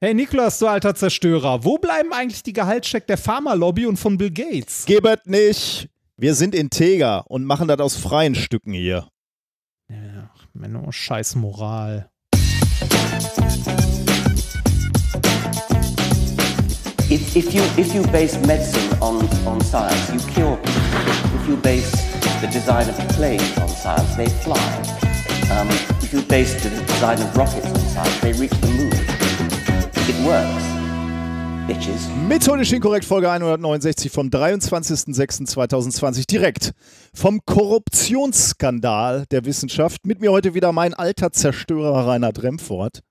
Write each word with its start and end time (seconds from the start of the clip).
Hey 0.00 0.14
Niklas, 0.14 0.60
du 0.60 0.68
alter 0.68 0.94
Zerstörer, 0.94 1.64
wo 1.64 1.76
bleiben 1.76 2.12
eigentlich 2.12 2.44
die 2.44 2.52
Gehaltscheck 2.52 3.08
der 3.08 3.18
Pharmalobby 3.18 3.84
und 3.84 3.96
von 3.96 4.16
Bill 4.16 4.30
Gates? 4.30 4.84
Gebet 4.86 5.26
nicht. 5.26 5.88
Wir 6.16 6.36
sind 6.36 6.54
integer 6.54 7.24
und 7.28 7.44
machen 7.44 7.66
das 7.66 7.80
aus 7.80 7.96
freien 7.96 8.36
Stücken 8.36 8.74
hier. 8.74 9.08
Ja, 9.90 10.30
Menno, 10.52 10.92
scheiß 10.92 11.34
Moral. 11.34 12.08
If, 17.10 17.34
if, 17.34 17.52
you, 17.52 17.62
if 17.76 17.92
you 17.92 18.02
base 18.12 18.38
medicine 18.46 18.96
on, 19.00 19.28
on 19.44 19.60
science, 19.62 20.12
you 20.12 20.20
cure 20.32 20.56
people. 20.58 21.40
If 21.42 21.48
you 21.48 21.56
base 21.56 21.90
the 22.40 22.46
design 22.46 22.88
of 22.88 22.96
planes 23.16 23.58
on 23.58 23.68
science, 23.68 24.14
they 24.14 24.28
fly. 24.44 24.60
Um, 25.50 25.68
if 26.00 26.12
you 26.12 26.22
base 26.22 26.54
the 26.62 26.70
design 26.86 27.20
of 27.20 27.36
rockets 27.36 27.66
on 27.66 27.80
science, 27.80 28.20
they 28.20 28.32
reach 28.34 28.52
the 28.60 28.68
moon. 28.68 29.17
It 30.08 30.16
works. 30.24 30.64
Bitches. 31.66 32.08
Methodisch 32.26 32.72
inkorrekt 32.72 33.04
Folge 33.04 33.30
169 33.30 34.10
vom 34.10 34.28
23.06.2020 34.28 36.26
direkt 36.26 36.72
vom 37.12 37.40
Korruptionsskandal 37.44 39.26
der 39.30 39.44
Wissenschaft. 39.44 40.06
Mit 40.06 40.20
mir 40.20 40.32
heute 40.32 40.54
wieder 40.54 40.72
mein 40.72 40.94
alter 40.94 41.30
Zerstörer 41.30 42.06
Reinhard 42.06 42.42
Remfort. 42.42 43.02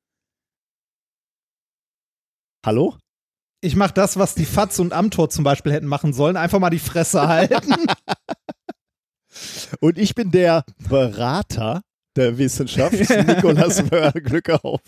Hallo? 2.66 2.96
Ich 3.62 3.76
mach 3.76 3.92
das, 3.92 4.18
was 4.18 4.34
die 4.34 4.46
Fatz 4.46 4.80
und 4.80 4.92
Amtor 4.92 5.30
zum 5.30 5.44
Beispiel 5.44 5.74
hätten 5.74 5.86
machen 5.86 6.14
sollen, 6.14 6.36
einfach 6.36 6.58
mal 6.58 6.72
die 6.72 6.80
Fresse 6.80 7.28
halten. 7.28 7.76
Und 9.82 10.00
ich 10.00 10.16
bin 10.16 10.32
der 10.32 10.64
Berater 10.90 11.84
der 12.18 12.38
Wissenschaft, 12.38 12.94
Nikolas 13.28 13.90
Möhr. 13.90 14.12
Glück 14.12 14.50
auf. 14.50 14.82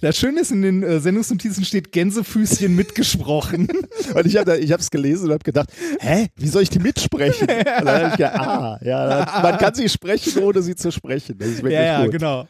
Das 0.00 0.16
Schöne 0.16 0.40
ist, 0.40 0.52
in 0.52 0.62
den 0.62 0.82
äh, 0.82 1.00
Sendungsnotizen 1.00 1.64
steht 1.64 1.92
Gänsefüßchen 1.92 2.74
mitgesprochen. 2.74 3.68
Und 4.14 4.26
ich 4.26 4.36
habe 4.36 4.52
es 4.60 4.90
gelesen 4.90 5.26
und 5.26 5.32
habe 5.32 5.44
gedacht, 5.44 5.70
hä, 6.00 6.28
wie 6.36 6.48
soll 6.48 6.62
ich 6.62 6.70
die 6.70 6.78
mitsprechen? 6.78 7.48
Und 7.50 7.66
dann 7.66 7.88
habe 7.88 8.08
ich 8.08 8.16
gedacht, 8.16 8.38
ah, 8.38 8.78
ja, 8.82 9.40
man 9.42 9.58
kann 9.58 9.74
sie 9.74 9.88
sprechen, 9.88 10.42
ohne 10.42 10.62
sie 10.62 10.76
zu 10.76 10.90
sprechen. 10.92 11.36
Das 11.38 11.48
ist 11.48 11.56
wirklich 11.58 11.74
ja, 11.74 11.82
ja, 11.82 12.02
gut. 12.04 12.12
genau. 12.12 12.46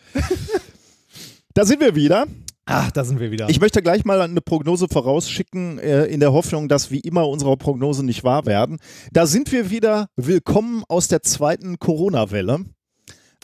Da 1.55 1.65
sind 1.65 1.81
wir 1.81 1.95
wieder. 1.95 2.27
Ach, 2.71 2.91
da 2.91 3.03
sind 3.03 3.19
wir 3.19 3.31
wieder. 3.31 3.49
Ich 3.49 3.61
möchte 3.61 3.81
gleich 3.81 4.05
mal 4.05 4.21
eine 4.21 4.43
Prognose 4.43 4.89
vorausschicken, 4.89 5.79
äh, 5.79 6.05
in 6.05 6.21
der 6.21 6.35
Hoffnung, 6.35 6.69
dass 6.69 6.91
wie 6.91 7.01
immer 7.01 7.27
unsere 7.27 7.57
Prognosen 7.57 8.05
nicht 8.05 8.25
wahr 8.25 8.45
werden. 8.45 8.79
Da 9.11 9.27
sind 9.27 9.51
wir 9.53 9.71
wieder. 9.71 10.09
Willkommen 10.17 10.85
aus 10.87 11.09
der 11.09 11.23
zweiten 11.23 11.79
Corona-Welle. 11.79 12.67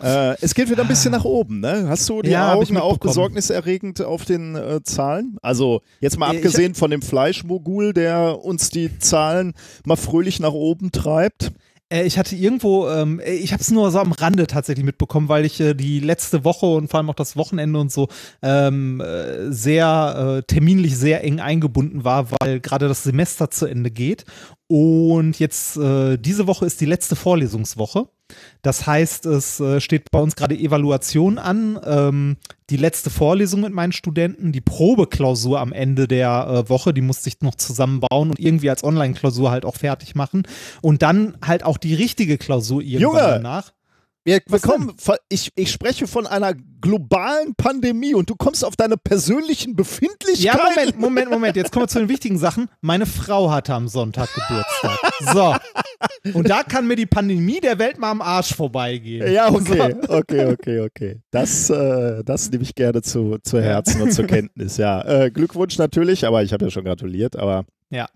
Äh, 0.02 0.34
es 0.40 0.54
geht 0.54 0.70
wieder 0.70 0.82
ein 0.82 0.88
bisschen 0.88 1.12
nach 1.12 1.24
oben, 1.24 1.60
ne? 1.60 1.86
Hast 1.88 2.08
du 2.08 2.20
die 2.20 2.30
Ja, 2.30 2.54
ich 2.60 2.68
Augen 2.70 2.78
auch 2.78 2.98
besorgniserregend 2.98 4.02
auf 4.02 4.24
den 4.24 4.56
äh, 4.56 4.82
Zahlen? 4.82 5.36
Also 5.40 5.82
jetzt 6.00 6.18
mal 6.18 6.28
Äh, 6.30 6.32
ich- 6.32 6.36
abgesehen 6.38 6.74
von 6.74 6.90
dem 6.90 7.00
Fleischmogul, 7.02 7.92
der 7.92 8.44
uns 8.44 8.70
die 8.70 8.98
Zahlen 8.98 9.54
mal 9.84 9.96
fröhlich 9.96 10.40
nach 10.40 10.52
oben 10.52 10.90
treibt. 10.90 11.52
Äh, 11.90 12.04
ich 12.06 12.18
hatte 12.18 12.34
irgendwo, 12.34 12.88
ähm, 12.88 13.20
äh, 13.20 13.34
ich 13.34 13.52
habe 13.52 13.60
es 13.62 13.70
nur 13.70 13.88
so 13.92 14.00
am 14.00 14.10
Rande 14.10 14.48
tatsächlich 14.48 14.84
mitbekommen, 14.84 15.28
weil 15.28 15.44
ich 15.44 15.60
äh, 15.60 15.74
die 15.74 16.00
letzte 16.00 16.42
Woche 16.44 16.66
und 16.66 16.88
vor 16.90 16.98
allem 16.98 17.10
auch 17.10 17.14
das 17.14 17.36
Wochenende 17.36 17.78
und 17.78 17.92
so 17.92 18.08
ähm, 18.42 19.00
äh, 19.00 19.52
sehr 19.52 20.42
terminlich 20.48 20.96
sehr 20.96 21.22
eng 21.22 21.38
eingebunden 21.38 22.02
war, 22.02 22.32
weil 22.40 22.58
gerade 22.58 22.88
das 22.88 23.04
Semester 23.04 23.50
zu 23.50 23.66
Ende 23.66 23.90
geht. 23.92 24.24
Und 24.66 25.38
jetzt 25.38 25.76
diese 25.76 26.46
Woche 26.46 26.64
ist 26.66 26.80
die 26.80 26.86
letzte 26.86 27.14
Vorlesungswoche. 27.16 28.08
Das 28.62 28.86
heißt, 28.86 29.26
es 29.26 29.60
äh, 29.60 29.80
steht 29.80 30.10
bei 30.10 30.20
uns 30.20 30.36
gerade 30.36 30.56
Evaluation 30.56 31.38
an, 31.38 31.78
ähm, 31.84 32.36
die 32.70 32.76
letzte 32.76 33.10
Vorlesung 33.10 33.60
mit 33.60 33.72
meinen 33.72 33.92
Studenten, 33.92 34.52
die 34.52 34.60
Probeklausur 34.60 35.60
am 35.60 35.72
Ende 35.72 36.08
der 36.08 36.64
äh, 36.66 36.68
Woche, 36.68 36.94
die 36.94 37.02
musste 37.02 37.28
ich 37.28 37.40
noch 37.42 37.54
zusammenbauen 37.56 38.30
und 38.30 38.40
irgendwie 38.40 38.70
als 38.70 38.82
Online-Klausur 38.82 39.50
halt 39.50 39.64
auch 39.64 39.76
fertig 39.76 40.14
machen. 40.14 40.44
Und 40.80 41.02
dann 41.02 41.36
halt 41.44 41.64
auch 41.64 41.76
die 41.76 41.94
richtige 41.94 42.38
Klausur 42.38 42.80
irgendwann 42.80 43.00
Junge! 43.00 43.20
danach. 43.20 43.72
Wir, 44.24 44.36
wir 44.36 44.42
Was 44.48 44.62
kommen, 44.62 44.94
von- 44.98 45.16
ich, 45.28 45.50
ich 45.54 45.70
spreche 45.70 46.06
von 46.06 46.26
einer 46.26 46.54
globalen 46.80 47.54
Pandemie 47.56 48.14
und 48.14 48.30
du 48.30 48.34
kommst 48.36 48.64
auf 48.64 48.74
deine 48.76 48.96
persönlichen 48.96 49.70
Ja, 49.70 49.76
Befindlichkeiten. 49.76 50.58
Moment, 50.66 50.98
Moment, 50.98 51.30
Moment. 51.30 51.56
Jetzt 51.56 51.72
kommen 51.72 51.84
wir 51.84 51.88
zu 51.88 51.98
den 51.98 52.08
wichtigen 52.08 52.38
Sachen. 52.38 52.68
Meine 52.80 53.04
Frau 53.06 53.50
hatte 53.50 53.74
am 53.74 53.86
Sonntag 53.88 54.28
Geburtstag. 54.34 54.98
So. 55.32 55.54
Und 56.32 56.48
da 56.48 56.62
kann 56.62 56.86
mir 56.86 56.96
die 56.96 57.06
Pandemie 57.06 57.60
der 57.60 57.78
Welt 57.78 57.98
mal 57.98 58.10
am 58.10 58.22
Arsch 58.22 58.54
vorbeigehen. 58.54 59.30
Ja, 59.32 59.50
okay, 59.52 59.94
okay, 60.08 60.46
okay, 60.46 60.80
okay. 60.80 61.20
Das, 61.30 61.68
äh, 61.70 62.22
das 62.24 62.50
nehme 62.50 62.62
ich 62.64 62.74
gerne 62.74 63.02
zu, 63.02 63.36
zu 63.42 63.60
Herzen 63.60 64.00
und 64.02 64.12
zur 64.12 64.26
Kenntnis, 64.26 64.76
ja. 64.78 65.02
Äh, 65.02 65.30
Glückwunsch 65.30 65.76
natürlich, 65.78 66.26
aber 66.26 66.42
ich 66.42 66.52
habe 66.52 66.64
ja 66.64 66.70
schon 66.70 66.84
gratuliert, 66.84 67.36
aber 67.36 67.64
Ja. 67.90 68.06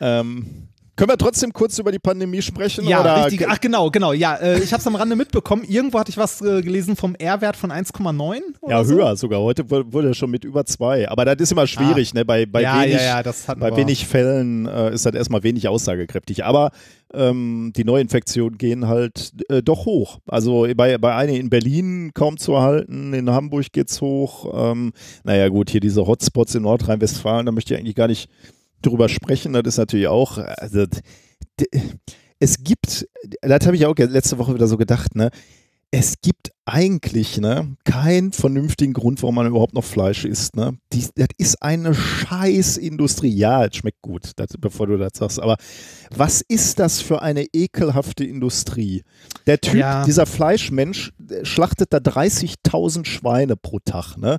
ähm, 0.00 0.68
können 0.98 1.10
wir 1.10 1.16
trotzdem 1.16 1.52
kurz 1.52 1.78
über 1.78 1.92
die 1.92 2.00
Pandemie 2.00 2.42
sprechen? 2.42 2.84
Ja, 2.86 3.00
oder? 3.00 3.24
richtig. 3.26 3.46
Ach, 3.48 3.60
genau, 3.60 3.88
genau. 3.90 4.12
Ja, 4.12 4.34
äh, 4.34 4.58
ich 4.58 4.72
habe 4.72 4.80
es 4.80 4.86
am 4.88 4.96
Rande 4.96 5.14
mitbekommen. 5.14 5.62
Irgendwo 5.66 5.98
hatte 6.00 6.10
ich 6.10 6.16
was 6.18 6.42
äh, 6.42 6.60
gelesen 6.60 6.96
vom 6.96 7.14
R-Wert 7.14 7.56
von 7.56 7.70
1,9. 7.70 8.40
oder 8.60 8.70
Ja, 8.74 8.84
so. 8.84 8.94
höher 8.96 9.16
sogar. 9.16 9.40
Heute 9.40 9.70
wu- 9.70 9.84
wurde 9.92 10.08
er 10.08 10.14
schon 10.14 10.30
mit 10.30 10.44
über 10.44 10.64
zwei. 10.66 11.08
Aber 11.08 11.24
das 11.24 11.36
ist 11.38 11.52
immer 11.52 11.68
schwierig, 11.68 12.14
ne? 12.14 12.24
Bei, 12.24 12.46
bei, 12.46 12.62
ja, 12.62 12.82
wenig, 12.82 12.96
ja, 12.96 13.22
ja, 13.22 13.54
bei 13.54 13.76
wenig 13.76 14.06
Fällen 14.08 14.66
äh, 14.66 14.92
ist 14.92 15.06
das 15.06 15.14
erstmal 15.14 15.44
wenig 15.44 15.68
aussagekräftig. 15.68 16.44
Aber 16.44 16.72
ähm, 17.14 17.72
die 17.76 17.84
Neuinfektionen 17.84 18.58
gehen 18.58 18.88
halt 18.88 19.32
äh, 19.48 19.62
doch 19.62 19.86
hoch. 19.86 20.18
Also 20.26 20.66
bei, 20.76 20.98
bei 20.98 21.14
einigen 21.14 21.38
in 21.42 21.48
Berlin 21.48 22.10
kaum 22.12 22.38
zu 22.38 22.60
halten, 22.60 23.14
in 23.14 23.30
Hamburg 23.30 23.72
geht's 23.72 24.00
hoch. 24.00 24.52
Ähm, 24.72 24.92
naja, 25.22 25.48
gut, 25.48 25.70
hier 25.70 25.80
diese 25.80 26.06
Hotspots 26.06 26.56
in 26.56 26.64
Nordrhein-Westfalen, 26.64 27.46
da 27.46 27.52
möchte 27.52 27.74
ich 27.74 27.80
eigentlich 27.80 27.94
gar 27.94 28.08
nicht 28.08 28.28
drüber 28.82 29.08
sprechen. 29.08 29.52
Das 29.52 29.62
ist 29.66 29.78
natürlich 29.78 30.08
auch. 30.08 30.38
Also, 30.38 30.86
es 32.40 32.62
gibt, 32.62 33.06
das 33.40 33.66
habe 33.66 33.76
ich 33.76 33.86
auch 33.86 33.96
letzte 33.96 34.38
Woche 34.38 34.54
wieder 34.54 34.68
so 34.68 34.76
gedacht, 34.76 35.14
ne? 35.14 35.30
Es 35.90 36.16
gibt 36.20 36.50
eigentlich 36.66 37.38
ne, 37.38 37.74
keinen 37.84 38.32
vernünftigen 38.32 38.92
Grund, 38.92 39.22
warum 39.22 39.36
man 39.36 39.46
überhaupt 39.46 39.72
noch 39.72 39.84
Fleisch 39.84 40.26
isst. 40.26 40.54
Ne? 40.54 40.76
Die, 40.92 41.06
das 41.14 41.28
ist 41.38 41.62
eine 41.62 41.94
Scheißindustrie. 41.94 43.30
Ja, 43.30 43.64
es 43.64 43.76
schmeckt 43.76 44.02
gut, 44.02 44.32
das, 44.36 44.48
bevor 44.58 44.86
du 44.86 44.98
das 44.98 45.12
sagst. 45.14 45.40
Aber 45.40 45.56
was 46.14 46.42
ist 46.46 46.78
das 46.78 47.00
für 47.00 47.22
eine 47.22 47.46
ekelhafte 47.54 48.24
Industrie? 48.24 49.02
Der 49.46 49.62
Typ, 49.62 49.76
Ja. 49.76 50.04
dieser 50.04 50.26
Fleischmensch, 50.26 51.12
schlachtet 51.42 51.90
da 51.94 51.96
30.000 51.98 53.06
Schweine 53.06 53.56
pro 53.56 53.78
Tag. 53.78 54.18
Ne? 54.18 54.36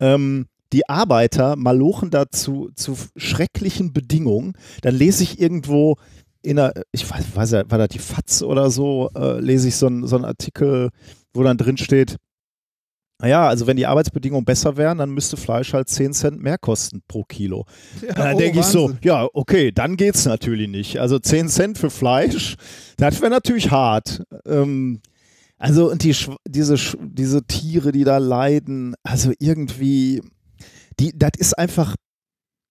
Ähm, 0.00 0.46
die 0.72 0.88
Arbeiter 0.88 1.56
malochen 1.56 2.10
da 2.10 2.30
zu, 2.30 2.70
zu 2.74 2.96
schrecklichen 3.16 3.92
Bedingungen. 3.92 4.54
Dann 4.82 4.94
lese 4.94 5.22
ich 5.22 5.40
irgendwo 5.40 5.96
in 6.42 6.58
einer, 6.58 6.72
ich 6.92 7.08
weiß, 7.08 7.24
weiß 7.34 7.50
ja, 7.52 7.70
war 7.70 7.78
das 7.78 7.88
die 7.88 7.98
FAZ 7.98 8.42
oder 8.42 8.70
so, 8.70 9.10
äh, 9.16 9.40
lese 9.40 9.68
ich 9.68 9.76
so 9.76 9.86
einen 9.86 10.06
so 10.06 10.16
einen 10.16 10.24
Artikel, 10.24 10.90
wo 11.32 11.42
dann 11.42 11.58
drin 11.58 11.76
steht, 11.76 12.16
naja, 13.20 13.48
also 13.48 13.66
wenn 13.66 13.76
die 13.76 13.86
Arbeitsbedingungen 13.86 14.44
besser 14.44 14.76
wären, 14.76 14.98
dann 14.98 15.10
müsste 15.10 15.36
Fleisch 15.36 15.72
halt 15.72 15.88
10 15.88 16.12
Cent 16.12 16.40
mehr 16.40 16.56
kosten 16.56 17.02
pro 17.08 17.24
Kilo. 17.24 17.66
Ja, 18.00 18.10
Und 18.10 18.18
dann 18.18 18.34
oh, 18.36 18.38
denke 18.38 18.60
ich 18.60 18.66
so, 18.66 18.92
ja, 19.02 19.26
okay, 19.32 19.72
dann 19.72 19.96
geht's 19.96 20.24
natürlich 20.24 20.68
nicht. 20.68 21.00
Also 21.00 21.18
10 21.18 21.48
Cent 21.48 21.78
für 21.78 21.90
Fleisch, 21.90 22.54
das 22.96 23.20
wäre 23.20 23.30
natürlich 23.30 23.72
hart. 23.72 24.22
Ähm, 24.46 25.00
also 25.58 25.90
und 25.90 26.04
die, 26.04 26.14
diese, 26.46 26.76
diese 27.02 27.44
Tiere, 27.44 27.90
die 27.90 28.04
da 28.04 28.18
leiden, 28.18 28.94
also 29.02 29.32
irgendwie, 29.40 30.22
die, 31.00 31.12
das 31.16 31.32
ist 31.38 31.58
einfach, 31.58 31.94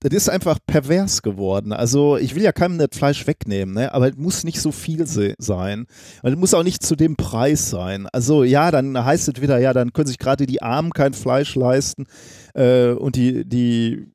das 0.01 0.13
ist 0.13 0.29
einfach 0.29 0.59
pervers 0.65 1.21
geworden. 1.23 1.73
Also 1.73 2.17
ich 2.17 2.35
will 2.35 2.43
ja 2.43 2.51
keinem 2.51 2.77
das 2.77 2.89
Fleisch 2.93 3.25
wegnehmen, 3.25 3.73
ne? 3.73 3.93
aber 3.93 4.09
es 4.09 4.15
muss 4.15 4.43
nicht 4.43 4.61
so 4.61 4.71
viel 4.71 5.07
se 5.07 5.33
sein. 5.39 5.88
Und 6.21 6.33
es 6.33 6.38
muss 6.38 6.53
auch 6.53 6.63
nicht 6.63 6.83
zu 6.83 6.95
dem 6.95 7.15
Preis 7.15 7.69
sein. 7.69 8.07
Also 8.13 8.43
ja, 8.43 8.69
dann 8.69 9.03
heißt 9.03 9.27
es 9.27 9.41
wieder, 9.41 9.57
ja, 9.57 9.73
dann 9.73 9.93
können 9.93 10.07
sich 10.07 10.19
gerade 10.19 10.45
die 10.45 10.61
Armen 10.61 10.91
kein 10.91 11.13
Fleisch 11.13 11.55
leisten 11.55 12.05
äh, 12.53 12.91
und 12.91 13.15
die, 13.15 13.43
die, 13.43 14.12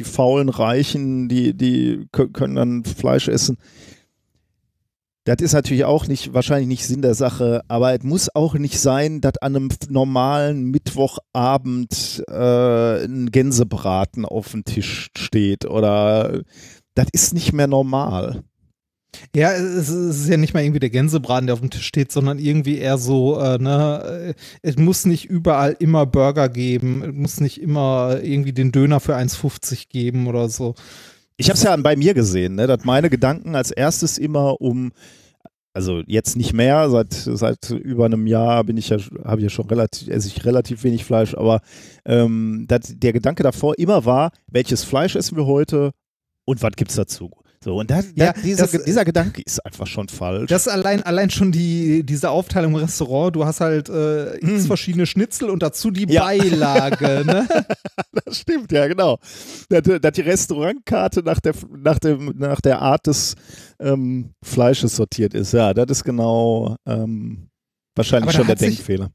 die 0.00 0.04
faulen 0.04 0.48
Reichen, 0.48 1.28
die, 1.28 1.54
die 1.54 2.06
kö- 2.12 2.32
können 2.32 2.56
dann 2.56 2.84
Fleisch 2.84 3.28
essen. 3.28 3.56
Das 5.24 5.36
ist 5.40 5.52
natürlich 5.52 5.84
auch 5.84 6.06
nicht, 6.06 6.32
wahrscheinlich 6.32 6.68
nicht 6.68 6.86
Sinn 6.86 7.02
der 7.02 7.14
Sache, 7.14 7.60
aber 7.68 7.92
es 7.92 8.02
muss 8.02 8.34
auch 8.34 8.54
nicht 8.54 8.80
sein, 8.80 9.20
dass 9.20 9.36
an 9.38 9.54
einem 9.54 9.68
normalen 9.88 10.64
Mittwochabend 10.70 12.24
äh, 12.26 13.04
ein 13.04 13.30
Gänsebraten 13.30 14.24
auf 14.24 14.52
dem 14.52 14.64
Tisch 14.64 15.10
steht 15.16 15.66
oder 15.66 16.40
das 16.94 17.06
ist 17.12 17.34
nicht 17.34 17.52
mehr 17.52 17.66
normal. 17.66 18.42
Ja, 19.34 19.52
es 19.52 19.88
ist 19.88 20.28
ja 20.28 20.36
nicht 20.36 20.54
mal 20.54 20.62
irgendwie 20.62 20.80
der 20.80 20.90
Gänsebraten, 20.90 21.46
der 21.46 21.54
auf 21.54 21.60
dem 21.60 21.70
Tisch 21.70 21.86
steht, 21.86 22.12
sondern 22.12 22.38
irgendwie 22.38 22.78
eher 22.78 22.96
so, 22.96 23.40
äh, 23.40 23.58
ne, 23.58 24.34
äh, 24.34 24.34
es 24.62 24.76
muss 24.76 25.04
nicht 25.04 25.26
überall 25.26 25.76
immer 25.78 26.06
Burger 26.06 26.48
geben, 26.48 27.02
es 27.02 27.14
muss 27.14 27.40
nicht 27.40 27.60
immer 27.60 28.20
irgendwie 28.22 28.52
den 28.52 28.72
Döner 28.72 29.00
für 29.00 29.16
1,50 29.16 29.88
geben 29.88 30.26
oder 30.28 30.48
so. 30.48 30.74
Ich 31.40 31.48
habe 31.48 31.56
es 31.56 31.62
ja 31.62 31.74
bei 31.76 31.96
mir 31.96 32.12
gesehen, 32.12 32.56
ne, 32.56 32.66
dass 32.66 32.84
meine 32.84 33.08
Gedanken 33.08 33.54
als 33.54 33.70
erstes 33.70 34.18
immer 34.18 34.60
um 34.60 34.92
also 35.72 36.02
jetzt 36.06 36.36
nicht 36.36 36.52
mehr, 36.52 36.90
seit, 36.90 37.14
seit 37.14 37.70
über 37.70 38.04
einem 38.04 38.26
Jahr 38.26 38.62
bin 38.64 38.76
ich 38.76 38.90
ja, 38.90 38.98
habe 39.24 39.38
ich 39.38 39.44
ja 39.44 39.48
schon 39.48 39.66
relativ, 39.66 40.08
esse 40.08 40.28
ich 40.28 40.44
relativ 40.44 40.84
wenig 40.84 41.06
Fleisch, 41.06 41.34
aber 41.34 41.62
ähm, 42.04 42.66
dat, 42.68 43.02
der 43.02 43.14
Gedanke 43.14 43.42
davor 43.42 43.78
immer 43.78 44.04
war, 44.04 44.32
welches 44.48 44.84
Fleisch 44.84 45.16
essen 45.16 45.38
wir 45.38 45.46
heute 45.46 45.92
und 46.44 46.62
was 46.62 46.72
gibt 46.72 46.90
es 46.90 46.96
dazu? 46.96 47.30
So, 47.62 47.76
und 47.76 47.90
da, 47.90 48.00
Ja, 48.14 48.32
da, 48.32 48.40
dieser, 48.40 48.66
das- 48.66 48.84
dieser 48.84 49.04
Gedanke 49.04 49.42
ist 49.44 49.64
einfach 49.66 49.86
schon 49.86 50.08
falsch. 50.08 50.48
Das 50.48 50.66
allein, 50.66 51.02
allein 51.02 51.28
schon 51.28 51.52
die, 51.52 52.04
diese 52.04 52.30
Aufteilung 52.30 52.72
im 52.72 52.78
Restaurant, 52.78 53.36
du 53.36 53.44
hast 53.44 53.60
halt 53.60 53.90
äh, 53.90 54.36
x 54.38 54.66
verschiedene 54.66 55.04
Schnitzel 55.04 55.50
und 55.50 55.62
dazu 55.62 55.90
die 55.90 56.04
Hm. 56.04 56.08
Ja. 56.10 56.24
Beilage, 56.24 57.22
ne? 57.26 57.46
Das 58.24 58.38
stimmt, 58.38 58.72
ja, 58.72 58.86
genau. 58.88 59.18
Dass, 59.68 59.82
dass 60.00 60.12
die 60.12 60.22
Restaurantkarte 60.22 61.22
nach 61.22 61.38
der, 61.40 61.52
nach 61.76 61.98
dem, 61.98 62.32
nach 62.38 62.62
der 62.62 62.80
Art 62.80 63.06
des 63.06 63.34
ähm, 63.78 64.30
Fleisches 64.42 64.96
sortiert 64.96 65.34
ist. 65.34 65.52
Ja, 65.52 65.74
das 65.74 65.98
ist 65.98 66.04
genau 66.04 66.76
ähm, 66.86 67.50
wahrscheinlich 67.94 68.28
Aber 68.30 68.32
schon 68.38 68.46
der 68.46 68.52
hat 68.52 68.58
sich- 68.58 68.76
Denkfehler. 68.76 69.10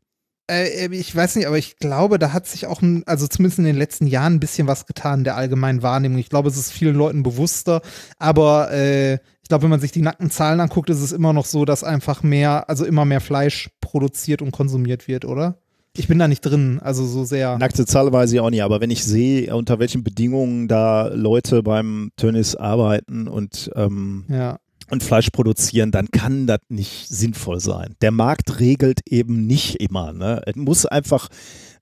Äh, 0.49 0.87
ich 0.93 1.15
weiß 1.15 1.35
nicht, 1.35 1.47
aber 1.47 1.57
ich 1.57 1.77
glaube, 1.77 2.19
da 2.19 2.33
hat 2.33 2.47
sich 2.47 2.67
auch, 2.67 2.81
ein, 2.81 3.03
also 3.05 3.27
zumindest 3.27 3.59
in 3.59 3.65
den 3.65 3.75
letzten 3.75 4.07
Jahren 4.07 4.35
ein 4.35 4.39
bisschen 4.39 4.67
was 4.67 4.85
getan 4.85 5.19
in 5.19 5.23
der 5.23 5.37
allgemeinen 5.37 5.81
Wahrnehmung. 5.81 6.19
Ich 6.19 6.29
glaube, 6.29 6.49
es 6.49 6.57
ist 6.57 6.71
vielen 6.71 6.95
Leuten 6.95 7.23
bewusster, 7.23 7.81
aber 8.19 8.71
äh, 8.71 9.15
ich 9.41 9.49
glaube, 9.49 9.63
wenn 9.63 9.69
man 9.69 9.79
sich 9.79 9.91
die 9.91 10.01
nackten 10.01 10.31
Zahlen 10.31 10.59
anguckt, 10.59 10.89
ist 10.89 11.01
es 11.01 11.11
immer 11.11 11.33
noch 11.33 11.45
so, 11.45 11.65
dass 11.65 11.83
einfach 11.83 12.23
mehr, 12.23 12.69
also 12.69 12.85
immer 12.85 13.05
mehr 13.05 13.21
Fleisch 13.21 13.69
produziert 13.79 14.41
und 14.41 14.51
konsumiert 14.51 15.07
wird, 15.07 15.25
oder? 15.25 15.59
Ich 15.97 16.07
bin 16.07 16.19
da 16.19 16.27
nicht 16.27 16.41
drin, 16.41 16.79
also 16.83 17.05
so 17.05 17.23
sehr. 17.23 17.57
Nackte 17.57 17.85
Zahl 17.85 18.11
weiß 18.11 18.31
ich 18.33 18.39
auch 18.41 18.49
nicht, 18.49 18.63
aber 18.63 18.81
wenn 18.81 18.91
ich 18.91 19.05
sehe, 19.05 19.55
unter 19.55 19.79
welchen 19.79 20.03
Bedingungen 20.03 20.67
da 20.67 21.07
Leute 21.07 21.63
beim 21.63 22.11
Tönnies 22.17 22.55
arbeiten 22.55 23.27
und, 23.27 23.71
ähm, 23.75 24.25
ja. 24.27 24.57
Und 24.89 25.03
Fleisch 25.03 25.29
produzieren, 25.31 25.91
dann 25.91 26.09
kann 26.11 26.47
das 26.47 26.59
nicht 26.69 27.07
sinnvoll 27.07 27.59
sein. 27.59 27.95
Der 28.01 28.11
Markt 28.11 28.59
regelt 28.59 29.01
eben 29.07 29.45
nicht 29.47 29.75
immer. 29.81 30.13
Ne? 30.13 30.41
Es 30.45 30.55
muss 30.55 30.85
einfach 30.85 31.29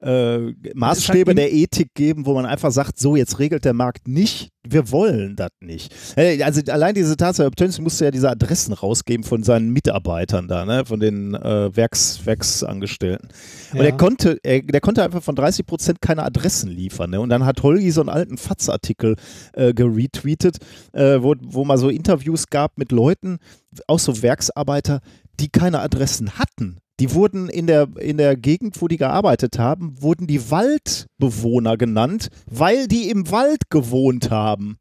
äh, 0.04 0.54
Maßstäbe 0.76 1.30
halt 1.30 1.38
der 1.38 1.54
Ethik 1.54 1.94
geben, 1.96 2.26
wo 2.26 2.34
man 2.34 2.46
einfach 2.46 2.72
sagt, 2.72 3.00
so 3.00 3.16
jetzt 3.16 3.40
regelt 3.40 3.66
der 3.66 3.74
Markt 3.74 4.08
nicht, 4.08 4.50
wir 4.68 4.92
wollen 4.92 5.36
das 5.36 5.50
nicht. 5.60 5.94
Äh, 6.16 6.42
Also 6.44 6.62
allein 6.72 6.96
diese 6.96 7.18
Tatsache, 7.18 7.52
Tönnies 7.52 7.80
musste 7.80 8.06
ja 8.06 8.12
diese 8.12 8.30
Adressen 8.30 8.74
rausgeben 8.74 9.24
von 9.26 9.44
seinen 9.44 9.72
Mitarbeitern 9.72 10.48
da, 10.48 10.66
ne? 10.66 10.86
von 10.86 11.00
den 11.00 11.34
äh, 11.34 11.76
Werks, 11.76 12.26
Werksangestellten. 12.26 13.30
Und 13.74 13.80
Ja. 13.80 13.86
er 13.86 13.92
konnte, 13.98 14.38
er, 14.44 14.62
der 14.62 14.80
konnte 14.82 15.04
einfach 15.04 15.22
von 15.22 15.36
30 15.36 15.66
Prozent 15.66 16.02
keine 16.02 16.24
Adressen 16.24 16.70
liefern. 16.70 17.10
Ne? 17.10 17.20
Und 17.20 17.30
dann 17.30 17.46
hat 17.46 17.62
Holgi 17.64 17.92
so 17.92 18.02
einen 18.02 18.10
alten 18.10 18.38
Fatz-Artikel 18.38 19.16
äh, 19.54 19.74
geretweetet, 19.74 20.58
äh, 20.94 21.22
wo, 21.22 21.36
wo 21.42 21.66
mal 21.66 21.78
so 21.78 21.90
Interviews 21.90 22.48
gab 22.50 22.78
mit 22.78 22.92
Leuten, 22.92 23.40
auch 23.88 24.00
so 24.00 24.22
Werksarbeiter, 24.22 25.02
die 25.40 25.50
keine 25.50 25.80
Adressen 25.80 26.38
hatten. 26.38 26.78
Die 27.00 27.14
wurden 27.14 27.50
in 27.50 27.66
der, 27.68 27.88
in 28.00 28.18
der 28.18 28.38
Gegend, 28.38 28.82
wo 28.82 28.88
die 28.88 28.98
gearbeitet 28.98 29.58
haben, 29.58 30.00
wurden 30.02 30.28
die 30.28 30.52
Waldbewohner 30.52 31.78
genannt, 31.78 32.28
weil 32.46 32.88
die 32.88 33.10
im 33.10 33.30
Wald 33.32 33.70
gewohnt 33.70 34.30
haben. 34.30 34.78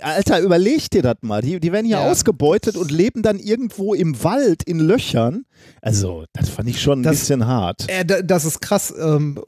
Alter, 0.00 0.40
überleg 0.40 0.88
dir 0.90 1.02
das 1.02 1.16
mal. 1.20 1.42
Die, 1.42 1.60
die 1.60 1.70
werden 1.70 1.84
hier 1.86 1.98
Ja. 1.98 2.10
ausgebeutet 2.10 2.76
und 2.78 2.90
leben 2.90 3.22
dann 3.22 3.38
irgendwo 3.38 3.92
im 3.92 4.22
Wald 4.24 4.62
in 4.62 4.78
Löchern. 4.78 5.44
Also, 5.82 6.24
das 6.32 6.48
fand 6.48 6.68
ich 6.70 6.80
schon 6.80 7.00
ein 7.00 7.02
Das- 7.02 7.20
bisschen 7.20 7.46
hart. 7.46 7.86
Äh, 7.88 8.04
da- 8.06 8.22
das 8.22 8.46
ist 8.46 8.60
krass. 8.60 8.92
Ähm, 8.98 9.38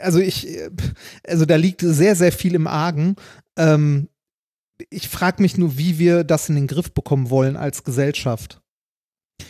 also 0.00 0.18
ich, 0.18 0.48
äh, 0.48 0.70
also 1.26 1.44
da 1.44 1.54
liegt 1.56 1.80
sehr, 1.82 2.16
sehr 2.16 2.32
viel 2.32 2.56
im 2.56 2.66
Argen. 2.66 3.14
Ähm, 3.56 4.08
ich 4.90 5.08
frage 5.08 5.40
mich 5.40 5.56
nur, 5.58 5.78
wie 5.78 6.00
wir 6.00 6.24
das 6.24 6.48
in 6.48 6.56
den 6.56 6.66
Griff 6.66 6.92
bekommen 6.92 7.30
wollen 7.30 7.56
als 7.56 7.84
Gesellschaft. 7.84 8.60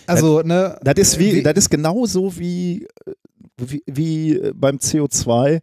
Also, 0.06 0.40
ne? 0.42 0.78
Das 0.82 0.94
ist, 0.96 1.18
wie, 1.18 1.34
wie- 1.36 1.42
das 1.42 1.54
ist 1.54 1.70
genauso 1.70 2.36
wie, 2.38 2.86
wie, 3.58 3.82
wie 3.86 4.40
beim 4.54 4.76
CO2. 4.78 5.60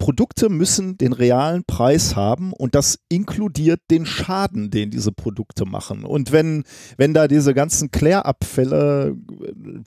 Produkte 0.00 0.48
müssen 0.48 0.98
den 0.98 1.12
realen 1.12 1.62
Preis 1.64 2.16
haben 2.16 2.52
und 2.52 2.74
das 2.74 2.98
inkludiert 3.08 3.80
den 3.90 4.06
Schaden, 4.06 4.70
den 4.70 4.90
diese 4.90 5.12
Produkte 5.12 5.66
machen. 5.66 6.04
Und 6.04 6.32
wenn, 6.32 6.64
wenn 6.96 7.14
da 7.14 7.28
diese 7.28 7.54
ganzen 7.54 7.90
Klärabfälle 7.92 9.16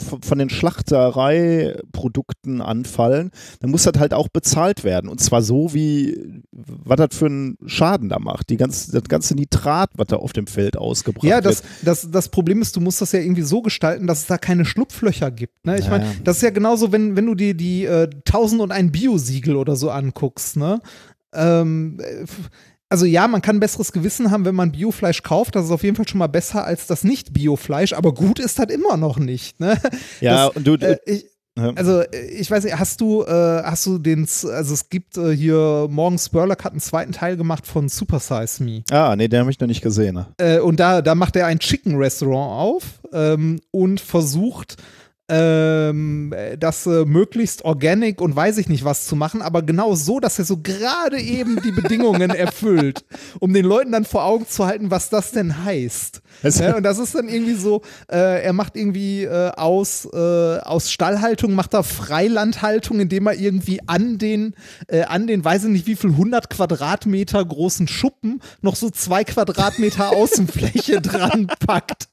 von 0.08 0.22
von 0.22 0.38
den 0.40 0.50
Schlachtereiprodukten 0.50 2.62
anfallen, 2.62 3.32
dann 3.60 3.72
muss 3.72 3.84
das 3.84 4.00
halt 4.00 4.14
auch 4.14 4.30
bezahlt 4.30 4.84
werden. 4.84 5.10
Und 5.10 5.20
zwar 5.20 5.42
so, 5.42 5.74
wie 5.74 6.42
was 6.52 6.98
das 6.98 7.18
für 7.18 7.26
einen 7.26 7.58
Schaden 7.66 8.10
da 8.10 8.20
macht. 8.20 8.50
Die 8.50 8.58
ganze, 8.58 8.92
das 8.92 9.04
ganze 9.04 9.36
Nitrat, 9.36 9.92
was 9.96 10.08
da 10.08 10.18
auf 10.18 10.34
dem 10.34 10.48
Feld 10.48 10.78
ausgebracht 10.78 11.24
Ja, 11.26 11.44
wird. 11.44 11.46
das, 11.46 11.64
das, 11.84 12.12
das 12.12 12.30
Problem 12.30 12.62
ist, 12.62 12.76
du 12.76 12.82
musst 12.82 13.02
das 13.02 13.12
ja 13.12 13.20
irgendwie 13.20 13.42
so 13.42 13.62
gestalten, 13.62 14.08
dass 14.08 14.20
es 14.20 14.28
da 14.28 14.38
keine 14.38 14.66
Schlupflöcher 14.66 15.32
gibt. 15.32 15.66
Ne? 15.66 15.78
Ich 15.80 15.86
Ja, 15.86 15.92
meine, 15.92 16.06
ja. 16.06 16.12
das 16.24 16.38
ist 16.38 16.42
ja 16.44 16.50
genauso, 16.52 16.92
wenn, 16.92 17.16
wenn 17.16 17.26
du 17.26 17.36
dir 17.36 17.54
die 17.54 17.86
äh, 17.86 18.10
1000 18.28 18.62
und 18.62 18.72
ein 18.72 18.92
Biosiegel 18.92 19.56
oder 19.56 19.76
so 19.76 19.90
anguckst. 20.04 20.58
Ne? 20.58 20.82
Ähm, 21.34 22.00
äh, 22.02 22.26
also 22.90 23.06
ja, 23.06 23.28
man 23.28 23.42
kann 23.42 23.56
ein 23.56 23.60
besseres 23.60 23.92
Gewissen 23.92 24.30
haben, 24.30 24.46
wenn 24.46 24.54
man 24.54 24.72
Biofleisch 24.72 25.24
kauft. 25.24 25.56
Das 25.56 25.66
ist 25.66 25.72
auf 25.72 25.84
jeden 25.84 25.96
Fall 25.96 26.08
schon 26.08 26.20
mal 26.20 26.28
besser 26.28 26.64
als 26.64 26.86
das 26.86 27.04
Nicht-Biofleisch. 27.04 27.94
Aber 27.94 28.14
gut 28.14 28.40
ist 28.40 28.60
das 28.60 28.68
immer 28.68 28.98
noch 28.98 29.18
nicht. 29.18 29.60
Ne? 29.60 29.80
ja, 30.22 30.48
das, 30.48 30.56
und 30.56 30.68
du, 30.68 30.76
Äh, 30.76 30.98
ich, 31.06 31.26
also 31.56 32.02
äh, 32.02 32.26
ich 32.28 32.50
weiß 32.50 32.64
nicht, 32.64 32.78
hast 32.78 33.02
du, 33.02 33.24
äh, 33.24 33.64
hast 33.64 33.86
du 33.86 33.98
den, 34.00 34.22
also 34.22 34.74
es 34.74 34.90
gibt 34.90 35.18
äh, 35.18 35.36
hier, 35.36 35.88
Morgan 35.90 36.18
Spurlock 36.18 36.64
hat 36.64 36.74
einen 36.74 36.82
zweiten 36.82 37.12
Teil 37.12 37.38
gemacht 37.38 37.68
von 37.68 37.90
Super 37.90 38.20
Size 38.20 38.64
Me. 38.64 38.84
Ah, 38.92 39.16
nee, 39.16 39.28
den 39.28 39.40
habe 39.40 39.52
ich 39.52 39.60
noch 39.60 39.68
nicht 39.68 39.82
gesehen. 39.82 40.16
Ne? 40.16 40.28
Äh, 40.38 40.60
und 40.60 40.80
da, 40.80 41.02
da 41.02 41.16
macht 41.16 41.36
er 41.36 41.46
ein 41.48 41.60
Chicken 41.60 41.96
Restaurant 41.96 42.60
auf 42.60 42.84
ähm, 43.12 43.60
und 43.72 44.02
versucht, 44.02 44.78
ähm, 45.30 46.34
äh, 46.34 46.58
das 46.58 46.86
äh, 46.86 47.06
möglichst 47.06 47.64
organic 47.64 48.20
und 48.20 48.36
weiß 48.36 48.58
ich 48.58 48.68
nicht 48.68 48.84
was 48.84 49.06
zu 49.06 49.16
machen, 49.16 49.42
aber 49.42 49.62
genau 49.62 49.96
so, 49.96 50.20
dass 50.20 50.38
er 50.38 50.46
so 50.46 50.58
gerade 50.58 51.20
eben 51.20 51.62
die 51.62 51.72
Bedingungen 51.72 52.30
erfüllt, 52.32 53.06
um 53.40 53.54
den 53.54 53.66
Leuten 53.66 53.94
dann 53.94 54.04
vor 54.04 54.26
Augen 54.26 54.48
zu 54.48 54.66
halten, 54.66 54.92
was 54.92 55.10
das 55.10 55.32
denn 55.32 55.64
heißt. 55.64 56.22
Ja, 56.44 56.76
und 56.76 56.84
das 56.84 57.00
ist 57.00 57.16
dann 57.16 57.30
irgendwie 57.30 57.54
so, 57.54 57.82
äh, 58.12 58.44
er 58.44 58.54
macht 58.54 58.76
irgendwie 58.76 59.24
äh, 59.24 59.52
aus, 59.52 60.06
äh, 60.12 60.18
aus 60.18 60.92
Stallhaltung, 60.92 61.54
macht 61.54 61.74
er 61.74 61.84
Freilandhaltung, 61.84 63.00
indem 63.00 63.28
er 63.28 63.36
irgendwie 63.36 63.80
an 63.88 64.18
den, 64.18 64.56
äh, 64.88 65.04
an 65.04 65.28
den, 65.28 65.46
weiß 65.46 65.64
ich 65.66 65.70
nicht 65.70 65.88
wie 65.88 65.96
viel, 65.96 66.10
100 66.12 66.50
Quadratmeter 66.50 67.44
großen 67.46 67.88
Schuppen 67.88 68.42
noch 68.62 68.76
so 68.76 68.90
zwei 68.90 69.24
Quadratmeter 69.24 70.10
Außenfläche 70.16 71.02
dran 71.02 71.48
packt. 71.48 72.13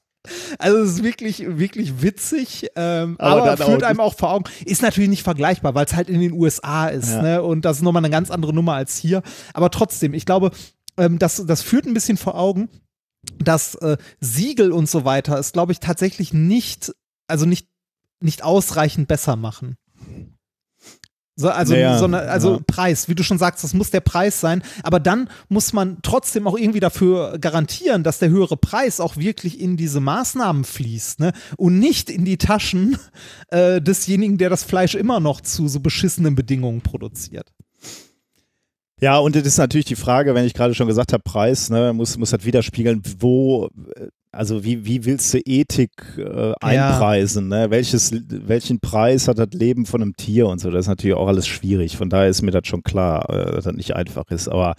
Also 0.59 0.77
es 0.79 0.91
ist 0.91 1.03
wirklich, 1.03 1.43
wirklich 1.57 2.01
witzig, 2.01 2.69
ähm, 2.75 3.15
Aber 3.19 3.51
aber, 3.51 3.65
führt 3.65 3.83
einem 3.83 3.99
auch 3.99 4.15
vor 4.15 4.31
Augen. 4.31 4.43
Ist 4.65 4.81
natürlich 4.83 5.09
nicht 5.09 5.23
vergleichbar, 5.23 5.73
weil 5.73 5.85
es 5.85 5.95
halt 5.95 6.09
in 6.09 6.19
den 6.19 6.33
USA 6.33 6.87
ist, 6.87 7.09
Ja. 7.09 7.21
ne? 7.21 7.43
Und 7.43 7.65
das 7.65 7.77
ist 7.77 7.83
nochmal 7.83 8.01
eine 8.01 8.11
ganz 8.11 8.29
andere 8.29 8.53
Nummer 8.53 8.73
als 8.75 8.97
hier. 8.97 9.23
Aber 9.53 9.71
trotzdem, 9.71 10.13
ich 10.13 10.25
glaube, 10.25 10.51
ähm, 10.97 11.17
das, 11.17 11.43
das 11.45 11.61
führt 11.63 11.85
ein 11.87 11.93
bisschen 11.95 12.17
vor 12.17 12.35
Augen, 12.35 12.69
dass 13.39 13.75
äh, 13.75 13.97
Siegel 14.19 14.71
und 14.71 14.89
so 14.89 15.05
weiter 15.05 15.39
es, 15.39 15.53
glaube 15.53 15.71
ich, 15.71 15.79
tatsächlich 15.79 16.33
nicht, 16.33 16.93
also 17.27 17.45
nicht, 17.45 17.67
nicht 18.19 18.43
ausreichend 18.43 19.07
besser 19.07 19.35
machen. 19.35 19.75
So, 21.41 21.49
also, 21.49 21.73
Naja, 21.73 21.97
sondern, 21.97 22.27
also 22.29 22.55
ja. 22.55 22.59
Preis, 22.65 23.09
wie 23.09 23.15
du 23.15 23.23
schon 23.23 23.37
sagst, 23.37 23.63
das 23.63 23.73
muss 23.73 23.91
der 23.91 23.99
Preis 23.99 24.39
sein. 24.39 24.63
Aber 24.83 24.99
dann 24.99 25.29
muss 25.49 25.73
man 25.73 25.97
trotzdem 26.01 26.47
auch 26.47 26.57
irgendwie 26.57 26.79
dafür 26.79 27.37
garantieren, 27.39 28.03
dass 28.03 28.19
der 28.19 28.29
höhere 28.29 28.57
Preis 28.57 28.99
auch 28.99 29.17
wirklich 29.17 29.59
in 29.59 29.77
diese 29.77 29.99
Maßnahmen 29.99 30.63
fließt, 30.63 31.19
ne? 31.19 31.33
Und 31.57 31.79
nicht 31.79 32.09
in 32.09 32.23
die 32.23 32.37
Taschen 32.37 32.97
äh, 33.49 33.81
desjenigen, 33.81 34.37
der 34.37 34.49
das 34.49 34.63
Fleisch 34.63 34.95
immer 34.95 35.19
noch 35.19 35.41
zu 35.41 35.67
so 35.67 35.79
beschissenen 35.79 36.35
Bedingungen 36.35 36.81
produziert. 36.81 37.51
Ja, 39.01 39.17
und 39.17 39.35
das 39.35 39.47
ist 39.47 39.57
natürlich 39.57 39.87
die 39.87 39.95
Frage, 39.95 40.35
wenn 40.35 40.45
ich 40.45 40.53
gerade 40.53 40.75
schon 40.75 40.87
gesagt 40.87 41.11
habe, 41.11 41.23
Preis, 41.23 41.71
ne, 41.71 41.91
muss, 41.91 42.17
muss 42.17 42.29
das 42.29 42.45
widerspiegeln, 42.45 43.01
wo, 43.19 43.67
also 44.31 44.63
wie, 44.63 44.85
wie 44.85 45.03
willst 45.03 45.33
du 45.33 45.39
Ethik 45.39 45.91
äh, 46.17 46.53
einpreisen, 46.61 47.49
ne? 47.49 47.69
Welches, 47.69 48.11
welchen 48.29 48.79
Preis 48.79 49.27
hat 49.27 49.37
das 49.37 49.49
Leben 49.51 49.85
von 49.85 50.01
einem 50.01 50.15
Tier 50.15 50.47
und 50.47 50.59
so, 50.59 50.71
das 50.71 50.85
ist 50.85 50.89
natürlich 50.89 51.17
auch 51.17 51.27
alles 51.27 51.47
schwierig, 51.47 51.97
von 51.97 52.09
daher 52.09 52.29
ist 52.29 52.41
mir 52.41 52.51
das 52.51 52.65
schon 52.65 52.83
klar, 52.83 53.29
äh, 53.29 53.51
dass 53.51 53.65
das 53.65 53.73
nicht 53.73 53.95
einfach 53.95 54.29
ist, 54.31 54.47
aber 54.47 54.75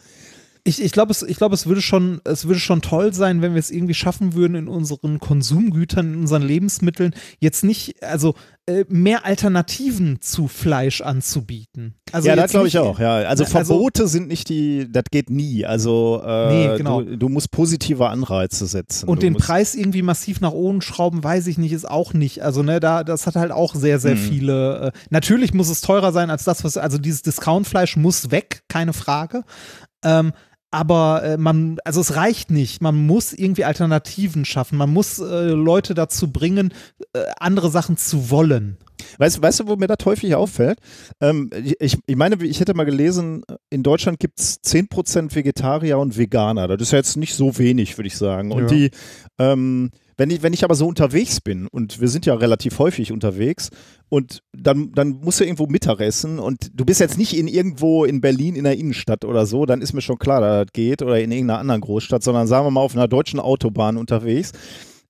Ich, 0.64 0.80
ich 0.80 0.92
glaube, 0.92 1.10
es, 1.10 1.22
ich 1.24 1.36
glaub, 1.38 1.52
es, 1.52 1.66
würde 1.66 1.82
schon, 1.82 2.20
es 2.24 2.46
würde 2.46 2.60
schon 2.60 2.82
toll 2.82 3.12
sein, 3.12 3.42
wenn 3.42 3.52
wir 3.54 3.58
es 3.58 3.70
irgendwie 3.72 3.94
schaffen 3.94 4.34
würden, 4.34 4.54
in 4.54 4.68
unseren 4.68 5.18
Konsumgütern, 5.18 6.14
in 6.14 6.20
unseren 6.20 6.42
Lebensmitteln 6.42 7.14
jetzt 7.40 7.64
nicht, 7.64 8.00
also 8.04 8.34
äh, 8.66 8.84
mehr 8.88 9.24
Alternativen 9.26 10.20
zu 10.20 10.46
Fleisch 10.46 11.00
anzubieten. 11.00 11.94
Also 12.12 12.28
ja, 12.28 12.36
das 12.36 12.52
glaube 12.52 12.68
ich 12.68 12.78
auch, 12.78 13.00
ja. 13.00 13.16
Also 13.16 13.42
Also- 13.42 13.46
Verbote 13.46 14.06
sind 14.06 14.28
nicht 14.28 14.48
die, 14.50 14.86
das 14.88 15.02
geht 15.10 15.30
nie. 15.30 15.66
Also 15.66 16.22
äh, 16.24 16.68
Nee, 16.70 16.76
genau. 16.78 17.02
du, 17.02 17.18
du 17.18 17.28
musst 17.28 17.50
positive 17.50 18.08
Anreize 18.08 18.66
setzen. 18.68 19.08
Und 19.08 19.16
du 19.22 19.26
den 19.26 19.34
Preis 19.34 19.74
irgendwie 19.74 20.02
massiv 20.02 20.40
nach 20.40 20.52
oben 20.52 20.80
schrauben, 20.80 21.24
weiß 21.24 21.48
ich 21.48 21.58
nicht, 21.58 21.72
ist 21.72 21.90
auch 21.90 22.14
nicht. 22.14 22.42
Also, 22.42 22.62
ne, 22.62 22.78
da, 22.78 23.02
das 23.02 23.26
hat 23.26 23.34
halt 23.34 23.50
auch 23.50 23.74
sehr, 23.74 23.98
sehr 23.98 24.14
Mhm. 24.14 24.18
viele. 24.18 24.78
Äh, 24.94 24.98
natürlich 25.10 25.54
muss 25.54 25.68
es 25.68 25.80
teurer 25.80 26.12
sein 26.12 26.30
als 26.30 26.44
das, 26.44 26.62
was, 26.62 26.76
also 26.76 26.98
dieses 26.98 27.22
Discountfleisch 27.22 27.96
muss 27.96 28.30
weg, 28.30 28.62
keine 28.68 28.92
Frage. 28.92 29.42
Ähm, 30.04 30.32
aber 30.72 31.22
äh, 31.22 31.36
man, 31.36 31.76
also 31.84 32.00
es 32.00 32.16
reicht 32.16 32.50
nicht. 32.50 32.80
Man 32.82 32.96
muss 33.06 33.32
irgendwie 33.32 33.64
Alternativen 33.64 34.44
schaffen. 34.44 34.78
Man 34.78 34.90
muss 34.90 35.18
äh, 35.18 35.50
Leute 35.50 35.94
dazu 35.94 36.32
bringen, 36.32 36.72
äh, 37.12 37.20
andere 37.38 37.70
Sachen 37.70 37.96
zu 37.96 38.30
wollen. 38.30 38.78
Weißt, 39.18 39.42
weißt 39.42 39.60
du, 39.60 39.66
wo 39.68 39.76
mir 39.76 39.86
das 39.86 40.04
häufig 40.04 40.34
auffällt? 40.34 40.78
Ähm, 41.20 41.50
ich, 41.78 41.98
ich 42.06 42.16
meine, 42.16 42.42
ich 42.44 42.60
hätte 42.60 42.74
mal 42.74 42.84
gelesen, 42.84 43.42
in 43.68 43.82
Deutschland 43.82 44.18
gibt 44.18 44.40
es 44.40 44.62
10% 44.64 45.34
Vegetarier 45.34 45.98
und 45.98 46.16
Veganer. 46.16 46.68
Das 46.68 46.80
ist 46.80 46.92
ja 46.92 46.98
jetzt 46.98 47.16
nicht 47.16 47.34
so 47.34 47.58
wenig, 47.58 47.98
würde 47.98 48.08
ich 48.08 48.16
sagen. 48.16 48.50
Und 48.50 48.62
Ja. 48.62 48.66
die, 48.68 48.90
ähm, 49.38 49.90
wenn 50.16 50.30
ich, 50.30 50.42
wenn 50.42 50.52
ich 50.52 50.64
aber 50.64 50.74
so 50.74 50.86
unterwegs 50.86 51.40
bin, 51.40 51.66
und 51.68 52.00
wir 52.00 52.08
sind 52.08 52.26
ja 52.26 52.34
relativ 52.34 52.78
häufig 52.78 53.12
unterwegs, 53.12 53.70
und 54.08 54.42
dann, 54.52 54.92
dann 54.92 55.20
musst 55.22 55.40
du 55.40 55.44
irgendwo 55.44 55.66
Mittagessen 55.66 56.38
und 56.38 56.70
du 56.74 56.84
bist 56.84 57.00
jetzt 57.00 57.18
nicht 57.18 57.36
in 57.36 57.48
irgendwo 57.48 58.04
in 58.04 58.20
Berlin 58.20 58.54
in 58.56 58.64
der 58.64 58.76
Innenstadt 58.76 59.24
oder 59.24 59.46
so, 59.46 59.66
dann 59.66 59.80
ist 59.80 59.92
mir 59.92 60.02
schon 60.02 60.18
klar, 60.18 60.40
dass 60.40 60.66
das 60.66 60.72
geht, 60.72 61.02
oder 61.02 61.20
in 61.20 61.32
irgendeiner 61.32 61.60
anderen 61.60 61.80
Großstadt, 61.80 62.22
sondern 62.22 62.46
sagen 62.46 62.66
wir 62.66 62.70
mal 62.70 62.80
auf 62.80 62.94
einer 62.94 63.08
deutschen 63.08 63.40
Autobahn 63.40 63.96
unterwegs. 63.96 64.52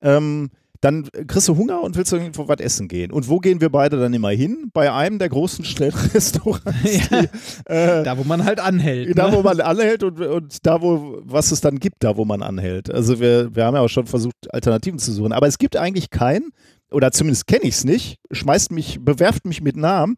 Ähm, 0.00 0.50
dann 0.82 1.08
kriegst 1.28 1.46
du 1.46 1.56
Hunger 1.56 1.80
und 1.80 1.96
willst 1.96 2.12
irgendwo 2.12 2.48
was 2.48 2.58
essen 2.58 2.88
gehen. 2.88 3.12
Und 3.12 3.28
wo 3.28 3.38
gehen 3.38 3.60
wir 3.60 3.70
beide 3.70 4.00
dann 4.00 4.12
immer 4.12 4.30
hin? 4.30 4.68
Bei 4.74 4.92
einem 4.92 5.20
der 5.20 5.28
großen 5.28 5.64
Schnellrestaurants. 5.64 6.62
Ja. 6.82 7.22
die, 7.22 7.28
äh, 7.72 8.02
Da, 8.02 8.18
wo 8.18 8.24
man 8.24 8.44
halt 8.44 8.58
anhält. 8.58 9.16
da, 9.16 9.30
ne? 9.30 9.36
wo 9.36 9.42
man 9.42 9.60
anhält 9.60 10.02
und, 10.02 10.20
und 10.20 10.66
da, 10.66 10.82
wo, 10.82 11.20
was 11.22 11.52
es 11.52 11.60
dann 11.60 11.78
gibt, 11.78 11.98
da, 12.00 12.16
wo 12.16 12.24
man 12.24 12.42
anhält. 12.42 12.92
Also 12.92 13.20
wir, 13.20 13.54
wir 13.54 13.64
haben 13.64 13.76
ja 13.76 13.80
auch 13.80 13.88
schon 13.88 14.06
versucht, 14.06 14.52
Alternativen 14.52 14.98
zu 14.98 15.12
suchen. 15.12 15.32
Aber 15.32 15.46
es 15.46 15.58
gibt 15.58 15.76
eigentlich 15.76 16.10
keinen, 16.10 16.50
oder 16.90 17.12
zumindest 17.12 17.46
kenne 17.46 17.62
ich 17.62 17.76
es 17.76 17.84
nicht, 17.84 18.18
schmeißt 18.32 18.72
mich, 18.72 18.98
bewerft 19.00 19.46
mich 19.46 19.62
mit 19.62 19.76
Namen, 19.76 20.16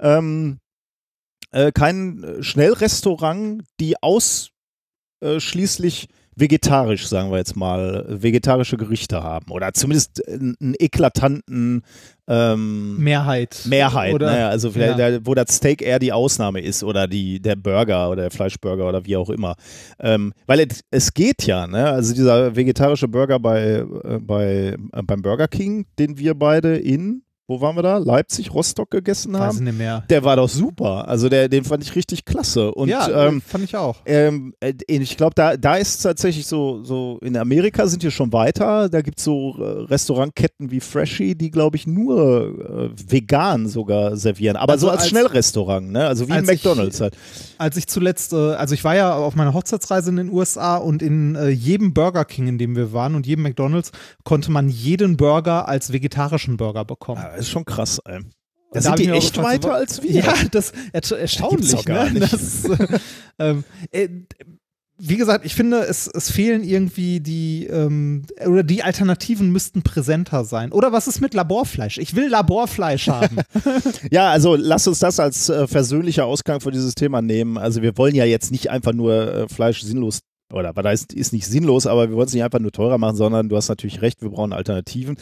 ähm, 0.00 0.60
äh, 1.52 1.72
kein 1.72 2.38
Schnellrestaurant, 2.40 3.64
die 3.80 3.96
ausschließlich 4.02 6.08
vegetarisch, 6.36 7.08
sagen 7.08 7.30
wir 7.30 7.38
jetzt 7.38 7.56
mal, 7.56 8.04
vegetarische 8.08 8.76
Gerichte 8.76 9.22
haben. 9.22 9.50
Oder 9.50 9.72
zumindest 9.72 10.22
einen, 10.28 10.74
eklatanten 10.78 11.82
ähm, 12.28 12.98
Mehrheit. 12.98 13.62
Mehrheit, 13.66 14.14
Oder, 14.14 14.30
ne? 14.30 14.46
also 14.46 14.70
vielleicht, 14.70 14.98
ja. 14.98 15.10
der, 15.10 15.26
wo 15.26 15.34
das 15.34 15.56
Steak 15.56 15.80
eher 15.80 15.98
die 15.98 16.12
Ausnahme 16.12 16.60
ist 16.60 16.84
oder 16.84 17.06
die, 17.06 17.40
der 17.40 17.56
Burger 17.56 18.10
oder 18.10 18.22
der 18.22 18.30
Fleischburger 18.30 18.86
oder 18.88 19.06
wie 19.06 19.16
auch 19.16 19.30
immer. 19.30 19.54
Ähm, 19.98 20.32
weil 20.46 20.60
es, 20.60 20.82
es 20.90 21.14
geht 21.14 21.44
ja, 21.44 21.66
ne? 21.66 21.88
also 21.88 22.14
dieser 22.14 22.54
vegetarische 22.54 23.08
Burger 23.08 23.38
bei, 23.38 23.84
äh, 24.04 24.18
bei, 24.20 24.76
äh, 24.92 25.02
beim 25.02 25.22
Burger 25.22 25.48
King, 25.48 25.86
den 25.98 26.18
wir 26.18 26.34
beide 26.34 26.76
in, 26.76 27.22
wo 27.48 27.60
waren 27.60 27.76
wir 27.76 27.82
da? 27.82 27.98
Leipzig, 27.98 28.52
Rostock 28.52 28.90
gegessen 28.90 29.32
Weiß 29.32 29.52
ich 29.54 29.56
haben. 29.58 29.64
nicht 29.64 29.78
mehr. 29.78 30.04
Der 30.10 30.24
war 30.24 30.36
doch 30.36 30.48
super. 30.48 31.06
Also 31.08 31.28
der, 31.28 31.48
den 31.48 31.64
fand 31.64 31.82
ich 31.84 31.94
richtig 31.94 32.24
klasse. 32.24 32.72
Und 32.74 32.88
ja, 32.88 33.26
ähm, 33.28 33.40
fand 33.40 33.62
ich 33.64 33.76
auch. 33.76 33.96
ähm, 34.04 34.54
äh, 34.60 34.72
ich 34.88 35.16
glaube, 35.16 35.34
da, 35.34 35.56
da 35.56 35.76
ist 35.76 35.96
es 35.96 36.02
tatsächlich 36.02 36.46
so, 36.46 36.82
so, 36.82 37.18
in 37.22 37.36
Amerika 37.36 37.86
sind 37.86 38.02
wir 38.02 38.10
schon 38.10 38.32
weiter. 38.32 38.88
Da 38.88 39.00
gibt 39.00 39.18
es 39.18 39.24
so 39.24 39.54
äh, 39.58 39.62
Restaurantketten 39.84 40.70
wie 40.70 40.80
Freshie, 40.80 41.34
die, 41.36 41.50
glaube 41.50 41.76
ich, 41.76 41.86
nur 41.86 42.90
äh, 42.96 43.12
vegan 43.12 43.68
sogar 43.68 44.16
servieren. 44.16 44.56
Aber 44.56 44.72
Also 44.72 44.86
so 44.86 44.90
als, 44.90 45.00
als- 45.02 45.08
Schnellrestaurant, 45.10 45.90
ne? 45.92 46.06
Also 46.06 46.28
wie 46.28 46.32
ein 46.32 46.44
ich- 46.44 46.50
McDonalds 46.50 47.00
halt. 47.00 47.16
Als 47.58 47.76
ich 47.76 47.86
zuletzt, 47.86 48.32
äh, 48.32 48.36
also 48.54 48.74
ich 48.74 48.82
war 48.84 48.96
ja 48.96 49.14
auf 49.14 49.34
meiner 49.36 49.54
Hochzeitsreise 49.54 50.10
in 50.10 50.16
den 50.16 50.30
USA 50.32 50.76
und 50.76 51.02
in 51.02 51.34
äh, 51.36 51.48
jedem 51.48 51.94
Burger 51.94 52.24
King, 52.24 52.46
in 52.48 52.58
dem 52.58 52.76
wir 52.76 52.92
waren 52.92 53.14
und 53.14 53.26
jedem 53.26 53.42
McDonalds, 53.44 53.92
konnte 54.24 54.50
man 54.50 54.68
jeden 54.68 55.16
Burger 55.16 55.68
als 55.68 55.92
vegetarischen 55.92 56.56
Burger 56.56 56.84
bekommen. 56.84 57.20
Ah, 57.24 57.30
das 57.35 57.35
ist 57.36 57.50
schon 57.50 57.64
krass, 57.64 58.00
ey. 58.04 58.20
Da 58.72 58.80
sind 58.82 58.98
die 58.98 59.08
echt 59.08 59.38
weiter 59.38 59.74
als 59.74 60.02
wir. 60.02 60.10
Ja, 60.10 60.34
das 60.50 60.72
ist 60.92 61.12
erstaunlich. 61.12 61.70
doch 61.70 61.84
gar 61.84 62.10
ne? 62.10 62.20
nicht. 62.20 62.32
Das, 62.32 62.64
äh, 62.64 62.98
ähm, 63.38 63.64
äh, 63.90 64.08
wie 64.98 65.16
gesagt, 65.16 65.44
ich 65.44 65.54
finde, 65.54 65.80
es, 65.80 66.06
es 66.06 66.30
fehlen 66.30 66.64
irgendwie 66.64 67.20
die, 67.20 67.66
ähm, 67.66 68.24
oder 68.46 68.62
die 68.62 68.82
Alternativen 68.82 69.50
müssten 69.52 69.82
präsenter 69.82 70.44
sein. 70.44 70.72
Oder 70.72 70.90
was 70.90 71.06
ist 71.06 71.20
mit 71.20 71.34
Laborfleisch? 71.34 71.98
Ich 71.98 72.16
will 72.16 72.28
Laborfleisch 72.28 73.08
haben. 73.08 73.38
Ja, 74.10 74.30
also 74.30 74.56
lass 74.56 74.86
uns 74.86 75.00
das 75.00 75.20
als 75.20 75.48
äh, 75.48 75.66
versöhnlicher 75.66 76.24
Ausgang 76.24 76.60
für 76.60 76.70
dieses 76.70 76.94
Thema 76.94 77.22
nehmen. 77.22 77.58
Also 77.58 77.82
wir 77.82 77.96
wollen 77.98 78.14
ja 78.14 78.24
jetzt 78.24 78.52
nicht 78.52 78.70
einfach 78.70 78.92
nur 78.92 79.34
äh, 79.34 79.48
Fleisch 79.48 79.82
sinnlos 79.82 80.20
oder 80.52 80.74
was 80.76 80.84
heißt, 80.84 81.12
ist 81.12 81.32
nicht 81.32 81.46
sinnlos, 81.46 81.86
aber 81.86 82.08
wir 82.08 82.16
wollen 82.16 82.28
es 82.28 82.34
nicht 82.34 82.44
einfach 82.44 82.58
nur 82.60 82.72
teurer 82.72 82.98
machen, 82.98 83.16
sondern 83.16 83.48
du 83.48 83.56
hast 83.56 83.68
natürlich 83.68 84.02
recht, 84.02 84.22
wir 84.22 84.30
brauchen 84.30 84.52
Alternativen. 84.52 85.16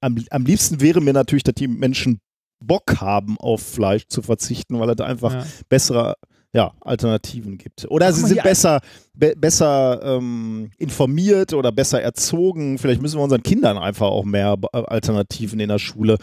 Am, 0.00 0.22
am 0.30 0.44
liebsten 0.44 0.80
wäre 0.80 1.00
mir 1.00 1.12
natürlich, 1.12 1.44
dass 1.44 1.54
die 1.54 1.68
Menschen 1.68 2.20
Bock 2.62 3.00
haben, 3.00 3.38
auf 3.38 3.62
Fleisch 3.62 4.06
zu 4.08 4.22
verzichten, 4.22 4.78
weil 4.78 4.90
es 4.90 5.00
einfach 5.00 5.32
Ja. 5.32 5.46
bessere 5.68 6.14
ja, 6.56 6.72
Alternativen 6.80 7.58
gibt. 7.58 7.86
Oder 7.90 8.10
sie 8.14 8.24
sind 8.24 8.42
besser, 8.42 8.80
be 9.12 9.34
besser 9.36 10.00
ähm, 10.02 10.70
informiert 10.78 11.52
oder 11.52 11.70
besser 11.70 12.00
erzogen. 12.00 12.78
Vielleicht 12.78 13.02
müssen 13.02 13.18
wir 13.18 13.24
unseren 13.24 13.42
Kindern 13.42 13.76
einfach 13.76 14.06
auch 14.06 14.24
mehr 14.24 14.56
Alternativen 14.72 15.60
in 15.60 15.68
der 15.68 15.78
Schule 15.78 16.16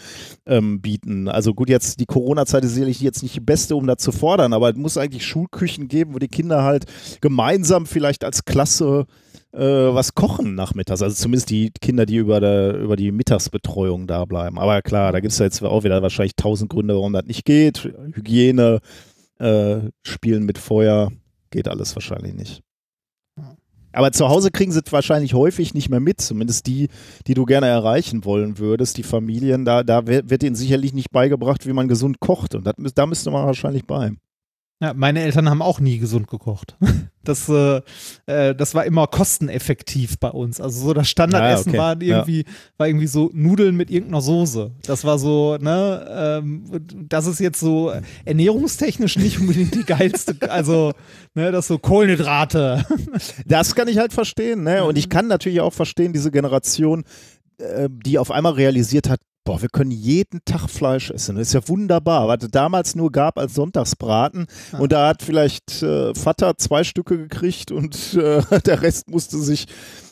ähm, 0.48 0.82
bieten. 0.82 1.28
Also 1.28 1.54
gut, 1.54 1.70
jetzt 1.70 2.00
die 2.00 2.08
Corona-Zeit 2.08 2.66
ist 2.66 2.74
sicherlich 2.74 3.00
jetzt 3.00 3.22
nicht 3.22 3.36
die 3.36 3.42
beste, 3.42 3.76
um 3.76 3.86
das 3.86 3.98
zu 3.98 4.12
fordern, 4.12 4.54
aber 4.54 4.72
es 4.72 4.76
muss 4.76 4.98
eigentlich 4.98 5.24
Schulküchen 5.24 5.88
geben, 5.88 6.16
wo 6.16 6.18
die 6.18 6.28
Kinder 6.30 6.64
halt 6.64 6.86
gemeinsam 7.22 7.86
vielleicht 7.86 8.24
als 8.24 8.44
Klasse 8.44 9.06
äh, 9.52 9.60
was 9.60 10.16
kochen 10.16 10.56
nachmittags. 10.56 11.04
Also 11.04 11.16
zumindest 11.16 11.52
die 11.52 11.72
Kinder, 11.80 12.08
die 12.08 12.16
über, 12.16 12.40
der, 12.40 12.76
über 12.80 12.96
die 12.96 13.12
Mittagsbetreuung 13.12 14.08
da 14.08 14.26
bleiben. 14.26 14.58
Aber 14.58 14.82
klar, 14.82 15.12
da 15.12 15.20
gibt 15.20 15.32
es 15.32 15.38
ja 15.38 15.46
jetzt 15.46 15.62
auch 15.62 15.84
wieder 15.84 16.02
wahrscheinlich 16.02 16.36
tausend 16.36 16.72
Gründe, 16.72 16.96
warum 16.96 17.14
das 17.14 17.26
nicht 17.26 17.46
geht. 17.46 17.88
Hygiene, 18.14 18.80
äh, 19.40 19.90
Spielen 20.04 20.46
mit 20.46 20.58
Feuer, 20.58 21.12
geht 21.52 21.68
alles 21.68 21.96
wahrscheinlich 21.96 22.34
nicht. 22.34 22.64
Aber 23.94 24.12
zu 24.12 24.28
Hause 24.28 24.50
kriegen 24.50 24.72
sie 24.72 24.82
es 24.84 24.92
wahrscheinlich 24.92 25.36
häufig 25.36 25.76
nicht 25.76 25.90
mehr 25.90 26.00
mit, 26.00 26.20
zumindest 26.20 26.66
die, 26.66 26.90
die 27.28 27.36
du 27.36 27.46
gerne 27.46 27.68
erreichen 27.68 28.26
wollen 28.26 28.58
würdest, 28.58 28.98
die 28.98 29.04
Familien, 29.04 29.66
da, 29.66 29.84
da 29.84 30.08
wird 30.08 30.42
ihnen 30.42 30.56
sicherlich 30.56 30.94
nicht 30.94 31.12
beigebracht, 31.12 31.68
wie 31.68 31.74
man 31.74 31.88
gesund 31.88 32.20
kocht. 32.20 32.56
Und 32.56 32.66
das, 32.66 32.74
da 32.96 33.06
müsste 33.06 33.30
man 33.30 33.46
wahrscheinlich 33.46 33.86
bei. 33.86 34.12
Ja, 34.84 34.94
meine 34.94 35.22
Eltern 35.22 35.50
haben 35.50 35.62
auch 35.62 35.80
nie 35.80 35.98
gesund 35.98 36.28
gekocht. 36.28 36.76
Das, 37.26 37.48
äh, 37.48 37.80
äh, 38.26 38.54
das 38.54 38.76
war 38.76 38.84
immer 38.84 39.08
kosteneffektiv 39.08 40.20
bei 40.20 40.28
uns. 40.28 40.60
Also 40.60 40.88
so 40.88 40.94
das 40.94 41.08
Standardessen 41.08 41.70
Ah, 41.70 41.72
okay. 41.72 41.78
war 41.78 42.02
irgendwie, 42.02 42.44
war 42.76 42.88
irgendwie 42.88 43.08
so 43.08 43.30
Nudeln 43.32 43.78
mit 43.78 43.90
irgendeiner 43.90 44.20
Soße. 44.20 44.72
Das 44.86 45.06
war 45.06 45.18
so, 45.18 45.56
ne, 45.56 46.06
ähm, 46.44 46.66
das 47.08 47.26
ist 47.28 47.40
jetzt 47.40 47.62
so 47.62 47.94
ernährungstechnisch 48.26 49.16
nicht 49.16 49.40
unbedingt 49.40 49.74
die 49.74 49.86
geilste, 49.86 50.36
also, 50.52 50.92
ne, 51.34 51.54
das 51.54 51.68
so 51.68 51.78
Kohlenhydrate. 51.78 52.86
Das 53.46 53.74
kann 53.74 53.88
ich 53.88 54.00
halt 54.00 54.12
verstehen, 54.12 54.64
ne? 54.64 54.84
Und 54.84 54.98
ich 54.98 55.08
kann 55.08 55.28
natürlich 55.28 55.62
auch 55.62 55.72
verstehen, 55.72 56.12
diese 56.12 56.30
Generation, 56.30 57.06
äh, 57.58 57.88
die 57.90 58.20
auf 58.20 58.32
einmal 58.32 58.52
realisiert 58.52 59.08
hat, 59.10 59.22
boah, 59.44 59.62
wir 59.62 59.70
können 59.70 59.92
jeden 59.92 60.44
Tag 60.46 60.70
Fleisch 60.70 61.12
essen. 61.12 61.36
Das 61.36 61.48
ist 61.48 61.54
ja 61.54 61.68
wunderbar. 61.68 62.28
Was 62.28 62.44
es 62.44 62.52
damals 62.52 62.96
nur 62.96 63.12
gab 63.12 63.38
als 63.38 63.54
Sonntagsbraten. 63.54 64.48
Und 64.78 64.92
da 64.92 65.08
hat 65.10 65.22
vielleicht 65.22 65.84
äh, 65.84 66.14
Vater 66.16 66.58
zwei 66.58 66.84
Stücke 66.84 67.18
gekriegt 67.18 67.72
und 67.72 68.14
äh, 68.14 68.42
der 68.66 68.82
Rest 68.82 69.10
musste 69.10 69.38
sich, 69.38 69.66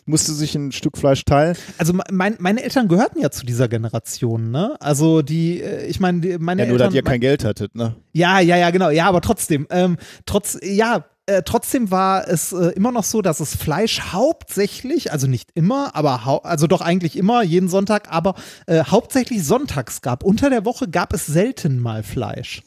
musste 0.06 0.34
sich 0.34 0.56
ein 0.56 0.72
Stück 0.72 0.98
Fleisch 0.98 1.24
teilen. 1.24 1.56
Also 1.78 1.94
mein, 2.12 2.36
meine 2.40 2.64
Eltern 2.64 2.88
gehörten 2.88 3.20
ja 3.22 3.32
zu 3.32 3.46
dieser 3.46 3.68
Generation, 3.68 4.52
ne? 4.52 4.76
Also 4.80 5.22
die, 5.22 5.62
äh, 5.62 5.86
ich 5.86 6.00
meine, 6.00 6.38
meine 6.40 6.64
Ja, 6.64 6.68
nur, 6.68 6.76
Eltern. 6.76 6.88
dass 6.90 6.96
ihr 6.96 7.04
kein 7.04 7.22
Geld 7.22 7.46
hattet, 7.46 7.76
ne? 7.76 7.96
Ja, 8.14 8.40
ja, 8.40 8.58
ja, 8.58 8.70
genau. 8.72 8.90
Ja, 8.90 9.08
aber 9.08 9.22
trotzdem, 9.22 9.68
ähm, 9.70 9.98
trotz, 10.26 10.58
ja, 10.62 11.06
äh, 11.32 11.44
trotzdem 11.44 11.92
war 11.92 12.28
es 12.28 12.52
äh, 12.52 12.68
immer 12.70 12.92
noch 12.92 13.04
so, 13.04 13.22
dass 13.22 13.40
es 13.40 13.56
Fleisch 13.56 14.02
hauptsächlich, 14.12 15.12
also 15.12 15.28
nicht 15.28 15.50
immer, 15.54 15.96
aber 15.96 16.46
also 16.46 16.68
doch 16.68 16.82
eigentlich 16.82 17.16
immer, 17.16 17.44
jeden 17.44 17.70
Sonntag, 17.70 18.12
aber 18.12 18.36
äh, 18.68 18.84
hauptsächlich 18.84 19.44
sonntags 19.44 20.02
gab. 20.02 20.24
Unter 20.24 20.50
der 20.50 20.66
Woche 20.66 20.88
gab 20.90 21.14
es 21.14 21.26
selten 21.26 21.80
mal 21.80 22.04
Fleisch. 22.04 22.62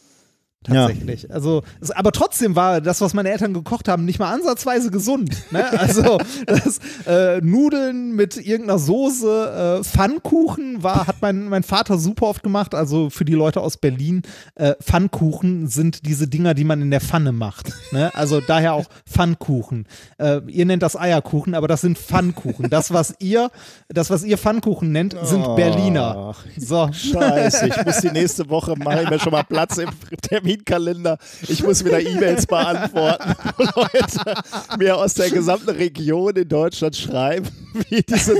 Tatsächlich. 0.64 1.32
Also, 1.32 1.62
es, 1.80 1.90
aber 1.90 2.10
trotzdem 2.12 2.56
war 2.56 2.80
das, 2.80 3.00
was 3.00 3.14
meine 3.14 3.30
Eltern 3.30 3.54
gekocht 3.54 3.88
haben, 3.88 4.04
nicht 4.04 4.18
mal 4.18 4.32
ansatzweise 4.32 4.90
gesund. 4.90 5.30
Ne? 5.52 5.64
Also, 5.78 6.18
das, 6.46 6.80
äh, 7.06 7.40
Nudeln 7.42 8.14
mit 8.16 8.36
irgendeiner 8.36 8.78
Soße, 8.78 9.80
äh, 9.80 9.84
Pfannkuchen 9.84 10.82
war, 10.82 11.06
hat 11.06 11.16
mein, 11.20 11.48
mein 11.48 11.62
Vater 11.62 11.98
super 11.98 12.26
oft 12.26 12.42
gemacht. 12.42 12.74
Also 12.74 13.10
für 13.10 13.24
die 13.24 13.34
Leute 13.34 13.60
aus 13.60 13.76
Berlin, 13.76 14.22
äh, 14.54 14.74
Pfannkuchen 14.82 15.66
sind 15.68 16.06
diese 16.06 16.26
Dinger, 16.28 16.54
die 16.54 16.64
man 16.64 16.80
in 16.82 16.90
der 16.90 17.00
Pfanne 17.00 17.32
macht. 17.32 17.72
Ne? 17.92 18.10
Also 18.14 18.40
daher 18.40 18.72
auch 18.74 18.86
Pfannkuchen. 19.06 19.86
Äh, 20.18 20.40
ihr 20.48 20.64
nennt 20.64 20.82
das 20.82 20.96
Eierkuchen, 20.98 21.54
aber 21.54 21.68
das 21.68 21.82
sind 21.82 21.98
Pfannkuchen. 21.98 22.70
Das, 22.70 22.92
was 22.92 23.14
ihr, 23.18 23.50
das, 23.88 24.10
was 24.10 24.24
ihr 24.24 24.38
Pfannkuchen 24.38 24.90
nennt, 24.92 25.14
sind 25.22 25.44
Oh. 25.44 25.54
Berliner. 25.56 26.34
So. 26.56 26.90
Scheiße, 26.92 27.68
ich 27.68 27.84
muss 27.84 27.98
die 27.98 28.10
nächste 28.10 28.48
Woche, 28.48 28.74
mache 28.78 29.02
ich 29.02 29.10
mir 29.10 29.18
schon 29.18 29.32
mal 29.32 29.42
Platz 29.44 29.76
im 29.78 29.90
Terminkalender. 30.58 31.18
Ich 31.48 31.62
muss 31.62 31.84
wieder 31.84 32.00
E-Mails 32.00 32.46
beantworten, 32.46 33.34
wo 33.56 33.64
Leute 33.80 34.34
mir 34.78 34.96
aus 34.96 35.14
der 35.14 35.30
gesamten 35.30 35.70
Region 35.70 36.34
in 36.36 36.48
Deutschland 36.48 36.96
schreiben, 36.96 37.48
wie, 37.88 38.02
diese, 38.02 38.36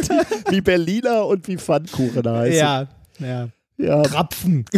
wie 0.50 0.60
Berliner 0.60 1.26
und 1.26 1.46
wie 1.48 1.56
Pfannkuchen 1.56 2.28
heißen. 2.28 2.58
Ja, 2.58 2.88
ja. 3.18 3.48
ja. 3.76 4.02
Krapfen. 4.02 4.64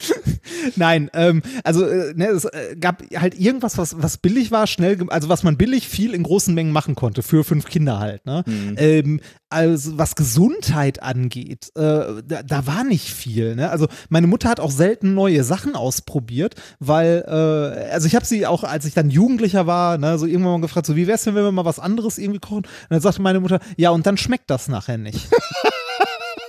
Nein, 0.76 1.10
ähm, 1.12 1.42
also 1.64 1.84
äh, 1.84 2.14
ne, 2.14 2.28
es 2.28 2.44
äh, 2.44 2.76
gab 2.78 3.02
halt 3.16 3.38
irgendwas, 3.38 3.78
was, 3.78 4.00
was 4.00 4.16
billig 4.18 4.50
war, 4.50 4.66
schnell, 4.66 4.98
also 5.08 5.28
was 5.28 5.42
man 5.42 5.56
billig 5.56 5.88
viel 5.88 6.14
in 6.14 6.22
großen 6.22 6.54
Mengen 6.54 6.72
machen 6.72 6.94
konnte, 6.94 7.22
für 7.22 7.44
fünf 7.44 7.66
Kinder 7.66 7.98
halt. 7.98 8.24
Ne? 8.24 8.44
Ähm, 8.76 9.20
also 9.50 9.98
was 9.98 10.14
Gesundheit 10.14 11.02
angeht, 11.02 11.70
äh, 11.74 12.22
da, 12.24 12.42
da 12.44 12.66
war 12.66 12.84
nicht 12.84 13.08
viel. 13.08 13.56
Ne? 13.56 13.70
Also 13.70 13.88
meine 14.08 14.26
Mutter 14.26 14.48
hat 14.48 14.60
auch 14.60 14.70
selten 14.70 15.14
neue 15.14 15.42
Sachen 15.42 15.74
ausprobiert, 15.74 16.54
weil, 16.78 17.24
äh, 17.26 17.90
also 17.90 18.06
ich 18.06 18.14
habe 18.14 18.26
sie 18.26 18.46
auch, 18.46 18.62
als 18.62 18.84
ich 18.84 18.94
dann 18.94 19.10
Jugendlicher 19.10 19.66
war, 19.66 19.98
ne, 19.98 20.18
so 20.18 20.26
irgendwann 20.26 20.52
mal 20.52 20.60
gefragt, 20.60 20.86
so 20.86 20.96
wie 20.96 21.06
wär's 21.06 21.24
denn, 21.24 21.34
wenn 21.34 21.44
wir 21.44 21.52
mal 21.52 21.64
was 21.64 21.78
anderes 21.78 22.18
irgendwie 22.18 22.40
kochen? 22.40 22.58
Und 22.58 22.90
dann 22.90 23.00
sagte 23.00 23.22
meine 23.22 23.40
Mutter, 23.40 23.58
ja, 23.76 23.90
und 23.90 24.06
dann 24.06 24.16
schmeckt 24.16 24.50
das 24.50 24.68
nachher 24.68 24.98
nicht. 24.98 25.28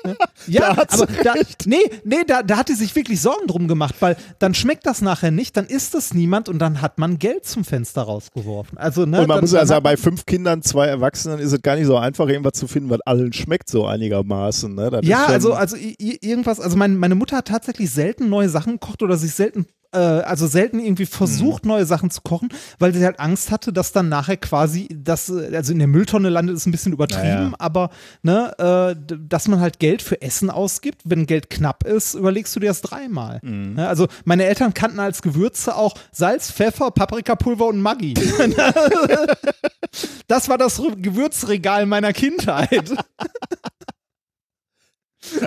Ja, 0.47 0.61
Da 0.61 0.77
hat 0.77 0.91
sie 0.91 1.03
aber 1.03 1.23
da, 1.23 1.33
nee, 1.65 1.77
nee, 2.03 2.23
da, 2.25 2.41
da 2.43 2.57
hat 2.57 2.69
die 2.69 2.73
sich 2.73 2.95
wirklich 2.95 3.21
Sorgen 3.21 3.47
drum 3.47 3.67
gemacht, 3.67 3.95
weil 3.99 4.15
dann 4.39 4.53
schmeckt 4.53 4.85
das 4.85 5.01
nachher 5.01 5.31
nicht, 5.31 5.57
dann 5.57 5.65
isst 5.65 5.93
es 5.95 6.13
niemand 6.13 6.49
und 6.49 6.59
dann 6.59 6.81
hat 6.81 6.97
man 6.97 7.19
Geld 7.19 7.45
zum 7.45 7.65
Fenster 7.65 8.03
rausgeworfen. 8.03 8.77
Also, 8.77 9.05
ne, 9.05 9.21
Und 9.21 9.27
man 9.27 9.35
dann, 9.35 9.41
muss 9.41 9.51
ja 9.51 9.59
dann 9.59 9.67
sagen, 9.67 9.83
bei 9.83 9.97
fünf 9.97 10.25
Kindern, 10.25 10.61
zwei 10.61 10.87
Erwachsenen 10.87 11.39
ist 11.39 11.51
es 11.51 11.61
gar 11.61 11.75
nicht 11.75 11.85
so 11.85 11.97
einfach, 11.97 12.27
irgendwas 12.27 12.53
zu 12.53 12.67
finden, 12.67 12.89
was 12.89 13.01
allen 13.01 13.33
schmeckt, 13.33 13.69
so 13.69 13.85
einigermaßen. 13.85 14.73
Ne? 14.73 14.89
Das 14.89 15.05
Ja, 15.05 15.25
also, 15.25 15.53
also 15.53 15.75
irgendwas, 15.77 16.59
also 16.59 16.77
mein, 16.77 16.97
meine 16.97 17.15
Mutter 17.15 17.37
hat 17.37 17.47
tatsächlich 17.47 17.91
selten 17.91 18.29
neue 18.29 18.49
Sachen 18.49 18.73
gekocht 18.73 19.03
oder 19.03 19.17
sich 19.17 19.33
selten, 19.33 19.65
also 19.97 20.47
selten 20.47 20.79
irgendwie 20.79 21.05
versucht, 21.05 21.65
Mhm. 21.65 21.69
neue 21.71 21.85
Sachen 21.85 22.09
zu 22.11 22.21
kochen, 22.21 22.49
weil 22.77 22.93
sie 22.93 23.03
halt 23.03 23.19
Angst 23.19 23.49
hatte, 23.51 23.73
dass 23.73 23.91
dann 23.91 24.07
nachher 24.09 24.37
quasi 24.37 24.87
das, 24.93 25.29
äh, 25.29 25.55
also 25.55 25.71
in 25.71 25.79
der 25.79 25.87
Mülltonne 25.87 26.29
landet, 26.29 26.55
ist 26.57 26.65
ein 26.67 26.71
bisschen 26.71 26.93
übertrieben, 26.93 27.23
Ja, 27.25 27.41
ja. 27.49 27.51
aber 27.57 27.89
ne, 28.21 28.53
äh, 28.59 29.15
dass 29.27 29.47
man 29.47 29.59
halt 29.59 29.79
Geld 29.79 30.01
für 30.01 30.21
Essen 30.21 30.49
ausgibt, 30.49 31.01
wenn 31.05 31.25
Geld 31.25 31.49
knapp 31.49 31.83
ist, 31.85 32.13
überlegst 32.13 32.55
du 32.55 32.59
dir 32.59 32.67
das 32.69 32.81
dreimal. 32.81 33.39
Mhm. 33.41 33.73
Ne, 33.75 33.87
also 33.87 34.07
meine 34.25 34.45
Eltern 34.45 34.73
kannten 34.73 34.99
als 34.99 35.21
Gewürze 35.21 35.75
auch 35.75 35.95
Salz, 36.11 36.51
Pfeffer, 36.51 36.91
Paprikapulver 36.91 37.65
und 37.67 37.81
Maggi. 37.81 38.13
das 40.27 40.49
war 40.49 40.57
das 40.57 40.81
Gewürzregal 40.97 41.85
meiner 41.85 42.13
Kindheit. 42.13 42.93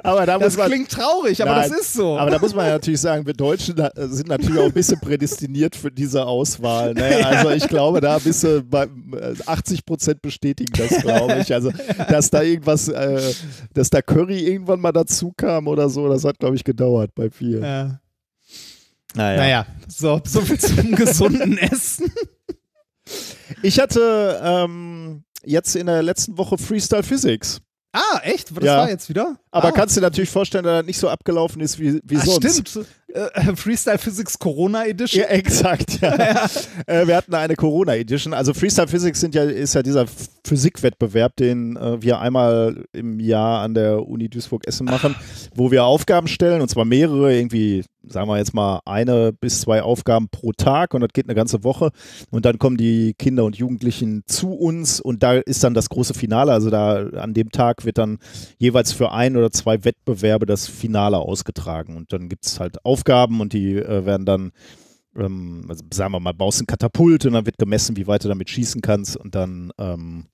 aber 0.02 0.26
da 0.26 0.38
Das 0.38 0.52
muss 0.52 0.56
man, 0.58 0.66
klingt 0.70 0.90
traurig, 0.90 1.40
aber 1.42 1.52
Nein, 1.56 1.70
das 1.70 1.80
ist 1.80 1.92
so. 1.94 2.18
Aber 2.18 2.30
da 2.30 2.38
muss 2.38 2.54
man 2.54 2.66
ja 2.66 2.72
natürlich 2.72 3.00
sagen, 3.00 3.24
wir 3.26 3.34
Deutschen 3.34 3.76
sind 3.96 4.28
natürlich 4.28 4.58
auch 4.58 4.64
ein 4.66 4.72
bisschen 4.72 4.98
prädestiniert 5.00 5.76
für 5.76 5.90
diese 5.90 6.24
Auswahl. 6.26 6.94
Ne? 6.94 7.02
Also 7.24 7.50
ich 7.50 7.66
glaube, 7.68 8.00
da 8.00 8.18
bist 8.18 8.42
du 8.44 8.62
bei 8.62 8.84
äh, 8.84 9.34
80 9.46 9.84
Prozent 9.84 10.22
bestätigen 10.22 10.72
das, 10.76 11.00
glaube 11.02 11.38
ich. 11.40 11.52
Also, 11.52 11.70
dass 12.08 12.30
da 12.30 12.42
irgendwas, 12.42 12.88
äh, 12.88 13.32
dass 13.74 13.90
da 13.90 14.02
Curry 14.02 14.40
irgendwann 14.46 14.80
mal 14.80 14.92
dazu 14.92 15.32
kam 15.36 15.66
oder 15.68 15.88
so, 15.88 16.08
das 16.08 16.24
hat, 16.24 16.38
glaube 16.38 16.56
ich, 16.56 16.64
gedauert 16.64 17.10
bei 17.14 17.30
vielen. 17.30 17.62
Äh, 17.62 17.88
Naja. 19.14 19.36
naja, 19.36 19.66
so, 19.88 20.20
so 20.24 20.40
viel 20.40 20.58
zum 20.58 20.94
gesunden 20.96 21.58
Essen. 21.58 22.10
Ich 23.62 23.78
hatte 23.80 24.40
ähm, 24.42 25.24
jetzt 25.44 25.76
in 25.76 25.86
der 25.86 26.02
letzten 26.02 26.38
Woche 26.38 26.56
Freestyle 26.56 27.02
Physics. 27.02 27.60
Ah, 27.92 28.20
echt? 28.22 28.56
Das 28.56 28.64
Ja. 28.64 28.76
war 28.78 28.88
jetzt 28.88 29.08
wieder? 29.08 29.36
Aber 29.52 29.68
ah. 29.68 29.72
kannst 29.72 29.96
du 29.96 30.00
dir 30.00 30.06
natürlich 30.06 30.30
vorstellen, 30.30 30.64
dass 30.64 30.80
das 30.80 30.86
nicht 30.86 30.98
so 30.98 31.08
abgelaufen 31.08 31.60
ist 31.60 31.78
wie, 31.78 32.00
wie 32.04 32.16
ah, 32.16 32.20
sonst. 32.24 32.68
Stimmt. 32.70 32.86
Äh, 33.12 33.54
Freestyle 33.56 33.98
Physics 33.98 34.38
Corona 34.38 34.86
Edition. 34.86 35.22
Ja, 35.22 35.28
exakt, 35.28 36.00
ja. 36.00 36.12
Äh, 36.86 37.06
wir 37.06 37.16
hatten 37.16 37.34
eine 37.34 37.54
Corona-Edition. 37.54 38.34
Also 38.34 38.54
Freestyle 38.54 38.88
Physics 38.88 39.20
sind 39.20 39.34
ja, 39.34 39.44
ist 39.44 39.74
ja 39.74 39.82
dieser 39.82 40.06
Physikwettbewerb, 40.44 41.36
den 41.36 41.76
äh, 41.76 42.02
wir 42.02 42.20
einmal 42.20 42.84
im 42.92 43.20
Jahr 43.20 43.62
an 43.62 43.74
der 43.74 44.06
Uni 44.06 44.28
Duisburg-Essen 44.28 44.86
machen, 44.86 45.14
wo 45.54 45.70
wir 45.70 45.84
Aufgaben 45.84 46.28
stellen, 46.28 46.60
und 46.60 46.68
zwar 46.68 46.84
mehrere, 46.84 47.34
irgendwie, 47.34 47.84
sagen 48.06 48.28
wir 48.28 48.38
jetzt 48.38 48.54
mal, 48.54 48.80
eine 48.84 49.32
bis 49.32 49.60
zwei 49.60 49.82
Aufgaben 49.82 50.28
pro 50.28 50.52
Tag 50.52 50.94
und 50.94 51.02
das 51.02 51.10
geht 51.12 51.26
eine 51.26 51.34
ganze 51.34 51.62
Woche. 51.62 51.90
Und 52.30 52.44
dann 52.44 52.58
kommen 52.58 52.76
die 52.76 53.14
Kinder 53.18 53.44
und 53.44 53.56
Jugendlichen 53.56 54.22
zu 54.26 54.52
uns 54.52 55.00
und 55.00 55.22
da 55.22 55.34
ist 55.34 55.62
dann 55.62 55.74
das 55.74 55.88
große 55.88 56.14
Finale. 56.14 56.52
Also 56.52 56.70
da 56.70 57.06
an 57.10 57.34
dem 57.34 57.50
Tag 57.50 57.84
wird 57.84 57.98
dann 57.98 58.18
jeweils 58.58 58.92
für 58.92 59.12
ein 59.12 59.36
oder 59.36 59.41
zwei 59.50 59.84
Wettbewerbe 59.84 60.46
das 60.46 60.66
Finale 60.66 61.18
ausgetragen. 61.18 61.96
Und 61.96 62.12
dann 62.12 62.28
gibt 62.28 62.46
es 62.46 62.60
halt 62.60 62.84
Aufgaben 62.84 63.40
und 63.40 63.52
die 63.52 63.76
äh, 63.76 64.04
werden 64.06 64.26
dann, 64.26 64.52
ähm, 65.16 65.64
also 65.68 65.84
sagen 65.92 66.12
wir 66.12 66.20
mal, 66.20 66.32
baust 66.32 66.62
ein 66.62 66.66
Katapult 66.66 67.26
und 67.26 67.32
dann 67.32 67.46
wird 67.46 67.58
gemessen, 67.58 67.96
wie 67.96 68.06
weit 68.06 68.24
du 68.24 68.28
damit 68.28 68.50
schießen 68.50 68.80
kannst 68.80 69.16
und 69.16 69.34
dann 69.34 69.72
ähm, 69.78 70.26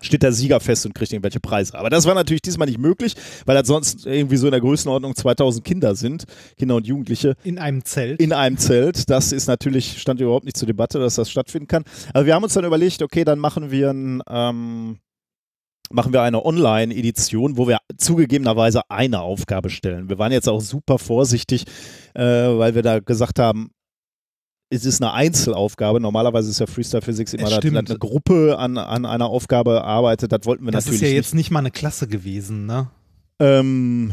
steht 0.00 0.22
der 0.22 0.32
Sieger 0.32 0.60
fest 0.60 0.86
und 0.86 0.94
kriegt 0.94 1.12
irgendwelche 1.12 1.40
Preise. 1.40 1.78
Aber 1.78 1.90
das 1.90 2.06
war 2.06 2.14
natürlich 2.14 2.42
diesmal 2.42 2.66
nicht 2.66 2.78
möglich, 2.78 3.14
weil 3.46 3.56
das 3.56 3.66
sonst 3.66 4.06
irgendwie 4.06 4.36
so 4.36 4.46
in 4.46 4.52
der 4.52 4.60
Größenordnung 4.60 5.14
2000 5.14 5.64
Kinder 5.64 5.94
sind, 5.94 6.24
Kinder 6.56 6.76
und 6.76 6.86
Jugendliche 6.86 7.34
In 7.44 7.58
einem 7.58 7.84
Zelt. 7.84 8.20
in 8.20 8.32
einem 8.32 8.56
Zelt. 8.56 9.10
Das 9.10 9.32
ist 9.32 9.46
natürlich, 9.46 10.00
stand 10.00 10.20
überhaupt 10.20 10.44
nicht 10.44 10.56
zur 10.56 10.66
Debatte, 10.66 10.98
dass 10.98 11.16
das 11.16 11.30
stattfinden 11.30 11.68
kann. 11.68 11.84
Aber 12.14 12.26
wir 12.26 12.34
haben 12.34 12.44
uns 12.44 12.54
dann 12.54 12.64
überlegt, 12.64 13.02
okay, 13.02 13.24
dann 13.24 13.38
machen 13.38 13.70
wir 13.70 13.90
ein, 13.90 14.22
ähm, 14.28 14.98
machen 15.92 16.12
wir 16.12 16.22
eine 16.22 16.44
Online-Edition, 16.44 17.56
wo 17.56 17.68
wir 17.68 17.78
zugegebenerweise 17.96 18.82
eine 18.88 19.20
Aufgabe 19.20 19.70
stellen. 19.70 20.08
Wir 20.08 20.18
waren 20.18 20.32
jetzt 20.32 20.48
auch 20.48 20.60
super 20.60 20.98
vorsichtig, 20.98 21.64
äh, 22.14 22.22
weil 22.22 22.74
wir 22.74 22.82
da 22.82 23.00
gesagt 23.00 23.38
haben, 23.38 23.70
es 24.70 24.84
ist 24.84 25.02
eine 25.02 25.12
Einzelaufgabe. 25.12 26.00
Normalerweise 26.00 26.48
ist 26.48 26.60
ja 26.60 26.66
Freestyle 26.66 27.02
Physics 27.02 27.34
immer, 27.34 27.50
dass 27.50 27.64
eine 27.64 27.98
Gruppe 27.98 28.56
an, 28.56 28.78
an 28.78 29.04
einer 29.04 29.26
Aufgabe 29.26 29.82
arbeitet. 29.82 30.30
Das 30.30 30.40
wollten 30.44 30.64
wir 30.64 30.70
das 30.70 30.84
natürlich 30.84 31.02
ist 31.02 31.02
ja 31.02 31.08
nicht. 31.08 31.16
jetzt 31.16 31.34
nicht 31.34 31.50
mal 31.50 31.58
eine 31.58 31.72
Klasse 31.72 32.06
gewesen, 32.06 32.66
ne? 32.66 32.88
Ähm, 33.40 34.12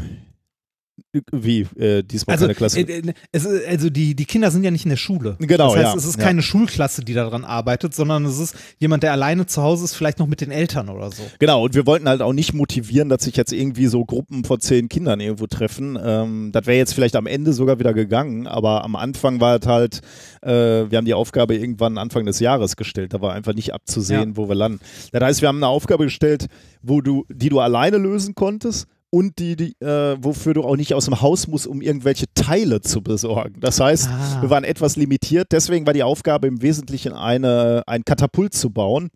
wie, 1.32 1.60
äh, 1.76 2.02
diesmal 2.02 2.34
Also, 2.34 2.46
keine 2.46 2.54
Klasse. 2.54 2.80
äh, 2.80 2.98
äh, 3.00 3.12
es, 3.32 3.46
also 3.46 3.90
die, 3.90 4.14
die 4.14 4.24
Kinder 4.24 4.50
sind 4.50 4.64
ja 4.64 4.70
nicht 4.70 4.84
in 4.84 4.90
der 4.90 4.96
Schule. 4.96 5.36
Genau, 5.40 5.74
Das 5.74 5.76
heißt, 5.84 5.92
ja, 5.94 5.98
es 5.98 6.04
ist 6.04 6.18
ja. 6.18 6.24
keine 6.24 6.42
Schulklasse, 6.42 7.04
die 7.04 7.14
daran 7.14 7.44
arbeitet, 7.44 7.94
sondern 7.94 8.24
es 8.24 8.38
ist 8.38 8.54
jemand, 8.78 9.02
der 9.02 9.12
alleine 9.12 9.46
zu 9.46 9.62
Hause 9.62 9.84
ist, 9.84 9.94
vielleicht 9.94 10.18
noch 10.18 10.26
mit 10.26 10.40
den 10.40 10.50
Eltern 10.50 10.88
oder 10.88 11.10
so. 11.10 11.22
Genau, 11.38 11.64
und 11.64 11.74
wir 11.74 11.86
wollten 11.86 12.08
halt 12.08 12.22
auch 12.22 12.32
nicht 12.32 12.54
motivieren, 12.54 13.08
dass 13.08 13.24
sich 13.24 13.36
jetzt 13.36 13.52
irgendwie 13.52 13.86
so 13.86 14.04
Gruppen 14.04 14.44
von 14.44 14.60
zehn 14.60 14.88
Kindern 14.88 15.20
irgendwo 15.20 15.46
treffen. 15.46 15.98
Ähm, 16.02 16.50
das 16.52 16.66
wäre 16.66 16.76
jetzt 16.78 16.94
vielleicht 16.94 17.16
am 17.16 17.26
Ende 17.26 17.52
sogar 17.52 17.78
wieder 17.78 17.94
gegangen, 17.94 18.46
aber 18.46 18.84
am 18.84 18.96
Anfang 18.96 19.40
war 19.40 19.58
es 19.60 19.66
halt, 19.66 20.00
äh, 20.42 20.50
wir 20.90 20.96
haben 20.98 21.04
die 21.04 21.14
Aufgabe 21.14 21.56
irgendwann 21.56 21.98
Anfang 21.98 22.26
des 22.26 22.40
Jahres 22.40 22.76
gestellt, 22.76 23.14
da 23.14 23.20
war 23.20 23.32
einfach 23.34 23.54
nicht 23.54 23.72
abzusehen, 23.74 24.30
Ja. 24.30 24.36
wo 24.36 24.48
wir 24.48 24.54
landen. 24.54 24.80
Das 25.12 25.22
heißt, 25.22 25.40
wir 25.42 25.48
haben 25.48 25.58
eine 25.58 25.68
Aufgabe 25.68 26.04
gestellt, 26.04 26.46
wo 26.82 27.00
du, 27.00 27.24
die 27.28 27.48
du 27.48 27.60
alleine 27.60 27.96
lösen 27.98 28.34
konntest. 28.34 28.86
Und 29.10 29.38
die, 29.38 29.56
die 29.56 29.74
äh, 29.80 30.16
wofür 30.20 30.52
du 30.54 30.62
auch 30.64 30.76
nicht 30.76 30.92
aus 30.94 31.06
dem 31.06 31.20
Haus 31.22 31.46
musst, 31.48 31.66
um 31.66 31.80
irgendwelche 31.80 32.26
Teile 32.34 32.80
zu 32.82 33.00
besorgen. 33.02 33.58
Das 33.60 33.80
heißt, 33.80 34.08
Ah. 34.10 34.42
wir 34.42 34.50
waren 34.50 34.64
etwas 34.64 34.96
limitiert. 34.96 35.48
Deswegen 35.50 35.86
war 35.86 35.94
die 35.94 36.02
Aufgabe 36.02 36.46
im 36.46 36.60
Wesentlichen 36.60 37.12
eine, 37.14 37.82
ein 37.86 38.04
Katapult 38.04 38.52
zu 38.52 38.68
bauen. 38.70 39.08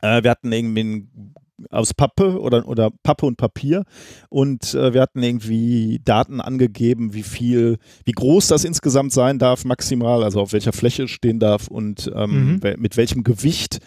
Äh, 0.00 0.22
wir 0.22 0.30
hatten 0.30 0.52
irgendwie 0.52 0.80
ein, 0.84 1.34
aus 1.70 1.92
Pappe 1.92 2.40
oder, 2.40 2.66
oder 2.68 2.90
Pappe 3.02 3.26
und 3.26 3.36
Papier 3.36 3.84
und 4.30 4.72
äh, 4.74 4.94
wir 4.94 5.02
hatten 5.02 5.22
irgendwie 5.22 6.00
Daten 6.04 6.40
angegeben, 6.40 7.12
wie 7.12 7.22
viel, 7.22 7.76
wie 8.06 8.12
groß 8.12 8.46
das 8.46 8.64
insgesamt 8.64 9.12
sein 9.12 9.38
darf, 9.38 9.66
maximal, 9.66 10.24
also 10.24 10.40
auf 10.40 10.52
welcher 10.54 10.72
Fläche 10.72 11.06
stehen 11.06 11.38
darf 11.38 11.66
und 11.68 12.10
ähm, 12.14 12.60
Mhm. 12.62 12.76
mit 12.78 12.96
welchem 12.96 13.24
Gewicht 13.24 13.80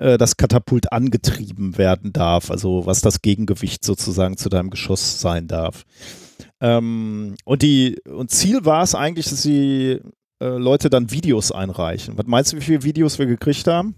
äh, 0.00 0.16
das 0.16 0.36
Katapult 0.36 0.92
angetrieben 0.92 1.76
werden 1.76 2.12
darf, 2.12 2.50
also 2.50 2.86
was 2.86 3.02
das 3.02 3.20
Gegengewicht 3.20 3.84
sozusagen 3.84 4.36
zu 4.38 4.48
deinem 4.48 4.70
Geschoss 4.70 5.20
sein 5.20 5.46
darf. 5.46 5.84
Ähm, 6.60 7.36
und 7.44 7.62
die 7.62 8.00
und 8.08 8.30
Ziel 8.30 8.64
war 8.64 8.82
es 8.82 8.94
eigentlich, 8.94 9.28
dass 9.28 9.42
die 9.42 10.00
äh, 10.40 10.46
Leute 10.46 10.88
dann 10.88 11.10
Videos 11.10 11.52
einreichen. 11.52 12.16
Was 12.16 12.26
meinst 12.26 12.52
du, 12.52 12.56
wie 12.56 12.62
viele 12.62 12.82
Videos 12.82 13.18
wir 13.18 13.26
gekriegt 13.26 13.66
haben? 13.66 13.94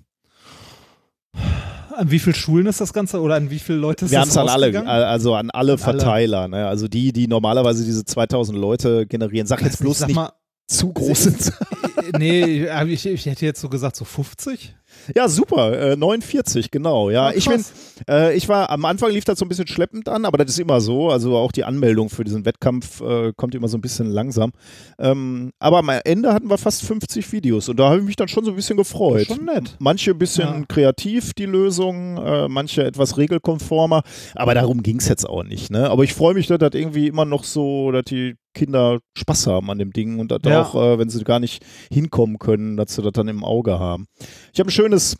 An 1.94 2.10
wie 2.10 2.18
vielen 2.18 2.34
Schulen 2.34 2.66
ist 2.66 2.80
das 2.80 2.92
Ganze 2.92 3.20
oder 3.20 3.36
an 3.36 3.50
wie 3.50 3.58
viele 3.58 3.78
Leute 3.78 4.06
ist 4.06 4.10
Wir 4.10 4.20
haben 4.20 4.28
das 4.28 4.36
es 4.36 4.38
an 4.38 4.48
alle, 4.48 4.86
also 4.86 5.34
an 5.34 5.50
alle 5.50 5.72
alle. 5.72 5.78
Verteiler, 5.78 6.48
ne? 6.48 6.66
also 6.66 6.88
die, 6.88 7.12
die 7.12 7.28
normalerweise 7.28 7.84
diese 7.84 8.04
2000 8.04 8.58
Leute 8.58 9.06
generieren. 9.06 9.46
Sag 9.46 9.62
jetzt 9.62 9.74
Ich 9.74 9.80
bloß 9.80 9.98
sag 9.98 10.08
nicht 10.08 10.16
mal, 10.16 10.32
zu 10.66 10.92
große 10.92 11.30
äh, 12.12 12.18
nee, 12.18 12.68
aber 12.68 12.88
ich, 12.88 13.06
ich 13.06 13.26
hätte 13.26 13.44
jetzt 13.44 13.60
so 13.60 13.68
gesagt, 13.68 13.94
so 13.96 14.04
50. 14.04 14.74
Ja, 15.14 15.28
super. 15.28 15.92
Äh, 15.92 15.96
49, 15.96 16.70
genau. 16.70 17.10
Ja, 17.10 17.26
Ah, 17.28 17.32
ich 17.34 17.46
bin, 17.48 17.64
äh, 18.08 18.34
ich 18.36 18.48
war, 18.48 18.70
am 18.70 18.84
Anfang 18.84 19.10
lief 19.10 19.24
das 19.24 19.38
so 19.38 19.44
ein 19.44 19.48
bisschen 19.48 19.66
schleppend 19.66 20.08
an, 20.08 20.24
aber 20.24 20.38
das 20.38 20.50
ist 20.50 20.58
immer 20.58 20.80
so. 20.80 21.10
Also 21.10 21.36
auch 21.36 21.52
die 21.52 21.64
Anmeldung 21.64 22.08
für 22.08 22.24
diesen 22.24 22.44
Wettkampf 22.44 23.00
äh, 23.00 23.32
kommt 23.36 23.54
immer 23.54 23.68
so 23.68 23.78
ein 23.78 23.80
bisschen 23.80 24.06
langsam. 24.10 24.52
Ähm, 24.98 25.52
aber 25.58 25.78
am 25.78 25.88
Ende 26.04 26.32
hatten 26.32 26.48
wir 26.50 26.58
fast 26.58 26.82
50 26.84 27.30
Videos 27.32 27.68
und 27.68 27.78
da 27.78 27.88
habe 27.90 27.98
ich 27.98 28.04
mich 28.04 28.16
dann 28.16 28.28
schon 28.28 28.44
so 28.44 28.50
ein 28.50 28.56
bisschen 28.56 28.76
gefreut. 28.76 29.26
Schon 29.26 29.44
nett. 29.44 29.76
Manche 29.78 30.10
ein 30.12 30.18
bisschen 30.18 30.42
Ja. 30.60 30.62
kreativ, 30.68 31.32
die 31.34 31.46
Lösung, 31.46 32.16
äh, 32.18 32.48
manche 32.48 32.84
etwas 32.84 33.16
regelkonformer, 33.18 34.02
aber 34.34 34.54
darum 34.54 34.82
ging 34.82 34.98
es 34.98 35.08
jetzt 35.08 35.28
auch 35.28 35.42
nicht. 35.44 35.70
Ne? 35.70 35.88
Aber 35.90 36.04
ich 36.04 36.14
freue 36.14 36.34
mich, 36.34 36.46
dass 36.46 36.58
das 36.58 36.70
irgendwie 36.74 37.08
immer 37.08 37.24
noch 37.24 37.44
so, 37.44 37.90
dass 37.92 38.04
die 38.04 38.34
Kinder 38.54 39.00
Spaß 39.16 39.46
haben 39.46 39.70
an 39.70 39.78
dem 39.78 39.92
Ding 39.92 40.18
und 40.18 40.30
Ja. 40.44 40.62
auch, 40.62 40.74
äh, 40.74 40.98
wenn 40.98 41.08
sie 41.08 41.22
gar 41.24 41.40
nicht 41.40 41.64
hinkommen 41.92 42.38
können, 42.38 42.76
dass 42.76 42.94
sie 42.94 43.02
das 43.02 43.12
dann 43.12 43.28
im 43.28 43.44
Auge 43.44 43.78
haben. 43.78 44.06
Ich 44.52 44.60
habe 44.60 44.68
ein 44.68 44.72
schönes 44.72 45.16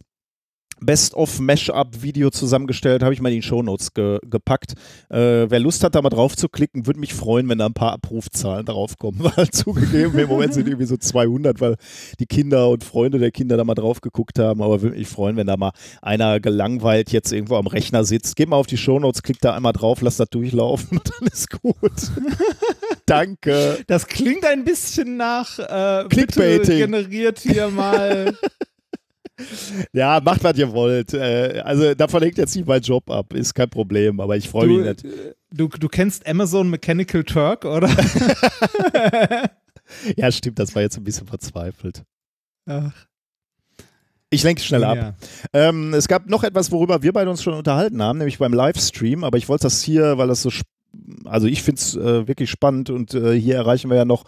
Best-of-Mash-up-Video 0.84 2.30
zusammengestellt, 2.30 3.02
habe 3.02 3.14
ich 3.14 3.20
mal 3.20 3.30
in 3.30 3.40
die 3.40 3.46
Shownotes 3.46 3.94
ge 3.94 4.18
gepackt. 4.24 4.74
Äh, 5.10 5.50
wer 5.50 5.58
Lust 5.58 5.84
hat, 5.84 5.94
da 5.94 6.02
mal 6.02 6.08
drauf 6.08 6.36
zu 6.36 6.48
klicken, 6.48 6.86
würde 6.86 7.00
mich 7.00 7.14
freuen, 7.14 7.48
wenn 7.48 7.58
da 7.58 7.66
ein 7.66 7.74
paar 7.74 7.92
Abrufzahlen 7.92 8.66
draufkommen. 8.66 9.20
Weil 9.36 9.50
zugegeben, 9.50 10.18
im 10.18 10.28
Moment 10.28 10.54
sind 10.54 10.66
irgendwie 10.66 10.86
so 10.86 10.96
200, 10.96 11.60
weil 11.60 11.76
die 12.18 12.26
Kinder 12.26 12.68
und 12.68 12.84
Freunde 12.84 13.18
der 13.18 13.30
Kinder 13.30 13.56
da 13.56 13.64
mal 13.64 13.74
drauf 13.74 14.00
geguckt 14.00 14.38
haben. 14.38 14.62
Aber 14.62 14.82
würde 14.82 14.96
mich 14.96 15.08
freuen, 15.08 15.36
wenn 15.36 15.46
da 15.46 15.56
mal 15.56 15.72
einer 16.00 16.40
gelangweilt 16.40 17.12
jetzt 17.12 17.32
irgendwo 17.32 17.56
am 17.56 17.66
Rechner 17.66 18.04
sitzt. 18.04 18.36
Geht 18.36 18.48
mal 18.48 18.56
auf 18.56 18.66
die 18.66 18.76
Shownotes, 18.76 19.22
klickt 19.22 19.44
da 19.44 19.54
einmal 19.54 19.72
drauf, 19.72 20.00
lasst 20.00 20.20
das 20.20 20.28
durchlaufen 20.30 20.98
und 20.98 21.10
dann 21.10 21.28
ist 21.28 21.50
gut. 21.50 21.92
Danke. 23.06 23.78
Das 23.86 24.06
klingt 24.06 24.44
ein 24.44 24.64
bisschen 24.64 25.16
nach 25.16 25.58
äh, 25.58 26.08
Clickbaiting. 26.08 26.78
generiert 26.78 27.40
hier 27.40 27.68
mal. 27.68 28.36
Ja, 29.92 30.20
macht, 30.24 30.42
was 30.44 30.56
ihr 30.58 30.72
wollt. 30.72 31.14
Äh, 31.14 31.60
also 31.64 31.94
davon 31.94 32.22
hängt 32.22 32.38
jetzt 32.38 32.54
nicht 32.56 32.66
mein 32.66 32.80
Job 32.82 33.10
ab, 33.10 33.32
ist 33.34 33.54
kein 33.54 33.68
Problem, 33.70 34.20
aber 34.20 34.36
ich 34.36 34.48
freue 34.48 34.66
mich 34.68 35.02
nicht. 35.02 35.04
du, 35.50 35.68
du 35.68 35.88
kennst 35.88 36.26
Amazon 36.26 36.68
Mechanical 36.70 37.24
Turk, 37.24 37.64
oder? 37.64 37.88
Ja, 40.16 40.32
stimmt, 40.32 40.58
das 40.58 40.74
war 40.74 40.82
jetzt 40.82 40.96
ein 40.96 41.04
bisschen 41.04 41.26
verzweifelt. 41.26 42.02
Ach, 42.66 42.92
Ich 44.30 44.42
lenke 44.42 44.62
schnell 44.62 44.84
ab. 44.84 44.96
ja. 44.96 45.14
Ähm, 45.52 45.92
es 45.92 46.08
gab 46.08 46.28
noch 46.30 46.44
etwas, 46.44 46.72
worüber 46.72 47.02
wir 47.02 47.12
beide 47.12 47.28
uns 47.30 47.42
schon 47.42 47.52
unterhalten 47.54 48.00
haben, 48.02 48.18
nämlich 48.18 48.38
beim 48.38 48.54
Livestream, 48.54 49.22
aber 49.24 49.36
ich 49.36 49.48
wollte 49.50 49.64
das 49.64 49.82
hier, 49.82 50.16
weil 50.16 50.28
das 50.28 50.42
so, 50.42 50.50
also 51.26 51.46
ich 51.46 51.62
finde 51.62 51.80
es 51.80 51.94
äh, 51.96 52.26
wirklich 52.26 52.48
spannend 52.50 52.88
und 52.88 53.12
äh, 53.12 53.38
hier 53.38 53.56
erreichen 53.56 53.90
wir 53.90 53.96
ja 53.98 54.04
noch 54.06 54.24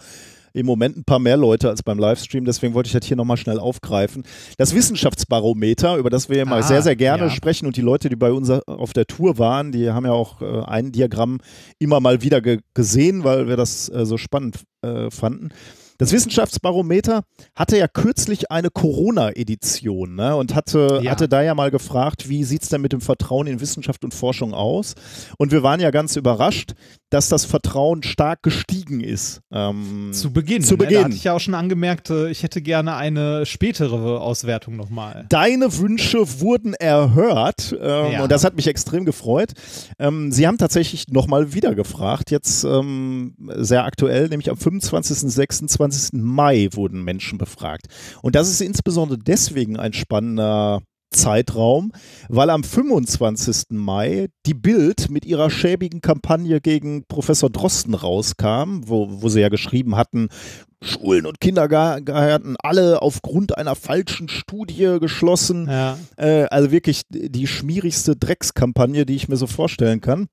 im 0.54 0.66
Moment 0.66 0.96
ein 0.96 1.04
paar 1.04 1.18
mehr 1.18 1.36
Leute 1.36 1.68
als 1.68 1.82
beim 1.82 1.98
Livestream, 1.98 2.44
deswegen 2.44 2.72
wollte 2.74 2.86
ich 2.86 2.92
das 2.92 3.04
hier 3.06 3.16
nochmal 3.16 3.36
schnell 3.36 3.58
aufgreifen. 3.58 4.22
Das 4.56 4.74
Wissenschaftsbarometer, 4.74 5.96
über 5.96 6.10
das 6.10 6.28
wir 6.28 6.38
ja 6.38 6.44
mal 6.44 6.60
Ah, 6.60 6.62
sehr, 6.62 6.80
sehr 6.82 6.96
gerne 6.96 7.24
ja. 7.24 7.30
sprechen 7.30 7.66
und 7.66 7.76
die 7.76 7.80
Leute, 7.82 8.08
die 8.08 8.16
bei 8.16 8.32
uns 8.32 8.48
auf 8.48 8.92
der 8.92 9.06
Tour 9.06 9.38
waren, 9.38 9.72
die 9.72 9.90
haben 9.90 10.06
ja 10.06 10.12
auch 10.12 10.40
äh, 10.40 10.62
ein 10.64 10.92
Diagramm 10.92 11.40
immer 11.78 12.00
mal 12.00 12.22
wieder 12.22 12.40
ge 12.40 12.60
gesehen, 12.72 13.24
weil 13.24 13.48
wir 13.48 13.56
das 13.56 13.88
äh, 13.88 14.06
so 14.06 14.16
spannend 14.16 14.60
äh, 14.82 15.10
fanden. 15.10 15.48
Das 15.98 16.10
Wissenschaftsbarometer 16.12 17.22
hatte 17.54 17.78
ja 17.78 17.86
kürzlich 17.86 18.50
eine 18.50 18.68
Corona-Edition 18.70 20.14
ne, 20.16 20.34
und 20.36 20.54
hatte, 20.54 21.00
Ja. 21.02 21.10
hatte 21.12 21.28
da 21.28 21.42
ja 21.42 21.54
mal 21.54 21.70
gefragt, 21.70 22.28
wie 22.28 22.44
sieht 22.44 22.62
es 22.64 22.68
denn 22.68 22.80
mit 22.80 22.92
dem 22.92 23.00
Vertrauen 23.00 23.46
in 23.46 23.60
Wissenschaft 23.60 24.04
und 24.04 24.12
Forschung 24.12 24.54
aus? 24.54 24.94
Und 25.38 25.52
wir 25.52 25.62
waren 25.62 25.80
ja 25.80 25.90
ganz 25.90 26.16
überrascht, 26.16 26.72
dass 27.14 27.28
das 27.28 27.44
Vertrauen 27.44 28.02
stark 28.02 28.42
gestiegen 28.42 29.00
ist. 29.00 29.40
Ähm, 29.52 30.10
Zu 30.12 30.32
Beginn. 30.32 30.62
Zu 30.62 30.74
ne? 30.74 30.78
Da 30.78 30.84
Beginn. 30.86 31.04
hatte 31.04 31.14
ich 31.14 31.24
ja 31.24 31.32
auch 31.34 31.38
schon 31.40 31.54
angemerkt, 31.54 32.10
äh, 32.10 32.28
ich 32.28 32.42
hätte 32.42 32.60
gerne 32.60 32.96
eine 32.96 33.46
spätere 33.46 34.20
Auswertung 34.20 34.76
nochmal. 34.76 35.24
Deine 35.28 35.78
Wünsche 35.78 36.40
wurden 36.40 36.74
erhört 36.74 37.72
ähm, 37.80 38.12
Ja. 38.12 38.22
und 38.24 38.32
das 38.32 38.42
hat 38.44 38.56
mich 38.56 38.66
extrem 38.66 39.04
gefreut. 39.04 39.52
Ähm, 39.98 40.32
Sie 40.32 40.46
haben 40.46 40.58
tatsächlich 40.58 41.06
nochmal 41.08 41.54
wieder 41.54 41.76
gefragt, 41.76 42.32
jetzt 42.32 42.64
ähm, 42.64 43.36
sehr 43.58 43.84
aktuell, 43.84 44.28
nämlich 44.28 44.50
am 44.50 44.56
25. 44.56 45.30
26. 45.32 46.20
Mai 46.20 46.68
wurden 46.72 47.04
Menschen 47.04 47.38
befragt. 47.38 47.86
Und 48.22 48.34
das 48.34 48.50
ist 48.50 48.60
insbesondere 48.60 49.18
deswegen 49.18 49.76
ein 49.78 49.92
spannender 49.92 50.82
Zeitraum, 51.14 51.92
weil 52.28 52.50
am 52.50 52.62
25. 52.62 53.66
Mai 53.70 54.28
die 54.46 54.54
Bild 54.54 55.10
mit 55.10 55.24
ihrer 55.24 55.50
schäbigen 55.50 56.00
Kampagne 56.00 56.60
gegen 56.60 57.04
Professor 57.06 57.50
Drosten 57.50 57.94
rauskam, 57.94 58.82
wo, 58.86 59.22
wo 59.22 59.28
sie 59.28 59.40
ja 59.40 59.48
geschrieben 59.48 59.96
hatten, 59.96 60.28
Schulen 60.82 61.26
und 61.26 61.40
Kindergärten 61.40 62.56
alle 62.62 63.00
aufgrund 63.00 63.56
einer 63.56 63.74
falschen 63.74 64.28
Studie 64.28 64.98
geschlossen. 65.00 65.66
Ja. 65.68 65.98
Äh, 66.16 66.44
also 66.44 66.70
wirklich 66.70 67.02
die 67.08 67.46
schmierigste 67.46 68.16
Dreckskampagne, 68.16 69.06
die 69.06 69.16
ich 69.16 69.28
mir 69.28 69.36
so 69.36 69.46
vorstellen 69.46 70.00
kann. 70.00 70.26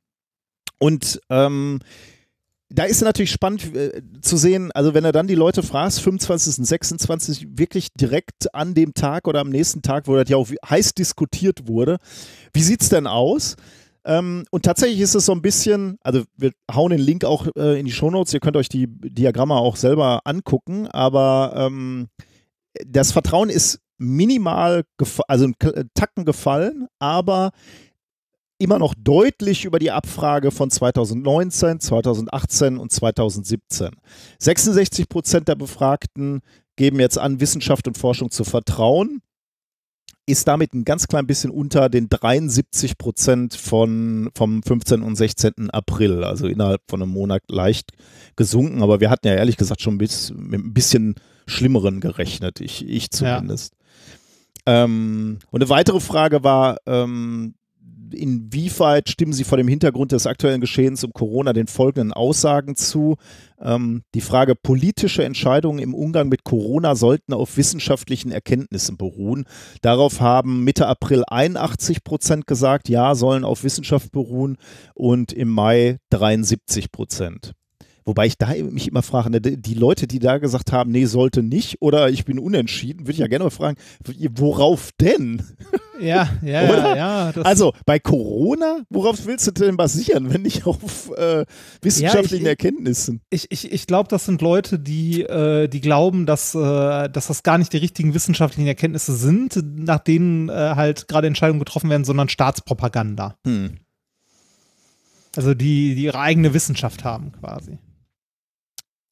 Und 0.77 1.21
ähm, 1.29 1.79
da 2.73 2.83
ist 2.85 3.01
natürlich 3.01 3.31
spannend 3.31 3.75
äh, 3.75 4.01
zu 4.21 4.37
sehen, 4.37 4.71
also 4.73 4.93
wenn 4.93 5.03
er 5.05 5.11
dann 5.11 5.27
die 5.27 5.35
Leute 5.35 5.61
fragst, 5.63 5.99
25. 6.01 6.59
und 6.59 6.65
26. 6.65 7.47
wirklich 7.57 7.89
direkt 7.93 8.53
an 8.55 8.73
dem 8.73 8.93
Tag 8.93 9.27
oder 9.27 9.41
am 9.41 9.49
nächsten 9.49 9.81
Tag, 9.81 10.07
wo 10.07 10.15
das 10.15 10.29
ja 10.29 10.37
auch 10.37 10.49
heiß 10.69 10.93
diskutiert 10.93 11.67
wurde, 11.67 11.97
wie 12.53 12.61
sieht's 12.63 12.89
denn 12.89 13.07
aus? 13.07 13.55
Ähm, 14.05 14.45
und 14.51 14.63
tatsächlich 14.63 14.99
ist 15.01 15.15
es 15.15 15.25
so 15.25 15.31
ein 15.33 15.41
bisschen, 15.41 15.97
also 16.01 16.23
wir 16.35 16.51
hauen 16.73 16.91
den 16.91 16.99
Link 17.01 17.23
auch 17.25 17.47
äh, 17.55 17.79
in 17.79 17.85
die 17.85 17.91
Shownotes, 17.91 18.33
ihr 18.33 18.39
könnt 18.39 18.57
euch 18.57 18.69
die 18.69 18.87
Diagramme 18.87 19.55
auch 19.55 19.75
selber 19.75 20.21
angucken, 20.23 20.87
aber 20.87 21.53
ähm, 21.55 22.07
das 22.87 23.11
Vertrauen 23.11 23.49
ist 23.49 23.79
minimal, 23.97 24.83
also 25.27 25.45
ein 25.45 25.55
K- 25.59 25.83
Tacken 25.93 26.25
gefallen, 26.25 26.87
aber 26.99 27.51
immer 28.61 28.79
noch 28.79 28.93
deutlich 28.95 29.65
über 29.65 29.79
die 29.79 29.91
Abfrage 29.91 30.51
von 30.51 30.69
2019, 30.69 31.79
2018 31.79 32.77
und 32.77 32.91
2017. 32.91 33.89
66 34.39 35.09
Prozent 35.09 35.47
der 35.47 35.55
Befragten 35.55 36.41
geben 36.75 36.99
jetzt 36.99 37.17
an, 37.17 37.41
Wissenschaft 37.41 37.87
und 37.87 37.97
Forschung 37.97 38.29
zu 38.29 38.43
vertrauen, 38.43 39.21
ist 40.27 40.47
damit 40.47 40.73
ein 40.73 40.85
ganz 40.85 41.07
klein 41.07 41.25
bisschen 41.25 41.49
unter 41.49 41.89
den 41.89 42.07
73 42.07 42.97
Prozent 42.97 43.55
von, 43.55 44.29
vom 44.35 44.61
15. 44.61 45.01
und 45.01 45.15
16. 45.15 45.71
April, 45.71 46.23
also 46.23 46.47
innerhalb 46.47 46.81
von 46.87 47.01
einem 47.01 47.11
Monat 47.11 47.41
leicht 47.49 47.91
gesunken, 48.35 48.83
aber 48.83 48.99
wir 48.99 49.09
hatten 49.09 49.27
ja 49.27 49.33
ehrlich 49.33 49.57
gesagt 49.57 49.81
schon 49.81 49.97
bis, 49.97 50.31
mit 50.35 50.63
ein 50.63 50.73
bisschen 50.73 51.15
schlimmeren 51.47 51.99
gerechnet, 51.99 52.61
ich, 52.61 52.87
ich 52.87 53.09
zumindest. 53.09 53.73
Ähm, 54.67 55.39
und 55.49 55.61
eine 55.61 55.69
weitere 55.69 55.99
Frage 55.99 56.43
war, 56.43 56.77
ähm, 56.85 57.55
inwieweit 58.13 59.09
stimmen 59.09 59.33
Sie 59.33 59.43
vor 59.43 59.57
dem 59.57 59.67
Hintergrund 59.67 60.11
des 60.11 60.27
aktuellen 60.27 60.61
Geschehens 60.61 61.03
um 61.03 61.13
Corona 61.13 61.53
den 61.53 61.67
folgenden 61.67 62.13
Aussagen 62.13 62.75
zu? 62.75 63.17
Ähm, 63.59 64.03
die 64.13 64.21
Frage, 64.21 64.55
politische 64.55 65.23
Entscheidungen 65.23 65.79
im 65.79 65.93
Umgang 65.93 66.29
mit 66.29 66.43
Corona 66.43 66.95
sollten 66.95 67.33
auf 67.33 67.57
wissenschaftlichen 67.57 68.31
Erkenntnissen 68.31 68.97
beruhen. 68.97 69.45
Darauf 69.81 70.19
haben 70.19 70.63
Mitte 70.63 70.87
April 70.87 71.23
81 71.27 72.03
Prozent 72.03 72.47
gesagt, 72.47 72.89
ja, 72.89 73.15
sollen 73.15 73.43
auf 73.43 73.63
Wissenschaft 73.63 74.11
beruhen 74.11 74.57
und 74.93 75.33
im 75.33 75.49
Mai 75.49 75.97
73 76.09 76.91
Prozent. 76.91 77.53
Wobei 78.11 78.25
ich 78.25 78.37
da 78.37 78.47
mich 78.69 78.89
immer 78.89 79.03
frage, 79.03 79.29
ne, 79.29 79.39
die 79.39 79.73
Leute, 79.73 80.05
die 80.05 80.19
da 80.19 80.37
gesagt 80.37 80.73
haben, 80.73 80.91
nee, 80.91 81.05
sollte 81.05 81.43
nicht 81.43 81.81
oder 81.81 82.09
ich 82.09 82.25
bin 82.25 82.39
unentschieden, 82.39 83.03
würde 83.03 83.13
ich 83.13 83.19
ja 83.19 83.27
gerne 83.27 83.45
mal 83.45 83.49
fragen, 83.51 83.77
worauf 84.35 84.89
denn? 84.99 85.41
Ja, 86.01 86.27
ja, 86.41 86.63
Oder? 86.69 86.97
ja, 86.97 87.31
ja. 87.31 87.41
Also 87.43 87.71
bei 87.85 87.99
Corona, 87.99 88.79
worauf 88.89 89.25
willst 89.25 89.47
du 89.47 89.51
denn 89.51 89.77
basieren, 89.77 90.33
wenn 90.33 90.41
nicht 90.41 90.65
auf 90.65 91.09
äh, 91.15 91.45
wissenschaftlichen 91.81 92.43
Ja, 92.43 92.51
ich- 92.51 92.59
Erkenntnissen? 92.59 93.21
ich 93.29 93.47
ich, 93.49 93.71
ich 93.71 93.87
glaube, 93.87 94.09
das 94.09 94.25
sind 94.25 94.41
Leute, 94.41 94.77
die, 94.77 95.21
äh, 95.21 95.69
die 95.69 95.79
glauben, 95.79 96.25
dass, 96.25 96.53
äh, 96.53 97.07
dass 97.07 97.27
das 97.27 97.43
gar 97.43 97.57
nicht 97.59 97.71
die 97.71 97.77
richtigen 97.77 98.13
wissenschaftlichen 98.13 98.67
Erkenntnisse 98.67 99.15
sind, 99.15 99.63
nach 99.77 99.99
denen 99.99 100.49
äh, 100.49 100.51
halt 100.75 101.07
gerade 101.07 101.27
Entscheidungen 101.27 101.59
getroffen 101.59 101.89
werden, 101.89 102.03
sondern 102.03 102.27
Staatspropaganda. 102.27 103.35
Hm. 103.47 103.77
Also 105.37 105.53
die, 105.53 105.95
die 105.95 106.03
ihre 106.03 106.19
eigene 106.19 106.53
Wissenschaft 106.53 107.05
haben 107.05 107.31
quasi. 107.31 107.77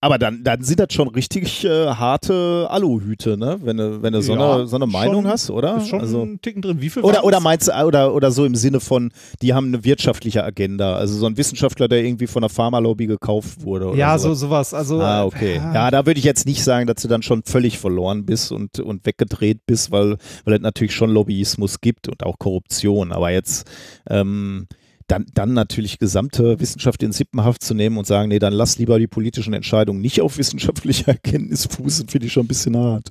Aber 0.02 0.18
dann, 0.18 0.46
dann 0.46 0.64
sind 0.64 0.80
das 0.80 0.94
schon 0.94 1.10
richtig 1.10 1.66
äh, 1.66 1.88
harte 1.88 2.68
Aluhüte, 2.70 3.36
ne? 3.38 3.60
Wenn 3.62 3.76
du, 3.76 4.02
wenn 4.02 4.14
du 4.14 4.22
so, 4.22 4.34
Ja, 4.34 4.56
eine, 4.56 4.68
so 4.68 4.78
eine 4.78 4.88
Meinung 4.88 5.24
schon- 5.24 5.32
hast, 5.32 5.50
oder? 5.50 5.76
Ist 5.78 5.90
schon 5.90 6.00
also, 6.00 6.22
ein 6.24 6.40
Ticken 6.42 6.62
drin. 6.62 6.80
Wie 6.80 6.90
viel 6.90 7.04
oder, 7.04 7.26
oder 7.26 7.42
meinst 7.42 7.68
du, 7.68 7.86
oder, 7.86 8.14
oder 8.14 8.32
so 8.32 8.46
im 8.46 8.56
Sinne 8.56 8.80
von, 8.80 9.12
die 9.42 9.54
haben 9.54 9.68
eine 9.68 9.84
wirtschaftliche 9.84 10.42
Agenda. 10.44 10.96
Also 10.96 11.18
so 11.18 11.26
ein 11.26 11.36
Wissenschaftler, 11.36 11.90
der 11.90 12.02
irgendwie 12.02 12.28
von 12.28 12.42
der 12.44 12.50
Pharmalobby 12.50 13.08
gekauft 13.08 13.64
wurde. 13.64 13.92
Ja, 13.98 14.18
so. 14.18 14.30
so 14.30 14.36
sowas. 14.48 14.74
Also, 14.74 15.02
Ah, 15.02 15.26
okay. 15.26 15.56
Ja, 15.58 15.92
da 15.92 16.06
würde 16.06 16.18
ich 16.20 16.26
jetzt 16.26 16.46
nicht 16.46 16.64
sagen, 16.64 16.88
dass 16.88 17.02
du 17.02 17.10
dann 17.10 17.22
schon 17.22 17.44
völlig 17.44 17.78
verloren 17.78 18.26
bist 18.26 18.54
und, 18.54 18.80
und 18.80 19.06
weggedreht 19.06 19.66
bist, 19.66 19.92
weil, 19.92 20.16
weil 20.46 20.54
es 20.54 20.62
natürlich 20.62 20.96
schon 20.96 21.10
Lobbyismus 21.10 21.82
gibt 21.82 22.08
und 22.08 22.24
auch 22.24 22.40
Korruption. 22.40 23.12
Aber 23.12 23.32
jetzt 23.32 23.70
ähm, 24.10 24.68
dann, 25.10 25.26
dann 25.34 25.54
natürlich 25.54 26.00
gesamte 26.00 26.60
Wissenschaft 26.60 27.02
in 27.04 27.12
Sippenhaft 27.12 27.64
zu 27.64 27.74
nehmen 27.74 27.98
und 27.98 28.06
sagen, 28.06 28.30
nee, 28.30 28.40
dann 28.40 28.54
lass 28.54 28.78
lieber 28.78 29.00
die 29.00 29.08
politischen 29.08 29.54
Entscheidungen 29.54 30.02
nicht 30.02 30.22
auf 30.22 30.38
wissenschaftlicher 30.38 31.08
Erkenntnis 31.14 31.66
fußen, 31.66 32.08
finde 32.08 32.28
ich 32.28 32.34
schon 32.34 32.46
ein 32.46 32.48
bisschen 32.48 32.78
hart. 32.78 33.10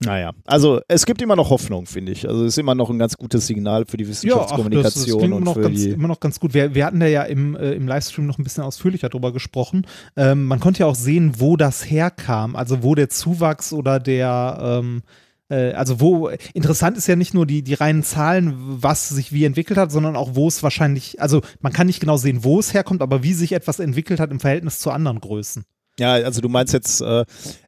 Naja, 0.00 0.32
also 0.44 0.80
es 0.88 1.06
gibt 1.06 1.22
immer 1.22 1.36
noch 1.36 1.50
Hoffnung, 1.50 1.86
finde 1.86 2.12
ich. 2.12 2.28
Also 2.28 2.44
es 2.44 2.54
ist 2.54 2.58
immer 2.58 2.74
noch 2.74 2.90
ein 2.90 2.98
ganz 2.98 3.16
gutes 3.16 3.46
Signal 3.46 3.86
für 3.86 3.96
die 3.96 4.04
Ja, 4.04 4.10
ach, 4.10 4.12
das, 4.12 4.20
das 4.20 4.26
Wissenschaftskommunikation 4.26 5.32
und 5.32 5.44
noch, 5.44 5.54
für 5.54 5.60
ganz, 5.62 5.80
die. 5.80 5.90
immer 5.90 6.08
noch 6.08 6.20
ganz 6.20 6.40
gut. 6.40 6.52
Wir, 6.52 6.74
wir 6.74 6.84
hatten 6.84 7.00
da 7.00 7.06
ja 7.06 7.22
im, 7.22 7.54
äh, 7.56 7.72
im 7.72 7.86
Livestream 7.86 8.26
noch 8.26 8.38
ein 8.38 8.44
bisschen 8.44 8.64
ausführlicher 8.64 9.08
drüber 9.08 9.32
gesprochen. 9.32 9.86
Ähm, 10.16 10.44
man 10.44 10.60
konnte 10.60 10.80
ja 10.80 10.86
auch 10.86 10.94
sehen, 10.94 11.34
wo 11.38 11.56
das 11.56 11.88
herkam, 11.88 12.56
also 12.56 12.82
wo 12.82 12.94
der 12.94 13.08
Zuwachs 13.08 13.72
oder 13.72 14.00
der, 14.00 14.58
ähm, 14.60 15.02
äh, 15.04 15.23
also 15.50 16.00
wo, 16.00 16.30
interessant 16.54 16.96
ist 16.96 17.06
ja 17.06 17.16
nicht 17.16 17.34
nur 17.34 17.46
die, 17.46 17.62
die 17.62 17.74
reinen 17.74 18.02
Zahlen, 18.02 18.54
was 18.56 19.08
sich 19.10 19.32
wie 19.32 19.44
entwickelt 19.44 19.78
hat, 19.78 19.92
sondern 19.92 20.16
auch 20.16 20.30
wo 20.34 20.48
es 20.48 20.62
wahrscheinlich, 20.62 21.20
also 21.20 21.42
man 21.60 21.72
kann 21.72 21.86
nicht 21.86 22.00
genau 22.00 22.16
sehen, 22.16 22.44
wo 22.44 22.58
es 22.58 22.72
herkommt, 22.74 23.02
aber 23.02 23.22
wie 23.22 23.34
sich 23.34 23.52
etwas 23.52 23.78
entwickelt 23.78 24.20
hat 24.20 24.30
im 24.30 24.40
Verhältnis 24.40 24.78
zu 24.78 24.90
anderen 24.90 25.20
Größen. 25.20 25.64
Ja, 25.98 26.14
also 26.14 26.40
du 26.40 26.48
meinst 26.48 26.72
jetzt 26.72 27.00
äh, 27.02 27.24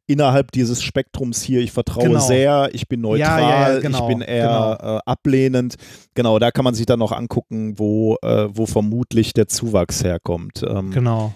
innerhalb 0.08 0.50
dieses 0.50 0.82
Spektrums 0.82 1.42
hier, 1.42 1.60
ich 1.60 1.70
vertraue 1.70 2.04
Genau. 2.08 2.18
sehr, 2.18 2.70
ich 2.72 2.88
bin 2.88 3.00
neutral, 3.02 3.40
Ja, 3.40 3.50
ja, 3.50 3.72
ja, 3.74 3.78
genau, 3.80 4.08
ich 4.08 4.14
bin 4.16 4.20
eher 4.20 4.78
äh, 5.06 5.10
ablehnend. 5.10 5.76
Genau, 6.14 6.38
da 6.40 6.50
kann 6.50 6.64
man 6.64 6.74
sich 6.74 6.86
dann 6.86 6.98
noch 6.98 7.12
angucken, 7.12 7.78
wo, 7.78 8.16
äh, 8.22 8.48
wo 8.50 8.66
vermutlich 8.66 9.32
der 9.32 9.46
Zuwachs 9.46 10.02
herkommt. 10.02 10.64
Ähm, 10.68 10.90
Genau. 10.90 11.32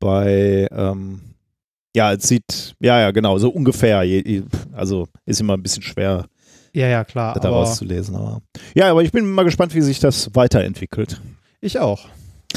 Bei, 0.00 0.66
ähm, 0.72 1.20
ja, 1.94 2.12
es 2.12 2.28
sieht, 2.28 2.74
ja, 2.80 3.00
ja, 3.00 3.10
genau, 3.10 3.38
so 3.38 3.50
ungefähr. 3.50 4.04
Also 4.72 5.08
ist 5.26 5.40
immer 5.40 5.54
ein 5.54 5.62
bisschen 5.62 5.82
schwer 5.82 6.26
Ja, 6.72 6.88
ja, 6.88 7.04
klar. 7.04 7.38
daraus 7.40 7.68
Aber 7.68 7.76
zu 7.76 7.84
lesen. 7.84 8.16
Aber. 8.16 8.40
Ja, 8.74 8.90
aber 8.90 9.02
ich 9.02 9.12
bin 9.12 9.30
mal 9.30 9.44
gespannt, 9.44 9.74
wie 9.74 9.80
sich 9.82 10.00
das 10.00 10.30
weiterentwickelt. 10.34 11.20
ich 11.60 11.78
auch. 11.78 12.06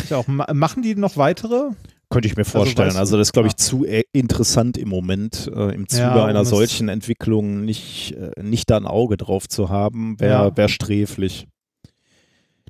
Ich 0.04 0.13
auch. 0.13 0.28
Ma 0.28 0.45
machen 0.54 0.84
die 0.84 0.95
noch 0.95 1.15
weitere? 1.17 1.69
Könnte 2.10 2.28
ich 2.28 2.36
mir 2.38 2.45
vorstellen. 2.45 2.88
weißt 2.89 2.95
du- 2.98 3.00
Also, 3.00 3.17
das 3.17 3.30
ist, 3.30 3.34
glaube 3.34 3.48
ich, 3.48 3.54
Ah. 3.56 3.58
zu 3.58 3.86
äh, 3.86 4.04
interessant 4.13 4.78
im 4.78 4.89
Moment, 4.89 5.50
äh, 5.56 5.74
im 5.74 5.88
Zuge 5.89 6.02
Ja, 6.04 6.26
einer 6.26 6.45
solchen 6.45 6.88
Entwicklung 6.89 7.65
nicht, 7.65 8.13
äh, 8.13 8.41
nicht 8.43 8.69
da 8.69 8.78
ein 8.78 8.86
Auge 8.86 9.17
drauf 9.17 9.48
zu 9.50 9.69
haben, 9.69 10.19
wäre 10.19 10.50
Ja. 10.50 10.58
wär 10.58 10.67
sträflich. 10.67 11.48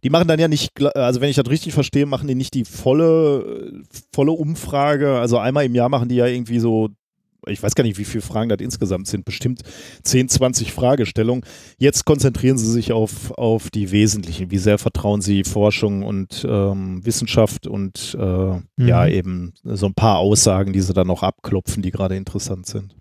Die 0.06 0.12
machen 0.12 0.28
dann 0.28 0.40
ja 0.40 0.48
nicht, 0.48 0.70
also 0.96 1.20
wenn 1.20 1.32
ich 1.32 1.36
das 1.36 1.50
richtig 1.50 1.74
verstehe, 1.74 2.06
machen 2.06 2.28
die 2.28 2.36
nicht 2.36 2.54
die 2.54 2.64
volle, 2.64 3.82
volle 4.14 4.34
Umfrage. 4.34 5.18
Also 5.18 5.40
einmal 5.40 5.66
im 5.66 5.74
Jahr 5.74 5.90
machen 5.90 6.10
die 6.10 6.16
ja 6.18 6.28
irgendwie 6.28 6.60
so, 6.60 6.90
ich 7.48 7.64
weiß 7.64 7.74
gar 7.74 7.84
nicht, 7.84 7.98
wie 7.98 8.06
viele 8.06 8.22
Fragen 8.22 8.50
das 8.50 8.60
insgesamt 8.60 9.08
sind, 9.08 9.26
bestimmt 9.26 9.64
10, 10.04 10.30
20 10.30 10.74
Fragestellungen. 10.74 11.44
Jetzt 11.80 12.06
konzentrieren 12.06 12.60
sie 12.60 12.72
sich 12.72 12.92
auf, 12.92 13.32
auf 13.32 13.72
die 13.72 13.90
wesentlichen. 13.90 14.52
Wie 14.52 14.60
sehr 14.60 14.78
vertrauen 14.78 15.22
sie 15.22 15.44
Forschung 15.44 16.04
und 16.04 16.46
ähm, 16.48 17.04
Wissenschaft 17.04 17.66
und 17.66 18.16
äh, 18.20 18.62
ja, 18.78 19.08
eben 19.08 19.54
so 19.64 19.88
ein 19.88 19.96
paar 19.96 20.20
Aussagen, 20.20 20.72
die 20.72 20.82
sie 20.82 20.94
dann 20.94 21.08
noch 21.08 21.24
abklopfen, 21.24 21.82
die 21.82 21.90
gerade 21.90 22.16
interessant 22.16 22.68
sind. 22.68 22.96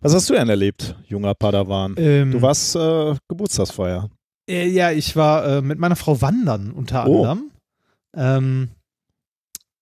Was 0.00 0.12
hast 0.12 0.28
du 0.28 0.34
denn 0.34 0.48
erlebt, 0.48 0.96
junger 1.06 1.34
Padawan? 1.34 1.94
Ähm, 1.98 2.32
Du 2.32 2.42
warst 2.42 2.74
äh, 2.74 3.14
Geburtstagsfeier. 3.28 4.10
Äh, 4.48 4.68
ja, 4.68 4.90
ich 4.90 5.14
war 5.16 5.44
äh, 5.46 5.62
mit 5.62 5.78
meiner 5.78 5.96
Frau 5.96 6.20
wandern 6.20 6.70
unter 6.72 7.06
Oh. 7.06 7.18
anderem. 7.18 7.50
Ähm, 8.14 8.68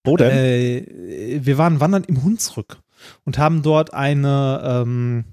Wo 0.05 0.17
denn? 0.17 0.31
äh, 0.31 1.41
wir 1.45 1.59
waren 1.59 1.81
wandern 1.81 2.05
im 2.05 2.23
Hunsrück 2.23 2.79
und 3.25 3.39
haben 3.39 3.63
dort 3.63 3.93
eine, 3.95 4.61
ähm, 4.65 5.25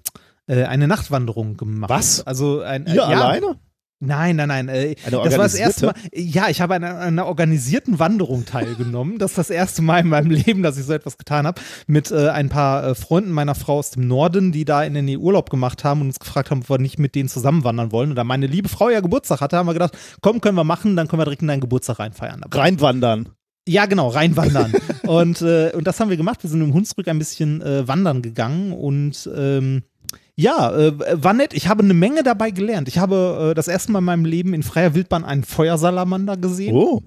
äh, 0.48 0.64
eine 0.64 0.88
Nachtwanderung 0.88 1.58
gemacht. 1.58 1.90
Was? 1.90 2.26
Also 2.26 2.62
ein, 2.62 2.86
äh, 2.88 2.92
Ihr 2.92 2.96
ja, 2.96 3.04
alleine? 3.06 3.60
Nein, 4.00 4.36
nein, 4.36 4.48
nein. 4.50 4.70
Äh, 4.70 4.96
Eine 5.06 5.24
das 5.24 5.38
war 5.38 5.44
das 5.44 5.56
erste 5.56 5.88
Mal. 5.88 5.96
Ja, 6.14 6.50
ich 6.50 6.62
habe 6.62 6.76
an 6.76 6.84
einer, 6.84 7.00
einer 7.00 7.26
organisierten 7.26 7.98
Wanderung 7.98 8.46
teilgenommen. 8.46 9.18
Das 9.18 9.32
ist 9.32 9.38
das 9.40 9.50
erste 9.50 9.82
Mal 9.82 10.02
in 10.02 10.10
meinem 10.10 10.30
Leben, 10.30 10.62
dass 10.62 10.78
ich 10.78 10.86
so 10.86 10.94
etwas 10.94 11.18
getan 11.18 11.48
habe. 11.48 11.60
Mit 11.88 12.12
äh, 12.12 12.30
ein 12.30 12.50
paar 12.50 12.86
äh, 12.86 12.96
Freunden 12.96 13.32
meiner 13.32 13.56
Frau 13.56 13.80
aus 13.80 13.90
dem 13.92 14.08
Norden, 14.08 14.52
die 14.52 14.66
da 14.66 14.84
in 14.84 14.94
Nähe 14.94 15.18
Urlaub 15.18 15.50
gemacht 15.50 15.84
haben 15.84 16.02
und 16.02 16.08
uns 16.08 16.20
gefragt 16.20 16.52
haben, 16.52 16.62
ob 16.62 16.70
wir 16.70 16.78
nicht 16.78 17.00
mit 17.00 17.16
denen 17.16 17.28
zusammen 17.28 17.64
wandern 17.64 17.92
wollen. 17.92 18.12
Und 18.12 18.16
da 18.18 18.24
meine 18.24 18.46
liebe 18.46 18.70
Frau 18.70 18.90
ja 18.90 19.00
Geburtstag 19.00 19.42
hatte, 19.42 19.58
haben 19.58 19.66
wir 19.68 19.74
gedacht, 19.74 19.98
komm, 20.22 20.42
können 20.42 20.58
wir 20.58 20.64
machen, 20.64 20.96
dann 20.96 21.08
können 21.08 21.22
wir 21.22 21.26
direkt 21.26 21.42
in 21.42 21.48
deinen 21.48 21.62
Geburtstag 21.62 21.98
reinfeiern. 21.98 22.44
Aber 22.44 22.56
Reinwandern. 22.56 23.30
ja, 23.68 23.88
genau, 23.88 24.10
reinwandern. 24.10 24.74
und, 25.08 25.42
äh, 25.42 25.72
und 25.74 25.88
das 25.88 26.00
haben 26.00 26.12
wir 26.12 26.18
gemacht. 26.18 26.44
Wir 26.44 26.52
sind 26.52 26.62
im 26.62 26.74
Hunsrück 26.74 27.08
ein 27.08 27.18
bisschen 27.18 27.64
äh, 27.64 27.88
wandern 27.88 28.22
gegangen 28.22 28.74
und 28.74 29.28
ähm, 29.36 29.82
ja, 30.40 30.72
äh, 30.72 31.24
war 31.24 31.34
nett. 31.34 31.54
Ich 31.54 31.68
habe 31.68 31.84
eine 31.84 31.96
Menge 31.96 32.22
dabei 32.22 32.52
gelernt. 32.52 32.88
Ich 32.88 33.00
habe 33.00 33.50
äh, 33.52 33.54
das 33.56 33.68
erste 33.68 33.92
Mal 33.92 34.00
in 34.00 34.06
meinem 34.06 34.26
Leben 34.26 34.54
in 34.54 34.62
freier 34.62 34.94
Wildbahn 34.94 35.26
einen 35.26 35.44
Feuersalamander 35.44 36.38
gesehen. 36.38 36.76
Oh. 36.76 37.02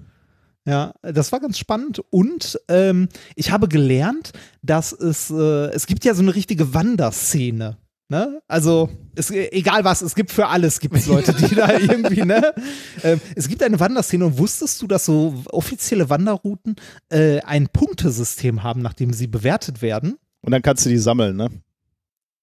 Ja, 0.67 0.93
das 1.01 1.31
war 1.31 1.39
ganz 1.39 1.57
spannend. 1.57 2.01
Und 2.09 2.59
ähm, 2.67 3.07
ich 3.35 3.51
habe 3.51 3.69
gelernt, 3.69 4.33
dass 4.61 4.91
es, 4.91 5.31
äh, 5.31 5.69
es 5.71 5.87
gibt 5.87 6.03
ja 6.03 6.13
so 6.13 6.21
eine 6.21 6.35
richtige 6.35 6.73
Wanderszene. 6.73 7.77
Ne? 8.09 8.41
Also, 8.49 8.89
es, 9.15 9.31
egal 9.31 9.85
was, 9.85 10.01
es 10.01 10.13
gibt 10.13 10.31
für 10.31 10.47
alles 10.47 10.81
gibt 10.81 10.97
es 10.97 11.05
Leute, 11.07 11.33
die 11.33 11.55
da 11.55 11.71
irgendwie, 11.71 12.23
ne? 12.25 12.53
Ähm, 13.01 13.21
es 13.37 13.47
gibt 13.47 13.63
eine 13.63 13.79
Wanderszene 13.79 14.25
und 14.25 14.37
wusstest 14.37 14.81
du, 14.81 14.87
dass 14.87 15.05
so 15.05 15.41
offizielle 15.49 16.09
Wanderrouten 16.09 16.75
äh, 17.07 17.39
ein 17.43 17.69
Punktesystem 17.69 18.61
haben, 18.63 18.81
nachdem 18.81 19.13
sie 19.13 19.27
bewertet 19.27 19.81
werden? 19.81 20.17
Und 20.41 20.51
dann 20.51 20.61
kannst 20.61 20.85
du 20.85 20.89
die 20.89 20.97
sammeln, 20.97 21.37
ne? 21.37 21.47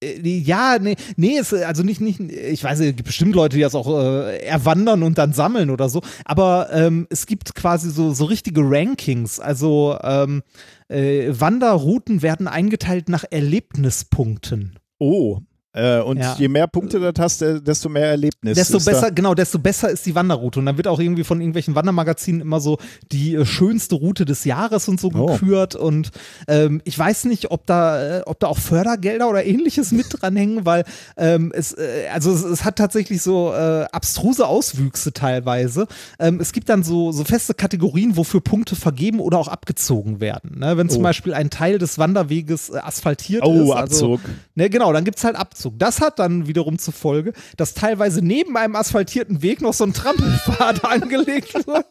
Äh, 0.03 0.19
Ja, 0.39 0.77
nee, 0.79 0.95
nee, 1.15 1.37
es, 1.37 1.53
also 1.53 1.83
nicht, 1.83 2.01
nicht, 2.01 2.19
ich 2.19 2.63
weiß, 2.63 2.79
es 2.79 2.95
gibt 2.95 3.05
bestimmt 3.05 3.35
Leute, 3.35 3.55
die 3.57 3.61
das 3.61 3.75
auch 3.75 3.87
äh, 3.87 4.37
erwandern 4.39 5.03
und 5.03 5.17
dann 5.17 5.33
sammeln 5.33 5.69
oder 5.69 5.89
so, 5.89 6.01
aber 6.25 6.69
ähm, 6.71 7.07
es 7.09 7.25
gibt 7.25 7.55
quasi 7.55 7.89
so, 7.89 8.13
so 8.13 8.25
richtige 8.25 8.61
Rankings, 8.63 9.39
also 9.39 9.97
ähm, 10.03 10.43
äh, 10.87 11.27
Wanderrouten 11.29 12.21
werden 12.21 12.47
eingeteilt 12.47 13.09
nach 13.09 13.25
Erlebnispunkten. 13.29 14.79
Oh. 14.99 15.39
Äh, 15.71 15.99
und 16.01 16.17
Ja. 16.17 16.35
je 16.37 16.47
mehr 16.47 16.65
Punkte 16.67 16.99
du 16.99 17.13
hast, 17.21 17.41
desto 17.41 17.89
mehr 17.89 18.07
Erlebnis. 18.07 18.55
Desto 18.57 18.77
ist 18.77 18.87
da. 18.87 18.91
besser, 18.91 19.11
genau, 19.11 19.35
desto 19.35 19.59
besser 19.59 19.89
ist 19.91 20.03
die 20.05 20.15
Wanderroute. 20.15 20.59
Und 20.59 20.65
dann 20.65 20.77
wird 20.77 20.87
auch 20.87 20.99
irgendwie 20.99 21.23
von 21.23 21.39
irgendwelchen 21.39 21.75
Wandermagazinen 21.75 22.41
immer 22.41 22.59
so 22.59 22.79
die 23.11 23.35
äh, 23.35 23.45
schönste 23.45 23.93
Route 23.95 24.25
des 24.25 24.45
Jahres 24.45 24.87
und 24.87 24.99
so 24.99 25.11
Oh. 25.13 25.27
gekürt. 25.27 25.75
Und 25.75 26.09
ähm, 26.47 26.81
ich 26.85 26.97
weiß 26.97 27.25
nicht, 27.25 27.51
ob 27.51 27.67
da, 27.67 28.19
äh, 28.19 28.21
ob 28.25 28.39
da 28.39 28.47
auch 28.47 28.57
Fördergelder 28.57 29.29
oder 29.29 29.45
ähnliches 29.45 29.91
mit 29.91 30.07
dranhängen, 30.09 30.65
weil 30.65 30.85
ähm, 31.17 31.51
es, 31.55 31.73
äh, 31.73 32.07
also 32.11 32.31
es, 32.31 32.43
es 32.43 32.63
hat 32.65 32.77
tatsächlich 32.77 33.21
so 33.21 33.53
äh, 33.53 33.85
abstruse 33.91 34.47
Auswüchse 34.47 35.13
teilweise. 35.13 35.85
Ähm, 36.17 36.39
es 36.39 36.51
gibt 36.51 36.69
dann 36.69 36.81
so, 36.81 37.11
so 37.11 37.23
feste 37.23 37.53
Kategorien, 37.53 38.17
wofür 38.17 38.41
Punkte 38.41 38.75
vergeben 38.75 39.19
oder 39.19 39.37
auch 39.37 39.47
abgezogen 39.47 40.19
werden. 40.19 40.57
Ne? 40.59 40.77
Wenn 40.77 40.89
zum 40.89 41.01
Oh. 41.01 41.03
Beispiel 41.03 41.35
ein 41.35 41.51
Teil 41.51 41.77
des 41.77 41.99
Wanderweges 41.99 42.69
äh, 42.71 42.77
asphaltiert 42.79 43.43
Oh, 43.45 43.53
ist. 43.65 43.71
Also, 43.71 44.13
Abzug. 44.15 44.21
Ne, 44.55 44.69
genau, 44.71 44.91
dann 44.93 45.03
gibt's 45.05 45.23
halt 45.23 45.35
Abzug. 45.35 45.58
Das 45.75 46.01
hat 46.01 46.19
dann 46.19 46.47
wiederum 46.47 46.79
zur 46.79 46.93
Folge, 46.93 47.33
dass 47.57 47.73
teilweise 47.73 48.21
neben 48.21 48.55
einem 48.57 48.75
asphaltierten 48.75 49.41
Weg 49.41 49.61
noch 49.61 49.73
so 49.73 49.83
ein 49.83 49.93
Trampelpfad 49.93 50.85
angelegt 50.89 51.53
wurde. 51.67 51.85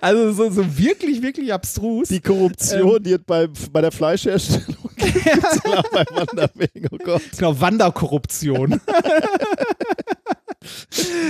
Also 0.00 0.32
so, 0.32 0.50
so 0.50 0.78
wirklich, 0.78 1.22
wirklich 1.22 1.52
abstrus. 1.52 2.08
Die 2.08 2.20
Korruption, 2.20 3.02
die 3.02 3.12
es 3.12 3.20
bei, 3.24 3.48
bei 3.70 3.80
der 3.80 3.92
Fleischherstellung 3.92 4.76
gibt, 4.96 5.22
bei 5.92 6.04
Wanderwegen. 6.10 6.88
Oh 6.90 6.96
Gott. 6.98 7.22
Genau, 7.36 7.60
Wanderkorruption. 7.60 8.70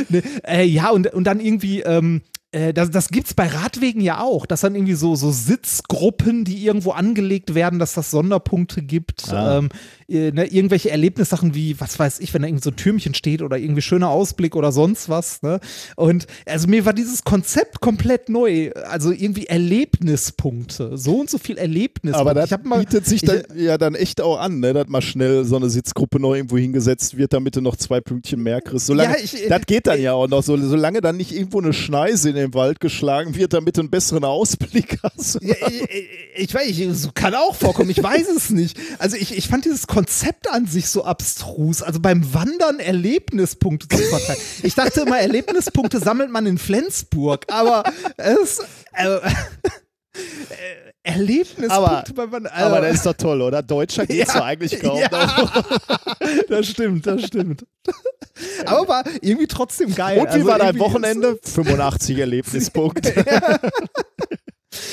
ne, 0.09 0.23
äh, 0.47 0.65
ja, 0.65 0.91
und, 0.91 1.13
und 1.13 1.25
dann 1.25 1.41
irgendwie, 1.41 1.81
ähm, 1.81 2.23
äh, 2.59 2.73
das, 2.75 2.91
das 2.91 3.09
gibt's 3.09 3.35
bei 3.35 3.47
Radwegen 3.47 4.01
ja 4.01 4.21
auch, 4.21 4.47
dass 4.47 4.63
dann 4.63 4.75
irgendwie 4.75 4.95
so, 4.95 5.15
so 5.15 5.31
Sitzgruppen, 5.31 6.45
die 6.45 6.65
irgendwo 6.65 6.91
angelegt 6.91 7.55
werden, 7.55 7.79
dass 7.79 7.95
das 7.95 8.11
Sonderpunkte 8.11 8.83
gibt. 8.83 9.33
Ah. 9.33 9.59
Ähm, 9.59 9.69
äh, 10.09 10.33
ne, 10.33 10.47
irgendwelche 10.47 10.91
Erlebnissachen 10.91 11.55
wie, 11.55 11.79
was 11.81 11.99
weiß 11.99 12.21
ich, 12.21 12.33
wenn 12.35 12.43
da 12.43 12.49
irgend 12.49 12.63
so 12.65 12.71
ein 12.71 12.77
Türmchen 12.77 13.15
steht 13.15 13.43
oder 13.43 13.59
irgendwie 13.59 13.83
schöner 13.83 14.09
Ausblick 14.09 14.57
oder 14.57 14.73
sonst 14.73 15.09
was. 15.09 15.43
Ne? 15.43 15.61
Und 15.97 16.27
also 16.47 16.67
mir 16.67 16.85
war 16.85 16.95
dieses 16.95 17.25
Konzept 17.25 17.81
komplett 17.81 18.29
neu. 18.29 18.71
Also 18.89 19.13
irgendwie 19.13 19.47
Erlebnispunkte. 19.47 20.97
So 20.97 21.21
und 21.21 21.31
so 21.31 21.39
viel 21.39 21.59
Erlebnispunkte. 21.59 22.19
Aber 22.19 22.35
das 22.35 22.51
ich 22.51 22.65
mal, 22.65 22.81
bietet 22.81 23.07
sich 23.07 23.23
ich, 23.23 23.29
dann, 23.29 23.43
ja 23.57 23.77
dann 23.79 23.95
echt 23.95 24.21
auch 24.21 24.39
an, 24.39 24.61
ne? 24.61 24.73
dass 24.73 24.89
mal 24.89 25.03
schnell 25.03 25.45
so 25.45 25.57
eine 25.57 25.69
Sitzgruppe 25.71 26.19
noch 26.21 26.35
irgendwo 26.35 26.57
hingesetzt 26.57 27.17
wird, 27.17 27.33
damit 27.33 27.57
du 27.57 27.61
noch 27.61 27.77
zwei 27.77 28.01
Pünktchen 28.01 28.43
mehr 28.43 28.61
kriegst. 28.61 28.87
Solange, 28.87 29.15
Ja, 29.19 29.23
ich- 29.23 29.49
das 29.49 29.67
geht 29.67 29.87
dann 29.87 30.01
ja 30.01 30.13
auch 30.15 30.29
noch, 30.29 30.43
so, 30.43 30.57
solange 30.57 31.01
dann 31.01 31.17
nicht 31.17 31.33
irgendwo 31.33 31.59
eine 31.61 31.73
Schneise 31.73 32.31
in 32.31 32.37
den 32.49 32.55
Wald 32.55 32.81
geschlagen 32.81 33.35
wird, 33.35 33.53
damit 33.53 33.77
du 33.77 33.83
einen 33.83 33.91
besseren 33.91 34.25
Ausblick 34.25 34.99
hast. 35.03 35.39
Ja, 35.43 35.55
ich, 35.69 35.83
ich, 35.83 36.09
ich 36.37 36.55
weiß 36.55 37.03
so 37.03 37.11
kann 37.13 37.35
auch 37.35 37.55
vorkommen, 37.55 37.91
ich 37.91 38.03
weiß 38.03 38.29
es 38.29 38.51
nicht. 38.51 38.79
Also 38.99 39.17
ich, 39.17 39.37
ich 39.37 39.49
fand 39.49 39.65
dieses 39.65 39.87
Konzept 39.87 40.49
an 40.49 40.67
sich 40.67 40.89
so 40.89 41.05
abstrus. 41.05 41.83
Also 41.83 42.01
beim 42.01 42.35
Wandern 42.35 42.81
Erlebnispunkte 42.81 43.89
zu 43.89 44.03
verteilen. 44.03 44.39
Ich 44.63 44.75
dachte 44.75 45.03
immer, 45.03 45.19
Erlebnispunkte 45.19 45.99
sammelt 45.99 46.31
man 46.31 46.47
in 46.47 46.59
Flensburg, 46.59 47.45
aber 47.49 47.85
es. 48.17 48.61
Äh, 48.93 49.17
äh, 49.17 50.88
Erlebnispunkte 51.09 51.71
Aber- 51.73 52.05
beim 52.15 52.33
Wandern. 52.33 52.53
Aber 52.53 52.79
äh, 52.79 52.89
das 52.89 52.97
ist 52.99 53.07
doch 53.07 53.15
toll, 53.15 53.43
oder? 53.43 53.63
Deutscher 53.63 54.07
geht's 54.07 54.33
Ja, 54.33 54.41
doch 54.41 54.47
eigentlich 54.47 54.79
kaum. 54.81 54.99
ja. 54.99 55.09
das 56.49 56.67
stimmt, 56.67 57.07
das 57.07 57.23
stimmt. 57.27 57.65
Aber 58.67 58.87
war 58.89 59.05
irgendwie 59.21 59.47
trotzdem 59.47 59.95
geil. 59.95 60.19
Und 60.21 60.27
wie 60.29 60.33
Also 60.33 60.47
war 60.47 60.59
dein 60.59 60.79
Wochenende? 60.79 61.39
85 61.43 62.19
Erlebnispunkte. 62.19 63.25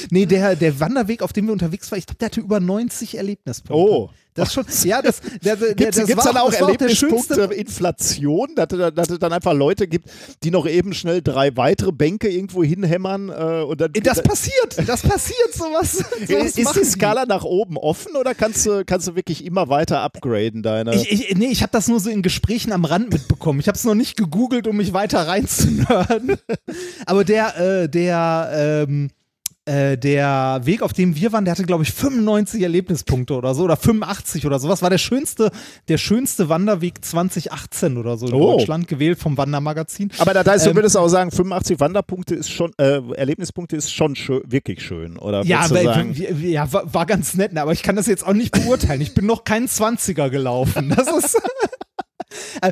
Nee, 0.09 0.25
der, 0.25 0.55
der 0.55 0.79
Wanderweg, 0.79 1.21
auf 1.21 1.33
dem 1.33 1.45
wir 1.47 1.53
unterwegs 1.53 1.91
waren, 1.91 1.99
ich 1.99 2.05
glaube, 2.07 2.17
der 2.19 2.27
hatte 2.27 2.39
über 2.39 2.59
90 2.59 3.17
Erlebnispunkte. 3.17 3.73
Oh. 3.75 4.09
Das 4.35 4.53
schon, 4.53 4.65
ja, 4.83 5.01
das, 5.01 5.21
der, 5.43 5.55
der, 5.55 5.75
Gibt 5.75 5.97
das 5.97 6.09
es 6.09 6.17
war 6.17 6.25
dann 6.25 6.37
auch 6.37 6.51
Erlebnispunkte 6.51 7.43
Inflation, 7.53 8.53
dass 8.53 8.67
es 8.73 8.93
dass 8.93 9.09
es 9.09 9.17
dann 9.17 9.31
einfach 9.31 9.53
Leute 9.53 9.87
gibt, 9.87 10.09
die 10.43 10.51
noch 10.51 10.67
eben 10.67 10.93
schnell 10.93 11.21
drei 11.21 11.55
weitere 11.55 11.93
Bänke 11.93 12.27
irgendwo 12.27 12.61
hinhämmern 12.61 13.29
äh, 13.29 13.63
und 13.63 13.79
dann 13.79 13.93
Das 13.93 14.21
passiert, 14.21 14.77
das 14.85 15.03
passiert, 15.03 15.53
sowas. 15.53 16.03
sowas 16.27 16.57
ist 16.57 16.75
die 16.75 16.83
Skala 16.83 17.25
nach 17.25 17.45
oben 17.45 17.77
offen 17.77 18.17
oder 18.17 18.35
kannst 18.35 18.65
du, 18.65 18.83
kannst 18.85 19.07
du 19.07 19.15
wirklich 19.15 19.45
immer 19.45 19.69
weiter 19.69 20.01
upgraden 20.01 20.63
deine? 20.63 20.93
Ich, 20.95 21.09
ich, 21.09 21.37
nee, 21.37 21.47
ich 21.47 21.61
habe 21.61 21.71
das 21.71 21.87
nur 21.87 22.01
so 22.01 22.09
in 22.09 22.21
Gesprächen 22.21 22.73
am 22.73 22.83
Rand 22.83 23.13
mitbekommen. 23.13 23.61
Ich 23.61 23.69
habe 23.69 23.77
es 23.77 23.85
noch 23.85 23.95
nicht 23.95 24.17
gegoogelt, 24.17 24.67
um 24.67 24.75
mich 24.75 24.91
weiter 24.91 25.27
reinzunörden. 25.27 26.35
Aber 27.05 27.23
der, 27.23 27.83
äh, 27.83 27.89
der, 27.89 28.85
ähm, 28.89 29.11
äh, 29.65 29.97
der 29.97 30.61
Weg, 30.63 30.81
auf 30.83 30.93
dem 30.93 31.15
wir 31.15 31.31
waren, 31.31 31.43
der 31.45 31.53
hatte, 31.53 31.63
glaube 31.63 31.83
ich, 31.83 31.91
95 31.91 32.61
Erlebnispunkte 32.61 33.33
oder 33.33 33.55
so 33.55 33.63
oder 33.63 33.77
85 33.77 34.45
oder 34.45 34.59
sowas. 34.59 34.81
War 34.81 34.91
der 34.91 34.99
schönste, 34.99 35.49
der 35.87 35.97
schönste 35.97 36.49
Wanderweg 36.49 37.03
2018 37.03 37.97
oder 37.97 38.17
so 38.17 38.27
in 38.27 38.33
Oh. 38.33 38.57
Deutschland 38.57 38.87
gewählt 38.87 39.17
vom 39.17 39.37
Wandermagazin. 39.37 40.11
Aber 40.19 40.33
da, 40.33 40.43
da 40.43 40.53
ist, 40.53 40.65
du 40.65 40.69
Ähm, 40.69 40.75
würdest 40.75 40.95
auch 40.97 41.07
sagen, 41.07 41.31
85 41.31 41.79
Wanderpunkte 41.79 42.35
ist 42.35 42.51
schon, 42.51 42.73
äh, 42.77 43.01
Erlebnispunkte 43.15 43.75
ist 43.75 43.91
schon 43.91 44.15
schön, 44.15 44.41
wirklich 44.45 44.83
schön, 44.83 45.17
oder? 45.17 45.43
Ja, 45.45 45.67
du 45.67 45.79
aber, 45.79 46.05
ja 46.41 46.71
war, 46.71 46.93
war 46.93 47.05
ganz 47.05 47.33
nett, 47.33 47.53
ne? 47.53 47.61
aber 47.61 47.71
ich 47.71 47.81
kann 47.81 47.95
das 47.95 48.05
jetzt 48.07 48.25
auch 48.25 48.33
nicht 48.33 48.51
beurteilen. 48.51 49.01
Ich 49.01 49.13
bin 49.15 49.25
noch 49.25 49.43
kein 49.45 49.67
20er 49.67 50.29
gelaufen. 50.29 50.93
Das 50.95 51.07
ist. 51.07 51.41
Äh, 52.61 52.71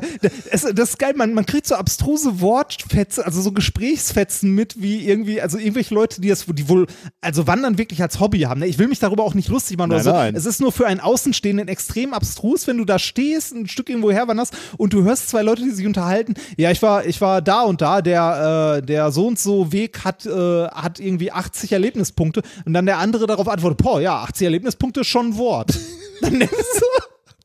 Das, 0.50 0.64
ist 0.64 0.98
geil, 0.98 1.14
man, 1.16 1.34
man 1.34 1.46
kriegt 1.46 1.66
so 1.66 1.74
abstruse 1.74 2.40
Wortfetzen, 2.40 3.24
also 3.24 3.40
so 3.40 3.52
Gesprächsfetzen 3.52 4.50
mit, 4.50 4.80
wie 4.80 5.08
irgendwie, 5.08 5.40
also 5.40 5.58
irgendwelche 5.58 5.94
Leute, 5.94 6.20
die 6.20 6.28
das, 6.28 6.46
die 6.46 6.68
wohl, 6.68 6.86
also 7.20 7.46
Wandern 7.46 7.78
wirklich 7.78 8.02
als 8.02 8.20
Hobby 8.20 8.40
haben. 8.40 8.60
Ne? 8.60 8.66
Ich 8.66 8.78
will 8.78 8.88
mich 8.88 8.98
darüber 8.98 9.24
auch 9.24 9.34
nicht 9.34 9.48
lustig 9.48 9.78
machen 9.78 9.90
oder 9.90 9.96
Nein, 9.98 10.04
so. 10.04 10.12
nein. 10.12 10.36
Es 10.36 10.46
ist 10.46 10.60
nur 10.60 10.72
für 10.72 10.86
einen 10.86 11.00
Außenstehenden 11.00 11.68
extrem 11.68 12.14
abstrus, 12.14 12.66
wenn 12.66 12.78
du 12.78 12.84
da 12.84 12.98
stehst, 12.98 13.54
ein 13.54 13.66
Stück 13.68 13.88
irgendwo 13.88 14.10
herwanderst 14.10 14.54
und 14.76 14.92
du 14.92 15.02
hörst 15.04 15.28
zwei 15.28 15.42
Leute, 15.42 15.62
die 15.62 15.70
sich 15.70 15.86
unterhalten. 15.86 16.34
Ja, 16.56 16.70
ich 16.70 16.82
war, 16.82 17.04
ich 17.06 17.20
war 17.20 17.42
da 17.42 17.62
und 17.62 17.80
da, 17.80 18.02
der, 18.02 18.78
äh, 18.78 18.86
der 18.86 19.10
so 19.12 19.26
und 19.26 19.38
so 19.38 19.72
Weg 19.72 20.04
hat, 20.04 20.26
äh, 20.26 20.66
hat 20.68 21.00
irgendwie 21.00 21.32
80 21.32 21.72
Erlebnispunkte 21.72 22.42
und 22.64 22.72
dann 22.74 22.86
der 22.86 22.98
andere 22.98 23.26
darauf 23.26 23.48
antwortet, 23.48 23.78
boah, 23.82 24.00
ja, 24.00 24.22
80 24.22 24.44
Erlebnispunkte 24.44 25.00
ist 25.00 25.08
schon 25.08 25.28
ein 25.28 25.36
Wort. 25.38 25.78
Dann 26.20 26.34
nimmst 26.38 26.52
du, 26.52 26.86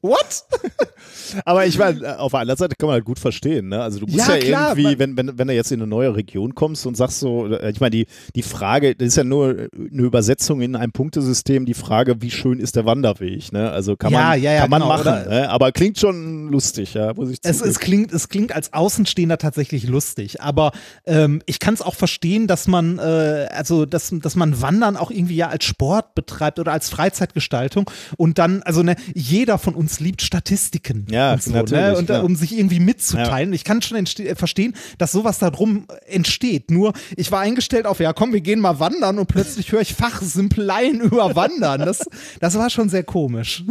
what? 0.01 0.45
Aber 1.45 1.65
ich 1.65 1.77
meine, 1.77 2.19
auf 2.19 2.31
der 2.31 2.41
anderen 2.41 2.57
Seite 2.57 2.75
kann 2.75 2.87
man 2.87 2.93
halt 2.95 3.05
gut 3.05 3.19
verstehen. 3.19 3.69
Ne? 3.69 3.81
Also 3.81 3.99
du 3.99 4.05
musst 4.07 4.27
Ja, 4.27 4.35
ja, 4.35 4.41
klar, 4.41 4.77
irgendwie, 4.77 4.99
wenn, 4.99 5.17
wenn, 5.17 5.37
wenn 5.37 5.47
du 5.47 5.53
jetzt 5.53 5.71
in 5.71 5.79
eine 5.79 5.87
neue 5.87 6.15
Region 6.15 6.55
kommst 6.55 6.85
und 6.85 6.95
sagst 6.97 7.19
so, 7.19 7.47
äh, 7.47 7.71
ich 7.71 7.79
meine, 7.79 7.91
die, 7.91 8.07
die 8.35 8.41
Frage, 8.43 8.95
das 8.95 9.09
ist 9.09 9.17
ja 9.17 9.23
nur 9.23 9.49
eine 9.73 10.01
Übersetzung 10.01 10.61
in 10.61 10.75
ein 10.75 10.91
Punktesystem, 10.91 11.65
die 11.65 11.73
Frage, 11.73 12.21
wie 12.21 12.31
schön 12.31 12.59
ist 12.59 12.75
der 12.75 12.85
Wanderweg? 12.85 13.51
Ne? 13.51 13.69
Also 13.69 13.95
kann 13.95 14.11
Ja, 14.11 14.29
man, 14.29 14.41
ja, 14.41 14.53
ja, 14.53 14.61
kann 14.61 14.69
man 14.69 14.81
genau, 14.81 14.97
machen, 14.97 15.29
ne? 15.29 15.49
aber 15.49 15.71
klingt 15.71 15.99
schon 15.99 16.49
lustig, 16.51 16.93
ja, 16.93 17.13
muss 17.13 17.29
ich 17.29 17.39
Es, 17.43 17.61
es, 17.61 17.79
klingt, 17.79 18.11
es 18.11 18.29
klingt 18.29 18.53
als 18.53 18.73
Außenstehender 18.73 19.37
tatsächlich 19.37 19.87
lustig, 19.87 20.41
aber 20.41 20.71
ähm, 21.05 21.41
ich 21.45 21.59
kann 21.59 21.73
es 21.73 21.81
auch 21.81 21.95
verstehen, 21.95 22.47
dass 22.47 22.67
man, 22.67 22.97
äh, 22.99 23.47
also 23.51 23.85
dass, 23.85 24.13
dass 24.21 24.35
man 24.35 24.61
Wandern 24.61 24.97
auch 24.97 25.11
irgendwie 25.11 25.35
ja 25.35 25.49
als 25.49 25.65
Sport 25.65 26.15
betreibt 26.15 26.59
oder 26.59 26.71
als 26.71 26.89
Freizeitgestaltung 26.89 27.89
und 28.17 28.37
dann, 28.39 28.63
also 28.63 28.83
ne, 28.83 28.95
jeder 29.13 29.57
von 29.57 29.75
uns 29.75 29.88
liebt 29.99 30.21
Statistiken. 30.21 31.07
Ja, 31.09 31.33
und 31.33 31.43
so, 31.43 31.51
natürlich, 31.51 31.83
ne? 31.83 31.97
und, 31.97 32.03
äh, 32.03 32.05
klar. 32.05 32.23
um 32.23 32.35
sich 32.35 32.57
irgendwie 32.57 32.79
mitzuteilen. 32.79 33.53
Ich 33.53 33.63
kann 33.63 33.81
schon 33.81 33.97
äh, 33.97 34.35
verstehen, 34.35 34.75
dass 34.97 35.11
sowas 35.11 35.39
darum 35.39 35.87
entsteht. 36.05 36.69
Nur, 36.69 36.93
ich 37.15 37.31
war 37.31 37.41
eingestellt 37.41 37.85
auf, 37.85 37.99
ja 37.99 38.13
komm, 38.13 38.33
wir 38.33 38.41
gehen 38.41 38.59
mal 38.59 38.79
wandern 38.79 39.17
und 39.17 39.27
plötzlich 39.27 39.71
höre 39.71 39.81
ich 39.81 39.95
Fachsimpleien 39.95 41.01
über 41.01 41.35
Wandern. 41.35 41.81
Das, 41.81 42.07
das 42.39 42.55
war 42.55 42.69
schon 42.69 42.89
sehr 42.89 43.03
komisch. 43.03 43.63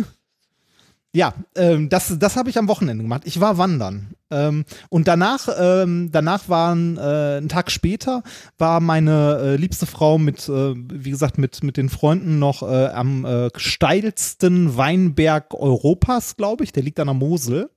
Ja, 1.14 1.32
ähm, 1.56 1.88
das, 1.88 2.18
das 2.18 2.36
habe 2.36 2.50
ich 2.50 2.58
am 2.58 2.68
Wochenende 2.68 3.02
gemacht. 3.02 3.22
Ich 3.24 3.40
war 3.40 3.56
wandern. 3.56 4.14
Ähm, 4.30 4.66
und 4.90 5.08
danach, 5.08 5.48
ähm, 5.58 6.10
danach 6.12 6.50
waren, 6.50 6.98
äh, 6.98 7.00
einen 7.38 7.48
Tag 7.48 7.70
später, 7.70 8.22
war 8.58 8.80
meine 8.80 9.38
äh, 9.42 9.56
liebste 9.56 9.86
Frau 9.86 10.18
mit, 10.18 10.48
äh, 10.48 10.74
wie 10.76 11.10
gesagt, 11.10 11.38
mit, 11.38 11.62
mit 11.62 11.78
den 11.78 11.88
Freunden 11.88 12.38
noch 12.38 12.62
äh, 12.62 12.86
am 12.88 13.24
äh, 13.24 13.48
steilsten 13.56 14.76
Weinberg 14.76 15.54
Europas, 15.54 16.36
glaube 16.36 16.64
ich. 16.64 16.72
Der 16.72 16.82
liegt 16.82 17.00
an 17.00 17.06
der 17.06 17.14
Mosel. 17.14 17.70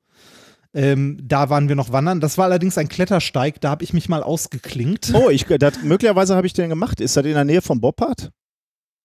Ähm, 0.74 1.18
da 1.22 1.50
waren 1.50 1.70
wir 1.70 1.76
noch 1.76 1.92
wandern. 1.92 2.20
Das 2.20 2.38
war 2.38 2.46
allerdings 2.46 2.78
ein 2.78 2.90
Klettersteig, 2.90 3.62
da 3.62 3.70
habe 3.70 3.84
ich 3.84 3.94
mich 3.94 4.10
mal 4.10 4.24
ausgeklinkt. 4.24 5.14
Oh, 5.14 5.30
ich, 5.30 5.46
das, 5.46 5.84
möglicherweise 5.84 6.36
habe 6.36 6.48
ich 6.48 6.54
den 6.54 6.70
gemacht. 6.70 7.00
Ist 7.00 7.16
das 7.16 7.26
in 7.26 7.34
der 7.34 7.46
Nähe 7.46 7.62
von 7.62 7.80
Boppard? 7.80 8.32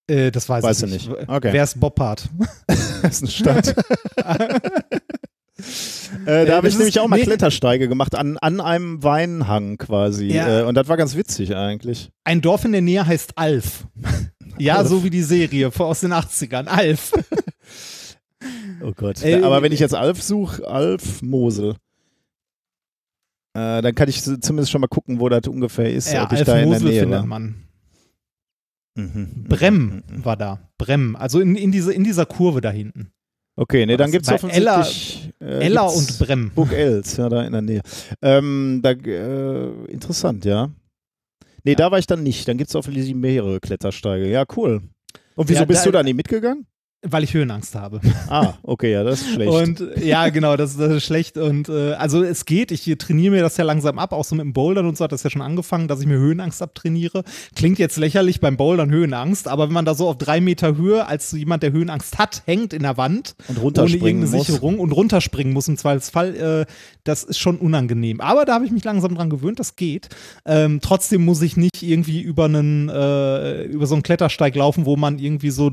Äh, 0.09 0.31
das 0.31 0.49
weiß 0.49 0.62
Weißt 0.62 0.85
ich 0.85 0.90
nicht. 0.92 1.09
nicht. 1.11 1.29
Okay. 1.29 1.53
Wer 1.53 1.64
ist 1.64 1.79
Boppard? 1.81 2.29
Das 3.03 3.23
ist 3.23 3.23
eine 3.23 3.31
Stadt. 3.31 3.75
Äh, 6.27 6.27
da 6.27 6.33
Äh, 6.45 6.51
habe 6.53 6.66
das 6.66 6.75
ich 6.75 6.79
nämlich 6.79 7.01
auch 7.01 7.09
mal 7.09 7.16
nee. 7.16 7.23
Klettersteige 7.25 7.88
gemacht, 7.88 8.14
an, 8.14 8.37
an 8.38 8.61
einem 8.61 9.03
Weinhang 9.03 9.79
quasi. 9.79 10.27
Ja. 10.27 10.61
Äh, 10.61 10.62
und 10.64 10.75
das 10.75 10.87
war 10.88 10.97
ganz 10.99 11.16
witzig 11.16 11.55
eigentlich. 11.57 12.11
Ein 12.25 12.40
Dorf 12.42 12.64
in 12.66 12.73
der 12.73 12.83
Nähe 12.83 13.07
heißt 13.07 13.37
Alf. 13.38 13.87
Ja, 14.59 14.77
Alf. 14.77 14.88
so 14.88 15.03
wie 15.03 15.11
die 15.11 15.23
Serie 15.23 15.71
vor- 15.71 15.87
aus 15.87 16.01
den 16.01 16.12
80ern. 16.12 16.66
Alf. 16.66 17.12
Oh 18.83 18.92
Gott. 18.95 19.23
Äh, 19.25 19.42
Aber 19.42 19.62
wenn 19.62 19.73
ich 19.73 19.81
jetzt 19.81 19.95
Alf 19.95 20.23
suche, 20.23 20.66
Alf 20.69 21.23
Mosel, 21.23 21.77
äh, 23.55 23.81
dann 23.83 23.95
kann 23.95 24.09
ich 24.09 24.23
zumindest 24.23 24.71
schon 24.71 24.83
mal 24.83 24.88
gucken, 24.88 25.21
wo 25.21 25.29
das 25.31 25.47
ungefähr 25.49 25.90
ist, 25.92 26.12
Ja, 26.12 26.25
ob 26.25 26.33
ich 26.33 26.40
Alf 26.40 26.47
da 26.47 26.59
in 26.59 26.71
der 26.71 26.81
Nähe 26.81 27.01
findet 27.01 27.21
war. 27.21 27.27
man. 27.27 27.65
Mhm. 28.96 29.44
Brem 29.48 30.02
Mhm. 30.11 30.24
war 30.24 30.37
da. 30.37 30.59
Brem. 30.78 31.14
Also 31.16 31.40
in, 31.40 31.54
in, 31.54 31.70
diese, 31.70 31.92
in 31.92 32.02
dieser 32.04 32.26
Kurve 32.26 32.61
da 32.61 32.70
hinten. 32.70 33.12
Okay, 33.59 33.87
nee, 33.87 33.96
dann 33.96 34.06
Was? 34.09 34.12
gibt 34.12 34.26
es 34.26 34.32
offensichtlich 34.32 35.32
äh, 35.40 35.64
Ella 35.66 35.82
und 35.82 36.18
Brem. 36.18 36.50
Burg 36.54 36.72
Els, 36.72 37.16
ja, 37.16 37.28
da 37.28 37.42
in 37.44 37.52
der 37.52 37.62
Nähe. 37.62 37.80
Ähm, 38.20 38.80
da, 38.82 38.90
äh, 38.90 39.85
interessant, 39.90 40.44
ja. 40.44 40.70
Nee, 41.64 41.74
da 41.74 41.90
war 41.90 41.98
ich 41.98 42.06
dann 42.06 42.22
nicht. 42.22 42.46
Dann 42.48 42.59
gibt 42.59 42.68
es 42.70 42.76
offensichtlich 42.76 43.14
mehrere 43.14 43.61
Klettersteige. 43.61 44.28
Ja, 44.28 44.44
cool. 44.56 44.82
Und 45.37 45.48
wieso 45.48 45.61
Ja, 45.61 45.64
bist 45.64 45.80
da- 45.80 45.85
du 45.87 45.90
da 45.92 46.02
nicht 46.02 46.16
mitgegangen? 46.16 46.66
Weil 47.02 47.22
ich 47.24 47.35
Höhenangst 47.35 47.74
habe. 47.74 48.00
Ah, 48.28 48.54
okay, 48.62 48.90
ja, 48.90 49.04
das 49.04 49.20
ist 49.20 49.35
schlecht. 49.35 49.52
Und 49.52 49.85
ja, 50.02 50.28
genau, 50.30 50.56
das, 50.56 50.76
das 50.76 50.90
ist 50.92 51.04
schlecht. 51.04 51.37
Und 51.37 51.68
äh, 51.68 51.92
also 51.92 52.22
es 52.24 52.44
geht, 52.44 52.72
ich 52.72 52.92
trainiere 52.98 53.32
mir 53.32 53.42
das 53.42 53.56
ja 53.56 53.64
langsam 53.64 53.98
ab, 53.98 54.12
auch 54.12 54.24
so 54.24 54.35
mit 54.35 54.44
dem 54.44 54.52
Bouldern 54.52 54.87
und 54.87 54.96
so 54.96 55.04
hat 55.04 55.12
das 55.12 55.22
ja 55.22 55.30
schon 55.30 55.42
angefangen, 55.42 55.87
dass 55.87 56.00
ich 56.00 56.06
mir 56.06 56.16
Höhenangst 56.16 56.62
abtrainiere. 56.62 57.22
Klingt 57.54 57.78
jetzt 57.78 57.96
lächerlich 57.96 58.40
beim 58.40 58.56
Bouldern 58.56 58.90
Höhenangst, 58.90 59.46
aber 59.46 59.68
wenn 59.68 59.74
man 59.74 59.85
da 59.85 59.94
so 59.94 60.09
auf 60.09 60.18
drei 60.18 60.40
Meter 60.40 60.76
Höhe 60.76 61.06
als 61.06 61.30
jemand, 61.32 61.62
der 61.62 61.72
Höhenangst 61.72 62.18
hat, 62.18 62.42
hängt 62.46 62.72
in 62.72 62.82
der 62.82 62.96
Wand 62.96 63.37
und 63.48 63.59
ohne 63.59 63.64
runterspringen 63.66 64.06
irgendeine 64.06 64.37
muss. 64.38 64.46
Sicherung 64.46 64.80
und 64.80 64.92
runterspringen 64.92 65.52
muss 65.52 65.68
im 65.68 65.76
Zweifelsfall, 65.76 66.35
äh, 66.35 66.72
das 67.04 67.22
ist 67.22 67.38
schon 67.38 67.59
unangenehm. 67.59 68.20
Aber 68.20 68.44
da 68.44 68.54
habe 68.54 68.64
ich 68.64 68.72
mich 68.72 68.85
langsam 68.85 69.14
dran 69.14 69.30
gewöhnt, 69.30 69.61
das 69.61 69.76
geht. 69.76 70.09
Ähm, 70.44 70.80
trotzdem 70.82 71.24
muss 71.24 71.40
ich 71.42 71.56
nicht 71.56 71.82
irgendwie 71.82 72.22
über 72.22 72.46
einen, 72.46 72.88
äh, 72.88 73.64
über 73.64 73.87
so 73.87 73.94
einen 73.94 74.02
Klettersteig 74.02 74.56
laufen, 74.56 74.87
wo 74.87 74.96
man 74.96 75.18
irgendwie 75.18 75.50
so 75.50 75.70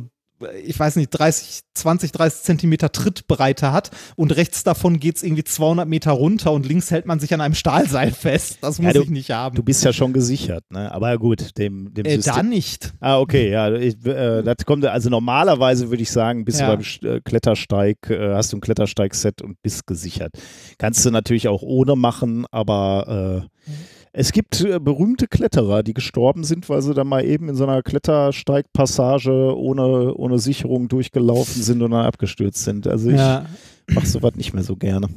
ich 0.65 0.79
weiß 0.79 0.95
nicht, 0.97 1.09
30, 1.09 1.61
20, 1.73 2.11
30 2.11 2.41
Zentimeter 2.43 2.91
Trittbreite 2.91 3.71
hat 3.71 3.91
und 4.15 4.35
rechts 4.35 4.63
davon 4.63 4.99
geht 4.99 5.17
es 5.17 5.23
irgendwie 5.23 5.43
200 5.43 5.87
Meter 5.87 6.11
runter 6.11 6.51
und 6.51 6.65
links 6.65 6.91
hält 6.91 7.05
man 7.05 7.19
sich 7.19 7.33
an 7.33 7.41
einem 7.41 7.55
Stahlseil 7.55 8.11
fest. 8.11 8.57
Das 8.61 8.79
muss 8.79 8.93
du- 8.93 9.01
ich 9.03 9.09
nicht 9.09 9.31
haben. 9.31 9.55
Du 9.55 9.63
bist 9.63 9.83
ja 9.83 9.93
schon 9.93 10.13
gesichert, 10.13 10.63
ne? 10.69 10.91
Aber 10.91 11.17
gut, 11.17 11.57
dem, 11.57 11.93
dem 11.93 12.05
äh, 12.05 12.15
System. 12.15 12.33
da 12.35 12.43
nicht. 12.43 12.93
Ah, 12.99 13.19
okay, 13.19 13.49
ja. 13.51 13.73
Ich, 13.73 14.05
äh, 14.05 14.43
das 14.43 14.57
kommt, 14.65 14.85
also 14.85 15.09
normalerweise 15.09 15.89
würde 15.89 16.03
ich 16.03 16.11
sagen, 16.11 16.45
bist 16.45 16.59
Ja. 16.59 16.75
du 16.75 16.83
beim 17.01 17.11
äh, 17.17 17.21
Klettersteig, 17.21 18.09
äh, 18.09 18.33
hast 18.35 18.53
du 18.53 18.57
ein 18.57 18.61
Klettersteig-Set 18.61 19.41
und 19.41 19.61
bist 19.61 19.87
gesichert. 19.87 20.33
Kannst 20.77 21.05
du 21.05 21.11
natürlich 21.11 21.47
auch 21.47 21.61
ohne 21.61 21.95
machen, 21.95 22.45
aber 22.51 23.43
äh, 23.43 23.71
es 24.15 24.31
gibt 24.31 24.61
äh, 24.61 24.79
berühmte 24.79 25.27
Kletterer, 25.27 25.81
die 25.83 25.93
gestorben 25.93 26.43
sind, 26.43 26.69
weil 26.69 26.81
sie 26.81 26.93
da 26.93 27.03
mal 27.03 27.25
eben 27.25 27.49
in 27.49 27.55
so 27.55 27.63
einer 27.65 27.81
Klettersteigpassage 27.81 29.57
ohne, 29.57 30.13
ohne 30.15 30.39
Sicherung 30.39 30.87
durchgelaufen 30.87 31.61
sind 31.63 31.81
und 31.81 31.91
dann 31.91 32.05
abgestürzt 32.05 32.63
sind. 32.63 32.87
Also 32.87 33.09
ich 33.09 33.17
Ja. 33.17 33.45
mach 33.91 34.05
sowas 34.05 34.35
nicht 34.35 34.53
mehr 34.53 34.63
so 34.63 34.75
gerne. 34.75 35.07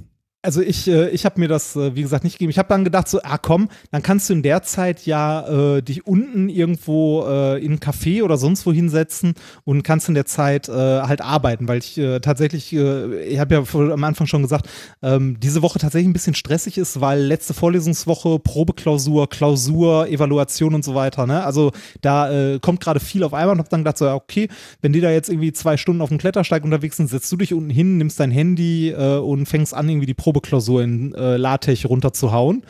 Also 0.46 0.62
ich, 0.62 0.86
äh, 0.86 1.08
ich 1.08 1.24
habe 1.24 1.40
mir 1.40 1.48
das, 1.48 1.74
äh, 1.74 1.96
wie 1.96 2.02
gesagt, 2.02 2.22
nicht 2.22 2.34
gegeben. 2.34 2.50
Ich 2.50 2.58
habe 2.58 2.68
dann 2.68 2.84
gedacht, 2.84 3.08
so, 3.08 3.18
ah 3.24 3.36
komm, 3.36 3.68
dann 3.90 4.02
kannst 4.02 4.28
du 4.28 4.32
in 4.32 4.44
der 4.44 4.62
Zeit 4.62 5.04
ja 5.04 5.76
äh, 5.76 5.82
dich 5.82 6.06
unten 6.06 6.48
irgendwo 6.48 7.26
äh, 7.26 7.64
in 7.64 7.72
ein 7.72 7.78
Café 7.80 8.22
oder 8.22 8.36
sonst 8.36 8.64
wo 8.64 8.72
hinsetzen 8.72 9.34
und 9.64 9.82
kannst 9.82 10.08
in 10.08 10.14
der 10.14 10.24
Zeit 10.24 10.68
äh, 10.68 10.72
halt 10.72 11.20
arbeiten, 11.20 11.66
weil 11.66 11.78
ich 11.78 11.98
äh, 11.98 12.20
tatsächlich, 12.20 12.72
ich 12.72 13.38
habe 13.40 13.54
ja 13.56 13.64
am 13.92 14.04
Anfang 14.04 14.28
schon 14.28 14.42
gesagt, 14.42 14.68
ähm, 15.02 15.40
diese 15.40 15.62
Woche 15.62 15.80
tatsächlich 15.80 16.08
ein 16.08 16.12
bisschen 16.12 16.34
stressig 16.34 16.78
ist, 16.78 17.00
weil 17.00 17.22
letzte 17.22 17.52
Vorlesungswoche, 17.52 18.38
Probeklausur, 18.38 19.28
Klausur, 19.28 20.06
Evaluation 20.06 20.76
und 20.76 20.84
so 20.84 20.94
weiter. 20.94 21.26
Ne? 21.26 21.42
Also 21.42 21.72
da 22.02 22.58
kommt 22.60 22.80
gerade 22.80 23.00
viel 23.00 23.24
auf 23.24 23.34
einmal 23.34 23.54
und 23.54 23.58
habe 23.58 23.68
dann 23.68 23.80
gedacht, 23.80 23.98
so, 23.98 24.08
okay, 24.08 24.48
wenn 24.80 24.92
die 24.92 25.00
da 25.00 25.10
jetzt 25.10 25.28
irgendwie 25.28 25.52
zwei 25.52 25.76
Stunden 25.76 26.02
auf 26.02 26.10
dem 26.10 26.18
Klettersteig 26.18 26.62
unterwegs 26.62 26.98
sind, 26.98 27.08
setzt 27.08 27.32
du 27.32 27.36
dich 27.36 27.52
unten 27.52 27.70
hin, 27.70 27.98
nimmst 27.98 28.20
dein 28.20 28.30
Handy 28.30 28.94
und 28.94 29.46
fängst 29.46 29.74
an, 29.74 29.88
irgendwie 29.88 30.06
die 30.06 30.14
Probeklausur 30.36 30.82
in 30.82 31.14
äh, 31.14 31.36
LaTeX 31.36 31.86
runterzuhauen. 31.86 32.62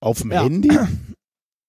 Auf 0.00 0.20
dem 0.20 0.32
Ja. 0.32 0.44
Handy? 0.44 0.70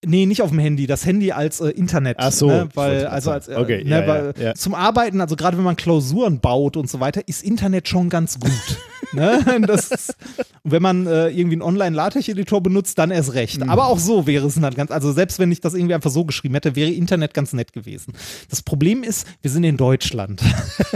Nee, 0.04 0.26
nicht 0.26 0.42
auf 0.42 0.50
dem 0.50 0.58
Handy, 0.58 0.88
das 0.88 1.06
Handy 1.06 1.32
als 1.32 1.62
äh, 1.62 1.70
Internet. 1.70 2.18
Ach 2.20 2.32
so, 2.32 2.48
Ne? 2.48 2.70
Weil, 2.74 3.06
also 3.06 3.30
als, 3.30 3.48
äh. 3.48 3.56
Okay, 3.56 3.84
ne, 3.84 4.02
ja, 4.02 4.08
weil 4.08 4.34
ja, 4.36 4.44
ja. 4.46 4.54
zum 4.56 4.74
Arbeiten, 4.74 5.22
also 5.22 5.36
gerade 5.36 5.58
wenn 5.58 5.64
man 5.64 5.76
Klausuren 5.76 6.40
baut 6.40 6.76
und 6.76 6.90
so 6.90 7.00
weiter, 7.00 7.22
ist 7.28 7.44
Internet 7.44 7.88
schon 7.88 8.10
ganz 8.10 8.40
gut. 8.40 8.80
ne? 9.14 9.62
das 9.68 10.16
wenn 10.64 10.82
man 10.82 11.06
äh, 11.06 11.28
irgendwie 11.28 11.54
einen 11.54 11.62
Online-LaTeX-Editor 11.62 12.62
benutzt, 12.62 12.98
dann 12.98 13.12
erst 13.12 13.36
recht. 13.36 13.64
Mhm. 13.64 13.70
Aber 13.70 13.86
auch 13.86 14.00
so 14.00 14.26
wäre 14.26 14.48
es 14.48 14.56
dann 14.56 14.74
ganz, 14.74 14.90
also 14.90 15.12
selbst 15.12 15.38
wenn 15.38 15.52
ich 15.52 15.62
das 15.62 15.76
irgendwie 15.76 15.94
einfach 15.94 16.10
so 16.10 16.26
geschrieben 16.26 16.56
hätte, 16.56 16.76
wäre 16.76 16.90
Internet 16.90 17.36
ganz 17.36 17.54
nett 17.54 17.72
gewesen. 17.72 18.14
Das 18.50 18.64
Problem 18.64 19.04
ist, 19.04 19.28
wir 19.44 19.52
sind 19.52 19.64
in 19.66 19.78
Deutschland. 19.78 20.42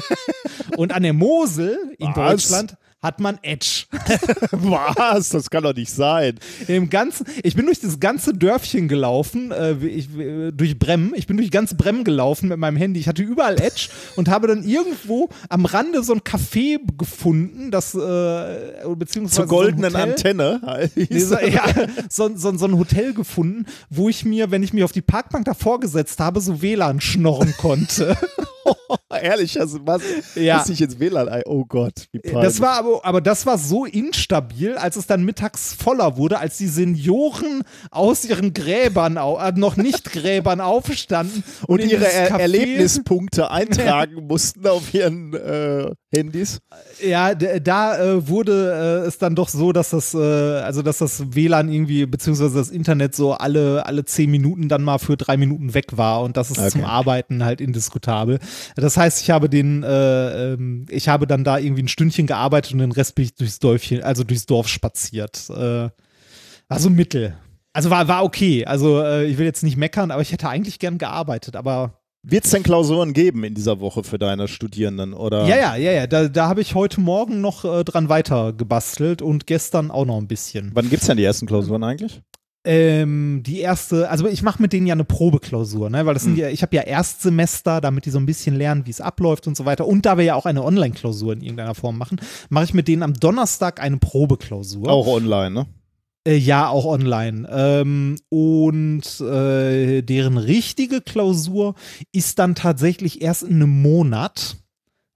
und 0.77 0.95
an 0.95 1.03
der 1.03 1.13
Mosel 1.13 1.77
in 1.99 2.07
Was? 2.07 2.15
Deutschland 2.15 2.77
hat 3.05 3.19
man 3.19 3.39
Edge. 3.43 3.85
Was? 4.51 5.29
Das 5.29 5.49
kann 5.49 5.63
doch 5.63 5.75
nicht 5.75 5.91
sein. 5.91 6.39
Im 6.67 6.89
ganzen, 6.89 7.25
ich 7.43 7.55
bin 7.55 7.67
durch 7.67 7.79
das 7.79 7.99
ganze 7.99 8.33
Dörfchen 8.33 8.87
gelaufen, 8.87 9.51
äh, 9.51 9.73
ich, 9.85 10.09
durch 10.53 10.77
Bremmen. 10.77 11.13
Ich 11.15 11.27
bin 11.27 11.37
durch 11.37 11.51
ganz 11.51 11.75
Bremmen 11.75 12.03
gelaufen 12.03 12.49
mit 12.49 12.57
meinem 12.57 12.77
Handy. 12.77 12.99
Ich 12.99 13.07
hatte 13.07 13.23
überall 13.23 13.61
Edge 13.61 13.89
und 14.15 14.27
habe 14.27 14.47
dann 14.47 14.63
irgendwo 14.63 15.29
am 15.49 15.65
Rande 15.65 16.03
so 16.03 16.13
ein 16.13 16.21
Café 16.21 16.79
gefunden, 16.97 17.71
das 17.71 17.93
äh, 17.93 18.85
beziehungsweise 18.95 19.41
Zur 19.41 19.47
goldenen 19.47 19.91
so 19.91 19.97
ein 19.97 20.09
Hotel. 20.09 20.31
Antenne. 20.31 20.91
Nee, 20.95 21.19
so, 21.19 21.37
ja, 21.37 21.63
so, 22.09 22.35
so, 22.35 22.57
so 22.57 22.65
ein 22.65 22.77
Hotel 22.77 23.13
gefunden, 23.13 23.65
wo 23.89 24.09
ich 24.09 24.25
mir, 24.25 24.51
wenn 24.51 24.63
ich 24.63 24.73
mich 24.73 24.83
auf 24.83 24.91
die 24.91 25.01
Parkbank 25.01 25.45
davor 25.45 25.79
gesetzt 25.79 26.19
habe, 26.19 26.41
so 26.41 26.61
WLAN 26.61 27.01
schnorren 27.01 27.53
konnte. 27.57 28.17
Ehrlich, 29.21 29.59
also 29.59 29.79
was? 29.83 30.01
Ja. 30.35 30.57
Muss 30.57 30.69
ich 30.69 30.81
ins 30.81 30.99
WLAN 30.99 31.29
ein? 31.29 31.43
Oh 31.45 31.65
Gott, 31.65 32.07
wie 32.11 32.19
peinlich. 32.19 32.43
Das 32.43 32.61
war 32.61 32.77
aber, 32.79 33.05
aber 33.05 33.21
das 33.21 33.45
war 33.45 33.57
so 33.57 33.85
instabil, 33.85 34.75
als 34.77 34.95
es 34.95 35.07
dann 35.07 35.23
mittags 35.23 35.73
voller 35.73 36.17
wurde, 36.17 36.39
als 36.39 36.57
die 36.57 36.67
Senioren 36.67 37.63
aus 37.91 38.25
ihren 38.25 38.53
Gräbern, 38.53 39.17
äh, 39.17 39.51
noch 39.53 39.77
nicht 39.77 40.11
Gräbern 40.11 40.61
aufstanden 40.61 41.43
und, 41.67 41.81
und 41.81 41.89
ihre 41.89 42.11
er 42.11 42.31
Erlebnispunkte 42.31 43.49
eintragen 43.55 44.27
mussten 44.27 44.67
auf 44.67 44.93
ihren 44.93 45.33
äh, 45.33 45.91
Handys. 46.15 46.59
Ja, 47.03 47.35
da 47.35 47.97
äh, 47.97 48.27
wurde 48.27 49.01
äh, 49.03 49.07
es 49.07 49.17
dann 49.17 49.35
doch 49.35 49.49
so, 49.49 49.71
dass 49.71 49.91
das, 49.91 50.13
äh, 50.13 50.17
also 50.17 50.81
dass 50.81 50.99
das 50.99 51.35
WLAN 51.35 51.69
irgendwie, 51.69 52.05
beziehungsweise 52.05 52.55
das 52.57 52.69
Internet 52.69 53.15
so 53.15 53.33
alle, 53.33 53.85
alle 53.85 54.05
zehn 54.05 54.31
Minuten 54.31 54.69
dann 54.69 54.83
mal 54.83 54.97
für 54.97 55.17
drei 55.17 55.37
Minuten 55.37 55.73
weg 55.73 55.97
war 55.97 56.21
und 56.23 56.37
das 56.37 56.51
ist 56.51 56.59
Okay. 56.59 56.69
zum 56.69 56.85
Arbeiten 56.85 57.43
halt 57.43 57.61
indiskutabel. 57.61 58.39
Das 58.75 58.97
heißt, 58.97 59.21
ich 59.21 59.29
habe 59.29 59.49
den, 59.49 59.83
äh, 59.83 60.53
ähm, 60.53 60.85
ich 60.89 61.09
habe 61.09 61.27
dann 61.27 61.43
da 61.43 61.57
irgendwie 61.57 61.83
ein 61.83 61.87
Stündchen 61.87 62.27
gearbeitet 62.27 62.73
und 62.73 62.79
den 62.79 62.91
Rest 62.91 63.15
bin 63.15 63.25
ich 63.25 63.35
durchs 63.35 63.59
Dörfchen, 63.59 64.03
also 64.03 64.23
durchs 64.23 64.45
Dorf 64.45 64.67
spaziert. 64.67 65.51
Also 66.69 66.89
Mittel. 66.89 67.35
Also 67.73 67.89
war, 67.89 68.07
war 68.07 68.23
okay. 68.23 68.65
Also 68.65 69.01
äh, 69.01 69.25
ich 69.25 69.37
will 69.37 69.45
jetzt 69.45 69.61
nicht 69.61 69.75
meckern, 69.75 70.11
aber 70.11 70.21
ich 70.21 70.31
hätte 70.31 70.47
eigentlich 70.47 70.79
gern 70.79 70.97
gearbeitet, 70.97 71.55
aber 71.57 71.99
Wird 72.27 72.45
es 72.45 72.51
denn 72.51 72.63
Klausuren 72.63 73.13
geben 73.13 73.43
in 73.43 73.53
dieser 73.53 73.79
Woche 73.79 74.03
für 74.03 74.17
deine 74.17 74.47
Studierenden? 74.47 75.13
Oder? 75.13 75.45
Ja, 75.45 75.57
ja, 75.57 75.75
ja, 75.75 75.91
ja. 75.91 76.07
Da, 76.07 76.27
da 76.27 76.47
habe 76.47 76.61
ich 76.61 76.73
heute 76.73 76.99
Morgen 76.99 77.39
noch 77.39 77.65
äh, 77.65 77.83
dran 77.83 78.09
weiter 78.09 78.51
gebastelt 78.51 79.21
und 79.21 79.45
gestern 79.45 79.91
auch 79.91 80.05
noch 80.05 80.17
ein 80.17 80.27
bisschen. 80.27 80.71
Wann 80.73 80.89
gibt 80.89 81.03
es 81.03 81.07
denn 81.07 81.17
die 81.17 81.23
ersten 81.23 81.45
Klausuren 81.45 81.83
eigentlich? 81.83 82.21
Ähm, 82.67 83.43
die 83.45 83.59
erste, 83.59 84.09
also 84.09 84.27
ich 84.27 84.41
mache 84.41 84.59
mit 84.59 84.73
denen 84.73 84.87
ja 84.87 84.95
eine 84.95 85.03
Probeklausur, 85.03 85.91
ne? 85.91 86.03
Weil 86.07 86.15
das 86.15 86.23
Hm. 86.23 86.31
sind 86.31 86.39
ja, 86.39 86.49
ich 86.49 86.63
habe 86.63 86.75
ja 86.75 86.81
Erstsemester, 86.81 87.79
damit 87.79 88.05
die 88.05 88.09
so 88.09 88.17
ein 88.17 88.25
bisschen 88.25 88.55
lernen, 88.55 88.87
wie 88.87 88.89
es 88.89 89.01
abläuft 89.01 89.45
und 89.45 89.55
so 89.55 89.65
weiter. 89.65 89.85
Und 89.85 90.07
da 90.07 90.17
wir 90.17 90.25
ja 90.25 90.33
auch 90.33 90.47
eine 90.47 90.63
Online-Klausur 90.63 91.33
in 91.33 91.41
irgendeiner 91.41 91.75
Form 91.75 91.99
machen, 91.99 92.19
mache 92.49 92.63
ich 92.63 92.73
mit 92.73 92.87
denen 92.87 93.03
am 93.03 93.13
Donnerstag 93.13 93.79
eine 93.79 93.97
Probeklausur. 93.97 94.89
Auch 94.89 95.05
online, 95.05 95.51
ne? 95.51 95.65
Äh, 96.27 96.35
ja, 96.37 96.67
auch 96.67 96.85
online. 96.85 97.47
Ähm, 97.51 98.15
und 98.29 99.03
äh, 99.21 100.01
deren 100.01 100.37
richtige 100.37 101.01
Klausur 101.01 101.75
ist 102.11 102.39
dann 102.39 102.55
tatsächlich 102.55 103.21
erst 103.21 103.43
in 103.43 103.55
einem 103.55 103.81
Monat, 103.81 104.57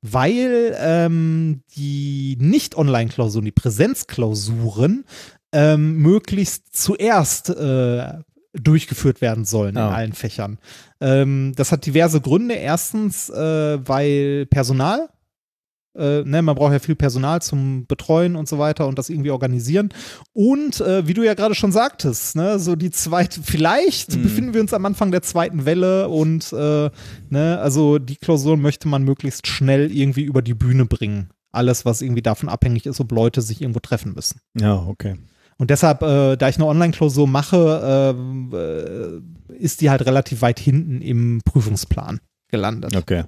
weil 0.02 0.76
ähm, 0.80 1.62
die 1.76 2.38
Nicht-Online-Klausuren, 2.40 3.46
die 3.46 3.52
Präsenzklausuren, 3.52 5.04
ähm, 5.52 5.98
möglichst 5.98 6.76
zuerst 6.76 7.50
äh, 7.50 8.04
durchgeführt 8.54 9.22
werden 9.22 9.46
sollen 9.46 9.78
Ah. 9.78 9.88
in 9.90 9.94
allen 9.96 10.14
Fächern. 10.14 10.60
Ähm, 11.02 11.54
das 11.56 11.72
hat 11.72 11.86
diverse 11.86 12.22
Gründe. 12.22 12.56
Erstens, 12.56 13.30
äh, 13.30 13.80
weil 13.88 14.46
Personal 14.48 15.10
äh, 15.98 16.22
ne, 16.24 16.42
man 16.42 16.56
braucht 16.56 16.74
ja 16.74 16.80
viel 16.80 16.96
Personal 16.96 17.42
zum 17.42 17.86
Betreuen 17.88 18.36
und 18.36 18.48
so 18.48 18.60
weiter 18.60 18.88
und 18.88 18.98
das 19.00 19.10
irgendwie 19.10 19.32
organisieren. 19.32 19.90
Und 20.34 20.82
äh, 20.82 21.08
wie 21.08 21.14
du 21.14 21.24
ja 21.24 21.34
gerade 21.34 21.56
schon 21.56 21.72
sagtest, 21.72 22.36
ne, 22.36 22.60
so 22.60 22.76
die 22.76 22.92
zweite, 22.92 23.42
vielleicht 23.44 24.16
Mhm. 24.16 24.22
befinden 24.24 24.54
wir 24.54 24.62
uns 24.62 24.74
am 24.74 24.86
Anfang 24.86 25.12
der 25.12 25.22
zweiten 25.22 25.66
Welle 25.66 26.10
und 26.10 26.54
äh, 26.54 26.90
ne, 27.30 27.60
also 27.62 28.00
die 28.00 28.16
Klausuren 28.18 28.62
möchte 28.62 28.88
man 28.88 29.04
möglichst 29.04 29.48
schnell 29.48 29.92
irgendwie 29.92 30.24
über 30.24 30.42
die 30.42 30.54
Bühne 30.54 30.86
bringen. 30.86 31.30
Alles, 31.52 31.84
was 31.86 32.02
irgendwie 32.02 32.22
davon 32.22 32.48
abhängig 32.48 32.86
ist, 32.86 33.00
ob 33.00 33.12
Leute 33.12 33.42
sich 33.42 33.62
irgendwo 33.62 33.80
treffen 33.80 34.14
müssen. 34.14 34.40
Ja, 34.60 34.76
okay. 34.76 35.16
Und 35.58 35.72
deshalb, 35.72 36.02
äh, 36.04 36.38
da 36.38 36.48
ich 36.48 36.56
eine 36.56 36.68
Online-Klausur 36.68 37.28
mache, 37.28 38.16
äh, 38.54 38.56
äh, 38.56 39.22
ist 39.58 39.82
die 39.82 39.90
halt 39.90 40.06
relativ 40.06 40.42
weit 40.42 40.60
hinten 40.60 41.02
im 41.02 41.42
Prüfungsplan 41.44 42.20
gelandet. 42.50 42.96
Okay. 42.96 43.24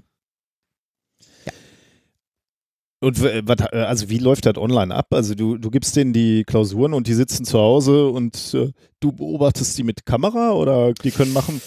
Und 3.02 3.22
wat, 3.48 3.74
äh, 3.74 3.78
also 3.78 4.10
wie 4.10 4.20
läuft 4.20 4.46
das 4.46 4.58
online 4.58 4.94
ab? 4.94 5.08
Also 5.10 5.34
du, 5.34 5.58
du 5.58 5.72
gibst 5.72 5.96
denen 5.96 6.14
die 6.14 6.44
Klausuren 6.44 6.94
und 6.94 7.08
die 7.08 7.16
sitzen 7.16 7.46
zu 7.46 7.58
Hause 7.58 8.08
und 8.08 8.54
äh, 8.54 8.72
du 9.00 9.12
beobachtest 9.12 9.78
die 9.78 9.84
mit 9.84 10.06
Kamera 10.06 10.52
oder 10.52 10.94
die 10.94 11.10
können 11.10 11.34
machen, 11.34 11.62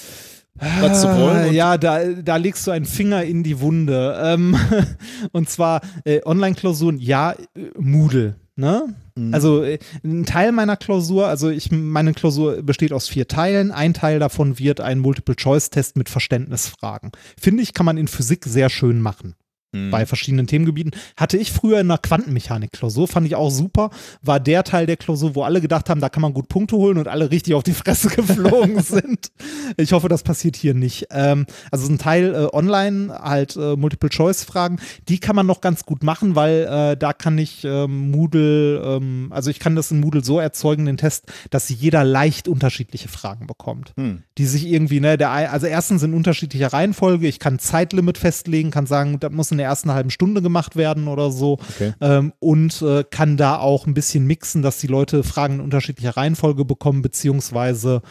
was 0.80 1.02
sie 1.02 1.08
wollen? 1.08 1.52
Ja, 1.52 1.76
da, 1.76 2.04
da 2.04 2.36
legst 2.36 2.64
du 2.66 2.70
einen 2.70 2.84
Finger 2.84 3.24
in 3.24 3.42
die 3.42 3.60
Wunde. 3.60 4.16
Ähm, 4.22 4.56
und 5.32 5.48
zwar 5.48 5.80
äh, 6.04 6.20
Online-Klausuren, 6.24 6.98
ja, 6.98 7.32
äh, 7.32 7.36
Moodle. 7.76 8.36
Ne? 8.54 8.94
Mhm. 9.16 9.34
Also 9.34 9.64
äh, 9.64 9.80
ein 10.04 10.24
Teil 10.26 10.52
meiner 10.52 10.76
Klausur, 10.76 11.26
also 11.26 11.50
ich, 11.50 11.72
meine 11.72 12.12
Klausur 12.12 12.62
besteht 12.62 12.92
aus 12.92 13.08
vier 13.08 13.26
Teilen. 13.26 13.72
Ein 13.72 13.94
Teil 13.94 14.20
davon 14.20 14.60
wird 14.60 14.80
ein 14.80 15.00
Multiple-Choice-Test 15.00 15.96
mit 15.96 16.08
Verständnisfragen. 16.08 17.10
Finde 17.36 17.64
ich, 17.64 17.74
kann 17.74 17.86
man 17.86 17.96
in 17.96 18.06
Physik 18.06 18.44
sehr 18.44 18.70
schön 18.70 19.00
machen 19.00 19.34
Mhm. 19.74 19.90
bei 19.90 20.06
verschiedenen 20.06 20.46
Themengebieten. 20.46 20.92
Hatte 21.16 21.36
ich 21.36 21.52
früher 21.52 21.80
in 21.80 21.90
einer 21.90 21.98
Quantenmechanik-Klausur, 21.98 23.08
fand 23.08 23.26
ich 23.26 23.34
auch 23.34 23.50
super. 23.50 23.90
War 24.22 24.40
der 24.40 24.64
Teil 24.64 24.86
der 24.86 24.96
Klausur, 24.96 25.34
wo 25.34 25.42
alle 25.42 25.60
gedacht 25.60 25.90
haben, 25.90 26.00
da 26.00 26.08
kann 26.08 26.22
man 26.22 26.32
gut 26.32 26.48
Punkte 26.48 26.76
holen 26.76 26.98
und 26.98 27.08
alle 27.08 27.30
richtig 27.30 27.54
auf 27.54 27.62
die 27.62 27.72
Fresse 27.72 28.08
geflogen 28.14 28.80
sind. 28.80 29.32
Ich 29.76 29.92
hoffe, 29.92 30.08
das 30.08 30.22
passiert 30.22 30.56
hier 30.56 30.74
nicht. 30.74 31.08
Ähm, 31.10 31.46
also 31.70 31.90
ein 31.90 31.98
Teil 31.98 32.34
äh, 32.34 32.56
online, 32.56 33.12
halt 33.12 33.56
äh, 33.56 33.76
Multiple-Choice-Fragen, 33.76 34.78
die 35.08 35.18
kann 35.18 35.36
man 35.36 35.46
noch 35.46 35.60
ganz 35.60 35.84
gut 35.84 36.02
machen, 36.02 36.36
weil 36.36 36.68
äh, 36.70 36.96
da 36.96 37.12
kann 37.12 37.36
ich 37.38 37.64
ähm, 37.64 38.10
Moodle, 38.10 38.80
ähm, 38.84 39.28
also 39.30 39.50
ich 39.50 39.58
kann 39.58 39.74
das 39.74 39.90
in 39.90 40.00
Moodle 40.00 40.22
so 40.22 40.38
erzeugen, 40.38 40.86
den 40.86 40.96
Test, 40.96 41.32
dass 41.50 41.68
jeder 41.68 42.04
leicht 42.04 42.48
unterschiedliche 42.48 43.08
Fragen 43.08 43.46
bekommt 43.46 43.92
Hm. 43.96 44.22
die 44.38 44.46
sich 44.46 44.66
irgendwie, 44.66 45.00
ne, 45.00 45.16
der, 45.16 45.30
also 45.30 45.66
erstens 45.66 46.02
in 46.02 46.14
unterschiedlicher 46.14 46.72
Reihenfolge, 46.72 47.26
ich 47.26 47.38
kann 47.38 47.58
Zeitlimit 47.58 48.18
festlegen, 48.18 48.70
kann 48.70 48.86
sagen, 48.86 49.18
das 49.20 49.32
muss 49.32 49.50
in 49.50 49.58
der 49.58 49.63
ersten 49.64 49.92
halben 49.92 50.10
Stunde 50.10 50.42
gemacht 50.42 50.76
werden 50.76 51.08
oder 51.08 51.30
so 51.30 51.58
Okay. 51.74 51.92
ähm, 52.00 52.32
und 52.40 52.82
äh, 52.82 53.04
kann 53.08 53.36
da 53.36 53.58
auch 53.58 53.86
ein 53.86 53.94
bisschen 53.94 54.26
mixen, 54.26 54.62
dass 54.62 54.78
die 54.78 54.86
Leute 54.86 55.24
Fragen 55.24 55.54
in 55.54 55.60
unterschiedlicher 55.60 56.16
Reihenfolge 56.16 56.64
bekommen, 56.64 57.02
beziehungsweise 57.02 58.02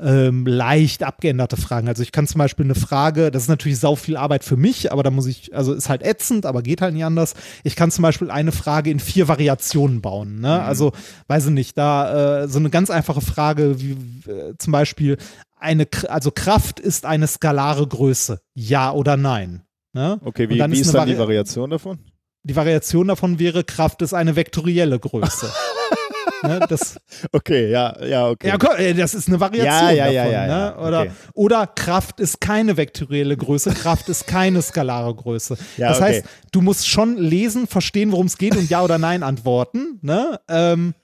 ähm, 0.00 0.46
leicht 0.46 1.02
abgeänderte 1.02 1.56
Fragen. 1.56 1.88
Also 1.88 2.02
ich 2.02 2.12
kann 2.12 2.26
zum 2.26 2.38
Beispiel 2.38 2.64
eine 2.64 2.74
Frage, 2.74 3.30
das 3.30 3.44
ist 3.44 3.48
natürlich 3.48 3.78
sau 3.78 3.96
viel 3.96 4.16
Arbeit 4.16 4.44
für 4.44 4.56
mich, 4.56 4.92
aber 4.92 5.02
da 5.02 5.10
muss 5.10 5.26
ich, 5.26 5.54
also 5.54 5.74
ist 5.74 5.88
halt 5.88 6.02
ätzend, 6.02 6.46
aber 6.46 6.62
geht 6.62 6.80
halt 6.80 6.94
nicht 6.94 7.04
anders. 7.04 7.34
Ich 7.64 7.76
kann 7.76 7.90
zum 7.90 8.02
Beispiel 8.02 8.30
eine 8.30 8.52
Frage 8.52 8.90
in 8.90 9.00
vier 9.00 9.28
Variationen 9.28 10.00
bauen. 10.00 10.40
Ne? 10.40 10.62
Also, 10.62 10.92
weiß 11.28 11.46
ich 11.46 11.52
nicht, 11.52 11.76
da 11.76 12.42
äh, 12.42 12.48
so 12.48 12.58
eine 12.58 12.70
ganz 12.70 12.90
einfache 12.90 13.20
Frage 13.20 13.80
wie 13.80 13.92
äh, 14.30 14.54
zum 14.58 14.72
Beispiel 14.72 15.18
eine, 15.58 15.86
also 16.08 16.30
Kraft 16.30 16.80
ist 16.80 17.04
eine 17.04 17.26
skalare 17.26 17.86
Größe, 17.86 18.40
ja 18.54 18.92
oder 18.92 19.16
nein. 19.16 19.62
Ne? 19.92 20.20
Okay, 20.24 20.48
wie, 20.48 20.54
wie 20.58 20.80
ist 20.80 20.86
ist 20.86 20.94
dann 20.94 21.06
die 21.08 21.14
Vari- 21.14 21.18
Variation 21.18 21.70
davon? 21.70 21.98
Die 22.42 22.56
Variation 22.56 23.08
davon 23.08 23.38
wäre, 23.38 23.64
Kraft 23.64 24.00
ist 24.02 24.14
eine 24.14 24.34
vektorielle 24.36 24.98
Größe. 24.98 25.50
ne? 26.42 26.60
Das, 26.68 26.96
Okay, 27.32 27.70
ja, 27.70 27.94
ja, 28.04 28.28
okay. 28.28 28.48
ja, 28.48 28.72
ey, 28.76 28.94
das 28.94 29.14
ist 29.14 29.28
eine 29.28 29.38
Variation 29.40 29.94
Ja, 29.96 30.08
ja, 30.10 30.24
davon. 30.24 30.32
ja. 30.32 30.46
Ne? 30.46 30.76
Oder, 30.78 31.00
Okay. 31.02 31.10
oder 31.34 31.66
Kraft 31.66 32.20
ist 32.20 32.40
keine 32.40 32.76
vektorielle 32.76 33.36
Größe, 33.36 33.72
Kraft 33.74 34.08
ist 34.08 34.26
keine 34.26 34.62
skalare 34.62 35.14
Größe. 35.14 35.56
Das 35.76 35.98
okay. 35.98 36.04
heißt, 36.06 36.24
du 36.52 36.60
musst 36.62 36.88
schon 36.88 37.16
lesen, 37.18 37.66
verstehen, 37.66 38.12
worum 38.12 38.26
es 38.26 38.38
geht 38.38 38.56
und 38.56 38.70
Ja 38.70 38.82
oder 38.82 38.96
Nein 38.98 39.22
antworten. 39.22 39.98
Ne? 40.02 40.40
Ähm, 40.48 40.94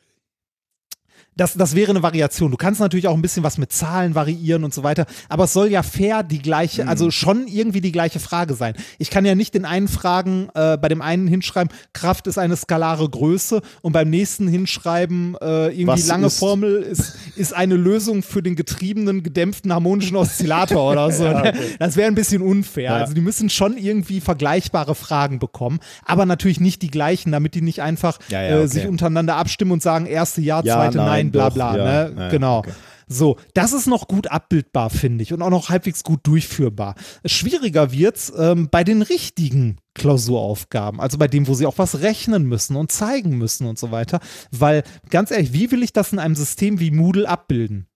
das, 1.36 1.54
das 1.54 1.74
wäre 1.74 1.90
eine 1.90 2.02
Variation. 2.02 2.50
Du 2.50 2.56
kannst 2.56 2.80
natürlich 2.80 3.08
auch 3.08 3.14
ein 3.14 3.22
bisschen 3.22 3.42
was 3.42 3.58
mit 3.58 3.72
Zahlen 3.72 4.14
variieren 4.14 4.64
und 4.64 4.72
so 4.74 4.82
weiter, 4.82 5.06
aber 5.28 5.44
es 5.44 5.52
soll 5.52 5.68
ja 5.70 5.82
fair 5.82 6.22
die 6.22 6.40
gleiche, 6.40 6.84
Mhm. 6.84 6.88
also 6.88 7.10
schon 7.10 7.46
irgendwie 7.46 7.80
die 7.80 7.92
gleiche 7.92 8.20
Frage 8.20 8.54
sein. 8.54 8.74
Ich 8.98 9.10
kann 9.10 9.24
ja 9.24 9.34
nicht 9.34 9.54
den 9.54 9.64
einen 9.64 9.88
fragen, 9.88 10.48
äh, 10.54 10.76
bei 10.78 10.88
dem 10.88 11.02
einen 11.02 11.28
hinschreiben, 11.28 11.72
Kraft 11.92 12.26
ist 12.26 12.38
eine 12.38 12.56
skalare 12.56 13.08
Größe 13.08 13.60
und 13.82 13.92
beim 13.92 14.08
nächsten 14.10 14.48
hinschreiben, 14.48 15.36
äh, 15.40 15.66
irgendwie 15.68 15.86
Was 15.88 16.06
lange 16.06 16.26
ist- 16.28 16.38
Formel 16.38 16.76
ist, 16.82 17.14
ist 17.36 17.54
eine 17.54 17.76
Lösung 17.76 18.22
für 18.22 18.42
den 18.42 18.56
getriebenen, 18.56 19.22
gedämpften 19.22 19.72
harmonischen 19.72 20.16
Oszillator 20.16 20.90
oder 20.92 21.10
so. 21.12 21.24
ne? 21.28 21.52
Das 21.78 21.96
wäre 21.96 22.08
ein 22.08 22.14
bisschen 22.14 22.42
unfair. 22.42 22.84
Ja. 22.84 22.96
Also 22.96 23.14
die 23.14 23.20
müssen 23.20 23.50
schon 23.50 23.76
irgendwie 23.76 24.20
vergleichbare 24.20 24.94
Fragen 24.94 25.38
bekommen, 25.38 25.80
aber 26.04 26.26
natürlich 26.26 26.60
nicht 26.60 26.82
die 26.82 26.90
gleichen, 26.90 27.32
damit 27.32 27.54
die 27.54 27.62
nicht 27.62 27.82
einfach 27.82 28.18
Ja, 28.28 28.42
ja, 28.42 28.48
äh, 28.48 28.58
okay. 28.60 28.66
sich 28.68 28.86
untereinander 28.86 29.36
abstimmen 29.36 29.72
und 29.72 29.82
sagen, 29.82 30.06
erste 30.06 30.40
Ja, 30.40 30.62
Ja, 30.64 30.74
zweite 30.76 30.96
Nein, 30.98 31.06
nein, 31.06 31.25
bla 31.30 31.48
doch, 31.48 31.54
bla. 31.54 31.76
ja. 31.76 31.84
Ne? 31.84 32.14
Ja, 32.16 32.22
ja, 32.22 32.28
genau. 32.30 32.58
okay. 32.58 32.72
So, 33.08 33.36
das 33.54 33.72
ist 33.72 33.86
noch 33.86 34.08
gut 34.08 34.26
abbildbar, 34.26 34.90
finde 34.90 35.22
ich, 35.22 35.32
und 35.32 35.40
auch 35.40 35.50
noch 35.50 35.68
halbwegs 35.68 36.02
gut 36.02 36.20
durchführbar. 36.24 36.96
Schwieriger 37.24 37.92
wird's 37.92 38.32
ähm, 38.36 38.68
bei 38.68 38.82
den 38.82 39.00
richtigen 39.00 39.76
Klausuraufgaben, 39.94 41.00
also 41.00 41.16
bei 41.16 41.28
dem, 41.28 41.46
wo 41.46 41.54
sie 41.54 41.66
auch 41.66 41.78
was 41.78 42.00
rechnen 42.00 42.44
müssen 42.44 42.74
und 42.74 42.90
zeigen 42.90 43.38
müssen 43.38 43.68
und 43.68 43.78
so 43.78 43.92
weiter. 43.92 44.18
Weil, 44.50 44.82
ganz 45.08 45.30
ehrlich, 45.30 45.52
wie 45.52 45.70
will 45.70 45.84
ich 45.84 45.92
das 45.92 46.12
in 46.12 46.18
einem 46.18 46.34
System 46.34 46.80
wie 46.80 46.90
Moodle 46.90 47.28
abbilden? 47.28 47.86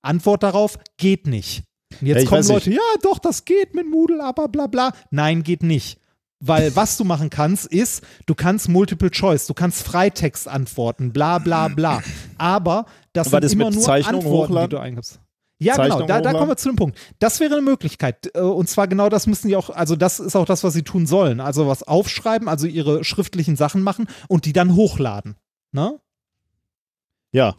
Antwort 0.00 0.42
darauf, 0.42 0.78
geht 0.96 1.26
nicht. 1.26 1.64
Und 2.00 2.06
jetzt 2.06 2.22
Ja, 2.22 2.28
kommen 2.28 2.48
Leute, 2.48 2.70
ja, 2.70 2.80
doch, 3.02 3.18
das 3.18 3.44
geht 3.44 3.74
mit 3.74 3.90
Moodle, 3.90 4.24
aber 4.24 4.48
bla 4.48 4.68
bla. 4.68 4.92
Nein, 5.10 5.42
geht 5.42 5.62
nicht. 5.62 5.98
Weil 6.40 6.76
was 6.76 6.98
du 6.98 7.04
machen 7.04 7.30
kannst, 7.30 7.66
ist, 7.66 8.04
du 8.26 8.34
kannst 8.34 8.68
Multiple 8.68 9.10
Choice, 9.10 9.46
du 9.46 9.54
kannst 9.54 9.82
Freitext 9.82 10.46
antworten, 10.48 11.12
bla 11.12 11.38
bla 11.38 11.68
bla. 11.68 12.02
Aber 12.36 12.86
das 13.14 13.30
sind 13.30 13.42
das 13.42 13.52
immer 13.52 13.70
nur 13.70 13.80
Zeichnung 13.80 14.16
Antworten, 14.22 14.50
hochladen? 14.50 14.70
die 14.70 14.76
du 14.76 14.82
eingibst. 14.82 15.20
Ja, 15.58 15.74
genau, 15.76 15.88
Zeichnung 15.88 16.08
da, 16.08 16.20
da 16.20 16.32
kommen 16.32 16.50
wir 16.50 16.56
zu 16.58 16.68
dem 16.68 16.76
Punkt. 16.76 16.98
Das 17.18 17.40
wäre 17.40 17.54
eine 17.54 17.62
Möglichkeit. 17.62 18.30
Äh, 18.36 18.40
Und 18.40 18.68
zwar 18.68 18.88
genau 18.88 19.08
das 19.08 19.26
müssen 19.26 19.48
die 19.48 19.56
auch, 19.56 19.70
also 19.70 19.96
das 19.96 20.20
ist 20.20 20.36
auch 20.36 20.44
das, 20.44 20.62
was 20.64 20.74
sie 20.74 20.82
tun 20.82 21.06
sollen. 21.06 21.40
Also 21.40 21.66
was 21.66 21.82
aufschreiben, 21.82 22.48
also 22.48 22.66
ihre 22.66 23.04
schriftlichen 23.04 23.56
Sachen 23.56 23.82
machen 23.82 24.06
und 24.28 24.44
die 24.44 24.52
dann 24.52 24.74
hochladen. 24.76 25.36
Ne? 25.72 25.98
Ja. 27.32 27.56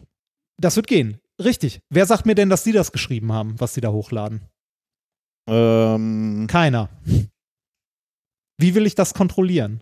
Das 0.58 0.76
wird 0.76 0.86
gehen. 0.88 1.20
Richtig. 1.44 1.82
Wer 1.90 2.06
sagt 2.06 2.28
mir 2.28 2.36
denn, 2.36 2.50
dass 2.52 2.64
die 2.64 2.72
das 2.72 2.92
geschrieben 2.92 3.34
haben, 3.34 3.60
was 3.60 3.74
sie 3.74 3.82
da 3.82 3.92
hochladen? 3.92 4.42
Ähm, 5.48 6.46
Keiner. 6.48 6.90
Wie 8.58 8.76
will 8.76 8.86
ich 8.86 8.96
das 8.96 9.14
kontrollieren? 9.14 9.82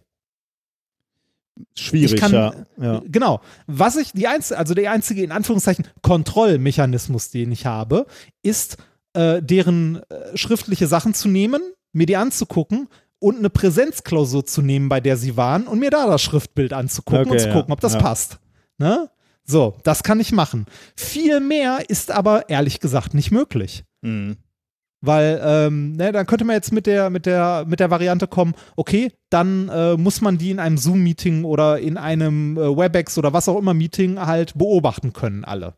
schwierig, 1.77 2.19
kann- 2.19 2.33
ja. 2.33 2.53
ja. 2.81 3.01
Genau. 3.05 3.41
Was 3.67 3.95
ich, 3.95 4.11
die 4.11 4.27
einzige, 4.27 4.57
also 4.57 4.73
der 4.73 4.91
einzige, 4.91 5.23
in 5.23 5.31
Anführungszeichen, 5.31 5.87
Kontrollmechanismus, 6.01 7.29
den 7.31 7.51
ich 7.51 7.65
habe, 7.65 8.05
ist, 8.41 8.77
äh, 9.13 9.41
deren 9.41 10.01
äh, 10.09 10.35
schriftliche 10.37 10.87
Sachen 10.87 11.13
zu 11.13 11.29
nehmen, 11.29 11.61
mir 11.93 12.05
die 12.05 12.17
anzugucken 12.17 12.89
und 13.19 13.37
eine 13.37 13.49
Präsenzklausur 13.49 14.45
zu 14.45 14.61
nehmen, 14.61 14.89
bei 14.89 14.99
der 14.99 15.17
sie 15.17 15.37
waren 15.37 15.67
und 15.67 15.79
mir 15.79 15.89
da 15.91 16.07
das 16.07 16.21
Schriftbild 16.21 16.73
anzugucken 16.73 17.21
Okay, 17.27 17.31
und 17.31 17.39
zu 17.39 17.47
ja, 17.47 17.53
gucken, 17.53 17.71
ob 17.71 17.79
das 17.79 17.97
passt. 17.97 18.39
Ne? 18.77 19.09
So, 19.45 19.77
das 19.83 20.03
kann 20.03 20.19
ich 20.19 20.31
machen. 20.31 20.65
Viel 20.97 21.39
mehr 21.39 21.89
ist 21.89 22.11
aber 22.11 22.49
ehrlich 22.49 22.79
gesagt 22.79 23.13
nicht 23.13 23.31
möglich. 23.31 23.85
Mhm. 24.01 24.37
Weil, 25.05 25.41
ähm, 25.43 25.93
ne, 25.93 26.11
dann 26.11 26.25
könnte 26.25 26.45
man 26.45 26.55
jetzt 26.55 26.71
mit 26.71 26.85
der, 26.85 27.09
mit 27.09 27.25
der, 27.25 27.65
mit 27.67 27.79
der 27.79 27.91
Variante 27.91 28.27
kommen, 28.27 28.55
okay, 28.75 29.11
dann 29.29 29.69
äh, 29.69 29.97
muss 29.97 30.21
man 30.21 30.37
die 30.37 30.51
in 30.51 30.59
einem 30.59 30.77
Zoom-Meeting 30.77 31.43
oder 31.43 31.79
in 31.79 31.97
einem 31.97 32.57
äh, 32.57 32.77
WebEx 32.77 33.17
oder 33.17 33.33
was 33.33 33.49
auch 33.49 33.57
immer 33.57 33.73
Meeting 33.73 34.19
halt 34.19 34.57
beobachten 34.57 35.13
können, 35.13 35.43
alle. 35.43 35.75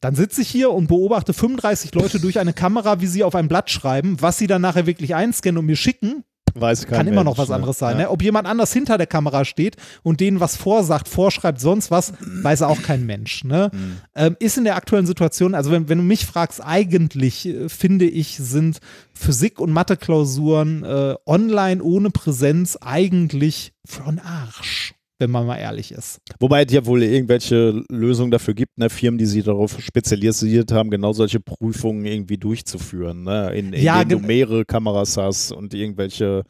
Dann 0.00 0.16
sitze 0.16 0.42
ich 0.42 0.48
hier 0.48 0.72
und 0.72 0.88
beobachte 0.88 1.32
35 1.32 1.94
Leute 1.94 2.18
durch 2.18 2.40
eine 2.40 2.52
Kamera, 2.52 3.00
wie 3.00 3.06
sie 3.06 3.22
auf 3.22 3.36
ein 3.36 3.46
Blatt 3.46 3.70
schreiben, 3.70 4.16
was 4.20 4.36
sie 4.36 4.48
dann 4.48 4.60
nachher 4.60 4.86
wirklich 4.86 5.14
einscannen 5.14 5.58
und 5.58 5.66
mir 5.66 5.76
schicken, 5.76 6.24
Weiß 6.54 6.86
kein 6.86 6.98
kann 6.98 7.06
immer 7.06 7.24
noch 7.24 7.36
Mensch, 7.36 7.38
was 7.38 7.48
ne? 7.48 7.54
anderes 7.54 7.78
sein. 7.78 7.96
Ne? 7.96 8.10
Ob 8.10 8.22
jemand 8.22 8.46
anders 8.46 8.72
hinter 8.72 8.98
der 8.98 9.06
Kamera 9.06 9.44
steht 9.44 9.76
und 10.02 10.20
denen 10.20 10.40
was 10.40 10.56
vorsagt, 10.56 11.08
vorschreibt, 11.08 11.60
sonst 11.60 11.90
was, 11.90 12.12
weiß 12.20 12.62
auch 12.62 12.82
kein 12.82 13.06
Mensch. 13.06 13.44
Ne? 13.44 13.70
Mhm. 13.72 13.96
Ähm, 14.14 14.36
ist 14.38 14.58
in 14.58 14.64
der 14.64 14.76
aktuellen 14.76 15.06
Situation, 15.06 15.54
also 15.54 15.70
wenn, 15.70 15.88
wenn 15.88 15.98
du 15.98 16.04
mich 16.04 16.26
fragst, 16.26 16.64
eigentlich 16.64 17.46
äh, 17.46 17.68
finde 17.68 18.04
ich, 18.04 18.36
sind 18.38 18.78
Physik- 19.14 19.60
und 19.60 19.72
Mathe-Klausuren 19.72 20.84
äh, 20.84 21.14
online 21.26 21.82
ohne 21.82 22.10
Präsenz 22.10 22.76
eigentlich 22.80 23.72
für 23.84 24.04
einen 24.04 24.20
Arsch, 24.20 24.94
wenn 25.22 25.30
man 25.30 25.46
mal 25.46 25.56
ehrlich 25.56 25.92
ist. 25.92 26.18
Wobei 26.40 26.64
es 26.64 26.72
ja 26.72 26.84
wohl 26.84 27.02
irgendwelche 27.02 27.82
Lösungen 27.88 28.30
dafür 28.30 28.54
gibt, 28.54 28.76
ne? 28.76 28.90
Firmen, 28.90 29.18
die 29.18 29.26
sich 29.26 29.44
darauf 29.44 29.80
spezialisiert 29.80 30.72
haben, 30.72 30.90
genau 30.90 31.12
solche 31.12 31.40
Prüfungen 31.40 32.04
irgendwie 32.04 32.36
durchzuführen, 32.36 33.22
ne? 33.22 33.50
in, 33.54 33.72
in 33.72 33.82
Ja, 33.82 34.04
denen 34.04 34.20
du 34.20 34.26
mehrere 34.26 34.64
Kameras 34.64 35.16
hast 35.16 35.52
und 35.52 35.72
irgendwelche 35.74 36.42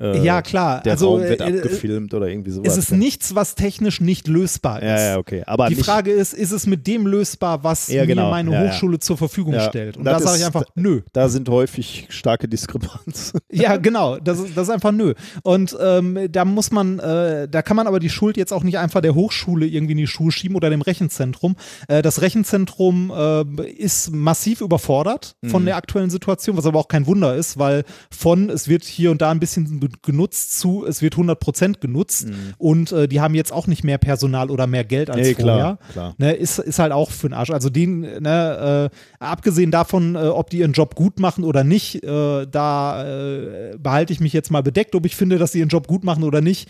äh, 0.00 0.22
ja, 0.24 0.42
klar. 0.42 0.82
der 0.82 0.92
also 0.92 1.10
Raum 1.10 1.22
wird 1.22 1.40
äh, 1.40 1.44
abgefilmt 1.44 2.14
oder 2.14 2.28
irgendwie 2.28 2.50
sowas. 2.50 2.72
es 2.72 2.78
ist 2.78 2.92
ne? 2.92 2.98
nichts, 2.98 3.34
was 3.34 3.54
technisch 3.54 4.00
nicht 4.00 4.28
lösbar 4.28 4.80
ist. 4.82 4.88
Ja, 4.88 5.00
ja, 5.12 5.18
okay. 5.18 5.42
Aber 5.46 5.68
Die 5.68 5.74
Frage 5.74 6.10
ist, 6.12 6.34
ist 6.34 6.52
es 6.52 6.66
mit 6.66 6.86
dem 6.86 7.06
lösbar, 7.06 7.64
was 7.64 7.88
Ja, 7.88 8.02
mir 8.02 8.06
genau. 8.08 8.30
meine 8.30 8.52
Ja, 8.52 8.64
ja. 8.64 8.70
Hochschule 8.70 8.98
zur 8.98 9.16
Verfügung 9.16 9.54
Ja. 9.54 9.68
stellt? 9.68 9.96
Und 9.96 10.04
Das 10.04 10.22
da 10.22 10.28
sage 10.28 10.38
ich 10.40 10.46
einfach, 10.46 10.64
nö. 10.74 11.00
da 11.12 11.28
sind 11.28 11.48
häufig 11.48 12.06
starke 12.10 12.48
Diskrepanzen. 12.48 13.40
Ja, 13.50 13.76
genau. 13.76 14.18
Das 14.18 14.38
ist, 14.38 14.56
das 14.56 14.68
ist 14.68 14.74
einfach 14.74 14.92
nö. 14.92 15.14
Und 15.42 15.76
ähm, 15.80 16.18
da 16.30 16.44
muss 16.44 16.70
man, 16.70 16.98
äh, 16.98 17.48
da 17.48 17.62
kann 17.62 17.76
man 17.76 17.86
aber 17.86 17.98
die 17.98 18.10
Schuld 18.10 18.36
jetzt 18.36 18.52
auch 18.52 18.62
nicht 18.62 18.78
einfach 18.78 19.00
der 19.00 19.14
Hochschule 19.14 19.66
irgendwie 19.66 19.92
in 19.92 19.98
die 19.98 20.06
Schuhe 20.06 20.30
schieben 20.30 20.54
oder 20.56 20.70
dem 20.70 20.82
Rechenzentrum. 20.82 21.56
Äh, 21.88 22.02
das 22.02 22.20
Rechenzentrum 22.20 23.10
äh, 23.14 23.44
ist 23.72 24.10
massiv 24.12 24.60
überfordert 24.60 25.36
von 25.46 25.62
Mhm. 25.62 25.66
der 25.66 25.76
aktuellen 25.76 26.10
Situation, 26.10 26.56
was 26.56 26.66
aber 26.66 26.78
auch 26.78 26.88
kein 26.88 27.06
Wunder 27.06 27.34
ist, 27.34 27.58
weil 27.58 27.84
von 28.10 28.48
es 28.50 28.68
wird 28.68 28.84
hier 28.84 29.10
und 29.10 29.20
da 29.22 29.30
ein 29.30 29.40
bisschen 29.40 29.80
genutzt 30.02 30.58
zu 30.58 30.84
es 30.86 31.02
wird 31.02 31.14
100% 31.14 31.80
genutzt 31.80 32.28
und 32.58 32.92
äh, 32.92 33.08
die 33.08 33.20
haben 33.20 33.34
jetzt 33.34 33.52
auch 33.52 33.66
nicht 33.66 33.84
mehr 33.84 33.98
Personal 33.98 34.50
oder 34.50 34.66
mehr 34.66 34.84
Geld 34.84 35.10
als 35.10 35.26
Nee, 35.26 35.34
vorher. 35.34 35.56
klar, 35.56 35.78
klar. 35.92 36.14
Ne, 36.18 36.32
ist, 36.32 36.58
ist 36.58 36.78
halt 36.78 36.92
auch 36.92 37.10
für 37.10 37.28
den 37.28 37.34
Arsch. 37.34 37.50
Also 37.50 37.70
den, 37.70 38.00
ne, 38.00 38.90
äh, 38.92 39.24
abgesehen 39.24 39.70
davon, 39.70 40.14
äh, 40.14 40.18
ob 40.18 40.50
die 40.50 40.58
ihren 40.58 40.72
Job 40.72 40.94
gut 40.94 41.20
machen 41.20 41.44
oder 41.44 41.64
nicht, 41.64 42.02
äh, 42.04 42.46
da 42.46 43.04
äh, 43.06 43.76
behalte 43.78 44.12
ich 44.12 44.20
mich 44.20 44.32
jetzt 44.32 44.50
mal 44.50 44.62
bedeckt, 44.62 44.94
ob 44.94 45.06
ich 45.06 45.16
finde, 45.16 45.38
dass 45.38 45.52
sie 45.52 45.58
ihren 45.60 45.68
Job 45.68 45.86
gut 45.86 46.04
machen 46.04 46.24
oder 46.24 46.40
nicht. 46.40 46.68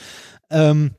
Ähm, 0.51 0.93
äh, 0.93 0.98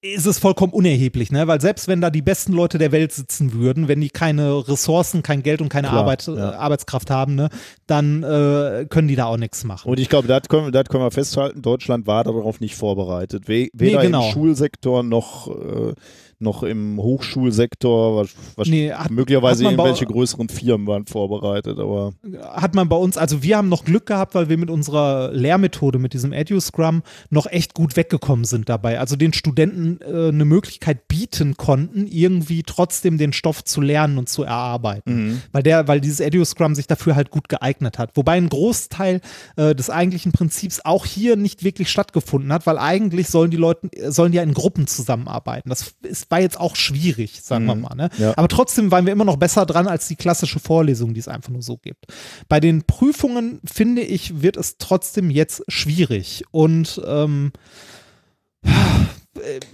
ist 0.00 0.26
es 0.26 0.38
vollkommen 0.38 0.72
unerheblich, 0.72 1.32
ne? 1.32 1.46
Weil 1.46 1.60
selbst 1.60 1.88
wenn 1.88 2.00
da 2.00 2.10
die 2.10 2.22
besten 2.22 2.52
Leute 2.52 2.78
der 2.78 2.92
Welt 2.92 3.12
sitzen 3.12 3.52
würden, 3.52 3.88
wenn 3.88 4.00
die 4.00 4.10
keine 4.10 4.68
Ressourcen, 4.68 5.22
kein 5.22 5.42
Geld 5.42 5.60
und 5.60 5.68
keine 5.68 5.88
Klar, 5.88 6.00
Arbeit, 6.00 6.26
ja. 6.26 6.52
Arbeitskraft 6.52 7.10
haben, 7.10 7.34
ne, 7.34 7.48
dann 7.86 8.22
äh, 8.22 8.86
können 8.88 9.08
die 9.08 9.16
da 9.16 9.26
auch 9.26 9.36
nichts 9.36 9.64
machen. 9.64 9.88
Und 9.88 9.98
ich 9.98 10.08
glaube, 10.08 10.28
das 10.28 10.42
können, 10.48 10.70
das 10.70 10.84
können 10.84 11.02
wir 11.02 11.10
festhalten, 11.10 11.60
Deutschland 11.60 12.06
war 12.06 12.24
darauf 12.24 12.60
nicht 12.60 12.76
vorbereitet. 12.76 13.48
We 13.48 13.68
weder 13.72 14.02
genau. 14.02 14.26
im 14.26 14.32
Schulsektor 14.32 15.02
noch, 15.02 15.48
äh, 15.48 15.94
noch 16.42 16.62
im 16.62 16.98
Hochschulsektor. 17.00 18.16
Was, 18.16 18.30
was 18.56 18.68
Nee, 18.68 18.92
hat- 18.92 19.10
möglicherweise 19.10 19.64
hat 19.64 19.76
bei- 19.76 19.82
irgendwelche 19.84 20.06
größeren 20.06 20.48
Firmen 20.48 20.86
waren 20.86 21.06
vorbereitet, 21.06 21.78
aber 21.78 22.12
hat 22.52 22.74
man 22.74 22.88
bei 22.88 22.96
uns, 22.96 23.16
also 23.16 23.42
wir 23.42 23.56
haben 23.56 23.68
noch 23.68 23.84
Glück 23.84 24.06
gehabt, 24.06 24.34
weil 24.34 24.48
wir 24.48 24.58
mit 24.58 24.70
unserer 24.70 25.30
Lehrmethode, 25.32 25.98
mit 25.98 26.12
diesem 26.12 26.32
EduScrum, 26.32 27.02
noch 27.30 27.46
echt 27.46 27.74
gut 27.74 27.96
weggekommen 27.96 28.44
sind 28.44 28.68
dabei. 28.68 28.98
Also 28.98 29.16
den 29.16 29.32
Studenten 29.32 29.98
äh, 30.02 30.28
eine 30.28 30.44
Möglichkeit 30.44 31.08
bieten 31.08 31.56
konnten, 31.56 32.06
irgendwie 32.06 32.62
trotzdem 32.62 33.18
den 33.18 33.32
Stoff 33.32 33.64
zu 33.64 33.80
lernen 33.80 34.18
und 34.18 34.28
zu 34.28 34.42
erarbeiten. 34.42 35.42
Weil 35.52 35.62
der, 35.62 35.88
weil 35.88 36.00
dieses 36.00 36.20
EduScrum 36.20 36.74
sich 36.74 36.86
dafür 36.86 37.16
halt 37.16 37.30
gut 37.30 37.48
geeignet 37.48 37.98
hat. 37.98 38.16
Wobei 38.16 38.32
ein 38.32 38.48
Großteil 38.48 39.20
äh, 39.56 39.74
des 39.74 39.90
eigentlichen 39.90 40.32
Prinzips 40.32 40.80
auch 40.84 41.06
hier 41.06 41.36
nicht 41.36 41.64
wirklich 41.64 41.90
stattgefunden 41.90 42.52
hat, 42.52 42.66
weil 42.66 42.78
eigentlich 42.78 43.28
sollen 43.28 43.50
die 43.50 43.56
Leute, 43.56 43.88
sollen 44.08 44.32
die 44.32 44.36
ja 44.36 44.42
in 44.42 44.54
Gruppen 44.54 44.86
zusammenarbeiten. 44.86 45.68
Das 45.68 45.94
ist, 46.02 46.28
war 46.32 46.40
jetzt 46.40 46.58
auch 46.58 46.74
schwierig, 46.74 47.42
sagen 47.42 47.66
wir 47.66 47.76
mal. 47.76 47.94
Ne? 47.94 48.08
Ja. 48.18 48.32
Aber 48.36 48.48
trotzdem 48.48 48.90
waren 48.90 49.06
wir 49.06 49.12
immer 49.12 49.24
noch 49.24 49.36
besser 49.36 49.66
dran 49.66 49.86
als 49.86 50.08
die 50.08 50.16
klassische 50.16 50.58
Vorlesung, 50.58 51.14
die 51.14 51.20
es 51.20 51.28
einfach 51.28 51.50
nur 51.50 51.62
so 51.62 51.76
gibt. 51.76 52.06
Bei 52.48 52.58
den 52.58 52.82
Prüfungen, 52.82 53.60
finde 53.64 54.02
ich, 54.02 54.42
wird 54.42 54.56
es 54.56 54.78
trotzdem 54.78 55.30
jetzt 55.30 55.62
schwierig. 55.68 56.42
Und 56.50 57.00
ähm, 57.06 57.52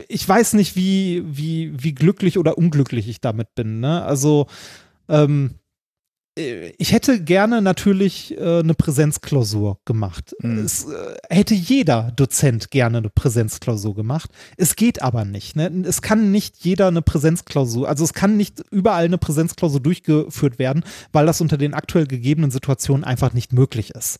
ich 0.08 0.28
weiß 0.28 0.54
nicht, 0.54 0.76
wie, 0.76 1.22
wie, 1.24 1.72
wie 1.82 1.94
glücklich 1.94 2.38
oder 2.38 2.58
unglücklich 2.58 3.08
ich 3.08 3.20
damit 3.20 3.54
bin. 3.54 3.80
Ne? 3.80 4.02
Also, 4.04 4.48
ähm, 5.08 5.54
äh, 5.54 5.67
ich 6.78 6.92
hätte 6.92 7.22
gerne 7.22 7.60
natürlich 7.62 8.36
äh, 8.38 8.60
eine 8.60 8.74
Präsenzklausur 8.74 9.78
gemacht. 9.84 10.34
Mhm. 10.40 10.58
Es 10.58 10.84
äh, 10.84 11.16
hätte 11.28 11.54
jeder 11.54 12.12
Dozent 12.16 12.70
gerne 12.70 12.98
eine 12.98 13.10
Präsenzklausur 13.10 13.94
gemacht. 13.94 14.30
Es 14.56 14.76
geht 14.76 15.02
aber 15.02 15.24
nicht. 15.24 15.56
Ne? 15.56 15.84
Es 15.86 16.02
kann 16.02 16.30
nicht 16.30 16.56
jeder 16.58 16.88
eine 16.88 17.02
Präsenzklausur, 17.02 17.88
also 17.88 18.04
es 18.04 18.12
kann 18.12 18.36
nicht 18.36 18.62
überall 18.70 19.04
eine 19.04 19.18
Präsenzklausur 19.18 19.80
durchgeführt 19.80 20.58
werden, 20.58 20.84
weil 21.12 21.26
das 21.26 21.40
unter 21.40 21.56
den 21.56 21.74
aktuell 21.74 22.06
gegebenen 22.06 22.50
Situationen 22.50 23.04
einfach 23.04 23.32
nicht 23.32 23.52
möglich 23.52 23.90
ist. 23.90 24.18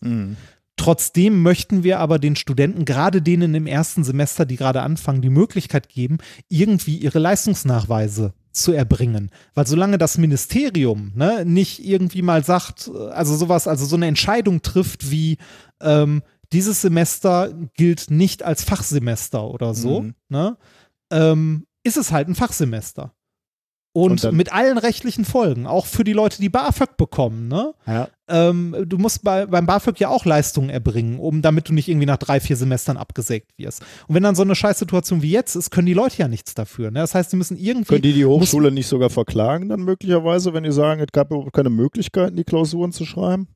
Trotzdem 0.79 1.41
möchten 1.41 1.83
wir 1.83 1.99
aber 1.99 2.19
den 2.19 2.37
Studenten, 2.37 2.85
gerade 2.85 3.21
denen 3.21 3.53
im 3.53 3.67
ersten 3.67 4.05
Semester, 4.05 4.45
die 4.45 4.55
gerade 4.55 4.81
anfangen, 4.81 5.21
die 5.21 5.29
Möglichkeit 5.29 5.89
geben, 5.89 6.19
irgendwie 6.47 6.95
ihre 6.95 7.19
Leistungsnachweise 7.19 8.33
zu 8.53 8.71
erbringen. 8.71 9.29
Weil 9.53 9.67
solange 9.67 9.97
das 9.97 10.17
Ministerium 10.17 11.11
ne, 11.15 11.43
nicht 11.43 11.83
irgendwie 11.85 12.21
mal 12.21 12.45
sagt, 12.45 12.89
also 13.11 13.35
sowas, 13.35 13.67
also 13.67 13.85
so 13.85 13.97
eine 13.97 14.07
Entscheidung 14.07 14.61
trifft 14.61 15.11
wie, 15.11 15.37
ähm, 15.81 16.23
dieses 16.53 16.79
Semester 16.81 17.53
gilt 17.75 18.09
nicht 18.09 18.43
als 18.43 18.63
Fachsemester 18.63 19.43
oder 19.43 19.73
so, 19.73 20.03
Mhm. 20.03 20.13
ne, 20.29 20.57
ähm, 21.11 21.65
ist 21.83 21.97
es 21.97 22.13
halt 22.13 22.29
ein 22.29 22.35
Fachsemester. 22.35 23.11
Und, 24.03 24.23
Und 24.23 24.35
mit 24.35 24.53
allen 24.53 24.77
rechtlichen 24.77 25.25
Folgen, 25.25 25.67
auch 25.67 25.85
für 25.85 26.03
die 26.03 26.13
Leute, 26.13 26.39
die 26.41 26.49
BAföG 26.49 26.97
bekommen, 26.97 27.47
ne? 27.47 27.73
Ja. 27.85 28.07
Ähm, 28.27 28.75
du 28.85 28.97
musst 28.97 29.23
bei, 29.23 29.47
beim 29.47 29.65
BAföG 29.65 29.99
ja 29.99 30.09
auch 30.09 30.25
Leistungen 30.25 30.69
erbringen, 30.69 31.19
um 31.19 31.41
damit 31.41 31.67
du 31.67 31.73
nicht 31.73 31.87
irgendwie 31.87 32.05
nach 32.05 32.17
drei, 32.17 32.39
vier 32.39 32.55
Semestern 32.55 32.95
abgesägt 32.95 33.57
wirst. 33.57 33.81
Und 34.07 34.15
wenn 34.15 34.23
dann 34.23 34.35
so 34.35 34.43
eine 34.43 34.55
Scheißsituation 34.55 35.21
wie 35.23 35.31
jetzt 35.31 35.55
ist, 35.55 35.71
können 35.71 35.87
die 35.87 35.93
Leute 35.93 36.17
ja 36.19 36.27
nichts 36.27 36.53
dafür. 36.53 36.91
Ne? 36.91 36.99
Das 36.99 37.15
heißt, 37.15 37.31
die 37.31 37.37
müssen 37.37 37.57
irgendwie. 37.57 37.85
Können 37.85 38.01
die 38.03 38.13
die 38.13 38.25
Hochschule 38.25 38.71
nicht 38.71 38.87
sogar 38.87 39.09
verklagen 39.09 39.69
dann 39.69 39.81
möglicherweise, 39.81 40.53
wenn 40.53 40.63
die 40.63 40.71
sagen, 40.71 41.01
es 41.01 41.11
gab 41.11 41.31
überhaupt 41.31 41.53
keine 41.53 41.69
Möglichkeiten, 41.69 42.35
die 42.35 42.43
Klausuren 42.43 42.91
zu 42.91 43.05
schreiben? 43.05 43.47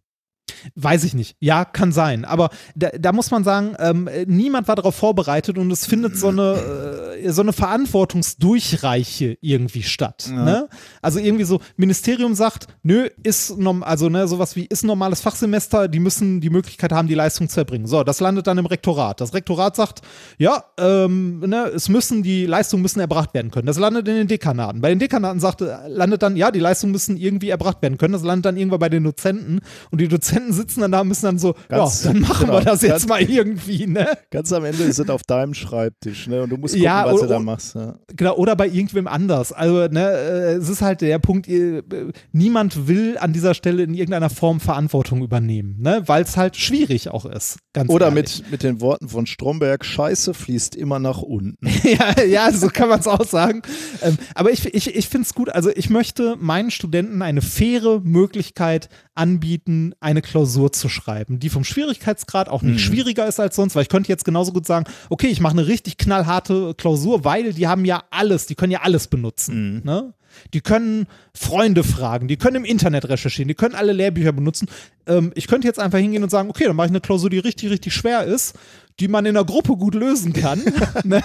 Weiß 0.75 1.03
ich 1.03 1.13
nicht. 1.13 1.35
Ja, 1.39 1.65
kann 1.65 1.91
sein. 1.91 2.25
Aber 2.25 2.49
da, 2.75 2.89
da 2.97 3.11
muss 3.11 3.31
man 3.31 3.43
sagen, 3.43 3.75
ähm, 3.79 4.09
niemand 4.27 4.67
war 4.67 4.75
darauf 4.75 4.95
vorbereitet 4.95 5.57
und 5.57 5.71
es 5.71 5.85
findet 5.85 6.17
so 6.17 6.29
eine, 6.29 7.17
äh, 7.21 7.31
so 7.31 7.41
eine 7.41 7.53
Verantwortungsdurchreiche 7.53 9.37
irgendwie 9.41 9.83
statt. 9.83 10.29
Ja. 10.29 10.43
Ne? 10.43 10.69
Also 11.01 11.19
irgendwie 11.19 11.43
so, 11.43 11.59
Ministerium 11.77 12.35
sagt, 12.35 12.67
nö, 12.83 13.09
ist 13.23 13.55
also 13.81 14.09
ne, 14.09 14.27
sowas 14.27 14.55
wie 14.55 14.65
ist 14.65 14.83
ein 14.83 14.87
normales 14.87 15.21
Fachsemester, 15.21 15.87
die 15.87 15.99
müssen 15.99 16.41
die 16.41 16.49
Möglichkeit 16.49 16.91
haben, 16.91 17.07
die 17.07 17.15
Leistung 17.15 17.49
zu 17.49 17.59
erbringen. 17.59 17.87
So, 17.87 18.03
das 18.03 18.19
landet 18.19 18.47
dann 18.47 18.57
im 18.57 18.65
Rektorat. 18.65 19.21
Das 19.21 19.33
Rektorat 19.33 19.75
sagt, 19.75 20.01
ja, 20.37 20.63
ähm, 20.77 21.39
ne, 21.39 21.71
es 21.73 21.89
müssen, 21.89 22.23
die 22.23 22.45
Leistungen 22.45 22.83
müssen 22.83 22.99
erbracht 22.99 23.33
werden 23.33 23.51
können. 23.51 23.67
Das 23.67 23.77
landet 23.77 24.07
in 24.07 24.15
den 24.15 24.27
Dekanaten. 24.27 24.81
Bei 24.81 24.89
den 24.89 24.99
Dekanaten 24.99 25.39
sagt, 25.39 25.61
landet 25.61 26.21
dann, 26.21 26.35
ja, 26.35 26.51
die 26.51 26.59
Leistungen 26.59 26.91
müssen 26.91 27.17
irgendwie 27.17 27.49
erbracht 27.49 27.81
werden 27.81 27.97
können. 27.97 28.13
Das 28.13 28.23
landet 28.23 28.45
dann 28.45 28.57
irgendwann 28.57 28.79
bei 28.79 28.89
den 28.89 29.03
Dozenten 29.03 29.59
und 29.91 30.01
die 30.01 30.07
Dozenten 30.07 30.32
sitzen 30.51 30.81
dann 30.81 30.91
da 30.91 31.01
und 31.01 31.07
müssen 31.07 31.25
dann 31.25 31.39
so, 31.39 31.55
Ganz- 31.69 32.03
ja, 32.03 32.11
dann 32.11 32.21
machen 32.21 32.47
genau, 32.47 32.59
wir 32.59 32.65
das 32.65 32.81
ganz- 32.81 32.93
jetzt 32.93 33.09
mal 33.09 33.21
irgendwie, 33.21 33.87
ne? 33.87 34.07
Ganz 34.31 34.51
am 34.53 34.65
Ende 34.65 34.83
ist 34.83 34.99
es 34.99 35.09
auf 35.09 35.23
deinem 35.23 35.53
Schreibtisch, 35.53 36.27
ne? 36.27 36.43
Und 36.43 36.49
du 36.49 36.57
musst 36.57 36.73
gucken, 36.73 36.83
Ja, 36.85 37.05
was 37.05 37.21
du 37.21 37.27
da 37.27 37.39
machst. 37.39 37.75
Ja. 37.75 37.95
Genau, 38.15 38.35
oder 38.35 38.55
bei 38.55 38.67
irgendwem 38.67 39.07
anders. 39.07 39.51
Also, 39.53 39.87
ne, 39.87 39.99
äh, 40.11 40.53
es 40.55 40.69
ist 40.69 40.81
halt 40.81 41.01
der 41.01 41.19
Punkt, 41.19 41.47
ihr, 41.47 41.83
niemand 42.31 42.87
will 42.87 43.17
an 43.17 43.33
dieser 43.33 43.53
Stelle 43.53 43.83
in 43.83 43.93
irgendeiner 43.93 44.29
Form 44.29 44.59
Verantwortung 44.59 45.23
übernehmen, 45.23 45.77
ne, 45.79 46.03
weil 46.07 46.23
es 46.23 46.37
halt 46.37 46.55
schwierig 46.55 47.09
auch 47.09 47.25
ist. 47.25 47.57
Ganz 47.73 47.89
Oder 47.89 48.07
ehrlich. 48.09 48.39
mit, 48.43 48.51
mit 48.51 48.63
den 48.63 48.81
Worten 48.81 49.09
von 49.09 49.25
Stromberg, 49.25 49.83
Scheiße 49.85 50.33
fließt 50.33 50.75
immer 50.75 50.99
nach 50.99 51.21
unten. 51.21 51.57
ja, 51.83 52.23
ja, 52.23 52.51
so 52.51 52.67
kann 52.67 52.89
man 52.89 52.99
es 52.99 53.07
auch 53.07 53.25
sagen. 53.25 53.61
Ähm, 54.01 54.17
aber 54.35 54.51
ich, 54.51 54.73
ich, 54.73 54.95
ich 54.95 55.07
finde 55.09 55.25
es 55.27 55.33
gut. 55.33 55.49
Also 55.49 55.69
ich 55.75 55.89
möchte 55.89 56.35
meinen 56.39 56.71
Studenten 56.71 57.21
eine 57.21 57.41
faire 57.41 57.99
Möglichkeit 58.03 58.89
anbieten, 59.15 59.93
eine 59.99 60.21
Klausur 60.23 60.71
zu 60.71 60.89
schreiben, 60.89 61.39
die 61.39 61.49
vom 61.49 61.63
Schwierigkeitsgrad 61.63 62.49
auch 62.49 62.63
nicht 62.63 62.81
schwieriger 62.81 63.27
ist 63.27 63.39
als 63.39 63.55
sonst, 63.55 63.75
weil 63.75 63.83
ich 63.83 63.89
könnte 63.89 64.09
jetzt 64.09 64.25
genauso 64.25 64.51
gut 64.51 64.65
sagen, 64.65 64.85
okay, 65.09 65.27
ich 65.27 65.39
mache 65.39 65.53
eine 65.53 65.67
richtig 65.67 65.97
knallharte 65.97 66.73
Klausur, 66.75 67.23
weil 67.23 67.53
die 67.53 67.67
haben 67.67 67.85
ja 67.85 68.03
alles, 68.09 68.47
die 68.47 68.55
können 68.55 68.71
ja 68.71 68.81
alles 68.81 69.07
benutzen. 69.07 69.81
Ne? 69.83 70.13
Die 70.53 70.61
können 70.61 71.07
Freunde 71.35 71.83
fragen, 71.83 72.27
die 72.27 72.37
können 72.37 72.57
im 72.57 72.65
Internet 72.65 73.07
recherchieren, 73.07 73.47
die 73.47 73.53
können 73.53 73.75
alle 73.75 73.93
Lehrbücher 73.93 74.31
benutzen. 74.31 74.67
Ähm, 75.05 75.31
ich 75.35 75.47
könnte 75.47 75.67
jetzt 75.67 75.79
einfach 75.79 75.99
hingehen 75.99 76.23
und 76.23 76.29
sagen, 76.29 76.49
okay, 76.49 76.65
dann 76.65 76.75
mache 76.75 76.87
ich 76.87 76.91
eine 76.91 77.01
Klausur, 77.01 77.29
die 77.29 77.39
richtig, 77.39 77.69
richtig 77.69 77.93
schwer 77.93 78.23
ist, 78.23 78.57
die 78.99 79.07
man 79.07 79.25
in 79.25 79.35
der 79.35 79.45
Gruppe 79.45 79.75
gut 79.75 79.95
lösen 79.95 80.33
kann. 80.33 80.63
ne? 81.03 81.21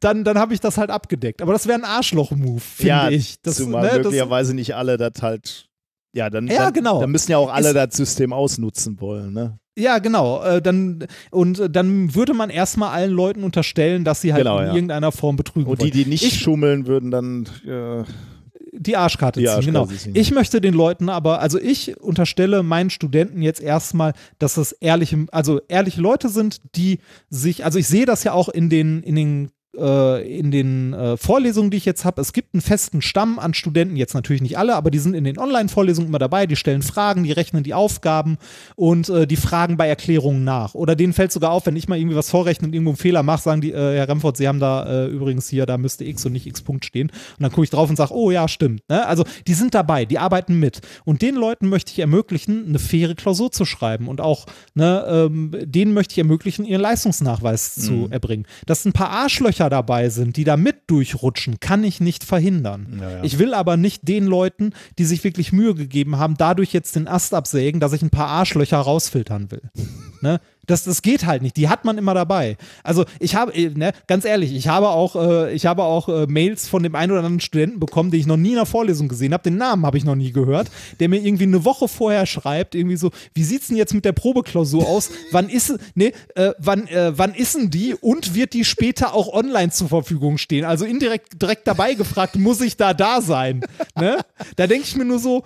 Dann, 0.00 0.24
dann 0.24 0.38
habe 0.38 0.54
ich 0.54 0.60
das 0.60 0.76
halt 0.76 0.90
abgedeckt. 0.90 1.42
Aber 1.42 1.52
das 1.52 1.66
wäre 1.66 1.78
ein 1.78 1.84
Arschloch-Move, 1.84 2.60
finde 2.60 3.14
ich. 3.14 3.40
Das, 3.42 3.56
zumal 3.56 3.82
ne, 3.82 3.88
das, 3.88 3.98
möglicherweise 3.98 4.54
nicht 4.54 4.74
alle 4.74 4.96
das 4.96 5.22
halt. 5.22 5.68
Ja, 6.14 6.30
dann, 6.30 6.46
Ja, 6.46 6.64
dann, 6.64 6.72
genau. 6.72 7.00
dann 7.00 7.10
müssen 7.10 7.30
ja 7.32 7.38
auch 7.38 7.52
alle 7.52 7.68
Ist- 7.68 7.74
das 7.74 7.96
System 7.96 8.32
ausnutzen 8.32 9.00
wollen, 9.00 9.32
ne? 9.32 9.58
ja, 9.76 9.98
genau. 9.98 10.42
Äh, 10.44 10.62
dann, 10.62 11.04
und 11.32 11.58
äh, 11.58 11.68
dann 11.68 12.14
würde 12.14 12.32
man 12.34 12.48
erstmal 12.50 12.90
allen 12.90 13.10
Leuten 13.10 13.42
unterstellen, 13.42 14.04
dass 14.04 14.20
sie 14.20 14.32
halt 14.32 14.44
Genau, 14.44 14.58
in 14.60 14.66
ja. 14.66 14.74
irgendeiner 14.74 15.10
Form 15.10 15.34
betrügen 15.36 15.68
Und 15.68 15.80
die, 15.80 15.86
wollen. 15.86 15.92
die 15.92 16.06
nicht 16.06 16.22
Ich- 16.24 16.38
schummeln, 16.40 16.86
würden 16.86 17.10
dann 17.10 17.48
äh, 17.66 18.04
die 18.76 18.96
Arschkarte 18.96 19.40
Die 19.40 19.46
ziehen, 19.46 19.54
Arschkarte 19.56 19.86
genau. 19.86 19.86
ziehen. 19.86 20.12
Ich 20.14 20.30
möchte 20.32 20.60
den 20.60 20.74
Leuten 20.74 21.08
aber, 21.08 21.40
also 21.40 21.58
ich 21.60 22.00
unterstelle 22.00 22.62
meinen 22.62 22.90
Studenten 22.90 23.42
jetzt 23.42 23.60
erstmal, 23.60 24.12
dass 24.38 24.56
es 24.56 24.70
ehrliche, 24.72 25.26
also 25.32 25.60
ehrliche 25.68 26.00
Leute 26.00 26.28
sind, 26.28 26.60
die 26.76 26.98
sich, 27.30 27.64
also 27.64 27.78
ich 27.78 27.88
sehe 27.88 28.06
das 28.06 28.22
ja 28.24 28.32
auch 28.32 28.48
in 28.48 28.70
den, 28.70 29.02
in 29.02 29.16
den 29.16 29.50
in 29.76 30.50
den 30.50 30.92
äh, 30.92 31.16
Vorlesungen, 31.16 31.70
die 31.70 31.76
ich 31.76 31.84
jetzt 31.84 32.04
habe, 32.04 32.20
es 32.20 32.32
gibt 32.32 32.54
einen 32.54 32.60
festen 32.60 33.02
Stamm 33.02 33.38
an 33.38 33.54
Studenten, 33.54 33.96
jetzt 33.96 34.14
natürlich 34.14 34.42
nicht 34.42 34.58
alle, 34.58 34.74
aber 34.74 34.90
die 34.90 34.98
sind 34.98 35.14
in 35.14 35.24
den 35.24 35.38
Online-Vorlesungen 35.38 36.08
immer 36.08 36.18
dabei, 36.18 36.46
die 36.46 36.56
stellen 36.56 36.82
Fragen, 36.82 37.24
die 37.24 37.32
rechnen 37.32 37.62
die 37.62 37.74
Aufgaben 37.74 38.38
und 38.76 39.08
äh, 39.08 39.26
die 39.26 39.36
fragen 39.36 39.76
bei 39.76 39.88
Erklärungen 39.88 40.44
nach. 40.44 40.74
Oder 40.74 40.96
denen 40.96 41.12
fällt 41.12 41.32
sogar 41.32 41.50
auf, 41.50 41.66
wenn 41.66 41.76
ich 41.76 41.88
mal 41.88 41.98
irgendwie 41.98 42.16
was 42.16 42.30
vorrechne 42.30 42.68
und 42.68 42.74
irgendwo 42.74 42.90
einen 42.90 42.98
Fehler 42.98 43.22
mache, 43.22 43.42
sagen 43.42 43.60
die, 43.60 43.72
äh, 43.72 43.96
Herr 43.96 44.08
Remford, 44.08 44.36
Sie 44.36 44.48
haben 44.48 44.60
da 44.60 44.84
äh, 44.84 45.06
übrigens 45.06 45.48
hier, 45.48 45.66
da 45.66 45.78
müsste 45.78 46.04
X 46.04 46.24
und 46.26 46.32
nicht 46.32 46.46
X 46.46 46.62
Punkt 46.62 46.84
stehen. 46.84 47.08
Und 47.08 47.42
dann 47.42 47.50
gucke 47.50 47.64
ich 47.64 47.70
drauf 47.70 47.90
und 47.90 47.96
sage, 47.96 48.14
oh 48.14 48.30
ja, 48.30 48.48
stimmt. 48.48 48.82
Ne? 48.88 49.06
Also 49.06 49.24
die 49.46 49.54
sind 49.54 49.74
dabei, 49.74 50.04
die 50.04 50.18
arbeiten 50.18 50.58
mit. 50.58 50.80
Und 51.04 51.22
den 51.22 51.34
Leuten 51.34 51.68
möchte 51.68 51.92
ich 51.92 51.98
ermöglichen, 51.98 52.66
eine 52.68 52.78
faire 52.78 53.14
Klausur 53.14 53.50
zu 53.52 53.64
schreiben 53.64 54.08
und 54.08 54.20
auch 54.20 54.46
ne, 54.74 55.04
ähm, 55.08 55.52
denen 55.64 55.94
möchte 55.94 56.12
ich 56.12 56.18
ermöglichen, 56.18 56.64
ihren 56.64 56.80
Leistungsnachweis 56.80 57.74
zu 57.74 58.08
erbringen. 58.10 58.46
Dass 58.66 58.84
ein 58.84 58.92
paar 58.92 59.10
Arschlöcher 59.10 59.63
dabei 59.70 60.08
sind, 60.08 60.36
die 60.36 60.44
da 60.44 60.56
mit 60.56 60.82
durchrutschen, 60.86 61.60
kann 61.60 61.84
ich 61.84 62.00
nicht 62.00 62.24
verhindern. 62.24 62.98
Ja, 63.00 63.10
ja. 63.10 63.24
Ich 63.24 63.38
will 63.38 63.54
aber 63.54 63.76
nicht 63.76 64.06
den 64.08 64.26
Leuten, 64.26 64.72
die 64.98 65.04
sich 65.04 65.24
wirklich 65.24 65.52
Mühe 65.52 65.74
gegeben 65.74 66.18
haben, 66.18 66.36
dadurch 66.36 66.72
jetzt 66.72 66.96
den 66.96 67.08
Ast 67.08 67.34
absägen, 67.34 67.80
dass 67.80 67.92
ich 67.92 68.02
ein 68.02 68.10
paar 68.10 68.28
Arschlöcher 68.28 68.78
rausfiltern 68.78 69.50
will. 69.50 69.62
ne? 70.20 70.40
Das, 70.66 70.84
das 70.84 71.02
geht 71.02 71.26
halt 71.26 71.42
nicht. 71.42 71.56
Die 71.56 71.68
hat 71.68 71.84
man 71.84 71.98
immer 71.98 72.14
dabei. 72.14 72.56
Also 72.82 73.04
ich 73.20 73.34
habe, 73.34 73.54
äh, 73.54 73.70
ne, 73.70 73.92
ganz 74.06 74.24
ehrlich, 74.24 74.54
ich 74.54 74.68
habe 74.68 74.88
auch, 74.88 75.16
äh, 75.16 75.54
ich 75.54 75.66
habe 75.66 75.82
auch 75.82 76.08
äh, 76.08 76.26
Mails 76.26 76.68
von 76.68 76.82
dem 76.82 76.94
einen 76.94 77.12
oder 77.12 77.20
anderen 77.20 77.40
Studenten 77.40 77.80
bekommen, 77.80 78.10
die 78.10 78.18
ich 78.18 78.26
noch 78.26 78.36
nie 78.36 78.52
in 78.52 78.56
einer 78.56 78.66
Vorlesung 78.66 79.08
gesehen 79.08 79.32
habe. 79.32 79.42
Den 79.42 79.56
Namen 79.56 79.84
habe 79.84 79.98
ich 79.98 80.04
noch 80.04 80.14
nie 80.14 80.32
gehört, 80.32 80.70
der 81.00 81.08
mir 81.08 81.18
irgendwie 81.18 81.44
eine 81.44 81.64
Woche 81.64 81.88
vorher 81.88 82.26
schreibt, 82.26 82.74
irgendwie 82.74 82.96
so, 82.96 83.10
wie 83.34 83.44
sieht's 83.44 83.68
denn 83.68 83.76
jetzt 83.76 83.94
mit 83.94 84.04
der 84.04 84.12
Probeklausur 84.12 84.86
aus? 84.86 85.10
Wann 85.32 85.48
ist, 85.48 85.78
ne, 85.94 86.12
äh, 86.34 86.52
wann, 86.58 86.86
äh, 86.88 87.12
wann 87.16 87.34
ist 87.34 87.54
denn 87.54 87.70
die 87.70 87.94
und 87.94 88.34
wird 88.34 88.52
die 88.54 88.64
später 88.64 89.14
auch 89.14 89.32
online 89.32 89.70
zur 89.70 89.88
Verfügung 89.88 90.38
stehen? 90.38 90.64
Also 90.64 90.84
indirekt 90.84 91.40
direkt 91.40 91.66
dabei 91.66 91.94
gefragt, 91.94 92.36
muss 92.36 92.60
ich 92.60 92.76
da 92.76 92.94
da 92.94 93.20
sein? 93.20 93.62
Ne? 93.96 94.18
Da 94.56 94.66
denke 94.66 94.84
ich 94.84 94.96
mir 94.96 95.04
nur 95.04 95.18
so, 95.18 95.44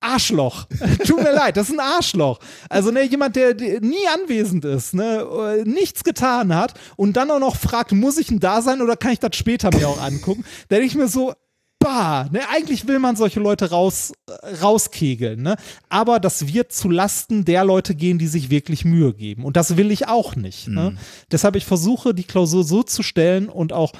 Arschloch. 0.00 0.66
Tut 1.06 1.22
mir 1.22 1.32
leid, 1.32 1.56
das 1.56 1.68
ist 1.68 1.74
ein 1.74 1.80
Arschloch. 1.80 2.38
Also 2.68 2.90
ne, 2.90 3.02
jemand, 3.04 3.36
der, 3.36 3.54
der 3.54 3.80
nie 3.80 4.06
anwesend 4.14 4.64
ist, 4.64 4.94
ne, 4.94 5.20
äh, 5.20 5.68
nichts 5.68 6.04
getan 6.04 6.54
hat 6.54 6.74
und 6.96 7.16
dann 7.16 7.30
auch 7.30 7.40
noch 7.40 7.56
fragt, 7.56 7.92
muss 7.92 8.18
ich 8.18 8.28
denn 8.28 8.40
da 8.40 8.62
sein 8.62 8.82
oder 8.82 8.96
kann 8.96 9.12
ich 9.12 9.20
das 9.20 9.36
später 9.36 9.70
mir 9.74 9.88
auch 9.88 10.00
angucken? 10.00 10.44
Da 10.68 10.76
denke 10.76 10.86
ich 10.86 10.94
mir 10.94 11.08
so, 11.08 11.32
bah, 11.78 12.28
ne, 12.32 12.40
eigentlich 12.50 12.88
will 12.88 12.98
man 12.98 13.16
solche 13.16 13.40
Leute 13.40 13.70
raus, 13.70 14.12
äh, 14.28 14.54
rauskegeln, 14.56 15.40
ne? 15.40 15.56
Aber 15.88 16.20
das 16.20 16.52
wird 16.52 16.72
zu 16.72 16.88
Lasten 16.88 17.44
der 17.44 17.64
Leute 17.64 17.94
gehen, 17.94 18.18
die 18.18 18.26
sich 18.26 18.50
wirklich 18.50 18.84
Mühe 18.84 19.14
geben. 19.14 19.44
Und 19.44 19.56
das 19.56 19.76
will 19.76 19.90
ich 19.90 20.08
auch 20.08 20.36
nicht. 20.36 20.68
Ne? 20.68 20.96
Deshalb 21.30 21.56
ich 21.56 21.64
versuche, 21.64 22.14
die 22.14 22.24
Klausur 22.24 22.64
so 22.64 22.82
zu 22.82 23.02
stellen 23.02 23.48
und 23.48 23.72
auch 23.72 23.92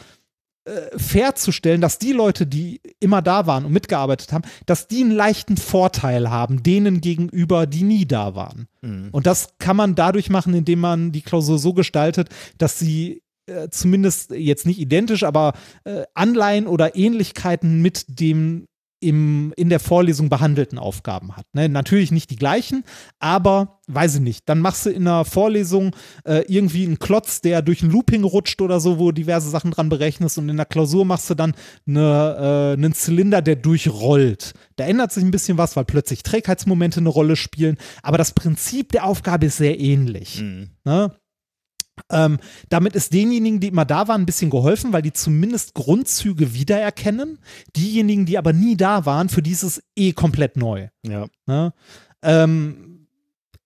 äh, 0.66 0.98
fair 0.98 1.36
zu 1.36 1.52
stellen, 1.52 1.80
dass 1.80 2.00
die 2.00 2.10
Leute, 2.10 2.44
die 2.44 2.80
immer 2.98 3.22
da 3.22 3.46
waren 3.46 3.64
und 3.64 3.72
mitgearbeitet 3.72 4.32
haben, 4.32 4.42
dass 4.66 4.88
die 4.88 5.02
einen 5.02 5.12
leichten 5.12 5.56
Vorteil 5.56 6.28
haben, 6.28 6.64
denen 6.64 7.00
gegenüber, 7.00 7.66
die 7.66 7.84
nie 7.84 8.04
da 8.04 8.34
waren. 8.34 8.66
Und 9.12 9.26
das 9.26 9.54
kann 9.58 9.76
man 9.76 9.94
dadurch 9.94 10.28
machen, 10.28 10.54
indem 10.54 10.80
man 10.80 11.12
die 11.12 11.22
Klausur 11.22 11.60
so 11.60 11.72
gestaltet, 11.72 12.30
dass 12.58 12.80
sie 12.80 13.22
äh, 13.46 13.68
zumindest 13.70 14.32
jetzt 14.32 14.66
nicht 14.66 14.80
identisch, 14.80 15.22
aber 15.22 15.52
äh, 15.84 16.02
Anleihen 16.14 16.66
oder 16.66 16.96
Ähnlichkeiten 16.96 17.80
mit 17.80 18.04
dem 18.20 18.66
im, 19.00 19.52
in 19.56 19.68
der 19.68 19.80
Vorlesung 19.80 20.28
behandelten 20.28 20.78
Aufgaben 20.78 21.36
hat. 21.36 21.46
Ne? 21.52 21.68
Natürlich 21.68 22.10
nicht 22.12 22.30
die 22.30 22.36
gleichen, 22.36 22.84
aber 23.18 23.80
weiß 23.88 24.16
ich 24.16 24.20
nicht. 24.20 24.48
Dann 24.48 24.60
machst 24.60 24.86
du 24.86 24.90
in 24.90 25.06
einer 25.06 25.24
Vorlesung 25.24 25.94
äh, 26.24 26.44
irgendwie 26.48 26.84
einen 26.84 26.98
Klotz, 26.98 27.40
der 27.40 27.62
durch 27.62 27.82
ein 27.82 27.90
Looping 27.90 28.24
rutscht 28.24 28.60
oder 28.62 28.80
so, 28.80 28.98
wo 28.98 29.06
du 29.06 29.12
diverse 29.12 29.50
Sachen 29.50 29.70
dran 29.70 29.88
berechnest 29.88 30.38
und 30.38 30.48
in 30.48 30.56
der 30.56 30.66
Klausur 30.66 31.04
machst 31.04 31.28
du 31.28 31.34
dann 31.34 31.54
eine, 31.86 32.72
äh, 32.72 32.72
einen 32.78 32.94
Zylinder, 32.94 33.42
der 33.42 33.56
durchrollt. 33.56 34.54
Da 34.76 34.84
ändert 34.84 35.12
sich 35.12 35.24
ein 35.24 35.30
bisschen 35.30 35.58
was, 35.58 35.76
weil 35.76 35.84
plötzlich 35.84 36.22
Trägheitsmomente 36.22 37.00
eine 37.00 37.08
Rolle 37.10 37.36
spielen, 37.36 37.76
aber 38.02 38.18
das 38.18 38.32
Prinzip 38.32 38.92
der 38.92 39.04
Aufgabe 39.04 39.46
ist 39.46 39.58
sehr 39.58 39.78
ähnlich. 39.78 40.42
Ne? 40.84 41.12
Ähm, 42.10 42.38
damit 42.68 42.94
ist 42.94 43.12
denjenigen, 43.12 43.60
die 43.60 43.68
immer 43.68 43.84
da 43.84 44.08
waren, 44.08 44.22
ein 44.22 44.26
bisschen 44.26 44.50
geholfen, 44.50 44.92
weil 44.92 45.02
die 45.02 45.12
zumindest 45.12 45.74
Grundzüge 45.74 46.54
wiedererkennen. 46.54 47.38
Diejenigen, 47.74 48.26
die 48.26 48.38
aber 48.38 48.52
nie 48.52 48.76
da 48.76 49.06
waren, 49.06 49.28
für 49.28 49.42
die 49.42 49.52
ist 49.52 49.62
es 49.62 49.82
eh 49.96 50.12
komplett 50.12 50.56
neu. 50.56 50.88
Ja. 51.02 51.26
Ne? 51.46 51.72
Ähm, 52.22 53.08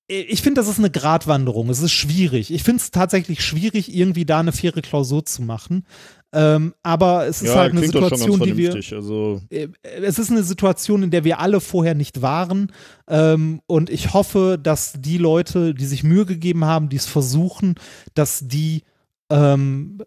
ich 0.06 0.42
finde, 0.42 0.60
das 0.60 0.68
ist 0.68 0.78
eine 0.78 0.90
Gratwanderung. 0.90 1.70
Es 1.70 1.80
ist 1.80 1.92
schwierig. 1.92 2.52
Ich 2.52 2.64
finde 2.64 2.82
es 2.82 2.90
tatsächlich 2.90 3.44
schwierig, 3.44 3.94
irgendwie 3.94 4.24
da 4.24 4.40
eine 4.40 4.50
faire 4.50 4.82
Klausur 4.82 5.24
zu 5.24 5.42
machen. 5.42 5.86
Ähm, 6.32 6.74
aber 6.82 7.26
es 7.26 7.42
ist 7.42 7.48
ja, 7.48 7.56
halt 7.56 7.72
eine 7.72 7.84
Situation, 7.84 8.40
die 8.40 8.56
wir. 8.56 8.74
Also, 8.74 9.40
äh, 9.50 9.68
es 9.82 10.18
ist 10.18 10.30
eine 10.30 10.44
Situation, 10.44 11.02
in 11.02 11.10
der 11.10 11.24
wir 11.24 11.40
alle 11.40 11.60
vorher 11.60 11.94
nicht 11.94 12.22
waren. 12.22 12.70
Ähm, 13.08 13.60
und 13.66 13.90
ich 13.90 14.14
hoffe, 14.14 14.58
dass 14.62 14.94
die 14.96 15.18
Leute, 15.18 15.74
die 15.74 15.86
sich 15.86 16.04
Mühe 16.04 16.26
gegeben 16.26 16.64
haben, 16.64 16.88
die 16.88 16.96
es 16.96 17.06
versuchen, 17.06 17.74
dass 18.14 18.46
die 18.46 18.82
ähm, 19.30 19.98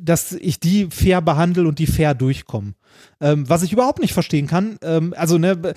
dass 0.00 0.32
ich 0.32 0.60
die 0.60 0.88
fair 0.90 1.22
behandle 1.22 1.66
und 1.66 1.78
die 1.78 1.86
fair 1.86 2.14
durchkommen. 2.14 2.74
Ähm, 3.20 3.48
was 3.48 3.62
ich 3.62 3.72
überhaupt 3.72 4.00
nicht 4.00 4.12
verstehen 4.12 4.46
kann, 4.46 4.78
ähm, 4.82 5.14
also 5.16 5.38
ne, 5.38 5.74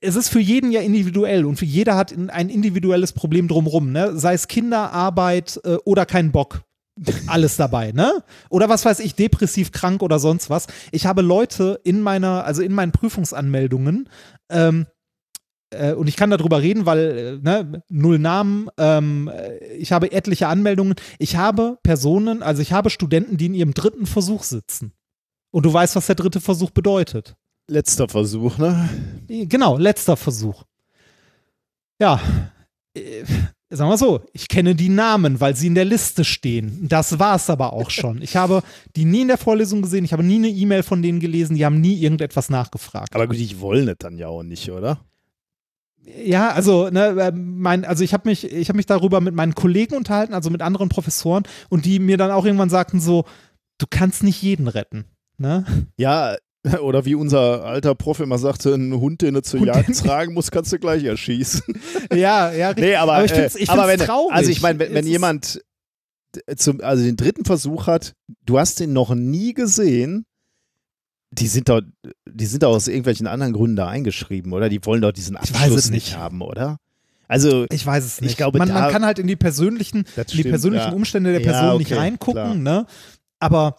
es 0.00 0.16
ist 0.16 0.28
für 0.28 0.40
jeden 0.40 0.70
ja 0.70 0.80
individuell 0.80 1.44
und 1.44 1.56
für 1.56 1.64
jeder 1.64 1.96
hat 1.96 2.14
ein 2.16 2.48
individuelles 2.48 3.12
Problem 3.12 3.48
drumrum, 3.48 3.92
ne? 3.92 4.16
Sei 4.16 4.32
es 4.32 4.48
Kinderarbeit 4.48 5.60
äh, 5.64 5.76
oder 5.84 6.06
kein 6.06 6.32
Bock. 6.32 6.62
Alles 7.26 7.56
dabei, 7.56 7.92
ne? 7.92 8.22
Oder 8.50 8.68
was 8.68 8.84
weiß 8.84 9.00
ich, 9.00 9.14
depressiv 9.14 9.72
krank 9.72 10.02
oder 10.02 10.18
sonst 10.18 10.48
was. 10.48 10.68
Ich 10.92 11.06
habe 11.06 11.22
Leute 11.22 11.80
in 11.82 12.00
meiner, 12.00 12.44
also 12.44 12.62
in 12.62 12.72
meinen 12.72 12.92
Prüfungsanmeldungen, 12.92 14.08
ähm, 14.48 14.86
äh, 15.74 15.92
und 15.92 16.08
ich 16.08 16.16
kann 16.16 16.30
darüber 16.30 16.62
reden, 16.62 16.86
weil, 16.86 16.98
äh, 16.98 17.38
ne, 17.42 17.82
null 17.88 18.18
Namen, 18.18 18.68
ähm, 18.78 19.30
ich 19.78 19.92
habe 19.92 20.12
etliche 20.12 20.48
Anmeldungen. 20.48 20.94
Ich 21.18 21.36
habe 21.36 21.78
Personen, 21.82 22.42
also 22.42 22.62
ich 22.62 22.72
habe 22.72 22.90
Studenten, 22.90 23.36
die 23.36 23.46
in 23.46 23.54
ihrem 23.54 23.74
dritten 23.74 24.06
Versuch 24.06 24.42
sitzen. 24.42 24.92
Und 25.50 25.66
du 25.66 25.72
weißt, 25.72 25.96
was 25.96 26.06
der 26.06 26.16
dritte 26.16 26.40
Versuch 26.40 26.70
bedeutet. 26.70 27.36
Letzter 27.68 28.08
Versuch, 28.08 28.58
ne? 28.58 28.88
Genau, 29.28 29.78
letzter 29.78 30.16
Versuch. 30.16 30.64
Ja, 32.00 32.20
äh, 32.94 33.24
sagen 33.74 33.90
wir 33.90 33.98
so, 33.98 34.22
ich 34.32 34.48
kenne 34.48 34.74
die 34.74 34.88
Namen, 34.88 35.40
weil 35.40 35.56
sie 35.56 35.66
in 35.66 35.74
der 35.74 35.84
Liste 35.84 36.24
stehen. 36.24 36.86
Das 36.88 37.18
war 37.18 37.36
es 37.36 37.50
aber 37.50 37.72
auch 37.72 37.90
schon. 37.90 38.22
Ich 38.22 38.36
habe 38.36 38.62
die 38.96 39.04
nie 39.04 39.22
in 39.22 39.28
der 39.28 39.38
Vorlesung 39.38 39.82
gesehen, 39.82 40.04
ich 40.04 40.12
habe 40.12 40.22
nie 40.22 40.36
eine 40.36 40.48
E-Mail 40.48 40.82
von 40.82 41.02
denen 41.02 41.20
gelesen, 41.20 41.56
die 41.56 41.64
haben 41.64 41.80
nie 41.80 42.00
irgendetwas 42.00 42.50
nachgefragt. 42.50 43.14
Aber 43.14 43.26
gut, 43.26 43.36
die 43.36 43.60
wollen 43.60 43.88
es 43.88 43.96
dann 43.98 44.18
ja 44.18 44.28
auch 44.28 44.42
nicht, 44.42 44.70
oder? 44.70 45.00
Ja, 46.24 46.50
also, 46.50 46.90
ne, 46.90 47.06
äh, 47.18 47.32
mein, 47.32 47.84
also 47.84 48.04
ich 48.04 48.12
habe 48.12 48.28
mich, 48.28 48.44
ich 48.52 48.68
habe 48.68 48.76
mich 48.76 48.86
darüber 48.86 49.20
mit 49.20 49.34
meinen 49.34 49.54
Kollegen 49.54 49.96
unterhalten, 49.96 50.34
also 50.34 50.50
mit 50.50 50.60
anderen 50.60 50.90
Professoren, 50.90 51.44
und 51.70 51.86
die 51.86 51.98
mir 51.98 52.18
dann 52.18 52.30
auch 52.30 52.44
irgendwann 52.44 52.68
sagten 52.70 53.00
so, 53.00 53.24
du 53.78 53.86
kannst 53.88 54.22
nicht 54.22 54.42
jeden 54.42 54.68
retten. 54.68 55.06
Ne? 55.38 55.64
Ja, 55.96 56.36
oder 56.80 57.04
wie 57.04 57.14
unser 57.14 57.64
alter 57.64 57.94
Prof 57.94 58.20
immer 58.20 58.38
sagte, 58.38 58.74
einen 58.74 58.98
Hund, 58.98 59.22
den 59.22 59.34
du 59.34 59.42
zur 59.42 59.60
Hund 59.60 59.68
Jagd 59.68 59.98
tragen 59.98 60.34
musst, 60.34 60.50
kannst 60.50 60.72
du 60.72 60.78
gleich 60.78 61.04
erschießen. 61.04 61.62
Ja, 62.12 62.52
ja, 62.52 62.68
richtig. 62.68 62.84
Nee, 62.84 62.96
aber, 62.96 63.14
aber 63.14 63.24
ich 63.24 63.32
finde 63.32 63.46
es 63.46 63.56
äh, 63.56 63.64
traurig. 63.66 64.34
Also 64.34 64.50
ich 64.50 64.62
meine, 64.62 64.78
wenn, 64.78 64.94
wenn 64.94 65.06
jemand 65.06 65.62
zum, 66.56 66.80
also 66.80 67.02
den 67.02 67.16
dritten 67.16 67.44
Versuch 67.44 67.86
hat, 67.86 68.14
du 68.44 68.58
hast 68.58 68.80
den 68.80 68.92
noch 68.92 69.14
nie 69.14 69.54
gesehen, 69.54 70.26
die 71.30 71.48
sind 71.48 71.68
doch, 71.68 71.80
die 72.26 72.46
sind 72.46 72.62
doch 72.62 72.70
aus 72.70 72.88
irgendwelchen 72.88 73.26
anderen 73.26 73.52
Gründen 73.52 73.76
da 73.76 73.88
eingeschrieben, 73.88 74.52
oder? 74.52 74.68
Die 74.68 74.84
wollen 74.84 75.02
doch 75.02 75.12
diesen 75.12 75.36
Abschluss 75.36 75.90
nicht. 75.90 76.06
nicht 76.06 76.16
haben, 76.16 76.42
oder? 76.42 76.78
Also 77.26 77.66
ich 77.70 77.84
weiß 77.84 78.04
es 78.04 78.20
nicht. 78.20 78.32
Ich 78.32 78.36
glaube, 78.36 78.58
man, 78.58 78.68
man 78.68 78.92
kann 78.92 79.04
halt 79.04 79.18
in 79.18 79.26
die 79.26 79.36
persönlichen, 79.36 80.04
in 80.16 80.24
die 80.26 80.44
persönlichen 80.44 80.88
ja. 80.88 80.92
Umstände 80.92 81.32
der 81.32 81.40
Person 81.40 81.64
ja, 81.64 81.74
okay, 81.74 81.78
nicht 81.78 81.96
reingucken, 81.96 82.42
klar. 82.42 82.54
ne? 82.54 82.86
Aber 83.40 83.76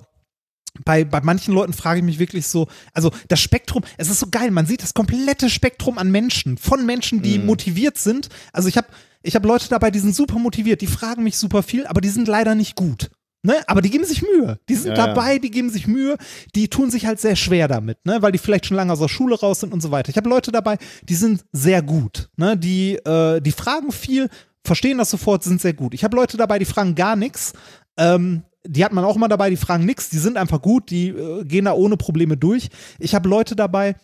bei, 0.84 1.03
bei 1.03 1.21
manchen 1.21 1.53
Leuten 1.53 1.73
frage 1.73 1.99
ich 1.99 2.05
mich 2.05 2.19
wirklich 2.19 2.47
so, 2.47 2.67
also 2.93 3.11
das 3.28 3.39
Spektrum, 3.39 3.84
es 3.97 4.09
ist 4.09 4.19
so 4.19 4.28
geil, 4.30 4.51
man 4.51 4.65
sieht 4.65 4.84
das 4.84 4.93
komplette 4.93 5.49
Spektrum 5.49 5.97
an 5.97 6.11
Menschen, 6.11 6.57
von 6.57 6.86
Menschen, 6.86 7.21
die 7.21 7.39
mm. 7.39 7.45
motiviert 7.45 7.97
sind. 7.97 8.30
Also 8.51 8.67
ich 8.67 8.78
habe 8.78 8.88
ich 9.23 9.36
hab 9.36 9.45
Leute 9.45 9.69
dabei, 9.69 9.89
die 9.91 9.99
sind 9.99 10.15
super 10.15 10.38
motiviert, 10.38 10.82
die 10.82 10.88
fragen 10.88 11.23
mich 11.23 11.38
super 11.38 11.63
viel, 11.63 11.88
aber 11.88 12.01
die 12.01 12.09
sind 12.09 12.28
leider 12.28 12.53
nicht 12.53 12.76
gut. 12.76 13.09
Ne? 13.45 13.55
Aber 13.67 13.82
die 13.82 13.91
geben 13.91 14.05
sich 14.05 14.23
Mühe. 14.23 14.59
Die 14.67 14.76
sind 14.76 14.97
ja, 14.97 15.07
dabei, 15.07 15.34
ja. 15.34 15.39
die 15.39 15.51
geben 15.51 15.69
sich 15.69 15.86
Mühe, 15.86 16.17
die 16.55 16.67
tun 16.67 16.89
sich 16.89 17.05
halt 17.05 17.19
sehr 17.19 17.36
schwer 17.36 17.67
damit, 17.67 18.03
ne? 18.03 18.21
weil 18.21 18.32
die 18.32 18.39
vielleicht 18.39 18.65
schon 18.65 18.76
lange 18.76 18.91
aus 18.91 18.99
der 18.99 19.07
Schule 19.07 19.39
raus 19.39 19.59
sind 19.59 19.71
und 19.71 19.82
so 19.82 19.91
weiter. 19.91 20.09
Ich 20.09 20.17
habe 20.17 20.30
Leute 20.30 20.51
dabei, 20.51 20.78
die 21.03 21.15
sind 21.15 21.45
sehr 21.51 21.84
gut. 21.84 22.30
Ne? 22.38 22.57
Die, 22.57 22.95
äh, 22.95 23.41
die 23.41 23.51
fragen 23.51 23.91
viel, 23.91 24.30
verstehen 24.63 24.97
das 24.97 25.11
sofort, 25.11 25.43
sind 25.43 25.61
sehr 25.61 25.73
gut. 25.73 25.93
Ich 25.93 26.03
habe 26.03 26.15
Leute 26.15 26.38
dabei, 26.38 26.57
die 26.57 26.65
fragen 26.65 26.95
gar 26.95 27.15
nichts, 27.15 27.53
ähm, 27.97 28.43
die 28.66 28.84
hat 28.84 28.93
man 28.93 29.05
auch 29.05 29.16
immer 29.16 29.28
dabei, 29.28 29.49
die 29.49 29.57
fragen 29.57 29.86
nichts, 29.86 30.09
die 30.09 30.18
sind 30.18 30.38
einfach 30.38 30.61
gut, 30.61 30.89
die 30.89 31.09
äh, 31.09 31.43
gehen 31.43 31.66
da 31.66 31.74
ohne 31.74 31.97
Probleme 31.97 32.38
durch. 32.38 32.70
Ich 32.99 33.16
habe 33.16 33.30
Leute 33.30 33.55
dabei, 33.55 33.95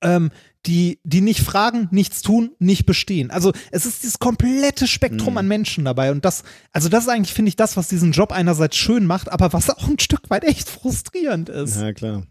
ähm, 0.00 0.30
die, 0.66 1.00
die 1.04 1.20
nicht 1.20 1.40
fragen, 1.40 1.88
nichts 1.90 2.22
tun, 2.22 2.52
nicht 2.58 2.86
bestehen. 2.86 3.30
Also 3.30 3.52
es 3.70 3.84
ist 3.84 4.02
dieses 4.02 4.18
komplette 4.18 4.86
Spektrum 4.86 5.34
mhm. 5.34 5.38
an 5.38 5.48
Menschen 5.48 5.84
dabei. 5.84 6.12
Und 6.12 6.24
das, 6.24 6.44
also 6.72 6.88
das 6.88 7.04
ist 7.04 7.10
eigentlich, 7.10 7.34
finde 7.34 7.50
ich, 7.50 7.56
das, 7.56 7.76
was 7.76 7.88
diesen 7.88 8.12
Job 8.12 8.32
einerseits 8.32 8.76
schön 8.76 9.06
macht, 9.06 9.30
aber 9.30 9.52
was 9.52 9.70
auch 9.70 9.88
ein 9.88 9.98
Stück 9.98 10.30
weit 10.30 10.44
echt 10.44 10.68
frustrierend 10.68 11.48
ist. 11.48 11.80
Ja, 11.80 11.92
klar 11.92 12.22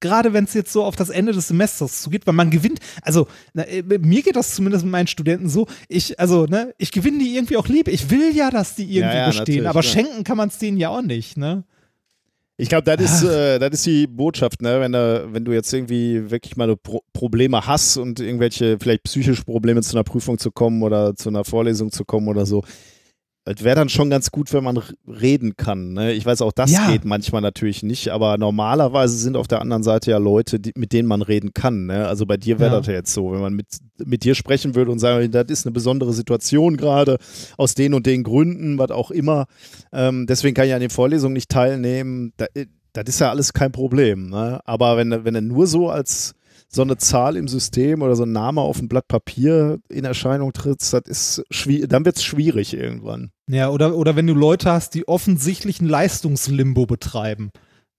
gerade 0.00 0.32
wenn 0.32 0.44
es 0.44 0.54
jetzt 0.54 0.72
so 0.72 0.84
auf 0.84 0.96
das 0.96 1.10
Ende 1.10 1.32
des 1.32 1.48
Semesters 1.48 2.02
zugeht, 2.02 2.26
weil 2.26 2.34
man 2.34 2.50
gewinnt, 2.50 2.80
also 3.02 3.26
na, 3.52 3.62
äh, 3.64 3.82
mir 3.82 4.22
geht 4.22 4.36
das 4.36 4.54
zumindest 4.54 4.84
mit 4.84 4.92
meinen 4.92 5.06
Studenten 5.06 5.48
so, 5.48 5.66
ich, 5.88 6.18
also, 6.20 6.46
ne, 6.46 6.74
ich 6.78 6.92
gewinne 6.92 7.18
die 7.18 7.34
irgendwie 7.34 7.56
auch 7.56 7.68
lieb. 7.68 7.88
Ich 7.88 8.10
will 8.10 8.34
ja, 8.34 8.50
dass 8.50 8.74
die 8.74 8.84
irgendwie 8.84 9.16
ja, 9.16 9.20
ja, 9.20 9.26
bestehen, 9.26 9.66
aber 9.66 9.80
ja. 9.80 9.88
schenken 9.88 10.24
kann 10.24 10.36
man 10.36 10.48
es 10.48 10.58
denen 10.58 10.76
ja 10.76 10.90
auch 10.90 11.02
nicht, 11.02 11.36
ne? 11.36 11.64
Ich 12.56 12.68
glaube, 12.68 12.84
das 12.84 13.00
ist, 13.00 13.24
äh, 13.24 13.58
das 13.58 13.70
ist 13.72 13.86
die 13.86 14.06
Botschaft, 14.06 14.62
ne? 14.62 14.80
wenn, 14.80 14.92
da, 14.92 15.24
wenn 15.32 15.44
du 15.44 15.50
jetzt 15.50 15.72
irgendwie 15.72 16.30
wirklich 16.30 16.56
mal 16.56 16.76
Pro 16.76 17.02
Probleme 17.12 17.66
hast 17.66 17.96
und 17.96 18.20
irgendwelche 18.20 18.78
vielleicht 18.78 19.02
psychische 19.04 19.42
Probleme 19.42 19.82
zu 19.82 19.96
einer 19.96 20.04
Prüfung 20.04 20.38
zu 20.38 20.52
kommen 20.52 20.82
oder 20.84 21.16
zu 21.16 21.30
einer 21.30 21.44
Vorlesung 21.44 21.90
zu 21.90 22.04
kommen 22.04 22.28
oder 22.28 22.46
so, 22.46 22.62
es 23.46 23.62
wäre 23.62 23.76
dann 23.76 23.90
schon 23.90 24.08
ganz 24.08 24.30
gut, 24.30 24.52
wenn 24.54 24.64
man 24.64 24.80
reden 25.06 25.56
kann. 25.56 25.92
Ne? 25.92 26.12
Ich 26.12 26.24
weiß 26.24 26.40
auch, 26.40 26.52
das 26.52 26.72
ja. 26.72 26.90
geht 26.90 27.04
manchmal 27.04 27.42
natürlich 27.42 27.82
nicht, 27.82 28.08
aber 28.08 28.38
normalerweise 28.38 29.16
sind 29.18 29.36
auf 29.36 29.48
der 29.48 29.60
anderen 29.60 29.82
Seite 29.82 30.12
ja 30.12 30.18
Leute, 30.18 30.58
die, 30.58 30.72
mit 30.76 30.92
denen 30.92 31.06
man 31.06 31.20
reden 31.20 31.52
kann. 31.52 31.86
Ne? 31.86 32.08
Also 32.08 32.24
bei 32.24 32.38
dir 32.38 32.58
wäre 32.58 32.72
ja. 32.72 32.78
das 32.78 32.86
ja 32.86 32.94
jetzt 32.94 33.12
so, 33.12 33.32
wenn 33.32 33.40
man 33.40 33.54
mit, 33.54 33.66
mit 34.02 34.24
dir 34.24 34.34
sprechen 34.34 34.74
würde 34.74 34.90
und 34.90 34.98
sagen, 34.98 35.30
das 35.30 35.46
ist 35.48 35.66
eine 35.66 35.72
besondere 35.72 36.14
Situation 36.14 36.78
gerade, 36.78 37.18
aus 37.58 37.74
den 37.74 37.92
und 37.92 38.06
den 38.06 38.22
Gründen, 38.22 38.78
was 38.78 38.90
auch 38.90 39.10
immer. 39.10 39.44
Ähm, 39.92 40.26
deswegen 40.26 40.54
kann 40.54 40.66
ich 40.66 40.74
an 40.74 40.80
den 40.80 40.90
Vorlesungen 40.90 41.34
nicht 41.34 41.50
teilnehmen. 41.50 42.32
Da, 42.38 42.46
äh, 42.54 42.66
das 42.94 43.04
ist 43.08 43.20
ja 43.20 43.28
alles 43.28 43.52
kein 43.52 43.72
Problem. 43.72 44.30
Ne? 44.30 44.60
Aber 44.64 44.96
wenn, 44.96 45.24
wenn 45.24 45.34
er 45.34 45.42
nur 45.42 45.66
so 45.66 45.90
als 45.90 46.34
so 46.74 46.82
eine 46.82 46.96
Zahl 46.98 47.36
im 47.36 47.46
System 47.46 48.02
oder 48.02 48.16
so 48.16 48.24
ein 48.24 48.32
Name 48.32 48.60
auf 48.60 48.78
dem 48.78 48.88
Blatt 48.88 49.06
Papier 49.06 49.78
in 49.88 50.04
Erscheinung 50.04 50.52
tritt, 50.52 50.80
das 50.80 51.02
ist 51.06 51.42
dann 51.88 52.04
wird 52.04 52.16
es 52.16 52.24
schwierig 52.24 52.74
irgendwann. 52.74 53.30
Ja, 53.48 53.70
oder, 53.70 53.96
oder 53.96 54.16
wenn 54.16 54.26
du 54.26 54.34
Leute 54.34 54.72
hast, 54.72 54.94
die 54.94 55.06
offensichtlich 55.06 55.80
ein 55.80 55.88
Leistungslimbo 55.88 56.86
betreiben. 56.86 57.50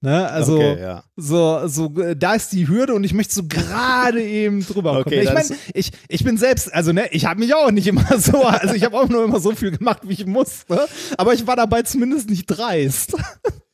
Ne? 0.02 0.30
Also 0.30 0.58
okay, 0.58 0.80
ja. 0.80 1.04
so, 1.16 1.68
so, 1.68 1.88
da 1.88 2.36
ist 2.36 2.52
die 2.52 2.68
Hürde 2.68 2.94
und 2.94 3.04
ich 3.06 3.14
möchte 3.14 3.34
so 3.34 3.44
gerade 3.48 4.22
eben 4.24 4.66
drüber 4.66 4.92
kommen. 4.92 5.06
Okay, 5.06 5.22
ich 5.22 5.34
meine, 5.34 5.50
ich, 5.74 5.92
ich 6.10 6.24
bin 6.24 6.38
selbst, 6.38 6.72
also 6.74 6.92
ne, 6.92 7.08
ich 7.12 7.26
habe 7.26 7.40
mich 7.40 7.56
auch 7.56 7.72
nicht 7.72 7.88
immer 7.88 8.06
so, 8.20 8.44
also 8.44 8.76
ich 8.76 8.84
habe 8.84 8.98
auch 8.98 9.08
nur 9.10 9.24
immer 9.24 9.40
so 9.40 9.54
viel 9.54 9.72
gemacht, 9.72 10.02
wie 10.04 10.14
ich 10.14 10.26
musste, 10.26 10.88
aber 11.18 11.34
ich 11.34 11.48
war 11.48 11.56
dabei 11.56 11.82
zumindest 11.84 12.30
nicht 12.30 12.46
dreist. 12.46 13.16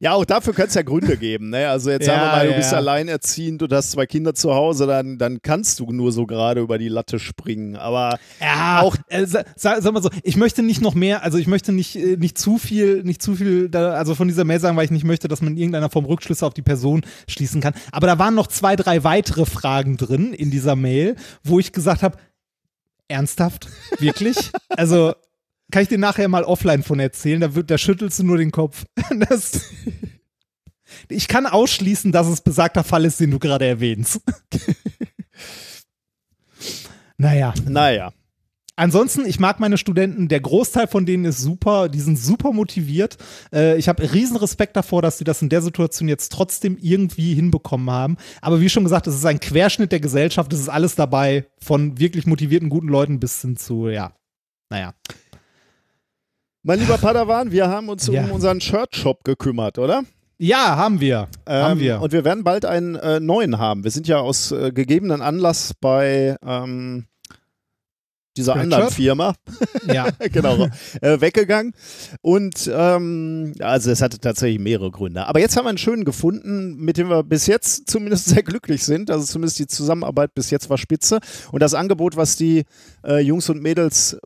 Ja, 0.00 0.12
auch 0.12 0.24
dafür 0.24 0.54
könnte 0.54 0.68
es 0.68 0.74
ja 0.74 0.82
Gründe 0.82 1.16
geben. 1.18 1.50
Ne? 1.50 1.68
Also 1.68 1.90
jetzt 1.90 2.06
ja, 2.06 2.14
sagen 2.14 2.26
wir 2.26 2.32
mal, 2.32 2.46
du 2.46 2.50
ja, 2.52 2.56
bist 2.56 2.72
ja. 2.72 2.78
alleinerziehend, 2.78 3.62
du 3.62 3.68
hast 3.70 3.90
zwei 3.90 4.06
Kinder 4.06 4.34
zu 4.34 4.54
Hause, 4.54 4.86
dann, 4.86 5.18
dann 5.18 5.42
kannst 5.42 5.80
du 5.80 5.90
nur 5.90 6.12
so 6.12 6.26
gerade 6.26 6.60
über 6.60 6.78
die 6.78 6.88
Latte 6.88 7.18
springen. 7.18 7.76
Aber 7.76 8.18
ja, 8.40 8.80
auch, 8.82 8.96
äh, 9.08 9.26
sag, 9.26 9.46
sag, 9.56 9.92
mal 9.92 10.02
so, 10.02 10.10
ich 10.22 10.36
möchte 10.36 10.62
nicht 10.62 10.80
noch 10.80 10.94
mehr, 10.94 11.22
also 11.22 11.38
ich 11.38 11.46
möchte 11.46 11.72
nicht, 11.72 11.96
äh, 11.96 12.16
nicht 12.16 12.38
zu 12.38 12.58
viel, 12.58 13.02
nicht 13.02 13.22
zu 13.22 13.34
viel, 13.34 13.68
da, 13.68 13.92
also 13.92 14.14
von 14.14 14.28
dieser 14.28 14.44
Mail 14.44 14.60
sagen, 14.60 14.76
weil 14.76 14.84
ich 14.84 14.90
nicht 14.90 15.04
möchte, 15.04 15.28
dass 15.28 15.42
man 15.42 15.52
in 15.52 15.58
irgendeiner 15.58 15.90
Form 15.90 16.04
Rückschlüsse 16.04 16.46
auf 16.46 16.54
die 16.54 16.62
Person 16.62 17.02
schließen 17.26 17.60
kann. 17.60 17.74
Aber 17.90 18.06
da 18.06 18.18
waren 18.18 18.34
noch 18.34 18.46
zwei, 18.46 18.76
drei 18.76 19.04
weitere 19.04 19.46
Fragen 19.46 19.96
drin 19.96 20.32
in 20.32 20.50
dieser 20.50 20.76
Mail, 20.76 21.16
wo 21.42 21.58
ich 21.58 21.72
gesagt 21.72 22.02
habe, 22.02 22.18
ernsthaft? 23.08 23.68
Wirklich? 23.98 24.36
also 24.68 25.14
kann 25.70 25.82
ich 25.82 25.88
dir 25.88 25.98
nachher 25.98 26.28
mal 26.28 26.44
offline 26.44 26.82
von 26.82 26.98
erzählen, 26.98 27.40
da, 27.40 27.54
wird, 27.54 27.70
da 27.70 27.78
schüttelst 27.78 28.18
du 28.18 28.24
nur 28.24 28.38
den 28.38 28.50
Kopf. 28.50 28.84
Das, 29.28 29.62
ich 31.08 31.28
kann 31.28 31.46
ausschließen, 31.46 32.12
dass 32.12 32.26
es 32.26 32.40
besagter 32.40 32.84
Fall 32.84 33.04
ist, 33.04 33.20
den 33.20 33.30
du 33.30 33.38
gerade 33.38 33.66
erwähnst. 33.66 34.20
naja. 37.18 37.54
Naja. 37.66 38.12
Ansonsten, 38.76 39.26
ich 39.26 39.40
mag 39.40 39.58
meine 39.58 39.76
Studenten, 39.76 40.28
der 40.28 40.40
Großteil 40.40 40.86
von 40.86 41.04
denen 41.04 41.24
ist 41.24 41.40
super, 41.40 41.88
die 41.88 41.98
sind 41.98 42.16
super 42.16 42.52
motiviert. 42.52 43.16
Äh, 43.52 43.76
ich 43.76 43.88
habe 43.88 44.12
riesen 44.12 44.36
Respekt 44.36 44.76
davor, 44.76 45.02
dass 45.02 45.18
sie 45.18 45.24
das 45.24 45.42
in 45.42 45.48
der 45.48 45.62
Situation 45.62 46.08
jetzt 46.08 46.30
trotzdem 46.30 46.78
irgendwie 46.80 47.34
hinbekommen 47.34 47.90
haben. 47.90 48.16
Aber 48.40 48.60
wie 48.60 48.68
schon 48.68 48.84
gesagt, 48.84 49.08
es 49.08 49.16
ist 49.16 49.26
ein 49.26 49.40
Querschnitt 49.40 49.90
der 49.90 49.98
Gesellschaft, 49.98 50.52
es 50.52 50.60
ist 50.60 50.68
alles 50.68 50.94
dabei, 50.94 51.46
von 51.60 51.98
wirklich 51.98 52.24
motivierten, 52.24 52.68
guten 52.68 52.86
Leuten 52.86 53.18
bis 53.18 53.40
hin 53.42 53.56
zu, 53.56 53.88
ja, 53.88 54.12
naja. 54.70 54.94
Mein 56.62 56.80
lieber 56.80 56.98
Padawan, 56.98 57.52
wir 57.52 57.68
haben 57.68 57.88
uns 57.88 58.08
ja. 58.08 58.24
um 58.24 58.32
unseren 58.32 58.60
Shirt-Shop 58.60 59.22
gekümmert, 59.22 59.78
oder? 59.78 60.02
Ja, 60.38 60.76
haben 60.76 61.00
wir. 61.00 61.28
Ähm, 61.46 61.62
haben 61.62 61.80
wir. 61.80 62.00
Und 62.00 62.12
wir 62.12 62.24
werden 62.24 62.42
bald 62.44 62.64
einen 62.64 62.96
äh, 62.96 63.20
neuen 63.20 63.58
haben. 63.58 63.84
Wir 63.84 63.90
sind 63.90 64.08
ja 64.08 64.18
aus 64.18 64.50
äh, 64.50 64.72
gegebenen 64.72 65.20
Anlass 65.20 65.72
bei 65.80 66.36
ähm, 66.44 67.06
dieser 68.36 68.54
Red 68.54 68.62
anderen? 68.62 68.90
Firma, 68.90 69.34
ja. 69.86 70.08
genau, 70.32 70.68
äh, 71.00 71.20
weggegangen. 71.20 71.74
Und 72.22 72.70
ähm, 72.72 73.54
also 73.60 73.90
es 73.90 74.02
hatte 74.02 74.18
tatsächlich 74.18 74.60
mehrere 74.60 74.90
Gründe. 74.90 75.26
Aber 75.26 75.40
jetzt 75.40 75.56
haben 75.56 75.64
wir 75.64 75.70
einen 75.70 75.78
schönen 75.78 76.04
gefunden, 76.04 76.76
mit 76.76 76.96
dem 76.96 77.08
wir 77.08 77.22
bis 77.22 77.46
jetzt 77.46 77.88
zumindest 77.88 78.26
sehr 78.26 78.42
glücklich 78.42 78.84
sind. 78.84 79.10
Also 79.10 79.26
zumindest 79.26 79.58
die 79.58 79.66
Zusammenarbeit 79.66 80.34
bis 80.34 80.50
jetzt 80.50 80.70
war 80.70 80.78
spitze. 80.78 81.20
Und 81.52 81.62
das 81.62 81.74
Angebot, 81.74 82.16
was 82.16 82.36
die 82.36 82.64
äh, 83.04 83.20
Jungs 83.20 83.48
und 83.48 83.62
Mädels 83.62 84.18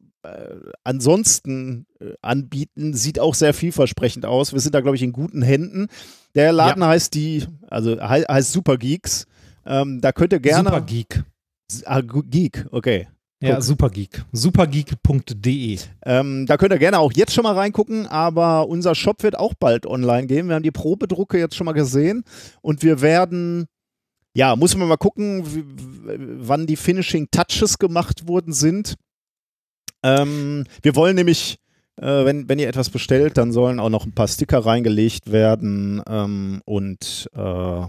ansonsten 0.84 1.86
äh, 2.00 2.12
anbieten, 2.22 2.94
sieht 2.94 3.18
auch 3.18 3.34
sehr 3.34 3.54
vielversprechend 3.54 4.26
aus. 4.26 4.52
Wir 4.52 4.60
sind 4.60 4.74
da, 4.74 4.80
glaube 4.80 4.96
ich, 4.96 5.02
in 5.02 5.12
guten 5.12 5.42
Händen. 5.42 5.88
Der 6.34 6.52
Laden 6.52 6.82
ja. 6.82 6.88
heißt 6.88 7.14
die, 7.14 7.44
also 7.68 7.92
he 7.92 8.24
heißt 8.24 8.52
Super 8.52 8.78
Geeks. 8.78 9.26
Ähm, 9.66 10.00
da 10.00 10.12
könnt 10.12 10.32
ihr 10.32 10.40
gerne. 10.40 10.68
Super 10.68 10.80
Geek. 10.82 11.24
Ah, 11.84 12.00
Geek, 12.02 12.66
okay. 12.70 13.08
Ja, 13.42 13.60
Supergeek. 13.60 14.24
Supergeek.de. 14.30 15.78
Ähm, 16.04 16.46
da 16.46 16.56
könnt 16.56 16.72
ihr 16.72 16.78
gerne 16.78 17.00
auch 17.00 17.12
jetzt 17.12 17.34
schon 17.34 17.42
mal 17.42 17.54
reingucken, 17.54 18.06
aber 18.06 18.68
unser 18.68 18.94
Shop 18.94 19.22
wird 19.24 19.36
auch 19.36 19.54
bald 19.54 19.84
online 19.84 20.28
gehen. 20.28 20.46
Wir 20.46 20.54
haben 20.54 20.62
die 20.62 20.70
Probedrucke 20.70 21.38
jetzt 21.38 21.56
schon 21.56 21.64
mal 21.64 21.72
gesehen 21.72 22.22
und 22.60 22.84
wir 22.84 23.00
werden, 23.00 23.66
ja, 24.34 24.54
muss 24.54 24.76
man 24.76 24.86
mal 24.86 24.96
gucken, 24.96 25.44
wie, 25.44 25.64
wann 26.48 26.66
die 26.66 26.76
Finishing 26.76 27.28
Touches 27.32 27.78
gemacht 27.78 28.28
worden 28.28 28.52
sind. 28.52 28.94
Ähm, 30.02 30.64
wir 30.82 30.96
wollen 30.96 31.16
nämlich, 31.16 31.58
äh, 31.96 32.24
wenn, 32.24 32.48
wenn 32.48 32.58
ihr 32.58 32.68
etwas 32.68 32.90
bestellt, 32.90 33.36
dann 33.38 33.52
sollen 33.52 33.80
auch 33.80 33.88
noch 33.88 34.04
ein 34.04 34.14
paar 34.14 34.28
Sticker 34.28 34.64
reingelegt 34.64 35.32
werden 35.32 36.02
ähm, 36.08 36.62
und 36.64 37.28
äh, 37.34 37.86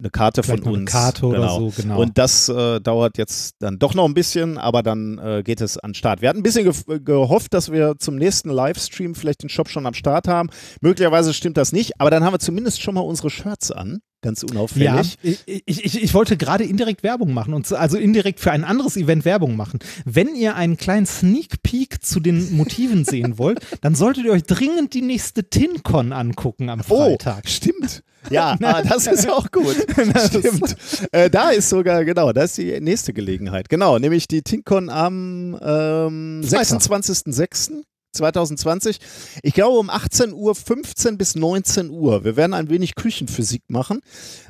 eine 0.00 0.10
Karte 0.10 0.42
Vielleicht 0.42 0.64
von 0.64 0.72
uns. 0.72 0.78
Eine 0.78 0.84
Karte 1.02 1.20
genau. 1.22 1.38
oder 1.38 1.48
so, 1.50 1.82
genau. 1.82 2.00
Und 2.00 2.18
das 2.18 2.48
äh, 2.48 2.80
dauert 2.80 3.18
jetzt 3.18 3.56
dann 3.60 3.78
doch 3.78 3.94
noch 3.94 4.06
ein 4.06 4.14
bisschen, 4.14 4.58
aber 4.58 4.82
dann 4.82 5.18
äh, 5.18 5.42
geht 5.44 5.60
es 5.60 5.78
an 5.78 5.90
den 5.90 5.94
Start. 5.94 6.22
Wir 6.22 6.28
hatten 6.28 6.40
ein 6.40 6.42
bisschen 6.42 6.64
ge 6.64 7.00
gehofft, 7.00 7.54
dass 7.54 7.70
wir 7.70 7.96
zum 7.98 8.16
nächsten 8.16 8.50
Livestream 8.50 9.14
vielleicht 9.14 9.42
den 9.42 9.48
Shop 9.48 9.68
schon 9.68 9.86
am 9.86 9.94
Start 9.94 10.28
haben. 10.28 10.50
Möglicherweise 10.80 11.32
stimmt 11.32 11.56
das 11.56 11.72
nicht, 11.72 12.00
aber 12.00 12.10
dann 12.10 12.24
haben 12.24 12.34
wir 12.34 12.38
zumindest 12.38 12.82
schon 12.82 12.94
mal 12.94 13.00
unsere 13.00 13.30
Shirts 13.30 13.70
an 13.70 14.00
ganz 14.22 14.42
unauffällig. 14.42 14.84
Ja, 14.84 15.02
ich, 15.22 15.62
ich, 15.66 16.02
ich 16.02 16.14
wollte 16.14 16.36
gerade 16.36 16.64
indirekt 16.64 17.02
Werbung 17.02 17.32
machen 17.32 17.54
und 17.54 17.70
also 17.72 17.96
indirekt 17.96 18.40
für 18.40 18.50
ein 18.50 18.64
anderes 18.64 18.96
Event 18.96 19.24
Werbung 19.24 19.56
machen. 19.56 19.78
Wenn 20.04 20.34
ihr 20.34 20.56
einen 20.56 20.76
kleinen 20.76 21.06
Sneak 21.06 21.62
Peek 21.62 22.04
zu 22.04 22.20
den 22.20 22.54
Motiven 22.56 23.04
sehen 23.04 23.38
wollt, 23.38 23.60
dann 23.80 23.94
solltet 23.94 24.24
ihr 24.24 24.32
euch 24.32 24.44
dringend 24.44 24.94
die 24.94 25.02
nächste 25.02 25.48
TinCon 25.48 26.12
angucken 26.12 26.68
am 26.68 26.80
oh, 26.88 26.96
Freitag. 26.96 27.44
Oh, 27.46 27.48
stimmt. 27.48 28.02
Ja, 28.28 28.56
ah, 28.62 28.82
das 28.82 29.06
ist 29.06 29.28
auch 29.28 29.50
gut. 29.50 29.74
Stimmt. 30.26 30.76
Äh, 31.12 31.30
da 31.30 31.50
ist 31.50 31.68
sogar, 31.68 32.04
genau, 32.04 32.32
das 32.32 32.50
ist 32.50 32.58
die 32.58 32.80
nächste 32.80 33.12
Gelegenheit. 33.12 33.68
Genau, 33.68 33.98
nämlich 33.98 34.28
die 34.28 34.42
TinCon 34.42 34.90
am 34.90 35.58
ähm, 35.62 36.42
26.06. 36.44 37.82
2020. 38.12 38.98
Ich 39.44 39.54
glaube 39.54 39.78
um 39.78 39.88
18 39.88 40.32
Uhr, 40.32 40.56
15 40.56 41.16
bis 41.16 41.36
19 41.36 41.90
Uhr. 41.90 42.24
Wir 42.24 42.36
werden 42.36 42.54
ein 42.54 42.68
wenig 42.68 42.96
Küchenphysik 42.96 43.62
machen. 43.68 44.00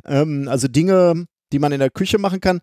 Ähm, 0.06 0.48
also 0.48 0.66
Dinge, 0.66 1.26
die 1.52 1.58
man 1.58 1.72
in 1.72 1.80
der 1.80 1.90
Küche 1.90 2.18
machen 2.18 2.40
kann. 2.40 2.60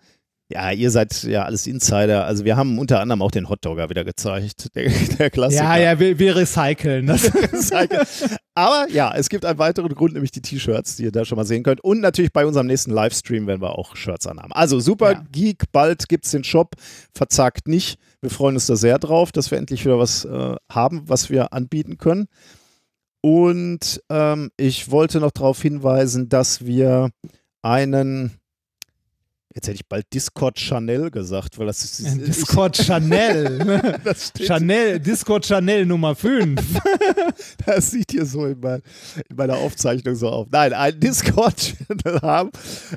Ja, 0.50 0.72
ihr 0.72 0.91
seid 0.91 1.24
ja 1.24 1.43
alles 1.43 1.68
Insider. 1.68 2.26
Also 2.26 2.45
wir 2.45 2.56
haben 2.56 2.80
unter 2.80 3.02
anderem 3.02 3.22
auch 3.22 3.32
den 3.32 3.50
Hotdogger 3.50 3.89
wieder 3.89 4.06
gezeigt, 4.06 4.74
der, 4.76 4.89
der 5.20 5.30
Klassiker. 5.30 5.64
Ja, 5.64 5.78
ja, 5.78 6.00
wir, 6.00 6.18
wir 6.20 6.38
recyceln 6.38 7.08
das. 7.08 7.30
Aber 8.56 8.88
ja, 8.89 9.14
es 9.14 9.28
gibt 9.28 9.43
einen 9.43 9.60
weiteren 9.60 9.93
Grund, 9.93 10.14
nämlich 10.14 10.32
die 10.32 10.41
T-Shirts, 10.41 10.95
die 10.95 11.04
ihr 11.04 11.12
da 11.12 11.26
schon 11.26 11.36
mal 11.36 11.45
sehen 11.45 11.64
könnt. 11.64 11.82
Und 11.82 12.00
natürlich 12.00 12.32
bei 12.32 12.45
unserem 12.45 12.68
nächsten 12.68 12.91
Livestream 12.91 13.45
werden 13.45 13.62
wir 13.62 13.78
auch 13.78 13.98
Shirts 13.98 14.26
anhaben. 14.26 14.54
Also 14.54 14.80
super 14.80 15.12
ja. 15.12 15.24
Geek, 15.32 15.66
bald 15.74 16.08
gibt 16.08 16.24
es 16.24 16.32
den 16.32 16.45
Shop, 16.45 16.76
verzagt 17.14 17.68
nicht. 17.68 18.00
Wir 18.22 18.30
freuen 18.30 18.56
uns 18.56 18.68
da 18.68 18.78
sehr 18.78 19.00
drauf, 19.00 19.34
dass 19.34 19.52
wir 19.52 19.58
endlich 19.58 19.84
wieder 19.84 20.00
was 20.00 20.24
äh, 20.24 20.56
haben, 20.72 21.04
was 21.10 21.30
wir 21.30 21.52
anbieten 21.52 21.98
können. 21.98 22.28
Und 23.22 24.02
ähm, 24.10 24.52
ich 24.56 24.91
wollte 24.91 25.20
noch 25.20 25.32
darauf 25.32 25.62
hinweisen, 25.62 26.30
dass 26.30 26.66
wir 26.66 27.10
einen 27.62 28.39
Jetzt 29.58 29.70
hätte 29.70 29.76
ich 29.78 29.88
bald 29.88 30.05
Discord 30.14 30.60
Chanel 30.60 31.10
gesagt, 31.10 31.58
weil 31.58 31.66
das 31.66 31.84
ist. 31.84 32.16
Discord 32.28 32.78
Chanel. 32.78 33.82
das 34.03 34.32
Chanel, 34.39 34.99
Discord 34.99 35.47
Chanel 35.47 35.84
Nummer 35.84 36.14
5. 36.14 36.62
das 37.66 37.89
sieht 37.89 38.12
hier 38.12 38.28
so 38.28 38.45
in, 38.45 38.60
mein, 38.60 38.84
in, 39.28 39.36
meiner 39.36 39.58
Aufzeichnung 39.58 40.14
so 40.14 40.30
auf. 40.30 40.47
Nein, 40.51 40.74
ein 40.74 40.99
Discord 40.99 41.55
Channel 41.58 42.22
haben. 42.22 42.51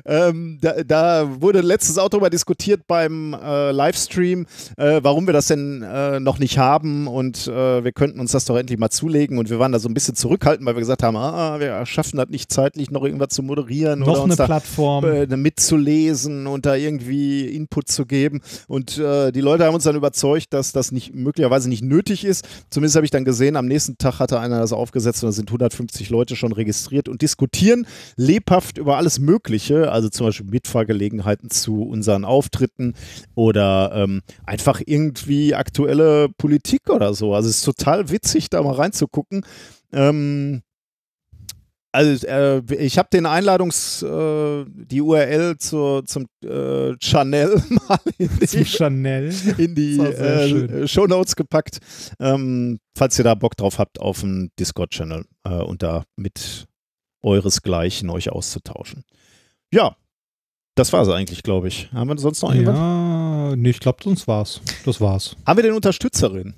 Ähm, 0.05 0.59
da, 0.61 0.83
da, 0.83 1.41
wurde 1.41 1.61
letztens 1.61 1.97
auch 1.97 2.09
darüber 2.09 2.29
diskutiert 2.29 2.85
beim 2.85 3.33
äh, 3.33 3.71
Livestream, 3.71 4.45
äh, 4.77 4.99
warum 5.01 5.25
wir 5.25 5.33
das 5.33 5.47
denn 5.47 5.81
äh, 5.81 6.19
noch 6.19 6.37
nicht 6.37 6.59
haben 6.59 7.07
und 7.07 7.47
äh, 7.47 7.83
wir 7.83 7.91
könnten 7.91 8.19
uns 8.19 8.33
das 8.33 8.45
doch 8.45 8.55
endlich 8.55 8.77
mal 8.77 8.91
zulegen. 8.91 9.39
Und 9.39 9.49
wir 9.49 9.57
waren 9.57 9.71
da 9.71 9.79
so 9.79 9.89
ein 9.89 9.95
bisschen 9.95 10.15
zurückhaltend, 10.15 10.67
weil 10.67 10.75
wir 10.75 10.81
gesagt 10.81 11.01
haben, 11.01 11.17
ah, 11.17 11.59
wir 11.59 11.83
schaffen 11.87 12.17
das 12.17 12.29
nicht 12.29 12.53
zeitlich, 12.53 12.91
noch 12.91 13.03
irgendwas 13.03 13.29
zu 13.29 13.41
moderieren 13.41 14.01
noch 14.01 14.09
oder 14.09 14.23
eine 14.25 14.35
Plattform. 14.35 15.05
Äh, 15.05 15.25
mitzulesen 15.25 16.50
und 16.51 16.65
da 16.65 16.75
irgendwie 16.75 17.47
Input 17.47 17.87
zu 17.87 18.05
geben. 18.05 18.41
Und 18.67 18.97
äh, 18.97 19.31
die 19.31 19.41
Leute 19.41 19.65
haben 19.65 19.75
uns 19.75 19.83
dann 19.83 19.95
überzeugt, 19.95 20.53
dass 20.53 20.71
das 20.71 20.91
nicht 20.91 21.13
möglicherweise 21.15 21.69
nicht 21.69 21.83
nötig 21.83 22.25
ist. 22.25 22.47
Zumindest 22.69 22.95
habe 22.95 23.05
ich 23.05 23.11
dann 23.11 23.25
gesehen, 23.25 23.55
am 23.55 23.65
nächsten 23.65 23.97
Tag 23.97 24.19
hatte 24.19 24.39
einer 24.39 24.59
das 24.59 24.73
aufgesetzt 24.73 25.23
und 25.23 25.27
da 25.27 25.31
sind 25.33 25.49
150 25.49 26.09
Leute 26.09 26.35
schon 26.35 26.51
registriert 26.51 27.09
und 27.09 27.21
diskutieren 27.21 27.85
lebhaft 28.15 28.77
über 28.77 28.97
alles 28.97 29.19
Mögliche, 29.19 29.91
also 29.91 30.09
zum 30.09 30.27
Beispiel 30.27 30.47
Mitfahrgelegenheiten 30.47 31.49
zu 31.49 31.83
unseren 31.83 32.25
Auftritten 32.25 32.93
oder 33.35 33.91
ähm, 33.95 34.21
einfach 34.45 34.81
irgendwie 34.85 35.55
aktuelle 35.55 36.29
Politik 36.37 36.89
oder 36.89 37.13
so. 37.13 37.33
Also 37.33 37.49
es 37.49 37.57
ist 37.57 37.65
total 37.65 38.09
witzig, 38.09 38.49
da 38.49 38.61
mal 38.61 38.73
reinzugucken. 38.73 39.45
Ähm, 39.93 40.61
also 41.91 42.27
äh, 42.27 42.61
ich 42.75 42.97
habe 42.97 43.09
den 43.11 43.25
Einladungs, 43.25 44.01
äh, 44.01 44.65
die 44.67 45.01
URL 45.01 45.57
zur, 45.57 46.05
zum 46.05 46.27
äh, 46.43 46.93
Chanel 47.01 47.61
mal 47.87 47.99
in 48.17 48.29
die, 48.39 48.65
Chanel. 48.65 49.33
In 49.57 49.75
die 49.75 49.99
äh, 49.99 50.87
Show 50.87 51.05
Notes 51.07 51.35
gepackt, 51.35 51.79
ähm, 52.19 52.79
falls 52.97 53.17
ihr 53.19 53.25
da 53.25 53.35
Bock 53.35 53.57
drauf 53.57 53.77
habt, 53.77 53.99
auf 53.99 54.23
einen 54.23 54.51
Discord-Channel 54.59 55.25
äh, 55.43 55.49
und 55.49 55.83
da 55.83 56.03
mit 56.15 56.65
euresgleichen 57.23 58.09
euch 58.09 58.31
auszutauschen. 58.31 59.03
Ja, 59.73 59.95
das 60.75 60.93
war 60.93 61.01
es 61.01 61.09
eigentlich, 61.09 61.43
glaube 61.43 61.67
ich. 61.67 61.91
Haben 61.91 62.09
wir 62.09 62.17
sonst 62.17 62.41
noch 62.41 62.53
jemanden? 62.53 62.81
Ja, 62.81 63.55
nee, 63.55 63.69
ich 63.69 63.79
glaube, 63.79 63.99
sonst 64.03 64.27
war's. 64.27 64.61
Das 64.85 65.01
war's. 65.01 65.35
Haben 65.45 65.57
wir 65.57 65.63
den 65.63 65.73
Unterstützerin? 65.73 66.55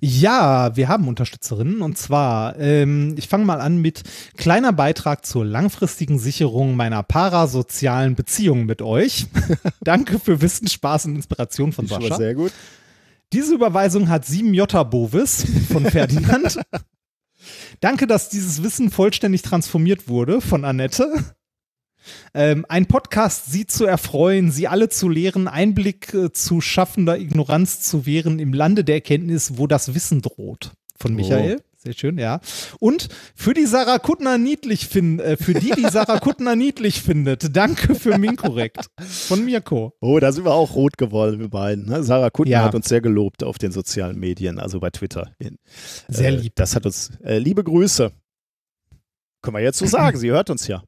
Ja, 0.00 0.76
wir 0.76 0.88
haben 0.88 1.08
Unterstützerinnen 1.08 1.82
und 1.82 1.96
zwar, 1.96 2.58
ähm, 2.58 3.14
ich 3.16 3.28
fange 3.28 3.44
mal 3.44 3.60
an 3.60 3.78
mit 3.78 4.02
kleiner 4.36 4.72
Beitrag 4.72 5.24
zur 5.24 5.44
langfristigen 5.44 6.18
Sicherung 6.18 6.76
meiner 6.76 7.02
parasozialen 7.02 8.14
Beziehungen 8.14 8.66
mit 8.66 8.82
euch. 8.82 9.26
Danke 9.80 10.18
für 10.18 10.40
Wissen, 10.40 10.68
Spaß 10.68 11.06
und 11.06 11.16
Inspiration 11.16 11.72
von 11.72 11.86
Sascha. 11.86 12.16
Sehr 12.16 12.34
gut. 12.34 12.52
Diese 13.32 13.54
Überweisung 13.54 14.08
hat 14.08 14.24
sieben 14.24 14.54
Jota 14.54 14.82
Bovis 14.82 15.46
von 15.70 15.84
Ferdinand. 15.84 16.58
Danke, 17.80 18.06
dass 18.06 18.30
dieses 18.30 18.62
Wissen 18.62 18.90
vollständig 18.90 19.42
transformiert 19.42 20.08
wurde 20.08 20.40
von 20.40 20.64
Annette. 20.64 21.12
Ähm, 22.34 22.66
ein 22.68 22.86
Podcast, 22.86 23.50
Sie 23.50 23.66
zu 23.66 23.84
erfreuen, 23.84 24.50
Sie 24.50 24.68
alle 24.68 24.88
zu 24.88 25.08
lehren, 25.08 25.48
Einblick 25.48 26.14
äh, 26.14 26.32
zu 26.32 26.60
schaffender 26.60 27.18
Ignoranz 27.18 27.80
zu 27.80 28.06
wehren 28.06 28.38
im 28.38 28.52
Lande 28.52 28.84
der 28.84 28.96
Erkenntnis, 28.96 29.58
wo 29.58 29.66
das 29.66 29.94
Wissen 29.94 30.22
droht. 30.22 30.72
Von 30.98 31.14
Michael. 31.14 31.58
Oh. 31.60 31.68
Sehr 31.80 31.92
schön, 31.92 32.18
ja. 32.18 32.40
Und 32.80 33.08
für 33.36 33.54
die 33.54 33.64
Sarah 33.64 34.00
Kuttner 34.00 34.36
niedlich 34.36 34.88
finden, 34.88 35.20
äh, 35.20 35.36
für 35.36 35.54
die, 35.54 35.70
die 35.70 35.88
Sarah 35.88 36.18
Kuttner 36.20 36.56
niedlich 36.56 37.00
findet, 37.00 37.54
danke 37.56 37.94
für 37.94 38.18
Minkorrekt 38.18 38.90
von 39.00 39.44
Mirko. 39.44 39.94
Oh, 40.00 40.18
da 40.18 40.32
sind 40.32 40.44
wir 40.44 40.54
auch 40.54 40.74
rot 40.74 40.98
geworden, 40.98 41.38
wir 41.38 41.48
beiden. 41.48 41.86
Ne? 41.86 42.02
Sarah 42.02 42.30
Kuttner 42.30 42.52
ja. 42.52 42.64
hat 42.64 42.74
uns 42.74 42.88
sehr 42.88 43.00
gelobt 43.00 43.44
auf 43.44 43.58
den 43.58 43.70
sozialen 43.70 44.18
Medien, 44.18 44.58
also 44.58 44.80
bei 44.80 44.90
Twitter. 44.90 45.30
Sehr 46.08 46.30
äh, 46.30 46.34
lieb. 46.34 46.54
Das 46.56 46.74
hat 46.74 46.84
uns, 46.84 47.12
äh, 47.22 47.38
liebe 47.38 47.62
Grüße. 47.62 48.10
Können 49.40 49.56
wir 49.56 49.62
jetzt 49.62 49.78
so 49.78 49.86
sagen, 49.86 50.16
sie 50.18 50.32
hört 50.32 50.50
uns 50.50 50.66
ja. 50.66 50.82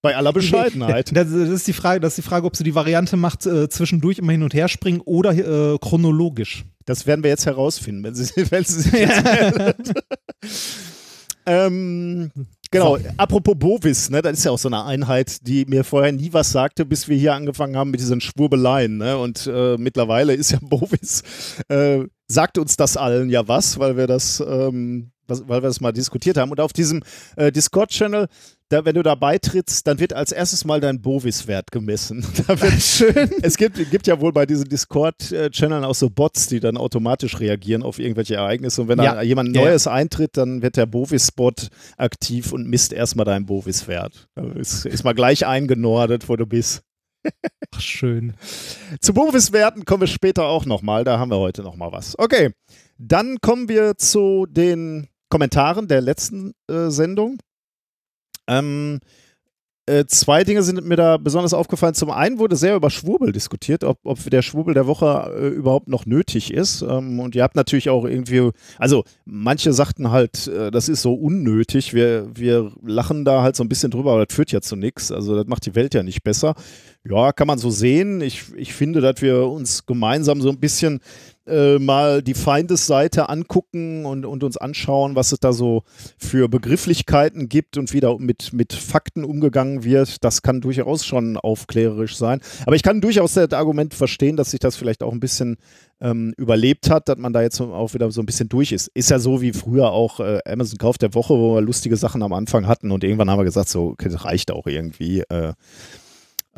Bei 0.00 0.16
aller 0.16 0.32
Bescheidenheit. 0.32 1.10
Das, 1.14 1.30
ist 1.30 1.66
die 1.66 1.72
Frage, 1.72 2.00
das 2.00 2.12
ist 2.12 2.24
die 2.24 2.28
Frage, 2.28 2.46
ob 2.46 2.56
sie 2.56 2.64
die 2.64 2.74
Variante 2.74 3.16
macht, 3.16 3.46
äh, 3.46 3.68
zwischendurch 3.68 4.18
immer 4.18 4.32
hin 4.32 4.42
und 4.42 4.54
her 4.54 4.68
springen 4.68 5.00
oder 5.00 5.32
äh, 5.32 5.78
chronologisch. 5.78 6.64
Das 6.84 7.06
werden 7.06 7.22
wir 7.22 7.30
jetzt 7.30 7.46
herausfinden, 7.46 8.04
wenn 8.04 8.14
sie, 8.14 8.30
wenn 8.50 8.64
sie 8.64 8.82
sich 8.82 8.92
jetzt 8.92 9.92
ähm, 11.46 12.30
Genau, 12.70 12.98
so. 12.98 13.04
apropos 13.16 13.54
Bovis, 13.58 14.10
ne, 14.10 14.20
das 14.20 14.38
ist 14.38 14.44
ja 14.44 14.50
auch 14.50 14.58
so 14.58 14.68
eine 14.68 14.84
Einheit, 14.84 15.46
die 15.46 15.64
mir 15.64 15.84
vorher 15.84 16.12
nie 16.12 16.32
was 16.32 16.52
sagte, 16.52 16.84
bis 16.84 17.08
wir 17.08 17.16
hier 17.16 17.34
angefangen 17.34 17.76
haben 17.76 17.90
mit 17.90 18.00
diesen 18.00 18.20
Schwurbeleien. 18.20 18.98
Ne? 18.98 19.16
Und 19.16 19.46
äh, 19.46 19.78
mittlerweile 19.78 20.34
ist 20.34 20.52
ja 20.52 20.58
Bovis, 20.60 21.22
äh, 21.68 22.00
sagt 22.26 22.58
uns 22.58 22.76
das 22.76 22.98
allen 22.98 23.30
ja 23.30 23.48
was, 23.48 23.78
weil 23.78 23.96
wir 23.96 24.06
das, 24.06 24.44
ähm, 24.46 25.12
was, 25.26 25.48
weil 25.48 25.62
wir 25.62 25.68
das 25.68 25.80
mal 25.80 25.92
diskutiert 25.92 26.36
haben. 26.36 26.50
Und 26.50 26.60
auf 26.60 26.74
diesem 26.74 27.02
äh, 27.36 27.50
Discord-Channel 27.50 28.28
da, 28.68 28.84
wenn 28.84 28.94
du 28.94 29.02
da 29.02 29.14
beitrittst, 29.14 29.86
dann 29.86 29.98
wird 29.98 30.12
als 30.12 30.30
erstes 30.30 30.64
mal 30.64 30.80
dein 30.80 31.00
Bovis-Wert 31.00 31.70
gemessen. 31.70 32.22
Wird, 32.48 32.82
Schön. 32.82 33.30
Es 33.42 33.56
gibt, 33.56 33.76
gibt 33.90 34.06
ja 34.06 34.20
wohl 34.20 34.32
bei 34.32 34.44
diesen 34.44 34.68
Discord-Channeln 34.68 35.84
auch 35.84 35.94
so 35.94 36.10
Bots, 36.10 36.48
die 36.48 36.60
dann 36.60 36.76
automatisch 36.76 37.40
reagieren 37.40 37.82
auf 37.82 37.98
irgendwelche 37.98 38.34
Ereignisse. 38.34 38.82
Und 38.82 38.88
wenn 38.88 38.98
ja. 38.98 39.14
da 39.14 39.22
jemand 39.22 39.52
Neues 39.52 39.86
ja. 39.86 39.92
eintritt, 39.92 40.36
dann 40.36 40.62
wird 40.62 40.76
der 40.76 40.86
Bovis-Bot 40.86 41.68
aktiv 41.96 42.52
und 42.52 42.66
misst 42.68 42.92
erstmal 42.92 43.24
deinen 43.24 43.46
Bovis-Wert. 43.46 44.28
Ist, 44.56 44.84
ist 44.84 45.04
mal 45.04 45.14
gleich 45.14 45.46
eingenordet, 45.46 46.28
wo 46.28 46.36
du 46.36 46.46
bist. 46.46 46.82
Ach, 47.74 47.80
schön. 47.80 48.34
Zu 49.00 49.14
Bovis-Werten 49.14 49.84
kommen 49.84 50.02
wir 50.02 50.08
später 50.08 50.44
auch 50.44 50.66
nochmal. 50.66 51.04
Da 51.04 51.18
haben 51.18 51.30
wir 51.30 51.38
heute 51.38 51.62
nochmal 51.62 51.92
was. 51.92 52.18
Okay, 52.18 52.52
dann 52.98 53.38
kommen 53.40 53.68
wir 53.68 53.96
zu 53.96 54.46
den 54.46 55.08
Kommentaren 55.30 55.88
der 55.88 56.00
letzten 56.00 56.52
äh, 56.70 56.90
Sendung. 56.90 57.38
Ähm, 58.48 59.00
äh, 59.88 60.04
zwei 60.06 60.44
Dinge 60.44 60.62
sind 60.62 60.84
mir 60.84 60.96
da 60.96 61.16
besonders 61.16 61.54
aufgefallen. 61.54 61.94
Zum 61.94 62.10
einen 62.10 62.38
wurde 62.38 62.56
sehr 62.56 62.76
über 62.76 62.90
Schwurbel 62.90 63.32
diskutiert, 63.32 63.84
ob, 63.84 63.98
ob 64.04 64.18
der 64.28 64.42
Schwurbel 64.42 64.74
der 64.74 64.86
Woche 64.86 65.32
äh, 65.34 65.48
überhaupt 65.48 65.88
noch 65.88 66.04
nötig 66.04 66.52
ist. 66.52 66.82
Ähm, 66.82 67.18
und 67.20 67.34
ihr 67.34 67.42
habt 67.42 67.56
natürlich 67.56 67.88
auch 67.88 68.04
irgendwie, 68.04 68.50
also 68.78 69.04
manche 69.24 69.72
sagten 69.72 70.10
halt, 70.10 70.46
äh, 70.46 70.70
das 70.70 70.90
ist 70.90 71.00
so 71.00 71.14
unnötig. 71.14 71.94
Wir, 71.94 72.28
wir 72.34 72.70
lachen 72.84 73.24
da 73.24 73.42
halt 73.42 73.56
so 73.56 73.64
ein 73.64 73.70
bisschen 73.70 73.90
drüber, 73.90 74.12
aber 74.12 74.26
das 74.26 74.34
führt 74.34 74.52
ja 74.52 74.60
zu 74.60 74.76
nichts. 74.76 75.10
Also 75.10 75.34
das 75.34 75.46
macht 75.46 75.64
die 75.64 75.74
Welt 75.74 75.94
ja 75.94 76.02
nicht 76.02 76.22
besser. 76.22 76.54
Ja, 77.08 77.32
kann 77.32 77.46
man 77.46 77.58
so 77.58 77.70
sehen. 77.70 78.20
Ich, 78.20 78.54
ich 78.56 78.74
finde, 78.74 79.00
dass 79.00 79.22
wir 79.22 79.48
uns 79.48 79.86
gemeinsam 79.86 80.42
so 80.42 80.50
ein 80.50 80.60
bisschen 80.60 81.00
äh, 81.48 81.78
mal 81.78 82.22
die 82.22 82.34
Feindesseite 82.34 83.28
angucken 83.28 84.06
und, 84.06 84.24
und 84.24 84.44
uns 84.44 84.56
anschauen, 84.56 85.16
was 85.16 85.32
es 85.32 85.40
da 85.40 85.52
so 85.52 85.82
für 86.18 86.48
Begrifflichkeiten 86.48 87.48
gibt 87.48 87.76
und 87.76 87.92
wie 87.92 88.00
da 88.00 88.14
mit, 88.18 88.52
mit 88.52 88.72
Fakten 88.72 89.24
umgegangen 89.24 89.84
wird. 89.84 90.22
Das 90.24 90.42
kann 90.42 90.60
durchaus 90.60 91.04
schon 91.04 91.36
aufklärerisch 91.36 92.16
sein. 92.16 92.40
Aber 92.66 92.76
ich 92.76 92.82
kann 92.82 93.00
durchaus 93.00 93.34
das 93.34 93.52
Argument 93.52 93.94
verstehen, 93.94 94.36
dass 94.36 94.50
sich 94.50 94.60
das 94.60 94.76
vielleicht 94.76 95.02
auch 95.02 95.12
ein 95.12 95.20
bisschen 95.20 95.56
ähm, 96.00 96.34
überlebt 96.36 96.90
hat, 96.90 97.08
dass 97.08 97.18
man 97.18 97.32
da 97.32 97.42
jetzt 97.42 97.60
auch 97.60 97.94
wieder 97.94 98.10
so 98.10 98.22
ein 98.22 98.26
bisschen 98.26 98.48
durch 98.48 98.72
ist. 98.72 98.88
Ist 98.94 99.10
ja 99.10 99.18
so 99.18 99.40
wie 99.40 99.52
früher 99.52 99.90
auch 99.90 100.20
äh, 100.20 100.40
Amazon 100.46 100.78
Kauf 100.78 100.98
der 100.98 101.14
Woche, 101.14 101.34
wo 101.34 101.56
wir 101.56 101.60
lustige 101.60 101.96
Sachen 101.96 102.22
am 102.22 102.32
Anfang 102.32 102.66
hatten 102.66 102.90
und 102.90 103.04
irgendwann 103.04 103.30
haben 103.30 103.40
wir 103.40 103.44
gesagt, 103.44 103.68
so, 103.68 103.88
okay, 103.88 104.08
das 104.08 104.24
reicht 104.24 104.50
auch 104.50 104.66
irgendwie. 104.66 105.20
Äh, 105.28 105.54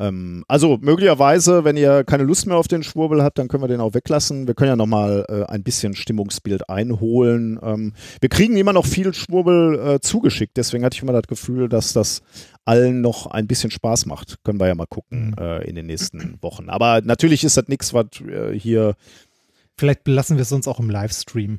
ähm, 0.01 0.44
also 0.48 0.78
möglicherweise, 0.80 1.64
wenn 1.64 1.76
ihr 1.76 2.05
keine 2.05 2.22
Lust 2.24 2.46
mehr 2.46 2.57
auf 2.57 2.68
den 2.68 2.82
Schwurbel 2.82 3.22
habt, 3.22 3.38
dann 3.38 3.48
können 3.48 3.62
wir 3.62 3.68
den 3.68 3.80
auch 3.80 3.92
weglassen. 3.92 4.46
Wir 4.46 4.55
können 4.55 4.70
ja 4.70 4.76
nochmal 4.76 5.26
äh, 5.28 5.44
ein 5.44 5.62
bisschen 5.62 5.94
Stimmungsbild 5.94 6.70
einholen. 6.70 7.61
Ähm, 7.62 7.92
wir 8.20 8.30
kriegen 8.30 8.57
immer 8.57 8.72
noch 8.72 8.86
viel 8.86 9.12
Schwurbel 9.12 9.78
äh, 9.78 10.01
zugeschickt, 10.01 10.57
deswegen 10.57 10.84
hatte 10.84 10.96
ich 10.96 11.03
immer 11.03 11.12
das 11.12 11.28
Gefühl, 11.28 11.68
dass 11.68 11.92
das 11.92 12.22
allen 12.64 13.03
noch 13.03 13.26
ein 13.26 13.46
bisschen 13.46 13.70
Spaß 13.70 14.07
macht. 14.07 14.38
Können 14.42 14.59
wir 14.59 14.68
ja 14.68 14.74
mal 14.74 14.86
gucken 14.86 15.34
mhm. 15.38 15.44
äh, 15.44 15.64
in 15.64 15.74
den 15.74 15.86
nächsten 15.86 16.38
Wochen. 16.42 16.70
Aber 16.70 17.03
natürlich 17.03 17.44
ist 17.44 17.59
das 17.59 17.68
nichts, 17.68 17.92
was 17.92 18.07
äh, 18.20 18.59
hier. 18.59 18.94
Vielleicht 19.76 20.05
belassen 20.05 20.36
wir 20.36 20.42
es 20.42 20.53
uns 20.53 20.68
auch 20.68 20.80
im 20.80 20.90
Livestream. 20.90 21.59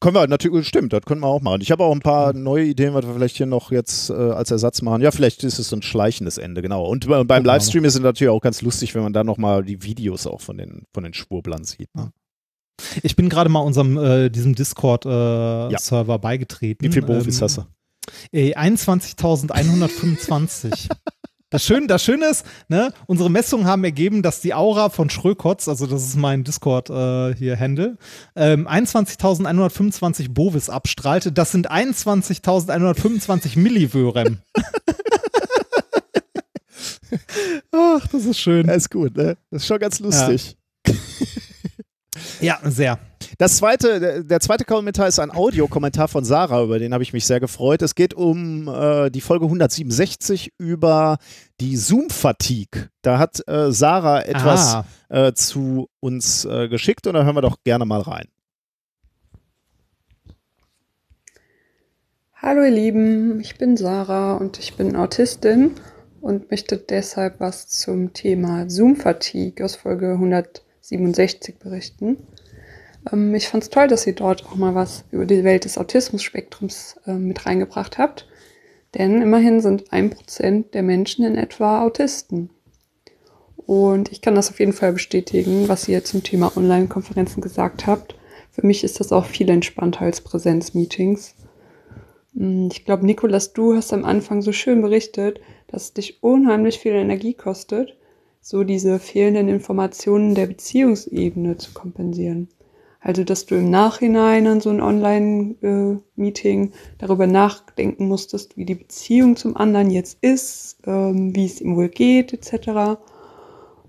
Können 0.00 0.14
wir 0.14 0.26
natürlich, 0.26 0.68
stimmt, 0.68 0.92
das 0.92 1.02
können 1.02 1.20
wir 1.20 1.26
auch 1.26 1.40
machen. 1.40 1.60
Ich 1.62 1.70
habe 1.70 1.84
auch 1.84 1.92
ein 1.92 2.00
paar 2.00 2.34
mhm. 2.34 2.42
neue 2.42 2.64
Ideen, 2.64 2.94
was 2.94 3.06
wir 3.06 3.14
vielleicht 3.14 3.36
hier 3.36 3.46
noch 3.46 3.70
jetzt 3.70 4.10
äh, 4.10 4.14
als 4.14 4.50
Ersatz 4.50 4.82
machen. 4.82 5.02
Ja, 5.02 5.10
vielleicht 5.10 5.44
ist 5.44 5.58
es 5.58 5.68
so 5.68 5.76
ein 5.76 5.82
schleichendes 5.82 6.38
Ende, 6.38 6.62
genau. 6.62 6.86
Und 6.86 7.06
beim 7.08 7.26
Gucken 7.26 7.44
Livestream 7.44 7.84
ist 7.84 7.94
es 7.94 8.00
natürlich 8.00 8.30
auch 8.30 8.40
ganz 8.40 8.62
lustig, 8.62 8.94
wenn 8.94 9.02
man 9.02 9.12
da 9.12 9.24
nochmal 9.24 9.64
die 9.64 9.82
Videos 9.82 10.26
auch 10.26 10.40
von 10.40 10.56
den, 10.58 10.84
von 10.92 11.04
den 11.04 11.14
Schwurblern 11.14 11.64
sieht. 11.64 11.94
Ne? 11.94 12.12
Ich 13.02 13.16
bin 13.16 13.28
gerade 13.28 13.50
mal 13.50 13.60
unserem, 13.60 13.96
äh, 13.96 14.30
diesem 14.30 14.54
Discord-Server 14.54 15.70
äh, 15.70 16.12
ja. 16.12 16.18
beigetreten. 16.18 16.84
Wie 16.84 16.92
viel 16.92 17.02
Profis 17.02 17.38
ähm, 17.38 17.44
hast 17.44 17.58
du? 17.58 17.64
21.125. 18.32 20.88
Das 21.50 21.64
Schöne, 21.64 21.86
das 21.86 22.02
Schöne 22.02 22.26
ist, 22.26 22.44
ne, 22.66 22.92
unsere 23.06 23.30
Messungen 23.30 23.66
haben 23.66 23.84
ergeben, 23.84 24.22
dass 24.22 24.40
die 24.40 24.52
Aura 24.52 24.88
von 24.88 25.10
Schrökotz, 25.10 25.68
also 25.68 25.86
das 25.86 26.02
ist 26.02 26.16
mein 26.16 26.42
Discord 26.42 26.90
äh, 26.90 27.36
hier 27.36 27.56
Handle, 27.56 27.98
ähm, 28.34 28.66
21.125 28.66 30.32
Bovis 30.32 30.68
abstrahlte. 30.68 31.30
Das 31.30 31.52
sind 31.52 31.70
21.125 31.70 33.58
Milliwörem. 33.60 34.38
Ach, 37.70 38.04
das 38.08 38.24
ist 38.24 38.40
schön. 38.40 38.66
Das 38.66 38.78
ist 38.78 38.90
gut, 38.90 39.16
ne? 39.16 39.36
Das 39.50 39.62
ist 39.62 39.68
schon 39.68 39.78
ganz 39.78 40.00
lustig. 40.00 40.56
Ja, 42.40 42.40
ja 42.40 42.58
sehr. 42.70 42.98
Das 43.38 43.56
zweite, 43.56 44.24
der 44.24 44.40
zweite 44.40 44.64
Kommentar 44.64 45.08
ist 45.08 45.18
ein 45.18 45.30
Audiokommentar 45.30 46.08
von 46.08 46.24
Sarah, 46.24 46.62
über 46.62 46.78
den 46.78 46.92
habe 46.92 47.02
ich 47.02 47.12
mich 47.12 47.26
sehr 47.26 47.40
gefreut. 47.40 47.82
Es 47.82 47.94
geht 47.94 48.14
um 48.14 48.68
äh, 48.68 49.10
die 49.10 49.20
Folge 49.20 49.46
167 49.46 50.52
über 50.58 51.18
die 51.60 51.76
Zoom-Fatigue. 51.76 52.88
Da 53.02 53.18
hat 53.18 53.46
äh, 53.46 53.70
Sarah 53.72 54.22
etwas 54.22 54.74
ah. 54.74 54.84
äh, 55.08 55.32
zu 55.34 55.88
uns 56.00 56.44
äh, 56.44 56.68
geschickt 56.68 57.06
und 57.06 57.14
da 57.14 57.24
hören 57.24 57.36
wir 57.36 57.42
doch 57.42 57.58
gerne 57.64 57.84
mal 57.84 58.00
rein. 58.00 58.26
Hallo 62.34 62.62
ihr 62.62 62.70
Lieben, 62.70 63.40
ich 63.40 63.56
bin 63.56 63.76
Sarah 63.76 64.34
und 64.34 64.58
ich 64.58 64.76
bin 64.76 64.94
Autistin 64.94 65.72
und 66.20 66.50
möchte 66.50 66.76
deshalb 66.76 67.40
was 67.40 67.66
zum 67.68 68.12
Thema 68.12 68.68
Zoom-Fatigue 68.68 69.64
aus 69.64 69.76
Folge 69.76 70.12
167 70.12 71.58
berichten. 71.58 72.18
Ähm, 73.12 73.34
ich 73.34 73.48
fand 73.48 73.62
es 73.62 73.70
toll, 73.70 73.88
dass 73.88 74.06
ihr 74.06 74.14
dort 74.14 74.46
auch 74.46 74.56
mal 74.56 74.74
was 74.74 75.04
über 75.10 75.26
die 75.26 75.44
Welt 75.44 75.64
des 75.64 75.78
Autismus-Spektrums 75.78 76.96
äh, 77.06 77.12
mit 77.12 77.46
reingebracht 77.46 77.98
habt. 77.98 78.26
Denn 78.94 79.20
immerhin 79.20 79.60
sind 79.60 79.92
ein 79.92 80.10
Prozent 80.10 80.74
der 80.74 80.82
Menschen 80.82 81.24
in 81.24 81.36
etwa 81.36 81.82
Autisten. 81.82 82.50
Und 83.56 84.12
ich 84.12 84.22
kann 84.22 84.36
das 84.36 84.50
auf 84.50 84.60
jeden 84.60 84.72
Fall 84.72 84.92
bestätigen, 84.92 85.68
was 85.68 85.88
ihr 85.88 86.04
zum 86.04 86.22
Thema 86.22 86.56
Online-Konferenzen 86.56 87.40
gesagt 87.40 87.86
habt. 87.86 88.14
Für 88.52 88.64
mich 88.64 88.84
ist 88.84 89.00
das 89.00 89.12
auch 89.12 89.26
viel 89.26 89.50
entspannter 89.50 90.02
als 90.02 90.20
Präsenzmeetings. 90.20 91.34
Hm, 92.34 92.68
ich 92.72 92.84
glaube, 92.84 93.04
Nikolas, 93.04 93.52
du 93.52 93.74
hast 93.74 93.92
am 93.92 94.04
Anfang 94.04 94.40
so 94.40 94.52
schön 94.52 94.82
berichtet, 94.82 95.40
dass 95.66 95.84
es 95.84 95.92
dich 95.94 96.22
unheimlich 96.22 96.78
viel 96.78 96.92
Energie 96.92 97.34
kostet, 97.34 97.96
so 98.40 98.62
diese 98.62 99.00
fehlenden 99.00 99.48
Informationen 99.48 100.36
der 100.36 100.46
Beziehungsebene 100.46 101.56
zu 101.56 101.72
kompensieren. 101.72 102.48
Also, 103.06 103.22
dass 103.22 103.46
du 103.46 103.54
im 103.54 103.70
Nachhinein 103.70 104.48
an 104.48 104.60
so 104.60 104.68
ein 104.68 104.80
Online-Meeting 104.80 106.72
darüber 106.98 107.28
nachdenken 107.28 108.08
musstest, 108.08 108.56
wie 108.56 108.64
die 108.64 108.74
Beziehung 108.74 109.36
zum 109.36 109.56
anderen 109.56 109.92
jetzt 109.92 110.18
ist, 110.22 110.78
ähm, 110.88 111.32
wie 111.32 111.46
es 111.46 111.60
ihm 111.60 111.76
wohl 111.76 111.88
geht, 111.88 112.32
etc. 112.32 112.98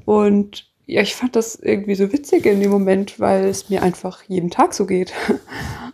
Und 0.06 0.72
ja, 0.86 1.02
ich 1.02 1.16
fand 1.16 1.36
das 1.36 1.56
irgendwie 1.56 1.96
so 1.96 2.14
witzig 2.14 2.46
in 2.46 2.60
dem 2.60 2.70
Moment, 2.70 3.20
weil 3.20 3.46
es 3.46 3.72
mir 3.72 3.82
einfach 3.82 4.22
jeden 4.28 4.52
Tag 4.52 4.76
so 4.76 4.86
geht. 4.86 5.14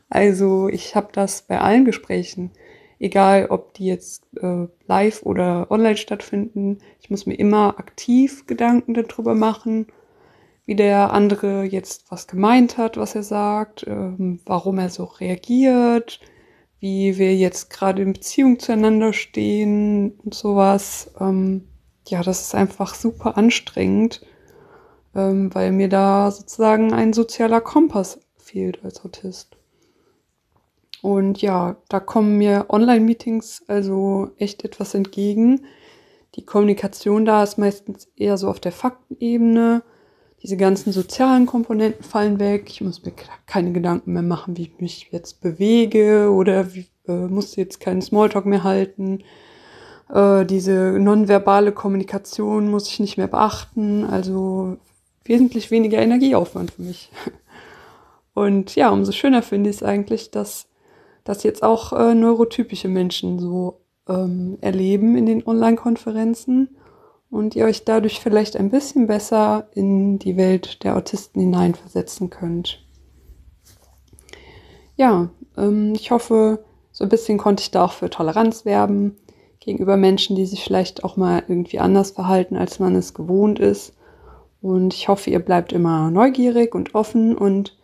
Also 0.09 0.67
ich 0.67 0.95
habe 0.95 1.07
das 1.11 1.41
bei 1.41 1.59
allen 1.59 1.86
Gesprächen, 1.86 2.51
egal 2.99 3.47
ob 3.49 3.74
die 3.74 3.86
jetzt 3.86 4.28
äh, 4.39 4.67
live 4.86 5.24
oder 5.24 5.71
online 5.71 5.97
stattfinden. 5.97 6.78
Ich 7.01 7.09
muss 7.09 7.26
mir 7.26 7.34
immer 7.34 7.80
aktiv 7.80 8.45
Gedanken 8.45 8.93
darüber 8.93 9.34
machen 9.34 9.88
wie 10.66 10.76
der 10.76 11.11
andere 11.11 11.64
jetzt 11.64 12.09
was 12.09 12.28
gemeint 12.28 12.78
hat, 12.78 12.97
was 12.97 13.16
er 13.16 13.24
sagt, 13.24 13.86
ähm, 13.88 14.39
warum 14.45 14.80
er 14.80 14.89
so 14.89 15.03
reagiert, 15.03 16.20
wie 16.80 17.18
wir 17.18 17.36
jetzt 17.36 17.70
gerade 17.70 18.01
in 18.01 18.14
Beziehung 18.14 18.59
zueinander 18.59 19.14
stehen 19.14 20.11
und 20.24 20.34
sowas. 20.34 21.11
Ähm, 21.20 21.68
ja, 22.07 22.24
das 22.24 22.41
ist 22.41 22.55
einfach 22.55 22.95
super 22.95 23.38
anstrengend, 23.38 24.26
ähm, 25.16 25.53
weil 25.53 25.72
mir 25.72 25.89
da 25.89 26.32
sozusagen 26.32 26.93
ein 26.93 27.14
sozialer 27.14 27.61
Kompass 27.61 28.20
fehlt 28.38 28.84
als 28.84 29.03
Autist. 29.03 29.57
Und 31.01 31.41
ja, 31.41 31.76
da 31.89 31.99
kommen 31.99 32.38
mir 32.38 32.68
Online-Meetings 32.70 33.64
also 33.68 34.32
echt 34.38 34.64
etwas 34.64 34.93
entgegen. 34.93 35.66
Die 36.36 36.45
Kommunikation 36.45 37.26
da 37.26 37.43
ist 37.43 37.57
meistens 37.57 38.07
eher 38.16 38.38
so 38.38 38.49
auf 38.49 38.61
der 38.61 38.72
Faktenebene 38.72 39.84
diese 40.44 40.58
ganzen 40.58 40.91
sozialen 40.91 41.46
Komponenten 41.46 42.04
fallen 42.04 42.39
weg. 42.39 42.66
Ich 42.68 42.82
muss 42.82 43.04
mir 43.04 43.14
keine 43.48 43.72
Gedanken 43.72 44.12
mehr 44.12 44.22
machen, 44.22 44.58
wie 44.58 44.64
ich 44.64 44.80
mich 44.80 45.08
jetzt 45.12 45.41
bewege 45.41 46.30
oder 46.30 46.74
wie, 46.74 46.88
äh, 47.08 47.28
muss 47.28 47.56
jetzt 47.56 47.80
keinen 47.80 48.02
Smalltalk 48.02 48.46
mehr 48.46 48.64
halten. 48.64 49.24
Äh, 50.14 50.46
diese 50.46 51.00
nonverbale 51.00 51.72
Kommunikation 51.72 52.70
muss 52.70 52.89
ich 52.89 53.00
nicht 53.00 53.18
mehr 53.18 53.28
beachten. 53.28 54.04
Also 54.04 54.78
wesentlich 55.24 55.72
weniger 55.72 56.00
Energieaufwand 56.00 56.72
für 56.72 56.82
mich. 56.82 57.10
Und 58.34 58.76
ja, 58.76 58.89
umso 58.89 59.14
schöner 59.14 59.44
finde 59.44 59.70
ich 59.70 59.78
es 59.78 59.84
eigentlich, 59.84 60.30
dass 60.30 60.68
das 61.24 61.44
jetzt 61.44 61.64
auch 61.64 61.94
äh, 61.94 62.14
neurotypische 62.16 62.89
Menschen 62.89 63.39
so 63.39 63.80
ähm, 64.10 64.58
erleben 64.60 65.16
in 65.16 65.26
den 65.26 65.48
Online-Konferenzen 65.48 66.76
und 67.34 67.56
ihr 67.56 67.66
euch 67.66 67.84
dadurch 67.84 68.20
vielleicht 68.20 68.56
ein 68.56 68.70
bisschen 68.70 69.08
besser 69.08 69.68
in 69.74 70.20
die 70.20 70.38
Welt 70.38 70.84
der 70.84 70.96
Autisten 70.96 71.42
hineinversetzen 71.42 72.30
könnt. 72.30 72.86
Ja, 74.96 75.30
ähm, 75.58 75.94
ich 75.96 76.12
hoffe, 76.12 76.64
so 76.92 77.04
ein 77.04 77.10
bisschen 77.10 77.40
konnte 77.40 77.62
ich 77.62 77.72
da 77.72 77.86
auch 77.86 77.94
für 77.94 78.12
Toleranz 78.12 78.66
werben 78.66 79.18
gegenüber 79.60 79.98
Menschen, 79.98 80.36
die 80.36 80.46
sich 80.46 80.64
vielleicht 80.64 81.04
auch 81.04 81.18
mal 81.18 81.44
irgendwie 81.48 81.80
anders 81.80 82.12
verhalten, 82.12 82.56
als 82.56 82.78
man 82.78 82.94
es 82.94 83.16
gewohnt 83.16 83.58
ist. 83.58 83.94
Und 84.62 84.94
ich 84.94 85.08
hoffe, 85.08 85.32
ihr 85.32 85.40
bleibt 85.40 85.74
immer 85.74 86.12
neugierig 86.12 86.76
und 86.76 86.94
offen 86.94 87.36
und 87.36 87.76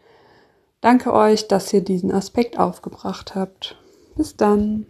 danke 0.80 1.12
euch, 1.12 1.47
dass 1.47 1.74
ihr 1.74 1.82
diesen 1.82 2.12
Aspekt 2.12 2.60
aufgebracht 2.60 3.34
habt. 3.34 3.78
Bis 4.16 4.38
dann. 4.38 4.86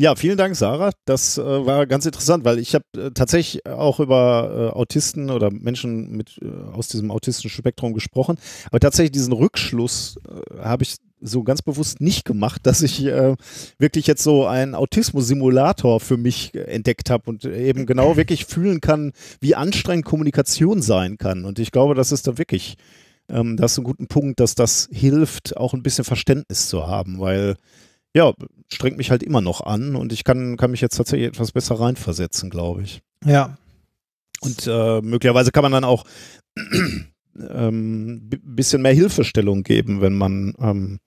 Ja, 0.00 0.14
vielen 0.14 0.38
Dank, 0.38 0.56
Sarah. 0.56 0.92
Das 1.04 1.36
äh, 1.36 1.42
war 1.42 1.86
ganz 1.86 2.06
interessant, 2.06 2.42
weil 2.46 2.58
ich 2.58 2.74
habe 2.74 2.86
äh, 2.96 3.10
tatsächlich 3.10 3.66
auch 3.66 4.00
über 4.00 4.70
äh, 4.72 4.78
Autisten 4.78 5.28
oder 5.28 5.50
Menschen 5.50 6.12
mit 6.12 6.40
äh, 6.40 6.48
aus 6.72 6.88
diesem 6.88 7.10
autistischen 7.10 7.50
Spektrum 7.50 7.92
gesprochen. 7.92 8.38
Aber 8.70 8.80
tatsächlich 8.80 9.12
diesen 9.12 9.34
Rückschluss 9.34 10.18
äh, 10.26 10.62
habe 10.62 10.84
ich 10.84 10.96
so 11.20 11.42
ganz 11.42 11.60
bewusst 11.60 12.00
nicht 12.00 12.24
gemacht, 12.24 12.62
dass 12.64 12.80
ich 12.80 13.04
äh, 13.04 13.36
wirklich 13.76 14.06
jetzt 14.06 14.22
so 14.22 14.46
einen 14.46 14.74
Autismus-Simulator 14.74 16.00
für 16.00 16.16
mich 16.16 16.54
entdeckt 16.54 17.10
habe 17.10 17.28
und 17.28 17.44
eben 17.44 17.84
genau 17.84 18.16
wirklich 18.16 18.46
fühlen 18.46 18.80
kann, 18.80 19.12
wie 19.42 19.54
anstrengend 19.54 20.06
Kommunikation 20.06 20.80
sein 20.80 21.18
kann. 21.18 21.44
Und 21.44 21.58
ich 21.58 21.72
glaube, 21.72 21.94
das 21.94 22.10
ist 22.10 22.26
da 22.26 22.38
wirklich, 22.38 22.78
ähm, 23.28 23.58
das 23.58 23.72
ist 23.72 23.78
ein 23.78 23.84
guter 23.84 24.06
Punkt, 24.06 24.40
dass 24.40 24.54
das 24.54 24.88
hilft, 24.90 25.58
auch 25.58 25.74
ein 25.74 25.82
bisschen 25.82 26.04
Verständnis 26.06 26.70
zu 26.70 26.86
haben, 26.86 27.20
weil 27.20 27.56
ja, 28.14 28.32
strengt 28.72 28.96
mich 28.96 29.10
halt 29.10 29.22
immer 29.22 29.40
noch 29.40 29.60
an 29.60 29.96
und 29.96 30.12
ich 30.12 30.24
kann, 30.24 30.56
kann 30.56 30.70
mich 30.70 30.80
jetzt 30.80 30.96
tatsächlich 30.96 31.28
etwas 31.28 31.52
besser 31.52 31.78
reinversetzen, 31.78 32.50
glaube 32.50 32.82
ich. 32.82 33.02
Ja. 33.24 33.56
Und 34.40 34.66
äh, 34.66 35.00
möglicherweise 35.00 35.52
kann 35.52 35.62
man 35.62 35.72
dann 35.72 35.84
auch 35.84 36.04
ähm, 37.36 38.30
bisschen 38.42 38.82
mehr 38.82 38.94
Hilfestellung 38.94 39.62
geben, 39.62 40.00
wenn 40.00 40.14
man 40.14 40.54
ähm, 40.58 40.98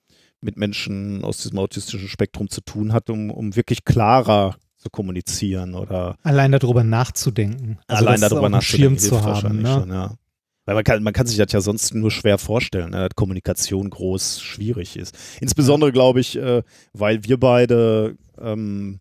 mit 0.42 0.58
Menschen 0.58 1.24
aus 1.24 1.38
diesem 1.38 1.58
autistischen 1.58 2.08
Spektrum 2.08 2.50
zu 2.50 2.62
tun 2.62 2.94
hat, 2.94 3.10
um, 3.10 3.32
um 3.32 3.56
wirklich 3.56 3.86
klarer 3.86 4.56
zu 4.78 4.90
kommunizieren 4.90 5.76
oder 5.76 6.18
allein 6.24 6.52
darüber 6.52 6.84
nachzudenken. 6.84 7.80
Also 7.88 8.06
allein 8.06 8.22
darüber 8.22 8.50
nachzudenken, 8.50 9.00
Schirm 9.00 9.22
zu 9.22 9.24
haben. 9.24 9.62
Ne? 9.62 9.74
Schon, 9.74 9.90
ja. 9.90 10.16
Weil 10.66 10.76
man 10.76 10.84
kann, 10.84 11.04
man 11.04 11.14
kann 11.14 11.28
sich 11.28 11.38
das 11.38 11.52
ja 11.52 11.62
sonst 11.62 11.94
nur 11.94 12.12
schwer 12.12 12.38
vorstellen, 12.38 12.92
ne, 12.92 13.10
dass 13.10 13.16
Kommunikation 13.16 13.90
groß 13.90 14.42
schwierig 14.42 14.96
ist. 14.96 15.18
Insbesondere 15.42 15.92
glaube 15.92 16.22
ich, 16.22 16.38
äh, 16.38 16.64
weil 16.94 17.24
wir 17.26 17.38
beide 17.38 18.16
ähm, 18.40 19.00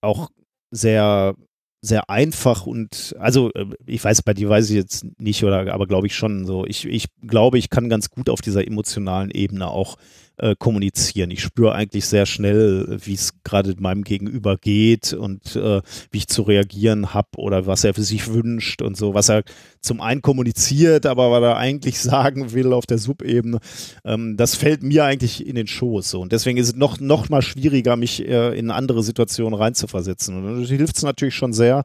auch 0.00 0.30
sehr 0.70 1.34
sehr 1.80 2.10
einfach 2.10 2.66
und 2.66 3.14
also 3.20 3.52
äh, 3.54 3.66
ich 3.86 4.02
weiß 4.02 4.22
bei 4.22 4.34
dir 4.34 4.48
weiß 4.48 4.68
ich 4.70 4.76
jetzt 4.76 5.06
nicht 5.20 5.44
oder 5.44 5.72
aber 5.72 5.86
glaube 5.86 6.08
ich 6.08 6.16
schon 6.16 6.44
so 6.44 6.66
ich 6.66 6.84
ich 6.86 7.06
glaube 7.24 7.56
ich 7.58 7.70
kann 7.70 7.88
ganz 7.88 8.10
gut 8.10 8.28
auf 8.28 8.40
dieser 8.40 8.66
emotionalen 8.66 9.30
Ebene 9.30 9.68
auch 9.68 9.96
äh, 10.38 10.54
kommunizieren. 10.58 11.30
Ich 11.30 11.42
spüre 11.42 11.74
eigentlich 11.74 12.06
sehr 12.06 12.26
schnell, 12.26 12.98
wie 13.04 13.14
es 13.14 13.32
gerade 13.44 13.74
meinem 13.78 14.04
Gegenüber 14.04 14.56
geht 14.56 15.12
und 15.12 15.56
äh, 15.56 15.82
wie 16.10 16.18
ich 16.18 16.28
zu 16.28 16.42
reagieren 16.42 17.14
habe 17.14 17.28
oder 17.36 17.66
was 17.66 17.84
er 17.84 17.94
für 17.94 18.02
sich 18.02 18.32
wünscht 18.32 18.82
und 18.82 18.96
so, 18.96 19.14
was 19.14 19.28
er 19.28 19.42
zum 19.80 20.00
einen 20.00 20.22
kommuniziert, 20.22 21.06
aber 21.06 21.30
was 21.30 21.42
er 21.42 21.56
eigentlich 21.56 22.00
sagen 22.00 22.52
will 22.52 22.72
auf 22.72 22.86
der 22.86 22.98
Subebene. 22.98 23.58
Ähm, 24.04 24.36
das 24.36 24.54
fällt 24.54 24.82
mir 24.82 25.04
eigentlich 25.04 25.46
in 25.46 25.54
den 25.54 25.66
Schoß. 25.66 26.10
So. 26.10 26.20
Und 26.20 26.32
deswegen 26.32 26.58
ist 26.58 26.68
es 26.68 26.76
noch, 26.76 27.00
noch 27.00 27.28
mal 27.28 27.42
schwieriger, 27.42 27.96
mich 27.96 28.26
äh, 28.26 28.58
in 28.58 28.70
andere 28.70 29.02
Situationen 29.02 29.58
reinzuversetzen. 29.58 30.36
Und 30.36 30.62
da 30.62 30.66
hilft 30.66 30.96
es 30.96 31.02
natürlich 31.02 31.34
schon 31.34 31.52
sehr, 31.52 31.84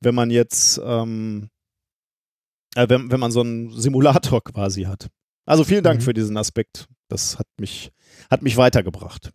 wenn 0.00 0.14
man 0.14 0.30
jetzt 0.30 0.80
ähm, 0.84 1.48
äh, 2.74 2.88
wenn, 2.88 3.10
wenn 3.10 3.20
man 3.20 3.32
so 3.32 3.40
einen 3.40 3.70
Simulator 3.72 4.42
quasi 4.44 4.82
hat. 4.82 5.08
Also 5.46 5.64
vielen 5.64 5.84
Dank 5.84 6.00
mhm. 6.00 6.04
für 6.04 6.14
diesen 6.14 6.36
Aspekt. 6.36 6.86
Das 7.08 7.38
hat 7.38 7.46
mich, 7.58 7.92
hat 8.30 8.42
mich 8.42 8.56
weitergebracht. 8.56 9.32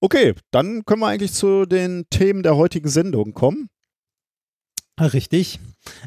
Okay, 0.00 0.34
dann 0.50 0.84
können 0.84 1.00
wir 1.00 1.08
eigentlich 1.08 1.32
zu 1.32 1.66
den 1.66 2.08
Themen 2.08 2.42
der 2.42 2.56
heutigen 2.56 2.88
Sendung 2.88 3.34
kommen. 3.34 3.68
Richtig. 5.00 5.58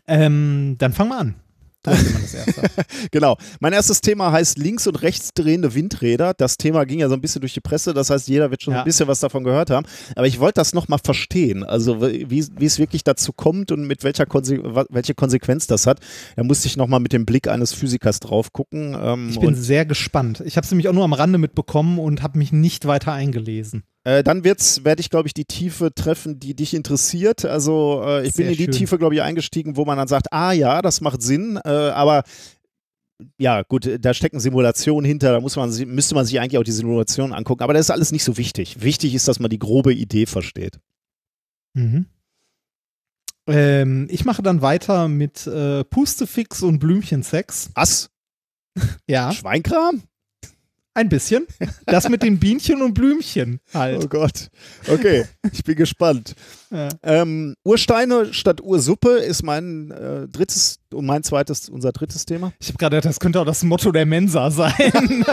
Ähm, 0.07 0.75
dann 0.77 0.93
fangen 0.93 1.09
wir 1.09 1.17
an. 1.17 1.35
genau. 3.11 3.37
Mein 3.59 3.73
erstes 3.73 4.01
Thema 4.01 4.31
heißt 4.31 4.57
links 4.57 4.87
und 4.87 5.01
rechts 5.01 5.29
drehende 5.33 5.73
Windräder. 5.73 6.33
Das 6.33 6.57
Thema 6.57 6.85
ging 6.85 6.99
ja 6.99 7.09
so 7.09 7.15
ein 7.15 7.21
bisschen 7.21 7.41
durch 7.41 7.53
die 7.53 7.61
Presse, 7.61 7.93
das 7.93 8.09
heißt, 8.09 8.27
jeder 8.27 8.51
wird 8.51 8.61
schon 8.61 8.73
ja. 8.73 8.79
ein 8.81 8.85
bisschen 8.85 9.07
was 9.07 9.19
davon 9.19 9.43
gehört 9.43 9.69
haben. 9.69 9.85
Aber 10.15 10.27
ich 10.27 10.39
wollte 10.39 10.55
das 10.55 10.73
nochmal 10.73 10.99
verstehen, 11.03 11.63
also 11.63 12.01
wie, 12.01 12.29
wie 12.29 12.65
es 12.65 12.79
wirklich 12.79 13.03
dazu 13.03 13.33
kommt 13.33 13.71
und 13.71 13.87
mit 13.87 14.03
welcher 14.03 14.25
Konse 14.25 14.61
welche 14.89 15.15
Konsequenz 15.15 15.67
das 15.67 15.87
hat. 15.87 15.99
Da 16.35 16.43
musste 16.43 16.67
ich 16.67 16.77
nochmal 16.77 16.99
mit 16.99 17.13
dem 17.13 17.25
Blick 17.25 17.47
eines 17.47 17.73
Physikers 17.73 18.19
drauf 18.19 18.53
gucken. 18.53 18.95
Ähm, 18.99 19.29
ich 19.29 19.39
bin 19.39 19.55
sehr 19.55 19.85
gespannt. 19.85 20.41
Ich 20.45 20.57
habe 20.57 20.65
es 20.65 20.71
nämlich 20.71 20.87
auch 20.87 20.93
nur 20.93 21.03
am 21.03 21.13
Rande 21.13 21.37
mitbekommen 21.37 21.99
und 21.99 22.21
habe 22.21 22.37
mich 22.37 22.51
nicht 22.51 22.85
weiter 22.85 23.13
eingelesen. 23.13 23.83
Äh, 24.03 24.23
dann 24.23 24.43
werde 24.43 24.99
ich, 24.99 25.09
glaube 25.09 25.27
ich, 25.27 25.33
die 25.33 25.45
Tiefe 25.45 25.93
treffen, 25.93 26.39
die 26.39 26.55
dich 26.55 26.73
interessiert. 26.73 27.45
Also 27.45 28.01
äh, 28.03 28.25
ich 28.25 28.33
Sehr 28.33 28.45
bin 28.45 28.53
in 28.53 28.57
die 28.57 28.63
schön. 28.65 28.73
Tiefe, 28.73 28.97
glaube 28.97 29.13
ich, 29.15 29.21
eingestiegen, 29.21 29.77
wo 29.77 29.85
man 29.85 29.97
dann 29.97 30.07
sagt, 30.07 30.33
ah 30.33 30.51
ja, 30.51 30.81
das 30.81 31.01
macht 31.01 31.21
Sinn, 31.21 31.59
äh, 31.63 31.69
aber 31.69 32.23
ja, 33.37 33.61
gut, 33.61 33.87
da 33.99 34.13
stecken 34.15 34.39
Simulationen 34.39 35.05
hinter, 35.05 35.31
da 35.31 35.39
muss 35.39 35.55
man, 35.55 35.69
müsste 35.87 36.15
man 36.15 36.25
sich 36.25 36.39
eigentlich 36.39 36.57
auch 36.57 36.63
die 36.63 36.71
Simulationen 36.71 37.33
angucken, 37.33 37.61
aber 37.63 37.73
das 37.73 37.81
ist 37.81 37.91
alles 37.91 38.11
nicht 38.11 38.23
so 38.23 38.37
wichtig. 38.37 38.81
Wichtig 38.81 39.13
ist, 39.13 39.27
dass 39.27 39.39
man 39.39 39.49
die 39.49 39.59
grobe 39.59 39.93
Idee 39.93 40.25
versteht. 40.25 40.79
Mhm. 41.73 42.07
Ähm, 43.47 44.07
ich 44.09 44.25
mache 44.25 44.41
dann 44.41 44.61
weiter 44.61 45.07
mit 45.07 45.47
äh, 45.47 45.83
Pustefix 45.83 46.63
und 46.63 46.79
Blümchensex. 46.79 47.69
Was? 47.75 48.09
ja. 49.07 49.31
Schweinkram? 49.31 50.03
Ein 50.93 51.07
bisschen. 51.07 51.47
Das 51.85 52.09
mit 52.09 52.21
den 52.21 52.37
Bienchen 52.37 52.81
und 52.81 52.93
Blümchen 52.93 53.59
halt. 53.73 54.03
Oh 54.03 54.07
Gott. 54.07 54.49
Okay, 54.87 55.25
ich 55.51 55.63
bin 55.63 55.75
gespannt. 55.75 56.35
Ja. 56.73 56.87
Ähm, 57.03 57.55
Ursteine 57.65 58.33
statt 58.33 58.61
Ursuppe 58.61 59.17
ist 59.17 59.43
mein 59.43 59.91
äh, 59.91 60.29
drittes 60.29 60.79
und 60.93 61.05
mein 61.05 61.21
zweites, 61.21 61.67
unser 61.67 61.91
drittes 61.91 62.25
Thema. 62.25 62.53
Ich 62.61 62.69
habe 62.69 62.77
gerade 62.77 62.95
gedacht, 62.95 63.09
das 63.09 63.19
könnte 63.19 63.41
auch 63.41 63.45
das 63.45 63.61
Motto 63.63 63.91
der 63.91 64.05
Mensa 64.05 64.49
sein. 64.51 64.71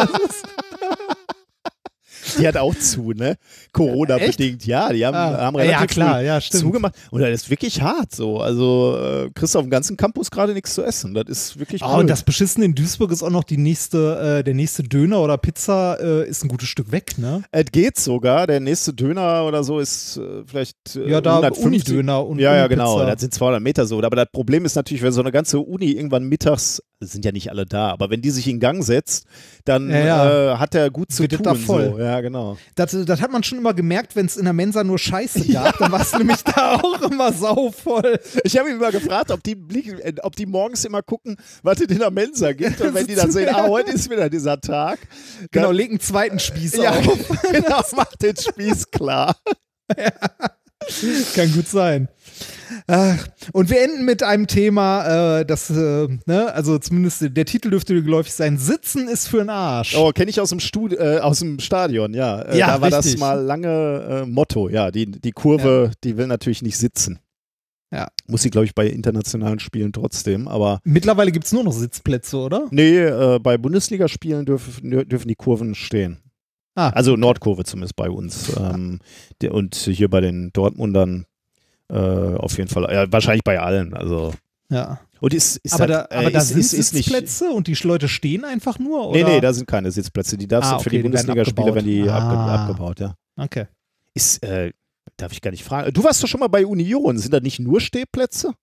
Die 2.37 2.47
hat 2.47 2.57
auch 2.57 2.74
zu, 2.74 3.12
ne? 3.12 3.37
Corona-bedingt. 3.72 4.66
Ja, 4.66 4.93
die 4.93 5.05
haben, 5.07 5.14
ah. 5.14 5.39
haben 5.39 5.57
relativ 5.57 5.81
ja, 5.81 5.87
klar, 5.87 6.22
ja, 6.22 6.41
stimmt. 6.41 6.62
zugemacht. 6.62 6.95
Und 7.11 7.20
das 7.20 7.31
ist 7.31 7.51
wirklich 7.51 7.81
hart 7.81 8.14
so. 8.14 8.39
Also 8.39 8.97
äh, 8.99 9.31
kriegst 9.35 9.55
du 9.55 9.59
auf 9.59 9.64
dem 9.64 9.70
ganzen 9.70 9.97
Campus 9.97 10.31
gerade 10.31 10.55
nichts 10.55 10.74
zu 10.74 10.83
essen. 10.83 11.14
Das 11.14 11.24
ist 11.26 11.59
wirklich 11.59 11.83
Oh, 11.83 11.99
und 11.99 12.09
das 12.09 12.22
Beschissen 12.22 12.62
in 12.62 12.74
Duisburg 12.74 13.11
ist 13.12 13.22
auch 13.22 13.31
noch 13.31 13.45
die 13.45 13.57
nächste, 13.57 14.39
äh, 14.39 14.45
der 14.45 14.55
nächste 14.55 14.83
Döner 14.83 15.20
oder 15.20 15.39
Pizza 15.39 15.99
äh, 16.01 16.29
ist 16.29 16.45
ein 16.45 16.49
gutes 16.49 16.68
Stück 16.68 16.93
weg, 16.93 17.18
ne? 17.18 17.43
Es 17.51 17.66
geht 17.72 17.99
sogar. 17.99 18.47
Der 18.47 18.61
nächste 18.61 18.93
Döner 18.93 19.45
oder 19.45 19.64
so 19.64 19.79
ist 19.79 20.16
äh, 20.16 20.43
vielleicht 20.47 20.97
äh, 20.97 21.09
Ja, 21.09 21.20
da 21.20 21.49
Uni-Döner 21.49 22.26
und 22.26 22.39
Ja, 22.39 22.55
ja, 22.55 22.66
genau. 22.66 23.01
Das 23.05 23.20
sind 23.20 23.35
200 23.35 23.62
Meter 23.62 23.87
so. 23.87 24.03
Aber 24.03 24.16
das 24.16 24.29
Problem 24.33 24.64
ist 24.64 24.74
natürlich, 24.74 25.03
wenn 25.03 25.12
so 25.12 25.20
eine 25.20 25.33
ganze 25.33 25.61
Uni 25.61 25.93
irgendwann 25.93 26.24
mittags 26.24 26.83
sind 27.01 27.24
ja 27.24 27.32
nicht 27.32 27.51
alle 27.51 27.64
da, 27.64 27.90
aber 27.90 28.11
wenn 28.11 28.22
die 28.22 28.30
sich 28.30 28.49
in 28.49 28.59
Gang 28.59 28.82
setzt, 28.82 29.26
dann 29.64 29.88
ja, 29.88 29.99
ja. 29.99 30.55
Äh, 30.55 30.57
hat 30.59 30.74
er 30.74 30.90
gut 30.90 31.12
zu 31.12 31.22
Wird 31.22 31.32
tun. 31.32 31.42
Da 31.44 31.55
voll. 31.55 31.92
So. 31.92 31.99
Ja, 32.01 32.20
genau. 32.20 32.59
Das, 32.74 32.96
das 33.05 33.20
hat 33.20 33.30
man 33.30 33.44
schon 33.44 33.59
immer 33.59 33.72
gemerkt, 33.72 34.16
wenn 34.16 34.26
es 34.26 34.36
in 34.36 34.44
der 34.44 34.53
Mensa 34.53 34.82
nur 34.82 34.99
Scheiße 34.99 35.40
gab, 35.53 35.64
ja. 35.72 35.72
dann 35.78 35.92
war 35.92 36.01
es 36.01 36.12
nämlich 36.12 36.42
da 36.42 36.74
auch 36.74 37.01
immer 37.03 37.32
sauvoll. 37.32 38.18
Ich 38.42 38.59
habe 38.59 38.70
ihn 38.70 38.76
immer 38.76 38.90
gefragt, 38.90 39.30
ob 39.30 39.42
die, 39.44 39.57
ob 40.22 40.34
die 40.34 40.46
morgens 40.46 40.84
immer 40.84 41.03
gucken, 41.03 41.36
was 41.62 41.80
es 41.80 41.86
in 41.86 41.99
der 42.01 42.11
Mensa 42.11 42.53
gibt 42.53 42.80
und 42.80 42.94
wenn 42.94 43.07
die 43.07 43.14
dann 43.14 43.30
sehen, 43.30 43.49
ah, 43.55 43.68
heute 43.68 43.92
ist 43.92 44.11
wieder 44.11 44.28
dieser 44.28 44.61
Tag. 44.61 44.99
Genau, 45.53 45.70
leg 45.70 45.90
einen 45.90 46.01
zweiten 46.01 46.40
Spieß 46.40 46.80
auf. 46.80 47.42
genau, 47.53 47.80
mach 47.94 48.12
den 48.16 48.36
Spieß 48.36 48.90
klar. 48.90 49.36
Kann 51.34 51.53
gut 51.53 51.68
sein. 51.68 52.09
Ach, 52.86 53.26
und 53.53 53.70
wir 53.70 53.82
enden 53.82 54.05
mit 54.05 54.22
einem 54.22 54.47
Thema, 54.47 55.41
äh, 55.41 55.45
das, 55.45 55.70
äh, 55.70 56.09
ne, 56.26 56.53
also 56.53 56.78
zumindest 56.78 57.36
der 57.36 57.45
Titel 57.45 57.70
dürfte 57.70 58.03
geläufig 58.03 58.32
sein. 58.32 58.59
Sitzen 58.59 59.09
ist 59.09 59.28
für 59.28 59.39
den 59.39 59.51
Arsch. 59.51 59.97
Oh, 59.97 60.11
kenne 60.12 60.30
ich 60.30 60.41
aus 60.41 60.51
dem, 60.51 60.61
Stud 60.61 60.93
äh, 60.93 61.18
aus 61.20 61.41
dem 61.41 61.59
Stadion, 61.59 62.14
ja. 62.14 62.41
Äh, 62.43 62.59
ja 62.59 62.66
da 62.66 62.80
war 62.80 62.93
richtig. 62.93 63.12
das 63.12 63.20
mal 63.20 63.41
lange 63.41 64.22
äh, 64.24 64.26
Motto, 64.26 64.68
ja. 64.68 64.91
Die, 64.91 65.07
die 65.07 65.32
Kurve, 65.32 65.86
ja. 65.86 65.93
die 66.05 66.16
will 66.16 66.26
natürlich 66.26 66.62
nicht 66.62 66.78
sitzen. 66.78 67.18
Ja. 67.91 68.09
Muss 68.26 68.43
sie, 68.43 68.51
glaube 68.51 68.66
ich, 68.66 68.74
bei 68.74 68.86
internationalen 68.86 69.61
Spielen 69.61 69.93
trotzdem, 69.93 70.47
aber. 70.47 70.80
Mittlerweile 70.84 71.32
gibt 71.32 71.47
es 71.47 71.53
nur 71.53 71.64
noch 71.64 71.72
Sitzplätze, 71.72 72.36
oder? 72.36 72.66
Nee, 72.70 72.99
äh, 72.99 73.39
bei 73.39 73.57
Bundesligaspielen 73.57 74.45
dürf, 74.45 74.80
dürfen 74.82 75.28
die 75.28 75.34
Kurven 75.34 75.74
stehen. 75.74 76.18
Ah. 76.74 76.91
Also 76.91 77.16
Nordkurve 77.16 77.64
zumindest 77.64 77.97
bei 77.97 78.09
uns. 78.09 78.53
Ähm, 78.57 79.01
und 79.51 79.74
hier 79.74 80.09
bei 80.09 80.20
den 80.20 80.51
Dortmundern 80.53 81.26
äh, 81.91 82.36
auf 82.36 82.57
jeden 82.57 82.68
Fall. 82.68 82.89
Ja, 82.93 83.11
wahrscheinlich 83.11 83.45
bei 83.45 83.61
allen. 83.61 83.95
Also. 83.95 84.34
Ja. 84.70 85.01
Und 85.20 85.34
ist, 85.34 85.57
ist 85.59 85.74
aber 85.74 85.95
halt, 85.95 86.12
da, 86.12 86.16
aber 86.16 86.28
äh, 86.28 86.32
da 86.32 86.39
ist, 86.39 86.49
sind 86.49 86.61
ist, 86.61 86.72
ist 86.72 86.91
Sitzplätze 86.91 87.47
nicht, 87.47 87.55
und 87.55 87.66
die 87.66 87.74
Leute 87.74 88.09
stehen 88.09 88.45
einfach 88.45 88.78
nur? 88.78 89.09
Oder? 89.09 89.18
Nee, 89.18 89.24
nee, 89.24 89.41
da 89.41 89.53
sind 89.53 89.66
keine 89.66 89.91
Sitzplätze. 89.91 90.36
Die 90.36 90.47
darfst 90.47 90.70
ah, 90.70 90.76
okay, 90.76 90.84
für 90.84 90.91
die 90.91 90.99
Bundesligaspiele 91.03 91.74
werden 91.74 91.86
die 91.86 92.09
ah. 92.09 92.18
abge 92.18 92.39
abgebaut, 92.39 93.01
ja. 93.01 93.14
Okay. 93.36 93.66
Ist, 94.14 94.43
äh, 94.45 94.72
darf 95.16 95.32
ich 95.32 95.41
gar 95.41 95.51
nicht 95.51 95.64
fragen. 95.64 95.93
Du 95.93 96.05
warst 96.05 96.22
doch 96.22 96.28
schon 96.28 96.41
mal 96.41 96.49
bei 96.49 96.66
Union. 96.66 97.18
Sind 97.18 97.32
da 97.32 97.41
nicht 97.41 97.59
nur 97.59 97.80
Stehplätze? 97.80 98.55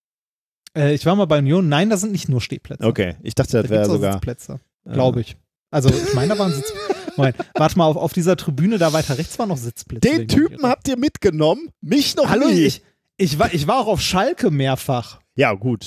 Äh, 0.76 0.94
ich 0.94 1.06
war 1.06 1.16
mal 1.16 1.26
bei 1.26 1.40
Union. 1.40 1.68
Nein, 1.68 1.90
da 1.90 1.98
sind 1.98 2.12
nicht 2.12 2.30
nur 2.30 2.42
Stehplätze. 2.42 2.84
Okay, 2.84 3.16
ich 3.24 3.36
dachte, 3.36 3.54
das 3.54 3.64
da 3.64 3.70
wäre 3.70 3.86
sogar. 3.86 4.14
Sitzplätze, 4.14 4.60
glaube 4.86 5.22
ich. 5.22 5.38
Also, 5.72 5.90
ich 5.90 6.14
meine, 6.14 6.34
da 6.34 6.40
waren 6.40 6.54
Sitzplätze. 6.54 6.96
Moment, 7.18 7.38
warte 7.54 7.78
mal, 7.78 7.86
auf, 7.86 7.96
auf 7.96 8.14
dieser 8.14 8.36
Tribüne 8.36 8.78
da 8.78 8.92
weiter 8.92 9.18
rechts 9.18 9.40
waren 9.40 9.50
noch 9.50 9.58
Sitzplätze. 9.58 10.02
Den 10.02 10.28
Typen 10.28 10.64
habt 10.64 10.88
ihr 10.88 10.98
mitgenommen, 10.98 11.70
mich 11.82 12.16
noch 12.16 12.30
Hallo, 12.30 12.48
nie. 12.48 12.66
Ich, 12.66 12.82
ich, 13.18 13.40
war, 13.40 13.54
ich 13.54 13.68
war 13.68 13.80
auch 13.80 13.88
auf 13.88 14.02
Schalke 14.02 14.52
mehrfach. 14.52 15.20
Ja, 15.36 15.54
gut. 15.54 15.86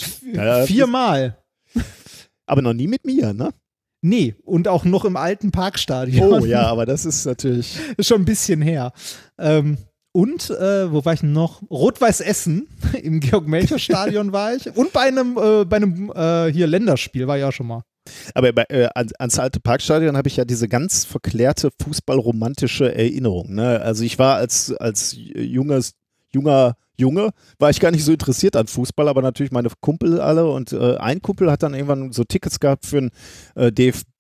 Viermal. 0.67 1.39
Aber 2.47 2.63
noch 2.63 2.75
nie 2.75 2.87
mit 2.87 3.05
mir, 3.05 3.33
ne? 3.33 3.53
Nee, 4.01 4.37
und 4.45 4.69
auch 4.69 4.85
noch 4.85 5.05
im 5.05 5.17
alten 5.17 5.51
Parkstadion. 5.51 6.43
Oh 6.43 6.47
ja, 6.47 6.67
aber 6.67 6.87
das 6.87 7.05
ist 7.05 7.25
natürlich. 7.27 7.77
ist 7.97 8.07
schon 8.07 8.23
ein 8.23 8.27
bisschen 8.27 8.63
her. 8.63 8.93
Ähm, 9.39 9.77
und, 10.13 10.51
äh, 10.51 10.91
wo 10.91 11.05
war 11.05 11.13
ich 11.13 11.23
noch? 11.23 11.63
Rot-Weiß 11.71 12.21
Essen 12.21 12.69
im 13.03 13.21
Georg-Melcher-Stadion 13.21 14.33
war 14.33 14.55
ich. 14.55 14.75
Und 14.75 14.93
bei 14.93 15.03
einem, 15.03 15.37
äh, 15.37 15.65
bei 15.65 15.77
einem 15.77 16.13
äh, 16.15 16.53
hier 16.53 16.67
Länderspiel 16.67 17.27
war 17.27 17.39
ich 17.39 17.45
auch 17.45 17.53
schon 17.53 17.67
mal. 17.67 17.83
Aber 18.35 18.53
bei, 18.53 18.65
äh, 18.69 18.89
ans 18.95 19.39
alte 19.39 19.61
Parkstadion 19.61 20.17
habe 20.17 20.29
ich 20.29 20.37
ja 20.37 20.45
diese 20.45 20.69
ganz 20.69 21.05
verklärte 21.05 21.71
fußballromantische 21.83 22.95
Erinnerung. 22.95 23.55
Ne? 23.55 23.81
Also 23.81 24.05
ich 24.05 24.19
war 24.19 24.37
als, 24.37 24.73
als 24.73 25.15
junges, 25.15 25.93
junger 26.33 26.77
Junge, 26.99 27.31
war 27.59 27.71
ich 27.71 27.79
gar 27.79 27.93
nicht 27.93 28.05
so 28.05 28.13
interessiert 28.13 28.57
an 28.57 28.67
Fußball, 28.67 29.09
aber 29.09 29.23
natürlich 29.23 29.53
meine 29.53 29.69
Kumpel 29.81 30.21
alle 30.21 30.51
und 30.51 30.73
äh, 30.73 30.97
ein 30.97 31.23
Kumpel 31.23 31.51
hat 31.51 31.63
dann 31.63 31.75
irgendwann 31.75 32.13
so 32.13 32.25
Tickets 32.25 32.59
gehabt 32.59 32.87
für 32.87 32.99
ein 32.99 33.11
äh, 33.55 33.71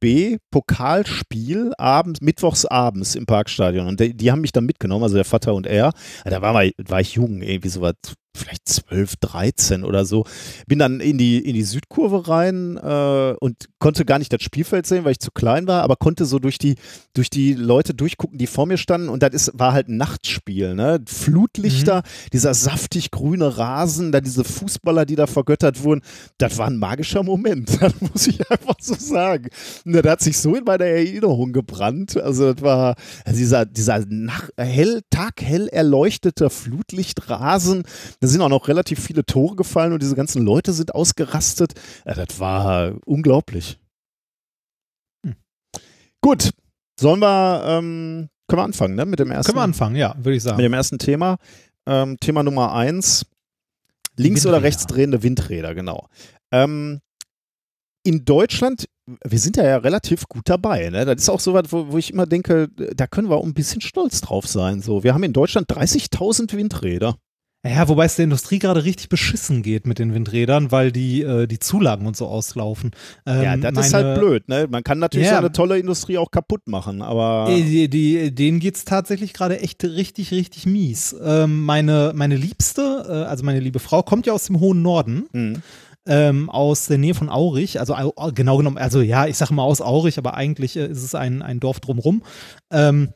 DFB-Pokalspiel 0.02 1.72
abends, 1.78 2.20
mittwochs 2.20 2.64
abends 2.64 3.14
im 3.14 3.26
Parkstadion 3.26 3.86
und 3.86 4.00
die, 4.00 4.14
die, 4.14 4.30
haben 4.30 4.40
mich 4.40 4.52
dann 4.52 4.66
mitgenommen, 4.66 5.02
also 5.02 5.16
der 5.16 5.24
Vater 5.24 5.54
und 5.54 5.66
er. 5.66 5.92
Da 6.24 6.42
war, 6.42 6.54
war 6.54 7.00
ich 7.00 7.14
jung, 7.14 7.42
irgendwie 7.42 7.68
so 7.68 7.80
was 7.80 7.94
vielleicht 8.38 8.68
12, 8.68 9.16
13 9.16 9.84
oder 9.84 10.04
so. 10.04 10.24
Bin 10.66 10.78
dann 10.78 11.00
in 11.00 11.18
die, 11.18 11.38
in 11.38 11.54
die 11.54 11.62
Südkurve 11.62 12.28
rein 12.28 12.76
äh, 12.76 13.34
und 13.40 13.68
konnte 13.78 14.04
gar 14.04 14.18
nicht 14.18 14.32
das 14.32 14.42
Spielfeld 14.42 14.86
sehen, 14.86 15.04
weil 15.04 15.12
ich 15.12 15.20
zu 15.20 15.30
klein 15.30 15.66
war, 15.66 15.82
aber 15.82 15.96
konnte 15.96 16.24
so 16.24 16.38
durch 16.38 16.58
die, 16.58 16.76
durch 17.14 17.30
die 17.30 17.54
Leute 17.54 17.94
durchgucken, 17.94 18.38
die 18.38 18.46
vor 18.46 18.66
mir 18.66 18.78
standen. 18.78 19.08
Und 19.08 19.22
das 19.22 19.34
ist, 19.34 19.52
war 19.54 19.72
halt 19.72 19.88
ein 19.88 19.96
Nachtspiel. 19.96 20.74
Ne? 20.74 21.00
Flutlichter, 21.06 21.98
mhm. 21.98 22.30
dieser 22.32 22.54
saftig 22.54 23.10
grüne 23.10 23.58
Rasen, 23.58 24.12
da 24.12 24.20
diese 24.20 24.44
Fußballer, 24.44 25.04
die 25.04 25.16
da 25.16 25.26
vergöttert 25.26 25.82
wurden. 25.82 26.02
Das 26.38 26.58
war 26.58 26.68
ein 26.68 26.78
magischer 26.78 27.22
Moment. 27.22 27.78
Das 27.88 28.00
muss 28.00 28.26
ich 28.26 28.50
einfach 28.50 28.74
so 28.80 28.94
sagen. 28.94 29.48
Das 29.92 30.04
hat 30.06 30.20
sich 30.20 30.38
so 30.38 30.54
in 30.54 30.64
meiner 30.64 30.84
Erinnerung 30.84 31.52
gebrannt. 31.52 32.16
Also, 32.16 32.52
das 32.52 32.62
war 32.62 32.94
also 33.24 33.38
dieser, 33.38 33.66
dieser 33.66 34.04
nach, 34.06 34.48
hell, 34.56 35.02
taghell 35.10 35.68
erleuchtete 35.68 36.50
Flutlichtrasen. 36.50 37.84
Das 38.20 38.30
sind 38.30 38.40
auch 38.42 38.48
noch 38.48 38.68
relativ 38.68 39.00
viele 39.00 39.24
Tore 39.24 39.56
gefallen 39.56 39.92
und 39.92 40.02
diese 40.02 40.14
ganzen 40.16 40.44
Leute 40.44 40.72
sind 40.72 40.94
ausgerastet. 40.94 41.72
Ja, 42.06 42.14
das 42.14 42.38
war 42.40 42.94
unglaublich. 43.06 43.78
Hm. 45.24 45.34
Gut, 46.20 46.50
sollen 46.98 47.20
wir, 47.20 47.62
ähm, 47.66 48.28
können 48.48 48.60
wir 48.60 48.64
anfangen, 48.64 48.94
ne? 48.94 49.06
Mit 49.06 49.18
dem 49.20 49.30
ersten. 49.30 49.46
Können 49.52 49.58
wir 49.58 49.64
anfangen, 49.64 49.96
ja, 49.96 50.14
würde 50.18 50.36
ich 50.36 50.42
sagen. 50.42 50.56
Mit 50.56 50.64
dem 50.64 50.72
ersten 50.74 50.98
Thema. 50.98 51.36
Ähm, 51.86 52.16
Thema 52.20 52.42
Nummer 52.42 52.74
eins. 52.74 53.24
Links- 54.16 54.42
Windräder. 54.44 54.56
oder 54.58 54.64
rechts 54.64 54.86
drehende 54.86 55.22
Windräder, 55.22 55.74
genau. 55.74 56.08
Ähm, 56.50 57.00
in 58.04 58.24
Deutschland, 58.24 58.88
wir 59.24 59.38
sind 59.38 59.56
ja, 59.56 59.64
ja 59.64 59.76
relativ 59.78 60.28
gut 60.28 60.48
dabei. 60.48 60.90
Ne? 60.90 61.04
Das 61.04 61.22
ist 61.22 61.28
auch 61.28 61.40
so 61.40 61.54
was, 61.54 61.72
wo, 61.72 61.92
wo, 61.92 61.98
ich 61.98 62.12
immer 62.12 62.26
denke, 62.26 62.68
da 62.94 63.06
können 63.06 63.28
wir 63.28 63.36
auch 63.36 63.44
ein 63.44 63.54
bisschen 63.54 63.80
stolz 63.80 64.20
drauf 64.20 64.46
sein. 64.46 64.80
So, 64.80 65.04
wir 65.04 65.14
haben 65.14 65.24
in 65.24 65.32
Deutschland 65.32 65.70
30.000 65.70 66.56
Windräder. 66.56 67.16
Ja, 67.66 67.88
wobei 67.88 68.04
es 68.04 68.14
der 68.14 68.24
Industrie 68.24 68.60
gerade 68.60 68.84
richtig 68.84 69.08
beschissen 69.08 69.62
geht 69.62 69.84
mit 69.84 69.98
den 69.98 70.14
Windrädern, 70.14 70.70
weil 70.70 70.92
die, 70.92 71.22
äh, 71.22 71.48
die 71.48 71.58
Zulagen 71.58 72.06
und 72.06 72.16
so 72.16 72.28
auslaufen. 72.28 72.92
Ähm, 73.26 73.42
ja, 73.42 73.56
das 73.56 73.74
meine, 73.74 73.86
ist 73.86 73.94
halt 73.94 74.18
blöd, 74.18 74.48
ne? 74.48 74.68
Man 74.70 74.84
kann 74.84 75.00
natürlich 75.00 75.26
ja, 75.26 75.32
so 75.32 75.38
eine 75.38 75.50
tolle 75.50 75.76
Industrie 75.76 76.18
auch 76.18 76.30
kaputt 76.30 76.68
machen, 76.68 77.02
aber. 77.02 77.50
Äh, 77.50 77.62
die, 77.62 77.90
die, 77.90 78.32
denen 78.32 78.60
geht 78.60 78.76
es 78.76 78.84
tatsächlich 78.84 79.32
gerade 79.34 79.60
echt 79.60 79.82
richtig, 79.82 80.30
richtig 80.30 80.66
mies. 80.66 81.16
Ähm, 81.20 81.64
meine, 81.64 82.12
meine 82.14 82.36
Liebste, 82.36 83.04
äh, 83.08 83.12
also 83.28 83.44
meine 83.44 83.58
liebe 83.58 83.80
Frau, 83.80 84.04
kommt 84.04 84.26
ja 84.26 84.34
aus 84.34 84.44
dem 84.44 84.60
hohen 84.60 84.82
Norden. 84.82 85.26
Mhm. 85.32 85.62
Ähm, 86.10 86.48
aus 86.48 86.86
der 86.86 86.96
Nähe 86.96 87.14
von 87.14 87.28
Aurich, 87.28 87.78
also 87.78 87.94
genau 88.34 88.56
genommen, 88.56 88.78
also 88.78 89.02
ja, 89.02 89.26
ich 89.26 89.36
sage 89.36 89.52
mal 89.52 89.62
aus 89.62 89.82
Aurich, 89.82 90.16
aber 90.16 90.34
eigentlich 90.34 90.74
äh, 90.76 90.86
ist 90.86 91.02
es 91.02 91.14
ein, 91.14 91.42
ein 91.42 91.60
Dorf 91.60 91.80
drumrum. 91.80 92.22
Ähm, 92.72 93.10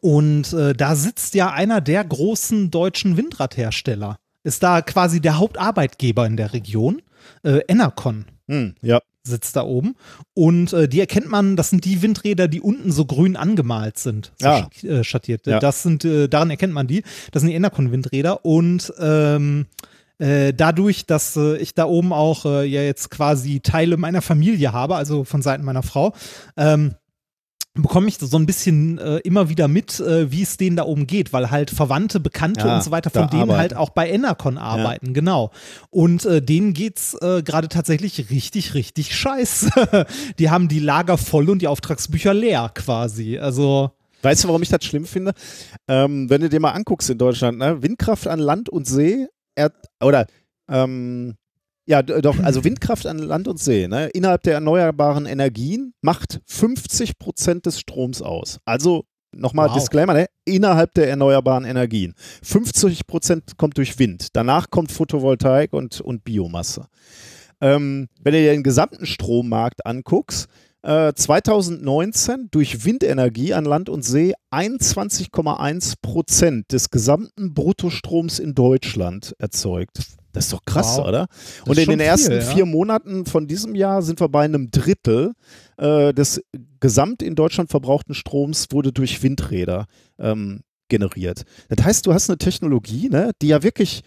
und 0.00 0.52
äh, 0.52 0.74
da 0.74 0.96
sitzt 0.96 1.34
ja 1.34 1.52
einer 1.52 1.80
der 1.80 2.04
großen 2.04 2.70
deutschen 2.70 3.16
Windradhersteller. 3.16 4.18
Ist 4.44 4.62
da 4.62 4.82
quasi 4.82 5.20
der 5.20 5.38
Hauptarbeitgeber 5.38 6.26
in 6.26 6.36
der 6.36 6.52
Region. 6.52 7.02
Äh, 7.44 7.60
Enercon. 7.68 8.24
Hm, 8.48 8.74
ja. 8.82 9.00
Sitzt 9.24 9.54
da 9.54 9.62
oben. 9.62 9.94
Und 10.34 10.72
äh, 10.72 10.88
die 10.88 10.98
erkennt 10.98 11.28
man, 11.28 11.54
das 11.54 11.70
sind 11.70 11.84
die 11.84 12.02
Windräder, 12.02 12.48
die 12.48 12.60
unten 12.60 12.90
so 12.90 13.04
grün 13.04 13.36
angemalt 13.36 13.98
sind. 13.98 14.32
So 14.40 14.48
ja. 14.48 14.68
Äh, 14.82 15.04
schattiert. 15.04 15.46
Ja. 15.46 15.60
Das 15.60 15.84
sind, 15.84 16.04
äh, 16.04 16.28
daran 16.28 16.50
erkennt 16.50 16.72
man 16.72 16.88
die. 16.88 17.04
Das 17.30 17.42
sind 17.42 17.50
die 17.50 17.54
Enercon-Windräder. 17.54 18.44
Und 18.44 18.92
ähm, 18.98 19.66
äh, 20.22 20.54
dadurch, 20.54 21.04
dass 21.04 21.36
äh, 21.36 21.56
ich 21.56 21.74
da 21.74 21.86
oben 21.86 22.12
auch 22.12 22.44
äh, 22.44 22.64
ja 22.64 22.82
jetzt 22.82 23.10
quasi 23.10 23.60
Teile 23.60 23.96
meiner 23.96 24.22
Familie 24.22 24.72
habe, 24.72 24.94
also 24.94 25.24
von 25.24 25.42
Seiten 25.42 25.64
meiner 25.64 25.82
Frau, 25.82 26.14
ähm, 26.56 26.94
bekomme 27.74 28.06
ich 28.06 28.18
so 28.18 28.36
ein 28.36 28.46
bisschen 28.46 28.98
äh, 28.98 29.16
immer 29.18 29.48
wieder 29.48 29.66
mit, 29.66 29.98
äh, 29.98 30.30
wie 30.30 30.42
es 30.42 30.58
denen 30.58 30.76
da 30.76 30.84
oben 30.84 31.06
geht, 31.06 31.32
weil 31.32 31.50
halt 31.50 31.70
Verwandte, 31.70 32.20
Bekannte 32.20 32.68
ja, 32.68 32.76
und 32.76 32.84
so 32.84 32.90
weiter 32.90 33.10
von 33.10 33.28
denen 33.28 33.42
arbeiten. 33.42 33.58
halt 33.58 33.76
auch 33.76 33.90
bei 33.90 34.10
Enercon 34.10 34.58
arbeiten, 34.58 35.06
ja. 35.06 35.12
genau. 35.12 35.50
Und 35.90 36.24
äh, 36.24 36.40
denen 36.40 36.74
geht's 36.74 37.14
äh, 37.14 37.42
gerade 37.42 37.68
tatsächlich 37.68 38.30
richtig, 38.30 38.74
richtig 38.74 39.16
scheiße. 39.16 40.06
die 40.38 40.50
haben 40.50 40.68
die 40.68 40.80
Lager 40.80 41.18
voll 41.18 41.50
und 41.50 41.62
die 41.62 41.66
Auftragsbücher 41.66 42.34
leer 42.34 42.70
quasi. 42.74 43.38
Also 43.38 43.90
Weißt 44.22 44.44
du, 44.44 44.48
warum 44.48 44.62
ich 44.62 44.68
das 44.68 44.84
schlimm 44.84 45.04
finde? 45.04 45.32
Ähm, 45.88 46.30
wenn 46.30 46.42
du 46.42 46.48
dir 46.48 46.60
mal 46.60 46.70
anguckst 46.70 47.10
in 47.10 47.18
Deutschland, 47.18 47.58
ne? 47.58 47.82
Windkraft 47.82 48.28
an 48.28 48.38
Land 48.38 48.68
und 48.68 48.86
See, 48.86 49.26
er, 49.54 49.72
oder 50.02 50.26
ähm, 50.68 51.34
ja, 51.86 52.02
doch, 52.02 52.38
also 52.38 52.64
Windkraft 52.64 53.06
an 53.06 53.18
Land 53.18 53.48
und 53.48 53.58
See, 53.58 53.88
ne? 53.88 54.08
innerhalb 54.08 54.42
der 54.42 54.54
erneuerbaren 54.54 55.26
Energien 55.26 55.94
macht 56.00 56.40
50 56.46 57.18
Prozent 57.18 57.66
des 57.66 57.80
Stroms 57.80 58.22
aus. 58.22 58.60
Also 58.64 59.04
nochmal 59.32 59.68
wow. 59.68 59.74
Disclaimer, 59.76 60.14
ne? 60.14 60.26
innerhalb 60.44 60.94
der 60.94 61.08
erneuerbaren 61.08 61.64
Energien. 61.64 62.14
50 62.42 63.06
Prozent 63.06 63.56
kommt 63.56 63.78
durch 63.78 63.98
Wind, 63.98 64.28
danach 64.34 64.70
kommt 64.70 64.92
Photovoltaik 64.92 65.72
und, 65.72 66.00
und 66.00 66.24
Biomasse. 66.24 66.86
Ähm, 67.60 68.08
wenn 68.20 68.32
du 68.32 68.40
dir 68.40 68.52
den 68.52 68.62
gesamten 68.62 69.06
Strommarkt 69.06 69.86
anguckst, 69.86 70.48
äh, 70.82 71.12
2019 71.14 72.48
durch 72.50 72.84
Windenergie 72.84 73.54
an 73.54 73.64
Land 73.64 73.88
und 73.88 74.02
See 74.02 74.34
21,1 74.50 75.94
Prozent 76.02 76.72
des 76.72 76.90
gesamten 76.90 77.54
Bruttostroms 77.54 78.38
in 78.38 78.54
Deutschland 78.54 79.34
erzeugt. 79.38 79.98
Das 80.32 80.46
ist 80.46 80.52
doch 80.52 80.64
krass, 80.64 80.96
wow. 80.96 81.08
oder? 81.08 81.26
Und 81.66 81.78
in 81.78 81.90
den 81.90 82.00
ersten 82.00 82.32
viel, 82.32 82.40
ja. 82.40 82.54
vier 82.54 82.66
Monaten 82.66 83.26
von 83.26 83.46
diesem 83.46 83.74
Jahr 83.74 84.02
sind 84.02 84.20
wir 84.20 84.28
bei 84.28 84.44
einem 84.44 84.70
Drittel 84.70 85.34
äh, 85.76 86.12
des 86.14 86.42
gesamt 86.80 87.22
in 87.22 87.34
Deutschland 87.34 87.70
verbrauchten 87.70 88.14
Stroms 88.14 88.68
wurde 88.70 88.92
durch 88.92 89.22
Windräder 89.22 89.86
ähm, 90.18 90.62
generiert. 90.88 91.42
Das 91.68 91.84
heißt, 91.84 92.06
du 92.06 92.14
hast 92.14 92.30
eine 92.30 92.38
Technologie, 92.38 93.08
ne, 93.08 93.32
die 93.40 93.48
ja 93.48 93.62
wirklich 93.62 94.02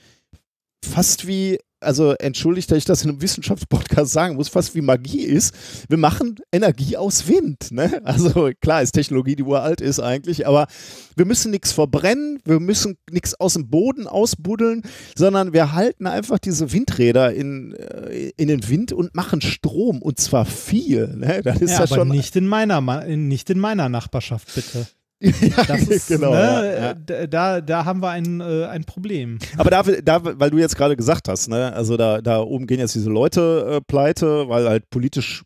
fast 0.84 1.28
wie 1.28 1.60
also 1.82 2.14
entschuldigt, 2.14 2.72
dass 2.72 2.78
ich 2.78 2.86
das 2.86 3.04
in 3.04 3.10
einem 3.10 3.22
Wissenschaftspodcast 3.22 4.12
sagen 4.12 4.36
muss, 4.36 4.50
fast 4.50 4.76
wie 4.76 4.82
Magie 4.82 5.24
ist. 5.24 5.54
Wir 5.90 5.98
machen 5.98 6.38
Energie 6.52 6.98
aus 6.98 7.28
Wind. 7.28 7.72
Ne? 7.72 8.02
Also 8.06 8.52
klar 8.62 8.82
ist 8.82 8.94
Technologie, 8.94 9.36
die 9.36 9.44
uralt 9.44 9.82
ist 9.82 10.00
eigentlich, 10.00 10.48
aber 10.48 10.68
wir 11.16 11.26
müssen 11.26 11.52
nichts 11.52 11.72
verbrennen, 11.72 12.40
wir 12.46 12.60
müssen 12.60 12.98
nichts 13.12 13.40
aus 13.40 13.54
dem 13.54 13.70
Boden 13.70 14.08
ausbuddeln, 14.08 14.84
sondern 15.16 15.54
wir 15.54 15.74
halten 15.74 16.08
einfach 16.08 16.40
diese 16.40 16.72
Windräder 16.72 17.34
in, 17.34 17.74
äh, 17.74 18.32
in 18.38 18.48
den 18.48 18.68
Wind 18.70 18.94
und 18.94 19.16
machen 19.16 19.42
Strom 19.42 20.02
und 20.02 20.20
zwar 20.20 20.46
viel. 20.46 21.08
Ne? 21.16 21.42
Das 21.44 21.62
ist 21.62 21.72
ja, 21.72 21.78
ja 21.78 21.84
aber 21.84 21.96
schon 21.96 22.10
nicht 22.10 22.36
in 22.36 22.48
meiner, 22.48 22.82
nicht 23.06 23.50
in 23.50 23.60
meiner 23.60 23.90
Nachbarschaft, 23.90 24.54
bitte. 24.56 24.88
Ja, 25.20 25.76
ist, 25.90 26.08
genau. 26.08 26.32
Ne, 26.32 26.96
ja, 27.08 27.16
ja. 27.16 27.28
Da, 27.28 27.62
da 27.62 27.86
haben 27.86 28.02
wir 28.02 28.10
ein, 28.10 28.42
äh, 28.42 28.66
ein 28.66 28.84
Problem. 28.84 29.40
Aber 29.58 29.70
da, 29.70 29.84
da, 29.84 30.40
weil 30.40 30.50
du 30.50 30.58
jetzt 30.58 30.76
gerade 30.76 30.96
gesagt 30.96 31.28
hast, 31.28 31.48
ne, 31.48 31.74
also 31.74 31.98
da, 31.98 32.22
da 32.22 32.42
oben 32.42 32.68
gehen 32.68 32.80
jetzt 32.80 32.96
diese 32.96 33.10
Leute 33.10 33.78
äh, 33.78 33.82
pleite, 33.82 34.50
weil 34.50 34.68
halt 34.68 34.90
politisch 34.90 35.44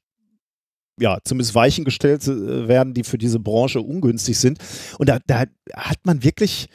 ja, 0.99 1.17
zumindest 1.23 1.55
Weichen 1.55 1.85
gestellt 1.85 2.27
äh, 2.27 2.67
werden, 2.67 2.93
die 2.93 3.03
für 3.03 3.17
diese 3.17 3.39
Branche 3.39 3.81
ungünstig 3.81 4.37
sind. 4.37 4.59
Und 4.97 5.09
da, 5.09 5.19
da 5.25 5.45
hat 5.73 5.99
man 6.03 6.23
wirklich, 6.23 6.67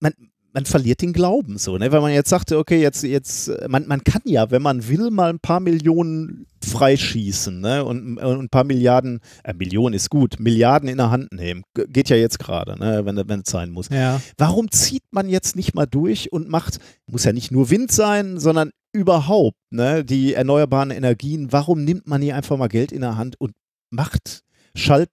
man, 0.00 0.12
man 0.58 0.66
verliert 0.66 1.02
den 1.02 1.12
Glauben 1.12 1.56
so, 1.56 1.78
ne? 1.78 1.92
Wenn 1.92 2.02
man 2.02 2.12
jetzt 2.12 2.30
sagte, 2.30 2.58
okay, 2.58 2.80
jetzt, 2.82 3.04
jetzt, 3.04 3.48
man, 3.68 3.86
man 3.86 4.02
kann 4.02 4.22
ja, 4.24 4.50
wenn 4.50 4.60
man 4.60 4.88
will, 4.88 5.12
mal 5.12 5.30
ein 5.30 5.38
paar 5.38 5.60
Millionen 5.60 6.46
freischießen, 6.66 7.60
ne? 7.60 7.84
Und, 7.84 8.18
und 8.18 8.40
ein 8.40 8.48
paar 8.48 8.64
Milliarden, 8.64 9.20
äh, 9.44 9.54
Millionen 9.54 9.94
ist 9.94 10.10
gut, 10.10 10.40
Milliarden 10.40 10.88
in 10.88 10.96
der 10.96 11.12
Hand 11.12 11.32
nehmen. 11.32 11.62
Geht 11.74 12.08
ja 12.08 12.16
jetzt 12.16 12.40
gerade, 12.40 12.76
ne? 12.76 13.06
Wenn, 13.06 13.16
wenn 13.28 13.42
es 13.46 13.50
sein 13.50 13.70
muss. 13.70 13.88
Ja. 13.88 14.20
Warum 14.36 14.68
zieht 14.72 15.04
man 15.12 15.28
jetzt 15.28 15.54
nicht 15.54 15.76
mal 15.76 15.86
durch 15.86 16.32
und 16.32 16.48
macht, 16.48 16.80
muss 17.06 17.22
ja 17.22 17.32
nicht 17.32 17.52
nur 17.52 17.70
Wind 17.70 17.92
sein, 17.92 18.40
sondern 18.40 18.70
überhaupt, 18.92 19.58
ne? 19.70 20.04
Die 20.04 20.34
erneuerbaren 20.34 20.90
Energien, 20.90 21.52
warum 21.52 21.84
nimmt 21.84 22.08
man 22.08 22.20
hier 22.20 22.34
einfach 22.34 22.56
mal 22.56 22.66
Geld 22.66 22.90
in 22.90 23.02
der 23.02 23.16
Hand 23.16 23.40
und 23.40 23.52
macht, 23.90 24.42
schalt, 24.74 25.10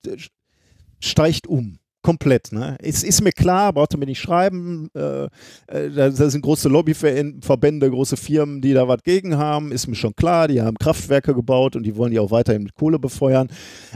steigt 0.99 1.45
um? 1.45 1.77
Komplett. 2.05 2.51
Ne? 2.51 2.77
Es 2.83 3.03
ist 3.03 3.21
mir 3.21 3.31
klar, 3.31 3.73
braucht 3.73 3.97
mir 3.97 4.05
nicht 4.05 4.21
schreiben. 4.21 4.89
Äh, 4.93 5.23
äh, 5.23 5.29
da, 5.89 6.09
da 6.09 6.29
sind 6.29 6.43
große 6.43 6.69
Lobbyverbände, 6.69 7.89
große 7.89 8.15
Firmen, 8.15 8.61
die 8.61 8.73
da 8.73 8.87
was 8.87 9.01
gegen 9.01 9.37
haben. 9.37 9.71
Ist 9.71 9.87
mir 9.87 9.95
schon 9.95 10.15
klar. 10.15 10.47
Die 10.47 10.61
haben 10.61 10.77
Kraftwerke 10.77 11.33
gebaut 11.33 11.75
und 11.75 11.81
die 11.81 11.95
wollen 11.95 12.11
die 12.11 12.19
auch 12.19 12.29
weiterhin 12.29 12.61
mit 12.61 12.75
Kohle 12.75 12.99
befeuern. 12.99 13.47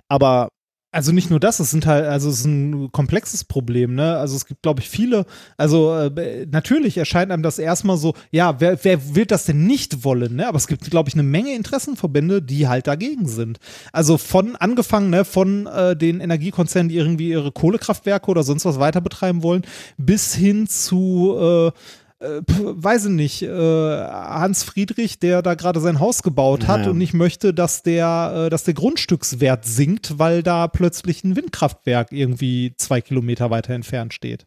Aber 0.07 0.49
also 0.91 1.11
nicht 1.11 1.29
nur 1.29 1.39
das, 1.39 1.59
es 1.59 1.69
sind 1.69 1.85
halt, 1.85 2.05
also 2.05 2.29
es 2.29 2.39
ist 2.39 2.45
ein 2.45 2.91
komplexes 2.91 3.43
Problem, 3.43 3.93
ne? 3.93 4.17
Also 4.17 4.35
es 4.35 4.47
gibt, 4.47 4.63
glaube 4.63 4.81
ich, 4.81 4.89
viele, 4.89 5.25
also 5.55 5.93
äh, 5.93 6.47
natürlich 6.49 6.97
erscheint 6.97 7.31
einem 7.31 7.43
das 7.43 7.59
erstmal 7.59 7.97
so, 7.97 8.15
ja, 8.31 8.59
wer, 8.59 8.83
wer 8.83 9.15
will 9.15 9.27
das 9.27 9.45
denn 9.45 9.67
nicht 9.67 10.03
wollen, 10.03 10.35
ne? 10.35 10.47
Aber 10.47 10.57
es 10.57 10.65
gibt, 10.65 10.89
glaube 10.89 11.09
ich, 11.09 11.13
eine 11.13 11.23
Menge 11.23 11.53
Interessenverbände, 11.53 12.41
die 12.41 12.67
halt 12.67 12.87
dagegen 12.87 13.27
sind. 13.27 13.59
Also 13.93 14.17
von 14.17 14.55
angefangen, 14.55 15.11
ne, 15.11 15.25
von 15.25 15.67
äh, 15.67 15.95
den 15.95 16.21
Energiekonzernen, 16.21 16.89
die 16.89 16.97
irgendwie 16.97 17.29
ihre 17.29 17.51
Kohlekraftwerke 17.51 18.31
oder 18.31 18.41
sonst 18.41 18.65
was 18.65 18.79
weiter 18.79 19.01
betreiben 19.01 19.43
wollen, 19.43 19.65
bis 19.97 20.33
hin 20.33 20.67
zu 20.67 21.37
äh, 21.39 21.71
äh, 22.19 22.41
weiß 22.47 23.05
ich 23.05 23.11
nicht, 23.11 23.41
äh, 23.43 23.49
Hans 23.49 24.63
Friedrich, 24.63 25.19
der 25.19 25.41
da 25.41 25.55
gerade 25.55 25.79
sein 25.79 25.99
Haus 25.99 26.23
gebaut 26.23 26.67
hat 26.67 26.85
ja. 26.85 26.91
und 26.91 26.97
nicht 26.97 27.13
möchte, 27.13 27.53
dass 27.53 27.83
der, 27.83 28.45
äh, 28.45 28.49
dass 28.49 28.63
der 28.63 28.73
Grundstückswert 28.73 29.65
sinkt, 29.65 30.19
weil 30.19 30.43
da 30.43 30.67
plötzlich 30.67 31.23
ein 31.23 31.35
Windkraftwerk 31.35 32.11
irgendwie 32.11 32.73
zwei 32.77 33.01
Kilometer 33.01 33.49
weiter 33.49 33.73
entfernt 33.73 34.13
steht. 34.13 34.45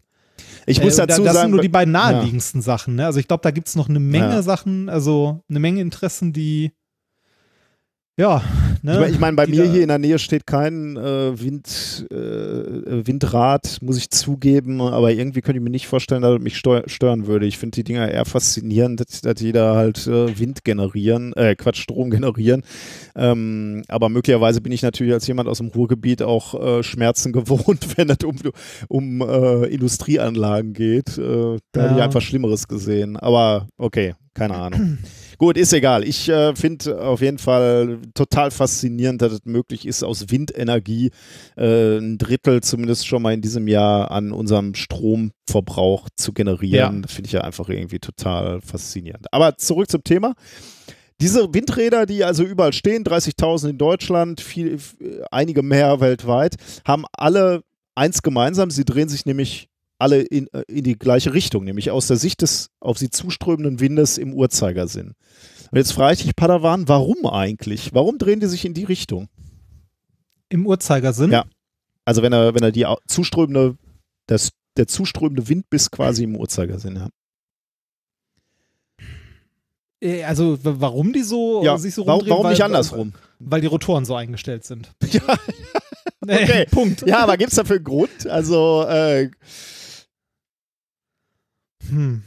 Ich 0.66 0.82
muss 0.82 0.99
äh, 0.99 1.07
dazu 1.07 1.23
das 1.23 1.35
sagen, 1.35 1.47
sind 1.47 1.51
nur 1.53 1.62
die 1.62 1.69
beiden 1.69 1.93
naheliegendsten 1.93 2.61
ja. 2.61 2.65
Sachen. 2.65 2.97
Ne? 2.97 3.07
Also 3.07 3.20
ich 3.20 3.28
glaube, 3.28 3.43
da 3.43 3.51
gibt 3.51 3.69
es 3.69 3.77
noch 3.77 3.89
eine 3.89 4.01
Menge 4.01 4.35
ja. 4.35 4.43
Sachen, 4.43 4.89
also 4.89 5.43
eine 5.49 5.61
Menge 5.61 5.81
Interessen, 5.81 6.32
die 6.32 6.73
ja, 8.18 8.43
ne? 8.82 9.09
Ich 9.09 9.18
meine, 9.18 9.36
bei 9.36 9.47
mir 9.47 9.64
hier 9.64 9.80
in 9.80 9.89
der 9.89 9.98
Nähe 9.98 10.18
steht 10.18 10.47
kein 10.47 10.98
äh, 10.98 11.40
Wind, 11.40 12.06
äh, 12.10 13.06
Windrad, 13.06 13.78
muss 13.80 13.97
ich 13.97 14.10
zugeben, 14.10 14.82
aber 14.82 15.12
irgendwie 15.12 15.40
könnte 15.40 15.59
ich 15.59 15.64
mir 15.64 15.70
nicht 15.70 15.86
vorstellen, 15.86 16.20
dass 16.20 16.34
es 16.34 16.43
mich 16.43 16.59
stören 16.59 17.26
würde. 17.26 17.47
Ich 17.47 17.56
finde 17.56 17.76
die 17.76 17.84
Dinger 17.84 18.10
eher 18.10 18.26
faszinierend, 18.26 19.01
dass, 19.01 19.22
dass 19.22 19.34
die 19.36 19.52
da 19.52 19.76
halt 19.76 20.06
äh, 20.06 20.39
Wind 20.39 20.62
generieren, 20.62 21.32
äh, 21.34 21.56
Quatsch, 21.56 21.80
Strom 21.80 22.10
generieren. 22.10 22.64
Ähm, 23.16 23.82
aber 23.89 24.10
möglicherweise 24.10 24.60
bin 24.60 24.72
ich 24.72 24.82
natürlich 24.82 25.14
als 25.14 25.26
jemand 25.26 25.48
aus 25.48 25.59
dem 25.59 25.68
Ruhrgebiet 25.68 26.20
auch 26.20 26.55
äh, 26.60 26.82
Schmerzen 26.82 27.32
gewohnt, 27.32 27.97
wenn 27.97 28.10
es 28.10 28.18
um, 28.24 28.36
um 28.89 29.20
äh, 29.22 29.64
Industrieanlagen 29.68 30.74
geht. 30.74 31.16
Äh, 31.16 31.59
da 31.72 31.80
ja. 31.80 31.89
habe 31.89 31.98
ich 31.98 32.05
einfach 32.05 32.20
Schlimmeres 32.20 32.68
gesehen. 32.68 33.16
Aber 33.16 33.68
okay, 33.78 34.14
keine 34.34 34.55
Ahnung. 34.56 34.98
Gut, 35.43 35.56
ist 35.56 35.73
egal. 35.73 36.05
Ich 36.05 36.28
äh, 36.28 36.55
finde 36.55 37.02
auf 37.02 37.20
jeden 37.20 37.39
Fall 37.39 37.98
total 38.14 38.52
faszinierend, 38.52 39.23
dass 39.23 39.32
es 39.32 39.40
möglich 39.44 39.89
ist, 39.89 40.05
aus 40.05 40.31
Windenergie 40.31 41.10
äh, 41.56 41.98
ein 41.98 42.16
Drittel 42.16 42.60
zumindest 42.60 43.09
schon 43.09 43.23
mal 43.23 43.35
in 43.35 43.40
diesem 43.40 43.66
Jahr 43.66 44.12
an 44.12 44.31
unserem 44.31 44.77
Stromverbrauch 44.77 46.09
zu 46.14 46.32
generieren. 46.32 46.94
Ja. 46.94 47.02
Das 47.02 47.10
finde 47.10 47.27
ich 47.27 47.32
ja 47.32 47.40
einfach 47.40 47.69
irgendwie 47.69 47.98
total 47.98 48.60
faszinierend. 48.60 49.27
Aber 49.32 49.56
zurück 49.56 49.90
zum 49.90 50.05
Thema. 50.05 50.35
Diese 51.20 51.52
Windräder, 51.52 52.06
die 52.06 52.23
also 52.23 52.44
überall 52.44 52.73
stehen, 52.73 53.02
30.000 53.02 53.70
in 53.70 53.78
Deutschland, 53.78 54.40
viel, 54.40 54.78
einige 55.32 55.64
mehr 55.64 55.98
weltweit, 55.98 56.55
haben 56.86 57.05
alle 57.12 57.64
eins 57.97 58.23
gemeinsam. 58.23 58.70
Sie 58.70 58.85
drehen 58.85 59.09
sich 59.09 59.27
nämlich 59.27 59.72
alle 60.02 60.20
in, 60.20 60.48
äh, 60.52 60.62
in 60.68 60.84
die 60.84 60.98
gleiche 60.98 61.32
Richtung, 61.32 61.64
nämlich 61.64 61.90
aus 61.90 62.08
der 62.08 62.16
Sicht 62.16 62.42
des 62.42 62.70
auf 62.80 62.98
sie 62.98 63.08
zuströmenden 63.08 63.80
Windes 63.80 64.18
im 64.18 64.34
Uhrzeigersinn. 64.34 65.14
Und 65.70 65.78
jetzt 65.78 65.92
frage 65.92 66.14
ich 66.14 66.22
dich, 66.24 66.36
Padawan, 66.36 66.88
warum 66.88 67.24
eigentlich? 67.26 67.94
Warum 67.94 68.18
drehen 68.18 68.40
die 68.40 68.46
sich 68.46 68.64
in 68.64 68.74
die 68.74 68.84
Richtung? 68.84 69.28
Im 70.48 70.66
Uhrzeigersinn? 70.66 71.30
Ja. 71.30 71.44
Also 72.04 72.22
wenn 72.22 72.32
er, 72.32 72.54
wenn 72.54 72.62
er 72.62 72.72
die 72.72 72.86
zuströmende, 73.06 73.76
das, 74.26 74.50
der 74.76 74.88
zuströmende 74.88 75.48
Windbiss 75.48 75.90
quasi 75.90 76.24
im 76.24 76.36
Uhrzeigersinn 76.36 77.00
hat. 77.00 77.12
Äh, 80.02 80.24
also 80.24 80.58
warum 80.62 81.12
die 81.12 81.22
so 81.22 81.62
ja, 81.64 81.78
sich 81.78 81.94
so 81.94 82.02
rumdrehen? 82.02 82.30
Warum 82.30 82.44
weil, 82.44 82.52
nicht 82.52 82.64
andersrum? 82.64 83.12
Weil 83.38 83.60
die 83.60 83.68
Rotoren 83.68 84.04
so 84.04 84.14
eingestellt 84.14 84.64
sind. 84.64 84.92
Ja. 85.10 85.38
okay. 86.22 86.66
Punkt. 86.70 87.04
Ja, 87.06 87.18
aber 87.18 87.36
gibt 87.36 87.50
es 87.50 87.56
dafür 87.56 87.76
einen 87.76 87.84
Grund? 87.84 88.26
Also 88.28 88.86
äh, 88.88 89.28
hm. 91.93 92.23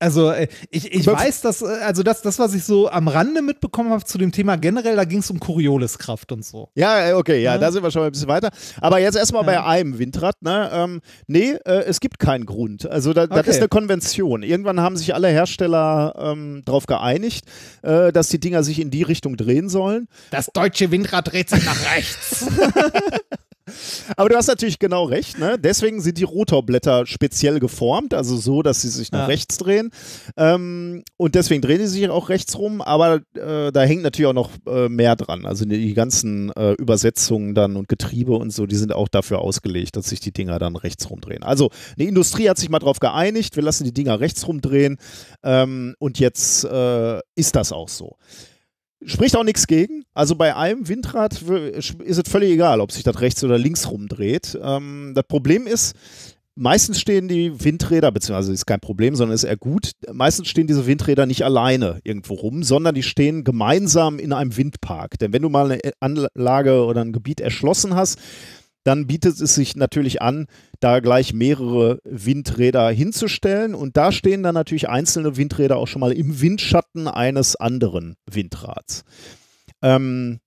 Also 0.00 0.30
äh, 0.30 0.46
ich, 0.70 0.92
ich 0.92 1.06
weiß, 1.06 1.40
dass, 1.40 1.60
äh, 1.60 1.66
also 1.66 2.04
das, 2.04 2.22
das, 2.22 2.38
was 2.38 2.54
ich 2.54 2.62
so 2.62 2.88
am 2.88 3.08
Rande 3.08 3.42
mitbekommen 3.42 3.90
habe 3.90 4.04
zu 4.04 4.16
dem 4.16 4.30
Thema 4.30 4.56
generell, 4.56 4.94
da 4.94 5.04
ging 5.04 5.18
es 5.18 5.30
um 5.30 5.40
Corioliskraft 5.40 6.30
und 6.30 6.44
so. 6.44 6.70
Ja, 6.76 7.08
äh, 7.08 7.12
okay, 7.14 7.42
ja, 7.42 7.54
ja, 7.54 7.58
da 7.58 7.72
sind 7.72 7.82
wir 7.82 7.90
schon 7.90 8.02
mal 8.02 8.06
ein 8.06 8.12
bisschen 8.12 8.28
weiter. 8.28 8.50
Aber 8.80 9.00
jetzt 9.00 9.16
erstmal 9.16 9.44
ja. 9.44 9.46
bei 9.46 9.64
einem 9.64 9.98
Windrad, 9.98 10.36
ne? 10.40 10.70
Ähm, 10.72 11.00
nee, 11.26 11.50
äh, 11.64 11.82
es 11.84 11.98
gibt 11.98 12.20
keinen 12.20 12.46
Grund. 12.46 12.88
Also 12.88 13.12
da, 13.12 13.24
okay. 13.24 13.34
das 13.34 13.48
ist 13.48 13.56
eine 13.56 13.68
Konvention. 13.68 14.44
Irgendwann 14.44 14.80
haben 14.80 14.96
sich 14.96 15.14
alle 15.14 15.28
Hersteller 15.28 16.14
ähm, 16.16 16.62
darauf 16.64 16.86
geeinigt, 16.86 17.46
äh, 17.82 18.12
dass 18.12 18.28
die 18.28 18.38
Dinger 18.38 18.62
sich 18.62 18.80
in 18.80 18.90
die 18.90 19.02
Richtung 19.02 19.36
drehen 19.36 19.68
sollen. 19.68 20.06
Das 20.30 20.46
deutsche 20.46 20.92
Windrad 20.92 21.32
dreht 21.32 21.50
sich 21.50 21.64
nach 21.64 21.96
rechts. 21.96 22.46
Aber 24.16 24.28
du 24.28 24.36
hast 24.36 24.48
natürlich 24.48 24.78
genau 24.78 25.04
recht, 25.04 25.38
ne? 25.38 25.58
Deswegen 25.58 26.00
sind 26.00 26.18
die 26.18 26.24
Rotorblätter 26.24 27.06
speziell 27.06 27.60
geformt, 27.60 28.14
also 28.14 28.36
so, 28.36 28.62
dass 28.62 28.82
sie 28.82 28.88
sich 28.88 29.12
nach 29.12 29.20
ja. 29.20 29.26
rechts 29.26 29.58
drehen. 29.58 29.90
Ähm, 30.36 31.04
und 31.16 31.34
deswegen 31.34 31.62
drehen 31.62 31.80
sie 31.80 31.86
sich 31.86 32.08
auch 32.08 32.28
rechts 32.28 32.58
rum, 32.58 32.80
aber 32.80 33.20
äh, 33.34 33.72
da 33.72 33.82
hängt 33.82 34.02
natürlich 34.02 34.28
auch 34.28 34.34
noch 34.34 34.50
äh, 34.66 34.88
mehr 34.88 35.16
dran. 35.16 35.46
Also 35.46 35.64
die, 35.64 35.94
ganzen 35.94 36.50
äh, 36.52 36.72
Übersetzungen 36.72 37.54
dann 37.54 37.76
und 37.76 37.88
Getriebe 37.88 38.32
und 38.32 38.50
so, 38.50 38.66
die 38.66 38.76
sind 38.76 38.92
auch 38.92 39.08
dafür 39.08 39.40
ausgelegt, 39.40 39.96
dass 39.96 40.08
sich 40.08 40.20
die 40.20 40.32
Dinger 40.32 40.58
dann 40.58 40.76
rechts 40.76 41.10
rumdrehen. 41.10 41.42
Also 41.42 41.70
eine 41.98 42.08
Industrie 42.08 42.48
hat 42.48 42.58
sich 42.58 42.68
mal 42.68 42.78
darauf 42.78 43.00
geeinigt, 43.00 43.56
wir 43.56 43.62
lassen 43.62 43.84
die 43.84 43.92
Dinger 43.92 44.20
rechts 44.20 44.46
rumdrehen 44.46 44.98
ähm, 45.42 45.94
und 45.98 46.18
jetzt 46.18 46.64
äh, 46.64 47.18
ist 47.34 47.56
das 47.56 47.72
auch 47.72 47.88
so. 47.88 48.16
Spricht 49.04 49.36
auch 49.36 49.44
nichts 49.44 49.66
gegen. 49.66 50.04
Also 50.12 50.34
bei 50.34 50.56
einem 50.56 50.88
Windrad 50.88 51.40
ist 51.40 51.94
es 52.00 52.28
völlig 52.28 52.50
egal, 52.50 52.80
ob 52.80 52.90
sich 52.90 53.04
das 53.04 53.20
rechts 53.20 53.44
oder 53.44 53.56
links 53.56 53.90
rumdreht. 53.90 54.58
Ähm, 54.60 55.12
das 55.14 55.24
Problem 55.28 55.66
ist, 55.66 55.94
meistens 56.58 57.00
stehen 57.00 57.28
die 57.28 57.64
Windräder, 57.64 58.10
beziehungsweise 58.10 58.52
ist 58.52 58.66
kein 58.66 58.80
Problem, 58.80 59.14
sondern 59.14 59.34
ist 59.34 59.44
eher 59.44 59.56
gut, 59.56 59.92
meistens 60.12 60.48
stehen 60.48 60.66
diese 60.66 60.86
Windräder 60.86 61.24
nicht 61.26 61.44
alleine 61.44 62.00
irgendwo 62.02 62.34
rum, 62.34 62.62
sondern 62.64 62.94
die 62.94 63.04
stehen 63.04 63.44
gemeinsam 63.44 64.18
in 64.18 64.32
einem 64.32 64.56
Windpark. 64.56 65.18
Denn 65.18 65.32
wenn 65.32 65.42
du 65.42 65.48
mal 65.48 65.70
eine 65.70 65.80
Anlage 66.00 66.84
oder 66.84 67.02
ein 67.02 67.12
Gebiet 67.12 67.40
erschlossen 67.40 67.94
hast, 67.94 68.18
dann 68.88 69.06
bietet 69.06 69.40
es 69.40 69.54
sich 69.54 69.76
natürlich 69.76 70.22
an, 70.22 70.46
da 70.80 71.00
gleich 71.00 71.34
mehrere 71.34 72.00
Windräder 72.04 72.90
hinzustellen. 72.90 73.74
Und 73.74 73.96
da 73.96 74.12
stehen 74.12 74.42
dann 74.42 74.54
natürlich 74.54 74.88
einzelne 74.88 75.36
Windräder 75.36 75.76
auch 75.76 75.86
schon 75.86 76.00
mal 76.00 76.12
im 76.12 76.40
Windschatten 76.40 77.06
eines 77.06 77.54
anderen 77.54 78.16
Windrads. 78.26 79.04
Ähm, 79.82 80.40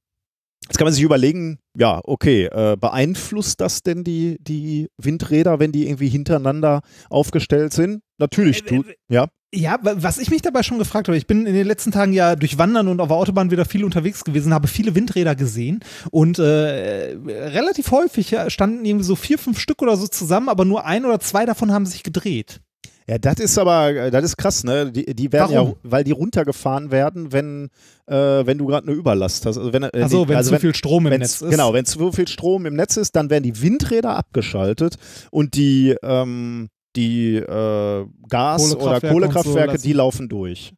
Jetzt 0.72 0.77
kann 0.77 0.85
man 0.85 0.93
sich 0.93 1.03
überlegen, 1.03 1.59
ja, 1.77 2.02
okay, 2.03 2.45
äh, 2.45 2.76
beeinflusst 2.77 3.61
das 3.61 3.81
denn 3.84 4.03
die, 4.03 4.38
die 4.41 4.89
Windräder, 4.98 5.60
wenn 5.60 5.72
die 5.72 5.88
irgendwie 5.88 6.10
hintereinander 6.10 6.81
aufgestellt 7.10 7.73
sind? 7.73 8.02
Natürlich, 8.18 8.64
du, 8.64 8.84
ja. 9.10 9.27
Ja, 9.53 9.77
was 9.81 10.18
ich 10.18 10.31
mich 10.31 10.41
dabei 10.41 10.64
schon 10.64 10.80
gefragt 10.80 11.10
habe, 11.10 11.18
ich 11.18 11.27
bin 11.27 11.45
in 11.45 11.53
den 11.53 11.68
letzten 11.68 11.91
Tagen 11.91 12.14
ja 12.14 12.38
durch 12.38 12.57
Wandern 12.57 12.88
und 12.88 13.02
auf 13.02 13.10
der 13.10 13.18
Autobahn 13.18 13.52
wieder 13.52 13.65
viel 13.65 13.84
unterwegs 13.84 14.23
gewesen, 14.23 14.53
habe 14.53 14.69
viele 14.69 14.95
Windräder 14.95 15.35
gesehen 15.35 15.81
und 16.10 16.39
äh, 16.39 17.18
relativ 17.26 17.91
häufig 17.91 18.34
standen 18.48 18.85
irgendwie 18.85 19.03
so 19.03 19.18
vier, 19.18 19.38
fünf 19.38 19.60
Stück 19.60 19.81
oder 19.81 19.98
so 19.98 20.07
zusammen, 20.07 20.48
aber 20.48 20.64
nur 20.64 20.85
ein 20.85 21.03
oder 21.03 21.19
zwei 21.19 21.45
davon 21.45 21.73
haben 21.73 21.85
sich 21.85 22.02
gedreht. 22.03 22.61
Ja, 23.07 23.18
das 23.18 23.40
ist 23.40 23.57
aber, 23.57 24.11
das 24.11 24.23
ist 24.23 24.38
krass, 24.38 24.64
ne? 24.64 24.91
Die, 24.91 25.06
die 25.06 25.32
werden 25.32 25.56
Warum? 25.56 25.69
ja, 25.69 25.76
weil 25.84 26.03
die 26.03 26.11
runtergefahren 26.11 26.91
werden, 26.91 27.32
wenn, 27.32 27.69
äh, 28.07 28.15
wenn 28.15 28.57
du 28.57 28.68
gerade 28.68 28.88
eine 28.88 28.95
Überlast 28.95 29.45
hast. 29.45 29.57
Also 29.57 29.73
wenn, 29.73 29.84
äh, 29.84 30.02
Achso, 30.02 30.28
wenn 30.28 30.38
also 30.38 30.52
zu 30.52 30.60
viel 30.60 30.76
Strom 30.76 31.07
im 31.07 31.19
Netz 31.19 31.41
ist. 31.41 31.49
Genau, 31.49 31.73
wenn 31.73 31.86
zu 31.86 32.11
viel 32.11 32.28
Strom 32.28 32.65
im 32.65 32.76
Netz 32.76 32.98
ist, 32.98 33.15
dann 33.15 33.30
werden 33.30 33.44
die 33.44 33.61
Windräder 33.61 34.15
abgeschaltet 34.15 34.95
und 35.32 35.56
die, 35.56 35.95
ähm, 36.03 36.69
die 36.95 37.36
äh, 37.36 38.06
Gas- 38.30 38.76
oder 38.76 39.02
Kohlekraftwerke, 39.02 39.78
so 39.78 39.84
die 39.84 39.94
laufen 39.94 40.30
durch. 40.30 40.73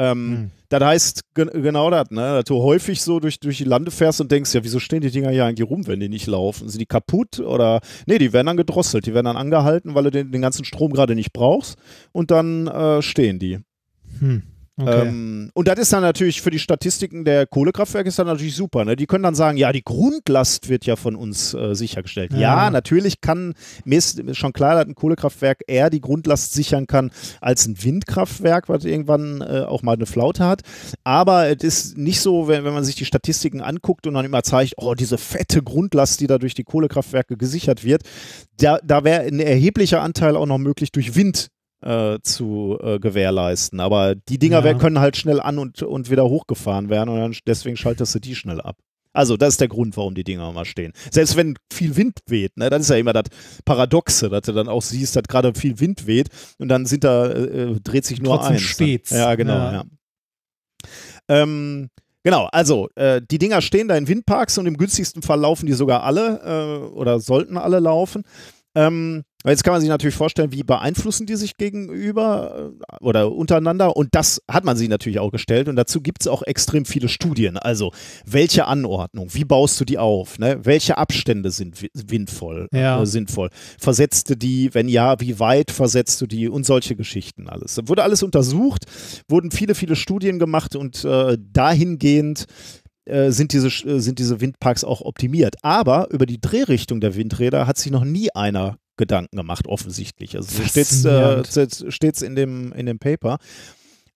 Ähm, 0.00 0.30
hm. 0.30 0.50
Das 0.70 0.82
heißt 0.82 1.22
genau 1.34 1.90
das, 1.90 2.10
ne? 2.10 2.36
dass 2.36 2.44
du 2.44 2.62
häufig 2.62 3.02
so 3.02 3.20
durch, 3.20 3.38
durch 3.38 3.58
die 3.58 3.64
Lande 3.64 3.90
fährst 3.90 4.20
und 4.20 4.32
denkst, 4.32 4.54
ja, 4.54 4.64
wieso 4.64 4.78
stehen 4.78 5.02
die 5.02 5.10
Dinger 5.10 5.30
hier 5.30 5.44
eigentlich 5.44 5.68
rum, 5.68 5.86
wenn 5.86 6.00
die 6.00 6.08
nicht 6.08 6.26
laufen? 6.26 6.68
Sind 6.70 6.80
die 6.80 6.86
kaputt 6.86 7.38
oder? 7.40 7.80
Nee, 8.06 8.18
die 8.18 8.32
werden 8.32 8.46
dann 8.46 8.56
gedrosselt, 8.56 9.04
die 9.04 9.12
werden 9.12 9.26
dann 9.26 9.36
angehalten, 9.36 9.94
weil 9.94 10.04
du 10.04 10.10
den, 10.10 10.32
den 10.32 10.40
ganzen 10.40 10.64
Strom 10.64 10.92
gerade 10.92 11.14
nicht 11.14 11.34
brauchst 11.34 11.76
und 12.12 12.30
dann 12.30 12.66
äh, 12.68 13.02
stehen 13.02 13.38
die. 13.38 13.58
Hm. 14.20 14.42
Okay. 14.80 15.08
Ähm, 15.08 15.50
und 15.54 15.68
das 15.68 15.78
ist 15.78 15.92
dann 15.92 16.02
natürlich 16.02 16.40
für 16.40 16.50
die 16.50 16.58
Statistiken 16.58 17.24
der 17.24 17.46
Kohlekraftwerke 17.46 18.08
ist 18.08 18.18
dann 18.18 18.26
natürlich 18.26 18.54
super. 18.54 18.84
Ne? 18.84 18.96
Die 18.96 19.06
können 19.06 19.22
dann 19.22 19.34
sagen, 19.34 19.56
ja, 19.56 19.72
die 19.72 19.82
Grundlast 19.82 20.68
wird 20.68 20.86
ja 20.86 20.96
von 20.96 21.16
uns 21.16 21.54
äh, 21.54 21.74
sichergestellt. 21.74 22.32
Ja. 22.32 22.38
ja. 22.38 22.70
natürlich 22.70 23.20
kann, 23.20 23.54
mir 23.84 23.98
ist 23.98 24.36
schon 24.36 24.52
klar, 24.52 24.74
dass 24.76 24.86
ein 24.86 24.94
Kohlekraftwerk 24.94 25.62
eher 25.66 25.90
die 25.90 26.00
Grundlast 26.00 26.52
sichern 26.52 26.86
kann 26.86 27.10
als 27.40 27.66
ein 27.66 27.82
Windkraftwerk, 27.82 28.68
was 28.68 28.84
irgendwann 28.84 29.40
äh, 29.40 29.64
auch 29.66 29.82
mal 29.82 29.94
eine 29.94 30.06
Flaute 30.06 30.44
hat. 30.44 30.62
Aber 31.04 31.48
es 31.48 31.62
ist 31.62 31.98
nicht 31.98 32.20
so, 32.20 32.48
wenn, 32.48 32.64
wenn 32.64 32.74
man 32.74 32.84
sich 32.84 32.96
die 32.96 33.04
Statistiken 33.04 33.60
anguckt 33.60 34.06
und 34.06 34.14
dann 34.14 34.24
immer 34.24 34.42
zeigt, 34.42 34.74
oh, 34.76 34.94
diese 34.94 35.18
fette 35.18 35.62
Grundlast, 35.62 36.20
die 36.20 36.26
da 36.26 36.38
durch 36.38 36.54
die 36.54 36.64
Kohlekraftwerke 36.64 37.36
gesichert 37.36 37.84
wird, 37.84 38.02
da, 38.58 38.78
da 38.82 39.04
wäre 39.04 39.22
ein 39.22 39.40
erheblicher 39.40 40.02
Anteil 40.02 40.36
auch 40.36 40.46
noch 40.46 40.58
möglich 40.58 40.92
durch 40.92 41.14
Wind 41.14 41.48
äh, 41.82 42.18
zu 42.22 42.78
äh, 42.80 42.98
gewährleisten. 42.98 43.80
Aber 43.80 44.14
die 44.14 44.38
Dinger 44.38 44.64
ja. 44.64 44.74
können 44.74 45.00
halt 45.00 45.16
schnell 45.16 45.40
an 45.40 45.58
und, 45.58 45.82
und 45.82 46.10
wieder 46.10 46.24
hochgefahren 46.24 46.88
werden 46.88 47.10
und 47.10 47.18
dann, 47.18 47.36
deswegen 47.46 47.76
schaltest 47.76 48.14
du 48.14 48.18
die 48.18 48.34
schnell 48.34 48.60
ab. 48.60 48.76
Also, 49.12 49.36
das 49.36 49.54
ist 49.54 49.60
der 49.60 49.68
Grund, 49.68 49.96
warum 49.96 50.14
die 50.14 50.22
Dinger 50.22 50.52
mal 50.52 50.64
stehen. 50.64 50.92
Selbst 51.10 51.36
wenn 51.36 51.56
viel 51.72 51.96
Wind 51.96 52.20
weht, 52.26 52.56
ne, 52.56 52.70
das 52.70 52.82
ist 52.82 52.90
ja 52.90 52.96
immer 52.96 53.12
das 53.12 53.24
Paradoxe, 53.64 54.28
dass 54.28 54.42
du 54.42 54.52
dann 54.52 54.68
auch 54.68 54.82
siehst, 54.82 55.16
dass 55.16 55.24
gerade 55.24 55.52
viel 55.54 55.80
Wind 55.80 56.06
weht 56.06 56.28
und 56.58 56.68
dann 56.68 56.86
sind 56.86 57.02
da, 57.02 57.26
äh, 57.26 57.72
äh 57.72 57.80
dreht 57.80 58.04
sich 58.04 58.22
nur 58.22 58.36
Trotzdem 58.36 58.52
eins. 58.52 58.62
Ne? 58.62 58.68
Steht's. 58.68 59.10
Ja, 59.10 59.34
genau, 59.34 59.54
ja. 59.54 59.72
ja. 59.72 59.84
Ähm, 61.28 61.88
Genau, 62.22 62.48
also 62.52 62.88
äh, 62.96 63.22
die 63.30 63.38
Dinger 63.38 63.62
stehen 63.62 63.88
da 63.88 63.96
in 63.96 64.06
Windparks 64.06 64.58
und 64.58 64.66
im 64.66 64.76
günstigsten 64.76 65.22
Fall 65.22 65.40
laufen 65.40 65.64
die 65.64 65.72
sogar 65.72 66.02
alle 66.02 66.40
äh, 66.44 66.94
oder 66.94 67.18
sollten 67.18 67.56
alle 67.56 67.80
laufen. 67.80 68.24
Ähm, 68.74 69.22
jetzt 69.46 69.64
kann 69.64 69.72
man 69.72 69.80
sich 69.80 69.88
natürlich 69.88 70.14
vorstellen, 70.14 70.52
wie 70.52 70.62
beeinflussen 70.62 71.26
die 71.26 71.36
sich 71.36 71.56
gegenüber 71.56 72.72
äh, 72.78 73.04
oder 73.04 73.32
untereinander. 73.32 73.96
Und 73.96 74.14
das 74.14 74.42
hat 74.50 74.64
man 74.64 74.76
sich 74.76 74.88
natürlich 74.88 75.18
auch 75.18 75.30
gestellt. 75.30 75.68
Und 75.68 75.76
dazu 75.76 76.00
gibt 76.00 76.22
es 76.22 76.28
auch 76.28 76.42
extrem 76.42 76.84
viele 76.84 77.08
Studien. 77.08 77.56
Also, 77.56 77.92
welche 78.26 78.66
Anordnung, 78.66 79.28
wie 79.32 79.44
baust 79.44 79.80
du 79.80 79.84
die 79.84 79.98
auf? 79.98 80.38
Ne? 80.38 80.60
Welche 80.62 80.98
Abstände 80.98 81.50
sind 81.50 81.82
windvoll, 81.94 82.68
ja. 82.72 83.02
äh, 83.02 83.06
sinnvoll? 83.06 83.50
Versetzte 83.78 84.36
die, 84.36 84.74
wenn 84.74 84.88
ja, 84.88 85.20
wie 85.20 85.38
weit 85.38 85.70
versetzt 85.70 86.20
du 86.20 86.26
die 86.26 86.48
und 86.48 86.66
solche 86.66 86.96
Geschichten 86.96 87.48
alles. 87.48 87.74
Da 87.76 87.88
wurde 87.88 88.02
alles 88.02 88.22
untersucht, 88.22 88.84
wurden 89.28 89.50
viele, 89.50 89.74
viele 89.74 89.96
Studien 89.96 90.38
gemacht 90.38 90.76
und 90.76 91.04
äh, 91.04 91.38
dahingehend 91.40 92.46
äh, 93.06 93.30
sind 93.30 93.52
diese, 93.52 93.68
äh, 93.68 94.00
sind 94.00 94.18
diese 94.18 94.40
Windparks 94.40 94.84
auch 94.84 95.00
optimiert. 95.00 95.56
Aber 95.62 96.08
über 96.10 96.26
die 96.26 96.40
Drehrichtung 96.40 97.00
der 97.00 97.16
Windräder 97.16 97.66
hat 97.66 97.78
sich 97.78 97.90
noch 97.90 98.04
nie 98.04 98.30
einer 98.34 98.76
Gedanken 99.00 99.36
gemacht, 99.36 99.66
offensichtlich. 99.66 100.36
Also 100.36 100.56
so 100.56 100.64
steht 100.64 100.86
es 102.14 102.22
äh, 102.22 102.26
in, 102.26 102.36
dem, 102.36 102.72
in 102.72 102.86
dem 102.86 103.00
Paper. 103.00 103.38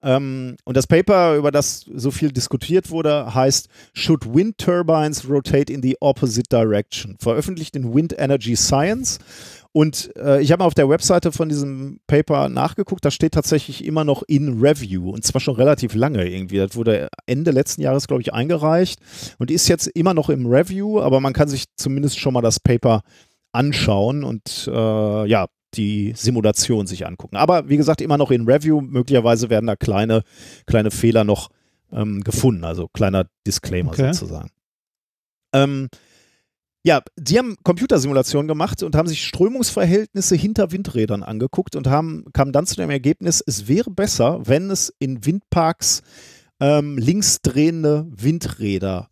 Ähm, 0.05 0.56
und 0.65 0.77
das 0.77 0.86
Paper, 0.86 1.35
über 1.36 1.51
das 1.51 1.86
so 1.93 2.11
viel 2.11 2.31
diskutiert 2.31 2.90
wurde, 2.90 3.35
heißt 3.35 3.69
Should 3.94 4.32
Wind 4.32 4.59
Turbines 4.59 5.28
Rotate 5.28 5.73
in 5.73 5.82
the 5.82 5.97
Opposite 6.01 6.48
Direction? 6.51 7.16
Veröffentlicht 7.19 7.74
in 7.74 7.94
Wind 7.94 8.15
Energy 8.19 8.55
Science. 8.55 9.19
Und 9.73 10.15
äh, 10.16 10.40
ich 10.40 10.52
habe 10.52 10.62
auf 10.62 10.74
der 10.74 10.89
Webseite 10.89 11.32
von 11.32 11.48
diesem 11.48 11.98
Paper 12.06 12.48
nachgeguckt, 12.48 13.05
da 13.05 13.11
steht 13.11 13.32
tatsächlich 13.32 13.85
immer 13.85 14.05
noch 14.05 14.23
in 14.28 14.61
Review 14.61 15.11
und 15.11 15.24
zwar 15.24 15.40
schon 15.40 15.56
relativ 15.56 15.94
lange 15.94 16.28
irgendwie. 16.28 16.59
Das 16.59 16.77
wurde 16.77 17.09
Ende 17.27 17.51
letzten 17.51 17.81
Jahres, 17.82 18.06
glaube 18.06 18.23
ich, 18.23 18.32
eingereicht 18.32 19.01
und 19.39 19.51
ist 19.51 19.66
jetzt 19.66 19.89
immer 19.89 20.15
noch 20.15 20.28
im 20.28 20.47
Review, 20.47 21.01
aber 21.01 21.19
man 21.19 21.32
kann 21.32 21.48
sich 21.48 21.65
zumindest 21.74 22.20
schon 22.20 22.35
mal 22.35 22.40
das 22.40 22.61
Paper 22.61 23.02
anschauen 23.55 24.24
und 24.24 24.68
äh, 24.72 25.26
ja, 25.26 25.47
die 25.74 26.12
Simulation 26.16 26.86
sich 26.86 27.06
angucken. 27.06 27.36
Aber 27.36 27.68
wie 27.68 27.76
gesagt, 27.76 28.01
immer 28.01 28.18
noch 28.18 28.31
in 28.31 28.47
Review. 28.47 28.81
Möglicherweise 28.81 29.51
werden 29.51 29.66
da 29.66 29.76
kleine, 29.76 30.22
kleine 30.66 30.90
Fehler 30.90 31.24
noch 31.24 31.51
ähm, 31.93 32.22
gefunden, 32.22 32.64
also 32.64 32.89
kleiner 32.89 33.26
Disclaimer 33.47 33.90
okay. 33.90 34.12
sozusagen. 34.12 34.51
Ähm, 35.52 35.89
ja, 36.86 37.01
sie 37.16 37.39
haben 37.39 37.56
Computersimulationen 37.62 38.47
gemacht 38.47 38.82
und 38.82 38.94
haben 38.94 39.09
sich 39.09 39.24
Strömungsverhältnisse 39.24 40.36
hinter 40.36 40.70
Windrädern 40.70 41.22
angeguckt 41.22 41.76
und 41.76 41.86
haben, 41.86 42.26
kamen 42.35 42.52
dann 42.52 42.66
zu 42.66 42.76
dem 42.76 42.90
Ergebnis, 42.90 43.43
es 43.47 43.68
wäre 43.68 43.90
besser, 43.90 44.47
wenn 44.47 44.70
es 44.70 44.93
in 44.98 45.24
Windparks 45.24 46.02
ähm, 46.60 46.98
linksdrehende 46.98 48.06
Windräder 48.10 49.09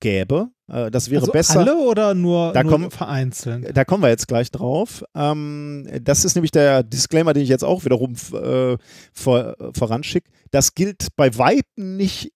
gäbe. 0.00 0.50
Äh, 0.68 0.90
das 0.90 1.10
wäre 1.10 1.22
also 1.22 1.32
besser. 1.32 1.60
Alle 1.60 1.76
oder 1.76 2.14
nur, 2.14 2.52
da 2.52 2.62
nur 2.62 2.72
kommen, 2.72 2.90
vereinzelt? 2.90 3.76
Da 3.76 3.84
kommen 3.84 4.02
wir 4.02 4.08
jetzt 4.08 4.28
gleich 4.28 4.50
drauf. 4.50 5.04
Ähm, 5.14 5.88
das 6.02 6.24
ist 6.24 6.34
nämlich 6.34 6.50
der 6.50 6.82
Disclaimer, 6.82 7.32
den 7.32 7.42
ich 7.42 7.48
jetzt 7.48 7.64
auch 7.64 7.84
wiederum 7.84 8.14
äh, 8.32 8.76
vor, 9.12 9.56
voranschicke. 9.72 10.30
Das 10.50 10.74
gilt 10.74 11.08
bei 11.16 11.36
Weitem 11.38 11.96
nicht 11.96 12.32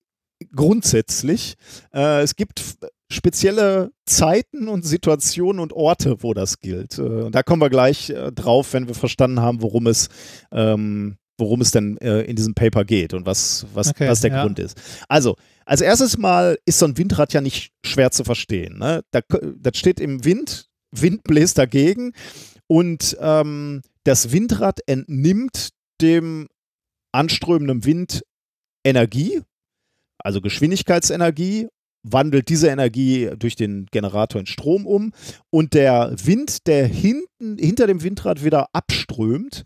grundsätzlich. 0.54 1.54
Äh, 1.92 2.22
es 2.22 2.36
gibt 2.36 2.62
spezielle 3.10 3.90
Zeiten 4.06 4.68
und 4.68 4.84
Situationen 4.84 5.60
und 5.60 5.72
Orte, 5.72 6.22
wo 6.22 6.32
das 6.32 6.60
gilt. 6.60 6.98
Äh, 6.98 7.30
da 7.30 7.42
kommen 7.42 7.60
wir 7.60 7.70
gleich 7.70 8.10
äh, 8.10 8.32
drauf, 8.32 8.72
wenn 8.72 8.86
wir 8.86 8.94
verstanden 8.94 9.40
haben, 9.40 9.62
worum 9.62 9.86
es, 9.86 10.08
ähm, 10.52 11.16
worum 11.40 11.60
es 11.60 11.70
denn 11.70 11.96
äh, 11.98 12.22
in 12.22 12.36
diesem 12.36 12.54
Paper 12.54 12.84
geht 12.84 13.14
und 13.14 13.26
was, 13.26 13.66
was, 13.74 13.88
okay, 13.88 14.08
was 14.08 14.20
der 14.20 14.30
ja. 14.30 14.42
Grund 14.42 14.58
ist. 14.58 14.80
Also, 15.08 15.36
als 15.64 15.80
erstes 15.80 16.18
Mal 16.18 16.58
ist 16.66 16.78
so 16.78 16.86
ein 16.86 16.96
Windrad 16.96 17.32
ja 17.32 17.40
nicht 17.40 17.72
schwer 17.84 18.10
zu 18.10 18.24
verstehen. 18.24 18.78
Ne? 18.78 19.02
Da, 19.10 19.20
das 19.56 19.76
steht 19.76 20.00
im 20.00 20.24
Wind, 20.24 20.66
Wind 20.92 21.24
bläst 21.24 21.58
dagegen 21.58 22.12
und 22.66 23.16
ähm, 23.20 23.82
das 24.04 24.32
Windrad 24.32 24.80
entnimmt 24.86 25.70
dem 26.00 26.48
anströmenden 27.12 27.84
Wind 27.84 28.22
Energie, 28.84 29.42
also 30.18 30.40
Geschwindigkeitsenergie 30.40 31.68
wandelt 32.02 32.48
diese 32.48 32.68
Energie 32.68 33.30
durch 33.38 33.56
den 33.56 33.86
Generator 33.90 34.40
in 34.40 34.46
Strom 34.46 34.86
um 34.86 35.12
und 35.50 35.74
der 35.74 36.14
Wind, 36.24 36.66
der 36.66 36.86
hinten 36.86 37.58
hinter 37.58 37.86
dem 37.86 38.02
Windrad 38.02 38.44
wieder 38.44 38.68
abströmt, 38.72 39.64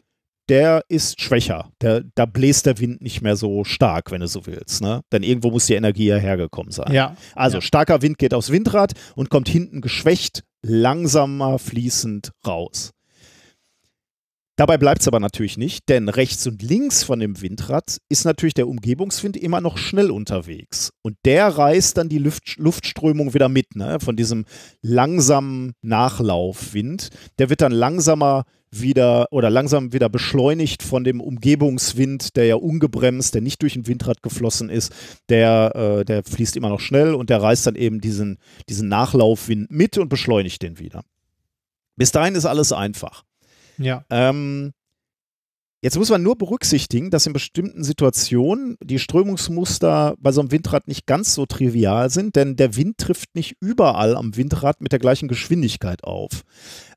der 0.48 0.84
ist 0.88 1.20
schwächer. 1.20 1.70
Der, 1.80 2.02
da 2.14 2.26
bläst 2.26 2.66
der 2.66 2.78
Wind 2.78 3.00
nicht 3.00 3.22
mehr 3.22 3.36
so 3.36 3.64
stark, 3.64 4.10
wenn 4.10 4.20
du 4.20 4.28
so 4.28 4.46
willst. 4.46 4.82
Ne? 4.82 5.02
Denn 5.12 5.22
irgendwo 5.22 5.50
muss 5.50 5.66
die 5.66 5.74
Energie 5.74 6.06
ja 6.06 6.16
hergekommen 6.16 6.72
sein. 6.72 6.92
Ja. 6.92 7.16
Also 7.34 7.58
ja. 7.58 7.62
starker 7.62 8.02
Wind 8.02 8.18
geht 8.18 8.34
aufs 8.34 8.50
Windrad 8.50 8.92
und 9.14 9.30
kommt 9.30 9.48
hinten 9.48 9.80
geschwächt, 9.80 10.44
langsamer 10.62 11.58
fließend 11.58 12.32
raus. 12.46 12.94
Dabei 14.56 14.78
bleibt 14.78 15.00
es 15.00 15.08
aber 15.08 15.18
natürlich 15.18 15.56
nicht, 15.56 15.88
denn 15.88 16.08
rechts 16.08 16.46
und 16.46 16.62
links 16.62 17.02
von 17.02 17.18
dem 17.18 17.40
Windrad 17.42 17.98
ist 18.08 18.24
natürlich 18.24 18.54
der 18.54 18.68
Umgebungswind 18.68 19.36
immer 19.36 19.60
noch 19.60 19.76
schnell 19.78 20.12
unterwegs. 20.12 20.92
Und 21.02 21.16
der 21.24 21.48
reißt 21.48 21.96
dann 21.96 22.08
die 22.08 22.18
Luft, 22.18 22.56
Luftströmung 22.56 23.34
wieder 23.34 23.48
mit, 23.48 23.74
ne? 23.74 23.98
von 23.98 24.14
diesem 24.14 24.44
langsamen 24.80 25.72
Nachlaufwind. 25.82 27.08
Der 27.40 27.50
wird 27.50 27.62
dann 27.62 27.72
langsamer 27.72 28.44
wieder 28.80 29.28
oder 29.30 29.50
langsam 29.50 29.92
wieder 29.92 30.08
beschleunigt 30.08 30.82
von 30.82 31.04
dem 31.04 31.20
Umgebungswind, 31.20 32.36
der 32.36 32.46
ja 32.46 32.56
ungebremst, 32.56 33.34
der 33.34 33.42
nicht 33.42 33.62
durch 33.62 33.76
ein 33.76 33.86
Windrad 33.86 34.22
geflossen 34.22 34.70
ist, 34.70 34.92
der, 35.28 35.72
äh, 35.74 36.04
der 36.04 36.24
fließt 36.24 36.56
immer 36.56 36.68
noch 36.68 36.80
schnell 36.80 37.14
und 37.14 37.30
der 37.30 37.42
reißt 37.42 37.66
dann 37.66 37.76
eben 37.76 38.00
diesen, 38.00 38.38
diesen 38.68 38.88
Nachlaufwind 38.88 39.70
mit 39.70 39.98
und 39.98 40.08
beschleunigt 40.08 40.62
den 40.62 40.78
wieder. 40.78 41.02
Bis 41.96 42.12
dahin 42.12 42.34
ist 42.34 42.46
alles 42.46 42.72
einfach. 42.72 43.24
Ja. 43.78 44.04
Ähm, 44.10 44.72
jetzt 45.82 45.96
muss 45.96 46.10
man 46.10 46.22
nur 46.22 46.36
berücksichtigen, 46.36 47.10
dass 47.10 47.26
in 47.26 47.32
bestimmten 47.32 47.84
Situationen 47.84 48.76
die 48.82 48.98
Strömungsmuster 48.98 50.16
bei 50.18 50.32
so 50.32 50.40
einem 50.40 50.50
Windrad 50.50 50.88
nicht 50.88 51.06
ganz 51.06 51.34
so 51.34 51.46
trivial 51.46 52.10
sind, 52.10 52.36
denn 52.36 52.56
der 52.56 52.76
Wind 52.76 52.98
trifft 52.98 53.34
nicht 53.34 53.56
überall 53.60 54.16
am 54.16 54.36
Windrad 54.36 54.80
mit 54.80 54.92
der 54.92 54.98
gleichen 54.98 55.28
Geschwindigkeit 55.28 56.04
auf. 56.04 56.42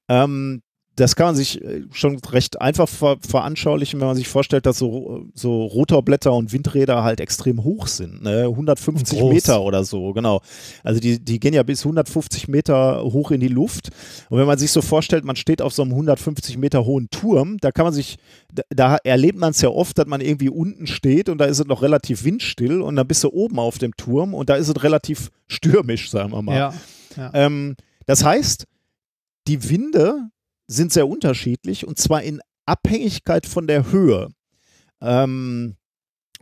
Ähm, 0.09 0.61
das 0.97 1.15
kann 1.15 1.27
man 1.27 1.35
sich 1.35 1.63
äh, 1.63 1.83
schon 1.91 2.17
recht 2.31 2.59
einfach 2.59 2.89
ver 2.89 3.17
veranschaulichen, 3.21 3.99
wenn 3.99 4.07
man 4.07 4.15
sich 4.15 4.27
vorstellt, 4.27 4.65
dass 4.65 4.79
so, 4.79 5.25
so 5.35 5.65
Rotorblätter 5.65 6.33
und 6.33 6.51
Windräder 6.51 7.03
halt 7.03 7.19
extrem 7.19 7.63
hoch 7.63 7.85
sind. 7.85 8.23
Ne? 8.23 8.45
150 8.45 9.21
Meter 9.23 9.61
oder 9.61 9.83
so, 9.83 10.11
genau. 10.13 10.41
Also 10.83 10.99
die, 10.99 11.23
die 11.23 11.39
gehen 11.39 11.53
ja 11.53 11.61
bis 11.61 11.81
150 11.85 12.47
Meter 12.47 13.03
hoch 13.03 13.29
in 13.29 13.39
die 13.39 13.47
Luft. 13.47 13.89
Und 14.29 14.39
wenn 14.39 14.47
man 14.47 14.57
sich 14.57 14.71
so 14.71 14.81
vorstellt, 14.81 15.23
man 15.23 15.35
steht 15.35 15.61
auf 15.61 15.71
so 15.71 15.83
einem 15.83 15.91
150 15.91 16.57
Meter 16.57 16.83
hohen 16.83 17.09
Turm, 17.11 17.57
da 17.61 17.71
kann 17.71 17.85
man 17.85 17.93
sich, 17.93 18.17
da, 18.51 18.63
da 18.69 18.97
erlebt 19.03 19.37
man 19.37 19.51
es 19.51 19.61
ja 19.61 19.69
oft, 19.69 19.99
dass 19.99 20.07
man 20.07 20.19
irgendwie 20.19 20.49
unten 20.49 20.87
steht 20.87 21.29
und 21.29 21.37
da 21.37 21.45
ist 21.45 21.59
es 21.59 21.67
noch 21.67 21.83
relativ 21.83 22.23
windstill 22.23 22.81
und 22.81 22.95
dann 22.95 23.07
bist 23.07 23.23
du 23.23 23.29
oben 23.29 23.59
auf 23.59 23.77
dem 23.77 23.95
Turm 23.97 24.33
und 24.33 24.49
da 24.49 24.55
ist 24.55 24.67
es 24.67 24.83
relativ 24.83 25.29
stürmisch, 25.47 26.09
sagen 26.09 26.31
wir 26.31 26.41
mal. 26.41 26.57
Ja, 26.57 26.73
ja. 27.15 27.31
Ähm, 27.35 27.75
das 28.07 28.23
heißt, 28.23 28.65
die 29.47 29.69
Winde 29.69 30.29
sind 30.67 30.91
sehr 30.91 31.07
unterschiedlich 31.07 31.87
und 31.87 31.97
zwar 31.97 32.21
in 32.23 32.41
Abhängigkeit 32.65 33.45
von 33.45 33.67
der 33.67 33.91
Höhe. 33.91 34.29
Ähm, 35.01 35.75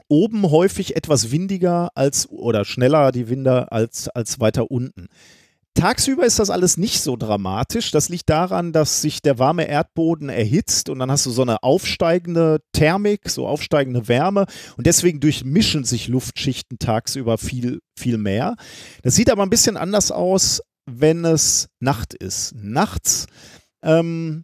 oben 0.08 0.50
häufig 0.50 0.96
etwas 0.96 1.32
windiger 1.32 1.90
als 1.96 2.30
oder 2.30 2.66
schneller 2.66 3.12
die 3.12 3.30
Winde 3.30 3.72
als, 3.72 4.10
als 4.10 4.40
weiter 4.40 4.72
unten. 4.72 5.08
Tagsüber 5.76 6.26
ist 6.26 6.40
das 6.40 6.50
alles 6.50 6.78
nicht 6.78 7.02
so 7.02 7.18
dramatisch. 7.18 7.92
Das 7.92 8.08
liegt 8.08 8.30
daran, 8.30 8.72
dass 8.72 9.02
sich 9.02 9.22
der 9.22 9.40
warme 9.40 9.68
Erdboden 9.68 10.30
erhitzt 10.30 10.88
und 10.88 11.00
dann 11.00 11.12
hast 11.12 11.26
du 11.26 11.32
so 11.32 11.42
eine 11.42 11.64
aufsteigende 11.64 12.62
Thermik, 12.72 13.30
so 13.30 13.46
aufsteigende 13.46 14.08
Wärme 14.08 14.46
und 14.78 14.88
deswegen 14.88 15.20
durchmischen 15.20 15.84
sich 15.84 16.08
Luftschichten 16.08 16.80
tagsüber 16.80 17.38
viel, 17.38 17.80
viel 18.00 18.18
mehr. 18.18 18.56
Das 19.04 19.16
sieht 19.16 19.30
aber 19.30 19.44
ein 19.44 19.50
bisschen 19.50 19.76
anders 19.76 20.12
aus, 20.12 20.62
wenn 20.86 21.26
es 21.26 21.68
Nacht 21.82 22.14
ist. 22.14 22.56
Nachts 22.56 23.28
ähm, 23.86 24.44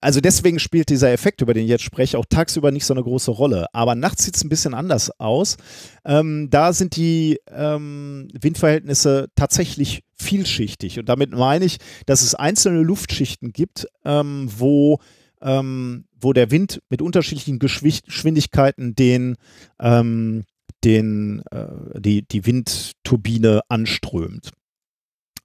also 0.00 0.20
deswegen 0.20 0.58
spielt 0.58 0.90
dieser 0.90 1.10
Effekt, 1.10 1.40
über 1.40 1.54
den 1.54 1.64
ich 1.64 1.70
jetzt 1.70 1.82
spreche, 1.82 2.18
auch 2.18 2.26
tagsüber 2.28 2.70
nicht 2.70 2.84
so 2.84 2.94
eine 2.94 3.02
große 3.02 3.30
Rolle. 3.30 3.66
Aber 3.72 3.94
nachts 3.94 4.24
sieht 4.24 4.36
es 4.36 4.44
ein 4.44 4.48
bisschen 4.48 4.74
anders 4.74 5.10
aus. 5.18 5.56
Ähm, 6.04 6.48
da 6.50 6.72
sind 6.72 6.96
die 6.96 7.40
ähm, 7.50 8.28
Windverhältnisse 8.32 9.28
tatsächlich 9.34 10.04
vielschichtig. 10.14 10.98
Und 10.98 11.08
damit 11.08 11.32
meine 11.32 11.64
ich, 11.64 11.78
dass 12.04 12.22
es 12.22 12.34
einzelne 12.34 12.82
Luftschichten 12.82 13.52
gibt, 13.52 13.88
ähm, 14.04 14.48
wo, 14.56 15.00
ähm, 15.40 16.04
wo 16.20 16.32
der 16.32 16.50
Wind 16.50 16.82
mit 16.90 17.02
unterschiedlichen 17.02 17.58
Geschwindigkeiten 17.58 18.94
den, 18.94 19.36
ähm, 19.80 20.44
den, 20.84 21.42
äh, 21.50 22.00
die, 22.00 22.22
die 22.28 22.44
Windturbine 22.46 23.62
anströmt. 23.68 24.52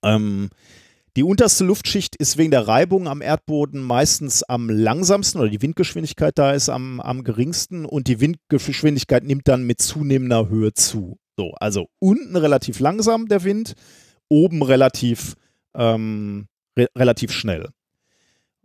Ähm, 0.04 0.50
die 1.18 1.24
unterste 1.24 1.66
Luftschicht 1.66 2.16
ist 2.16 2.38
wegen 2.38 2.52
der 2.52 2.68
Reibung 2.68 3.08
am 3.08 3.22
Erdboden 3.22 3.82
meistens 3.82 4.44
am 4.44 4.70
langsamsten 4.70 5.42
oder 5.42 5.50
die 5.50 5.62
Windgeschwindigkeit 5.62 6.38
da 6.38 6.52
ist 6.52 6.70
am, 6.70 7.02
am 7.02 7.24
geringsten 7.24 7.86
und 7.86 8.08
die 8.08 8.22
Windgeschwindigkeit 8.22 9.24
nimmt 9.24 9.48
dann 9.48 9.64
mit 9.64 9.82
zunehmender 9.82 10.48
Höhe 10.48 10.74
zu. 10.74 11.18
So, 11.38 11.52
also 11.60 11.88
unten 12.00 12.36
relativ 12.38 12.80
langsam 12.80 13.28
der 13.28 13.44
Wind, 13.44 13.74
oben 14.30 14.64
relativ, 14.64 15.36
ähm, 15.76 16.48
re 16.78 16.88
relativ 16.98 17.32
schnell. 17.34 17.70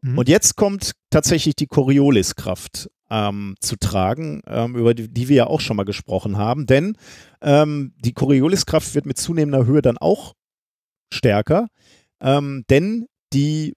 Mhm. 0.03 0.19
Und 0.19 0.29
jetzt 0.29 0.55
kommt 0.55 0.93
tatsächlich 1.11 1.57
die 1.57 1.67
Corioliskraft 1.67 2.89
ähm, 3.11 3.57
zu 3.61 3.77
tragen, 3.77 4.43
ähm, 4.47 4.77
über 4.77 4.95
die, 4.95 5.09
die, 5.09 5.29
wir 5.29 5.37
ja 5.37 5.47
auch 5.47 5.61
schon 5.61 5.77
mal 5.77 5.85
gesprochen 5.85 6.37
haben, 6.37 6.67
denn 6.67 6.97
ähm, 7.41 7.93
die 7.99 8.13
Corioliskraft 8.13 8.95
wird 8.95 9.07
mit 9.07 9.19
zunehmender 9.19 9.67
Höhe 9.67 9.83
dann 9.83 9.99
auch 9.99 10.35
stärker 11.13 11.69
ähm, 12.21 12.65
denn 12.71 13.07
die 13.33 13.75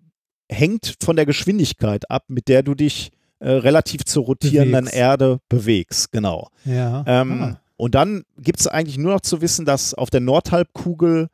hängt 0.51 0.95
von 1.01 1.15
der 1.15 1.25
Geschwindigkeit 1.25 2.09
ab, 2.09 2.25
mit 2.27 2.47
der 2.47 2.63
du 2.63 2.73
dich 2.73 3.11
äh, 3.39 3.49
relativ 3.49 4.03
zur 4.05 4.25
rotierenden 4.25 4.85
bewegst. 4.85 4.95
Erde 4.95 5.39
bewegst. 5.47 6.11
Genau. 6.11 6.49
Ja. 6.65 7.03
Ähm, 7.07 7.41
ah. 7.41 7.61
Und 7.77 7.95
dann 7.95 8.23
gibt 8.37 8.59
es 8.59 8.67
eigentlich 8.67 8.97
nur 8.97 9.13
noch 9.13 9.21
zu 9.21 9.41
wissen, 9.41 9.65
dass 9.65 9.93
auf 9.93 10.09
der 10.09 10.19
Nordhalbkugel 10.19 11.29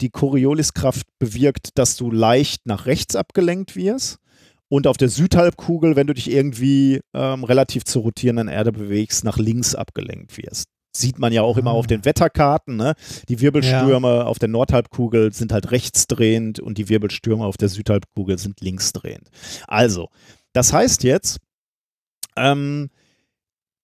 die 0.00 0.10
Corioliskraft 0.10 1.06
bewirkt, 1.18 1.76
dass 1.76 1.96
du 1.96 2.10
leicht 2.10 2.64
nach 2.64 2.86
rechts 2.86 3.16
abgelenkt 3.16 3.76
wirst. 3.76 4.18
Und 4.68 4.86
auf 4.86 4.96
der 4.96 5.08
Südhalbkugel, 5.08 5.96
wenn 5.96 6.06
du 6.06 6.14
dich 6.14 6.30
irgendwie 6.30 7.00
ähm, 7.12 7.44
relativ 7.44 7.84
zur 7.84 8.02
rotierenden 8.02 8.48
Erde 8.48 8.72
bewegst, 8.72 9.24
nach 9.24 9.36
links 9.36 9.74
abgelenkt 9.74 10.38
wirst 10.38 10.68
sieht 10.92 11.18
man 11.18 11.32
ja 11.32 11.42
auch 11.42 11.56
immer 11.56 11.72
auf 11.72 11.84
ah. 11.84 11.88
den 11.88 12.04
Wetterkarten. 12.04 12.76
Ne? 12.76 12.94
Die 13.28 13.40
Wirbelstürme 13.40 14.08
ja. 14.08 14.24
auf 14.24 14.38
der 14.38 14.48
Nordhalbkugel 14.48 15.32
sind 15.32 15.52
halt 15.52 15.70
rechtsdrehend 15.70 16.60
und 16.60 16.78
die 16.78 16.88
Wirbelstürme 16.88 17.44
auf 17.44 17.56
der 17.56 17.68
Südhalbkugel 17.68 18.38
sind 18.38 18.60
linksdrehend. 18.60 19.30
Also, 19.66 20.08
das 20.52 20.72
heißt 20.72 21.04
jetzt, 21.04 21.38
ähm, 22.36 22.90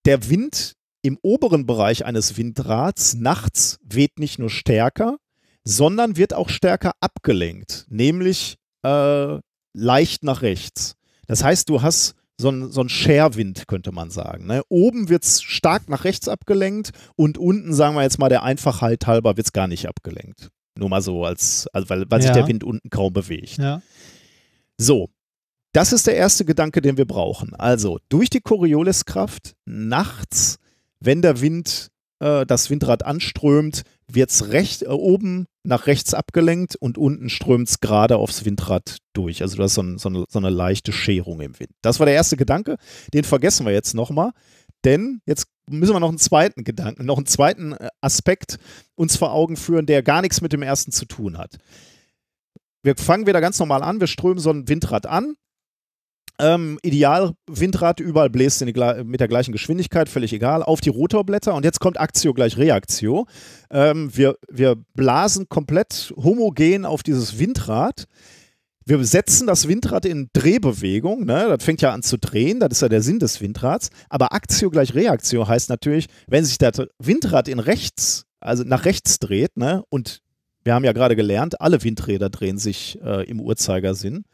der 0.05 0.29
Wind 0.29 0.75
im 1.03 1.19
oberen 1.23 1.67
Bereich 1.67 2.05
eines 2.05 2.37
Windrads 2.37 3.15
nachts 3.15 3.79
weht 3.83 4.19
nicht 4.19 4.39
nur 4.39 4.51
stärker, 4.51 5.19
sondern 5.63 6.17
wird 6.17 6.35
auch 6.35 6.49
stärker 6.49 6.93
abgelenkt, 7.01 7.87
nämlich 7.89 8.57
äh, 8.83 9.39
leicht 9.73 10.25
nach 10.25 10.43
rechts. 10.43 10.97
Das 11.27 11.45
heißt, 11.45 11.69
du 11.69 11.83
hast 11.83 12.15
so 12.39 12.51
ein, 12.51 12.71
so 12.71 12.83
ein 12.83 12.89
Scherwind, 12.89 13.67
könnte 13.67 13.93
man 13.93 14.11
sagen. 14.11 14.47
Ne? 14.47 14.63
Oben 14.69 15.09
wird 15.09 15.25
es 15.25 15.43
stark 15.43 15.89
nach 15.89 16.05
rechts 16.05 16.29
abgelenkt 16.29 16.91
und 17.17 17.39
unten, 17.39 17.73
sagen 17.73 17.95
wir 17.95 18.03
jetzt 18.03 18.19
mal, 18.19 18.29
der 18.29 18.43
Einfachheit 18.43 19.07
halber, 19.07 19.37
wird 19.37 19.47
es 19.47 19.53
gar 19.53 19.69
nicht 19.69 19.89
abgelenkt. 19.89 20.51
Nur 20.79 20.91
mal 20.91 21.01
so, 21.01 21.25
als, 21.25 21.67
also 21.73 21.89
weil, 21.89 22.05
weil 22.11 22.21
ja. 22.21 22.27
sich 22.27 22.33
der 22.33 22.47
Wind 22.47 22.63
unten 22.63 22.91
kaum 22.91 23.13
bewegt. 23.13 23.57
Ja. 23.59 23.81
So, 24.77 25.09
das 25.73 25.93
ist 25.93 26.07
der 26.07 26.17
erste 26.17 26.45
Gedanke, 26.45 26.83
den 26.83 26.99
wir 26.99 27.07
brauchen. 27.07 27.55
Also 27.55 27.99
durch 28.09 28.29
die 28.29 28.41
Corioliskraft 28.41 29.55
nachts, 29.65 30.59
wenn 31.01 31.23
der 31.23 31.41
Wind 31.41 31.91
äh, 32.19 32.45
das 32.45 32.71
Windrad 32.71 33.05
anströmt, 33.05 33.83
wird 34.11 34.31
es 34.31 34.83
äh, 34.83 34.87
oben 34.87 35.47
nach 35.65 35.87
rechts 35.87 36.15
abgelenkt 36.15 36.77
und 36.77 36.99
unten 36.99 37.29
strömt 37.29 37.69
es 37.69 37.81
gerade 37.81 38.17
aufs 38.17 38.45
Windrad 38.45 38.99
durch. 39.13 39.43
Also 39.43 39.57
du 39.57 39.63
hast 39.65 39.75
so, 39.75 39.83
ein, 39.83 39.99
so, 39.99 40.09
eine, 40.09 40.25
so, 40.29 40.39
eine, 40.39 40.51
leichte 40.51 40.93
Scherung 40.93 41.41
im 41.41 41.59
Wind. 41.59 41.71
Das 41.83 41.99
war 41.99 42.07
der 42.07 42.15
erste 42.15 42.37
Gedanke, 42.37 42.77
den 43.13 43.25
vergessen 43.25 43.67
wir 43.67 43.73
jetzt 43.73 43.95
nochmal. 43.95 44.31
Denn 44.85 45.21
jetzt 45.27 45.49
müssen 45.69 45.95
wir 45.95 46.01
noch 46.01 46.11
einen 46.11 46.19
zweiten 46.19 46.63
Gedanken, 46.63 47.07
noch 47.07 47.17
einen 47.17 47.27
zweiten 47.27 47.73
äh, 47.73 47.89
Aspekt 48.01 48.59
uns 48.95 49.17
vor 49.17 49.33
Augen 49.33 49.57
führen, 49.57 49.87
der 49.87 50.03
gar 50.03 50.23
nichts 50.23 50.41
mit 50.41 50.53
dem 50.53 50.63
ersten 50.63 50.93
zu 50.93 51.07
tun 51.07 51.39
hat. 51.39 51.59
Wir 52.83 52.97
fangen 52.97 53.27
wieder 53.27 53.41
ganz 53.41 53.59
normal 53.59 53.83
an, 53.83 53.99
wir 53.99 54.07
strömen 54.07 54.39
so 54.39 54.51
ein 54.51 54.69
Windrad 54.69 55.07
an, 55.07 55.35
ähm, 56.39 56.79
ideal 56.83 57.33
Windrad, 57.47 58.01
überall 58.01 58.31
bläst 58.31 58.65
mit 58.65 59.21
der 59.21 59.29
gleichen 59.29 59.53
Geschwindigkeit, 59.53 60.09
völlig 60.09 60.33
egal, 60.33 60.63
auf 60.63 60.81
die 60.81 60.91
Rotorblätter 60.91 61.55
und 61.55 61.65
jetzt 61.65 61.81
kommt 61.81 61.99
Aktio 61.99 62.35
gleich 62.35 62.57
Reaktio. 62.57 63.27
Ähm, 63.71 64.11
wir, 64.15 64.37
wir 64.51 64.77
blasen 64.95 65.49
komplett 65.49 66.13
homogen 66.17 66.85
auf 66.85 67.03
dieses 67.03 67.39
Windrad. 67.39 68.05
Wir 68.85 69.03
setzen 69.05 69.47
das 69.49 69.67
Windrad 69.67 70.05
in 70.05 70.29
Drehbewegung, 70.33 71.25
ne? 71.25 71.47
das 71.49 71.65
fängt 71.65 71.83
ja 71.83 71.93
an 71.93 72.03
zu 72.03 72.19
drehen, 72.19 72.61
das 72.61 72.71
ist 72.73 72.83
ja 72.83 72.89
der 72.89 73.03
Sinn 73.03 73.19
des 73.19 73.41
Windrads. 73.41 73.91
Aber 74.09 74.33
Aktio 74.33 74.71
gleich 74.71 74.95
Reaktio 74.95 75.49
heißt 75.49 75.71
natürlich, 75.71 76.07
wenn 76.29 76.45
sich 76.45 76.59
das 76.59 76.87
Windrad 76.99 77.49
in 77.49 77.59
rechts, 77.59 78.27
also 78.39 78.63
nach 78.63 78.85
rechts 78.85 79.19
dreht, 79.19 79.57
ne? 79.57 79.83
und 79.89 80.21
wir 80.63 80.75
haben 80.75 80.85
ja 80.85 80.93
gerade 80.93 81.17
gelernt, 81.17 81.61
alle 81.61 81.83
Windräder 81.83 82.29
drehen 82.29 82.59
sich 82.59 82.99
äh, 83.03 83.29
im 83.29 83.41
Uhrzeigersinn 83.41 84.25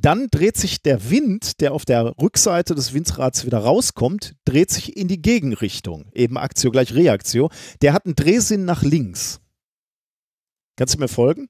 dann 0.00 0.28
dreht 0.30 0.56
sich 0.56 0.82
der 0.82 1.10
Wind, 1.10 1.60
der 1.60 1.72
auf 1.72 1.84
der 1.84 2.14
Rückseite 2.20 2.74
des 2.74 2.94
Windrads 2.94 3.44
wieder 3.44 3.58
rauskommt, 3.58 4.36
dreht 4.44 4.70
sich 4.70 4.96
in 4.96 5.08
die 5.08 5.20
Gegenrichtung. 5.20 6.10
Eben 6.12 6.38
Aktio 6.38 6.70
gleich 6.70 6.94
Reaktio. 6.94 7.50
Der 7.82 7.92
hat 7.92 8.06
einen 8.06 8.14
Drehsinn 8.14 8.64
nach 8.64 8.82
links. 8.82 9.40
Kannst 10.76 10.94
du 10.94 11.00
mir 11.00 11.08
folgen? 11.08 11.48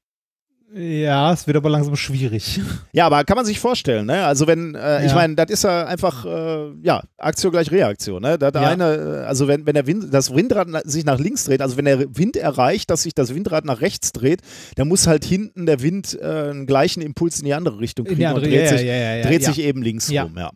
Ja, 0.75 1.33
es 1.33 1.47
wird 1.47 1.57
aber 1.57 1.71
langsam 1.71 1.97
schwierig. 1.97 2.61
Ja, 2.93 3.07
aber 3.07 3.23
kann 3.25 3.37
man 3.37 3.47
sich 3.47 3.61
vorstellen, 3.61 4.07
ne? 4.07 4.25
Also 4.25 4.47
wenn, 4.47 4.75
äh, 4.75 4.79
ja. 4.79 5.05
ich 5.05 5.15
meine, 5.15 5.35
das 5.35 5.51
ist 5.51 5.65
ja 5.65 5.87
einfach, 5.87 6.25
äh, 6.25 6.73
ja, 6.83 7.03
Aktion 7.17 7.53
gleich 7.53 7.71
Reaktion, 7.71 8.23
ne? 8.23 8.39
Das 8.39 8.53
ja. 8.55 8.69
eine, 8.69 8.95
äh, 8.95 9.27
also 9.27 9.47
wenn, 9.47 9.67
wenn 9.67 9.75
der 9.75 9.87
Wind, 9.87 10.13
das 10.13 10.35
Windrad 10.35 10.69
sich 10.85 11.05
nach 11.05 11.19
links 11.19 11.45
dreht, 11.45 11.63
also 11.63 11.77
wenn 11.77 11.85
der 11.85 12.17
Wind 12.17 12.37
erreicht, 12.37 12.91
dass 12.91 13.03
sich 13.03 13.15
das 13.15 13.35
Windrad 13.35 13.65
nach 13.65 13.81
rechts 13.81 14.13
dreht, 14.13 14.41
dann 14.77 14.89
muss 14.89 15.07
halt 15.07 15.25
hinten 15.25 15.67
der 15.67 15.81
Wind 15.81 16.19
äh, 16.21 16.51
einen 16.51 16.67
gleichen 16.67 17.03
Impuls 17.03 17.39
in 17.39 17.45
die 17.45 17.55
andere 17.55 17.79
Richtung 17.79 18.07
kriegen 18.07 18.25
andere, 18.25 18.47
und 18.47 18.51
dreht, 18.51 18.71
ja, 18.71 18.77
sich, 18.79 19.27
dreht 19.27 19.45
sich 19.45 19.61
eben 19.61 19.83
links 19.83 20.11
rum, 20.11 20.35
ja. 20.37 20.51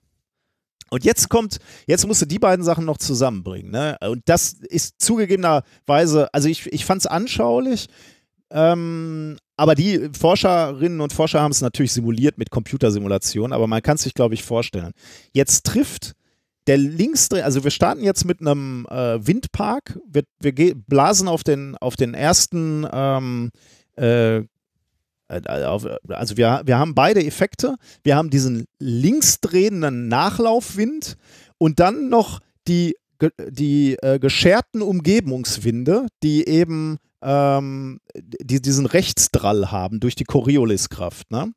Und 0.90 1.04
jetzt 1.04 1.30
kommt, 1.30 1.56
jetzt 1.86 2.06
musst 2.06 2.20
du 2.20 2.26
die 2.26 2.38
beiden 2.38 2.64
Sachen 2.64 2.84
noch 2.84 2.98
zusammenbringen. 2.98 3.70
Ne? 3.70 3.96
Und 4.02 4.20
das 4.26 4.52
ist 4.52 5.00
zugegebenerweise, 5.00 6.28
also 6.34 6.48
ich, 6.48 6.70
ich 6.70 6.84
fand 6.84 7.00
es 7.00 7.06
anschaulich, 7.06 7.88
ähm, 8.52 9.36
aber 9.56 9.74
die 9.74 10.10
Forscherinnen 10.18 11.00
und 11.00 11.12
Forscher 11.12 11.40
haben 11.40 11.52
es 11.52 11.60
natürlich 11.60 11.92
simuliert 11.92 12.38
mit 12.38 12.50
Computersimulationen, 12.50 13.52
aber 13.52 13.66
man 13.66 13.82
kann 13.82 13.96
es 13.96 14.02
sich, 14.02 14.14
glaube 14.14 14.34
ich, 14.34 14.42
vorstellen. 14.42 14.92
Jetzt 15.32 15.66
trifft 15.66 16.12
der 16.66 16.78
linksdreh, 16.78 17.42
also 17.42 17.64
wir 17.64 17.70
starten 17.70 18.04
jetzt 18.04 18.24
mit 18.24 18.40
einem 18.40 18.86
äh, 18.90 19.26
Windpark, 19.26 19.98
wir, 20.08 20.22
wir 20.40 20.74
blasen 20.74 21.28
auf 21.28 21.42
den, 21.42 21.76
auf 21.78 21.96
den 21.96 22.14
ersten, 22.14 22.86
ähm, 22.92 23.50
äh, 23.96 24.42
äh, 25.32 25.64
auf, 25.64 25.86
also 26.08 26.36
wir, 26.36 26.62
wir 26.64 26.78
haben 26.78 26.94
beide 26.94 27.24
Effekte. 27.24 27.76
Wir 28.02 28.16
haben 28.16 28.30
diesen 28.30 28.66
linksdrehenden 28.78 30.08
Nachlaufwind 30.08 31.16
und 31.58 31.80
dann 31.80 32.08
noch 32.08 32.40
die, 32.68 32.96
die 33.48 33.96
äh, 34.02 34.18
gescherten 34.18 34.82
Umgebungswinde, 34.82 36.06
die 36.22 36.46
eben 36.46 36.98
ähm, 37.22 38.00
die 38.14 38.60
diesen 38.60 38.86
Rechtsdrall 38.86 39.70
haben 39.70 40.00
durch 40.00 40.14
die 40.14 40.24
Corioliskraft. 40.24 41.30
Ne? 41.30 41.52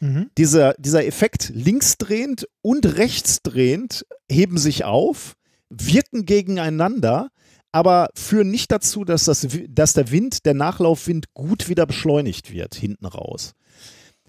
Mhm. 0.00 0.30
Dieser, 0.36 0.74
dieser 0.74 1.06
Effekt 1.06 1.50
linksdrehend 1.54 2.48
und 2.62 2.84
rechtsdrehend 2.96 4.06
heben 4.30 4.58
sich 4.58 4.84
auf, 4.84 5.34
wirken 5.70 6.24
gegeneinander, 6.24 7.30
aber 7.72 8.08
führen 8.14 8.50
nicht 8.50 8.72
dazu, 8.72 9.04
dass, 9.04 9.24
das, 9.24 9.46
dass 9.68 9.92
der 9.92 10.10
Wind, 10.10 10.46
der 10.46 10.54
Nachlaufwind 10.54 11.34
gut 11.34 11.68
wieder 11.68 11.86
beschleunigt 11.86 12.52
wird, 12.52 12.74
hinten 12.74 13.06
raus. 13.06 13.54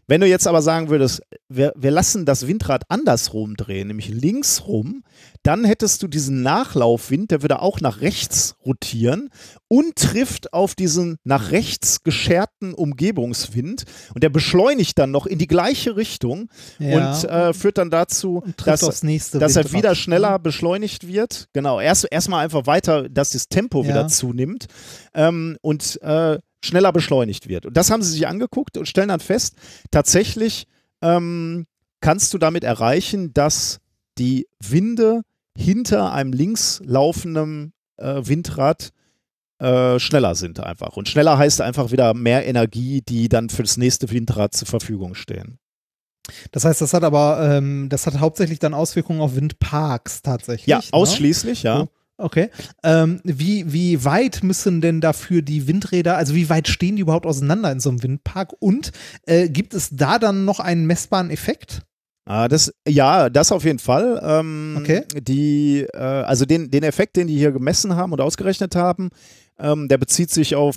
Wenn 0.10 0.22
du 0.22 0.28
jetzt 0.28 0.48
aber 0.48 0.64
sagen 0.64 0.90
würdest, 0.90 1.22
wir, 1.50 1.72
wir 1.78 1.92
lassen 1.92 2.26
das 2.26 2.48
Windrad 2.48 2.82
andersrum 2.90 3.56
drehen, 3.56 3.90
nämlich 3.90 4.08
links 4.10 4.64
rum, 4.66 5.04
dann 5.44 5.64
hättest 5.66 6.02
du 6.02 6.08
diesen 6.08 6.42
Nachlaufwind, 6.42 7.30
der 7.30 7.44
würde 7.44 7.62
auch 7.62 7.80
nach 7.80 8.02
rechts 8.02 8.56
rotieren 8.66 9.30
und 9.68 9.96
trifft 9.98 10.52
auf 10.52 10.74
diesen 10.74 11.18
nach 11.24 11.52
rechts 11.52 12.02
gescherten 12.04 12.74
Umgebungswind 12.74 13.84
und 14.16 14.24
der 14.24 14.30
beschleunigt 14.30 14.98
dann 14.98 15.12
noch 15.12 15.28
in 15.28 15.38
die 15.38 15.46
gleiche 15.46 15.96
Richtung 15.96 16.50
Ja. 16.80 17.12
und 17.12 17.30
äh, 17.30 17.54
führt 17.54 17.78
dann 17.78 17.92
dazu, 17.92 18.44
dass, 18.66 18.80
dass 18.82 19.56
er 19.56 19.72
wieder 19.72 19.94
schneller 19.94 20.40
beschleunigt 20.40 21.08
wird. 21.08 21.50
Genau, 21.54 21.80
erst 21.80 22.08
erstmal 22.10 22.44
einfach 22.44 22.66
weiter, 22.66 23.08
dass 23.10 23.30
das 23.30 23.48
Tempo 23.48 23.84
Ja. 23.84 23.90
wieder 23.90 24.08
zunimmt 24.08 24.66
ähm, 25.14 25.58
und 25.62 26.02
äh, 26.02 26.40
schneller 26.64 26.92
beschleunigt 26.92 27.48
wird. 27.48 27.66
Und 27.66 27.78
das 27.78 27.92
haben 27.92 28.02
sie 28.02 28.12
sich 28.12 28.28
angeguckt 28.28 28.78
und 28.78 28.88
stellen 28.88 29.10
dann 29.10 29.20
fest, 29.20 29.56
tatsächlich 29.92 30.68
ähm, 31.02 31.66
kannst 32.02 32.34
du 32.34 32.38
damit 32.38 32.64
erreichen, 32.64 33.34
dass 33.34 33.80
die 34.18 34.48
Winde 34.60 35.22
hinter 35.58 36.14
einem 36.14 36.34
links 36.34 36.82
laufenden 36.84 37.74
äh, 37.98 38.22
Windrad 38.24 38.92
äh, 39.60 40.00
schneller 40.00 40.36
sind 40.36 40.60
einfach. 40.60 40.96
Und 40.96 41.10
schneller 41.10 41.38
heißt 41.38 41.62
einfach 41.62 41.92
wieder 41.92 42.14
mehr 42.14 42.46
Energie, 42.46 43.02
die 43.02 43.30
dann 43.30 43.50
für 43.50 43.64
das 43.64 43.78
nächste 43.78 44.10
Windrad 44.10 44.54
zur 44.54 44.68
Verfügung 44.68 45.16
stehen. 45.16 45.60
Das 46.52 46.64
heißt, 46.66 46.82
das 46.82 46.94
hat 46.94 47.04
aber, 47.04 47.40
ähm, 47.42 47.90
das 47.90 48.06
hat 48.06 48.20
hauptsächlich 48.20 48.60
dann 48.60 48.74
Auswirkungen 48.74 49.20
auf 49.20 49.36
Windparks 49.36 50.22
tatsächlich. 50.22 50.68
Ja, 50.68 50.78
ne? 50.78 50.84
ausschließlich, 50.92 51.64
ja. 51.64 51.88
Okay. 52.20 52.50
Ähm, 52.84 53.22
wie, 53.24 53.72
wie 53.72 54.04
weit 54.04 54.44
müssen 54.44 54.82
denn 54.82 55.00
dafür 55.00 55.42
die 55.42 55.68
Windräder, 55.68 56.18
also 56.18 56.36
wie 56.36 56.50
weit 56.50 56.68
stehen 56.68 56.98
die 56.98 57.02
überhaupt 57.02 57.26
auseinander 57.26 57.72
in 57.72 57.80
so 57.80 57.90
einem 57.90 58.04
Windpark? 58.04 58.54
Und 58.60 58.92
äh, 59.26 59.48
gibt 59.48 59.74
es 59.74 59.90
da 59.92 60.20
dann 60.20 60.44
noch 60.44 60.60
einen 60.60 60.86
messbaren 60.86 61.30
Effekt? 61.30 61.84
Ah, 62.32 62.48
das, 62.48 62.72
ja, 62.88 63.28
das 63.32 63.52
auf 63.52 63.64
jeden 63.64 63.80
Fall. 63.80 64.22
Ähm, 64.24 64.78
Okay. 64.80 65.02
Die, 65.20 65.82
äh, 65.94 65.98
also 65.98 66.46
den, 66.46 66.70
den 66.70 66.84
Effekt, 66.84 67.16
den 67.16 67.26
die 67.26 67.36
hier 67.38 67.52
gemessen 67.52 67.96
haben 67.96 68.12
und 68.14 68.22
ausgerechnet 68.22 68.76
haben, 68.76 69.10
ähm, 69.58 69.88
der 69.88 69.98
bezieht 69.98 70.30
sich 70.30 70.56
auf 70.56 70.76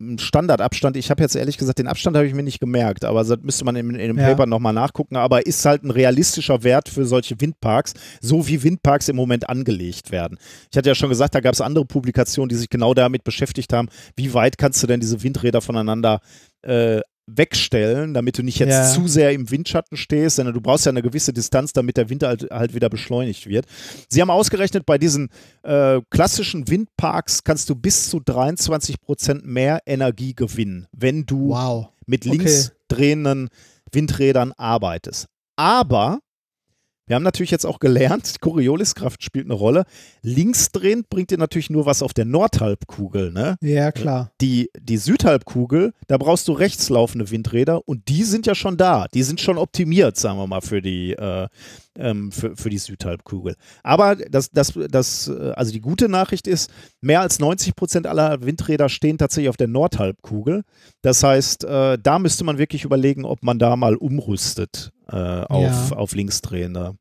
einen 0.00 0.18
Standardabstand. 0.20 0.96
Ich 0.96 1.10
habe 1.10 1.20
jetzt 1.22 1.34
ehrlich 1.34 1.58
gesagt, 1.58 1.80
den 1.80 1.88
Abstand 1.88 2.16
habe 2.16 2.26
ich 2.26 2.34
mir 2.34 2.44
nicht 2.44 2.60
gemerkt, 2.60 3.04
aber 3.04 3.24
das 3.24 3.36
müsste 3.42 3.64
man 3.64 3.74
in, 3.74 3.90
in 3.96 4.08
dem 4.08 4.18
Ja. 4.18 4.28
Paper 4.28 4.46
nochmal 4.46 4.72
nachgucken. 4.72 5.16
Aber 5.16 5.44
ist 5.44 5.64
halt 5.66 5.82
ein 5.82 5.90
realistischer 5.90 6.62
Wert 6.62 6.88
für 6.88 7.04
solche 7.04 7.38
Windparks, 7.40 7.94
so 8.20 8.46
wie 8.46 8.62
Windparks 8.62 9.08
im 9.08 9.16
Moment 9.16 9.48
angelegt 9.48 10.12
werden. 10.12 10.38
Ich 10.70 10.78
hatte 10.78 10.88
ja 10.88 10.94
schon 10.94 11.08
gesagt, 11.08 11.34
da 11.34 11.40
gab 11.40 11.52
es 11.52 11.60
andere 11.60 11.84
Publikationen, 11.84 12.48
die 12.48 12.54
sich 12.54 12.70
genau 12.70 12.94
damit 12.94 13.24
beschäftigt 13.24 13.72
haben, 13.72 13.88
wie 14.16 14.32
weit 14.34 14.56
kannst 14.56 14.80
du 14.82 14.86
denn 14.86 15.00
diese 15.00 15.20
Windräder 15.22 15.60
voneinander 15.60 16.20
äh, 16.62 17.00
wegstellen, 17.26 18.14
damit 18.14 18.38
du 18.38 18.42
nicht 18.42 18.58
jetzt 18.58 18.70
Ja. 18.70 18.88
zu 18.92 19.08
sehr 19.08 19.32
im 19.32 19.50
Windschatten 19.50 19.96
stehst, 19.96 20.36
sondern 20.36 20.54
du 20.54 20.60
brauchst 20.60 20.86
ja 20.86 20.90
eine 20.90 21.02
gewisse 21.02 21.32
Distanz, 21.32 21.72
damit 21.72 21.96
der 21.96 22.08
Wind 22.08 22.22
halt, 22.24 22.48
halt 22.50 22.74
wieder 22.74 22.88
beschleunigt 22.88 23.46
wird. 23.46 23.66
Sie 24.08 24.20
haben 24.20 24.30
ausgerechnet, 24.30 24.86
bei 24.86 24.98
diesen 24.98 25.28
äh, 25.62 26.00
klassischen 26.10 26.68
Windparks 26.68 27.44
kannst 27.44 27.70
du 27.70 27.74
bis 27.74 28.08
zu 28.10 28.20
23 28.20 29.00
Prozent 29.00 29.46
mehr 29.46 29.80
Energie 29.86 30.34
gewinnen, 30.34 30.86
wenn 30.92 31.24
du 31.26 31.50
Wow. 31.50 31.88
mit 32.06 32.26
Okay. 32.26 32.36
links 32.36 32.72
drehenden 32.88 33.48
Windrädern 33.92 34.52
arbeitest. 34.56 35.26
Aber 35.56 36.18
wir 37.06 37.16
haben 37.16 37.22
natürlich 37.22 37.50
jetzt 37.50 37.66
auch 37.66 37.80
gelernt, 37.80 38.40
Corioliskraft 38.40 39.22
spielt 39.22 39.46
eine 39.46 39.54
Rolle. 39.54 39.84
Linksdrehend 40.22 41.08
bringt 41.10 41.30
dir 41.30 41.38
natürlich 41.38 41.68
nur 41.68 41.84
was 41.84 42.02
auf 42.02 42.14
der 42.14 42.24
Nordhalbkugel. 42.24 43.32
Ne? 43.32 43.56
Ja, 43.60 43.90
klar. 43.90 44.30
Die, 44.40 44.70
die 44.78 44.96
Südhalbkugel, 44.96 45.92
da 46.06 46.16
brauchst 46.16 46.46
du 46.48 46.52
rechtslaufende 46.52 47.30
Windräder 47.30 47.86
und 47.88 48.08
die 48.08 48.22
sind 48.22 48.46
ja 48.46 48.54
schon 48.54 48.76
da. 48.76 49.08
Die 49.12 49.24
sind 49.24 49.40
schon 49.40 49.58
optimiert, 49.58 50.16
sagen 50.16 50.38
wir 50.38 50.46
mal, 50.46 50.60
für 50.60 50.80
die, 50.80 51.12
äh, 51.12 51.48
ähm, 51.98 52.32
für, 52.32 52.56
für 52.56 52.70
die 52.70 52.78
Südhalbkugel. 52.78 53.56
Aber 53.82 54.16
das, 54.16 54.50
das, 54.50 54.72
das, 54.90 55.28
äh, 55.28 55.52
also 55.56 55.72
die 55.72 55.80
gute 55.80 56.08
Nachricht 56.08 56.46
ist, 56.46 56.70
mehr 57.00 57.20
als 57.20 57.38
90 57.38 57.74
Prozent 57.76 58.06
aller 58.06 58.42
Windräder 58.42 58.88
stehen 58.88 59.18
tatsächlich 59.18 59.48
auf 59.50 59.56
der 59.56 59.68
Nordhalbkugel. 59.68 60.62
Das 61.02 61.22
heißt, 61.22 61.64
äh, 61.64 61.98
da 62.02 62.18
müsste 62.18 62.44
man 62.44 62.58
wirklich 62.58 62.84
überlegen, 62.84 63.24
ob 63.24 63.42
man 63.42 63.58
da 63.58 63.76
mal 63.76 63.96
umrüstet 63.96 64.90
äh, 65.10 65.16
auf, 65.16 65.90
Ja. 65.90 65.96
auf 65.96 66.14
Linksdrehende. 66.14 66.94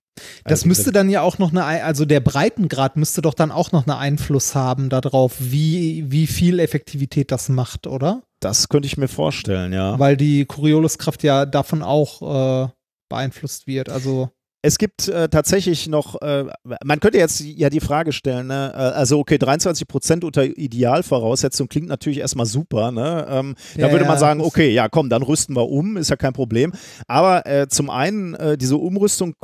Das 0.44 0.60
Also 0.60 0.68
müsste 0.68 0.92
dann 0.92 1.10
ja 1.10 1.22
auch 1.22 1.38
noch 1.40 1.52
eine, 1.52 1.66
Ei- 1.66 1.84
also 1.84 2.04
der 2.06 2.20
Breitengrad 2.20 2.98
müsste 2.98 3.22
doch 3.22 3.34
dann 3.34 3.50
auch 3.50 3.72
noch 3.72 3.88
einen 3.88 3.98
Einfluss 3.98 4.54
haben 4.56 4.90
darauf, 4.90 5.36
wie, 5.40 6.04
wie 6.12 6.28
viel 6.28 6.60
Effektivität 6.60 7.32
das 7.32 7.48
macht, 7.48 7.88
oder? 7.88 8.22
Das 8.42 8.68
könnte 8.68 8.88
ich 8.88 8.98
mir 8.98 9.08
vorstellen, 9.08 9.72
ja. 9.72 9.98
Weil 10.00 10.18
die 10.18 10.46
Corioliskraft 10.46 11.24
ja 11.24 11.46
davon 11.46 11.82
auch 11.82 12.66
äh, 12.66 12.70
beeinflusst 13.10 13.68
wird. 13.68 13.90
Also 13.90 14.30
Es 14.64 14.78
gibt 14.78 15.08
äh, 15.08 15.28
tatsächlich 15.28 15.88
noch, 15.88 16.22
äh, 16.22 16.46
man 16.84 17.00
könnte 17.00 17.18
jetzt 17.18 17.40
ja 17.42 17.72
die 17.72 17.80
Frage 17.80 18.12
stellen, 18.12 18.48
ne? 18.48 18.72
äh, 18.74 18.78
also 18.78 19.18
okay, 19.18 19.40
23 19.40 19.88
Prozent 19.88 20.24
unter 20.24 20.46
Idealvoraussetzung 20.46 21.68
klingt 21.68 21.88
natürlich 21.88 22.20
erstmal 22.20 22.46
super, 22.46 22.92
ne? 22.92 23.26
Ähm, 23.28 23.56
da 23.76 23.88
Ja, 23.88 23.92
würde 23.92 24.06
ja, 24.06 24.10
man 24.12 24.20
sagen, 24.20 24.42
okay, 24.42 24.70
ja 24.72 24.88
komm, 24.88 25.10
dann 25.10 25.24
rüsten 25.24 25.56
wir 25.56 25.68
um, 25.68 25.98
ist 25.98 26.12
ja 26.12 26.16
kein 26.16 26.34
Problem. 26.34 26.74
Aber 27.08 27.48
äh, 27.48 27.68
zum 27.70 27.90
einen, 27.90 28.36
äh, 28.36 28.56
diese 28.56 28.78
Umrüstung 28.78 29.36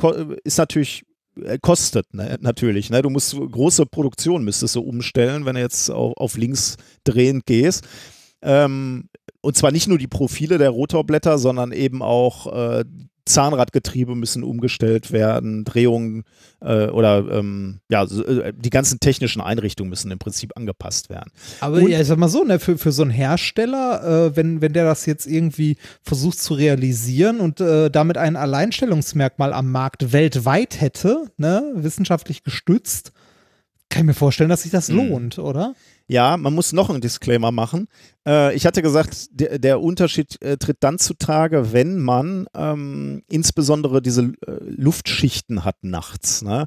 ist 0.44 0.58
natürlich 0.58 1.02
äh, 1.42 1.58
kostet 1.60 2.14
ne? 2.14 2.38
natürlich. 2.40 2.90
Ne? 2.90 3.02
Du 3.02 3.10
musst 3.10 3.34
große 3.36 3.86
Produktion 3.86 4.44
müsstest 4.44 4.76
du 4.76 4.82
umstellen, 4.82 5.44
wenn 5.46 5.56
du 5.56 5.60
jetzt 5.60 5.90
auf, 5.90 6.16
auf 6.16 6.36
links 6.36 6.76
drehend 7.04 7.44
gehst. 7.46 7.86
Ähm, 8.42 9.08
und 9.40 9.56
zwar 9.56 9.72
nicht 9.72 9.88
nur 9.88 9.98
die 9.98 10.06
Profile 10.06 10.58
der 10.58 10.70
Rotorblätter, 10.70 11.38
sondern 11.38 11.72
eben 11.72 12.02
auch 12.02 12.52
äh, 12.52 12.84
Zahnradgetriebe 13.28 14.14
müssen 14.14 14.42
umgestellt 14.42 15.12
werden, 15.12 15.64
Drehungen 15.64 16.24
äh, 16.60 16.86
oder 16.88 17.24
ähm, 17.30 17.80
ja, 17.88 18.06
so, 18.06 18.24
äh, 18.24 18.52
die 18.56 18.70
ganzen 18.70 18.98
technischen 19.00 19.40
Einrichtungen 19.40 19.90
müssen 19.90 20.10
im 20.10 20.18
Prinzip 20.18 20.56
angepasst 20.56 21.08
werden. 21.10 21.30
Aber 21.60 21.76
Und- 21.76 21.88
ja, 21.88 22.00
ich 22.00 22.06
sag 22.06 22.18
mal 22.18 22.28
so, 22.28 22.42
ne, 22.44 22.58
für, 22.58 22.78
für 22.78 22.92
so 22.92 23.02
einen 23.02 23.10
Hersteller, 23.10 24.26
äh, 24.26 24.36
wenn, 24.36 24.60
wenn 24.60 24.72
der 24.72 24.84
das 24.84 25.06
jetzt 25.06 25.26
irgendwie 25.26 25.76
versucht 26.02 26.40
zu 26.40 26.54
realisieren 26.54 27.40
und 27.40 27.60
äh, 27.60 27.90
damit 27.90 28.18
ein 28.18 28.36
Alleinstellungsmerkmal 28.36 29.52
am 29.52 29.70
Markt 29.70 30.12
weltweit 30.12 30.80
hätte, 30.80 31.26
ne, 31.36 31.62
wissenschaftlich 31.74 32.42
gestützt, 32.42 33.12
kann 33.90 34.02
ich 34.02 34.06
mir 34.06 34.14
vorstellen, 34.14 34.50
dass 34.50 34.62
sich 34.62 34.72
das 34.72 34.88
Mhm. 34.88 34.96
lohnt, 34.96 35.38
oder? 35.38 35.74
Ja, 36.10 36.36
man 36.38 36.54
muss 36.54 36.72
noch 36.72 36.88
einen 36.88 37.02
Disclaimer 37.02 37.52
machen. 37.52 37.86
Äh, 38.26 38.54
ich 38.54 38.64
hatte 38.64 38.80
gesagt, 38.80 39.26
der, 39.30 39.58
der 39.58 39.80
Unterschied 39.82 40.40
äh, 40.42 40.56
tritt 40.56 40.78
dann 40.80 40.98
zutage, 40.98 41.72
wenn 41.72 41.98
man 41.98 42.46
ähm, 42.54 43.22
insbesondere 43.28 44.00
diese 44.00 44.22
äh, 44.22 44.58
Luftschichten 44.60 45.64
hat 45.64 45.76
nachts. 45.82 46.40
Ne? 46.42 46.66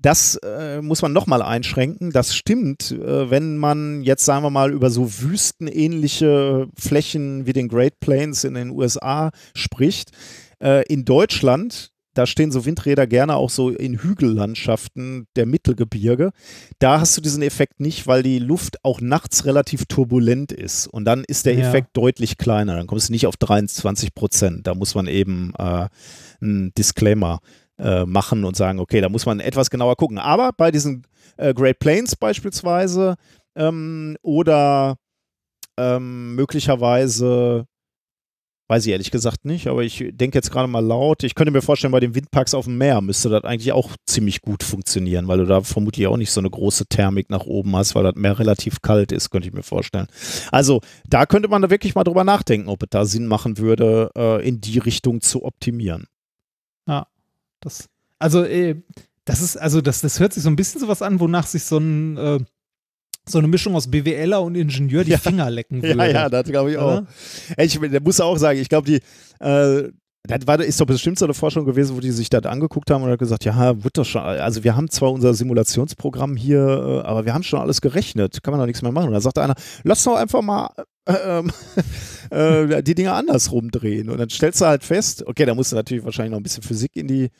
Das 0.00 0.36
äh, 0.44 0.80
muss 0.82 1.02
man 1.02 1.12
nochmal 1.12 1.42
einschränken. 1.42 2.10
Das 2.10 2.34
stimmt, 2.34 2.90
äh, 2.90 3.30
wenn 3.30 3.58
man 3.58 4.02
jetzt, 4.02 4.24
sagen 4.24 4.42
wir 4.44 4.50
mal, 4.50 4.72
über 4.72 4.90
so 4.90 5.08
wüstenähnliche 5.20 6.68
Flächen 6.76 7.46
wie 7.46 7.52
den 7.52 7.68
Great 7.68 8.00
Plains 8.00 8.44
in 8.44 8.54
den 8.54 8.70
USA 8.70 9.30
spricht. 9.54 10.10
Äh, 10.62 10.84
in 10.92 11.04
Deutschland 11.04 11.92
da 12.14 12.26
stehen 12.26 12.50
so 12.50 12.64
Windräder 12.64 13.06
gerne 13.06 13.36
auch 13.36 13.50
so 13.50 13.70
in 13.70 13.98
Hügellandschaften 13.98 15.26
der 15.36 15.46
Mittelgebirge. 15.46 16.30
Da 16.78 17.00
hast 17.00 17.16
du 17.16 17.20
diesen 17.20 17.42
Effekt 17.42 17.80
nicht, 17.80 18.06
weil 18.06 18.22
die 18.22 18.38
Luft 18.38 18.84
auch 18.84 19.00
nachts 19.00 19.44
relativ 19.44 19.86
turbulent 19.86 20.52
ist. 20.52 20.86
Und 20.88 21.04
dann 21.04 21.24
ist 21.24 21.46
der 21.46 21.54
Ja. 21.54 21.68
Effekt 21.68 21.96
deutlich 21.96 22.36
kleiner. 22.38 22.76
Dann 22.76 22.86
kommst 22.86 23.08
du 23.08 23.12
nicht 23.12 23.26
auf 23.26 23.36
23 23.36 24.14
Prozent. 24.14 24.66
Da 24.66 24.74
muss 24.74 24.94
man 24.94 25.06
eben 25.06 25.52
äh, 25.58 25.88
einen 26.40 26.74
Disclaimer 26.74 27.40
äh, 27.78 28.04
machen 28.04 28.44
und 28.44 28.56
sagen, 28.56 28.80
okay, 28.80 29.00
da 29.00 29.08
muss 29.08 29.26
man 29.26 29.40
etwas 29.40 29.70
genauer 29.70 29.96
gucken. 29.96 30.18
Aber 30.18 30.50
bei 30.56 30.70
diesen 30.70 31.06
äh, 31.36 31.54
Great 31.54 31.78
Plains 31.78 32.16
beispielsweise 32.16 33.14
ähm, 33.54 34.16
oder 34.22 34.96
ähm, 35.78 36.34
möglicherweise 36.34 37.66
Weiß 38.70 38.86
ich 38.86 38.92
ehrlich 38.92 39.10
gesagt 39.10 39.44
nicht, 39.44 39.66
aber 39.66 39.82
ich 39.82 40.04
denke 40.12 40.38
jetzt 40.38 40.52
gerade 40.52 40.68
mal 40.68 40.78
laut. 40.78 41.24
Ich 41.24 41.34
könnte 41.34 41.50
mir 41.50 41.60
vorstellen, 41.60 41.90
bei 41.90 41.98
den 41.98 42.14
Windparks 42.14 42.54
auf 42.54 42.66
dem 42.66 42.78
Meer 42.78 43.00
müsste 43.00 43.28
das 43.28 43.42
eigentlich 43.42 43.72
auch 43.72 43.96
ziemlich 44.06 44.42
gut 44.42 44.62
funktionieren, 44.62 45.26
weil 45.26 45.38
du 45.38 45.44
da 45.44 45.62
vermutlich 45.62 46.06
auch 46.06 46.16
nicht 46.16 46.30
so 46.30 46.40
eine 46.40 46.50
große 46.50 46.86
Thermik 46.86 47.30
nach 47.30 47.46
oben 47.46 47.74
hast, 47.74 47.96
weil 47.96 48.04
das 48.04 48.14
Meer 48.14 48.38
relativ 48.38 48.80
kalt 48.80 49.10
ist, 49.10 49.30
könnte 49.30 49.48
ich 49.48 49.54
mir 49.54 49.64
vorstellen. 49.64 50.06
Also 50.52 50.82
da 51.08 51.26
könnte 51.26 51.48
man 51.48 51.62
da 51.62 51.70
wirklich 51.70 51.96
mal 51.96 52.04
drüber 52.04 52.22
nachdenken, 52.22 52.68
ob 52.68 52.84
es 52.84 52.90
da 52.90 53.06
Sinn 53.06 53.26
machen 53.26 53.58
würde, 53.58 54.12
äh, 54.16 54.48
in 54.48 54.60
die 54.60 54.78
Richtung 54.78 55.20
zu 55.20 55.44
optimieren. 55.44 56.06
Das, 57.58 57.88
also, 58.20 58.44
äh, 58.44 58.76
das 59.24 59.42
ist, 59.42 59.56
also 59.56 59.80
das, 59.80 60.00
das 60.00 60.20
hört 60.20 60.32
sich 60.32 60.44
so 60.44 60.48
ein 60.48 60.54
bisschen 60.54 60.80
sowas 60.80 61.02
an, 61.02 61.18
wonach 61.18 61.48
sich 61.48 61.64
so 61.64 61.78
ein 61.78 62.16
äh, 62.16 62.38
so 63.30 63.38
eine 63.38 63.48
Mischung 63.48 63.74
aus 63.74 63.88
BWLer 63.90 64.42
und 64.42 64.54
Ingenieur 64.54 65.04
die 65.04 65.12
Ja. 65.12 65.18
Finger 65.18 65.50
lecken 65.50 65.82
würde. 65.82 65.98
Ja, 65.98 66.06
ja, 66.06 66.28
das 66.28 66.44
glaube 66.44 66.72
ich 66.72 66.78
auch. 66.78 67.02
Ey, 67.56 67.66
Ich 67.66 67.80
muss 68.02 68.20
auch 68.20 68.36
sagen, 68.36 68.58
ich 68.60 68.68
glaube, 68.68 68.86
die, 68.86 69.00
äh, 69.44 69.90
Das 70.28 70.46
war, 70.46 70.60
ist 70.60 70.78
doch 70.80 70.86
bestimmt 70.86 71.18
so 71.18 71.24
eine 71.24 71.32
Forschung 71.34 71.64
gewesen, 71.64 71.96
wo 71.96 72.00
die 72.00 72.10
sich 72.10 72.28
das 72.28 72.44
angeguckt 72.44 72.90
haben 72.90 73.02
und 73.02 73.10
hat 73.10 73.18
gesagt, 73.18 73.44
ja, 73.46 73.82
wird 73.82 73.96
doch 73.96 74.04
schon, 74.04 74.20
also 74.20 74.62
wir 74.64 74.76
haben 74.76 74.90
zwar 74.90 75.10
unser 75.12 75.32
Simulationsprogramm 75.32 76.36
hier, 76.36 76.60
äh, 77.04 77.06
aber 77.08 77.24
wir 77.24 77.32
haben 77.32 77.42
schon 77.42 77.58
alles 77.60 77.80
gerechnet, 77.80 78.42
kann 78.42 78.52
man 78.52 78.60
doch 78.60 78.66
nichts 78.66 78.82
mehr 78.82 78.92
machen. 78.92 79.06
Und 79.08 79.14
da 79.14 79.20
sagte 79.20 79.42
einer, 79.42 79.54
lass 79.82 80.04
doch 80.04 80.16
einfach 80.16 80.42
mal 80.42 80.68
äh, 81.06 81.42
äh, 82.30 82.82
die 82.82 82.94
Dinge 82.94 83.12
andersrum 83.14 83.70
drehen. 83.70 84.10
Und 84.10 84.18
dann 84.18 84.28
stellst 84.28 84.60
du 84.60 84.66
halt 84.66 84.84
fest, 84.84 85.26
okay, 85.26 85.46
da 85.46 85.54
musst 85.54 85.72
du 85.72 85.76
natürlich 85.76 86.04
wahrscheinlich 86.04 86.32
noch 86.32 86.38
ein 86.38 86.42
bisschen 86.42 86.62
Physik 86.62 86.90
in 86.94 87.08
die. 87.08 87.30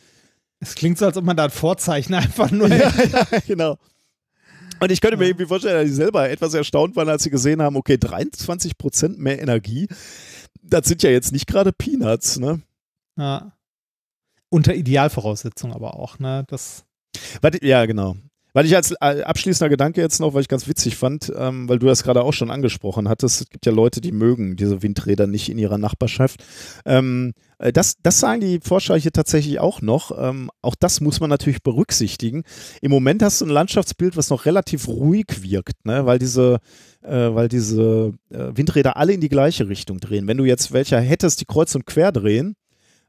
Es 0.62 0.75
klingt 0.75 0.99
so, 0.99 1.07
als 1.07 1.17
ob 1.17 1.25
man 1.25 1.37
da 1.37 1.45
ein 1.45 1.51
Vorzeichen 1.51 2.15
einfach 2.15 2.51
nur. 2.51 2.69
ja, 2.69 2.91
ja, 3.12 3.27
genau. 3.47 3.77
Und 4.81 4.90
ich 4.90 5.01
könnte 5.01 5.16
mir 5.16 5.27
irgendwie 5.27 5.47
vorstellen, 5.47 5.74
dass 5.74 5.86
die 5.86 5.94
selber 5.94 6.28
etwas 6.28 6.55
erstaunt 6.55 6.97
waren, 6.97 7.09
als 7.09 7.23
sie 7.23 7.31
gesehen 7.31 7.61
haben, 7.62 7.77
okay, 7.77 7.98
23 7.98 8.78
Prozent 8.78 9.19
mehr 9.19 9.40
Energie, 9.40 9.89
das 10.62 10.86
sind 10.86 11.02
ja 11.02 11.11
jetzt 11.11 11.32
nicht 11.32 11.47
gerade 11.47 11.73
Peanuts, 11.73 12.39
ne? 12.39 12.62
Ja. 13.16 13.52
Unter 14.48 14.74
Idealvoraussetzungen 14.74 15.74
aber 15.74 15.94
auch, 15.94 16.19
ne? 16.19 16.44
Das. 16.48 16.85
Ja, 17.62 17.86
genau. 17.86 18.16
Weil 18.52 18.66
ich 18.66 18.74
als 18.74 18.93
äh, 19.01 19.22
abschließender 19.22 19.68
Gedanke 19.68 20.01
jetzt 20.01 20.20
noch, 20.20 20.35
weil 20.35 20.43
ich 20.43 20.48
ganz 20.48 20.66
witzig 20.68 20.97
fand, 20.97 21.32
ähm, 21.36 21.68
weil 21.68 21.78
du 21.78 21.86
das 21.86 22.02
gerade 22.02 22.22
auch 22.22 22.32
schon 22.32 22.51
angesprochen 22.51 23.09
hattest, 23.09 23.40
es 23.40 23.51
gibt 23.51 23.66
ja 23.66 23.72
Leute, 23.72 24.01
die 24.01 24.12
mögen 24.12 24.56
diese 24.56 24.82
Windräder 24.82 25.27
nicht 25.27 25.48
in 25.48 25.59
ihrer 25.59 25.78
Nachbarschaft. 25.78 26.44
Ähm, 26.85 27.32
äh, 27.59 27.72
das, 27.72 27.97
das 28.02 28.18
sagen 28.20 28.40
die 28.40 28.60
Forscher 28.62 28.97
hier 28.97 29.12
tatsächlich 29.12 29.60
auch 29.60 29.82
noch. 29.82 30.12
Ähm, 30.18 30.51
auch 30.62 30.74
das 30.74 31.01
muss 31.01 31.20
man 31.20 31.31
natürlich 31.31 31.62
berücksichtigen. 31.62 32.43
Im 32.81 32.90
Moment 32.90 33.22
hast 33.22 33.40
du 33.40 33.47
ein 33.47 33.51
Landschaftsbild, 33.51 34.16
was 34.16 34.31
noch 34.31 34.47
relativ 34.47 34.89
ruhig 34.89 35.43
wirkt, 35.43 35.85
ne? 35.85 36.06
weil 36.06 36.18
diese, 36.18 36.59
äh, 37.02 37.35
weil 37.35 37.48
diese 37.48 38.12
äh, 38.31 38.56
Windräder 38.56 38.97
alle 38.97 39.12
in 39.12 39.20
die 39.20 39.28
gleiche 39.28 39.68
Richtung 39.68 40.01
drehen. 40.01 40.27
Wenn 40.27 40.39
du 40.39 40.44
jetzt 40.44 40.72
welche 40.72 40.98
hättest, 40.98 41.40
die 41.40 41.47
kreuz 41.47 41.74
und 41.74 41.86
quer 41.86 42.12
drehen, 42.12 42.56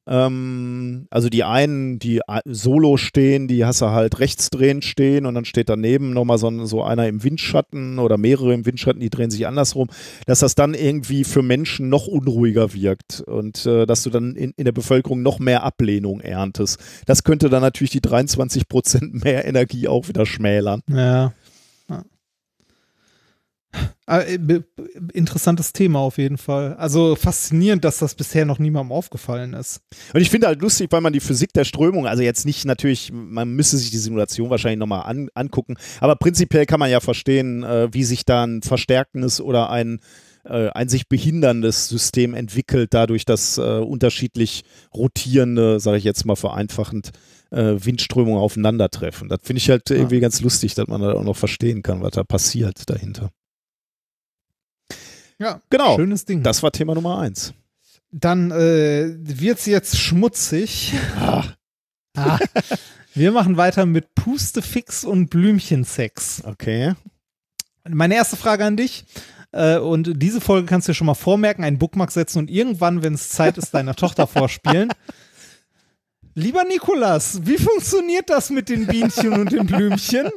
ähm, 0.07 1.07
also 1.09 1.29
die 1.29 1.43
einen, 1.43 1.99
die 1.99 2.21
solo 2.45 2.97
stehen, 2.97 3.47
die 3.47 3.65
hast 3.65 3.81
du 3.81 3.87
halt 3.87 4.19
rechtsdrehend 4.19 4.83
stehen 4.83 5.25
und 5.25 5.35
dann 5.35 5.45
steht 5.45 5.69
daneben 5.69 6.11
nochmal 6.11 6.37
so, 6.37 6.65
so 6.65 6.83
einer 6.83 7.07
im 7.07 7.23
Windschatten 7.23 7.99
oder 7.99 8.17
mehrere 8.17 8.53
im 8.53 8.65
Windschatten, 8.65 8.99
die 8.99 9.09
drehen 9.09 9.31
sich 9.31 9.45
andersrum, 9.45 9.89
dass 10.25 10.39
das 10.39 10.55
dann 10.55 10.73
irgendwie 10.73 11.23
für 11.23 11.43
Menschen 11.43 11.89
noch 11.89 12.07
unruhiger 12.07 12.73
wirkt 12.73 13.21
und 13.21 13.65
äh, 13.65 13.85
dass 13.85 14.03
du 14.03 14.09
dann 14.09 14.35
in, 14.35 14.53
in 14.57 14.65
der 14.65 14.71
Bevölkerung 14.71 15.21
noch 15.21 15.39
mehr 15.39 15.63
Ablehnung 15.63 16.19
erntest. 16.19 16.79
Das 17.05 17.23
könnte 17.23 17.49
dann 17.49 17.61
natürlich 17.61 17.91
die 17.91 18.01
23 18.01 18.67
Prozent 18.67 19.23
mehr 19.23 19.45
Energie 19.45 19.87
auch 19.87 20.07
wieder 20.07 20.25
schmälern. 20.25 20.81
Ja. 20.87 21.33
Äh, 24.11 24.37
interessantes 25.13 25.71
Thema 25.71 25.99
auf 25.99 26.17
jeden 26.17 26.37
Fall. 26.37 26.75
Also 26.75 27.15
faszinierend, 27.15 27.85
dass 27.85 27.99
das 27.99 28.15
bisher 28.15 28.45
noch 28.45 28.59
niemandem 28.59 28.91
aufgefallen 28.91 29.53
ist. 29.53 29.81
Und 30.13 30.19
ich 30.19 30.29
finde 30.29 30.47
halt 30.47 30.61
lustig, 30.61 30.91
weil 30.91 31.01
man 31.01 31.13
die 31.13 31.21
Physik 31.21 31.53
der 31.53 31.63
Strömung, 31.63 32.07
also 32.07 32.21
jetzt 32.21 32.45
nicht 32.45 32.65
natürlich, 32.65 33.11
man 33.13 33.53
müsste 33.53 33.77
sich 33.77 33.91
die 33.91 33.97
Simulation 33.97 34.49
wahrscheinlich 34.49 34.79
nochmal 34.79 35.03
an, 35.03 35.29
angucken, 35.33 35.75
aber 36.01 36.15
prinzipiell 36.15 36.65
kann 36.65 36.79
man 36.79 36.89
ja 36.89 36.99
verstehen, 36.99 37.63
äh, 37.63 37.93
wie 37.93 38.03
sich 38.03 38.25
da 38.25 38.43
ein 38.43 38.61
verstärkendes 38.63 39.39
oder 39.39 39.69
ein 39.69 39.99
äh, 40.43 40.69
ein 40.69 40.89
sich 40.89 41.07
behinderndes 41.07 41.87
System 41.87 42.33
entwickelt, 42.33 42.95
dadurch, 42.95 43.25
dass 43.25 43.59
unterschiedlich 43.59 44.63
rotierende, 44.93 45.79
sage 45.79 45.97
ich 45.97 46.03
jetzt 46.03 46.25
mal 46.25 46.35
vereinfachend, 46.35 47.11
Windströmungen 47.51 48.39
aufeinandertreffen. 48.39 49.29
Das 49.29 49.41
finde 49.43 49.59
ich 49.59 49.69
halt 49.69 49.89
ja. 49.89 49.97
irgendwie 49.97 50.19
ganz 50.19 50.41
lustig, 50.41 50.73
dass 50.73 50.87
man 50.87 51.01
da 51.01 51.13
auch 51.13 51.23
noch 51.23 51.35
verstehen 51.35 51.83
kann, 51.83 52.01
was 52.01 52.11
da 52.11 52.23
passiert 52.23 52.89
dahinter. 52.89 53.29
Ja, 55.41 55.59
genau. 55.71 55.95
Schönes 55.95 56.25
Ding. 56.25 56.43
Das 56.43 56.61
war 56.61 56.71
Thema 56.71 56.93
Nummer 56.93 57.17
eins. 57.17 57.55
Dann 58.11 58.51
äh, 58.51 59.15
wird 59.17 59.57
es 59.57 59.65
jetzt 59.65 59.97
schmutzig. 59.97 60.93
Ah. 61.19 61.45
ah. 62.15 62.37
Wir 63.15 63.31
machen 63.31 63.57
weiter 63.57 63.87
mit 63.87 64.13
Pustefix 64.13 65.03
und 65.03 65.31
Blümchensex. 65.31 66.43
Okay. 66.45 66.93
Meine 67.89 68.13
erste 68.13 68.37
Frage 68.37 68.65
an 68.65 68.77
dich. 68.77 69.05
Äh, 69.51 69.79
und 69.79 70.21
diese 70.21 70.41
Folge 70.41 70.67
kannst 70.67 70.87
du 70.87 70.91
dir 70.91 70.95
schon 70.95 71.07
mal 71.07 71.15
vormerken, 71.15 71.63
einen 71.63 71.79
Bookmark 71.79 72.11
setzen 72.11 72.37
und 72.37 72.51
irgendwann, 72.51 73.01
wenn 73.01 73.15
es 73.15 73.29
Zeit 73.29 73.57
ist, 73.57 73.73
deiner 73.73 73.95
Tochter 73.95 74.27
vorspielen. 74.27 74.89
Lieber 76.35 76.63
Nikolas, 76.65 77.45
wie 77.45 77.57
funktioniert 77.57 78.29
das 78.29 78.51
mit 78.51 78.69
den 78.69 78.85
Bienchen 78.85 79.33
und 79.33 79.51
den 79.51 79.65
Blümchen? 79.65 80.29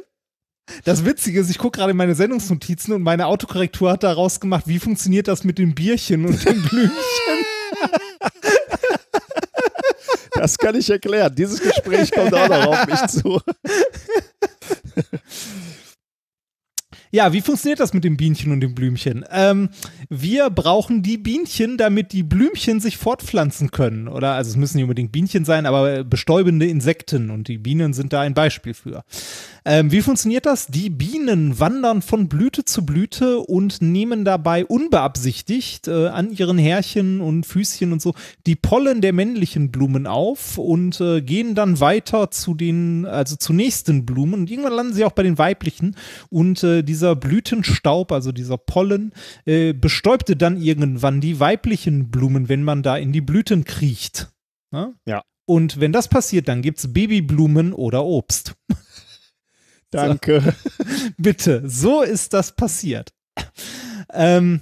Das 0.83 1.05
Witzige 1.05 1.39
ist, 1.39 1.49
ich 1.49 1.57
gucke 1.57 1.79
gerade 1.79 1.91
in 1.91 1.97
meine 1.97 2.15
Sendungsnotizen 2.15 2.93
und 2.93 3.03
meine 3.03 3.27
Autokorrektur 3.27 3.91
hat 3.91 4.03
daraus 4.03 4.39
gemacht, 4.39 4.63
wie 4.67 4.79
funktioniert 4.79 5.27
das 5.27 5.43
mit 5.43 5.57
dem 5.57 5.75
Bierchen 5.75 6.25
und 6.25 6.43
dem 6.45 6.61
Blümchen. 6.63 6.91
Das 10.33 10.57
kann 10.57 10.75
ich 10.75 10.89
erklären. 10.89 11.33
Dieses 11.33 11.61
Gespräch 11.61 12.11
kommt 12.11 12.33
auch 12.33 12.49
noch 12.49 12.67
auf 12.67 12.87
mich 12.87 13.07
zu. 13.07 13.39
Ja, 17.15 17.31
wie 17.31 17.39
funktioniert 17.39 17.79
das 17.79 17.93
mit 17.93 18.03
dem 18.03 18.17
Bienchen 18.17 18.51
und 18.51 18.59
dem 18.59 18.75
Blümchen? 18.75 19.23
Ähm, 19.31 19.69
wir 20.09 20.49
brauchen 20.49 21.01
die 21.01 21.17
Bienchen, 21.17 21.77
damit 21.77 22.11
die 22.11 22.23
Blümchen 22.23 22.81
sich 22.81 22.97
fortpflanzen 22.97 23.71
können. 23.71 24.09
Oder, 24.09 24.33
also 24.33 24.49
es 24.49 24.57
müssen 24.57 24.75
nicht 24.75 24.83
unbedingt 24.83 25.13
Bienchen 25.13 25.45
sein, 25.45 25.65
aber 25.65 26.03
bestäubende 26.03 26.65
Insekten 26.65 27.29
und 27.29 27.47
die 27.47 27.57
Bienen 27.57 27.93
sind 27.93 28.11
da 28.11 28.19
ein 28.19 28.33
Beispiel 28.33 28.73
für. 28.73 29.05
Ähm, 29.63 29.91
wie 29.91 30.01
funktioniert 30.01 30.45
das? 30.45 30.67
Die 30.67 30.91
Bienen 30.91 31.57
wandern 31.57 32.03
von 32.03 32.27
Blüte 32.27 32.65
zu 32.65 32.85
Blüte 32.85 33.39
und 33.39 33.81
nehmen 33.81 34.23
dabei 34.23 34.63
unbeabsichtigt 34.63 35.87
äh, 35.87 36.09
an 36.09 36.31
ihren 36.31 36.57
Härchen 36.57 37.21
und 37.21 37.45
Füßchen 37.45 37.91
und 37.91 38.01
so 38.01 38.13
die 38.45 38.55
Pollen 38.55 39.01
der 39.01 39.11
männlichen 39.11 39.71
Blumen 39.71 40.05
auf 40.05 40.57
und 40.59 41.01
äh, 41.01 41.21
gehen 41.21 41.55
dann 41.55 41.79
weiter 41.79 42.29
zu 42.29 42.53
den, 42.53 43.05
also 43.05 43.37
zu 43.37 43.53
nächsten 43.53 44.05
Blumen 44.05 44.41
und 44.41 44.51
irgendwann 44.51 44.73
landen 44.73 44.93
sie 44.93 45.05
auch 45.05 45.13
bei 45.13 45.23
den 45.23 45.39
weiblichen 45.39 45.95
und 46.29 46.61
äh, 46.63 46.83
dieser 47.05 47.15
Blütenstaub, 47.15 48.11
also 48.11 48.31
dieser 48.31 48.57
Pollen, 48.57 49.13
äh, 49.45 49.73
bestäubte 49.73 50.35
dann 50.35 50.59
irgendwann 50.59 51.21
die 51.21 51.39
weiblichen 51.39 52.09
Blumen, 52.09 52.49
wenn 52.49 52.63
man 52.63 52.81
da 52.81 52.97
in 52.97 53.11
die 53.11 53.21
Blüten 53.21 53.63
kriecht. 53.63 54.31
Ne? 54.71 54.95
Ja. 55.05 55.21
Und 55.45 55.79
wenn 55.79 55.91
das 55.91 56.07
passiert, 56.07 56.47
dann 56.47 56.63
gibt 56.63 56.79
es 56.79 56.91
Babyblumen 56.91 57.73
oder 57.73 58.03
Obst. 58.03 58.55
Danke. 59.91 60.41
So. 60.41 60.83
Bitte, 61.17 61.61
so 61.69 62.01
ist 62.01 62.33
das 62.33 62.55
passiert. 62.55 63.13
Ähm, 64.11 64.61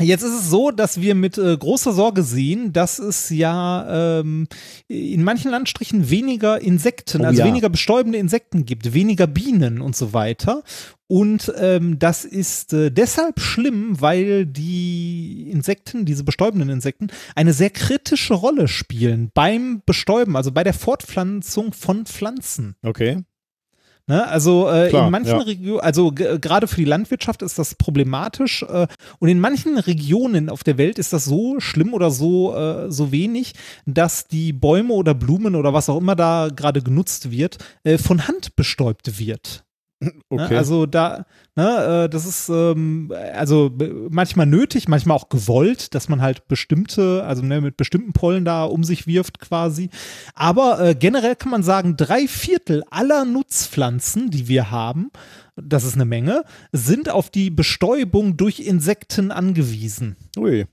Jetzt 0.00 0.22
ist 0.22 0.34
es 0.34 0.50
so, 0.50 0.70
dass 0.70 1.00
wir 1.00 1.14
mit 1.14 1.38
äh, 1.38 1.56
großer 1.56 1.92
Sorge 1.92 2.22
sehen, 2.22 2.74
dass 2.74 2.98
es 2.98 3.30
ja 3.30 4.18
ähm, 4.20 4.46
in 4.88 5.24
manchen 5.24 5.50
Landstrichen 5.50 6.10
weniger 6.10 6.60
Insekten, 6.60 7.22
oh, 7.22 7.24
also 7.24 7.40
ja. 7.40 7.46
weniger 7.46 7.70
bestäubende 7.70 8.18
Insekten 8.18 8.66
gibt, 8.66 8.92
weniger 8.92 9.26
Bienen 9.26 9.80
und 9.80 9.96
so 9.96 10.12
weiter. 10.12 10.62
Und 11.08 11.50
ähm, 11.58 11.98
das 11.98 12.26
ist 12.26 12.74
äh, 12.74 12.90
deshalb 12.90 13.40
schlimm, 13.40 13.98
weil 13.98 14.44
die 14.44 15.48
Insekten, 15.50 16.04
diese 16.04 16.24
bestäubenden 16.24 16.68
Insekten, 16.68 17.08
eine 17.34 17.54
sehr 17.54 17.70
kritische 17.70 18.34
Rolle 18.34 18.68
spielen 18.68 19.30
beim 19.32 19.82
Bestäuben, 19.86 20.36
also 20.36 20.52
bei 20.52 20.62
der 20.62 20.74
Fortpflanzung 20.74 21.72
von 21.72 22.04
Pflanzen. 22.04 22.76
Okay. 22.82 23.22
Ne? 24.08 24.26
Also 24.28 24.70
äh, 24.70 24.88
Klar, 24.88 25.06
in 25.06 25.10
manchen 25.10 25.38
ja. 25.38 25.38
Regionen, 25.38 25.80
also 25.80 26.12
gerade 26.12 26.68
für 26.68 26.76
die 26.76 26.84
Landwirtschaft 26.84 27.42
ist 27.42 27.58
das 27.58 27.74
problematisch 27.74 28.62
äh, 28.62 28.86
und 29.18 29.28
in 29.28 29.40
manchen 29.40 29.78
Regionen 29.78 30.48
auf 30.48 30.62
der 30.62 30.78
Welt 30.78 31.00
ist 31.00 31.12
das 31.12 31.24
so 31.24 31.58
schlimm 31.58 31.92
oder 31.92 32.12
so, 32.12 32.54
äh, 32.54 32.90
so 32.90 33.10
wenig, 33.10 33.54
dass 33.84 34.28
die 34.28 34.52
Bäume 34.52 34.94
oder 34.94 35.14
Blumen 35.14 35.56
oder 35.56 35.72
was 35.72 35.88
auch 35.88 35.98
immer 35.98 36.14
da 36.14 36.50
gerade 36.54 36.82
genutzt 36.82 37.32
wird, 37.32 37.58
äh, 37.82 37.98
von 37.98 38.28
Hand 38.28 38.54
bestäubt 38.54 39.18
wird. 39.18 39.65
Ne, 39.98 40.12
okay. 40.28 40.56
Also 40.56 40.84
da, 40.84 41.24
ne, 41.54 42.04
äh, 42.04 42.08
das 42.10 42.26
ist 42.26 42.50
ähm, 42.50 43.12
also 43.32 43.72
manchmal 44.10 44.44
nötig, 44.44 44.88
manchmal 44.88 45.16
auch 45.16 45.30
gewollt, 45.30 45.94
dass 45.94 46.10
man 46.10 46.20
halt 46.20 46.48
bestimmte, 46.48 47.24
also 47.24 47.42
ne, 47.42 47.62
mit 47.62 47.78
bestimmten 47.78 48.12
Pollen 48.12 48.44
da 48.44 48.64
um 48.64 48.84
sich 48.84 49.06
wirft 49.06 49.38
quasi. 49.38 49.88
Aber 50.34 50.80
äh, 50.80 50.94
generell 50.94 51.34
kann 51.34 51.50
man 51.50 51.62
sagen, 51.62 51.96
drei 51.96 52.28
Viertel 52.28 52.84
aller 52.90 53.24
Nutzpflanzen, 53.24 54.30
die 54.30 54.48
wir 54.48 54.70
haben, 54.70 55.10
das 55.56 55.84
ist 55.84 55.94
eine 55.94 56.04
Menge, 56.04 56.44
sind 56.72 57.08
auf 57.08 57.30
die 57.30 57.48
Bestäubung 57.48 58.36
durch 58.36 58.60
Insekten 58.60 59.30
angewiesen. 59.30 60.16
Ui. 60.36 60.66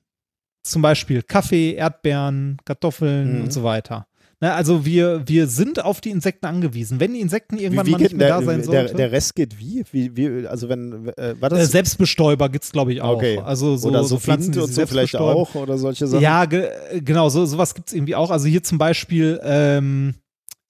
Zum 0.63 0.81
Beispiel 0.81 1.23
Kaffee, 1.23 1.73
Erdbeeren, 1.75 2.57
Kartoffeln 2.65 3.37
mhm. 3.37 3.43
und 3.43 3.53
so 3.53 3.63
weiter. 3.63 4.05
Ne, 4.43 4.53
also 4.53 4.83
wir, 4.83 5.25
wir 5.25 5.47
sind 5.47 5.81
auf 5.81 6.01
die 6.01 6.09
Insekten 6.09 6.45
angewiesen. 6.45 6.99
Wenn 6.99 7.13
die 7.13 7.21
Insekten 7.21 7.57
irgendwann 7.57 7.85
wie, 7.85 7.91
wie 7.91 7.93
mal 7.93 8.01
nicht 8.01 8.17
mehr 8.17 8.27
der, 8.27 8.39
da 8.39 8.43
sein 8.43 8.61
sollten. 8.61 8.87
Der, 8.87 9.07
der, 9.07 9.11
Rest 9.13 9.35
geht 9.35 9.57
wie? 9.57 9.85
wie, 9.93 10.17
wie 10.17 10.45
also 10.45 10.67
wenn, 10.67 11.07
äh, 11.15 11.39
war 11.39 11.47
das? 11.47 11.59
Äh, 11.59 11.65
Selbstbestäuber 11.67 12.49
gibt 12.49 12.65
es, 12.65 12.73
glaube 12.73 12.91
ich, 12.91 12.99
auch. 12.99 13.15
Okay. 13.15 13.39
Also 13.39 13.77
so, 13.77 13.87
oder 13.87 14.01
so, 14.01 14.09
so 14.09 14.19
Pflanzen 14.19 14.59
und 14.59 14.67
so 14.67 14.85
vielleicht 14.85 15.15
auch 15.15 15.55
oder 15.55 15.77
solche 15.77 16.07
Sachen. 16.07 16.21
Ja, 16.21 16.43
ge 16.43 16.67
genau, 16.95 17.29
so, 17.29 17.45
sowas 17.45 17.73
gibt 17.73 17.87
es 17.87 17.93
irgendwie 17.93 18.15
auch. 18.15 18.31
Also 18.31 18.49
hier 18.49 18.61
zum 18.63 18.77
Beispiel, 18.77 19.39
ähm, 19.45 20.15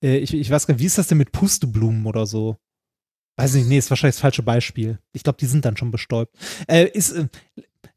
äh, 0.03 0.17
ich, 0.17 0.35
ich 0.35 0.51
weiß 0.51 0.67
gar 0.67 0.75
nicht, 0.75 0.81
wie 0.83 0.85
ist 0.85 0.99
das 0.99 1.07
denn 1.07 1.17
mit 1.17 1.31
Pusteblumen 1.31 2.05
oder 2.05 2.27
so? 2.27 2.57
Weiß 3.37 3.55
nicht, 3.55 3.67
nee, 3.67 3.79
ist 3.79 3.89
wahrscheinlich 3.89 4.17
das 4.17 4.21
falsche 4.21 4.43
Beispiel. 4.43 4.99
Ich 5.13 5.23
glaube, 5.23 5.39
die 5.39 5.47
sind 5.47 5.65
dann 5.65 5.77
schon 5.77 5.89
bestäubt. 5.89 6.35
Äh, 6.67 6.89
ist, 6.89 7.13
äh, 7.13 7.27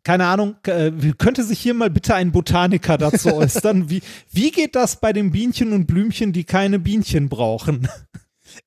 keine 0.07 0.27
Ahnung, 0.27 0.55
äh, 0.69 0.93
könnte 1.19 1.43
sich 1.43 1.59
hier 1.59 1.74
mal 1.74 1.91
bitte 1.91 2.15
ein 2.15 2.31
Botaniker 2.31 2.97
dazu 2.97 3.35
äußern? 3.35 3.91
wie, 3.91 4.03
wie 4.31 4.53
geht 4.53 4.77
das 4.77 5.01
bei 5.01 5.12
den 5.12 5.33
Bienchen 5.33 5.73
und 5.73 5.87
Blümchen, 5.89 6.33
die 6.33 6.45
keine 6.45 6.78
Bienchen 6.78 7.28
brauchen? 7.28 7.89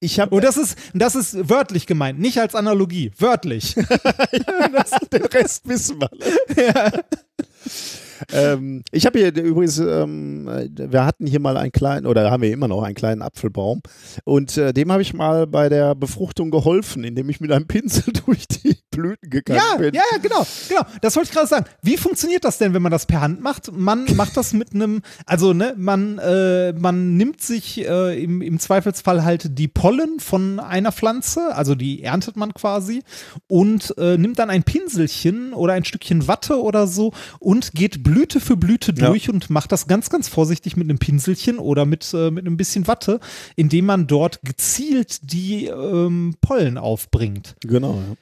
Ich 0.01 0.19
habe 0.19 0.35
Und 0.35 0.43
das 0.43 0.57
ist, 0.57 0.77
das 0.93 1.15
ist 1.15 1.49
wörtlich 1.49 1.87
gemeint, 1.87 2.19
nicht 2.19 2.39
als 2.39 2.55
Analogie, 2.55 3.13
wörtlich. 3.17 3.73
den 5.13 5.25
Rest 5.25 5.61
wissen 5.63 6.01
wir. 6.01 7.05
ähm, 8.31 8.83
ich 8.91 9.05
habe 9.05 9.19
hier 9.19 9.35
übrigens, 9.35 9.79
ähm, 9.79 10.49
wir 10.71 11.05
hatten 11.05 11.25
hier 11.25 11.39
mal 11.39 11.57
einen 11.57 11.71
kleinen, 11.71 12.05
oder 12.05 12.29
haben 12.31 12.43
wir 12.43 12.51
immer 12.51 12.67
noch 12.67 12.83
einen 12.83 12.95
kleinen 12.95 13.21
Apfelbaum. 13.21 13.81
Und 14.23 14.57
äh, 14.57 14.73
dem 14.73 14.91
habe 14.91 15.01
ich 15.01 15.13
mal 15.13 15.47
bei 15.47 15.69
der 15.69 15.95
Befruchtung 15.95 16.51
geholfen, 16.51 17.03
indem 17.03 17.29
ich 17.29 17.39
mit 17.39 17.51
einem 17.51 17.67
Pinsel 17.67 18.13
durch 18.25 18.47
die 18.47 18.77
Blüten 18.91 19.29
gegangen 19.29 19.59
Ja, 19.71 19.77
bin. 19.77 19.93
ja, 19.93 20.01
ja, 20.11 20.17
genau, 20.21 20.45
genau. 20.67 20.81
Das 21.01 21.15
wollte 21.15 21.29
ich 21.29 21.35
gerade 21.35 21.47
sagen. 21.47 21.65
Wie 21.81 21.97
funktioniert 21.97 22.43
das 22.43 22.57
denn, 22.57 22.73
wenn 22.73 22.81
man 22.81 22.91
das 22.91 23.05
per 23.05 23.21
Hand 23.21 23.41
macht? 23.41 23.71
Man 23.71 24.05
macht 24.15 24.35
das 24.37 24.53
mit 24.53 24.73
einem, 24.73 25.01
also 25.25 25.53
ne, 25.53 25.73
man, 25.77 26.17
äh, 26.19 26.73
man 26.73 27.15
nimmt 27.15 27.41
sich 27.41 27.87
äh, 27.87 28.21
im, 28.23 28.41
im 28.41 28.59
Zweifelsfall 28.59 29.23
halt 29.23 29.57
die 29.57 29.67
Pollen 29.67 30.19
von 30.19 30.59
einer 30.59 30.91
Pflanze, 30.91 31.55
also 31.55 31.75
die 31.75 32.03
erntet 32.03 32.35
man 32.35 32.53
quasi 32.53 33.03
und 33.47 33.95
äh, 33.97 34.17
nimmt 34.17 34.39
dann 34.39 34.49
ein 34.49 34.63
Pinselchen 34.63 35.53
oder 35.53 35.73
ein 35.73 35.85
Stückchen 35.85 36.27
Watte 36.27 36.61
oder 36.61 36.87
so 36.87 37.13
und 37.39 37.73
geht 37.73 38.03
Blüte 38.09 38.39
für 38.39 38.57
Blüte 38.57 38.93
Ja. 38.97 39.07
durch 39.07 39.29
und 39.29 39.49
macht 39.49 39.71
das 39.71 39.87
ganz, 39.87 40.09
ganz 40.09 40.27
vorsichtig 40.27 40.75
mit 40.77 40.89
einem 40.89 40.97
Pinselchen 40.99 41.59
oder 41.59 41.85
mit, 41.85 42.13
äh, 42.13 42.31
mit 42.31 42.45
einem 42.45 42.57
bisschen 42.57 42.87
Watte, 42.87 43.19
indem 43.55 43.85
man 43.85 44.07
dort 44.07 44.41
gezielt 44.41 45.31
die 45.31 45.65
ähm, 45.67 46.35
Pollen 46.41 46.77
aufbringt. 46.77 47.55
Genau. 47.61 47.95
Ja. 47.95 48.15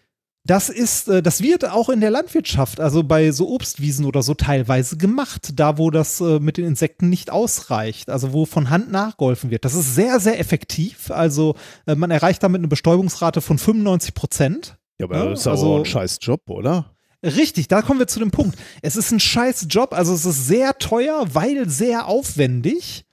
Das 0.45 0.69
ist, 0.69 1.09
äh, 1.09 1.21
das 1.21 1.41
wird 1.43 1.69
auch 1.69 1.89
in 1.89 1.99
der 1.99 2.09
Landwirtschaft, 2.09 2.79
also 2.79 3.03
bei 3.03 3.31
so 3.31 3.49
Obstwiesen 3.49 4.05
oder 4.05 4.21
so 4.23 4.33
teilweise 4.33 4.95
gemacht, 4.95 5.51
da 5.59 5.77
wo 5.77 5.91
das 5.91 6.21
äh, 6.21 6.39
mit 6.39 6.55
den 6.57 6.63
Insekten 6.65 7.09
nicht 7.09 7.29
ausreicht, 7.31 8.09
also 8.09 8.31
wo 8.31 8.45
von 8.45 8.69
Hand 8.69 8.89
nachgeholfen 8.91 9.49
wird. 9.51 9.65
Das 9.65 9.73
ist 9.73 9.93
sehr, 9.95 10.19
sehr 10.21 10.39
effektiv. 10.39 11.11
Also 11.11 11.55
äh, 11.85 11.95
man 11.95 12.11
erreicht 12.11 12.43
damit 12.43 12.59
eine 12.59 12.69
Bestäubungsrate 12.69 13.41
von 13.41 13.57
95 13.57 14.13
Prozent. 14.13 14.77
Ja, 14.99 15.05
aber 15.07 15.17
Ja, 15.17 15.25
das 15.29 15.41
ist 15.41 15.47
also- 15.47 15.67
aber 15.73 15.79
ein 15.81 15.85
scheiß 15.85 16.19
Job, 16.21 16.41
oder? 16.49 16.95
Richtig, 17.23 17.67
da 17.67 17.81
kommen 17.81 17.99
wir 17.99 18.07
zu 18.07 18.19
dem 18.19 18.31
Punkt. 18.31 18.57
Es 18.81 18.95
ist 18.95 19.11
ein 19.11 19.19
scheiß 19.19 19.67
Job, 19.69 19.93
also 19.93 20.13
es 20.13 20.25
ist 20.25 20.45
sehr 20.47 20.77
teuer, 20.77 21.25
weil 21.33 21.67
sehr 21.67 22.07
aufwendig 22.07 23.06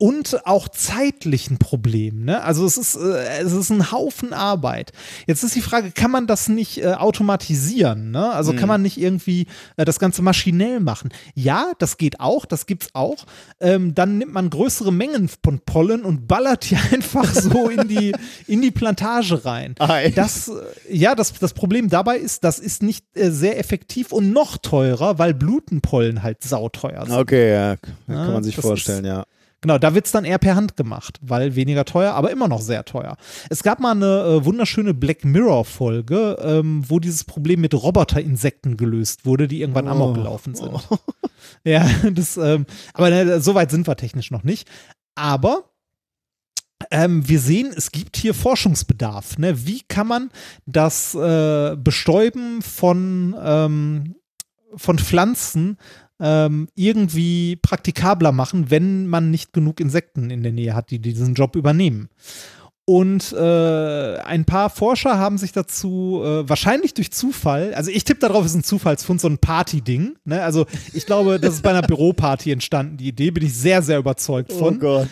und 0.00 0.46
auch 0.46 0.68
zeitlich 0.70 1.50
ein 1.50 1.58
Problem. 1.58 2.24
Ne? 2.24 2.42
Also 2.42 2.64
es 2.64 2.78
ist, 2.78 2.96
äh, 2.96 3.42
es 3.42 3.52
ist 3.52 3.68
ein 3.68 3.92
Haufen 3.92 4.32
Arbeit. 4.32 4.92
Jetzt 5.26 5.44
ist 5.44 5.54
die 5.54 5.60
Frage, 5.60 5.90
kann 5.90 6.10
man 6.10 6.26
das 6.26 6.48
nicht 6.48 6.82
äh, 6.82 6.94
automatisieren? 6.94 8.10
Ne? 8.10 8.32
Also 8.32 8.54
kann 8.54 8.66
man 8.66 8.80
nicht 8.80 8.98
irgendwie 8.98 9.46
äh, 9.76 9.84
das 9.84 9.98
Ganze 9.98 10.22
maschinell 10.22 10.80
machen? 10.80 11.10
Ja, 11.34 11.72
das 11.78 11.98
geht 11.98 12.18
auch, 12.18 12.46
das 12.46 12.64
gibt's 12.64 12.88
auch. 12.94 13.26
Ähm, 13.60 13.94
dann 13.94 14.16
nimmt 14.16 14.32
man 14.32 14.48
größere 14.48 14.90
Mengen 14.90 15.28
von 15.44 15.60
Pollen 15.60 16.02
und 16.02 16.26
ballert 16.26 16.70
die 16.70 16.76
einfach 16.92 17.26
so 17.34 17.68
in 17.68 17.86
die, 17.86 18.14
in 18.46 18.62
die 18.62 18.70
Plantage 18.70 19.44
rein. 19.44 19.74
Ei. 19.80 20.10
Das, 20.16 20.48
äh, 20.48 20.96
ja, 20.96 21.14
das, 21.14 21.34
das 21.34 21.52
Problem 21.52 21.90
dabei 21.90 22.16
ist, 22.16 22.42
das 22.42 22.58
ist 22.58 22.82
nicht 22.82 23.04
äh, 23.14 23.30
sehr 23.30 23.58
effektiv 23.58 24.12
und 24.12 24.32
noch 24.32 24.56
teurer, 24.56 25.18
weil 25.18 25.34
Blutenpollen 25.34 26.22
halt 26.22 26.42
sauteuer 26.42 27.04
sind. 27.04 27.14
Okay, 27.14 27.52
ja, 27.52 27.76
kann 27.76 27.94
Ja, 28.08 28.30
man 28.30 28.42
sich 28.42 28.56
vorstellen, 28.56 29.04
ja. 29.04 29.24
Genau, 29.62 29.76
da 29.76 29.94
wird's 29.94 30.10
dann 30.10 30.24
eher 30.24 30.38
per 30.38 30.56
Hand 30.56 30.76
gemacht, 30.76 31.18
weil 31.20 31.54
weniger 31.54 31.84
teuer, 31.84 32.14
aber 32.14 32.30
immer 32.30 32.48
noch 32.48 32.62
sehr 32.62 32.84
teuer. 32.84 33.16
Es 33.50 33.62
gab 33.62 33.78
mal 33.78 33.92
eine 33.92 34.24
äh, 34.24 34.44
wunderschöne 34.44 34.94
Black 34.94 35.24
Mirror-Folge, 35.24 36.38
ähm, 36.42 36.82
wo 36.88 36.98
dieses 36.98 37.24
Problem 37.24 37.60
mit 37.60 37.74
Roboterinsekten 37.74 38.78
gelöst 38.78 39.26
wurde, 39.26 39.48
die 39.48 39.60
irgendwann 39.60 39.88
amok 39.88 40.14
gelaufen 40.14 40.54
sind. 40.54 40.70
Ja, 41.64 41.88
das, 42.12 42.36
ähm, 42.36 42.64
aber 42.94 43.10
ne, 43.10 43.40
so 43.40 43.54
weit 43.54 43.70
sind 43.70 43.86
wir 43.86 43.96
technisch 43.96 44.30
noch 44.30 44.44
nicht. 44.44 44.68
Aber 45.14 45.70
ähm, 46.90 47.28
wir 47.28 47.40
sehen, 47.40 47.72
es 47.74 47.92
gibt 47.92 48.16
hier 48.16 48.34
Forschungsbedarf. 48.34 49.38
Ne? 49.38 49.66
Wie 49.66 49.82
kann 49.82 50.06
man 50.06 50.30
das 50.66 51.14
äh, 51.14 51.76
Bestäuben 51.76 52.62
von, 52.62 53.36
ähm, 53.42 54.16
von 54.74 54.98
Pflanzen 54.98 55.76
ähm, 56.20 56.68
irgendwie 56.74 57.56
praktikabler 57.56 58.32
machen, 58.32 58.70
wenn 58.70 59.06
man 59.06 59.30
nicht 59.30 59.52
genug 59.52 59.80
Insekten 59.80 60.30
in 60.30 60.42
der 60.42 60.52
Nähe 60.52 60.74
hat, 60.74 60.90
die 60.90 60.98
diesen 60.98 61.34
Job 61.34 61.56
übernehmen? 61.56 62.08
Und 62.84 63.32
äh, 63.32 64.16
ein 64.18 64.44
paar 64.44 64.68
Forscher 64.68 65.16
haben 65.16 65.38
sich 65.38 65.52
dazu, 65.52 66.22
äh, 66.24 66.48
wahrscheinlich 66.48 66.92
durch 66.92 67.12
Zufall, 67.12 67.72
also 67.74 67.88
ich 67.88 68.02
tippe 68.02 68.18
darauf, 68.20 68.44
es 68.44 68.50
ist 68.50 68.56
ein 68.56 68.64
Zufallsfund, 68.64 69.20
so 69.20 69.28
ein 69.28 69.38
Party-Ding. 69.38 70.16
Ne? 70.24 70.42
Also 70.42 70.66
ich 70.92 71.06
glaube, 71.06 71.38
das 71.38 71.54
ist 71.54 71.62
bei 71.62 71.70
einer 71.70 71.82
Büroparty 71.86 72.50
entstanden, 72.50 72.96
die 72.96 73.08
Idee, 73.08 73.30
bin 73.30 73.44
ich 73.44 73.54
sehr, 73.54 73.82
sehr 73.82 73.98
überzeugt 73.98 74.52
von. 74.52 74.76
Oh 74.76 74.80
Gott. 74.80 75.08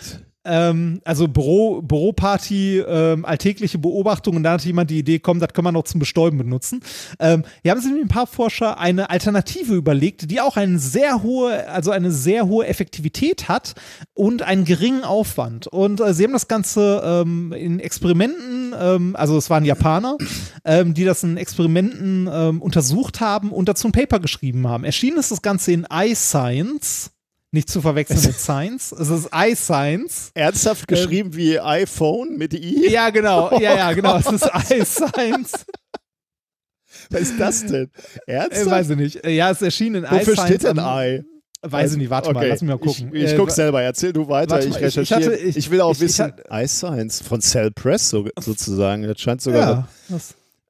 Ähm, 0.49 1.01
also 1.05 1.29
Büro, 1.29 1.83
Büroparty, 1.83 2.79
ähm, 2.81 3.25
alltägliche 3.25 3.79
Beobachtungen, 3.79 4.43
da 4.43 4.53
hat 4.53 4.65
jemand 4.65 4.91
die 4.91 4.99
Idee, 4.99 5.19
komm, 5.19 5.41
das 5.41 5.53
können 5.53 5.67
wir 5.67 5.73
noch 5.73 5.85
zum 5.85 6.01
Bestäuben 6.01 6.39
benutzen. 6.39 6.81
Ähm, 7.19 7.45
hier 7.63 7.73
haben 7.73 7.81
sich 7.81 7.93
mit 7.93 8.03
ein 8.03 8.09
paar 8.09 8.27
Forscher 8.27 8.79
eine 8.79 9.11
Alternative 9.11 9.75
überlegt, 9.75 10.31
die 10.31 10.41
auch 10.41 10.57
eine 10.57 10.79
sehr 10.79 11.23
hohe, 11.23 11.69
also 11.69 11.91
eine 11.91 12.11
sehr 12.11 12.49
hohe 12.49 12.67
Effektivität 12.67 13.49
hat 13.49 13.75
und 14.15 14.43
einen 14.43 14.65
geringen 14.65 15.05
Aufwand. 15.05 15.67
Und 15.67 16.01
äh, 16.01 16.15
sie 16.15 16.25
haben 16.25 16.33
das 16.33 16.49
Ganze 16.49 17.03
ähm, 17.05 17.53
in 17.53 17.81
Experimenten, 17.81 18.75
ähm, 18.79 19.17
also 19.17 19.37
es 19.37 19.51
waren 19.51 19.65
Japaner, 19.65 20.17
ähm, 20.65 20.95
die 20.95 21.05
das 21.05 21.23
in 21.23 21.37
Experimenten 21.37 22.29
ähm, 22.33 22.63
untersucht 22.63 23.21
haben 23.21 23.53
und 23.53 23.69
dazu 23.69 23.89
ein 23.89 23.93
Paper 23.93 24.21
geschrieben 24.21 24.67
haben. 24.67 24.85
Erschienen 24.85 25.19
ist 25.19 25.31
das 25.31 25.43
Ganze 25.43 25.73
in 25.73 25.87
iScience. 25.93 27.11
Nicht 27.51 27.71
zu 27.71 27.81
verwechseln 27.81 28.21
mit 28.23 28.35
Science. 28.39 28.93
Es 28.93 29.09
ist 29.09 29.29
iScience. 29.35 30.31
Ernsthaft 30.35 30.87
geschrieben 30.87 31.35
wie 31.35 31.59
iPhone 31.59 32.37
mit 32.37 32.53
I? 32.55 32.91
Ja, 32.91 33.11
genau. 33.11 33.51
Ja, 33.61 33.75
ja, 33.77 33.93
genau. 33.95 34.19
Es 34.19 34.27
ist 34.27 34.51
iScience. 34.71 35.65
Was 37.11 37.21
ist 37.23 37.41
das 37.41 37.65
denn? 37.67 37.91
Äh, 38.27 38.33
Ernsthaft? 38.33 38.71
weiß 38.71 38.91
ich 38.91 38.97
nicht. 38.97 39.25
Äh, 39.25 39.31
Ja, 39.31 39.51
es 39.51 39.63
erschien 39.63 39.95
in 39.95 40.03
Wofür 40.05 40.21
iScience. 40.35 40.43
steht 40.47 40.63
denn 40.65 40.79
I? 40.79 41.25
Weiß 41.63 41.93
ich 41.93 41.99
nicht. 41.99 42.11
Warte 42.11 42.33
mal, 42.33 42.41
Okay. 42.41 42.49
lass 42.51 42.61
mich 42.63 42.69
mal 42.71 42.79
gucken. 42.79 43.11
Ich, 43.15 43.23
ich 43.25 43.33
Äh, 43.33 43.37
guck 43.37 43.51
selber. 43.51 43.83
Erzähl 43.83 44.13
du 44.13 44.29
weiter. 44.29 44.59
Ich 44.61 44.67
mal, 44.69 44.71
ich- 44.71 44.77
ich 44.77 44.83
recherchiere. 44.99 45.33
hatte- 45.33 45.35
Ich, 45.43 45.57
ich- 45.57 45.71
will 45.71 45.81
auch 45.81 45.93
ich- 45.93 45.97
ich 46.03 46.19
wissen. 46.19 46.33
iScience 46.51 47.21
von 47.23 47.41
Cell 47.41 47.71
Press 47.71 48.11
so, 48.11 48.29
sozusagen. 48.39 49.03
Das 49.05 49.21
scheint 49.21 49.41
sogar. 49.41 49.89
Ja, 50.09 50.19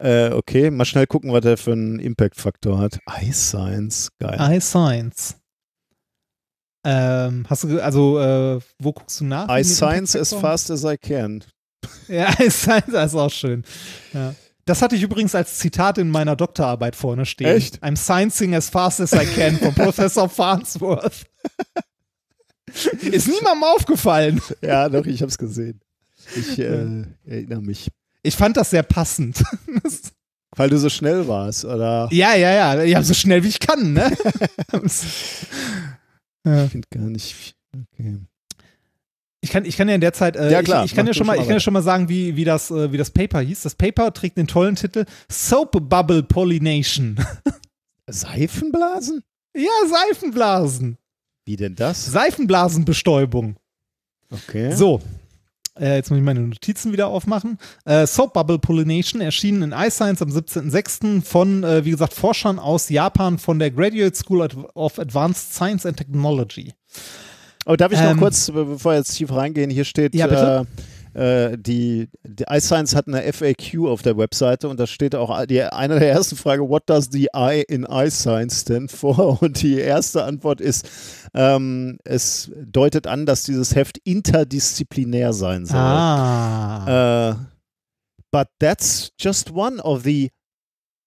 Äh, 0.00 0.32
okay, 0.32 0.70
mal 0.70 0.84
schnell 0.84 1.06
gucken, 1.08 1.32
was 1.32 1.40
der 1.42 1.56
für 1.56 1.72
einen 1.72 1.98
Impact-Faktor 1.98 2.78
hat. 2.78 3.00
iScience, 3.20 4.10
geil. 4.20 4.38
iScience. 4.56 5.34
Ähm, 6.84 7.44
hast 7.48 7.64
du, 7.64 7.80
also, 7.82 8.18
äh, 8.20 8.60
wo 8.78 8.92
guckst 8.92 9.20
du 9.20 9.24
nach? 9.24 9.48
iScience 9.58 10.14
as 10.16 10.32
Impact-Faktor? 10.32 10.40
fast 10.40 10.70
as 10.70 10.84
I 10.84 10.96
can. 10.96 11.44
Ja, 12.08 12.28
iScience, 12.40 12.92
das 12.92 13.12
ist 13.12 13.18
auch 13.18 13.30
schön. 13.30 13.64
Ja. 14.12 14.34
Das 14.64 14.82
hatte 14.82 14.96
ich 14.96 15.02
übrigens 15.02 15.34
als 15.34 15.58
Zitat 15.58 15.96
in 15.96 16.10
meiner 16.10 16.36
Doktorarbeit 16.36 16.94
vorne 16.94 17.24
stehen. 17.24 17.46
Echt? 17.46 17.82
I'm 17.82 17.96
sciencing 17.96 18.54
as 18.54 18.68
fast 18.68 19.00
as 19.00 19.12
I 19.12 19.24
can 19.24 19.56
von 19.56 19.74
Professor 19.74 20.28
Farnsworth. 20.28 21.24
Ist 23.00 23.28
niemandem 23.28 23.64
aufgefallen. 23.64 24.42
Ja, 24.60 24.90
doch, 24.90 25.06
ich 25.06 25.22
hab's 25.22 25.38
gesehen. 25.38 25.80
Ich 26.36 26.58
äh, 26.58 27.04
erinnere 27.24 27.62
mich. 27.62 27.88
Ich 28.22 28.36
fand 28.36 28.58
das 28.58 28.68
sehr 28.68 28.82
passend. 28.82 29.42
Weil 30.54 30.68
du 30.68 30.78
so 30.78 30.90
schnell 30.90 31.26
warst, 31.26 31.64
oder? 31.64 32.08
ja, 32.10 32.34
ja, 32.34 32.52
ja. 32.52 32.82
Ja, 32.82 33.02
so 33.02 33.14
schnell 33.14 33.42
wie 33.44 33.48
ich 33.48 33.60
kann, 33.60 33.94
ne? 33.94 34.14
Ja. 36.44 36.64
Ich 36.64 36.70
finde 36.70 36.88
gar 36.90 37.04
nicht. 37.04 37.54
Okay. 37.74 38.18
Ich 39.40 39.50
kann, 39.50 39.64
ich 39.64 39.76
kann 39.76 39.88
ja 39.88 39.94
in 39.94 40.00
der 40.00 40.12
Zeit, 40.12 40.36
äh, 40.36 40.50
Ja, 40.50 40.62
klar, 40.62 40.84
ich, 40.84 40.90
ich 40.90 40.96
kann 40.96 41.06
ja 41.06 41.14
schon 41.14 41.26
mal, 41.26 41.36
ich 41.36 41.42
kann 41.42 41.52
ja 41.52 41.60
schon 41.60 41.72
mal 41.72 41.82
sagen, 41.82 42.08
wie, 42.08 42.34
wie, 42.34 42.44
das, 42.44 42.70
äh, 42.70 42.90
wie 42.90 42.96
das 42.96 43.10
Paper 43.10 43.40
hieß. 43.40 43.62
Das 43.62 43.74
Paper 43.74 44.12
trägt 44.12 44.36
den 44.36 44.48
tollen 44.48 44.74
Titel 44.74 45.04
Soap 45.30 45.88
Bubble 45.88 46.22
Pollination. 46.24 47.16
Seifenblasen? 48.08 49.22
ja, 49.54 49.70
Seifenblasen. 49.88 50.98
Wie 51.44 51.56
denn 51.56 51.74
das? 51.74 52.04
Seifenblasenbestäubung. 52.06 53.56
Okay. 54.30 54.74
So. 54.74 55.00
Äh, 55.80 55.96
jetzt 55.96 56.10
muss 56.10 56.18
ich 56.18 56.24
meine 56.24 56.40
Notizen 56.40 56.92
wieder 56.92 57.08
aufmachen. 57.08 57.58
Äh, 57.84 58.06
Soap 58.06 58.32
Bubble 58.34 58.58
Pollination 58.58 59.20
erschienen 59.20 59.62
in 59.62 59.72
iScience 59.72 60.20
am 60.22 60.28
17.06. 60.30 61.22
von, 61.22 61.62
äh, 61.64 61.84
wie 61.84 61.90
gesagt, 61.90 62.14
Forschern 62.14 62.58
aus 62.58 62.88
Japan 62.88 63.38
von 63.38 63.58
der 63.58 63.70
Graduate 63.70 64.16
School 64.16 64.46
of 64.74 64.98
Advanced 64.98 65.54
Science 65.54 65.86
and 65.86 65.96
Technology. 65.96 66.72
Aber 67.64 67.76
darf 67.76 67.92
ich 67.92 67.98
noch 68.00 68.10
Ähm, 68.12 68.18
kurz, 68.18 68.50
be- 68.50 68.64
bevor 68.64 68.92
wir 68.92 68.98
jetzt 68.98 69.14
tief 69.14 69.30
reingehen, 69.32 69.70
hier 69.70 69.84
steht, 69.84 70.14
Ja, 70.14 70.26
bitte. 70.26 70.66
äh, 70.66 70.82
äh, 71.18 71.58
die, 71.58 72.08
die 72.22 72.44
iScience 72.48 72.94
hat 72.94 73.08
eine 73.08 73.32
FAQ 73.32 73.88
auf 73.88 74.02
der 74.02 74.16
Webseite 74.16 74.68
und 74.68 74.78
da 74.78 74.86
steht 74.86 75.16
auch 75.16 75.44
die, 75.46 75.62
eine 75.62 75.98
der 75.98 76.12
ersten 76.12 76.36
Fragen, 76.36 76.68
what 76.68 76.84
does 76.86 77.08
the 77.10 77.28
I 77.34 77.64
in 77.66 77.82
iScience 77.84 78.60
stand 78.60 78.92
for? 78.92 79.42
Und 79.42 79.62
die 79.62 79.80
erste 79.80 80.22
Antwort 80.24 80.60
ist, 80.60 80.88
ähm, 81.34 81.98
es 82.04 82.52
deutet 82.56 83.08
an, 83.08 83.26
dass 83.26 83.42
dieses 83.42 83.74
Heft 83.74 83.98
interdisziplinär 84.04 85.32
sein 85.32 85.66
soll. 85.66 85.80
Ah. 85.80 87.30
Äh, 87.30 87.34
but 88.30 88.46
that's 88.60 89.10
just 89.18 89.50
one 89.50 89.80
of 89.82 90.04
the 90.04 90.30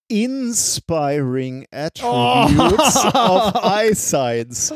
inspiring 0.09 1.65
attributes 1.71 2.95
of 3.15 3.55
eye 3.63 3.93
science. 3.95 4.73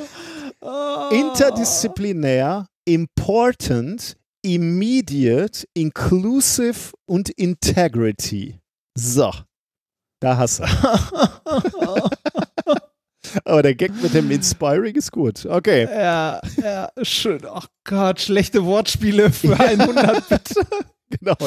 Interdisziplinär, 1.11 2.67
important, 2.85 4.15
immediate, 4.45 5.67
inclusive 5.73 6.93
und 7.07 7.29
integrity. 7.31 8.59
So, 8.95 9.31
da 10.21 10.37
hast 10.37 10.59
du. 10.59 10.65
Aber 13.43 13.63
der 13.63 13.75
Gag 13.75 13.91
mit 14.01 14.13
dem 14.13 14.29
Inspiring 14.31 14.95
ist 14.95 15.11
gut. 15.11 15.45
Okay. 15.45 15.87
Ja, 15.91 16.39
ja, 16.61 16.89
schön. 17.01 17.41
Ach 17.51 17.67
Gott, 17.83 18.21
schlechte 18.21 18.63
Wortspiele 18.65 19.31
für 19.31 19.59
100 19.59 20.29
bitte. 20.29 20.65
Genau, 21.19 21.37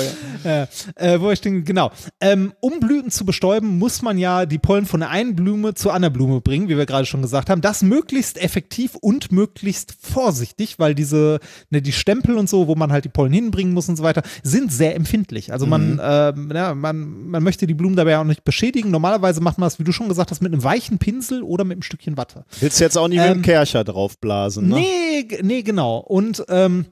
ja. 0.45 0.63
Äh, 0.63 0.67
äh, 1.15 1.21
wo 1.21 1.31
ich 1.31 1.41
denke, 1.41 1.63
genau. 1.63 1.91
Ähm, 2.21 2.53
um 2.61 2.81
Blüten 2.81 3.11
zu 3.11 3.25
bestäuben, 3.25 3.79
muss 3.79 4.03
man 4.03 4.19
ja 4.19 4.47
die 4.47 4.59
Pollen 4.59 4.87
von 4.87 5.01
der 5.01 5.11
einen 5.11 5.37
Blume 5.37 5.75
zur 5.75 5.95
anderen 5.95 6.13
Blume 6.13 6.41
bringen, 6.41 6.69
wie 6.69 6.77
wir 6.77 6.87
gerade 6.87 7.07
schon 7.07 7.23
gesagt 7.23 7.51
haben. 7.51 7.61
Das 7.61 7.83
möglichst 7.83 8.39
effektiv 8.39 8.95
und 8.95 9.33
möglichst 9.33 9.95
vorsichtig, 10.01 10.79
weil 10.79 10.95
diese, 10.95 11.41
ne, 11.71 11.83
die 11.83 11.93
Stempel 11.93 12.37
und 12.37 12.49
so, 12.49 12.67
wo 12.67 12.75
man 12.75 12.93
halt 12.93 13.05
die 13.05 13.11
Pollen 13.11 13.33
hinbringen 13.33 13.75
muss 13.75 13.89
und 13.89 13.97
so 13.97 14.03
weiter, 14.03 14.23
sind 14.43 14.73
sehr 14.73 14.97
empfindlich. 14.97 15.53
Also 15.53 15.67
man, 15.67 15.95
mhm. 15.95 16.01
äh, 16.01 16.55
ja, 16.57 16.75
man, 16.75 17.29
man 17.29 17.43
möchte 17.43 17.67
die 17.67 17.75
Blumen 17.75 17.97
dabei 17.97 18.19
auch 18.19 18.25
nicht 18.25 18.45
beschädigen. 18.45 18.91
Normalerweise 18.91 19.41
macht 19.41 19.59
man 19.59 19.67
das, 19.67 19.79
wie 19.79 19.85
du 19.85 19.93
schon 19.93 20.09
gesagt 20.09 20.31
hast, 20.31 20.41
mit 20.41 20.53
einem 20.53 20.65
weichen 20.65 20.99
Pinsel 20.99 21.43
oder 21.43 21.65
mit 21.65 21.77
einem 21.77 21.83
Stückchen 21.83 22.17
Watte. 22.17 22.45
Willst 22.61 22.81
du 22.81 22.85
jetzt 22.85 22.97
auch 22.97 23.09
nicht 23.09 23.21
ähm, 23.21 23.29
mit 23.29 23.37
dem 23.37 23.43
Kercher 23.43 23.85
draufblasen, 23.85 24.69
ne? 24.69 24.77
Nee, 24.77 25.29
nee, 25.43 25.63
genau. 25.63 25.99
Und 25.99 26.45
ähm, 26.49 26.87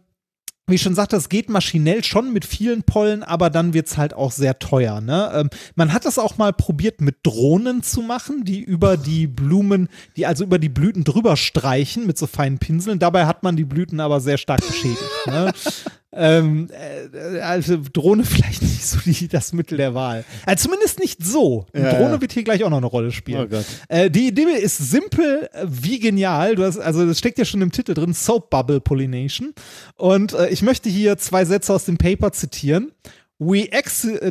wie 0.69 0.75
ich 0.75 0.83
schon 0.83 0.97
sagte, 0.97 1.17
es 1.17 1.29
geht 1.29 1.49
maschinell 1.49 2.03
schon 2.03 2.33
mit 2.33 2.45
vielen 2.45 2.83
Pollen, 2.83 3.23
aber 3.23 3.51
dann 3.51 3.73
wird 3.73 3.87
es 3.87 3.97
halt 3.97 4.15
auch 4.15 4.33
sehr 4.33 4.59
teuer. 4.59 5.01
Ne? 5.01 5.31
Ähm, 5.33 5.51
man 5.77 5.93
hat 5.93 6.05
das 6.05 6.19
auch 6.19 6.39
mal 6.39 6.53
probiert 6.53 7.01
mit 7.01 7.19
Drohnen 7.23 7.85
zu 7.85 8.03
machen, 8.03 8.45
die 8.45 8.63
über 8.63 8.97
die 8.97 9.29
Blumen, 9.29 9.89
die 10.17 10.27
also 10.27 10.43
über 10.43 10.59
die 10.59 10.69
Blüten 10.69 11.05
drüber 11.05 11.37
streichen 11.37 12.07
mit 12.07 12.19
so 12.19 12.27
feinen 12.27 12.59
Pinseln. 12.59 12.99
Dabei 12.99 13.27
hat 13.27 13.45
man 13.45 13.55
die 13.55 13.65
Blüten 13.65 14.01
aber 14.01 14.21
sehr 14.21 14.39
stark 14.39 14.67
beschädigt. 14.67 15.01
ne? 15.27 15.53
ähm, 16.17 16.69
äh, 16.71 17.41
also 17.41 17.79
Drohne 17.93 18.25
vielleicht 18.25 18.63
nicht 18.63 18.85
so 18.87 18.99
die, 19.05 19.29
das 19.29 19.53
Mittel 19.53 19.79
der 19.79 19.95
Wahl. 19.95 20.25
Also 20.45 20.65
zumindest 20.65 20.99
nicht 20.99 21.25
so. 21.25 21.67
Ja, 21.75 21.93
Drohne 21.93 22.15
ja. 22.15 22.21
wird 22.21 22.33
hier 22.33 22.45
gleich 22.45 22.65
auch 22.65 22.71
noch 22.71 22.79
eine 22.79 22.87
Rolle 22.87 23.13
spielen. 23.13 23.49
Oh 23.53 23.57
äh, 23.89 24.11
die 24.11 24.29
Idee 24.29 24.45
ist 24.61 24.79
simpel 24.79 25.49
äh, 25.53 25.67
wie 25.69 25.99
genial. 25.99 26.55
Du 26.57 26.65
hast, 26.65 26.79
also 26.79 27.07
das 27.07 27.19
steckt 27.19 27.39
ja 27.39 27.45
schon 27.45 27.63
im 27.63 27.73
Titel 27.73 27.95
drin, 27.95 28.15
Soap 28.15 28.51
Bubble 28.51 28.81
Pollination. 28.81 29.53
Und 29.97 30.33
äh, 30.33 30.49
ich 30.49 30.63
möchte 30.63 30.89
hier 30.89 31.19
zwei 31.19 31.45
Sätze 31.45 31.73
aus 31.73 31.85
dem 31.85 31.99
Paper 31.99 32.33
zitieren. 32.33 32.93
We, 33.39 33.69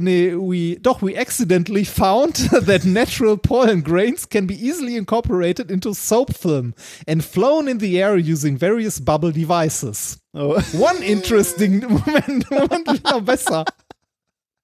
nee, 0.01 0.33
we, 0.33 0.75
doch, 0.77 1.01
we 1.03 1.15
accidentally 1.15 1.83
found 1.83 2.35
that 2.51 2.85
natural 2.85 3.37
pollen 3.37 3.81
grains 3.81 4.25
can 4.25 4.47
be 4.47 4.55
easily 4.55 4.95
incorporated 4.95 5.69
into 5.69 5.93
soap 5.93 6.33
film 6.33 6.73
and 7.07 7.23
flown 7.23 7.67
in 7.67 7.77
the 7.77 8.01
air 8.01 8.17
using 8.17 8.57
various 8.57 8.99
bubble 8.99 9.31
devices. 9.31 10.17
Oh. 10.33 10.59
One 10.73 11.03
interesting, 11.03 11.81
Moment, 11.87 12.49
Moment, 12.49 12.87
wird 12.87 13.03
noch 13.03 13.21
besser. 13.21 13.65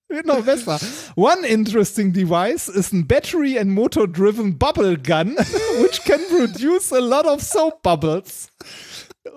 Wird 0.09 0.25
noch 0.25 0.43
besser. 0.43 0.79
One 1.13 1.45
interesting 1.45 2.11
device 2.11 2.67
is 2.67 2.91
a 2.91 3.03
battery 3.03 3.57
and 3.57 3.71
motor 3.71 4.07
driven 4.07 4.53
bubble 4.53 4.97
gun, 4.97 5.35
which 5.81 6.03
can 6.03 6.19
produce 6.29 6.91
a 6.91 6.99
lot 6.99 7.27
of 7.27 7.43
soap 7.43 7.83
bubbles. 7.83 8.49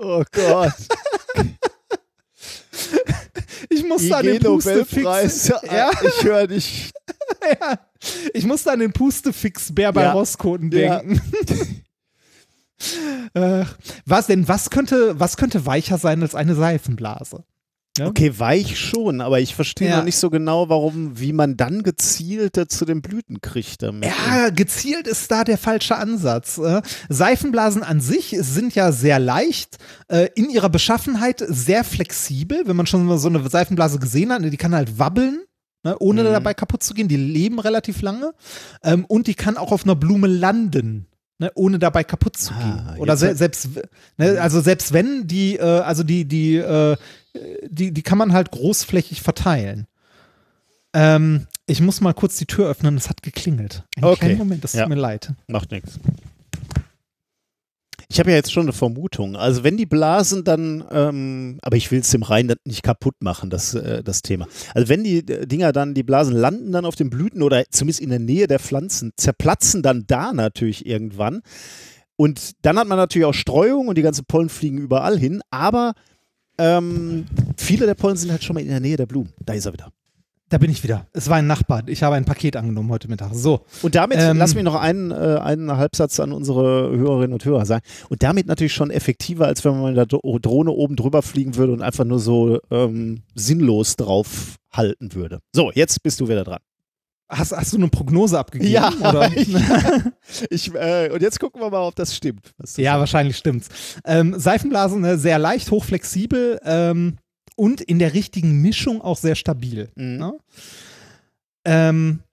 Oh 0.01 0.25
Gott. 0.33 0.89
Ich 3.69 3.85
musste 3.85 4.17
an 4.17 4.27
den 4.27 4.41
Pustefix. 4.41 5.49
Ja. 5.49 5.91
Ich 6.03 6.25
höre 6.25 6.47
dich. 6.47 6.93
ja. 7.43 7.79
Ich 8.33 8.45
musste 8.47 8.73
an 8.73 8.81
den 8.81 8.93
Pustefix-Bär 8.93 9.93
bei 9.93 10.03
ja. 10.03 10.13
Rosskoten 10.13 10.71
denken. 10.71 11.21
Ja. 13.35 13.61
äh, 13.61 13.65
was 14.05 14.27
denn, 14.27 14.49
was 14.49 14.71
könnte, 14.71 15.19
was 15.19 15.37
könnte 15.37 15.67
weicher 15.67 15.99
sein 15.99 16.23
als 16.23 16.35
eine 16.35 16.55
Seifenblase? 16.55 17.45
Ja? 17.97 18.09
Okay, 18.09 18.39
weich 18.39 18.79
schon, 18.79 19.21
aber 19.21 19.41
ich 19.41 19.55
verstehe 19.55 19.89
ja. 19.89 19.99
noch 19.99 20.05
nicht 20.05 20.17
so 20.17 20.29
genau, 20.29 20.69
warum, 20.69 21.21
wie 21.21 21.33
man 21.33 21.57
dann 21.57 21.85
gezielt 21.85 22.61
zu 22.69 22.85
den 22.85 23.03
Blüten 23.03 23.41
kriegt 23.41 23.83
damit. 23.83 24.05
Ja, 24.05 24.51
gezielt 24.51 25.07
ist 25.07 25.31
da 25.31 25.45
der 25.45 25.59
falsche 25.59 25.97
Ansatz. 25.97 26.59
Äh. 26.59 26.83
Seifenblasen 27.09 27.85
an 27.85 28.01
sich 28.01 28.37
sind 28.41 28.75
ja 28.75 28.91
sehr 28.91 29.21
leicht, 29.21 29.79
äh, 30.09 30.29
in 30.35 30.51
ihrer 30.51 30.71
Beschaffenheit 30.71 31.45
sehr 31.47 31.85
flexibel. 31.85 32.63
Wenn 32.67 32.77
man 32.77 32.87
schon 32.87 33.17
so 33.19 33.29
eine 33.29 33.49
Seifenblase 33.49 34.01
gesehen 34.01 34.33
hat, 34.33 34.43
die 34.45 34.57
kann 34.57 34.75
halt 34.75 34.99
wabbeln. 34.99 35.45
Ne, 35.85 35.97
ohne 35.99 36.23
mhm. 36.23 36.33
dabei 36.33 36.55
kaputt 36.55 36.83
zu 36.83 36.95
gehen. 36.95 37.09
Die 37.09 37.17
leben 37.17 37.61
relativ 37.61 38.01
lange. 38.01 38.33
Ähm, 38.83 39.05
und 39.05 39.27
die 39.27 39.35
kann 39.35 39.59
auch 39.59 39.71
auf 39.71 39.85
einer 39.85 39.95
Blume 39.95 40.27
landen. 40.27 41.07
Ne, 41.39 41.51
ohne 41.57 41.81
dabei 41.81 42.05
kaputt 42.05 42.37
zu 42.37 42.55
ah, 42.55 42.93
gehen. 42.93 43.01
Oder 43.01 43.17
se 43.17 43.35
selbst, 43.35 43.71
ne, 44.19 44.41
also 44.41 44.61
selbst 44.61 44.93
wenn 44.93 45.27
die, 45.27 45.57
äh, 45.57 45.81
also 45.81 46.05
die, 46.05 46.27
die, 46.27 46.57
äh, 46.57 46.97
die, 47.67 47.93
die 47.93 48.03
kann 48.03 48.19
man 48.19 48.33
halt 48.33 48.53
großflächig 48.53 49.21
verteilen. 49.21 49.89
Ähm, 50.93 51.49
ich 51.67 51.81
muss 51.81 52.01
mal 52.01 52.15
kurz 52.15 52.37
die 52.37 52.47
Tür 52.47 52.69
öffnen, 52.69 52.97
es 52.97 53.09
hat 53.09 53.23
geklingelt. 53.23 53.83
Einen 53.97 54.05
okay. 54.05 54.37
Moment, 54.37 54.63
das 54.63 54.73
tut 54.73 54.81
ja. 54.81 54.89
mir 54.89 54.95
leid. 54.95 55.33
Macht 55.49 55.73
nichts. 55.73 55.99
Ich 58.15 58.21
habe 58.21 58.31
ja 58.31 58.37
jetzt 58.37 58.53
schon 58.53 58.63
eine 58.63 58.73
Vermutung. 58.73 59.35
Also 59.35 59.65
wenn 59.65 59.77
die 59.77 59.87
Blasen 59.87 60.45
dann, 60.45 60.85
ähm, 60.93 61.59
aber 61.63 61.77
ich 61.77 61.91
will 61.91 61.99
es 61.99 62.11
dem 62.13 62.23
Rhein 62.23 62.55
nicht 62.65 62.85
kaputt 62.85 63.17
machen, 63.19 63.51
das, 63.51 63.75
äh, 63.75 64.05
das 64.05 64.23
Thema. 64.23 64.47
Also 64.73 64.89
wenn 64.89 65.03
die 65.03 65.19
äh, 65.19 65.49
Dinger 65.49 65.73
dann, 65.73 65.95
die 65.95 66.05
Blasen 66.05 66.37
landen 66.37 66.71
dann 66.71 66.85
auf 66.85 66.95
den 66.95 67.11
Blüten 67.11 67.43
oder 67.43 67.65
zumindest 67.71 67.99
in 67.99 68.11
der 68.11 68.21
Nähe 68.21 68.47
der 68.47 68.61
Pflanzen, 68.61 69.11
zerplatzen 69.17 69.83
dann 69.83 70.05
da 70.07 70.33
natürlich 70.33 70.87
irgendwann. 70.87 71.43
Und 72.15 72.53
dann 72.63 72.79
hat 72.79 72.87
man 72.87 72.99
natürlich 72.99 73.27
auch 73.27 73.35
Streuung 73.35 73.89
und 73.89 73.99
die 73.99 74.03
ganzen 74.03 74.27
Pollen 74.27 74.49
fliegen 74.49 74.79
überall 74.79 75.19
hin. 75.19 75.43
Aber 75.51 75.95
ähm, 76.57 77.27
viele 77.57 77.87
der 77.87 77.95
Pollen 77.97 78.17
sind 78.17 78.31
halt 78.31 78.45
schon 78.45 78.55
mal 78.55 78.61
in 78.61 78.69
der 78.69 78.79
Nähe 78.79 78.97
der 78.97 79.07
Blumen. 79.07 79.33
Da 79.45 79.55
ist 79.55 79.67
er 79.67 79.73
wieder. 79.73 79.91
Da 80.55 80.59
bin 80.59 80.71
ich 80.71 80.85
wieder. 80.85 81.09
Es 81.13 81.29
war 81.29 81.39
ein 81.39 81.49
Nachbar. 81.49 81.83
Ich 81.87 82.05
habe 82.05 82.15
ein 82.15 82.25
Paket 82.25 82.55
angenommen 82.55 82.89
heute 82.89 83.09
Mittag. 83.09 83.31
So. 83.35 83.63
Und 83.83 83.97
damit, 83.97 84.19
ähm, 84.21 84.37
lass 84.37 84.55
mich 84.55 84.63
noch 84.63 84.77
einen, 84.77 85.11
äh, 85.11 85.41
einen 85.43 85.77
Halbsatz 85.77 86.21
an 86.21 86.31
unsere 86.31 86.97
Hörerinnen 86.97 87.33
und 87.33 87.45
Hörer 87.45 87.67
sagen. 87.67 87.83
Und 88.09 88.23
damit 88.23 88.47
natürlich 88.47 88.73
schon 88.73 88.93
effektiver, 88.93 89.47
als 89.47 89.65
wenn 89.65 89.73
man 89.73 89.97
mit 89.97 89.97
der 89.97 90.07
Drohne 90.07 90.71
oben 90.71 90.95
drüber 90.95 91.23
fliegen 91.23 91.57
würde 91.57 91.73
und 91.73 91.83
einfach 91.83 92.05
nur 92.05 92.21
so 92.21 92.61
ähm, 92.71 93.23
sinnlos 93.35 93.97
drauf 93.97 94.55
halten 94.73 95.15
würde. 95.15 95.41
So, 95.53 95.73
jetzt 95.73 96.01
bist 96.05 96.21
du 96.21 96.29
wieder 96.29 96.45
dran. 96.45 96.61
Hast, 97.29 97.51
hast 97.51 97.73
du 97.73 97.79
eine 97.79 97.89
Prognose 97.89 98.39
abgegeben? 98.39 98.71
Ja, 98.71 98.93
oder? 99.01 99.33
Ich, 100.51 100.69
ich, 100.69 100.75
äh, 100.75 101.11
und 101.13 101.21
jetzt 101.21 101.41
gucken 101.41 101.61
wir 101.61 101.71
mal, 101.71 101.83
ob 101.83 101.97
das 101.97 102.15
stimmt. 102.15 102.53
ja, 102.59 102.65
sagst. 102.65 103.01
wahrscheinlich 103.01 103.37
stimmt's. 103.37 103.69
Ähm, 104.05 104.39
Seifenblasen 104.39 105.01
ne, 105.01 105.19
sehr 105.19 105.41
leicht, 105.41 105.73
hochflexibel. 105.73 106.61
Ähm, 106.65 107.17
und 107.57 107.81
in 107.81 107.99
der 107.99 108.15
richtigen 108.15 108.61
Mischung 108.61 109.01
auch 109.01 109.17
sehr 109.17 109.35
stabil. 109.35 109.91
Mhm. 109.95 110.17
Ne? 110.17 110.39
Ähm, 111.65 112.21
äh, 112.21 112.24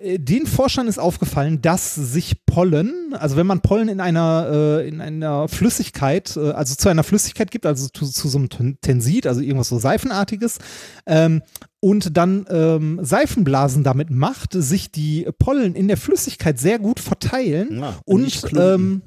den 0.00 0.46
Forschern 0.46 0.88
ist 0.88 0.98
aufgefallen, 0.98 1.62
dass 1.62 1.94
sich 1.94 2.44
Pollen, 2.46 3.14
also 3.14 3.36
wenn 3.36 3.46
man 3.46 3.60
Pollen 3.60 3.88
in 3.88 4.00
einer, 4.00 4.48
äh, 4.50 4.88
in 4.88 5.00
einer 5.00 5.46
Flüssigkeit, 5.46 6.36
äh, 6.36 6.50
also 6.50 6.74
zu 6.74 6.88
einer 6.88 7.04
Flüssigkeit 7.04 7.50
gibt, 7.52 7.64
also 7.64 7.88
zu, 7.88 8.06
zu 8.06 8.28
so 8.28 8.38
einem 8.38 8.80
Tensid, 8.80 9.26
also 9.26 9.40
irgendwas 9.40 9.68
so 9.68 9.78
Seifenartiges, 9.78 10.58
ähm, 11.06 11.42
und 11.78 12.16
dann 12.16 12.46
ähm, 12.48 12.98
Seifenblasen 13.02 13.84
damit 13.84 14.10
macht, 14.10 14.52
sich 14.54 14.90
die 14.90 15.28
Pollen 15.38 15.74
in 15.74 15.86
der 15.86 15.98
Flüssigkeit 15.98 16.58
sehr 16.58 16.78
gut 16.78 16.98
verteilen 16.98 17.80
ja, 17.80 17.94
und 18.04 18.22
nicht 18.22 18.52
ähm, 18.56 19.02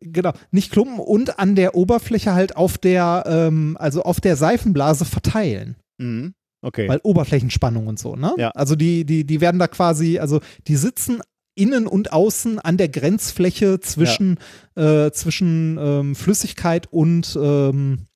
genau 0.00 0.32
nicht 0.50 0.72
klumpen 0.72 0.98
und 0.98 1.38
an 1.38 1.56
der 1.56 1.74
Oberfläche 1.74 2.34
halt 2.34 2.56
auf 2.56 2.78
der 2.78 3.24
ähm, 3.26 3.76
also 3.80 4.02
auf 4.02 4.20
der 4.20 4.36
Seifenblase 4.36 5.04
verteilen. 5.04 5.76
Mhm. 5.98 6.34
Okay. 6.62 6.88
Weil 6.88 7.00
Oberflächenspannung 7.02 7.88
und 7.88 7.98
so, 7.98 8.14
ne? 8.14 8.34
Ja. 8.38 8.50
Also 8.50 8.76
die, 8.76 9.04
die, 9.04 9.24
die 9.24 9.40
werden 9.40 9.58
da 9.58 9.66
quasi, 9.66 10.18
also 10.18 10.40
die 10.68 10.76
sitzen 10.76 11.20
innen 11.54 11.86
und 11.86 12.12
außen 12.12 12.58
an 12.60 12.76
der 12.76 12.88
Grenzfläche 12.88 13.80
zwischen, 13.80 14.38
ja. 14.76 15.06
äh, 15.06 15.12
zwischen 15.12 15.76
ähm, 15.78 16.14
Flüssigkeit 16.14 16.86
und 16.90 17.36
ähm, 17.40 18.06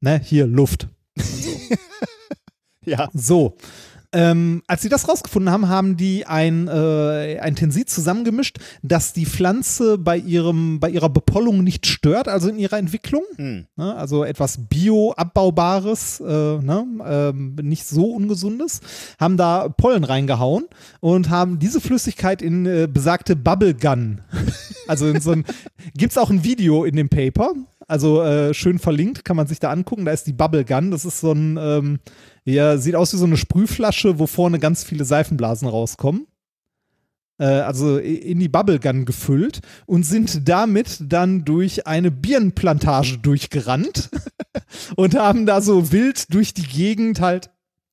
ne, 0.00 0.20
hier 0.24 0.46
Luft. 0.46 0.88
So. 1.16 1.50
ja. 2.84 3.10
So. 3.12 3.56
Ähm, 4.12 4.62
als 4.66 4.80
sie 4.80 4.88
das 4.88 5.06
rausgefunden 5.06 5.52
haben, 5.52 5.68
haben 5.68 5.98
die 5.98 6.24
ein, 6.24 6.66
äh, 6.66 7.38
ein 7.40 7.56
Tensid 7.56 7.90
zusammengemischt, 7.90 8.58
das 8.82 9.12
die 9.12 9.26
Pflanze 9.26 9.98
bei, 9.98 10.16
ihrem, 10.16 10.80
bei 10.80 10.88
ihrer 10.88 11.10
Bepollung 11.10 11.62
nicht 11.62 11.86
stört, 11.86 12.26
also 12.26 12.48
in 12.48 12.58
ihrer 12.58 12.78
Entwicklung. 12.78 13.22
Mhm. 13.36 13.66
Ne, 13.76 13.94
also 13.94 14.24
etwas 14.24 14.68
bio-abbaubares, 14.68 16.20
äh, 16.20 16.24
ne, 16.24 16.86
äh, 17.04 17.62
nicht 17.62 17.86
so 17.86 18.12
ungesundes. 18.12 18.80
Haben 19.20 19.36
da 19.36 19.68
Pollen 19.68 20.04
reingehauen 20.04 20.64
und 21.00 21.28
haben 21.28 21.58
diese 21.58 21.80
Flüssigkeit 21.80 22.40
in 22.40 22.64
äh, 22.64 22.88
besagte 22.90 23.36
Bubble 23.36 23.74
Gun. 23.74 24.22
also 24.88 25.06
in 25.08 25.20
so 25.20 25.32
ein, 25.32 25.44
gibt 25.94 26.12
es 26.12 26.18
auch 26.18 26.30
ein 26.30 26.44
Video 26.44 26.84
in 26.84 26.96
dem 26.96 27.10
Paper. 27.10 27.52
Also 27.88 28.22
äh, 28.22 28.54
schön 28.54 28.78
verlinkt, 28.78 29.24
kann 29.24 29.36
man 29.36 29.46
sich 29.46 29.58
da 29.58 29.70
angucken. 29.70 30.04
Da 30.04 30.12
ist 30.12 30.26
die 30.26 30.32
Bubble 30.32 30.64
Gun. 30.64 30.90
Das 30.90 31.04
ist 31.04 31.20
so 31.20 31.32
ein 31.32 31.56
ähm, 31.60 31.98
ja, 32.44 32.78
sieht 32.78 32.94
aus 32.94 33.12
wie 33.12 33.18
so 33.18 33.26
eine 33.26 33.36
Sprühflasche, 33.36 34.18
wo 34.18 34.26
vorne 34.26 34.58
ganz 34.58 34.84
viele 34.84 35.04
Seifenblasen 35.04 35.68
rauskommen. 35.68 36.26
äh, 37.38 37.44
also 37.44 37.98
in 37.98 38.38
die 38.38 38.48
Bubblegun 38.48 39.04
gefüllt 39.04 39.60
und 39.86 40.04
sind 40.04 40.48
damit 40.48 40.98
dann 41.00 41.44
durch 41.44 41.86
eine 41.86 42.10
Birnenplantage 42.10 43.18
durchgerannt 43.18 44.10
und 44.96 45.14
haben 45.14 45.46
da 45.46 45.60
so 45.60 45.92
wild 45.92 46.32
durch 46.34 46.54
die 46.54 46.66
Gegend 46.66 47.20
halt 47.20 47.50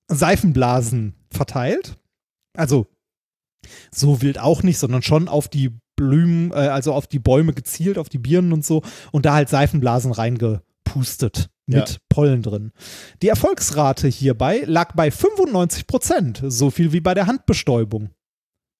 Seifenblasen 0.07 1.15
verteilt. 1.31 1.97
Also 2.55 2.87
so 3.91 4.21
wild 4.21 4.39
auch 4.39 4.63
nicht, 4.63 4.77
sondern 4.77 5.01
schon 5.01 5.27
auf 5.27 5.47
die 5.47 5.71
Blumen, 5.95 6.51
äh, 6.51 6.55
also 6.55 6.93
auf 6.93 7.07
die 7.07 7.19
Bäume 7.19 7.53
gezielt, 7.53 7.97
auf 7.97 8.09
die 8.09 8.17
Birnen 8.19 8.53
und 8.53 8.65
so 8.65 8.81
und 9.11 9.25
da 9.25 9.33
halt 9.33 9.49
Seifenblasen 9.49 10.11
reingepustet 10.11 11.49
mit 11.67 11.89
Ja. 11.89 11.95
Pollen 12.09 12.41
drin. 12.43 12.71
Die 13.21 13.27
Erfolgsrate 13.29 14.07
hierbei 14.07 14.63
lag 14.65 14.93
bei 14.95 15.09
95 15.11 15.87
Prozent, 15.87 16.41
so 16.47 16.69
viel 16.69 16.91
wie 16.91 16.99
bei 17.01 17.13
der 17.13 17.27
Handbestäubung. 17.27 18.09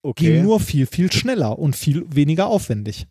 Okay. 0.02 0.34
Ging 0.34 0.42
nur 0.44 0.60
viel, 0.60 0.86
viel 0.86 1.10
schneller 1.12 1.58
und 1.58 1.74
viel 1.74 2.04
weniger 2.14 2.46
aufwendig. 2.46 3.06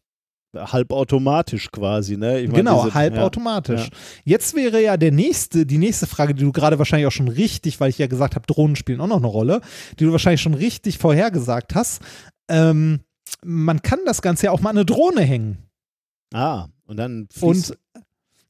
halbautomatisch 0.57 1.69
quasi, 1.71 2.15
ne? 2.15 2.39
Ich 2.39 2.47
mein, 2.47 2.55
genau, 2.55 2.83
diese- 2.85 2.93
halbautomatisch. 2.95 3.81
ja. 3.89 3.97
Jetzt 4.23 4.55
wäre 4.55 4.81
ja 4.81 4.95
der 4.95 5.11
nächste, 5.11 5.65
die 5.65 5.77
nächste 5.77 6.07
Frage, 6.07 6.33
die 6.33 6.43
du 6.43 6.53
gerade 6.53 6.79
wahrscheinlich 6.79 7.07
auch 7.07 7.11
schon 7.11 7.27
richtig, 7.27 7.79
weil 7.81 7.89
ich 7.89 7.97
ja 7.97 8.07
gesagt 8.07 8.35
habe, 8.35 8.45
Drohnen 8.47 8.77
spielen 8.77 9.01
auch 9.01 9.07
noch 9.07 9.17
eine 9.17 9.27
Rolle, 9.27 9.59
die 9.99 10.05
du 10.05 10.11
wahrscheinlich 10.13 10.39
schon 10.41 10.53
richtig 10.53 10.97
vorhergesagt 10.97 11.75
hast. 11.75 12.01
Ähm, 12.49 13.01
man 13.43 13.81
kann 13.81 13.99
das 14.05 14.21
Ganze 14.21 14.47
ja 14.47 14.51
auch 14.51 14.61
mal 14.61 14.71
an 14.71 14.77
eine 14.77 14.85
Drohne 14.85 15.21
hängen. 15.21 15.57
Ah, 16.33 16.67
und 16.85 16.97
dann 16.97 17.27
und, 17.41 17.77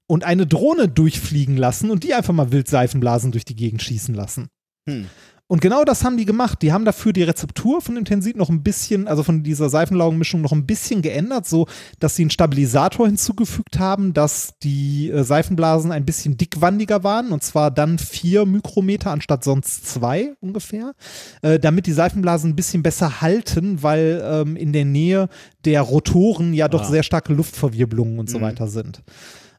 und 0.07 0.23
eine 0.23 0.47
Drohne 0.47 0.88
durchfliegen 0.88 1.57
lassen 1.57 1.91
und 1.91 2.03
die 2.03 2.14
einfach 2.14 2.34
mal 2.34 2.52
wild 2.52 2.68
Seifenblasen 2.68 3.31
durch 3.31 3.45
die 3.45 3.56
Gegend 3.56 3.81
schießen 3.81 4.15
lassen. 4.15 4.47
Hm. 4.88 5.07
Und 5.47 5.61
genau 5.61 5.84
das 5.84 6.03
haben 6.03 6.17
die 6.17 6.26
gemacht. 6.26 6.63
Die 6.63 6.72
haben 6.73 6.85
dafür 6.85 7.13
die 7.13 7.22
Rezeptur 7.22 7.80
von 7.80 7.93
dem 7.93 8.03
Tensit 8.03 8.35
noch 8.35 8.49
ein 8.49 8.63
bisschen, 8.63 9.07
also 9.07 9.22
von 9.22 9.43
dieser 9.43 9.69
Seifenlaugenmischung 9.69 10.41
noch 10.41 10.51
ein 10.51 10.65
bisschen 10.65 11.03
geändert, 11.03 11.45
so 11.45 11.67
dass 11.99 12.15
sie 12.15 12.23
einen 12.23 12.31
Stabilisator 12.31 13.05
hinzugefügt 13.05 13.77
haben, 13.77 14.13
dass 14.13 14.53
die 14.63 15.11
äh, 15.11 15.23
Seifenblasen 15.23 15.91
ein 15.91 16.03
bisschen 16.03 16.35
dickwandiger 16.38 17.03
waren 17.03 17.31
und 17.31 17.43
zwar 17.43 17.69
dann 17.69 17.99
vier 17.99 18.47
Mikrometer 18.47 19.11
anstatt 19.11 19.43
sonst 19.43 19.85
zwei 19.88 20.34
ungefähr, 20.41 20.93
äh, 21.43 21.59
damit 21.59 21.85
die 21.85 21.93
Seifenblasen 21.93 22.49
ein 22.51 22.55
bisschen 22.55 22.81
besser 22.81 23.22
halten, 23.22 23.84
weil 23.84 24.23
ähm, 24.26 24.55
in 24.55 24.73
der 24.73 24.85
Nähe 24.85 25.30
der 25.63 25.81
Rotoren 25.81 26.53
ja 26.55 26.67
doch 26.67 26.81
Ah. 26.85 26.89
sehr 26.89 27.03
starke 27.03 27.34
Luftverwirbelungen 27.34 28.17
und 28.17 28.31
so 28.31 28.39
Mhm. 28.39 28.43
weiter 28.43 28.67
sind. 28.67 29.03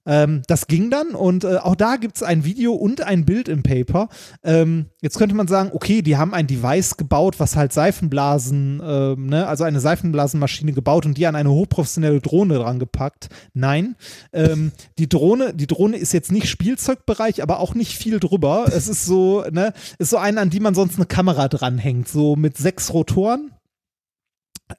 Ähm, 0.06 0.42
das 0.46 0.66
ging 0.66 0.90
dann 0.90 1.08
und 1.14 1.44
äh, 1.44 1.56
auch 1.56 1.74
da 1.74 1.96
gibt 1.96 2.16
es 2.16 2.22
ein 2.22 2.44
Video 2.44 2.72
und 2.72 3.02
ein 3.02 3.24
Bild 3.24 3.48
im 3.48 3.62
Paper. 3.62 4.08
Ähm, 4.44 4.86
jetzt 5.02 5.18
könnte 5.18 5.34
man 5.34 5.48
sagen, 5.48 5.70
okay, 5.72 6.02
die 6.02 6.16
haben 6.16 6.32
ein 6.32 6.46
Device 6.46 6.96
gebaut, 6.96 7.38
was 7.38 7.56
halt 7.56 7.72
Seifenblasen, 7.72 8.80
ähm, 8.84 9.26
ne, 9.26 9.46
also 9.46 9.64
eine 9.64 9.80
Seifenblasenmaschine 9.80 10.72
gebaut 10.72 11.06
und 11.06 11.18
die 11.18 11.26
an 11.26 11.36
eine 11.36 11.50
hochprofessionelle 11.50 12.20
Drohne 12.20 12.54
dran 12.54 12.78
gepackt. 12.78 13.28
Nein, 13.52 13.96
ähm, 14.32 14.72
die 14.98 15.08
Drohne, 15.08 15.54
die 15.54 15.66
Drohne 15.66 15.96
ist 15.96 16.12
jetzt 16.12 16.32
nicht 16.32 16.48
Spielzeugbereich, 16.48 17.42
aber 17.42 17.60
auch 17.60 17.74
nicht 17.74 17.96
viel 17.96 18.20
drüber. 18.20 18.66
Es 18.68 18.88
ist 18.88 19.04
so, 19.04 19.44
ne, 19.50 19.72
ist 19.98 20.10
so 20.10 20.18
eine, 20.18 20.40
an 20.40 20.50
die 20.50 20.60
man 20.60 20.74
sonst 20.74 20.96
eine 20.96 21.06
Kamera 21.06 21.48
dranhängt, 21.48 22.08
so 22.08 22.36
mit 22.36 22.56
sechs 22.56 22.92
Rotoren. 22.92 23.50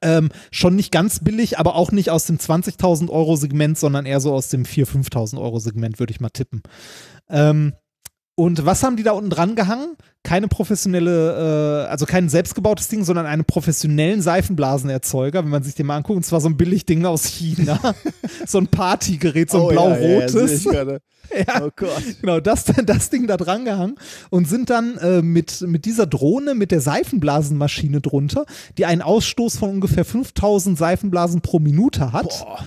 Ähm, 0.02 0.28
schon 0.50 0.76
nicht 0.76 0.92
ganz 0.92 1.20
billig, 1.20 1.58
aber 1.58 1.74
auch 1.74 1.92
nicht 1.92 2.10
aus 2.10 2.26
dem 2.26 2.36
20.000 2.36 3.10
Euro 3.10 3.36
Segment, 3.36 3.78
sondern 3.78 4.06
eher 4.06 4.20
so 4.20 4.32
aus 4.32 4.48
dem 4.48 4.64
4.000, 4.64 5.10
5.000 5.10 5.40
Euro 5.40 5.58
Segment, 5.58 5.98
würde 5.98 6.12
ich 6.12 6.20
mal 6.20 6.30
tippen. 6.30 6.62
Ähm, 7.28 7.72
und 8.38 8.64
was 8.64 8.84
haben 8.84 8.94
die 8.96 9.02
da 9.02 9.10
unten 9.10 9.30
dran 9.30 9.56
gehangen? 9.56 9.96
Keine 10.22 10.46
professionelle, 10.46 11.86
äh, 11.86 11.90
also 11.90 12.06
kein 12.06 12.28
selbstgebautes 12.28 12.86
Ding, 12.86 13.02
sondern 13.02 13.26
einen 13.26 13.44
professionellen 13.44 14.22
Seifenblasenerzeuger, 14.22 15.42
wenn 15.42 15.50
man 15.50 15.64
sich 15.64 15.74
den 15.74 15.86
mal 15.86 15.96
anguckt. 15.96 16.18
Und 16.18 16.22
zwar 16.22 16.40
so 16.40 16.48
ein 16.48 16.56
Billigding 16.56 17.04
aus 17.04 17.24
China. 17.24 17.80
so 18.46 18.58
ein 18.58 18.68
Partygerät, 18.68 19.50
so 19.50 19.70
ein 19.70 19.76
Oh, 19.76 19.90
ja, 19.90 19.96
ja, 19.96 19.96
ja, 19.96 20.26
blau-rotes. 20.26 20.68
Ja. 21.36 21.62
Oh 21.62 21.70
Gott. 21.76 22.02
Genau, 22.22 22.40
das, 22.40 22.64
das 22.64 23.10
Ding 23.10 23.26
da 23.26 23.36
dran 23.36 23.66
gehangen 23.66 23.96
und 24.30 24.48
sind 24.48 24.70
dann 24.70 24.96
äh, 24.96 25.20
mit, 25.20 25.60
mit 25.60 25.84
dieser 25.84 26.06
Drohne, 26.06 26.54
mit 26.54 26.70
der 26.70 26.80
Seifenblasenmaschine 26.80 28.00
drunter, 28.00 28.46
die 28.78 28.86
einen 28.86 29.02
Ausstoß 29.02 29.58
von 29.58 29.68
ungefähr 29.68 30.06
5000 30.06 30.78
Seifenblasen 30.78 31.42
pro 31.42 31.58
Minute 31.58 32.12
hat, 32.12 32.28
Boah. 32.28 32.64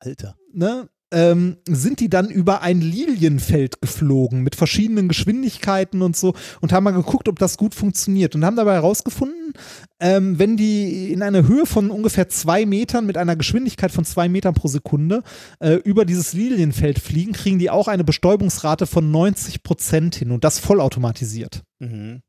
Alter. 0.00 0.36
ne, 0.52 0.88
ähm, 1.12 1.58
sind 1.68 2.00
die 2.00 2.08
dann 2.08 2.30
über 2.30 2.62
ein 2.62 2.80
Lilienfeld 2.80 3.80
geflogen 3.80 4.42
mit 4.42 4.56
verschiedenen 4.56 5.08
Geschwindigkeiten 5.08 6.02
und 6.02 6.16
so 6.16 6.34
und 6.60 6.72
haben 6.72 6.84
mal 6.84 6.90
geguckt, 6.92 7.28
ob 7.28 7.38
das 7.38 7.56
gut 7.56 7.74
funktioniert 7.74 8.34
und 8.34 8.44
haben 8.44 8.56
dabei 8.56 8.74
herausgefunden, 8.74 9.52
ähm, 10.00 10.38
wenn 10.38 10.56
die 10.56 11.12
in 11.12 11.22
einer 11.22 11.46
Höhe 11.46 11.66
von 11.66 11.90
ungefähr 11.90 12.28
zwei 12.28 12.66
Metern 12.66 13.06
mit 13.06 13.16
einer 13.16 13.36
Geschwindigkeit 13.36 13.92
von 13.92 14.04
zwei 14.04 14.28
Metern 14.28 14.54
pro 14.54 14.68
Sekunde 14.68 15.22
äh, 15.60 15.74
über 15.74 16.04
dieses 16.04 16.32
Lilienfeld 16.32 16.98
fliegen, 16.98 17.32
kriegen 17.32 17.58
die 17.58 17.70
auch 17.70 17.88
eine 17.88 18.04
Bestäubungsrate 18.04 18.86
von 18.86 19.10
90 19.10 19.62
Prozent 19.62 20.14
hin 20.16 20.30
und 20.30 20.44
das 20.44 20.58
vollautomatisiert 20.58 21.62
Mhm. 21.80 22.22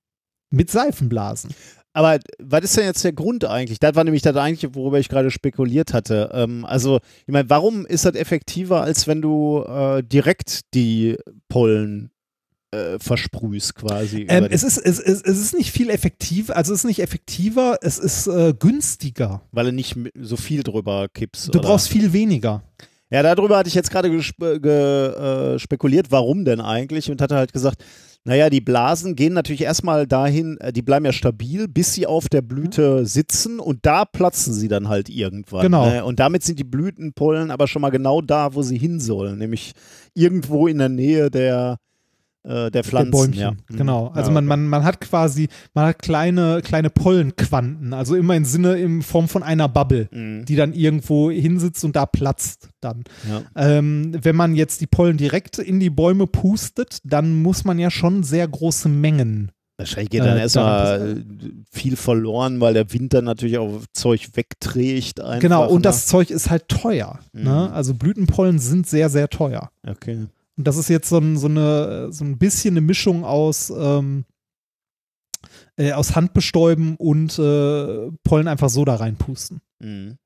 mit 0.52 0.70
Seifenblasen. 0.72 1.52
Aber 1.94 2.20
was 2.40 2.64
ist 2.64 2.76
denn 2.76 2.86
jetzt 2.86 3.04
der 3.04 3.14
Grund 3.14 3.46
eigentlich? 3.46 3.80
Das 3.80 3.96
war 3.96 4.04
nämlich 4.04 4.24
das 4.24 4.36
eigentlich, 4.36 4.74
worüber 4.74 5.00
ich 5.00 5.10
gerade 5.10 5.30
spekuliert 5.30 5.94
hatte. 5.94 6.32
Ähm, 6.34 6.66
also, 6.66 7.00
ich 7.28 7.32
meine, 7.32 7.50
warum 7.50 7.86
ist 7.86 8.06
das 8.06 8.16
effektiver, 8.16 8.82
als 8.82 9.08
wenn 9.08 9.22
du 9.22 9.64
äh, 9.64 10.02
direkt 10.04 10.74
die 10.74 11.18
Pollen 11.50 12.10
äh, 12.72 12.98
versprühst 12.98 13.76
quasi? 13.76 14.26
Ähm, 14.28 14.48
es, 14.50 14.64
ist, 14.64 14.78
es, 14.78 15.00
es, 15.00 15.22
es 15.22 15.40
ist 15.40 15.56
nicht 15.56 15.72
viel 15.72 15.92
effektiv, 15.92 16.50
also 16.50 16.74
es 16.74 16.80
ist 16.80 16.86
nicht 16.86 17.00
effektiver, 17.00 17.78
es 17.82 18.00
ist 18.00 18.26
äh, 18.26 18.54
günstiger. 18.58 19.44
weil 19.52 19.66
du 19.66 19.74
nicht 19.74 19.96
so 20.20 20.36
viel 20.36 20.64
drüber 20.64 21.08
kippst. 21.14 21.54
Du 21.54 21.60
oder? 21.60 21.70
brauchst 21.70 21.90
viel 21.90 22.12
weniger. 22.12 22.64
Ja, 23.12 23.22
darüber 23.22 23.58
hatte 23.58 23.70
ich 23.70 23.76
jetzt 23.76 23.92
gerade 23.92 24.10
gespe 24.10 24.60
ge, 24.60 24.72
äh, 24.72 25.60
spekuliert, 25.60 26.08
warum 26.10 26.46
denn 26.46 26.60
eigentlich 26.60 27.12
und 27.12 27.22
hatte 27.22 27.36
halt 27.36 27.54
gesagt, 27.54 27.84
naja, 28.26 28.50
die 28.50 28.62
Blasen 28.62 29.16
gehen 29.16 29.34
natürlich 29.34 29.64
erstmal 29.64 30.08
dahin, 30.08 30.58
äh, 30.60 30.72
die 30.72 30.82
bleiben 30.82 31.06
ja 31.06 31.12
stabil, 31.12 31.68
bis 31.68 31.94
sie 31.94 32.08
auf 32.08 32.30
der 32.30 32.42
Blüte 32.42 33.06
sitzen 33.06 33.60
und 33.60 33.86
da 33.86 34.06
platzen 34.06 34.54
sie 34.54 34.70
dann 34.70 34.88
halt 34.88 35.10
irgendwann. 35.10 35.62
Genau. 35.62 35.86
Ne? 35.90 36.06
Und 36.06 36.20
damit 36.20 36.44
sind 36.44 36.58
die 36.58 36.64
Blütenpollen 36.64 37.52
aber 37.52 37.68
schon 37.68 37.82
mal 37.82 37.90
genau 37.90 38.22
da, 38.22 38.54
wo 38.54 38.62
sie 38.62 38.78
hin 38.78 39.00
sollen, 39.00 39.40
nämlich 39.40 39.74
irgendwo 40.14 40.68
in 40.68 40.78
der 40.78 40.90
Nähe 40.90 41.30
der, 41.30 41.80
äh, 42.44 42.70
der 42.72 42.84
Pflanzen. 42.84 43.12
der 43.12 43.18
Bäumchen. 43.18 43.40
ja. 43.40 43.52
Mhm. 43.52 43.78
Genau. 43.78 44.08
Also 44.10 44.30
ja, 44.30 44.34
man, 44.34 44.46
man, 44.46 44.68
man 44.68 44.84
hat 44.84 45.00
quasi, 45.02 45.48
man 45.74 45.88
hat 45.88 46.00
kleine, 46.02 46.62
kleine 46.64 46.90
Pollenquanten, 46.90 47.94
also 47.94 48.16
immer 48.16 48.36
im 48.36 48.46
Sinne 48.46 48.76
in 48.78 49.02
Form 49.02 49.28
von 49.28 49.44
einer 49.44 49.68
Bubble, 49.70 50.08
Mhm. 50.12 50.46
die 50.46 50.56
dann 50.56 50.74
irgendwo 50.74 51.32
hinsitzt 51.32 51.84
und 51.86 51.96
da 51.96 52.06
platzt 52.06 52.70
dann. 52.82 53.04
Ja. 53.30 53.42
Ähm, 53.56 54.12
wenn 54.22 54.36
man 54.36 54.56
jetzt 54.56 54.82
die 54.82 54.88
Pollen 54.88 55.18
direkt 55.18 55.58
in 55.60 55.80
die 55.80 55.90
Bäume 55.90 56.28
pustet, 56.28 56.98
dann 57.04 57.42
muss 57.42 57.64
man 57.64 57.80
ja 57.80 57.90
schon 57.90 58.24
sehr 58.24 58.48
große 58.48 58.90
Mengen. 58.90 59.52
Wahrscheinlich 59.78 60.12
geht 60.12 60.22
dann 60.22 60.38
Äh, 60.38 60.42
erstmal 60.42 61.18
äh, 61.18 61.24
viel 61.72 61.96
verloren, 61.96 62.62
weil 62.62 62.76
der 62.76 62.86
dann 62.86 63.26
natürlich 63.26 63.58
auch 63.58 63.82
Zeug 63.92 64.30
wegträgt. 64.36 65.20
Einfach, 65.20 65.40
genau, 65.42 65.68
und 65.68 65.78
ne? 65.78 65.82
das 65.82 66.06
Zeug 66.06 66.30
ist 66.30 66.50
halt 66.50 66.68
teuer. 66.68 67.20
Mhm. 67.34 67.44
Ne? 67.44 67.72
Also 67.74 67.96
Blütenpollen 67.96 68.60
sind 68.60 68.86
sehr, 68.88 69.10
sehr 69.10 69.30
teuer. 69.30 69.70
Okay. 69.88 70.28
Und 70.58 70.68
das 70.68 70.78
ist 70.78 70.90
jetzt 70.90 71.10
so 71.10 71.18
ein, 71.18 71.38
so 71.38 71.48
eine, 71.48 72.12
so 72.12 72.24
ein 72.24 72.38
bisschen 72.38 72.74
eine 72.74 72.82
Mischung 72.82 73.26
aus, 73.26 73.72
ähm, 73.76 74.26
äh, 75.78 75.94
aus 75.94 76.16
Handbestäuben 76.16 76.96
und 76.98 77.38
äh, 77.40 78.12
Pollen 78.24 78.48
einfach 78.48 78.70
so 78.70 78.86
da 78.86 78.96
reinpusten. 78.96 79.62
Mhm. 79.80 80.18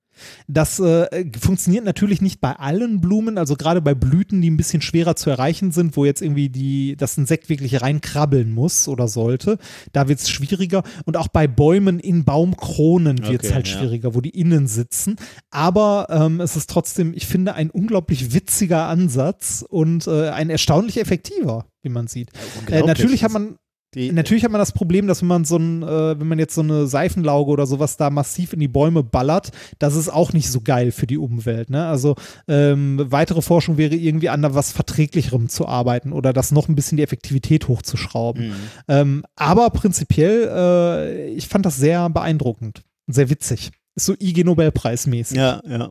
Das 0.48 0.80
äh, 0.80 1.26
funktioniert 1.40 1.86
natürlich 1.86 2.22
nicht 2.22 2.42
bei 2.42 2.54
allen 2.54 3.02
Blumen, 3.02 3.38
also 3.38 3.56
gerade 3.56 3.82
bei 3.82 3.94
Blüten, 3.94 4.42
die 4.42 4.50
ein 4.50 4.58
bisschen 4.58 4.82
schwerer 4.82 5.16
zu 5.16 5.30
erreichen 5.30 5.72
sind, 5.72 5.98
wo 5.98 6.06
jetzt 6.06 6.22
irgendwie 6.22 6.50
die, 6.50 6.96
das 6.96 7.18
Insekt 7.18 7.50
wirklich 7.50 7.82
reinkrabbeln 7.82 8.54
muss 8.54 8.88
oder 8.88 9.08
sollte. 9.08 9.58
Da 9.94 10.08
wird 10.08 10.20
es 10.20 10.30
schwieriger. 10.30 10.84
Und 11.06 11.18
auch 11.18 11.28
bei 11.28 11.48
Bäumen 11.48 12.00
in 12.00 12.26
Baumkronen 12.26 13.18
wird 13.28 13.44
es 13.44 13.50
Okay, 13.50 13.56
halt 13.56 13.68
ja. 13.68 13.78
schwieriger, 13.78 14.16
wo 14.16 14.22
die 14.22 14.30
innen 14.30 14.68
sitzen. 14.68 15.16
Aber 15.50 16.08
ähm, 16.10 16.42
es 16.42 16.56
ist 16.56 16.70
trotzdem, 16.70 17.14
ich 17.16 17.28
finde, 17.28 17.54
ein 17.54 17.70
unglaublich 17.70 18.34
witziger 18.34 18.88
Ansatz 18.88 19.64
und 19.68 20.08
äh, 20.08 20.30
ein 20.30 20.50
erstaunlich 20.50 21.00
effektiver, 21.00 21.66
wie 21.82 21.90
man 21.90 22.08
sieht. 22.08 22.30
Äh, 22.70 22.84
natürlich 22.84 23.24
hat 23.24 23.32
man 23.32 23.58
die, 23.94 24.12
Natürlich 24.12 24.44
hat 24.44 24.52
man 24.52 24.60
das 24.60 24.74
Problem, 24.74 25.08
dass 25.08 25.22
wenn 25.22 25.30
man 25.30 25.46
so 25.46 25.58
ein, 25.58 25.82
äh, 25.82 26.20
wenn 26.20 26.28
man 26.28 26.40
jetzt 26.40 26.56
so 26.56 26.62
eine 26.62 26.88
Seifenlauge 26.88 27.52
oder 27.52 27.66
sowas 27.66 27.98
da 27.98 28.10
massiv 28.10 28.54
in 28.54 28.60
die 28.60 28.68
Bäume 28.68 29.04
ballert, 29.04 29.52
das 29.80 29.96
ist 29.96 30.10
auch 30.10 30.34
nicht 30.34 30.52
so 30.52 30.62
geil 30.62 30.92
für 30.92 31.08
die 31.08 31.18
Umwelt. 31.18 31.70
Ne? 31.70 31.86
Also 31.86 32.16
ähm, 32.48 33.02
weitere 33.08 33.42
Forschung 33.42 33.78
wäre 33.78 33.96
irgendwie 33.96 34.30
an 34.30 34.44
was 34.44 34.72
Verträglicherem 34.72 35.50
zu 35.50 35.68
arbeiten 35.68 36.12
oder 36.12 36.34
das 36.34 36.52
noch 36.52 36.68
ein 36.68 36.76
bisschen 36.76 36.98
die 36.98 37.04
Effektivität 37.04 37.68
hochzuschrauben. 37.68 38.50
Mhm. 38.50 38.56
Ähm, 38.88 39.24
aber 39.36 39.70
prinzipiell, 39.70 40.50
äh, 40.54 41.30
ich 41.30 41.48
fand 41.48 41.66
das 41.66 41.78
sehr 41.78 42.10
beeindruckend 42.10 42.84
sehr 43.08 43.30
witzig. 43.30 43.72
Ist 43.96 44.06
so 44.06 44.14
IG 44.20 44.44
Nobelpreis 44.44 45.08
mäßig. 45.08 45.38
Ja, 45.38 45.62
ja. 45.68 45.90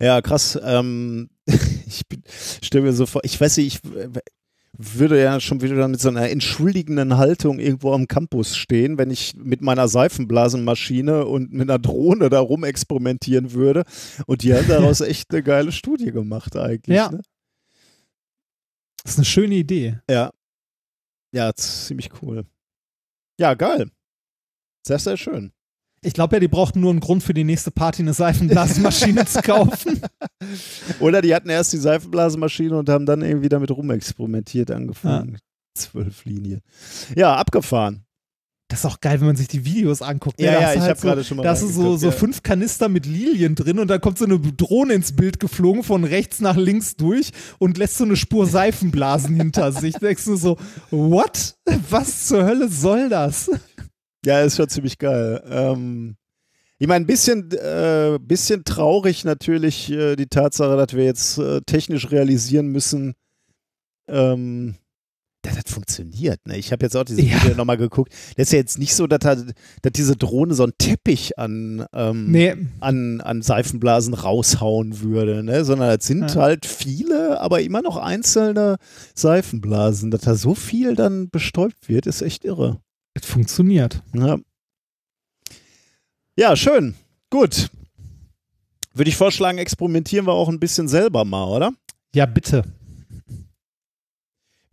Ja, 0.00 0.22
krass. 0.22 0.58
Ähm, 0.62 1.28
ich 1.86 2.06
bin, 2.08 2.22
stell 2.62 2.80
mir 2.80 2.92
so 2.92 3.04
vor, 3.04 3.22
ich 3.24 3.38
weiß 3.38 3.58
nicht, 3.58 3.84
ich, 3.84 3.92
würde 4.82 5.20
ja 5.20 5.40
schon 5.40 5.60
wieder 5.60 5.88
mit 5.88 6.00
so 6.00 6.08
einer 6.08 6.30
entschuldigenden 6.30 7.16
Haltung 7.16 7.58
irgendwo 7.58 7.92
am 7.92 8.08
Campus 8.08 8.56
stehen, 8.56 8.98
wenn 8.98 9.10
ich 9.10 9.34
mit 9.36 9.60
meiner 9.60 9.88
Seifenblasenmaschine 9.88 11.26
und 11.26 11.52
mit 11.52 11.68
einer 11.68 11.78
Drohne 11.78 12.30
da 12.30 12.40
rum 12.40 12.64
experimentieren 12.64 13.52
würde. 13.52 13.84
Und 14.26 14.42
die 14.42 14.54
haben 14.54 14.68
daraus 14.68 15.00
echt 15.00 15.32
eine 15.32 15.42
geile 15.42 15.72
Studie 15.72 16.12
gemacht 16.12 16.56
eigentlich. 16.56 16.96
Ja. 16.96 17.10
Ne? 17.10 17.20
Das 19.02 19.12
ist 19.12 19.18
eine 19.18 19.24
schöne 19.24 19.54
Idee. 19.54 19.98
Ja. 20.08 20.30
Ja, 21.32 21.54
ziemlich 21.54 22.10
cool. 22.22 22.44
Ja, 23.38 23.54
geil. 23.54 23.90
Sehr, 24.86 24.98
sehr 24.98 25.16
schön. 25.16 25.52
Ich 26.02 26.14
glaube 26.14 26.36
ja, 26.36 26.40
die 26.40 26.48
brauchten 26.48 26.80
nur 26.80 26.90
einen 26.90 27.00
Grund 27.00 27.22
für 27.22 27.34
die 27.34 27.44
nächste 27.44 27.70
Party, 27.70 28.00
eine 28.02 28.14
Seifenblasenmaschine 28.14 29.26
zu 29.26 29.42
kaufen. 29.42 30.00
Oder 31.00 31.20
die 31.20 31.34
hatten 31.34 31.50
erst 31.50 31.74
die 31.74 31.78
Seifenblasenmaschine 31.78 32.76
und 32.76 32.88
haben 32.88 33.04
dann 33.04 33.20
irgendwie 33.22 33.50
damit 33.50 33.70
rumexperimentiert 33.70 34.70
angefangen. 34.70 35.38
Zwölf 35.74 36.24
Linien. 36.24 36.62
Ja, 37.14 37.36
abgefahren. 37.36 38.04
Das 38.70 38.80
ist 38.80 38.86
auch 38.86 39.00
geil, 39.00 39.18
wenn 39.18 39.26
man 39.26 39.36
sich 39.36 39.48
die 39.48 39.64
Videos 39.64 40.00
anguckt. 40.00 40.38
ne? 40.38 40.46
Ja, 40.46 40.52
Da 40.52 40.60
ja, 40.60 40.74
ich 40.74 40.80
halt 40.80 40.90
hab 40.92 41.00
gerade 41.00 41.24
schon 41.24 41.36
mal 41.38 41.42
Da 41.42 41.54
du 41.54 41.66
so, 41.66 41.96
so 41.96 42.06
ja. 42.06 42.12
fünf 42.12 42.44
Kanister 42.44 42.88
mit 42.88 43.04
Lilien 43.04 43.56
drin 43.56 43.80
und 43.80 43.88
da 43.88 43.98
kommt 43.98 44.16
so 44.16 44.24
eine 44.24 44.38
Drohne 44.38 44.94
ins 44.94 45.12
Bild 45.12 45.40
geflogen, 45.40 45.82
von 45.82 46.04
rechts 46.04 46.40
nach 46.40 46.56
links 46.56 46.94
durch 46.94 47.32
und 47.58 47.78
lässt 47.78 47.98
so 47.98 48.04
eine 48.04 48.16
Spur 48.16 48.46
Seifenblasen 48.46 49.34
hinter 49.34 49.72
sich. 49.72 49.94
Denkst 50.00 50.24
du 50.24 50.36
so, 50.36 50.56
what? 50.90 51.56
Was 51.90 52.26
zur 52.26 52.44
Hölle 52.44 52.68
soll 52.68 53.08
das? 53.08 53.50
Ja, 54.24 54.40
ist 54.42 54.56
schon 54.56 54.68
ziemlich 54.68 54.98
geil. 54.98 55.42
Ähm, 55.48 56.16
ich 56.78 56.86
meine, 56.86 57.04
ein 57.04 57.06
bisschen, 57.06 57.50
äh, 57.52 58.18
bisschen 58.20 58.64
traurig 58.64 59.24
natürlich 59.24 59.90
äh, 59.90 60.16
die 60.16 60.26
Tatsache, 60.26 60.76
dass 60.76 60.94
wir 60.96 61.04
jetzt 61.04 61.38
äh, 61.38 61.60
technisch 61.62 62.10
realisieren 62.10 62.68
müssen, 62.68 63.14
ähm, 64.08 64.76
dass 65.42 65.54
das 65.62 65.72
funktioniert. 65.72 66.38
Ne? 66.46 66.58
Ich 66.58 66.70
habe 66.70 66.84
jetzt 66.84 66.96
auch 66.96 67.04
diese 67.04 67.22
Ja. 67.22 67.42
Video 67.42 67.56
nochmal 67.56 67.78
geguckt. 67.78 68.12
Das 68.36 68.48
ist 68.48 68.52
ja 68.52 68.58
jetzt 68.58 68.78
nicht 68.78 68.94
so, 68.94 69.06
dass, 69.06 69.20
da- 69.20 69.36
dass 69.36 69.92
diese 69.94 70.16
Drohne 70.16 70.52
so 70.54 70.64
einen 70.64 70.72
Teppich 70.76 71.38
an, 71.38 71.86
ähm, 71.94 72.30
Nee, 72.30 72.56
an, 72.80 73.22
an 73.22 73.40
Seifenblasen 73.40 74.12
raushauen 74.12 75.00
würde, 75.00 75.42
ne? 75.42 75.64
sondern 75.64 75.98
es 75.98 76.06
sind 76.06 76.34
Ja. 76.34 76.42
halt 76.42 76.66
viele, 76.66 77.40
aber 77.40 77.62
immer 77.62 77.80
noch 77.80 77.96
einzelne 77.96 78.76
Seifenblasen. 79.14 80.10
Dass 80.10 80.22
da 80.22 80.34
so 80.34 80.54
viel 80.54 80.94
dann 80.94 81.30
bestäubt 81.30 81.88
wird, 81.88 82.06
ist 82.06 82.20
echt 82.20 82.44
irre. 82.44 82.80
Es 83.14 83.26
funktioniert. 83.26 84.02
Ja, 84.14 84.38
ja 86.36 86.56
schön. 86.56 86.94
Gut. 87.30 87.70
Würde 88.92 89.08
ich 89.08 89.16
vorschlagen, 89.16 89.58
experimentieren 89.58 90.26
wir 90.26 90.32
auch 90.32 90.48
ein 90.48 90.60
bisschen 90.60 90.88
selber 90.88 91.24
mal, 91.24 91.44
oder? 91.44 91.72
Ja, 92.14 92.26
bitte. 92.26 92.64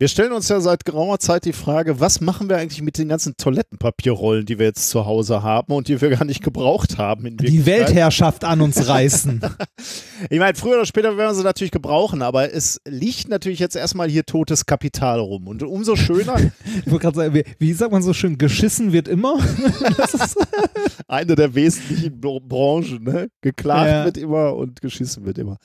Wir 0.00 0.06
stellen 0.06 0.30
uns 0.30 0.48
ja 0.48 0.60
seit 0.60 0.84
geraumer 0.84 1.18
Zeit 1.18 1.44
die 1.44 1.52
Frage, 1.52 1.98
was 1.98 2.20
machen 2.20 2.48
wir 2.48 2.56
eigentlich 2.56 2.82
mit 2.82 2.98
den 2.98 3.08
ganzen 3.08 3.36
Toilettenpapierrollen, 3.36 4.46
die 4.46 4.56
wir 4.60 4.66
jetzt 4.66 4.90
zu 4.90 5.06
Hause 5.06 5.42
haben 5.42 5.72
und 5.72 5.88
die 5.88 6.00
wir 6.00 6.10
gar 6.10 6.24
nicht 6.24 6.40
gebraucht 6.40 6.98
haben 6.98 7.26
in 7.26 7.36
Die? 7.36 7.66
Weltherrschaft 7.66 8.44
an 8.44 8.60
uns 8.60 8.86
reißen. 8.88 9.40
Ich 10.30 10.40
meine, 10.40 10.56
früher 10.56 10.74
oder 10.74 10.84
später 10.84 11.16
werden 11.16 11.30
wir 11.30 11.34
sie 11.36 11.44
natürlich 11.44 11.70
gebrauchen, 11.70 12.22
aber 12.22 12.52
es 12.52 12.80
liegt 12.84 13.28
natürlich 13.28 13.60
jetzt 13.60 13.76
erstmal 13.76 14.08
hier 14.10 14.24
totes 14.26 14.66
Kapital 14.66 15.20
rum. 15.20 15.46
Und 15.46 15.62
umso 15.62 15.94
schöner, 15.94 16.34
Ich 16.84 16.90
wollte 16.90 16.98
gerade 17.04 17.16
sagen, 17.16 17.34
wie, 17.34 17.44
wie 17.60 17.72
sagt 17.72 17.92
man 17.92 18.02
so 18.02 18.12
schön, 18.12 18.36
geschissen 18.36 18.92
wird 18.92 19.06
immer. 19.06 19.38
Eine 21.06 21.36
der 21.36 21.54
wesentlichen 21.54 22.20
Br- 22.20 22.40
Branchen, 22.40 23.00
ne? 23.04 23.28
Geklagt 23.42 23.90
Ja. 23.90 24.04
wird 24.06 24.16
immer 24.16 24.56
und 24.56 24.80
geschissen 24.80 25.24
wird 25.24 25.38
immer. 25.38 25.58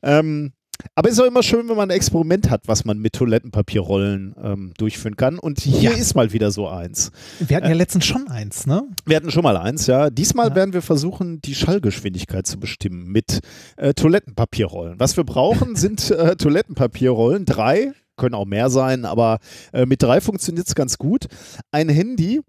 Ähm, 0.00 0.52
aber 0.94 1.08
es 1.08 1.14
ist 1.14 1.20
auch 1.20 1.26
immer 1.26 1.42
schön, 1.42 1.68
wenn 1.68 1.76
man 1.76 1.90
ein 1.90 1.96
Experiment 1.96 2.50
hat, 2.50 2.62
was 2.66 2.84
man 2.84 2.98
mit 2.98 3.14
Toilettenpapierrollen 3.14 4.34
ähm, 4.42 4.72
durchführen 4.78 5.16
kann. 5.16 5.38
Und 5.38 5.60
hier 5.60 5.90
Ja. 5.90 5.96
ist 5.96 6.14
mal 6.14 6.32
wieder 6.32 6.50
so 6.50 6.68
eins. 6.68 7.10
wir 7.40 7.56
hatten 7.56 7.68
ja 7.68 7.74
letztens 7.74 8.04
schon 8.06 8.28
eins, 8.28 8.66
ne? 8.66 8.82
Wir 9.06 9.16
hatten 9.16 9.30
schon 9.30 9.42
mal 9.42 9.56
eins, 9.56 9.86
ja. 9.86 10.10
Diesmal 10.10 10.48
Ja. 10.50 10.54
werden 10.54 10.72
wir 10.74 10.82
versuchen, 10.82 11.40
die 11.42 11.54
Schallgeschwindigkeit 11.54 12.46
zu 12.46 12.58
bestimmen 12.60 13.06
mit 13.08 13.40
äh, 13.76 13.94
Toilettenpapierrollen. 13.94 14.98
Was 15.00 15.16
wir 15.16 15.24
brauchen, 15.24 15.76
sind 15.76 16.10
äh, 16.10 16.36
Toilettenpapierrollen. 16.36 17.44
Drei, 17.44 17.92
können 18.16 18.34
auch 18.34 18.46
mehr 18.46 18.68
sein, 18.70 19.04
aber 19.04 19.38
äh, 19.72 19.86
mit 19.86 20.02
drei 20.02 20.20
funktioniert 20.20 20.66
es 20.66 20.74
ganz 20.74 20.98
gut. 20.98 21.26
Ein 21.70 21.88
Handy 21.88 22.40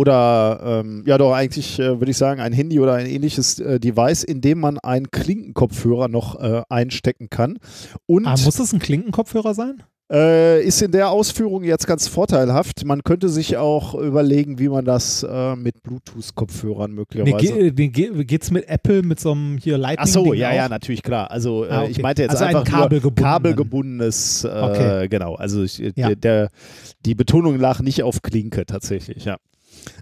oder 0.00 0.80
ähm, 0.84 1.04
ja 1.06 1.18
doch 1.18 1.32
eigentlich 1.34 1.78
äh, 1.78 1.98
würde 2.00 2.10
ich 2.10 2.16
sagen 2.16 2.40
ein 2.40 2.52
Handy 2.52 2.80
oder 2.80 2.94
ein 2.94 3.06
ähnliches 3.06 3.58
äh, 3.58 3.78
Device, 3.78 4.24
in 4.24 4.40
dem 4.40 4.58
man 4.60 4.78
einen 4.78 5.10
Klinkenkopfhörer 5.10 6.08
noch 6.08 6.40
äh, 6.40 6.62
einstecken 6.70 7.28
kann 7.28 7.58
und 8.06 8.26
Ah, 8.26 8.36
muss 8.44 8.58
es 8.58 8.72
ein 8.72 8.78
Klinkenkopfhörer 8.78 9.54
sein? 9.54 9.82
äh, 10.12 10.60
ist 10.64 10.82
in 10.82 10.90
der 10.90 11.10
Ausführung 11.10 11.62
jetzt 11.62 11.86
ganz 11.86 12.08
vorteilhaft. 12.08 12.84
Man 12.84 13.04
könnte 13.04 13.28
sich 13.28 13.56
auch 13.58 13.94
überlegen, 13.94 14.58
wie 14.58 14.68
man 14.68 14.84
das 14.84 15.22
äh, 15.22 15.54
mit 15.54 15.84
Bluetooth-Kopfhörern 15.84 16.90
möglicherweise. 16.90 17.36
ge 17.54 17.72
nee, 17.76 17.88
ge 17.88 18.24
geht's 18.24 18.50
mit 18.50 18.68
Apple 18.68 19.02
mit 19.02 19.20
so 19.20 19.30
einem 19.30 19.56
hier 19.58 19.78
Lightning? 19.78 20.08
Ach 20.08 20.12
so, 20.12 20.34
ja, 20.34 20.48
auch? 20.50 20.54
ja, 20.54 20.68
natürlich 20.68 21.04
klar. 21.04 21.30
Also 21.30 21.64
äh, 21.64 21.68
Ah, 21.68 21.82
okay. 21.82 21.90
ich 21.92 22.02
meinte 22.02 22.22
jetzt 22.22 22.32
Also 22.32 22.44
ein 22.44 22.56
einfach 22.56 22.64
kabelgebundenen. 22.64 23.24
nur 23.24 23.32
kabelgebundenes, 23.32 24.44
äh, 24.44 24.48
Okay. 24.48 25.08
genau. 25.08 25.36
Also 25.36 25.62
ich, 25.62 25.78
Ja. 25.78 25.92
der, 26.08 26.16
der, 26.16 26.48
die 27.06 27.14
Betonung 27.14 27.56
lag 27.60 27.78
nicht 27.80 28.02
auf 28.02 28.20
Klinke 28.20 28.66
tatsächlich, 28.66 29.26
ja. 29.26 29.36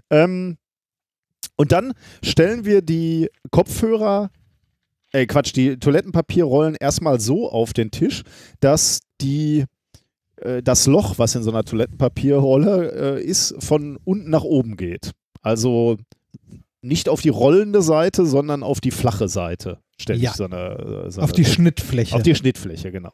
Ähm, 0.09 0.57
und 1.55 1.71
dann 1.71 1.93
stellen 2.23 2.65
wir 2.65 2.81
die 2.81 3.29
Kopfhörer, 3.51 4.29
äh 5.11 5.25
Quatsch, 5.25 5.53
die 5.55 5.77
Toilettenpapierrollen 5.77 6.75
erstmal 6.75 7.19
so 7.19 7.49
auf 7.49 7.73
den 7.73 7.91
Tisch, 7.91 8.23
dass 8.59 8.99
die 9.21 9.65
äh, 10.37 10.63
das 10.63 10.87
Loch, 10.87 11.17
was 11.17 11.35
in 11.35 11.43
so 11.43 11.51
einer 11.51 11.63
Toilettenpapierrolle 11.63 13.17
äh, 13.17 13.23
ist, 13.23 13.55
von 13.59 13.97
unten 14.03 14.29
nach 14.29 14.43
oben 14.43 14.77
geht. 14.77 15.11
Also 15.41 15.97
nicht 16.81 17.09
auf 17.09 17.21
die 17.21 17.29
rollende 17.29 17.81
Seite, 17.81 18.25
sondern 18.25 18.63
auf 18.63 18.79
die 18.79 18.91
flache 18.91 19.27
Seite 19.27 19.79
stelle 20.01 20.19
Ja. 20.19 20.31
ich 20.31 20.35
so 20.37 20.45
eine, 20.45 21.05
äh, 21.07 21.11
so 21.11 21.21
Auf 21.21 21.29
eine 21.29 21.35
die 21.35 21.45
Schnittfläche. 21.45 22.15
auf 22.15 22.23
die 22.23 22.35
Schnittfläche, 22.35 22.91
genau. 22.91 23.11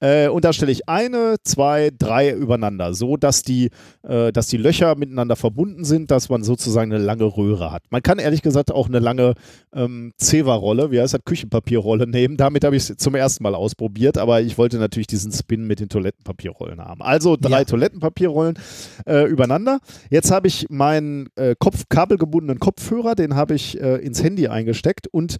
Äh, 0.00 0.28
und 0.28 0.44
da 0.44 0.52
stelle 0.52 0.70
ich 0.72 0.88
eine, 0.88 1.36
zwei, 1.42 1.90
drei 1.96 2.30
übereinander, 2.32 2.94
so 2.94 3.16
dass 3.16 3.42
die, 3.42 3.70
äh, 4.02 4.32
dass 4.32 4.46
die 4.48 4.56
Löcher 4.56 4.94
miteinander 4.96 5.36
verbunden 5.36 5.84
sind, 5.84 6.10
dass 6.10 6.28
man 6.28 6.42
sozusagen 6.42 6.92
eine 6.92 7.02
lange 7.02 7.24
Röhre 7.24 7.72
hat. 7.72 7.82
Man 7.90 8.02
kann 8.02 8.18
ehrlich 8.18 8.42
gesagt 8.42 8.70
auch 8.72 8.88
eine 8.88 8.98
lange 8.98 9.34
ähm, 9.74 10.12
Zewa-Rolle, 10.18 10.90
wie 10.90 11.00
heißt 11.00 11.14
das, 11.14 11.24
Küchenpapierrolle 11.24 12.06
nehmen. 12.06 12.36
Damit 12.36 12.64
habe 12.64 12.76
ich 12.76 12.88
es 12.90 12.96
zum 12.96 13.14
ersten 13.14 13.42
Mal 13.42 13.54
ausprobiert, 13.54 14.18
aber 14.18 14.40
ich 14.40 14.58
wollte 14.58 14.78
natürlich 14.78 15.06
diesen 15.06 15.32
Spin 15.32 15.66
mit 15.66 15.80
den 15.80 15.88
Toilettenpapierrollen 15.88 16.80
haben. 16.80 17.02
Also 17.02 17.36
drei 17.36 17.60
Ja. 17.60 17.64
Toilettenpapierrollen 17.64 18.58
äh, 19.06 19.24
übereinander. 19.26 19.78
Jetzt 20.10 20.30
habe 20.30 20.48
ich 20.48 20.66
meinen 20.70 21.28
äh, 21.36 21.54
Kopf, 21.58 21.84
kabelgebundenen 21.88 22.58
Kopfhörer, 22.58 23.14
den 23.14 23.34
habe 23.34 23.54
ich 23.54 23.80
äh, 23.80 23.96
ins 23.96 24.22
Handy 24.22 24.48
eingesteckt 24.48 25.06
und 25.08 25.36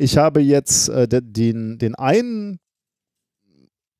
ich 0.00 0.16
habe 0.16 0.40
jetzt 0.40 0.88
äh, 0.88 1.06
de- 1.06 1.20
den, 1.22 1.78
den 1.78 1.94
einen 1.94 2.58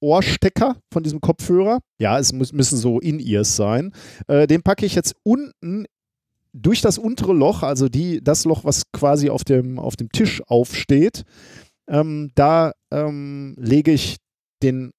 Ohrstecker 0.01 0.77
von 0.93 1.03
diesem 1.03 1.21
Kopfhörer. 1.21 1.81
Ja, 1.99 2.19
es 2.19 2.33
muss, 2.33 2.53
müssen 2.53 2.79
so 2.79 3.01
In-Ears 3.01 3.55
sein. 3.55 3.93
Äh, 4.27 4.47
den 4.47 4.63
packe 4.63 4.87
ich 4.87 4.95
jetzt 4.95 5.15
unten 5.23 5.85
durch 6.53 6.81
das 6.81 6.99
untere 6.99 7.33
Loch, 7.33 7.63
also 7.63 7.89
die, 7.89 8.25
das 8.25 8.45
Loch, 8.45 8.65
was 8.65 8.91
quasi 8.93 9.31
auf 9.31 9.45
dem, 9.45 9.79
auf 9.79 9.97
dem 9.97 10.11
Tisch 10.11 10.43
aufsteht. 10.49 11.25
Ähm, 11.89 12.33
da 12.35 12.73
ähm, 12.91 13.55
lege 13.59 13.93
ich 13.93 14.17
den, 14.63 14.93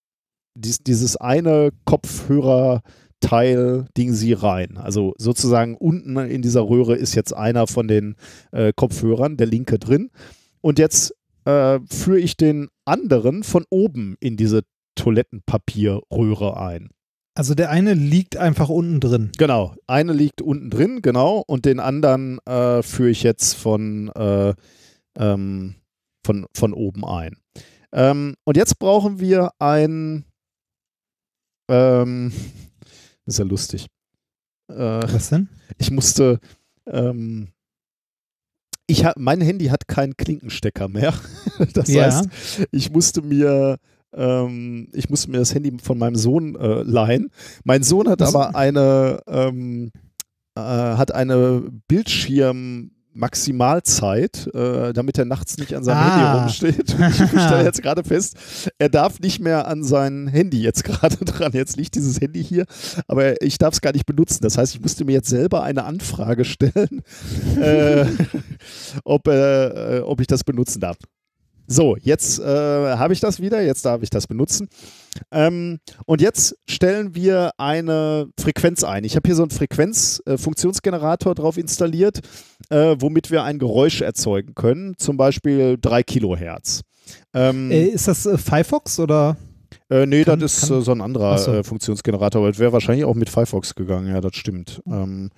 dies, 0.56 0.80
dieses 0.80 1.18
eine 1.18 1.72
Kopfhörerteil 1.86 3.86
Ding 3.98 4.14
sie 4.14 4.34
rein. 4.34 4.78
Also 4.78 5.14
sozusagen 5.18 5.76
unten 5.76 6.16
in 6.18 6.42
dieser 6.42 6.62
Röhre 6.62 6.96
ist 6.96 7.16
jetzt 7.16 7.34
einer 7.34 7.68
von 7.68 7.88
den 7.88 8.16
äh, 8.52 8.72
Kopfhörern, 8.76 9.36
der 9.36 9.48
linke 9.48 9.80
drin. 9.80 10.12
Und 10.62 10.80
jetzt 10.80 11.14
äh, 11.46 11.80
führe 11.90 12.20
ich 12.20 12.38
den 12.38 12.70
anderen 12.86 13.44
von 13.44 13.66
oben 13.70 14.16
in 14.20 14.38
diese 14.38 14.62
Toilettenpapierröhre 14.96 16.58
ein. 16.58 16.90
Also 17.34 17.56
der 17.56 17.70
eine 17.70 17.94
liegt 17.94 18.36
einfach 18.36 18.70
unten 18.70 19.00
drin. 19.00 19.32
Genau, 19.38 19.74
eine 19.88 20.12
liegt 20.14 20.42
unten 20.42 20.70
drin, 20.70 21.02
genau, 21.02 21.44
und 21.48 21.66
den 21.66 21.80
anderen 21.80 22.40
äh, 22.46 22.84
führe 22.84 23.10
ich 23.10 23.24
jetzt 23.24 23.54
von, 23.54 24.10
äh, 24.10 24.54
ähm, 25.18 25.76
von, 26.26 26.46
von 26.54 26.74
oben 26.74 27.06
ein. 27.06 27.38
Ähm, 27.94 28.36
und 28.44 28.58
jetzt 28.58 28.80
brauchen 28.80 29.20
wir 29.20 29.52
ein, 29.60 30.26
ähm, 31.70 32.34
das 33.26 33.36
ist 33.36 33.40
ja 33.40 33.46
lustig. 33.46 33.88
Äh, 34.70 34.76
Was 34.76 35.30
denn? 35.30 35.48
ich 35.78 35.90
musste, 35.90 36.40
ähm, 36.86 37.48
ich 38.92 39.06
hab, 39.06 39.18
mein 39.18 39.42
Handy 39.42 39.66
hat 39.68 39.88
keinen 39.88 40.16
Klinkenstecker 40.18 40.88
mehr. 40.88 41.14
Das 41.74 41.90
Ja. 41.90 42.06
heißt, 42.06 42.28
ich 42.72 42.92
musste 42.92 43.22
mir, 43.22 43.78
ähm, 44.14 44.88
ich 44.94 45.10
musste 45.10 45.30
mir 45.32 45.38
das 45.38 45.54
Handy 45.54 45.72
von 45.82 45.98
meinem 45.98 46.16
Sohn 46.16 46.56
äh, 46.56 46.82
leihen. 46.84 47.30
Mein 47.64 47.84
Sohn 47.84 48.10
hat 48.10 48.22
aber 48.22 48.56
eine, 48.56 49.20
ähm, 49.28 49.92
äh, 50.56 50.62
hat 50.62 51.14
eine 51.14 51.64
Bildschirm 51.88 52.92
Maximalzeit, 53.14 54.48
äh, 54.54 54.94
damit 54.94 55.18
er 55.18 55.26
nachts 55.26 55.58
nicht 55.58 55.76
an 55.76 55.84
seinem 55.84 55.98
Ah. 55.98 56.16
Handy 56.16 56.40
rumsteht. 56.72 56.96
Ich 57.12 57.42
stelle 57.42 57.64
jetzt 57.66 57.82
gerade 57.82 58.04
fest, 58.04 58.36
er 58.78 58.90
darf 58.90 59.20
nicht 59.20 59.40
mehr 59.40 59.68
an 59.68 59.84
sein 59.84 60.28
Handy 60.28 60.62
jetzt 60.62 60.84
gerade 60.84 61.18
dran. 61.26 61.52
Jetzt 61.54 61.78
liegt 61.78 61.96
dieses 61.96 62.20
Handy 62.22 62.44
hier, 62.44 62.66
aber 63.08 63.42
ich 63.42 63.58
darf 63.58 63.74
es 63.74 63.82
gar 63.82 63.94
nicht 63.94 64.06
benutzen. 64.06 64.40
Das 64.44 64.58
heißt, 64.58 64.76
ich 64.76 64.82
musste 64.82 65.06
mir 65.06 65.14
jetzt 65.14 65.30
selber 65.30 65.64
eine 65.64 65.84
Anfrage 65.84 66.46
stellen, 66.46 67.02
äh, 67.60 68.06
ob, 69.04 69.28
äh, 69.28 69.98
äh, 69.98 70.02
ob 70.02 70.22
ich 70.22 70.28
das 70.28 70.44
benutzen 70.44 70.80
darf. 70.80 70.98
So, 71.72 71.96
jetzt 72.02 72.40
äh, 72.40 72.44
habe 72.44 73.14
ich 73.14 73.22
das 73.22 73.40
wieder, 73.40 73.62
jetzt 73.62 73.86
darf 73.86 74.02
ich 74.04 74.10
das 74.10 74.28
benutzen. 74.28 74.68
Ähm, 75.32 75.80
und 76.06 76.20
jetzt 76.20 76.58
stellen 76.70 77.16
wir 77.16 77.52
eine 77.58 78.28
Frequenz 78.38 78.84
ein. 78.84 79.06
Ich 79.06 79.16
habe 79.16 79.26
hier 79.28 79.36
so 79.36 79.44
einen 79.44 79.52
Frequenzfunktionsgenerator 79.52 81.34
drauf 81.36 81.58
installiert, 81.58 82.20
äh, 82.70 82.96
womit 83.00 83.32
wir 83.32 83.44
ein 83.44 83.58
Geräusch 83.60 84.02
erzeugen 84.02 84.54
können, 84.54 84.96
zum 84.98 85.16
Beispiel 85.18 85.78
3 85.80 86.04
Kilohertz. 86.04 86.82
Ähm, 87.34 87.72
Äh, 87.72 87.86
ist 87.86 88.08
das 88.08 88.26
äh, 88.26 88.38
Firefox 88.38 89.00
oder? 89.00 89.38
äh, 89.90 90.06
nee, 90.06 90.24
kann- 90.24 90.40
das 90.40 90.64
ist 90.64 90.70
kann- 90.70 90.80
äh, 90.80 90.82
so 90.82 90.92
ein 90.92 91.02
anderer 91.02 91.38
so. 91.38 91.54
äh, 91.54 91.64
Funktionsgenerator, 91.64 92.42
aber 92.42 92.52
das 92.52 92.60
wäre 92.60 92.74
wahrscheinlich 92.74 93.06
auch 93.06 93.16
mit 93.16 93.30
Firefox 93.30 93.76
gegangen, 93.76 94.08
ja, 94.10 94.20
das 94.22 94.36
stimmt. 94.36 94.82
Ähm, 94.88 95.30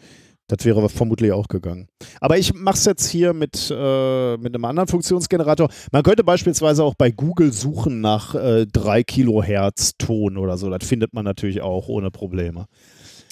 das 0.56 0.66
wäre 0.66 0.88
vermutlich 0.88 1.32
auch 1.32 1.48
gegangen. 1.48 1.88
Aber 2.22 2.38
ich 2.38 2.54
mache 2.54 2.78
es 2.78 2.86
jetzt 2.86 3.08
hier 3.08 3.34
mit, 3.34 3.72
äh, 3.76 4.38
mit 4.38 4.54
einem 4.54 4.66
anderen 4.66 4.88
Funktionsgenerator. 4.88 5.70
Man 5.92 6.04
könnte 6.04 6.24
beispielsweise 6.24 6.84
auch 6.84 6.96
bei 6.96 7.12
Google 7.12 7.52
suchen 7.52 8.02
nach 8.02 8.36
äh, 8.36 8.68
3 8.68 9.04
Kilohertz 9.04 9.94
Ton 9.98 10.38
oder 10.38 10.58
so. 10.58 10.70
Das 10.70 10.88
findet 10.88 11.14
man 11.14 11.26
natürlich 11.26 11.62
auch 11.62 11.88
ohne 11.88 12.12
Probleme. 12.12 12.68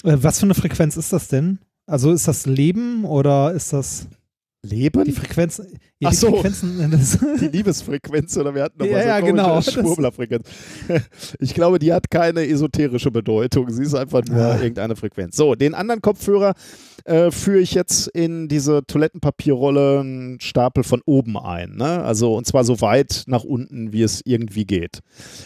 Äh, 0.02 0.16
was 0.20 0.40
für 0.40 0.46
eine 0.46 0.54
Frequenz 0.54 0.96
ist 0.96 1.12
das 1.12 1.28
denn? 1.28 1.60
Also 1.86 2.10
ist 2.10 2.26
das 2.26 2.46
Leben 2.46 3.04
oder 3.04 3.52
ist 3.52 3.72
das 3.72 4.08
Leben? 4.64 5.04
die 5.04 5.12
Frequenz? 5.12 5.60
Ja, 5.98 6.08
Ach 6.08 6.10
die 6.10 6.16
so. 6.16 6.30
Frequenzen. 6.36 6.78
Die 7.40 7.48
Liebesfrequenz 7.48 8.36
oder 8.36 8.54
wir 8.54 8.62
hatten 8.62 8.78
noch 8.78 8.86
Ja, 8.86 8.92
mal 8.92 9.02
so 9.02 9.08
ja, 9.08 9.20
genau. 9.20 9.60
Schwurblerfrequenz. 9.60 10.48
Ich 11.40 11.54
glaube, 11.54 11.78
die 11.80 11.92
hat 11.92 12.10
keine 12.10 12.46
esoterische 12.46 13.10
Bedeutung. 13.10 13.70
Sie 13.70 13.82
ist 13.82 13.94
einfach 13.94 14.22
nur 14.24 14.40
Ah. 14.40 14.60
irgendeine 14.60 14.94
Frequenz. 14.94 15.36
So, 15.36 15.54
den 15.56 15.74
anderen 15.74 16.00
Kopfhörer 16.00 16.54
äh, 17.04 17.30
führe 17.32 17.58
ich 17.58 17.74
jetzt 17.74 18.06
in 18.08 18.46
diese 18.48 18.82
Toilettenpapierrolle 18.86 20.00
einen 20.00 20.40
Stapel 20.40 20.84
von 20.84 21.02
oben 21.06 21.36
ein. 21.36 21.74
Ne? 21.74 22.02
Also 22.04 22.36
und 22.36 22.46
zwar 22.46 22.62
so 22.64 22.80
weit 22.80 23.24
nach 23.26 23.42
unten, 23.44 23.92
wie 23.92 24.02
es 24.02 24.22
irgendwie 24.24 24.64
geht. 24.64 25.00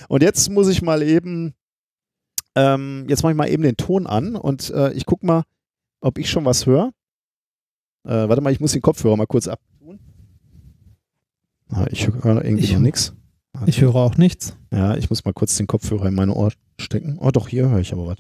Und 0.09 0.23
jetzt 0.23 0.51
muss 0.51 0.69
ich 0.69 0.83
mal 0.83 1.03
eben, 1.03 1.55
ähm, 2.55 3.07
jetzt 3.09 3.23
mache 3.23 3.33
ich 3.33 3.37
mal 3.39 3.49
eben 3.49 3.63
den 3.63 3.77
Ton 3.79 4.07
an 4.07 4.37
und 4.37 4.71
äh, 4.71 4.93
ich 4.93 5.07
gucke 5.07 5.25
mal, 5.25 5.43
ob 6.03 6.19
ich 6.19 6.29
schon 6.31 6.45
was 6.45 6.67
höre. 6.67 6.91
Äh, 8.07 8.29
warte 8.29 8.41
mal, 8.41 8.53
ich 8.53 8.61
muss 8.61 8.73
den 8.73 8.83
Kopfhörer 8.83 9.17
mal 9.17 9.27
kurz 9.27 9.49
abtun. 9.49 9.99
Ah, 11.71 11.87
ich 11.91 12.07
höre 12.07 12.45
irgendwie 12.45 12.65
Ich- 12.65 12.73
noch 12.73 12.81
nichts. 12.81 13.13
ich 13.67 13.81
höre 13.81 13.95
auch 13.97 14.17
nichts. 14.17 14.57
Ja, 14.73 14.97
ich 14.97 15.11
muss 15.11 15.25
mal 15.25 15.33
kurz 15.33 15.57
den 15.57 15.67
Kopfhörer 15.67 16.07
in 16.07 16.15
meine 16.15 16.33
Ohr 16.35 16.53
stecken. 16.81 17.19
Oh, 17.21 17.31
doch, 17.31 17.49
hier 17.49 17.69
höre 17.69 17.81
ich 17.81 17.93
aber 17.93 18.07
was. 18.07 18.19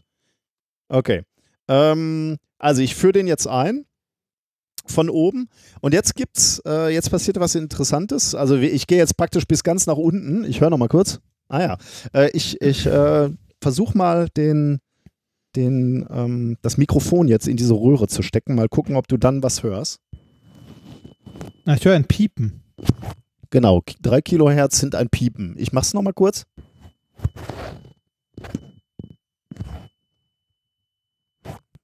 Okay. 0.88 1.22
Ähm, 1.68 2.36
also 2.58 2.82
ich 2.82 2.94
führe 2.94 3.12
den 3.12 3.26
jetzt 3.26 3.46
ein 3.46 3.84
von 4.86 5.10
oben 5.10 5.48
und 5.80 5.94
jetzt 5.94 6.14
gibt's, 6.14 6.60
äh, 6.64 6.92
jetzt 6.92 7.10
passiert 7.10 7.38
was 7.40 7.54
Interessantes. 7.54 8.34
Also 8.34 8.56
ich 8.56 8.86
gehe 8.86 8.98
jetzt 8.98 9.16
praktisch 9.16 9.46
bis 9.46 9.62
ganz 9.64 9.86
nach 9.86 9.96
unten. 9.96 10.44
Ich 10.44 10.60
höre 10.60 10.70
noch 10.70 10.78
mal 10.78 10.88
kurz. 10.88 11.20
Ah 11.48 11.60
ja, 11.60 11.78
äh, 12.12 12.30
ich, 12.32 12.60
ich 12.60 12.86
äh, 12.86 13.30
versuche 13.60 13.96
mal 13.96 14.28
den, 14.36 14.78
den, 15.56 16.06
ähm, 16.10 16.58
das 16.62 16.76
Mikrofon 16.76 17.28
jetzt 17.28 17.48
in 17.48 17.56
diese 17.56 17.74
Röhre 17.74 18.06
zu 18.06 18.22
stecken. 18.22 18.54
Mal 18.54 18.68
gucken, 18.68 18.96
ob 18.96 19.08
du 19.08 19.16
dann 19.16 19.42
was 19.42 19.62
hörst. 19.62 20.00
Ich 21.66 21.84
höre 21.84 21.96
ein 21.96 22.04
Piepen. 22.04 22.62
Genau, 23.50 23.80
K- 23.80 23.94
drei 24.00 24.20
Kilohertz 24.20 24.78
sind 24.78 24.94
ein 24.94 25.08
Piepen. 25.08 25.54
Ich 25.58 25.72
mach's 25.72 25.94
noch 25.94 26.02
mal 26.02 26.12
kurz. 26.12 26.44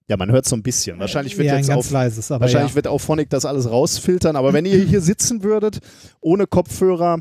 Ja, 0.08 0.16
man 0.16 0.30
hört 0.30 0.46
so 0.46 0.54
ein 0.56 0.62
bisschen. 0.62 0.98
Wahrscheinlich 0.98 1.38
wird 1.38 1.48
ja, 1.48 1.56
jetzt 1.56 1.70
auf, 1.70 1.90
leises, 1.90 2.30
aber 2.30 2.42
wahrscheinlich 2.42 2.72
ja. 2.72 2.76
wird 2.76 2.86
Auphonic 2.86 3.30
das 3.30 3.46
alles 3.46 3.70
rausfiltern. 3.70 4.36
Aber 4.36 4.52
wenn 4.52 4.66
ihr 4.66 4.78
hier 4.84 5.00
sitzen 5.00 5.42
würdet, 5.42 5.78
ohne 6.20 6.46
Kopfhörer, 6.46 7.20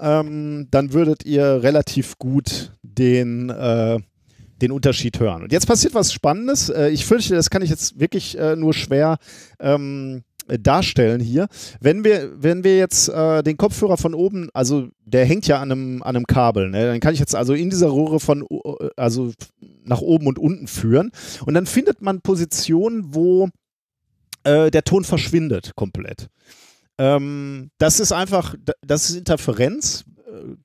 ähm, 0.00 0.66
dann 0.70 0.92
würdet 0.92 1.24
ihr 1.24 1.62
relativ 1.62 2.18
gut 2.18 2.72
den, 2.82 3.50
äh, 3.50 4.00
den 4.62 4.72
Unterschied 4.72 5.18
hören. 5.20 5.42
Und 5.42 5.52
jetzt 5.52 5.66
passiert 5.66 5.94
was 5.94 6.12
Spannendes. 6.12 6.68
Äh, 6.68 6.88
ich 6.90 7.04
fürchte, 7.04 7.34
das 7.34 7.50
kann 7.50 7.62
ich 7.62 7.70
jetzt 7.70 7.98
wirklich 8.00 8.38
äh, 8.38 8.56
nur 8.56 8.72
schwer 8.72 9.18
ähm, 9.60 10.22
darstellen 10.46 11.20
hier. 11.20 11.48
Wenn 11.80 12.04
wir, 12.04 12.30
wenn 12.42 12.64
wir 12.64 12.76
jetzt 12.76 13.08
äh, 13.08 13.42
den 13.42 13.56
Kopfhörer 13.56 13.96
von 13.96 14.14
oben, 14.14 14.48
also 14.54 14.88
der 15.04 15.24
hängt 15.24 15.46
ja 15.46 15.60
an 15.60 15.70
einem, 15.70 16.02
an 16.02 16.16
einem 16.16 16.26
Kabel, 16.26 16.70
ne? 16.70 16.86
dann 16.86 17.00
kann 17.00 17.14
ich 17.14 17.20
jetzt 17.20 17.34
also 17.34 17.54
in 17.54 17.70
dieser 17.70 17.90
Röhre 17.90 18.20
von, 18.20 18.46
also 18.96 19.32
nach 19.84 20.00
oben 20.00 20.26
und 20.26 20.38
unten 20.38 20.66
führen. 20.66 21.10
Und 21.46 21.54
dann 21.54 21.66
findet 21.66 22.02
man 22.02 22.20
Positionen, 22.20 23.14
wo 23.14 23.48
äh, 24.44 24.70
der 24.70 24.84
Ton 24.84 25.04
verschwindet 25.04 25.72
komplett. 25.76 26.28
Ähm, 26.98 27.70
das 27.78 28.00
ist 28.00 28.12
einfach, 28.12 28.54
das 28.86 29.10
ist 29.10 29.16
Interferenz. 29.16 30.04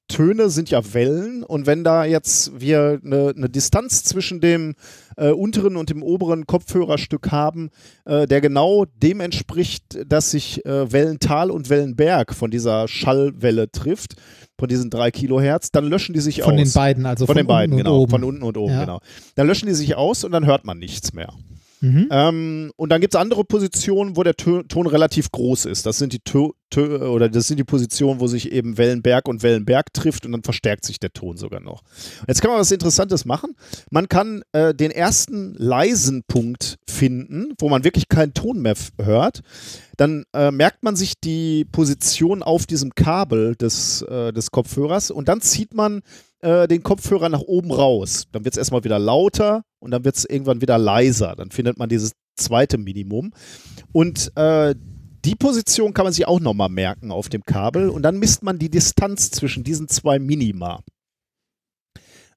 Töne 0.08 0.50
sind 0.50 0.70
ja 0.70 0.94
Wellen 0.94 1.44
und 1.44 1.66
wenn 1.66 1.84
da 1.84 2.06
jetzt 2.06 2.60
wir 2.60 3.00
eine, 3.04 3.34
eine 3.36 3.50
Distanz 3.50 4.04
zwischen 4.04 4.40
dem 4.40 4.76
äh, 5.18 5.32
unteren 5.32 5.76
und 5.76 5.90
dem 5.90 6.04
oberen 6.04 6.48
Kopfhörerstück 6.48 7.32
haben, 7.32 7.70
äh, 8.06 8.28
der 8.28 8.40
genau 8.42 8.86
dem 8.86 9.20
entspricht, 9.20 10.00
dass 10.08 10.32
sich 10.32 10.66
äh, 10.66 10.92
Wellental 10.92 11.52
und 11.52 11.70
Wellenberg 11.70 12.34
von 12.34 12.52
dieser 12.52 12.88
Schallwelle 12.88 13.72
trifft, 13.72 14.16
von 14.58 14.70
diesen 14.70 14.90
drei 14.90 15.12
Kilohertz, 15.12 15.72
dann 15.72 15.86
löschen 15.86 16.14
die 16.14 16.22
sich 16.22 16.42
Von 16.42 16.56
aus. 16.56 16.60
den 16.60 16.74
beiden, 16.74 17.06
also 17.06 17.26
von, 17.26 17.36
von, 17.36 17.44
den 17.44 17.48
beiden, 17.48 17.74
unten 17.74 17.84
genau. 17.84 17.98
und 17.98 18.02
oben. 18.04 18.12
Von 18.12 18.24
unten 18.24 18.44
und 18.44 18.58
oben, 18.58 18.74
Ja. 18.74 18.82
genau. 18.82 19.00
Dann 19.36 19.48
löschen 19.48 19.68
die 19.68 19.76
sich 19.76 19.96
aus 19.96 20.24
und 20.24 20.32
dann 20.32 20.46
hört 20.46 20.66
man 20.66 20.80
nichts 20.80 21.14
mehr. 21.14 21.34
Mhm. 21.80 22.08
Ähm, 22.10 22.72
und 22.76 22.90
dann 22.90 23.02
gibt 23.02 23.14
es 23.14 23.20
andere 23.20 23.44
Positionen, 23.44 24.18
wo 24.18 24.24
der 24.24 24.36
Tö 24.36 24.64
Ton 24.64 24.88
relativ 24.88 25.32
groß 25.32 25.66
ist. 25.66 25.86
Das 25.86 25.98
sind 25.98 26.14
die 26.14 26.20
Tö 26.20 26.50
Tö 26.70 26.98
oder 27.08 27.30
das 27.30 27.48
sind 27.48 27.58
die 27.58 27.64
Positionen, 27.64 28.20
wo 28.20 28.28
sich 28.28 28.52
eben 28.52 28.78
Wellenberg 28.78 29.28
und 29.28 29.42
Wellenberg 29.42 29.94
trifft 29.94 30.26
und 30.26 30.34
dann 30.34 30.44
verstärkt 30.44 30.86
sich 30.86 31.00
der 31.00 31.14
Ton 31.14 31.38
sogar 31.38 31.62
noch. 31.62 31.82
Jetzt 32.28 32.42
kann 32.42 32.52
man 32.52 32.60
was 32.60 32.72
Interessantes 32.72 33.26
machen. 33.26 33.56
Man 33.90 34.10
kann 34.10 34.44
äh, 34.52 34.74
den 34.74 34.92
ersten 34.92 35.54
leisen 35.54 36.24
Punkt 36.28 36.78
finden, 36.90 37.54
wo 37.60 37.70
man 37.70 37.84
wirklich 37.84 38.10
keinen 38.10 38.34
Ton 38.34 38.62
mehr 38.62 38.76
hört. 39.02 39.42
Dann 39.96 40.26
äh, 40.34 40.52
merkt 40.52 40.84
man 40.84 40.96
sich 40.96 41.14
die 41.22 41.66
Position 41.66 42.44
auf 42.44 42.66
diesem 42.66 42.96
Kabel 42.96 43.56
des, 43.56 44.02
äh, 44.02 44.34
des 44.34 44.52
Kopfhörers 44.52 45.10
und 45.10 45.30
dann 45.30 45.42
zieht 45.42 45.74
man 45.74 46.02
äh, 46.42 46.68
den 46.68 46.84
Kopfhörer 46.84 47.30
nach 47.30 47.42
oben 47.42 47.72
raus. 47.72 48.28
Dann 48.32 48.46
wird 48.46 48.54
es 48.54 48.58
erstmal 48.58 48.84
wieder 48.84 49.00
lauter 49.00 49.64
und 49.80 49.92
dann 49.92 50.04
wird 50.04 50.16
es 50.16 50.26
irgendwann 50.26 50.62
wieder 50.62 50.78
leiser. 50.78 51.36
Dann 51.36 51.52
findet 51.52 51.78
man 51.78 51.90
dieses 51.90 52.14
zweite 52.36 52.78
Minimum. 52.78 53.34
Und 53.92 54.32
äh, 54.36 54.76
die 55.26 55.36
Position 55.36 55.94
kann 55.94 56.06
man 56.06 56.14
sich 56.14 56.28
auch 56.28 56.40
nochmal 56.40 56.70
merken 56.70 57.12
auf 57.12 57.30
dem 57.30 57.44
Kabel 57.44 57.90
und 57.90 58.04
dann 58.04 58.20
misst 58.20 58.44
man 58.44 58.60
die 58.60 58.70
Distanz 58.70 59.32
zwischen 59.32 59.64
diesen 59.64 59.88
zwei 59.88 60.20
Minima. 60.20 60.82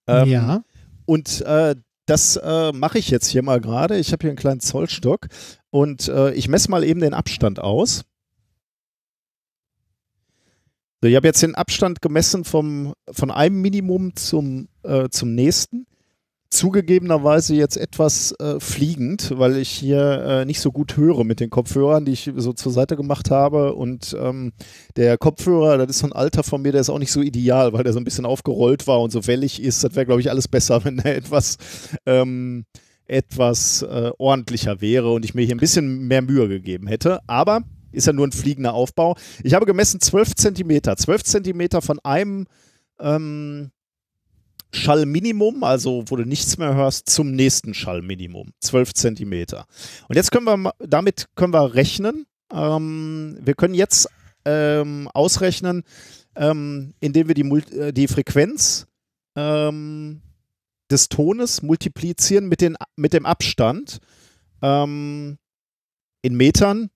Ähm, 0.06 0.28
ja. 0.28 0.62
Und 1.04 1.42
äh, 1.42 1.76
das 2.06 2.36
äh, 2.36 2.72
mache 2.72 2.98
ich 2.98 3.10
jetzt 3.10 3.28
hier 3.28 3.42
mal 3.42 3.60
gerade. 3.60 3.96
Ich 3.98 4.12
habe 4.12 4.22
hier 4.22 4.30
einen 4.30 4.38
kleinen 4.38 4.60
Zollstock 4.60 5.28
und 5.70 6.08
äh, 6.08 6.32
ich 6.32 6.48
messe 6.48 6.70
mal 6.70 6.82
eben 6.82 7.00
den 7.00 7.14
Abstand 7.14 7.60
aus. 7.60 8.04
Ich 11.02 11.16
habe 11.16 11.26
jetzt 11.26 11.42
den 11.42 11.54
Abstand 11.54 12.02
gemessen 12.02 12.44
vom, 12.44 12.92
von 13.10 13.30
einem 13.30 13.62
Minimum 13.62 14.16
zum, 14.16 14.68
äh, 14.82 15.08
zum 15.08 15.34
nächsten. 15.34 15.86
Zugegebenerweise 16.50 17.54
jetzt 17.54 17.78
etwas 17.78 18.32
äh, 18.38 18.60
fliegend, 18.60 19.38
weil 19.38 19.56
ich 19.56 19.70
hier 19.70 20.22
äh, 20.26 20.44
nicht 20.44 20.60
so 20.60 20.72
gut 20.72 20.98
höre 20.98 21.24
mit 21.24 21.40
den 21.40 21.48
Kopfhörern, 21.48 22.04
die 22.04 22.12
ich 22.12 22.30
so 22.36 22.52
zur 22.52 22.72
Seite 22.72 22.96
gemacht 22.96 23.30
habe. 23.30 23.74
Und 23.76 24.14
ähm, 24.20 24.52
der 24.96 25.16
Kopfhörer, 25.16 25.78
das 25.78 25.90
ist 25.90 25.98
so 26.00 26.06
ein 26.06 26.12
Alter 26.12 26.42
von 26.42 26.60
mir, 26.60 26.72
der 26.72 26.82
ist 26.82 26.90
auch 26.90 26.98
nicht 26.98 27.12
so 27.12 27.22
ideal, 27.22 27.72
weil 27.72 27.84
der 27.84 27.94
so 27.94 28.00
ein 28.00 28.04
bisschen 28.04 28.26
aufgerollt 28.26 28.86
war 28.86 29.00
und 29.00 29.10
so 29.10 29.26
wellig 29.26 29.62
ist. 29.62 29.82
Das 29.82 29.94
wäre, 29.94 30.04
glaube 30.06 30.20
ich, 30.20 30.28
alles 30.28 30.48
besser, 30.48 30.84
wenn 30.84 30.98
der 30.98 31.16
etwas, 31.16 31.56
ähm, 32.04 32.66
etwas 33.06 33.82
äh, 33.82 34.10
ordentlicher 34.18 34.82
wäre 34.82 35.12
und 35.12 35.24
ich 35.24 35.34
mir 35.34 35.46
hier 35.46 35.54
ein 35.54 35.60
bisschen 35.60 36.08
mehr 36.08 36.20
Mühe 36.20 36.48
gegeben 36.48 36.88
hätte. 36.88 37.20
Aber 37.26 37.62
ist 37.92 38.06
ja 38.06 38.12
nur 38.12 38.26
ein 38.26 38.32
fliegender 38.32 38.74
Aufbau. 38.74 39.16
Ich 39.42 39.54
habe 39.54 39.66
gemessen 39.66 40.00
12 40.00 40.34
Zentimeter. 40.34 40.96
12 40.96 41.24
Zentimeter 41.24 41.82
von 41.82 41.98
einem 42.00 42.46
ähm, 42.98 43.70
Schallminimum, 44.72 45.64
also 45.64 46.04
wo 46.06 46.16
du 46.16 46.24
nichts 46.24 46.58
mehr 46.58 46.74
hörst, 46.74 47.10
zum 47.10 47.32
nächsten 47.32 47.74
Schallminimum. 47.74 48.52
12 48.60 48.94
Zentimeter. 48.94 49.66
Und 50.08 50.16
jetzt 50.16 50.30
können 50.30 50.44
wir 50.44 50.72
damit 50.78 51.28
können 51.34 51.52
wir 51.52 51.74
rechnen. 51.74 52.26
Ähm, 52.52 53.38
wir 53.40 53.54
können 53.54 53.74
jetzt 53.74 54.08
ähm, 54.44 55.08
ausrechnen, 55.12 55.82
ähm, 56.36 56.94
indem 57.00 57.28
wir 57.28 57.34
die, 57.34 57.48
äh, 57.76 57.92
die 57.92 58.08
Frequenz 58.08 58.86
ähm, 59.36 60.22
des 60.90 61.08
Tones 61.08 61.62
multiplizieren 61.62 62.48
mit, 62.48 62.60
den, 62.60 62.76
mit 62.96 63.12
dem 63.12 63.26
Abstand 63.26 63.98
ähm, 64.62 65.38
in 66.22 66.36
Metern 66.36 66.90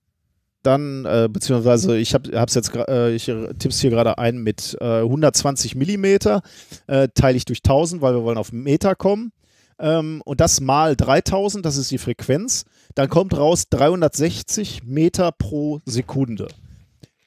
dann, 0.65 1.05
äh, 1.05 1.29
beziehungsweise 1.31 1.97
ich 1.97 2.13
habe 2.13 2.29
es 2.31 2.53
jetzt, 2.55 2.75
äh, 2.75 3.13
ich 3.13 3.31
tipp's 3.59 3.79
hier 3.79 3.89
gerade 3.89 4.17
ein 4.17 4.37
mit 4.37 4.77
äh, 4.81 5.01
120 5.01 5.75
Millimeter, 5.75 6.41
äh, 6.87 7.07
teile 7.13 7.37
ich 7.37 7.45
durch 7.45 7.59
1000, 7.59 8.01
weil 8.01 8.13
wir 8.13 8.23
wollen 8.23 8.37
auf 8.37 8.51
Meter 8.51 8.95
kommen. 8.95 9.31
Ähm, 9.77 10.21
und 10.25 10.39
das 10.39 10.61
mal 10.61 10.95
3000, 10.95 11.65
das 11.65 11.77
ist 11.77 11.91
die 11.91 11.97
Frequenz, 11.97 12.65
dann 12.95 13.09
kommt 13.09 13.37
raus 13.37 13.65
360 13.69 14.83
Meter 14.85 15.31
pro 15.31 15.81
Sekunde. 15.85 16.47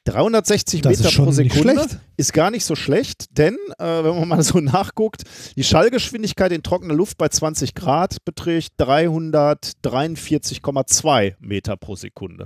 360 0.09 0.81
Das 0.81 0.97
Meter 0.97 1.11
pro 1.23 1.31
Sekunde 1.31 1.87
ist 2.17 2.33
gar 2.33 2.51
nicht 2.51 2.65
so 2.65 2.75
schlecht, 2.75 3.37
denn 3.37 3.55
äh, 3.77 4.03
wenn 4.03 4.19
man 4.19 4.27
mal 4.27 4.43
so 4.43 4.59
nachguckt, 4.59 5.23
die 5.55 5.63
Schallgeschwindigkeit 5.63 6.51
in 6.51 6.63
trockener 6.63 6.93
Luft 6.93 7.17
bei 7.17 7.29
20 7.29 7.75
Grad 7.75 8.17
beträgt 8.25 8.73
343,2 8.79 11.35
Meter 11.39 11.77
pro 11.77 11.95
Sekunde. 11.95 12.45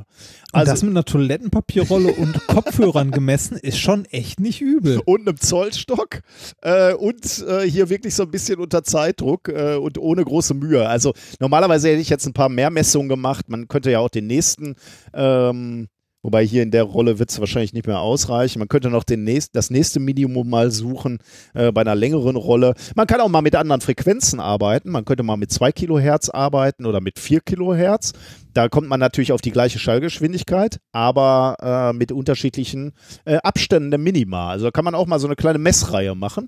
Und 0.52 0.60
Also 0.60 0.72
das 0.72 0.84
mit 0.84 0.91
einer 0.91 1.06
Toilettenpapierrolle 1.06 2.14
und 2.14 2.45
Kopfhörern 2.53 3.11
gemessen 3.11 3.57
ist 3.57 3.80
schon 3.80 4.06
echt 4.06 4.40
nicht 4.40 4.61
übel. 4.61 5.02
und 5.06 5.27
einem 5.27 5.38
Zollstock 5.40 6.22
äh, 6.61 6.94
und 6.94 7.44
äh, 7.48 7.68
hier 7.69 7.90
wirklich 7.90 8.15
so 8.15 8.23
ein 8.23 8.31
bisschen 8.31 8.60
unter 8.60 8.84
Zeitdruck 8.84 9.49
äh, 9.49 9.76
und 9.76 9.98
ohne 9.98 10.23
große 10.23 10.53
Mühe. 10.53 10.88
Also 10.88 11.14
normalerweise 11.40 11.90
hätte 11.90 12.02
ich 12.02 12.10
jetzt 12.10 12.26
ein 12.27 12.34
paar 12.34 12.49
mehr 12.49 12.69
Messungen 12.69 13.10
gemacht. 13.10 13.49
Man 13.49 13.68
könnte 13.68 13.90
ja 13.91 13.99
auch 13.99 14.10
den 14.10 14.27
nächsten, 14.27 14.76
ähm, 15.14 15.88
wobei 16.24 16.45
hier 16.45 16.64
in 16.64 16.72
der 16.72 16.84
Rolle 16.84 17.20
wird 17.20 17.30
es 17.30 17.40
wahrscheinlich 17.40 17.74
nicht 17.74 17.86
mehr 17.86 18.00
ausreichen. 18.00 18.60
Man 18.60 18.68
könnte 18.68 18.90
noch 18.90 19.04
den 19.04 19.24
nächst, 19.24 19.56
das 19.56 19.70
nächste 19.70 20.00
Minimum 20.00 20.50
mal 20.50 20.72
suchen 20.72 21.20
äh, 21.54 21.72
bei 21.72 21.82
einer 21.82 21.95
längeren 21.95 22.36
Rolle. 22.36 22.74
Man 22.95 23.06
kann 23.06 23.22
auch 23.22 23.30
mal 23.30 23.41
mit 23.41 23.56
anderen 23.56 23.82
Frequenzen 23.82 24.40
arbeiten. 24.40 24.90
Man 24.90 25.06
könnte 25.06 25.24
mal 25.24 25.38
mit 25.38 25.52
2 25.52 25.72
Kilohertz 25.72 26.30
arbeiten 26.30 26.86
oder 26.86 27.02
mit 27.02 27.20
4 27.20 27.41
Kilohertz. 27.41 28.14
Da 28.54 28.70
kommt 28.70 28.88
man 28.88 29.00
natürlich 29.00 29.32
auf 29.32 29.41
die 29.41 29.52
gleiche 29.52 29.80
Schallgeschwindigkeit, 29.80 30.80
aber 30.91 31.91
äh, 31.91 31.94
mit 31.94 32.12
unterschiedlichen 32.12 32.94
äh, 33.26 33.36
Abständen 33.38 33.91
der 33.91 34.00
Minima. 34.00 34.50
Also 34.50 34.66
da 34.66 34.72
kann 34.72 34.86
man 34.86 34.95
auch 34.95 35.08
mal 35.08 35.20
so 35.20 35.28
eine 35.28 35.36
kleine 35.36 35.60
Messreihe 35.60 36.16
machen. 36.16 36.48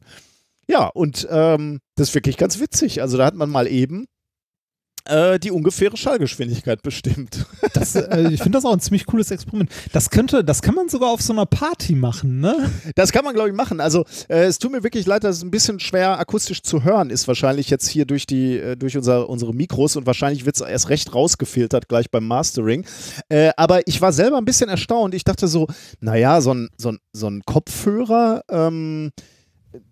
Ja, 0.68 0.88
und 0.88 1.28
ähm, 1.30 1.80
das 1.96 2.10
ist 2.10 2.16
wirklich 2.16 2.38
ganz 2.38 2.60
witzig. 2.60 3.02
Also 3.02 3.18
da 3.18 3.26
hat 3.26 3.36
man 3.36 3.50
mal 3.50 3.68
eben 3.68 4.06
äh, 5.06 5.40
die 5.40 5.52
ungefähre 5.52 5.98
Schallgeschwindigkeit 5.98 6.82
bestimmt. 6.82 7.46
Das, 7.74 7.94
äh, 7.96 8.30
ich 8.32 8.42
finde 8.42 8.58
das 8.58 8.64
auch 8.64 8.72
ein 8.72 8.80
ziemlich 8.80 9.06
cooles 9.06 9.32
Experiment. 9.32 9.70
Das 9.92 10.10
könnte, 10.10 10.46
das 10.46 10.62
kann 10.62 10.76
man 10.76 10.88
sogar 10.88 11.10
auf 11.10 11.22
so 11.22 11.34
einer 11.34 11.46
Party 11.46 11.94
machen, 11.94 12.40
ne? 12.40 12.72
Das 12.96 13.12
kann 13.12 13.26
man, 13.26 13.34
glaube 13.34 13.50
ich, 13.50 13.56
machen. 13.56 13.82
Also 13.82 14.06
äh, 14.30 14.46
es 14.46 14.60
tut 14.60 14.72
mir 14.72 14.84
wirklich 14.84 15.06
leid, 15.06 15.26
dass 15.26 15.38
es 15.38 15.44
ein 15.44 15.52
bisschen 15.52 15.82
schwer 15.82 16.18
akustisch 16.18 16.62
zu 16.62 16.84
hören 16.86 17.10
ist, 17.10 17.28
wahrscheinlich 17.28 17.70
jetzt 17.70 17.90
hier 17.90 18.06
durch 18.06 18.28
die, 18.28 18.58
äh, 18.58 18.78
durch 18.78 18.96
unser, 18.96 19.28
unsere 19.30 19.54
Mikros 19.54 19.98
und 19.98 20.06
wahrscheinlich 20.06 20.46
wird 20.46 20.56
es 20.56 20.62
erst 20.62 20.90
recht 20.90 21.14
rausgefiltert 21.14 21.90
gleich 21.90 22.10
beim 22.10 22.28
Mastering. 22.28 22.86
Äh, 23.28 23.52
aber 23.58 23.86
ich 23.88 24.00
war 24.00 24.14
selber 24.14 24.38
ein 24.38 24.46
bisschen 24.46 24.70
erstaunt. 24.70 25.14
Ich 25.14 25.26
dachte 25.26 25.50
so, 25.50 25.68
naja, 26.00 26.40
so 26.40 26.54
ein, 26.54 26.70
so 26.78 26.94
ein, 26.94 27.00
so 27.12 27.28
ein 27.28 27.42
Kopfhörer 27.46 28.44
ähm, 28.50 29.12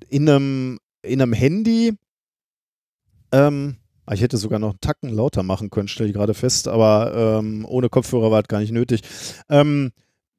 in 0.10 0.30
einem, 0.30 0.80
in 1.02 1.22
einem 1.22 1.34
Handy, 1.34 1.98
ähm, 3.34 3.78
ich 4.12 4.22
hätte 4.22 4.38
sogar 4.38 4.60
noch 4.60 4.72
einen 4.72 4.82
Tacken 4.82 5.10
lauter 5.10 5.44
machen 5.44 5.70
können, 5.70 5.88
stelle 5.88 6.10
ich 6.10 6.16
gerade 6.16 6.34
fest, 6.34 6.68
aber 6.68 7.40
ähm, 7.40 7.66
ohne 7.68 7.90
Kopfhörer 7.90 8.32
war 8.32 8.42
es 8.42 8.48
gar 8.48 8.60
nicht 8.60 8.72
nötig. 8.72 9.02
Ähm, 9.50 9.92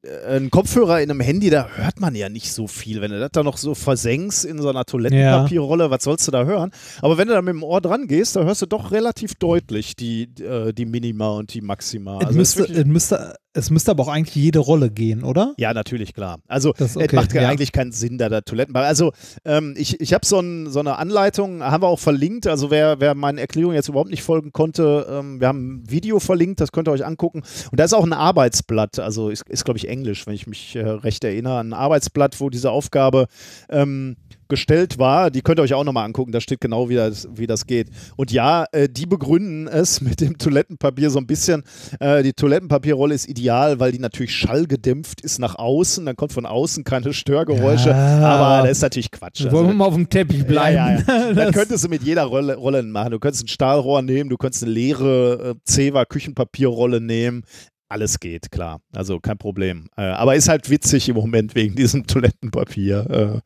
äh, 0.03 0.37
ein 0.37 0.51
Kopfhörer 0.51 1.01
in 1.01 1.09
einem 1.09 1.19
Handy, 1.19 1.49
da 1.49 1.67
hört 1.75 1.99
man 1.99 2.15
ja 2.15 2.29
nicht 2.29 2.51
so 2.51 2.67
viel. 2.67 3.01
Wenn 3.01 3.11
du 3.11 3.19
das 3.19 3.31
da 3.31 3.43
noch 3.43 3.57
so 3.57 3.75
versenkst 3.75 4.45
in 4.45 4.61
so 4.61 4.69
einer 4.69 4.85
Toilettenpapierrolle, 4.85 5.89
was 5.89 6.03
sollst 6.03 6.27
du 6.27 6.31
da 6.31 6.45
hören? 6.45 6.71
Aber 7.01 7.17
wenn 7.17 7.27
du 7.27 7.33
da 7.33 7.41
mit 7.41 7.53
dem 7.53 7.63
Ohr 7.63 7.81
dran 7.81 8.07
gehst, 8.07 8.35
da 8.35 8.43
hörst 8.43 8.61
du 8.61 8.65
doch 8.65 8.91
relativ 8.91 9.35
deutlich 9.35 9.95
die, 9.95 10.23
äh, 10.41 10.73
die 10.73 10.85
Minima 10.85 11.29
und 11.29 11.53
die 11.53 11.61
Maxima. 11.61 12.19
es, 12.19 12.25
Also 12.27 12.37
müsste, 12.37 12.85
müsste, 12.85 13.35
es 13.55 13.69
müsste 13.69 13.91
aber 13.91 14.03
auch 14.03 14.07
eigentlich 14.09 14.35
jede 14.35 14.59
Rolle 14.59 14.91
gehen, 14.91 15.23
oder? 15.23 15.53
ja, 15.57 15.73
natürlich, 15.73 16.13
klar. 16.13 16.39
Also 16.47 16.73
Das- 16.77 16.91
es 16.91 16.97
okay, 16.97 17.15
macht 17.15 17.33
ja 17.33 17.47
eigentlich 17.47 17.71
keinen 17.71 17.91
Sinn, 17.91 18.17
da 18.17 18.29
der 18.29 18.43
Toiletten. 18.43 18.75
Also 18.75 19.13
ähm, 19.45 19.73
ich, 19.77 19.99
ich 20.01 20.13
habe 20.13 20.25
so, 20.25 20.39
ein, 20.39 20.69
so 20.69 20.79
eine 20.79 20.97
Anleitung, 20.97 21.63
haben 21.63 21.81
wir 21.83 21.87
auch 21.87 21.99
verlinkt. 21.99 22.47
Also 22.47 22.69
wer, 22.69 22.99
wer 22.99 23.15
meinen 23.15 23.37
Erklärungen 23.37 23.75
jetzt 23.75 23.87
überhaupt 23.89 24.09
nicht 24.09 24.23
folgen 24.23 24.51
konnte, 24.51 25.07
ähm, 25.09 25.39
wir 25.39 25.47
haben 25.47 25.77
ein 25.83 25.89
Video 25.89 26.19
verlinkt, 26.19 26.59
das 26.59 26.71
könnt 26.71 26.87
ihr 26.87 26.91
euch 26.91 27.05
angucken. 27.05 27.43
Und 27.71 27.79
da 27.79 27.85
ist 27.85 27.93
auch 27.93 28.03
ein 28.05 28.13
Arbeitsblatt, 28.13 28.99
also 28.99 29.29
ist, 29.29 29.47
ist 29.49 29.63
glaube 29.65 29.77
ich 29.77 29.87
Englisch, 29.87 30.27
wenn 30.27 30.33
ich 30.35 30.47
mich 30.47 30.75
äh, 30.75 30.81
recht 30.87 31.23
erinnere, 31.23 31.59
ein 31.59 31.73
Arbeitsblatt, 31.73 32.39
wo 32.41 32.49
diese 32.49 32.71
Aufgabe 32.71 33.27
ähm, 33.69 34.17
gestellt 34.47 34.97
war. 34.99 35.31
Die 35.31 35.41
könnt 35.41 35.59
ihr 35.59 35.63
euch 35.63 35.73
auch 35.73 35.83
nochmal 35.83 36.05
angucken, 36.05 36.31
da 36.31 36.41
steht 36.41 36.61
genau, 36.61 36.89
wie 36.89 36.95
das, 36.95 37.27
wie 37.35 37.47
das 37.47 37.65
geht. 37.65 37.89
Und 38.15 38.31
ja, 38.31 38.65
äh, 38.71 38.87
die 38.89 39.05
begründen 39.05 39.67
es 39.67 40.01
mit 40.01 40.21
dem 40.21 40.37
Toilettenpapier 40.37 41.09
so 41.09 41.19
ein 41.19 41.27
bisschen. 41.27 41.63
Äh, 41.99 42.23
die 42.23 42.33
Toilettenpapierrolle 42.33 43.13
ist 43.15 43.27
ideal, 43.27 43.79
weil 43.79 43.91
die 43.91 43.99
natürlich 43.99 44.35
schallgedämpft 44.35 45.21
ist 45.21 45.39
nach 45.39 45.55
außen. 45.55 46.05
Dann 46.05 46.15
kommt 46.15 46.33
von 46.33 46.45
außen 46.45 46.83
keine 46.83 47.13
Störgeräusche. 47.13 47.89
Ja. 47.89 48.19
Aber 48.19 48.67
das 48.67 48.77
ist 48.77 48.81
natürlich 48.83 49.11
Quatsch. 49.11 49.41
Wollen 49.43 49.51
wir 49.53 49.59
Also, 49.59 49.73
mal 49.73 49.85
auf 49.85 49.93
dem 49.95 50.09
Teppich 50.09 50.45
bleiben? 50.45 50.75
ja, 50.75 50.91
ja, 51.29 51.33
Das- 51.33 51.53
könntest 51.53 51.83
du 51.85 51.89
mit 51.89 52.03
jeder 52.03 52.23
Rolle, 52.23 52.55
Rolle 52.55 52.83
machen. 52.83 53.11
Du 53.11 53.19
könntest 53.19 53.43
ein 53.45 53.47
Stahlrohr 53.47 54.01
nehmen, 54.01 54.29
du 54.29 54.37
könntest 54.37 54.63
eine 54.63 54.71
leere 54.71 55.51
äh, 55.51 55.55
Zewa 55.63 56.05
Küchenpapierrolle 56.05 57.01
nehmen. 57.01 57.43
Alles 57.87 58.19
geht, 58.19 58.51
klar. 58.51 58.81
Also 58.95 59.19
kein 59.19 59.37
Problem. 59.37 59.87
Äh, 59.95 60.01
aber 60.01 60.35
ist 60.35 60.49
halt 60.49 60.69
witzig 60.71 61.07
im 61.07 61.15
Moment 61.15 61.53
wegen 61.53 61.75
diesem 61.75 62.07
Toilettenpapier. 62.07 63.09
Äh, 63.09 63.39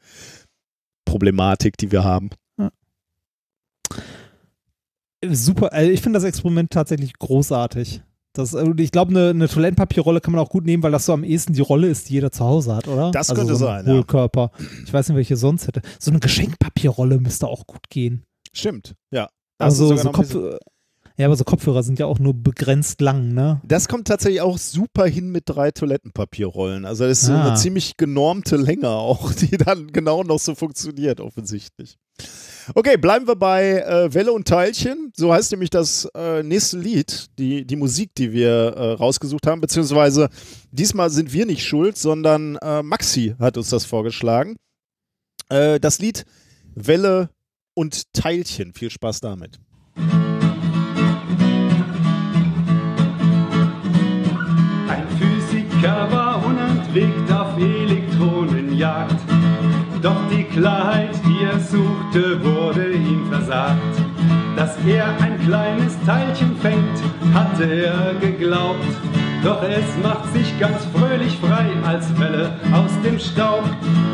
Problematik, 1.10 1.78
die 1.78 1.92
wir 1.92 2.04
haben. 2.04 2.30
Super, 5.26 5.74
also 5.74 5.92
ich 5.92 6.02
finde 6.02 6.18
das 6.18 6.24
Experiment 6.24 6.72
tatsächlich 6.72 7.14
großartig. 7.14 8.02
Das, 8.34 8.54
äh, 8.54 8.72
ich 8.78 8.92
glaube, 8.92 9.12
eine, 9.12 9.30
eine 9.32 9.48
Toilettenpapierrolle 9.50 10.22
kann 10.22 10.34
man 10.34 10.42
auch 10.42 10.50
gut 10.50 10.66
nehmen, 10.66 10.82
weil 10.84 10.92
das 10.92 11.06
so 11.06 11.14
am 11.14 11.24
ehesten 11.24 11.54
die 11.54 11.62
Rolle 11.62 11.88
ist, 11.90 12.10
die 12.10 12.14
jeder 12.14 12.32
zu 12.32 12.46
Hause 12.46 12.76
hat, 12.76 12.88
oder? 12.88 13.12
Das 13.12 13.30
also 13.30 13.42
könnte 13.42 13.56
so 13.56 13.68
ein 13.68 13.84
sein, 13.84 13.88
ja. 13.88 13.98
Hohlkörper. 13.98 14.52
Ich 14.86 14.94
weiß 14.94 15.10
nicht, 15.10 15.18
welche 15.18 15.36
sonst 15.36 15.68
hätte. 15.68 15.82
So 16.00 16.12
eine 16.12 16.20
Geschenkpapierrolle 16.20 17.20
müsste 17.20 17.48
auch 17.48 17.68
gut 17.68 17.90
gehen. 17.90 18.24
Stimmt, 18.54 18.96
ja. 19.12 19.30
Da 19.58 19.66
hast 19.66 19.80
du 19.80 19.90
Also 19.90 19.98
so 19.98 20.12
Kopf, 20.12 20.36
ja, 21.20 21.26
aber 21.26 21.36
so 21.36 21.44
Kopfhörer 21.44 21.84
sind 21.84 22.00
ja 22.00 22.06
auch 22.06 22.18
nur 22.18 22.34
begrenzt 22.34 23.02
lang, 23.02 23.34
ne? 23.34 23.62
Das 23.66 23.88
kommt 23.90 24.08
tatsächlich 24.08 24.42
auch 24.42 24.58
super 24.58 25.06
hin 25.06 25.32
mit 25.32 25.44
drei 25.48 25.70
Toilettenpapierrollen. 25.72 26.86
Also 26.86 27.06
das 27.06 27.24
ist 27.24 27.30
Ah. 27.30 27.48
eine 27.50 27.58
ziemlich 27.58 27.98
genormte 27.98 28.56
Länge 28.56 28.88
auch, 28.90 29.34
die 29.34 29.58
dann 29.58 29.88
genau 29.92 30.24
noch 30.24 30.40
so 30.40 30.56
funktioniert, 30.56 31.20
offensichtlich. 31.20 31.98
Okay, 32.74 32.98
bleiben 32.98 33.28
wir 33.28 33.36
bei 33.36 33.82
äh, 33.82 34.14
Welle 34.14 34.32
und 34.32 34.48
Teilchen. 34.48 35.12
So 35.16 35.34
heißt 35.34 35.52
nämlich 35.52 35.70
das 35.70 36.06
äh, 36.16 36.42
nächste 36.42 36.78
Lied, 36.78 37.28
die, 37.38 37.66
die 37.66 37.76
Musik, 37.76 38.12
die 38.16 38.32
wir 38.32 38.50
äh, 38.50 38.92
rausgesucht 38.94 39.46
haben. 39.46 39.60
Beziehungsweise 39.60 40.30
diesmal 40.72 41.10
sind 41.10 41.34
wir 41.34 41.46
nicht 41.46 41.66
schuld, 41.66 41.98
sondern 41.98 42.56
äh, 42.62 42.82
Maxi 42.82 43.36
hat 43.40 43.58
uns 43.58 43.70
das 43.70 43.84
vorgeschlagen. 43.86 44.56
Äh, 45.50 45.80
das 45.82 46.00
Lied 46.00 46.26
Welle 46.76 47.30
und 47.74 48.14
Teilchen. 48.14 48.74
Viel 48.74 48.90
Spaß 48.90 49.20
damit. 49.20 49.60
Unentwegt 56.90 57.32
auf 57.32 57.58
Elektronenjagd. 57.58 59.16
Doch 60.02 60.18
die 60.32 60.44
Klarheit, 60.44 61.12
die 61.26 61.46
er 61.46 61.60
suchte, 61.60 62.44
wurde 62.44 62.92
ihm 62.92 63.26
versagt. 63.30 63.80
Dass 64.56 64.78
er 64.86 65.08
ein 65.22 65.40
kleines 65.46 65.98
Teilchen 66.06 66.56
fängt, 66.58 67.02
hatte 67.34 67.64
er 67.64 68.14
geglaubt. 68.20 68.86
Doch 69.44 69.62
es 69.64 70.04
macht 70.04 70.34
sich 70.34 70.60
ganz 70.60 70.86
fröhlich 70.94 71.38
frei 71.38 71.68
als 71.86 72.08
Welle 72.20 72.54
aus 72.74 72.92
dem 73.04 73.20
Staub. 73.20 73.64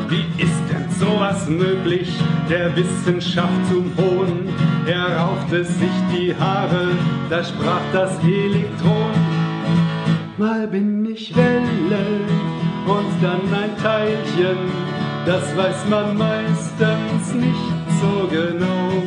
Wie 0.08 0.26
ist 0.42 0.64
denn 0.72 0.88
sowas 0.92 1.50
möglich, 1.50 2.12
der 2.48 2.76
Wissenschaft 2.76 3.68
zum 3.70 3.92
Hohn? 3.98 4.50
Er 4.86 5.18
raufte 5.18 5.64
sich 5.66 5.96
die 6.16 6.36
Haare, 6.36 6.90
da 7.30 7.44
sprach 7.44 7.82
das 7.92 8.20
Elektron. 8.24 9.12
Mal 10.38 10.68
bin 10.68 11.06
ich 11.06 11.36
Welle 11.36 12.55
und 12.88 13.12
dann 13.22 13.42
ein 13.54 13.76
Teilchen, 13.78 14.58
das 15.26 15.56
weiß 15.58 15.90
man 15.90 16.18
meistens 16.18 17.34
nicht 17.34 17.76
so 18.02 18.28
genau. 18.28 19.04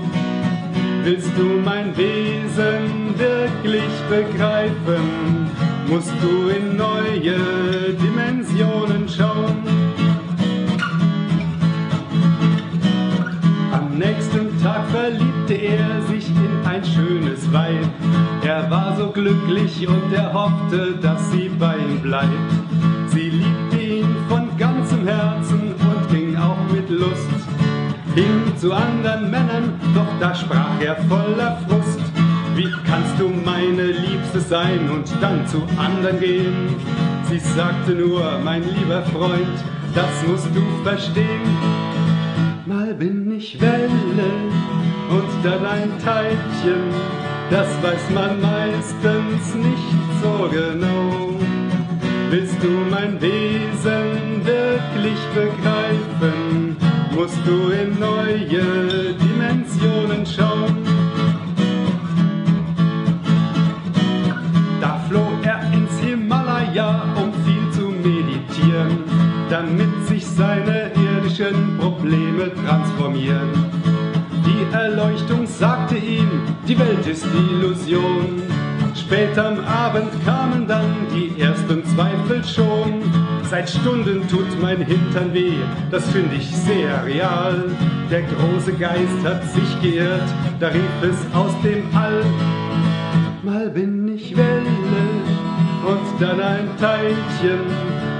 Willst 1.05 1.30
du 1.38 1.44
mein 1.64 1.96
Wesen 1.96 3.14
wirklich 3.16 3.92
begreifen, 4.10 5.48
musst 5.88 6.12
du 6.20 6.48
in 6.48 6.76
neue 6.76 7.94
Dimensionen 7.94 9.09
schauen. 9.09 9.62
Am 13.72 13.96
nächsten 13.96 14.60
Tag 14.62 14.86
verliebte 14.88 15.55
er 15.55 16.02
sich 16.02 16.28
in 16.28 16.66
ein 16.66 16.84
schönes 16.84 17.52
Weib. 17.52 17.86
Er 18.44 18.70
war 18.70 18.96
so 18.96 19.10
glücklich 19.10 19.86
und 19.88 20.12
er 20.12 20.32
hoffte, 20.32 20.98
dass 21.00 21.30
sie 21.30 21.48
bei 21.48 21.76
ihm 21.76 22.00
bleibt. 22.00 22.28
Sie 23.09 23.30
ganzem 23.30 23.57
Herzen 25.09 25.74
und 25.89 26.09
ging 26.10 26.36
auch 26.36 26.62
mit 26.70 26.90
Lust 26.90 27.30
hin 28.14 28.52
zu 28.56 28.72
anderen 28.72 29.30
Männern, 29.30 29.80
doch 29.94 30.12
da 30.20 30.35
sprach 30.35 30.80
er 30.80 30.97
voller 31.09 31.59
Frust. 31.66 32.01
Wie 32.55 32.70
kannst 32.85 33.18
du 33.18 33.28
meine 33.28 33.86
Liebste 33.86 34.40
sein 34.40 34.90
und 34.90 35.09
dann 35.20 35.47
zu 35.47 35.62
anderen 35.78 36.18
gehen? 36.18 36.74
Sie 37.28 37.39
sagte 37.39 37.93
nur, 37.93 38.39
mein 38.43 38.64
lieber 38.64 39.02
Freund, 39.02 39.59
das 39.94 40.12
musst 40.26 40.48
du 40.55 40.62
verstehen. 40.82 41.56
Mal 42.66 42.93
bin 42.94 43.30
ich 43.30 43.60
Welle 43.60 44.32
und 45.10 45.44
dann 45.44 45.64
ein 45.64 45.93
Teilchen, 46.05 46.90
das 47.51 47.68
weiß 47.82 48.10
man 48.14 48.40
meistens 48.40 49.55
nicht 49.55 50.22
so 50.22 50.48
genau. 50.51 51.27
Willst 52.30 52.62
du 52.62 52.68
mein 52.90 53.18
Wesen 53.22 54.44
wirklich 54.44 55.18
begreifen, 55.34 56.76
musst 57.14 57.38
du 57.46 57.70
in 57.70 57.98
neue 57.98 59.14
Dimensionen 59.14 60.26
schauen. 60.26 60.76
Da 64.78 65.00
floh 65.09 65.26
er 65.42 65.72
ins 65.72 65.98
Himalaya, 66.00 67.02
um 67.16 67.32
viel 67.44 67.70
zu 67.72 67.88
meditieren, 68.06 69.05
damit 69.48 70.06
sich 70.06 70.26
seine 70.26 70.92
irdischen 70.94 71.78
Probleme 71.78 72.52
transformieren. 72.66 73.48
Die 74.44 74.74
Erleuchtung 74.74 75.46
sagte 75.46 75.96
ihm, 75.96 76.28
die 76.66 76.78
Welt 76.78 77.06
ist 77.06 77.24
Illusion. 77.24 78.42
Spät 78.94 79.38
am 79.38 79.59
Abend 79.64 80.10
kamen 80.24 80.66
dann 80.66 80.94
die 81.14 81.40
ersten 81.40 81.77
Zweifel 81.98 82.44
schon. 82.44 83.02
Seit 83.50 83.68
Stunden 83.68 84.28
tut 84.28 84.46
mein 84.62 84.80
Hintern 84.80 85.34
weh, 85.34 85.58
das 85.90 86.08
finde 86.10 86.36
ich 86.36 86.46
sehr 86.46 87.04
real. 87.04 87.72
Der 88.08 88.22
große 88.22 88.74
Geist 88.74 89.24
hat 89.24 89.42
sich 89.50 89.82
geirrt, 89.82 90.28
da 90.60 90.68
rief 90.68 91.02
es 91.02 91.16
aus 91.36 91.50
dem 91.64 91.82
All. 91.96 92.22
Mal 93.42 93.70
bin 93.70 94.06
ich 94.14 94.36
Welle 94.36 94.62
und 95.88 96.20
dann 96.20 96.40
ein 96.40 96.68
Teilchen, 96.78 97.66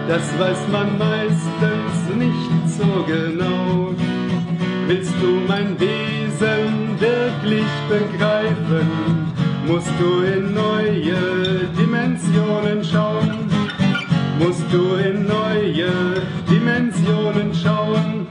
das 0.09 0.24
weiß 0.40 0.59
man 0.72 0.98
meistens 0.98 2.16
nicht 2.16 2.76
so 2.76 3.05
genau. 3.06 3.94
Willst 4.88 5.14
du 5.22 5.40
mein 5.46 5.78
Wesen 5.78 6.98
wirklich 6.98 7.68
begreifen? 7.88 9.28
musst 9.68 9.92
du 10.00 10.22
in 10.22 10.55
neue 10.55 11.68
Dimensionen 11.78 12.82
schauen, 12.82 13.38
musst 14.39 14.73
du 14.73 14.94
in 14.94 15.27
neue 15.27 16.23
Dimensionen 16.48 17.55
schauen. 17.55 18.27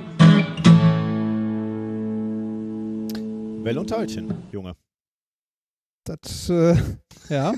Well 3.64 3.78
und 3.78 3.90
Teilchen, 3.90 4.34
Junge. 4.52 4.76
Das, 6.06 6.50
äh, 6.50 6.78
ja. 7.30 7.54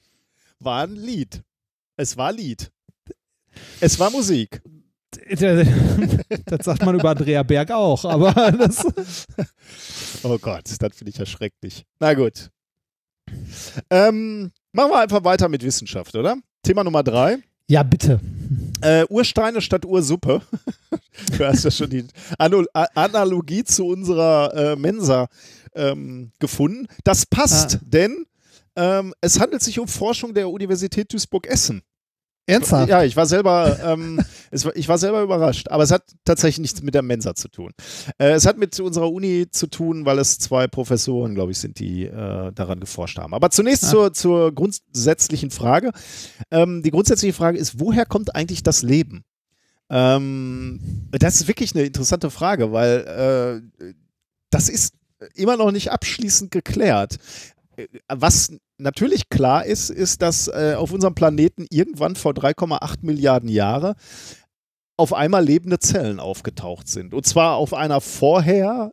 War 0.58 0.82
ein 0.82 0.96
Lied. 0.96 1.42
Es 1.96 2.16
war 2.16 2.32
Lied. 2.32 2.72
Es 3.80 3.98
war 4.00 4.10
Musik. 4.10 4.60
das 6.46 6.64
sagt 6.64 6.84
man 6.84 6.96
über 6.96 7.10
Andrea 7.10 7.44
Berg 7.44 7.70
auch, 7.70 8.04
aber 8.04 8.32
das. 8.52 8.86
Oh 10.26 10.38
Gott, 10.38 10.64
das 10.80 10.96
finde 10.96 11.10
ich 11.10 11.18
ja 11.18 11.26
schrecklich. 11.26 11.84
Na 12.00 12.14
gut. 12.14 12.50
Ähm, 13.90 14.52
machen 14.72 14.90
wir 14.90 15.00
einfach 15.00 15.22
weiter 15.22 15.50
mit 15.50 15.62
Wissenschaft, 15.62 16.14
oder? 16.14 16.38
Thema 16.62 16.82
Nummer 16.82 17.02
drei. 17.02 17.42
Ja, 17.68 17.82
bitte. 17.82 18.20
Äh, 18.82 19.04
Ursteine 19.08 19.60
statt 19.60 19.84
Ursuppe. 19.84 20.42
du 21.38 21.44
hast 21.44 21.64
ja 21.64 21.70
schon 21.70 21.88
die 21.88 22.04
Anal 22.38 22.66
Analogie 22.72 23.64
zu 23.64 23.86
unserer 23.86 24.52
äh, 24.54 24.76
Mensa 24.76 25.28
ähm, 25.74 26.32
gefunden. 26.38 26.86
Das 27.04 27.24
passt, 27.24 27.76
ah. 27.76 27.80
denn 27.82 28.26
ähm, 28.76 29.14
es 29.20 29.40
handelt 29.40 29.62
sich 29.62 29.78
um 29.78 29.88
Forschung 29.88 30.34
der 30.34 30.50
Universität 30.50 31.12
Duisburg-Essen. 31.12 31.82
Ernsthaft? 32.46 32.90
Ja, 32.90 33.02
ich 33.02 33.16
war 33.16 33.26
selber, 33.26 33.78
ähm, 33.82 34.20
es, 34.50 34.66
ich 34.74 34.88
war 34.88 34.98
selber 34.98 35.22
überrascht, 35.22 35.68
aber 35.68 35.82
es 35.82 35.90
hat 35.90 36.02
tatsächlich 36.24 36.60
nichts 36.60 36.82
mit 36.82 36.94
der 36.94 37.02
Mensa 37.02 37.34
zu 37.34 37.48
tun. 37.48 37.72
Äh, 38.18 38.32
es 38.32 38.46
hat 38.46 38.58
mit 38.58 38.78
unserer 38.80 39.10
Uni 39.10 39.46
zu 39.50 39.66
tun, 39.66 40.04
weil 40.04 40.18
es 40.18 40.38
zwei 40.38 40.66
Professoren, 40.66 41.34
glaube 41.34 41.52
ich, 41.52 41.58
sind, 41.58 41.78
die 41.78 42.04
äh, 42.04 42.52
daran 42.52 42.80
geforscht 42.80 43.18
haben. 43.18 43.32
Aber 43.32 43.50
zunächst 43.50 43.84
ah. 43.84 43.90
zur, 43.90 44.12
zur 44.12 44.54
grundsätzlichen 44.54 45.50
Frage. 45.50 45.92
Ähm, 46.50 46.82
die 46.82 46.90
grundsätzliche 46.90 47.32
Frage 47.34 47.58
ist, 47.58 47.80
woher 47.80 48.04
kommt 48.04 48.34
eigentlich 48.34 48.62
das 48.62 48.82
Leben? 48.82 49.24
Ähm, 49.88 50.80
das 51.12 51.36
ist 51.36 51.48
wirklich 51.48 51.74
eine 51.74 51.84
interessante 51.84 52.30
Frage, 52.30 52.72
weil 52.72 53.62
äh, 53.80 53.94
das 54.50 54.68
ist 54.68 54.94
immer 55.34 55.56
noch 55.56 55.72
nicht 55.72 55.90
abschließend 55.92 56.50
geklärt. 56.50 57.16
Äh, 57.76 57.88
was 58.08 58.52
natürlich 58.78 59.28
klar 59.28 59.64
ist, 59.64 59.90
ist, 59.90 60.22
dass 60.22 60.48
äh, 60.48 60.74
auf 60.76 60.92
unserem 60.92 61.14
Planeten 61.14 61.66
irgendwann 61.70 62.16
vor 62.16 62.32
3,8 62.32 62.98
Milliarden 63.02 63.48
Jahren 63.48 63.94
auf 64.96 65.12
einmal 65.12 65.44
lebende 65.44 65.78
Zellen 65.78 66.20
aufgetaucht 66.20 66.88
sind. 66.88 67.14
Und 67.14 67.26
zwar 67.26 67.56
auf 67.56 67.74
einer 67.74 68.00
vorher 68.00 68.92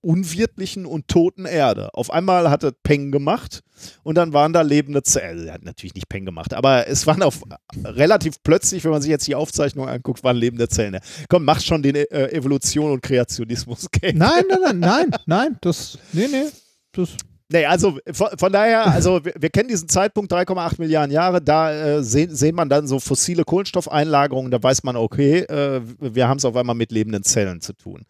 unwirtlichen 0.00 0.86
und 0.86 1.08
toten 1.08 1.46
Erde. 1.46 1.92
Auf 1.92 2.10
einmal 2.10 2.48
hat 2.48 2.62
es 2.62 2.72
Peng 2.84 3.10
gemacht 3.10 3.60
und 4.04 4.14
dann 4.14 4.32
waren 4.32 4.52
da 4.52 4.62
lebende 4.62 5.02
Zellen. 5.02 5.48
Er 5.48 5.54
hat 5.54 5.64
natürlich 5.64 5.94
nicht 5.94 6.08
Peng 6.08 6.24
gemacht, 6.24 6.54
aber 6.54 6.86
es 6.86 7.08
waren 7.08 7.22
auf 7.22 7.42
relativ 7.84 8.36
plötzlich, 8.44 8.84
wenn 8.84 8.92
man 8.92 9.02
sich 9.02 9.10
jetzt 9.10 9.26
die 9.26 9.34
Aufzeichnung 9.34 9.88
anguckt, 9.88 10.22
waren 10.22 10.36
lebende 10.36 10.68
Zellen. 10.68 11.00
Komm, 11.28 11.44
mach 11.44 11.60
schon 11.60 11.82
den 11.82 11.96
äh, 11.96 12.28
Evolution 12.30 12.92
und 12.92 13.02
Kreationismus. 13.02 13.86
-Gag. 13.92 14.12
Nein, 14.14 14.44
nein, 14.48 14.58
nein, 14.62 14.78
nein, 14.78 15.10
nein, 15.26 15.58
das, 15.60 15.98
nee, 16.12 16.28
nee, 16.30 16.50
das 16.92 17.16
Nee, 17.48 17.64
also 17.64 17.96
von, 18.10 18.28
von 18.36 18.52
daher, 18.52 18.86
also 18.86 19.24
wir, 19.24 19.32
wir, 19.38 19.50
kennen 19.50 19.68
diesen 19.68 19.88
Zeitpunkt, 19.88 20.32
3,8 20.32 20.80
Milliarden 20.80 21.12
Jahre, 21.12 21.40
da 21.40 21.72
äh, 21.98 22.02
sehen, 22.02 22.34
sehen 22.34 22.56
man 22.56 22.68
dann 22.68 22.88
so 22.88 22.98
fossile 22.98 23.44
Kohlenstoffeinlagerungen, 23.44 24.50
da 24.50 24.60
weiß 24.60 24.82
man, 24.82 24.96
okay, 24.96 25.42
äh, 25.42 25.80
wir 26.00 26.26
haben 26.26 26.38
es 26.38 26.44
auf 26.44 26.56
einmal 26.56 26.74
mit 26.74 26.90
lebenden 26.90 27.22
Zellen 27.22 27.60
zu 27.60 27.72
tun. 27.72 28.02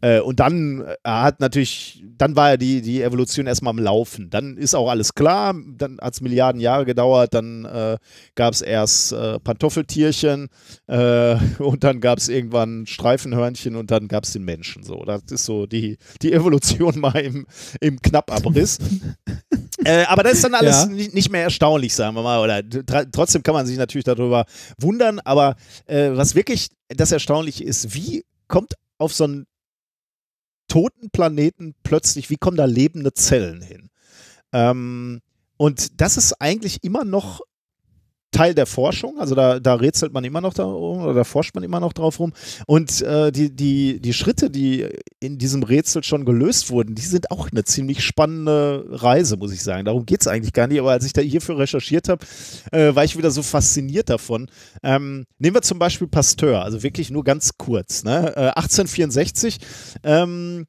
Äh, 0.00 0.20
und 0.20 0.38
dann 0.38 0.82
äh, 0.82 0.94
hat 1.04 1.40
natürlich, 1.40 2.04
dann 2.16 2.36
war 2.36 2.50
ja 2.50 2.56
die, 2.56 2.82
die 2.82 3.02
Evolution 3.02 3.48
erstmal 3.48 3.72
am 3.72 3.80
Laufen. 3.80 4.30
Dann 4.30 4.56
ist 4.56 4.76
auch 4.76 4.88
alles 4.88 5.14
klar, 5.14 5.56
dann 5.76 5.98
hat 6.00 6.14
es 6.14 6.20
Milliarden 6.20 6.60
Jahre 6.60 6.84
gedauert, 6.84 7.34
dann 7.34 7.64
äh, 7.64 7.96
gab 8.36 8.54
es 8.54 8.62
erst 8.62 9.12
äh, 9.12 9.40
Pantoffeltierchen 9.40 10.48
und 10.86 11.84
dann 11.84 12.00
gab 12.00 12.18
es 12.18 12.28
irgendwann 12.28 12.86
Streifenhörnchen 12.86 13.74
und 13.74 13.90
dann 13.90 14.06
gab 14.06 14.24
es 14.24 14.32
den 14.32 14.44
Menschen. 14.44 14.82
So, 14.82 15.04
das 15.04 15.22
ist 15.30 15.44
so 15.44 15.66
die, 15.66 15.98
die 16.22 16.32
Evolution 16.32 16.98
mal 17.00 17.16
im, 17.16 17.46
im 17.80 18.00
Knappabriss 18.00 18.78
äh, 19.84 20.04
aber 20.04 20.22
das 20.22 20.34
ist 20.34 20.44
dann 20.44 20.54
alles 20.54 20.82
ja. 20.82 20.86
nicht 20.86 21.30
mehr 21.30 21.42
erstaunlich, 21.44 21.94
sagen 21.94 22.14
wir 22.14 22.22
mal. 22.22 22.40
Oder 22.42 22.62
trotzdem 23.10 23.42
kann 23.42 23.54
man 23.54 23.66
sich 23.66 23.76
natürlich 23.78 24.04
darüber 24.04 24.46
wundern. 24.78 25.20
Aber 25.20 25.56
äh, 25.86 26.10
was 26.12 26.34
wirklich 26.34 26.68
das 26.88 27.12
Erstaunliche 27.12 27.64
ist, 27.64 27.94
wie 27.94 28.24
kommt 28.48 28.74
auf 28.98 29.12
so 29.12 29.24
einen 29.24 29.46
toten 30.68 31.10
Planeten 31.10 31.74
plötzlich, 31.82 32.30
wie 32.30 32.36
kommen 32.36 32.56
da 32.56 32.64
lebende 32.64 33.12
Zellen 33.12 33.62
hin? 33.62 33.90
Ähm, 34.52 35.20
und 35.56 36.00
das 36.00 36.16
ist 36.16 36.40
eigentlich 36.40 36.82
immer 36.82 37.04
noch 37.04 37.40
Teil 38.34 38.52
der 38.52 38.66
Forschung, 38.66 39.18
also 39.18 39.36
da, 39.36 39.60
da 39.60 39.74
rätselt 39.74 40.12
man 40.12 40.24
immer 40.24 40.40
noch 40.40 40.54
darum 40.54 41.02
oder 41.02 41.14
da 41.14 41.24
forscht 41.24 41.54
man 41.54 41.62
immer 41.62 41.78
noch 41.78 41.92
drauf 41.92 42.18
rum. 42.18 42.32
Und 42.66 43.00
äh, 43.00 43.30
die, 43.30 43.54
die, 43.54 44.00
die 44.00 44.12
Schritte, 44.12 44.50
die 44.50 44.88
in 45.20 45.38
diesem 45.38 45.62
Rätsel 45.62 46.02
schon 46.02 46.24
gelöst 46.24 46.70
wurden, 46.70 46.96
die 46.96 47.02
sind 47.02 47.30
auch 47.30 47.50
eine 47.52 47.62
ziemlich 47.62 48.02
spannende 48.02 48.86
Reise, 48.90 49.36
muss 49.36 49.52
ich 49.52 49.62
sagen. 49.62 49.84
Darum 49.84 50.04
geht 50.04 50.20
es 50.20 50.26
eigentlich 50.26 50.52
gar 50.52 50.66
nicht, 50.66 50.80
aber 50.80 50.90
als 50.90 51.06
ich 51.06 51.12
da 51.12 51.20
hierfür 51.20 51.58
recherchiert 51.58 52.08
habe, 52.08 52.26
äh, 52.72 52.92
war 52.94 53.04
ich 53.04 53.16
wieder 53.16 53.30
so 53.30 53.42
fasziniert 53.42 54.10
davon. 54.10 54.48
Ähm, 54.82 55.26
nehmen 55.38 55.54
wir 55.54 55.62
zum 55.62 55.78
Beispiel 55.78 56.08
Pasteur, 56.08 56.62
also 56.64 56.82
wirklich 56.82 57.10
nur 57.10 57.22
ganz 57.22 57.56
kurz. 57.56 58.02
Ne? 58.02 58.34
Äh, 58.36 58.50
1864 58.56 59.58
ähm, 60.02 60.66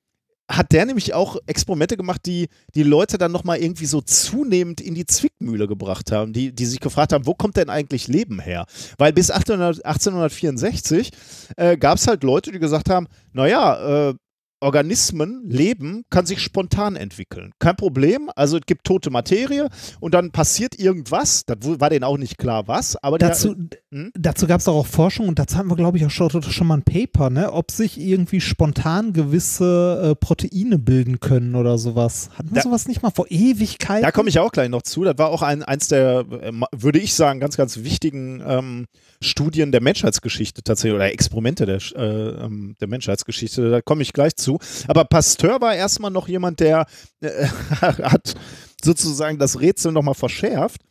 hat 0.50 0.72
der 0.72 0.86
nämlich 0.86 1.14
auch 1.14 1.38
Experimente 1.48 1.98
gemacht, 1.98 2.22
die 2.26 2.48
die 2.76 2.84
Leute 2.84 3.18
dann 3.18 3.32
nochmal 3.32 3.58
irgendwie 3.58 3.88
so 3.88 4.02
zunehmend 4.02 4.80
in 4.80 4.94
die 4.94 5.06
Zwickmühle 5.06 5.68
gebracht 5.68 6.12
haben, 6.12 6.34
die, 6.34 6.54
die 6.54 6.66
sich 6.66 6.80
gefragt 6.80 7.14
haben, 7.14 7.26
wo 7.26 7.34
kommt 7.34 7.58
denn 7.58 7.70
eigentlich 7.70 8.08
Leben 8.08 8.40
her? 8.40 8.66
Weil 8.98 9.14
bis 9.14 9.32
1800, 9.32 9.86
1864 9.86 11.12
äh, 11.58 11.78
gab 11.78 11.98
es 11.98 12.08
halt 12.08 12.24
Leute, 12.24 12.52
die 12.52 12.60
gesagt 12.60 12.90
haben, 12.90 13.08
naja, 13.34 14.10
äh, 14.10 14.14
Organismen, 14.62 15.44
Leben 15.50 16.04
kann 16.10 16.26
sich 16.26 16.40
spontan 16.40 16.96
entwickeln. 16.96 17.52
Kein 17.60 17.76
Problem. 17.76 18.30
Also 18.36 18.58
es 18.58 18.66
gibt 18.66 18.86
tote 18.86 19.10
Materie 19.10 19.70
und 20.00 20.14
dann 20.14 20.32
passiert 20.32 20.80
irgendwas. 20.80 21.46
Das 21.46 21.58
war 21.62 21.90
denen 21.90 22.04
auch 22.04 22.18
nicht 22.18 22.38
klar, 22.38 22.68
was. 22.68 22.96
Aber 23.04 23.18
dazu, 23.18 23.56
hm? 23.92 24.12
dazu 24.18 24.48
gab 24.48 24.62
es 24.62 24.68
auch 24.68 24.86
Forschung 24.86 25.28
und 25.28 25.40
dazu 25.40 25.58
haben 25.58 25.70
wir, 25.70 25.76
glaube 25.76 25.98
ich, 25.98 26.06
auch 26.06 26.10
schon, 26.10 26.30
schon 26.42 26.68
mal 26.68 26.78
ein 26.78 26.84
Paper, 26.84 27.30
ne? 27.30 27.52
ob 27.52 27.70
sich 27.70 28.00
irgendwie 28.00 28.40
spontan 28.40 29.14
gewisse 29.14 30.12
äh, 30.12 30.16
Proteine 30.16 30.80
bilden 30.80 31.20
können 31.20 31.56
oder 31.56 31.78
sowas. 31.78 32.30
Hatten 32.38 32.52
wir 32.52 32.56
da, 32.56 32.62
sowas 32.62 32.88
nicht 32.88 33.04
mal 33.04 33.12
vor 33.12 33.26
Ewigkeiten? 33.30 34.04
Da 34.04 34.12
komme 34.12 34.30
ich 34.30 34.40
auch 34.40 34.52
gleich 34.52 34.70
noch 34.70 34.84
zu. 34.84 35.04
Das 35.04 35.18
war 35.18 35.30
auch 35.30 35.42
ein, 35.42 35.64
eins 35.64 35.90
der, 35.90 36.26
äh, 36.42 36.52
würde 36.72 37.00
ich 37.00 37.14
sagen, 37.14 37.40
ganz, 37.40 37.58
ganz 37.58 37.84
wichtigen 37.84 38.42
ähm, 38.46 38.86
Studien 39.22 39.72
der 39.72 39.82
Menschheitsgeschichte 39.82 40.64
tatsächlich 40.64 40.96
oder 40.96 41.12
Experimente 41.12 41.66
der, 41.66 41.80
äh, 41.96 42.46
ähm, 42.46 42.76
der 42.80 42.88
Menschheitsgeschichte. 42.88 43.70
Da 43.70 43.82
komme 43.82 44.02
ich 44.02 44.14
gleich 44.14 44.36
zu. 44.36 44.45
Aber 44.88 45.06
Pasteur 45.06 45.60
war 45.62 45.76
erstmal 45.76 46.12
noch 46.12 46.28
jemand, 46.28 46.60
der 46.60 46.86
äh, 47.22 47.48
hat 47.82 48.36
sozusagen 48.84 49.40
das 49.40 49.60
Rätsel 49.60 49.92
nochmal 49.92 50.16
verschärft. 50.16 50.82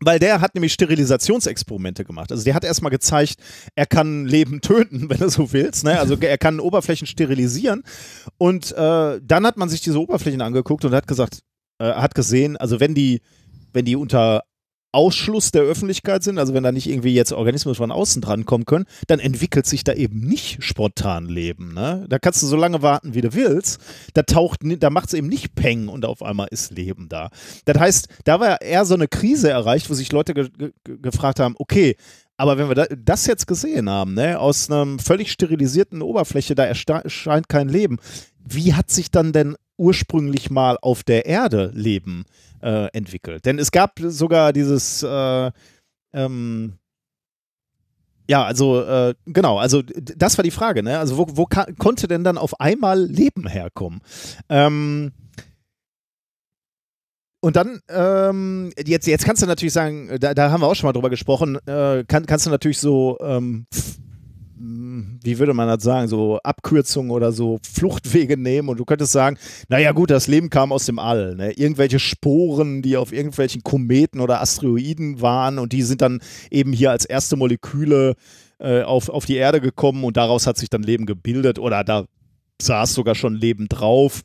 Weil 0.00 0.18
der 0.18 0.42
hat 0.42 0.54
nämlich 0.54 0.74
Sterilisationsexperimente 0.74 2.04
gemacht. 2.04 2.30
Also 2.30 2.44
der 2.44 2.54
hat 2.54 2.64
erstmal 2.64 2.90
gezeigt, 2.90 3.36
er 3.74 3.86
kann 3.86 4.26
Leben 4.26 4.60
töten, 4.60 5.06
wenn 5.08 5.18
du 5.18 5.30
so 5.30 5.52
willst. 5.52 5.84
Ne? 5.84 5.98
Also 5.98 6.16
er 6.16 6.38
kann 6.38 6.60
Oberflächen 6.60 7.06
sterilisieren. 7.06 7.82
Und 8.36 8.72
äh, 8.72 9.20
dann 9.22 9.46
hat 9.46 9.56
man 9.56 9.68
sich 9.68 9.80
diese 9.80 10.00
Oberflächen 10.00 10.42
angeguckt 10.42 10.84
und 10.84 10.92
hat 10.92 11.06
gesagt, 11.06 11.40
äh, 11.78 11.92
hat 11.92 12.14
gesehen, 12.14 12.56
also 12.56 12.78
wenn 12.78 12.94
die, 12.94 13.22
wenn 13.72 13.86
die 13.86 13.96
unter 13.96 14.42
Ausschluss 14.96 15.50
der 15.50 15.62
Öffentlichkeit 15.62 16.22
sind, 16.22 16.38
also 16.38 16.54
wenn 16.54 16.62
da 16.62 16.72
nicht 16.72 16.88
irgendwie 16.88 17.14
jetzt 17.14 17.32
Organismen 17.32 17.74
von 17.74 17.92
außen 17.92 18.22
drankommen 18.22 18.64
können, 18.64 18.86
dann 19.06 19.20
entwickelt 19.20 19.66
sich 19.66 19.84
da 19.84 19.92
eben 19.92 20.20
nicht 20.20 20.62
spontan 20.62 21.26
Leben. 21.26 21.74
Ne? 21.74 22.06
Da 22.08 22.18
kannst 22.18 22.42
du 22.42 22.46
so 22.46 22.56
lange 22.56 22.80
warten, 22.80 23.12
wie 23.12 23.20
du 23.20 23.34
willst. 23.34 23.78
Da 24.14 24.22
taucht, 24.22 24.60
da 24.62 24.88
macht 24.88 25.08
es 25.08 25.14
eben 25.14 25.28
nicht 25.28 25.54
Peng 25.54 25.88
und 25.88 26.06
auf 26.06 26.22
einmal 26.22 26.48
ist 26.50 26.70
Leben 26.70 27.10
da. 27.10 27.28
Das 27.66 27.78
heißt, 27.78 28.08
da 28.24 28.40
war 28.40 28.62
eher 28.62 28.86
so 28.86 28.94
eine 28.94 29.06
Krise 29.06 29.50
erreicht, 29.50 29.90
wo 29.90 29.94
sich 29.94 30.10
Leute 30.12 30.32
ge 30.32 30.48
ge 30.56 30.72
gefragt 31.02 31.40
haben, 31.40 31.56
okay, 31.58 31.96
aber 32.38 32.56
wenn 32.56 32.68
wir 32.68 32.86
das 32.96 33.26
jetzt 33.26 33.46
gesehen 33.46 33.90
haben, 33.90 34.14
ne, 34.14 34.38
aus 34.38 34.70
einer 34.70 34.98
völlig 34.98 35.30
sterilisierten 35.30 36.00
Oberfläche, 36.00 36.54
da 36.54 36.64
erscheint 36.64 37.48
kein 37.50 37.68
Leben, 37.68 37.98
wie 38.44 38.72
hat 38.72 38.90
sich 38.90 39.10
dann 39.10 39.32
denn 39.32 39.56
ursprünglich 39.76 40.50
mal 40.50 40.78
auf 40.80 41.02
der 41.02 41.26
Erde 41.26 41.70
Leben 41.74 42.24
äh, 42.62 42.86
entwickelt. 42.92 43.44
Denn 43.44 43.58
es 43.58 43.70
gab 43.70 43.98
sogar 43.98 44.52
dieses, 44.52 45.02
äh, 45.02 45.50
ähm, 46.12 46.74
ja, 48.28 48.44
also 48.44 48.80
äh, 48.82 49.14
genau, 49.26 49.58
also 49.58 49.82
das 49.82 50.36
war 50.36 50.42
die 50.42 50.50
Frage, 50.50 50.82
ne? 50.82 50.98
Also 50.98 51.16
wo, 51.16 51.26
wo 51.30 51.46
konnte 51.78 52.08
denn 52.08 52.24
dann 52.24 52.38
auf 52.38 52.60
einmal 52.60 53.00
Leben 53.00 53.46
herkommen? 53.46 54.00
Ähm, 54.48 55.12
und 57.40 57.54
dann, 57.54 57.80
ähm, 57.88 58.72
jetzt, 58.84 59.06
jetzt 59.06 59.24
kannst 59.24 59.42
du 59.42 59.46
natürlich 59.46 59.72
sagen, 59.72 60.16
da, 60.18 60.34
da 60.34 60.50
haben 60.50 60.62
wir 60.62 60.66
auch 60.66 60.74
schon 60.74 60.88
mal 60.88 60.92
drüber 60.92 61.10
gesprochen, 61.10 61.56
äh, 61.66 62.02
kann, 62.08 62.26
kannst 62.26 62.46
du 62.46 62.50
natürlich 62.50 62.80
so 62.80 63.18
ähm, 63.20 63.66
wie 64.58 65.38
würde 65.38 65.52
man 65.52 65.68
das 65.68 65.82
sagen, 65.82 66.08
so 66.08 66.38
Abkürzungen 66.38 67.10
oder 67.10 67.32
so 67.32 67.58
Fluchtwege 67.62 68.38
nehmen 68.38 68.68
und 68.68 68.78
du 68.78 68.86
könntest 68.86 69.12
sagen, 69.12 69.36
naja 69.68 69.92
gut, 69.92 70.10
das 70.10 70.28
Leben 70.28 70.48
kam 70.48 70.72
aus 70.72 70.86
dem 70.86 70.98
All. 70.98 71.36
Ne? 71.36 71.52
Irgendwelche 71.52 71.98
Sporen, 71.98 72.80
die 72.80 72.96
auf 72.96 73.12
irgendwelchen 73.12 73.62
Kometen 73.62 74.20
oder 74.20 74.40
Asteroiden 74.40 75.20
waren 75.20 75.58
und 75.58 75.72
die 75.72 75.82
sind 75.82 76.00
dann 76.00 76.20
eben 76.50 76.72
hier 76.72 76.90
als 76.90 77.04
erste 77.04 77.36
Moleküle 77.36 78.14
äh, 78.58 78.82
auf, 78.82 79.10
auf 79.10 79.26
die 79.26 79.36
Erde 79.36 79.60
gekommen 79.60 80.04
und 80.04 80.16
daraus 80.16 80.46
hat 80.46 80.56
sich 80.56 80.70
dann 80.70 80.82
Leben 80.82 81.04
gebildet 81.04 81.58
oder 81.58 81.84
da 81.84 82.06
saß 82.62 82.94
sogar 82.94 83.14
schon 83.14 83.34
Leben 83.34 83.68
drauf. 83.68 84.22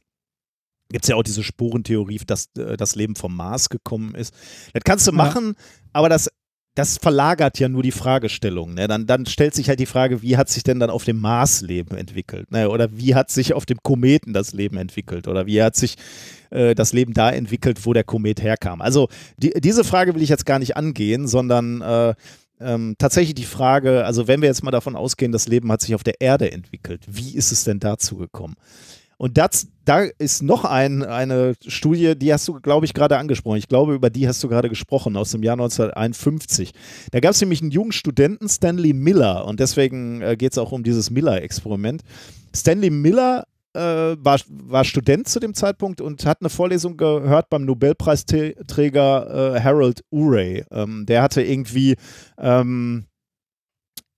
Gibt 0.89 1.03
es 1.05 1.09
ja 1.09 1.15
auch 1.17 1.23
diese 1.23 1.43
Sporentheorie, 1.43 2.21
dass 2.25 2.47
äh, 2.57 2.77
das 2.77 2.95
Leben 2.95 3.15
vom 3.15 3.35
Mars 3.35 3.69
gekommen 3.69 4.15
ist. 4.15 4.33
Das 4.73 4.83
kannst 4.85 5.07
du 5.07 5.11
machen, 5.11 5.55
ja. 5.57 5.63
aber 5.93 6.07
das 6.07 6.29
das 6.75 6.97
verlagert 6.97 7.59
ja 7.59 7.67
nur 7.67 7.83
die 7.83 7.91
Fragestellung. 7.91 8.73
Ne? 8.75 8.87
Dann, 8.87 9.05
dann 9.05 9.25
stellt 9.25 9.53
sich 9.53 9.67
halt 9.67 9.79
die 9.79 9.85
Frage, 9.85 10.21
wie 10.21 10.37
hat 10.37 10.47
sich 10.49 10.63
denn 10.63 10.79
dann 10.79 10.89
auf 10.89 11.03
dem 11.03 11.19
Mars 11.19 11.61
Leben 11.61 11.97
entwickelt? 11.97 12.49
Ne? 12.51 12.69
Oder 12.69 12.97
wie 12.97 13.13
hat 13.13 13.29
sich 13.29 13.53
auf 13.53 13.65
dem 13.65 13.79
Kometen 13.83 14.31
das 14.31 14.53
Leben 14.53 14.77
entwickelt? 14.77 15.27
Oder 15.27 15.45
wie 15.47 15.61
hat 15.61 15.75
sich 15.75 15.95
äh, 16.49 16.73
das 16.73 16.93
Leben 16.93 17.13
da 17.13 17.29
entwickelt, 17.29 17.85
wo 17.85 17.91
der 17.91 18.05
Komet 18.05 18.41
herkam? 18.41 18.81
Also 18.81 19.09
die, 19.37 19.51
diese 19.59 19.83
Frage 19.83 20.15
will 20.15 20.21
ich 20.21 20.29
jetzt 20.29 20.45
gar 20.45 20.59
nicht 20.59 20.77
angehen, 20.77 21.27
sondern 21.27 21.81
äh, 21.81 22.13
ähm, 22.61 22.95
tatsächlich 22.97 23.35
die 23.35 23.43
Frage, 23.43 24.05
also 24.05 24.27
wenn 24.27 24.41
wir 24.41 24.47
jetzt 24.47 24.63
mal 24.63 24.71
davon 24.71 24.95
ausgehen, 24.95 25.33
das 25.33 25.47
Leben 25.49 25.69
hat 25.71 25.81
sich 25.81 25.93
auf 25.93 26.03
der 26.03 26.21
Erde 26.21 26.51
entwickelt, 26.51 27.03
wie 27.07 27.35
ist 27.35 27.51
es 27.51 27.65
denn 27.65 27.79
dazu 27.79 28.15
gekommen? 28.15 28.55
Und 29.21 29.37
das, 29.37 29.67
da 29.85 30.01
ist 30.17 30.41
noch 30.41 30.65
ein, 30.65 31.03
eine 31.03 31.53
Studie, 31.67 32.15
die 32.17 32.33
hast 32.33 32.47
du, 32.47 32.59
glaube 32.59 32.87
ich, 32.87 32.95
gerade 32.95 33.19
angesprochen. 33.19 33.57
Ich 33.57 33.67
glaube, 33.67 33.93
über 33.93 34.09
die 34.09 34.27
hast 34.27 34.43
du 34.43 34.47
gerade 34.47 34.67
gesprochen, 34.67 35.15
aus 35.15 35.29
dem 35.29 35.43
Jahr 35.43 35.53
1951. 35.53 36.71
Da 37.11 37.19
gab 37.19 37.29
es 37.29 37.39
nämlich 37.39 37.61
einen 37.61 37.69
jungen 37.69 37.91
Studenten, 37.91 38.49
Stanley 38.49 38.93
Miller, 38.93 39.45
und 39.45 39.59
deswegen 39.59 40.23
äh, 40.23 40.35
geht 40.35 40.53
es 40.53 40.57
auch 40.57 40.71
um 40.71 40.81
dieses 40.81 41.11
Miller-Experiment. 41.11 42.01
Stanley 42.55 42.89
Miller 42.89 43.43
äh, 43.75 43.79
war, 43.79 44.39
war 44.49 44.83
Student 44.85 45.27
zu 45.27 45.39
dem 45.39 45.53
Zeitpunkt 45.53 46.01
und 46.01 46.25
hat 46.25 46.41
eine 46.41 46.49
Vorlesung 46.49 46.97
gehört 46.97 47.47
beim 47.51 47.63
Nobelpreisträger 47.63 49.55
äh, 49.55 49.61
Harold 49.61 50.03
Urey. 50.09 50.63
Ähm, 50.71 51.05
der 51.05 51.21
hatte 51.21 51.43
irgendwie 51.43 51.95
ähm, 52.39 53.05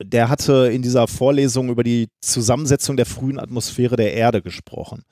der 0.06 0.30
hatte 0.30 0.70
in 0.72 0.82
dieser 0.82 1.08
Vorlesung 1.08 1.70
über 1.70 1.84
die 1.84 2.08
Zusammensetzung 2.22 2.98
der 2.98 3.06
frühen 3.06 3.40
Atmosphäre 3.40 3.96
der 3.96 4.14
Erde 4.14 4.42
gesprochen. 4.42 5.04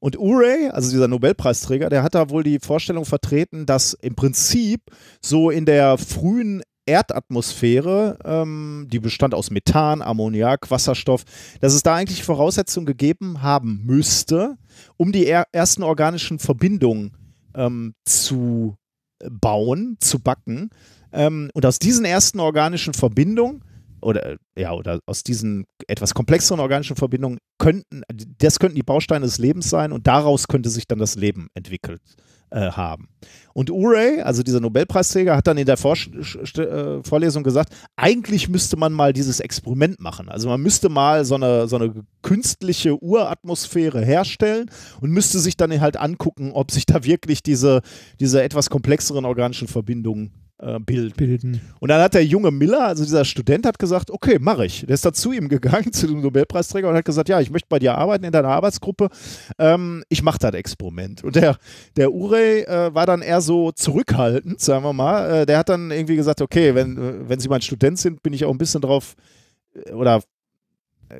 Und 0.00 0.18
Urey, 0.18 0.70
also 0.70 0.90
dieser 0.90 1.08
Nobelpreisträger, 1.08 1.90
der 1.90 2.02
hat 2.02 2.14
da 2.14 2.30
wohl 2.30 2.42
die 2.42 2.58
Vorstellung 2.58 3.04
vertreten, 3.04 3.66
dass 3.66 3.92
im 3.92 4.14
Prinzip 4.14 4.80
so 5.20 5.50
in 5.50 5.66
der 5.66 5.98
frühen 5.98 6.62
Erdatmosphäre, 6.86 8.18
ähm, 8.24 8.88
die 8.90 8.98
bestand 8.98 9.34
aus 9.34 9.50
Methan, 9.50 10.02
Ammoniak, 10.02 10.70
Wasserstoff, 10.70 11.24
dass 11.60 11.74
es 11.74 11.82
da 11.82 11.94
eigentlich 11.94 12.24
Voraussetzungen 12.24 12.86
gegeben 12.86 13.42
haben 13.42 13.82
müsste, 13.84 14.56
um 14.96 15.12
die 15.12 15.26
er 15.26 15.44
ersten 15.52 15.82
organischen 15.82 16.38
Verbindungen 16.38 17.12
ähm, 17.54 17.94
zu 18.04 18.76
bauen, 19.30 19.98
zu 20.00 20.18
backen. 20.18 20.70
Ähm, 21.12 21.50
und 21.54 21.66
aus 21.66 21.78
diesen 21.78 22.04
ersten 22.04 22.40
organischen 22.40 22.94
Verbindungen 22.94 23.62
oder 24.02 24.36
ja, 24.56 24.72
oder 24.72 25.00
aus 25.06 25.22
diesen 25.22 25.64
etwas 25.86 26.14
komplexeren 26.14 26.60
organischen 26.60 26.96
Verbindungen 26.96 27.38
könnten, 27.58 28.02
das 28.38 28.58
könnten 28.58 28.76
die 28.76 28.82
Bausteine 28.82 29.24
des 29.24 29.38
Lebens 29.38 29.70
sein 29.70 29.92
und 29.92 30.06
daraus 30.06 30.48
könnte 30.48 30.70
sich 30.70 30.86
dann 30.86 30.98
das 30.98 31.16
Leben 31.16 31.48
entwickelt 31.54 32.00
äh, 32.50 32.70
haben. 32.70 33.08
Und 33.52 33.70
Urey, 33.70 34.20
also 34.22 34.42
dieser 34.42 34.60
Nobelpreisträger, 34.60 35.36
hat 35.36 35.46
dann 35.46 35.58
in 35.58 35.66
der 35.66 35.76
Vor 35.76 35.94
äh, 35.96 37.02
Vorlesung 37.02 37.42
gesagt, 37.42 37.72
eigentlich 37.96 38.48
müsste 38.48 38.76
man 38.76 38.92
mal 38.92 39.12
dieses 39.12 39.40
Experiment 39.40 40.00
machen. 40.00 40.28
Also 40.28 40.48
man 40.48 40.60
müsste 40.60 40.88
mal 40.88 41.24
so 41.24 41.34
eine, 41.34 41.68
so 41.68 41.76
eine 41.76 41.92
künstliche 42.22 43.00
Uratmosphäre 43.02 44.04
herstellen 44.04 44.70
und 45.00 45.10
müsste 45.10 45.38
sich 45.38 45.56
dann 45.56 45.80
halt 45.80 45.96
angucken, 45.96 46.52
ob 46.52 46.70
sich 46.70 46.86
da 46.86 47.04
wirklich 47.04 47.42
diese, 47.42 47.82
diese 48.18 48.42
etwas 48.42 48.70
komplexeren 48.70 49.24
organischen 49.24 49.68
Verbindungen 49.68 50.32
äh, 50.60 50.78
bilden. 50.78 51.14
bilden. 51.16 51.60
Und 51.80 51.88
dann 51.88 52.00
hat 52.00 52.14
der 52.14 52.24
junge 52.24 52.50
Miller, 52.50 52.86
also 52.86 53.02
dieser 53.02 53.24
Student, 53.24 53.66
hat 53.66 53.78
gesagt, 53.78 54.10
okay, 54.10 54.38
mache 54.38 54.66
ich. 54.66 54.84
Der 54.86 54.94
ist 54.94 55.04
da 55.04 55.12
zu 55.12 55.32
ihm 55.32 55.48
gegangen, 55.48 55.92
zu 55.92 56.06
dem 56.06 56.20
Nobelpreisträger 56.20 56.88
und 56.88 56.94
hat 56.94 57.04
gesagt, 57.04 57.28
ja, 57.28 57.40
ich 57.40 57.50
möchte 57.50 57.68
bei 57.68 57.78
dir 57.78 57.96
arbeiten 57.96 58.24
in 58.24 58.32
deiner 58.32 58.48
Arbeitsgruppe. 58.48 59.08
Ähm, 59.58 60.04
ich 60.08 60.22
mache 60.22 60.38
das 60.38 60.54
Experiment. 60.54 61.24
Und 61.24 61.36
der, 61.36 61.56
der 61.96 62.12
Urey 62.12 62.62
äh, 62.62 62.94
war 62.94 63.06
dann 63.06 63.22
eher 63.22 63.40
so 63.40 63.72
zurückhaltend, 63.72 64.60
sagen 64.60 64.84
wir 64.84 64.92
mal. 64.92 65.30
Äh, 65.30 65.46
der 65.46 65.58
hat 65.58 65.68
dann 65.68 65.90
irgendwie 65.90 66.16
gesagt, 66.16 66.40
okay, 66.42 66.74
wenn, 66.74 66.96
äh, 66.96 67.28
wenn 67.28 67.40
Sie 67.40 67.48
mein 67.48 67.62
Student 67.62 67.98
sind, 67.98 68.22
bin 68.22 68.32
ich 68.32 68.44
auch 68.44 68.52
ein 68.52 68.58
bisschen 68.58 68.82
drauf 68.82 69.16
äh, 69.74 69.92
oder 69.92 70.22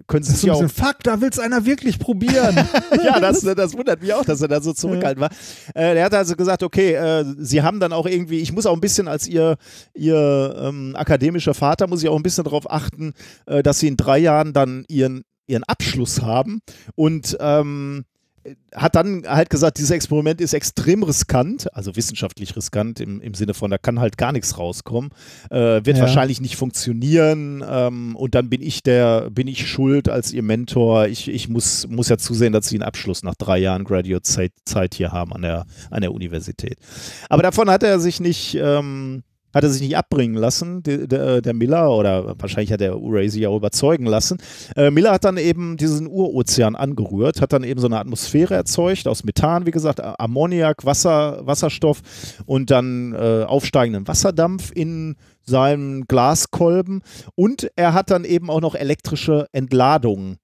können 0.07 0.23
Sie 0.23 0.33
das 0.33 0.37
ist 0.37 0.41
so 0.43 0.53
ein 0.53 0.67
bisschen, 0.67 0.85
fuck, 0.85 0.97
da 1.03 1.21
will 1.21 1.31
es 1.31 1.39
einer 1.39 1.67
wirklich 1.67 1.99
probieren. 1.99 2.57
ja, 3.05 3.21
das, 3.21 3.41
das 3.41 3.77
wundert 3.77 4.01
mich 4.01 4.13
auch, 4.15 4.25
dass 4.25 4.41
er 4.41 4.49
da 4.49 4.61
so 4.61 4.73
zurückhaltend 4.73 5.21
war. 5.21 5.31
Äh, 5.75 5.95
der 5.95 6.05
hat 6.05 6.15
also 6.15 6.37
gesagt, 6.37 6.63
okay, 6.63 6.95
äh, 6.95 7.25
Sie 7.39 7.63
haben 7.63 7.81
dann 7.81 7.93
auch 7.93 8.07
irgendwie, 8.07 8.41
ich 8.41 8.53
muss 8.53 8.67
auch 8.67 8.75
ein 8.75 8.81
bisschen 8.81 9.09
als 9.09 9.27
Ihr, 9.27 9.57
ihr 9.95 10.57
ähm, 10.61 10.95
akademischer 10.97 11.55
Vater, 11.55 11.87
muss 11.87 12.03
ich 12.03 12.09
auch 12.09 12.17
ein 12.17 12.23
bisschen 12.23 12.45
darauf 12.45 12.71
achten, 12.71 13.13
äh, 13.47 13.63
dass 13.63 13.81
Sie 13.81 13.89
in 13.89 13.97
drei 13.97 14.19
Jahren 14.19 14.53
dann 14.53 14.85
Ihren, 14.89 15.23
Ihren 15.47 15.65
Abschluss 15.65 16.23
haben 16.23 16.61
und 16.95 17.37
ähm, 17.41 18.05
hat 18.75 18.95
dann 18.95 19.25
halt 19.27 19.51
gesagt, 19.51 19.79
dieses 19.79 19.91
Experiment 19.91 20.41
ist 20.41 20.55
extrem 20.55 21.03
riskant, 21.03 21.75
also 21.75 21.95
wissenschaftlich 21.95 22.57
riskant 22.57 22.99
im, 23.01 23.21
im 23.21 23.35
Sinne 23.35 23.53
von, 23.53 23.71
da 23.71 23.77
kann 23.77 24.01
halt 24.01 24.17
gar 24.17 24.33
nichts 24.33 24.57
rauskommen, 24.57 25.11
äh, 25.51 25.85
wird 25.85 25.99
ja. 25.99 26.01
wahrscheinlich 26.01 26.41
nicht 26.41 26.57
funktionieren 26.57 27.63
ähm, 27.69 28.17
und 28.17 28.35
dann 28.35 28.49
bin 28.49 28.63
ich 28.63 28.83
der, 28.83 29.31
bin 29.31 29.47
ich 29.47 29.69
schuld 29.69 30.09
als 30.09 30.33
ihr 30.33 30.43
Mentor. 30.43 31.07
Ich, 31.07 31.29
ich 31.29 31.49
muss, 31.49 31.87
muss 31.89 32.09
ja 32.09 32.17
zusehen, 32.17 32.53
dass 32.53 32.69
sie 32.69 32.77
einen 32.77 32.85
Abschluss 32.85 33.23
nach 33.23 33.35
drei 33.35 33.59
Jahren 33.59 33.85
Graduate-Zeit 33.85 34.95
hier 34.95 35.13
haben 35.13 35.33
an 35.35 35.43
der, 35.43 35.67
an 35.91 36.01
der 36.01 36.13
Universität. 36.13 36.79
Aber 37.29 37.43
davon 37.43 37.69
hat 37.69 37.83
er 37.83 38.01
sich 38.01 38.21
nicht, 38.21 38.55
ähm, 38.55 39.23
hat 39.53 39.65
er 39.65 39.71
sich 39.71 39.83
nicht 39.83 39.97
abbringen 39.97 40.37
lassen, 40.37 40.83
der, 40.83 41.41
der, 41.41 41.55
Miller, 41.55 41.91
oder 41.91 42.39
wahrscheinlich 42.39 42.73
hat 42.73 42.81
der 42.81 42.97
sich 43.29 43.47
auch 43.47 43.57
überzeugen 43.57 44.07
lassen. 44.07 44.39
Äh, 44.77 44.91
Miller 44.91 45.13
hat 45.13 45.25
dann 45.25 45.37
eben 45.37 45.77
diesen 45.77 46.07
Urozean 46.07 46.77
angerührt, 46.77 47.41
hat 47.41 47.53
dann 47.53 47.65
eben 47.65 47.81
so 47.81 47.87
eine 47.87 47.99
Atmosphäre 47.99 48.55
erzeugt 48.55 49.09
aus 49.09 49.25
Methan, 49.25 49.67
wie 49.67 49.71
gesagt, 49.71 50.01
Ammoniak, 50.01 50.85
Wasser, 50.85 51.41
Wasserstoff 51.47 52.03
und 52.47 52.71
dann 52.71 53.13
äh, 53.13 53.45
aufsteigenden 53.45 54.07
Wasserdampf 54.07 54.71
in 54.75 55.17
seinem 55.43 56.07
Glaskolben. 56.07 57.03
Und 57.35 57.71
er 57.77 57.95
hat 57.95 58.11
dann 58.11 58.25
eben 58.25 58.51
auch 58.51 58.61
noch 58.61 58.75
elektrische 58.75 59.47
Entladungen 59.53 60.39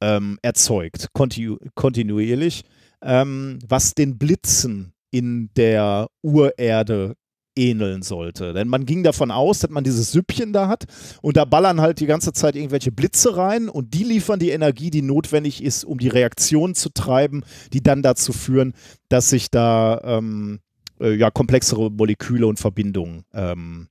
ähm, 0.00 0.38
erzeugt, 0.42 1.08
kontinu 1.12 1.58
kontinuierlich, 1.74 2.62
ähm, 3.02 3.58
was 3.66 3.94
den 3.94 4.18
Blitzen 4.18 4.92
in 5.10 5.50
der 5.56 6.08
Urerde 6.22 7.16
ähneln 7.60 8.02
sollte. 8.02 8.52
Denn 8.54 8.68
man 8.68 8.86
ging 8.86 9.02
davon 9.02 9.30
aus, 9.30 9.60
dass 9.60 9.70
man 9.70 9.84
dieses 9.84 10.12
Süppchen 10.12 10.52
da 10.52 10.66
hat 10.68 10.84
und 11.20 11.36
da 11.36 11.44
ballern 11.44 11.80
halt 11.80 12.00
die 12.00 12.06
ganze 12.06 12.32
Zeit 12.32 12.56
irgendwelche 12.56 12.90
Blitze 12.90 13.36
rein 13.36 13.68
und 13.68 13.92
die 13.94 14.04
liefern 14.04 14.38
die 14.38 14.50
Energie, 14.50 14.90
die 14.90 15.02
notwendig 15.02 15.62
ist, 15.62 15.84
um 15.84 15.98
die 15.98 16.08
Reaktion 16.08 16.74
zu 16.74 16.88
treiben, 16.88 17.44
die 17.72 17.82
dann 17.82 18.02
dazu 18.02 18.32
führen, 18.32 18.72
dass 19.08 19.28
sich 19.30 19.50
da 19.50 20.00
ähm, 20.04 20.60
äh, 21.00 21.14
ja, 21.14 21.30
komplexere 21.30 21.90
Moleküle 21.90 22.46
und 22.46 22.58
Verbindungen 22.58 23.24
ähm, 23.34 23.88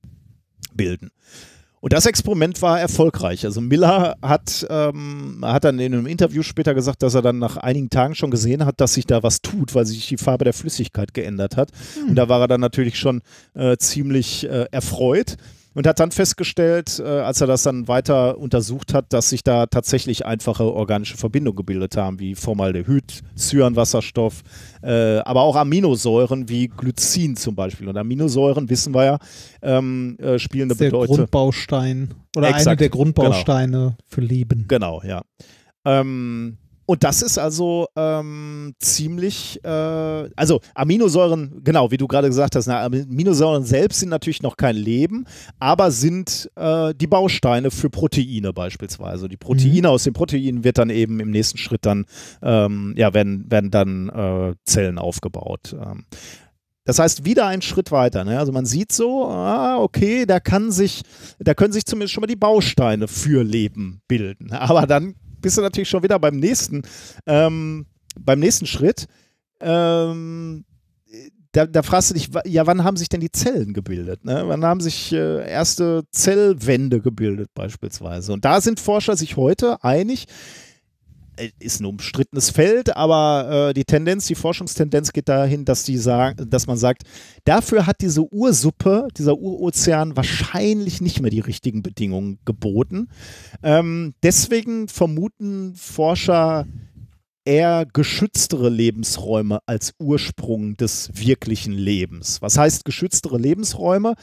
bilden. 0.74 1.10
Und 1.80 1.94
das 1.94 2.04
Experiment 2.04 2.60
war 2.60 2.78
erfolgreich. 2.78 3.46
Also 3.46 3.62
Miller 3.62 4.16
hat, 4.22 4.66
ähm, 4.68 5.40
hat 5.42 5.64
dann 5.64 5.78
in 5.78 5.94
einem 5.94 6.06
Interview 6.06 6.42
später 6.42 6.74
gesagt, 6.74 7.02
dass 7.02 7.14
er 7.14 7.22
dann 7.22 7.38
nach 7.38 7.56
einigen 7.56 7.88
Tagen 7.88 8.14
schon 8.14 8.30
gesehen 8.30 8.66
hat, 8.66 8.80
dass 8.80 8.94
sich 8.94 9.06
da 9.06 9.22
was 9.22 9.40
tut, 9.40 9.74
weil 9.74 9.86
sich 9.86 10.06
die 10.06 10.18
Farbe 10.18 10.44
der 10.44 10.52
Flüssigkeit 10.52 11.14
geändert 11.14 11.56
hat. 11.56 11.70
Hm. 11.94 12.10
Und 12.10 12.16
da 12.16 12.28
war 12.28 12.42
er 12.42 12.48
dann 12.48 12.60
natürlich 12.60 12.98
schon 12.98 13.22
äh, 13.54 13.78
ziemlich 13.78 14.44
äh, 14.44 14.66
erfreut 14.70 15.36
und 15.74 15.86
hat 15.86 16.00
dann 16.00 16.10
festgestellt, 16.10 16.98
äh, 16.98 17.04
als 17.04 17.40
er 17.40 17.46
das 17.46 17.62
dann 17.62 17.86
weiter 17.88 18.38
untersucht 18.38 18.92
hat, 18.92 19.12
dass 19.12 19.30
sich 19.30 19.44
da 19.44 19.66
tatsächlich 19.66 20.26
einfache 20.26 20.64
organische 20.64 21.16
Verbindungen 21.16 21.56
gebildet 21.56 21.96
haben, 21.96 22.18
wie 22.18 22.34
Formaldehyd, 22.34 23.22
Cyanwasserstoff, 23.36 24.42
äh, 24.82 25.18
aber 25.18 25.42
auch 25.42 25.56
Aminosäuren 25.56 26.48
wie 26.48 26.68
Glycin 26.68 27.36
zum 27.36 27.54
Beispiel. 27.54 27.88
Und 27.88 27.96
Aminosäuren, 27.96 28.68
wissen 28.68 28.94
wir 28.94 29.04
ja, 29.04 29.18
ähm, 29.62 30.16
äh, 30.18 30.38
spielen 30.38 30.70
eine 30.70 30.74
Bedeutung. 30.74 31.16
Der 31.16 31.26
Grundbaustein 31.26 32.14
oder 32.36 32.48
Exakt, 32.48 32.66
eine 32.66 32.76
der 32.76 32.88
Grundbausteine 32.88 33.78
genau. 33.78 33.96
für 34.06 34.20
Leben. 34.20 34.64
Genau, 34.68 35.02
ja. 35.04 35.22
Ähm, 35.84 36.58
und 36.90 37.04
das 37.04 37.22
ist 37.22 37.38
also 37.38 37.86
ähm, 37.94 38.74
ziemlich, 38.80 39.64
äh, 39.64 39.68
also 39.68 40.60
Aminosäuren, 40.74 41.60
genau, 41.62 41.92
wie 41.92 41.98
du 41.98 42.08
gerade 42.08 42.26
gesagt 42.26 42.56
hast, 42.56 42.66
na, 42.66 42.84
Aminosäuren 42.84 43.62
selbst 43.62 44.00
sind 44.00 44.08
natürlich 44.08 44.42
noch 44.42 44.56
kein 44.56 44.74
Leben, 44.74 45.24
aber 45.60 45.92
sind 45.92 46.50
äh, 46.56 46.92
die 46.92 47.06
Bausteine 47.06 47.70
für 47.70 47.90
Proteine 47.90 48.52
beispielsweise. 48.52 49.28
Die 49.28 49.36
Proteine 49.36 49.86
mhm. 49.86 49.94
aus 49.94 50.02
den 50.02 50.14
Proteinen 50.14 50.64
wird 50.64 50.78
dann 50.78 50.90
eben 50.90 51.20
im 51.20 51.30
nächsten 51.30 51.58
Schritt 51.58 51.86
dann, 51.86 52.06
ähm, 52.42 52.94
ja, 52.96 53.14
werden, 53.14 53.48
werden 53.48 53.70
dann 53.70 54.08
äh, 54.08 54.54
Zellen 54.64 54.98
aufgebaut. 54.98 55.76
Ähm, 55.80 56.06
das 56.82 56.98
heißt, 56.98 57.24
wieder 57.24 57.46
ein 57.46 57.62
Schritt 57.62 57.92
weiter. 57.92 58.24
Ne? 58.24 58.36
Also 58.36 58.50
man 58.50 58.66
sieht 58.66 58.90
so, 58.90 59.26
ah, 59.26 59.78
okay, 59.78 60.26
da 60.26 60.40
kann 60.40 60.72
sich, 60.72 61.02
da 61.38 61.54
können 61.54 61.72
sich 61.72 61.86
zumindest 61.86 62.14
schon 62.14 62.22
mal 62.22 62.26
die 62.26 62.34
Bausteine 62.34 63.06
für 63.06 63.44
Leben 63.44 64.02
bilden. 64.08 64.50
Aber 64.50 64.88
dann 64.88 65.14
bist 65.40 65.58
du 65.58 65.62
natürlich 65.62 65.88
schon 65.88 66.02
wieder 66.02 66.18
beim 66.18 66.36
nächsten, 66.36 66.82
ähm, 67.26 67.86
beim 68.18 68.40
nächsten 68.40 68.66
Schritt. 68.66 69.06
Ähm, 69.60 70.64
da, 71.52 71.66
da, 71.66 71.82
fragst 71.82 72.10
du 72.10 72.14
dich, 72.14 72.30
ja, 72.44 72.66
wann 72.66 72.84
haben 72.84 72.96
sich 72.96 73.08
denn 73.08 73.20
die 73.20 73.32
Zellen 73.32 73.72
gebildet? 73.72 74.24
Ne? 74.24 74.44
Wann 74.46 74.64
haben 74.64 74.80
sich 74.80 75.12
äh, 75.12 75.50
erste 75.50 76.04
Zellwände 76.12 77.00
gebildet 77.00 77.50
beispielsweise? 77.54 78.32
Und 78.32 78.44
da 78.44 78.60
sind 78.60 78.78
Forscher 78.78 79.16
sich 79.16 79.36
heute 79.36 79.82
einig, 79.82 80.26
ist 81.58 81.80
ein 81.80 81.86
umstrittenes 81.86 82.50
Feld, 82.50 82.96
aber 82.96 83.68
äh, 83.70 83.74
die 83.74 83.84
Tendenz, 83.84 84.26
die 84.26 84.34
Forschungstendenz 84.34 85.12
geht 85.12 85.28
dahin, 85.28 85.64
dass 85.64 85.84
die 85.84 85.96
sagen, 85.96 86.48
dass 86.48 86.66
man 86.66 86.76
sagt, 86.76 87.02
dafür 87.44 87.86
hat 87.86 88.00
diese 88.00 88.22
Ursuppe, 88.32 89.08
dieser 89.16 89.36
Urozean 89.38 90.16
wahrscheinlich 90.16 91.00
nicht 91.00 91.20
mehr 91.20 91.30
die 91.30 91.40
richtigen 91.40 91.82
Bedingungen 91.82 92.38
geboten. 92.44 93.08
Ähm, 93.62 94.14
deswegen 94.22 94.88
vermuten 94.88 95.74
Forscher 95.74 96.66
eher 97.50 97.84
geschütztere 97.92 98.68
Lebensräume 98.68 99.58
als 99.66 99.92
Ursprung 99.98 100.76
des 100.76 101.10
wirklichen 101.14 101.72
Lebens. 101.72 102.40
Was 102.40 102.56
heißt 102.56 102.84
geschütztere 102.84 103.38
Lebensräume? 103.38 104.14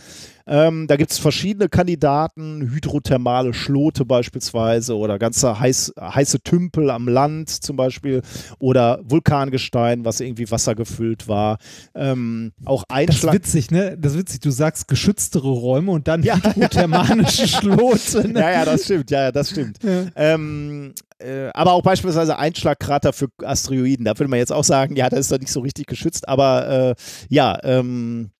Ähm, 0.49 0.87
da 0.87 0.95
gibt 0.95 1.11
es 1.11 1.19
verschiedene 1.19 1.67
Kandidaten, 1.67 2.71
hydrothermale 2.71 3.53
Schlote 3.53 4.05
beispielsweise 4.05 4.95
oder 4.95 5.19
ganze 5.19 5.59
heiß, 5.59 5.95
heiße 5.99 6.39
Tümpel 6.39 6.89
am 6.89 7.09
Land 7.09 7.49
zum 7.49 7.75
Beispiel 7.75 8.21
oder 8.59 9.01
Vulkangestein, 9.03 10.05
was 10.05 10.21
irgendwie 10.21 10.49
wassergefüllt 10.49 11.27
war. 11.27 11.57
Ähm, 11.95 12.53
auch 12.63 12.85
Einschlag. 12.87 13.33
Das 13.41 13.49
ist 13.49 13.55
witzig, 13.55 13.71
ne? 13.71 13.97
Das 13.99 14.13
ist 14.13 14.19
witzig. 14.19 14.39
Du 14.39 14.51
sagst 14.51 14.87
geschütztere 14.87 15.49
Räume 15.49 15.91
und 15.91 16.07
dann 16.07 16.23
ja. 16.23 16.37
hydrothermalische 16.37 17.47
Schlote. 17.49 18.29
Ne? 18.29 18.39
Ja, 18.39 18.51
ja, 18.51 18.65
das 18.65 18.85
stimmt. 18.85 19.11
Ja, 19.11 19.23
ja 19.23 19.31
das 19.33 19.49
stimmt. 19.49 19.83
Ja. 19.83 20.05
Ähm, 20.15 20.93
äh, 21.19 21.49
aber 21.53 21.73
auch 21.73 21.81
beispielsweise 21.81 22.37
Einschlagkrater 22.37 23.13
für 23.13 23.27
Asteroiden. 23.43 24.05
Da 24.05 24.17
würde 24.17 24.29
man 24.29 24.39
jetzt 24.39 24.53
auch 24.53 24.63
sagen, 24.63 24.95
ja, 24.95 25.09
das 25.09 25.21
ist 25.21 25.31
doch 25.31 25.39
nicht 25.39 25.51
so 25.51 25.61
richtig 25.61 25.87
geschützt, 25.87 26.27
aber 26.27 26.67
äh, 26.67 26.95
ja, 27.29 27.57
ähm, 27.63 28.31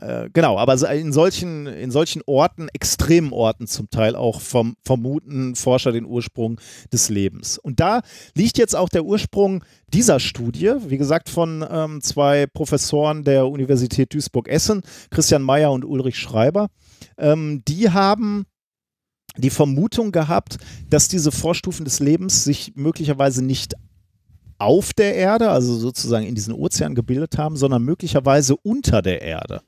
äh, 0.00 0.30
genau, 0.32 0.58
aber 0.58 0.74
in 0.92 1.12
solchen, 1.12 1.66
in 1.66 1.90
solchen 1.90 2.22
Orten, 2.26 2.68
extremen 2.72 3.32
Orten 3.32 3.66
zum 3.66 3.90
Teil 3.90 4.14
auch 4.14 4.40
vom, 4.40 4.76
vermuten 4.84 5.56
Forscher 5.56 5.92
den 5.92 6.04
Ursprung 6.04 6.60
des 6.92 7.08
Lebens. 7.08 7.58
Und 7.58 7.80
da 7.80 8.02
liegt 8.34 8.58
jetzt 8.58 8.76
auch 8.76 8.88
der 8.88 9.04
Ursprung 9.04 9.64
dieser 9.88 10.20
Studie, 10.20 10.72
wie 10.86 10.98
gesagt, 10.98 11.28
von 11.28 11.66
ähm, 11.68 12.00
zwei 12.00 12.46
Professoren 12.46 13.24
der 13.24 13.48
Universität 13.48 14.14
Duisburg-Essen, 14.14 14.82
Christian 15.10 15.42
Mayer 15.42 15.72
und 15.72 15.84
Ulrich 15.84 16.18
Schreiber. 16.18 16.68
Ähm, 17.18 17.62
die 17.66 17.90
haben 17.90 18.46
die 19.36 19.50
Vermutung 19.50 20.12
gehabt, 20.12 20.58
dass 20.88 21.08
diese 21.08 21.32
Vorstufen 21.32 21.84
des 21.84 22.00
Lebens 22.00 22.44
sich 22.44 22.72
möglicherweise 22.76 23.44
nicht 23.44 23.74
auf 24.60 24.92
der 24.92 25.14
Erde, 25.14 25.50
also 25.50 25.74
sozusagen 25.74 26.26
in 26.26 26.34
diesen 26.34 26.52
Ozean 26.52 26.94
gebildet 26.94 27.38
haben, 27.38 27.56
sondern 27.56 27.82
möglicherweise 27.82 28.56
unter 28.56 29.00
der 29.00 29.22
Erde. 29.22 29.62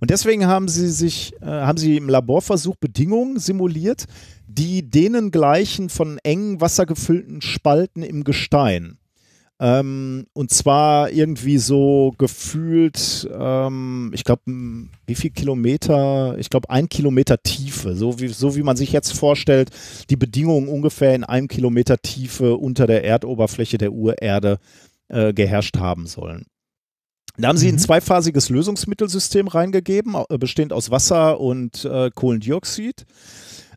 Und 0.00 0.10
deswegen 0.10 0.46
haben 0.46 0.66
sie 0.66 0.90
sich, 0.90 1.32
äh, 1.40 1.46
haben 1.46 1.78
sie 1.78 1.96
im 1.96 2.08
Laborversuch 2.08 2.74
Bedingungen 2.76 3.38
simuliert, 3.38 4.06
die 4.48 4.90
denen 4.90 5.30
gleichen 5.30 5.88
von 5.88 6.18
engen 6.24 6.60
wassergefüllten 6.60 7.40
Spalten 7.40 8.02
im 8.02 8.24
Gestein. 8.24 8.98
Ähm, 9.62 10.26
und 10.32 10.50
zwar 10.50 11.12
irgendwie 11.12 11.58
so 11.58 12.12
gefühlt, 12.18 13.30
ähm, 13.32 14.10
ich 14.12 14.24
glaube, 14.24 14.42
wie 15.06 15.14
viel 15.14 15.30
Kilometer? 15.30 16.36
Ich 16.38 16.50
glaube, 16.50 16.68
ein 16.68 16.88
Kilometer 16.88 17.40
Tiefe. 17.40 17.94
So 17.94 18.18
wie, 18.18 18.26
so 18.26 18.56
wie 18.56 18.64
man 18.64 18.76
sich 18.76 18.90
jetzt 18.90 19.16
vorstellt, 19.16 19.70
die 20.10 20.16
Bedingungen 20.16 20.66
ungefähr 20.66 21.14
in 21.14 21.22
einem 21.22 21.46
Kilometer 21.46 21.98
Tiefe 21.98 22.56
unter 22.56 22.88
der 22.88 23.04
Erdoberfläche 23.04 23.78
der 23.78 23.92
Urerde 23.92 24.58
äh, 25.06 25.32
geherrscht 25.32 25.76
haben 25.78 26.08
sollen. 26.08 26.46
Da 27.36 27.46
haben 27.46 27.56
sie 27.56 27.68
mhm. 27.68 27.76
ein 27.76 27.78
zweiphasiges 27.78 28.48
Lösungsmittelsystem 28.48 29.46
reingegeben, 29.46 30.16
bestehend 30.40 30.72
aus 30.72 30.90
Wasser 30.90 31.38
und 31.38 31.84
äh, 31.84 32.10
Kohlendioxid 32.12 33.06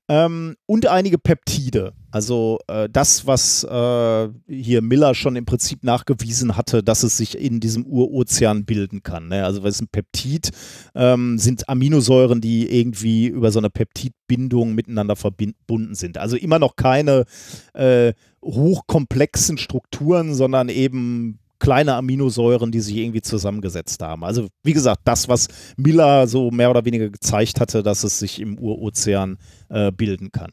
ähm, 0.08 0.56
und 0.66 0.88
einige 0.88 1.18
Peptide. 1.18 1.94
Also 2.12 2.60
äh, 2.68 2.88
das, 2.90 3.28
was 3.28 3.64
äh, 3.64 4.30
hier 4.48 4.82
Miller 4.82 5.16
schon 5.16 5.36
im 5.36 5.46
Prinzip 5.46 5.84
nachgewiesen 5.84 6.56
hatte, 6.56 6.84
dass 6.84 7.04
es 7.04 7.18
sich 7.18 7.38
in 7.38 7.60
diesem 7.60 7.86
Urozean 7.86 8.66
bilden 8.66 9.04
kann. 9.04 9.28
Ne? 9.28 9.44
Also 9.44 9.64
was 9.64 9.76
ist 9.76 9.82
ein 9.82 9.88
Peptid? 9.88 10.52
Ähm, 10.94 11.38
sind 11.38 11.68
Aminosäuren, 11.68 12.40
die 12.40 12.72
irgendwie 12.72 13.28
über 13.28 13.52
so 13.52 13.60
eine 13.60 13.70
Peptidbindung 13.70 14.76
miteinander 14.76 15.16
verbunden 15.16 15.96
sind. 15.96 16.18
Also 16.18 16.38
immer 16.38 16.60
noch 16.60 16.76
keine 16.76 17.26
äh, 17.74 18.14
hochkomplexen 18.44 19.58
Strukturen, 19.58 20.36
sondern 20.36 20.70
eben 20.70 21.40
kleine 21.60 21.96
Aminosäuren, 21.96 22.72
die 22.72 22.82
sich 22.82 22.98
irgendwie 22.98 23.22
zusammengesetzt 23.22 24.02
haben. 24.02 24.24
Also 24.24 24.48
wie 24.64 24.74
gesagt, 24.74 25.02
das, 25.06 25.28
was 25.30 25.48
Miller 25.78 26.28
so 26.28 26.52
mehr 26.52 26.70
oder 26.70 26.86
weniger 26.86 27.10
gezeigt 27.10 27.60
hatte, 27.60 27.84
dass 27.84 28.04
es 28.04 28.20
sich 28.20 28.40
im 28.40 28.60
Urozean 28.60 29.38
äh, 29.70 29.92
bilden 29.92 30.32
kann. 30.32 30.52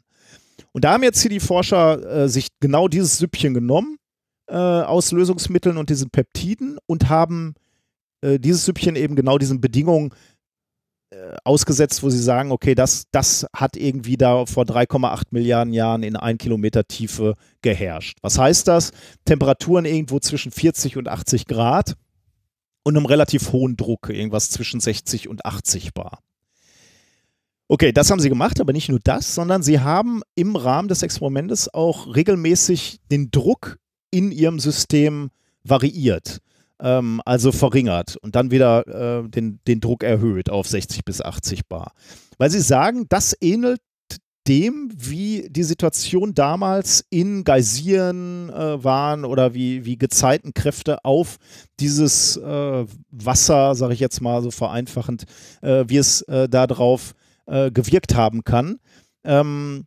Und 0.72 0.84
da 0.84 0.92
haben 0.92 1.02
jetzt 1.02 1.20
hier 1.20 1.30
die 1.30 1.40
Forscher 1.40 2.24
äh, 2.24 2.28
sich 2.28 2.48
genau 2.60 2.88
dieses 2.88 3.18
Süppchen 3.18 3.54
genommen 3.54 3.96
äh, 4.48 4.54
aus 4.54 5.12
Lösungsmitteln 5.12 5.76
und 5.76 5.90
diesen 5.90 6.10
Peptiden 6.10 6.78
und 6.86 7.08
haben 7.08 7.54
äh, 8.22 8.38
dieses 8.38 8.64
Süppchen 8.64 8.96
eben 8.96 9.16
genau 9.16 9.38
diesen 9.38 9.60
Bedingungen 9.60 10.10
ausgesetzt, 11.44 12.02
wo 12.02 12.10
sie 12.10 12.22
sagen, 12.22 12.52
okay, 12.52 12.74
das, 12.74 13.04
das 13.10 13.46
hat 13.54 13.76
irgendwie 13.76 14.16
da 14.16 14.46
vor 14.46 14.64
3,8 14.64 15.24
Milliarden 15.30 15.72
Jahren 15.72 16.02
in 16.02 16.16
ein 16.16 16.38
Kilometer 16.38 16.86
Tiefe 16.86 17.34
geherrscht. 17.62 18.18
Was 18.22 18.38
heißt 18.38 18.68
das? 18.68 18.92
Temperaturen 19.24 19.84
irgendwo 19.84 20.18
zwischen 20.18 20.52
40 20.52 20.96
und 20.96 21.08
80 21.08 21.46
Grad 21.46 21.94
und 22.84 22.96
einem 22.96 23.06
relativ 23.06 23.52
hohen 23.52 23.76
Druck, 23.76 24.08
irgendwas 24.08 24.50
zwischen 24.50 24.80
60 24.80 25.28
und 25.28 25.44
80 25.44 25.94
Bar. 25.94 26.18
Okay, 27.68 27.92
das 27.92 28.10
haben 28.10 28.20
sie 28.20 28.28
gemacht, 28.28 28.60
aber 28.60 28.72
nicht 28.72 28.88
nur 28.88 29.00
das, 29.02 29.34
sondern 29.34 29.62
sie 29.62 29.80
haben 29.80 30.22
im 30.34 30.56
Rahmen 30.56 30.88
des 30.88 31.02
Experimentes 31.02 31.72
auch 31.72 32.14
regelmäßig 32.14 33.00
den 33.10 33.30
Druck 33.30 33.78
in 34.10 34.30
ihrem 34.30 34.60
System 34.60 35.30
variiert 35.64 36.40
ähm, 36.82 37.22
also 37.24 37.52
verringert 37.52 38.16
und 38.16 38.34
dann 38.36 38.50
wieder 38.50 39.22
äh, 39.22 39.28
den, 39.28 39.60
den 39.66 39.80
Druck 39.80 40.02
erhöht 40.02 40.50
auf 40.50 40.68
60 40.68 41.04
bis 41.04 41.22
80 41.22 41.68
Bar. 41.68 41.92
Weil 42.38 42.50
sie 42.50 42.60
sagen, 42.60 43.06
das 43.08 43.34
ähnelt 43.40 43.80
dem, 44.48 44.90
wie 44.92 45.46
die 45.48 45.62
Situation 45.62 46.34
damals 46.34 47.04
in 47.10 47.44
Geysiren 47.44 48.50
äh, 48.50 48.82
waren 48.82 49.24
oder 49.24 49.54
wie, 49.54 49.84
wie 49.84 49.96
Gezeitenkräfte 49.96 51.04
auf 51.04 51.36
dieses 51.78 52.36
äh, 52.38 52.84
Wasser, 53.10 53.76
sage 53.76 53.94
ich 53.94 54.00
jetzt 54.00 54.20
mal 54.20 54.42
so 54.42 54.50
vereinfachend, 54.50 55.24
äh, 55.62 55.84
wie 55.86 55.96
es 55.96 56.22
äh, 56.22 56.48
darauf 56.48 57.14
äh, 57.46 57.70
gewirkt 57.70 58.16
haben 58.16 58.42
kann. 58.42 58.80
Ähm, 59.22 59.84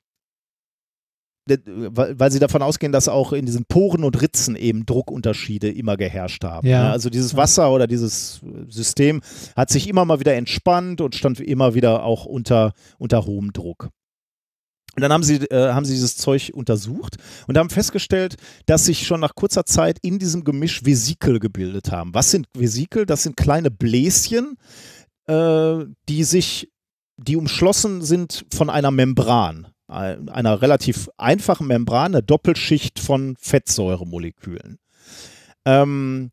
weil 1.48 2.32
sie 2.32 2.40
davon 2.40 2.64
ausgehen, 2.64 2.92
dass 2.92 3.08
auch 3.08 3.32
in 3.32 3.46
diesen 3.46 3.66
Poren 3.66 4.04
und 4.04 4.20
Ritzen 4.22 4.56
eben 4.56 4.86
Druckunterschiede 4.86 5.70
immer 5.70 5.96
geherrscht 5.96 6.44
haben. 6.44 6.68
Ja. 6.68 6.92
Also 6.92 7.10
dieses 7.10 7.36
Wasser 7.36 7.72
oder 7.72 7.86
dieses 7.86 8.42
System 8.68 9.22
hat 9.56 9.70
sich 9.70 9.88
immer 9.88 10.06
mal 10.06 10.20
wieder 10.20 10.34
entspannt 10.34 11.02
und 11.02 11.14
stand 11.14 11.40
immer 11.40 11.76
wieder 11.76 12.04
auch 12.04 12.26
unter, 12.26 12.74
unter 12.98 13.26
hohem 13.26 13.54
Druck. 13.54 13.90
Und 14.96 15.02
dann 15.02 15.12
haben 15.12 15.24
sie, 15.24 15.36
äh, 15.36 15.74
haben 15.74 15.86
sie 15.86 15.94
dieses 15.94 16.18
Zeug 16.18 16.52
untersucht 16.54 17.18
und 17.48 17.58
haben 17.58 17.70
festgestellt, 17.70 18.38
dass 18.66 18.86
sich 18.86 19.06
schon 19.06 19.20
nach 19.20 19.36
kurzer 19.36 19.66
Zeit 19.66 20.00
in 20.02 20.20
diesem 20.20 20.46
Gemisch 20.46 20.86
Vesikel 20.86 21.40
gebildet 21.40 21.92
haben. 21.92 22.14
Was 22.14 22.32
sind 22.32 22.48
Vesikel? 22.58 23.06
Das 23.06 23.24
sind 23.24 23.36
kleine 23.36 23.70
Bläschen, 23.72 24.58
äh, 25.28 25.84
die 26.08 26.24
sich, 26.24 26.72
die 27.18 27.36
umschlossen 27.36 28.02
sind 28.02 28.46
von 28.54 28.70
einer 28.70 28.92
Membran 28.92 29.68
einer 29.88 30.62
relativ 30.62 31.10
einfachen 31.18 31.68
Membran, 31.68 32.16
eine 32.16 32.24
Doppelschicht 32.24 33.00
von 33.00 33.36
Fettsäuremolekülen. 33.40 34.78
Ähm, 35.66 36.32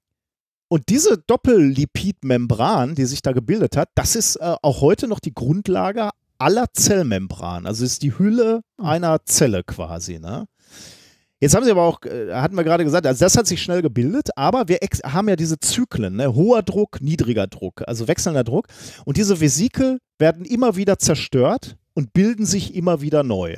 und 0.69 0.89
diese 0.89 1.19
Doppellipidmembran, 1.19 2.95
die 2.95 3.05
sich 3.05 3.21
da 3.21 3.33
gebildet 3.33 3.77
hat, 3.77 3.91
das 3.95 4.17
ist 4.17 4.37
äh, 4.37 4.55
auch 4.63 4.81
heute 4.81 5.07
noch 5.07 5.21
die 5.21 5.35
Grundlage 5.35 6.11
aller 6.39 6.67
Zellmembranen. 6.73 7.67
Also 7.67 7.85
ist 7.85 8.03
die 8.03 8.19
Hülle 8.19 8.63
einer 8.79 9.25
Zelle 9.27 9.65
quasi. 9.65 10.19
Ne? 10.19 10.47
Jetzt 11.41 11.55
haben 11.55 11.65
sie 11.65 11.73
aber 11.73 11.83
auch, 11.83 12.03
äh, 12.05 12.33
hatten 12.33 12.57
wir 12.57 12.65
gerade 12.65 12.85
gesagt, 12.85 13.07
also 13.07 13.23
das 13.23 13.37
hat 13.37 13.47
sich 13.47 13.63
schnell 13.63 13.83
gebildet, 13.83 14.31
aber 14.37 14.69
wir 14.69 14.79
haben 15.05 15.29
ja 15.29 15.37
diese 15.37 15.59
Zyklen, 15.59 16.17
ne? 16.17 16.35
hoher 16.35 16.63
Druck, 16.63 17.03
niedriger 17.03 17.49
Druck, 17.49 17.83
also 17.87 18.09
wechselnder 18.09 18.45
Druck. 18.45 18.69
Und 19.05 19.19
diese 19.19 19.41
Vesikel 19.41 19.99
werden 20.19 20.45
immer 20.45 20.77
wieder 20.77 20.99
zerstört 20.99 21.77
und 21.95 22.13
bilden 22.13 22.47
sich 22.47 22.75
immer 22.75 23.01
wieder 23.01 23.23
neu. 23.23 23.57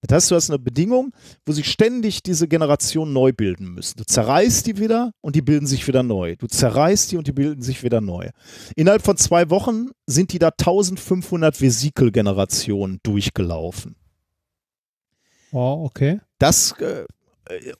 Das 0.00 0.14
heißt, 0.14 0.30
du 0.30 0.36
hast 0.36 0.50
eine 0.50 0.60
Bedingung, 0.60 1.12
wo 1.44 1.52
sich 1.52 1.68
ständig 1.68 2.22
diese 2.22 2.46
Generationen 2.46 3.12
neu 3.12 3.32
bilden 3.32 3.74
müssen. 3.74 3.96
Du 3.96 4.04
zerreißt 4.04 4.66
die 4.66 4.78
wieder 4.78 5.10
und 5.20 5.34
die 5.34 5.42
bilden 5.42 5.66
sich 5.66 5.88
wieder 5.88 6.04
neu. 6.04 6.36
Du 6.36 6.46
zerreißt 6.46 7.10
die 7.10 7.16
und 7.16 7.26
die 7.26 7.32
bilden 7.32 7.62
sich 7.62 7.82
wieder 7.82 8.00
neu. 8.00 8.30
Innerhalb 8.76 9.02
von 9.02 9.16
zwei 9.16 9.50
Wochen 9.50 9.90
sind 10.06 10.32
die 10.32 10.38
da 10.38 10.48
1500 10.48 11.60
Vesikelgenerationen 11.60 13.00
durchgelaufen. 13.02 13.96
Wow, 15.50 15.86
okay. 15.86 16.20
Das, 16.38 16.72
äh, 16.80 17.04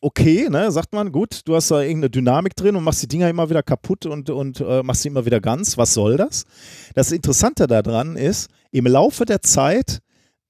okay, 0.00 0.48
ne, 0.50 0.70
sagt 0.70 0.92
man, 0.92 1.12
gut, 1.12 1.42
du 1.44 1.54
hast 1.54 1.70
da 1.70 1.80
irgendeine 1.80 2.10
Dynamik 2.10 2.56
drin 2.56 2.76
und 2.76 2.84
machst 2.84 3.02
die 3.02 3.08
Dinger 3.08 3.28
immer 3.28 3.50
wieder 3.50 3.62
kaputt 3.62 4.06
und, 4.06 4.30
und 4.30 4.60
äh, 4.60 4.82
machst 4.82 5.02
sie 5.02 5.08
immer 5.08 5.26
wieder 5.26 5.40
ganz. 5.40 5.76
Was 5.76 5.94
soll 5.94 6.16
das? 6.16 6.44
Das 6.94 7.12
Interessante 7.12 7.66
daran 7.66 8.16
ist, 8.16 8.48
im 8.70 8.86
Laufe 8.86 9.24
der 9.24 9.42
Zeit 9.42 10.00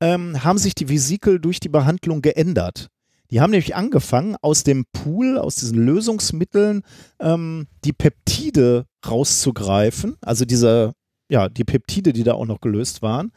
ähm, 0.01 0.45
haben 0.45 0.59
sich 0.59 0.75
die 0.75 0.89
Vesikel 0.89 1.41
durch 1.41 1.61
die 1.61 1.69
Behandlung 1.69 2.23
geändert. 2.23 2.89
Die 3.31 3.41
haben 3.41 3.51
nämlich 3.51 3.77
angefangen, 3.77 4.37
aus 4.41 4.63
dem 4.65 4.87
Pool, 4.93 5.39
aus 5.39 5.57
diesen 5.57 5.79
Lösungsmitteln, 5.85 6.83
ähm, 7.21 7.67
die 7.85 7.93
Peptide 7.93 8.87
rauszugreifen, 9.07 10.17
also 10.23 10.45
diese, 10.45 10.93
ja, 11.29 11.49
die 11.49 11.65
Peptide, 11.65 12.13
die 12.13 12.25
da 12.25 12.35
auch 12.35 12.47
noch 12.47 12.61
gelöst 12.61 13.03
waren, 13.03 13.33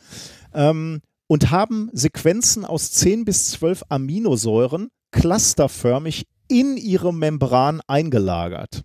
ähm, 0.54 1.02
und 1.28 1.52
haben 1.52 1.90
Sequenzen 1.94 2.66
aus 2.66 2.92
10 2.92 3.26
bis 3.26 3.52
12 3.52 3.84
Aminosäuren 3.90 4.90
clusterförmig 5.12 6.26
in 6.48 6.78
ihre 6.78 7.14
Membran 7.14 7.82
eingelagert. 7.88 8.84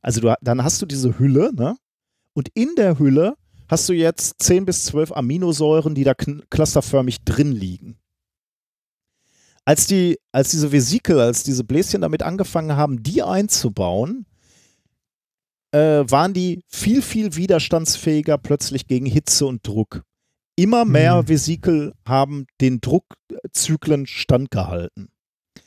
Also 0.00 0.20
du, 0.20 0.34
dann 0.40 0.62
hast 0.62 0.80
du 0.80 0.86
diese 0.86 1.18
Hülle, 1.18 1.52
ne? 1.54 1.76
Und 2.34 2.48
in 2.54 2.74
der 2.76 2.98
Hülle 2.98 3.36
hast 3.68 3.88
du 3.88 3.92
jetzt 3.92 4.36
10 4.42 4.64
bis 4.64 4.84
12 4.86 5.12
Aminosäuren, 5.12 5.94
die 5.94 6.04
da 6.04 6.14
clusterförmig 6.14 7.24
drin 7.24 7.52
liegen. 7.52 7.98
Als, 9.64 9.86
die, 9.86 10.18
als 10.32 10.50
diese 10.50 10.72
Vesikel, 10.72 11.20
als 11.20 11.42
diese 11.42 11.64
Bläschen 11.64 12.00
damit 12.00 12.22
angefangen 12.22 12.76
haben, 12.76 13.02
die 13.02 13.22
einzubauen, 13.22 14.24
äh, 15.72 16.04
waren 16.08 16.32
die 16.32 16.62
viel, 16.68 17.02
viel 17.02 17.34
widerstandsfähiger 17.36 18.38
plötzlich 18.38 18.86
gegen 18.86 19.04
Hitze 19.04 19.44
und 19.44 19.66
Druck. 19.66 20.04
Immer 20.56 20.84
mehr 20.84 21.22
mhm. 21.22 21.28
Vesikel 21.28 21.92
haben 22.06 22.46
den 22.60 22.80
Druckzyklen 22.80 24.06
standgehalten. 24.06 25.08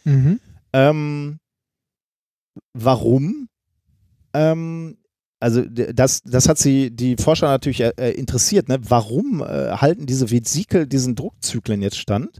Mhm. 0.03 0.39
Ähm, 0.73 1.39
warum? 2.73 3.47
Ähm, 4.33 4.97
also 5.41 5.63
das, 5.65 6.21
das 6.21 6.47
hat 6.47 6.59
sie, 6.59 6.91
die 6.91 7.15
Forscher 7.17 7.47
natürlich 7.47 7.81
äh, 7.81 7.93
äh, 7.97 8.11
interessiert. 8.11 8.69
Ne? 8.69 8.77
Warum 8.87 9.41
äh, 9.41 9.71
halten 9.71 10.05
diese 10.05 10.29
Vesikel 10.29 10.85
diesen 10.85 11.15
Druckzyklen 11.15 11.81
jetzt 11.81 11.97
stand? 11.97 12.37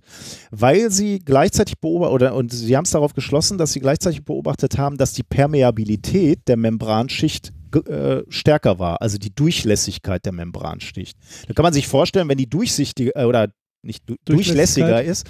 Weil 0.51 0.91
sie 0.91 1.17
gleichzeitig 1.17 1.79
beobachtet, 1.79 2.13
oder 2.13 2.35
und 2.35 2.53
sie 2.53 2.77
haben 2.77 2.85
es 2.85 2.91
darauf 2.91 3.15
geschlossen, 3.15 3.57
dass 3.57 3.73
sie 3.73 3.79
gleichzeitig 3.79 4.23
beobachtet 4.23 4.77
haben, 4.77 4.97
dass 4.97 5.13
die 5.13 5.23
Permeabilität 5.23 6.47
der 6.47 6.57
Membranschicht 6.57 7.51
äh, 7.87 8.21
stärker 8.29 8.77
war, 8.77 9.01
also 9.01 9.17
die 9.17 9.33
Durchlässigkeit 9.33 10.23
der 10.23 10.33
Membranschicht. 10.33 11.17
Da 11.47 11.55
kann 11.55 11.63
man 11.63 11.73
sich 11.73 11.87
vorstellen, 11.87 12.29
wenn 12.29 12.37
die 12.37 12.49
durchsichtiger 12.49 13.13
äh, 13.15 13.25
oder 13.25 13.47
nicht 13.81 14.03
durchlässiger 14.25 15.03
ist, 15.03 15.25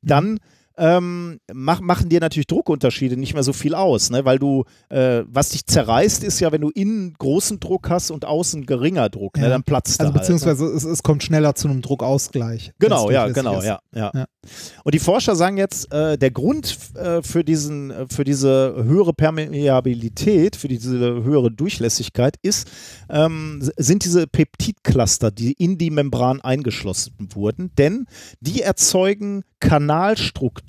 dann 0.00 0.34
mhm 0.34 0.38
ähm, 0.76 1.40
mach, 1.52 1.80
machen 1.80 2.08
dir 2.08 2.20
natürlich 2.20 2.46
Druckunterschiede 2.46 3.16
nicht 3.16 3.34
mehr 3.34 3.42
so 3.42 3.52
viel 3.52 3.74
aus, 3.74 4.10
ne? 4.10 4.24
weil 4.24 4.38
du, 4.38 4.64
äh, 4.90 5.22
was 5.26 5.50
dich 5.50 5.66
zerreißt, 5.66 6.22
ist 6.24 6.40
ja, 6.40 6.52
wenn 6.52 6.60
du 6.60 6.70
innen 6.70 7.14
großen 7.18 7.60
Druck 7.60 7.88
hast 7.88 8.10
und 8.10 8.24
außen 8.24 8.66
geringer 8.66 9.08
Druck, 9.08 9.36
ne? 9.36 9.42
ja. 9.42 9.48
ne? 9.48 9.54
dann 9.54 9.62
platzt 9.62 10.00
also 10.00 10.12
da 10.12 10.18
beziehungsweise 10.18 10.64
halt, 10.64 10.72
ne? 10.72 10.78
es, 10.78 10.84
es, 10.84 11.02
kommt 11.02 11.22
schneller 11.22 11.54
zu 11.54 11.68
einem 11.68 11.80
Druckausgleich. 11.80 12.72
Genau, 12.78 13.10
ja, 13.10 13.28
genau, 13.28 13.62
ja, 13.62 13.80
ja, 13.94 14.10
ja, 14.14 14.26
Und 14.84 14.94
die 14.94 14.98
Forscher 14.98 15.34
sagen 15.34 15.56
jetzt, 15.56 15.92
äh, 15.92 16.18
der 16.18 16.30
Grund 16.30 16.76
äh, 16.94 17.22
für 17.22 17.42
diesen, 17.42 17.90
äh, 17.90 18.06
für 18.08 18.24
diese 18.24 18.74
höhere 18.84 19.14
Permeabilität, 19.14 20.56
für 20.56 20.68
diese 20.68 20.98
höhere 20.98 21.50
Durchlässigkeit 21.50 22.36
ist, 22.42 22.68
ähm, 23.08 23.60
sind 23.76 24.04
diese 24.04 24.26
Peptidcluster, 24.26 25.30
die 25.30 25.52
in 25.52 25.78
die 25.78 25.90
Membran 25.90 26.40
eingeschlossen 26.42 27.14
wurden, 27.32 27.70
denn 27.78 28.06
die 28.40 28.60
erzeugen 28.60 29.42
Kanalstrukturen 29.60 30.65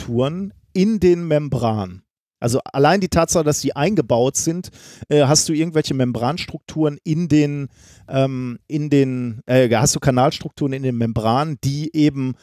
in 0.74 1.00
den 1.00 1.28
Membranen. 1.28 2.04
Also 2.40 2.60
allein 2.72 3.02
die 3.02 3.10
Tatsache, 3.10 3.44
dass 3.44 3.62
die 3.62 3.76
eingebaut 3.76 4.36
sind, 4.38 4.70
äh, 5.10 5.26
hast 5.26 5.50
du 5.50 5.54
irgendwelche 5.54 5.96
Membranstrukturen 5.96 7.00
in 7.04 7.28
den, 7.28 7.70
ähm, 8.08 8.60
in 8.68 8.90
den, 8.90 9.42
äh, 9.48 9.70
hast 9.76 9.96
du 9.96 10.00
Kanalstrukturen 10.00 10.74
in 10.74 10.84
den 10.84 10.98
Membranen, 10.98 11.58
die 11.64 11.96
eben 11.96 12.36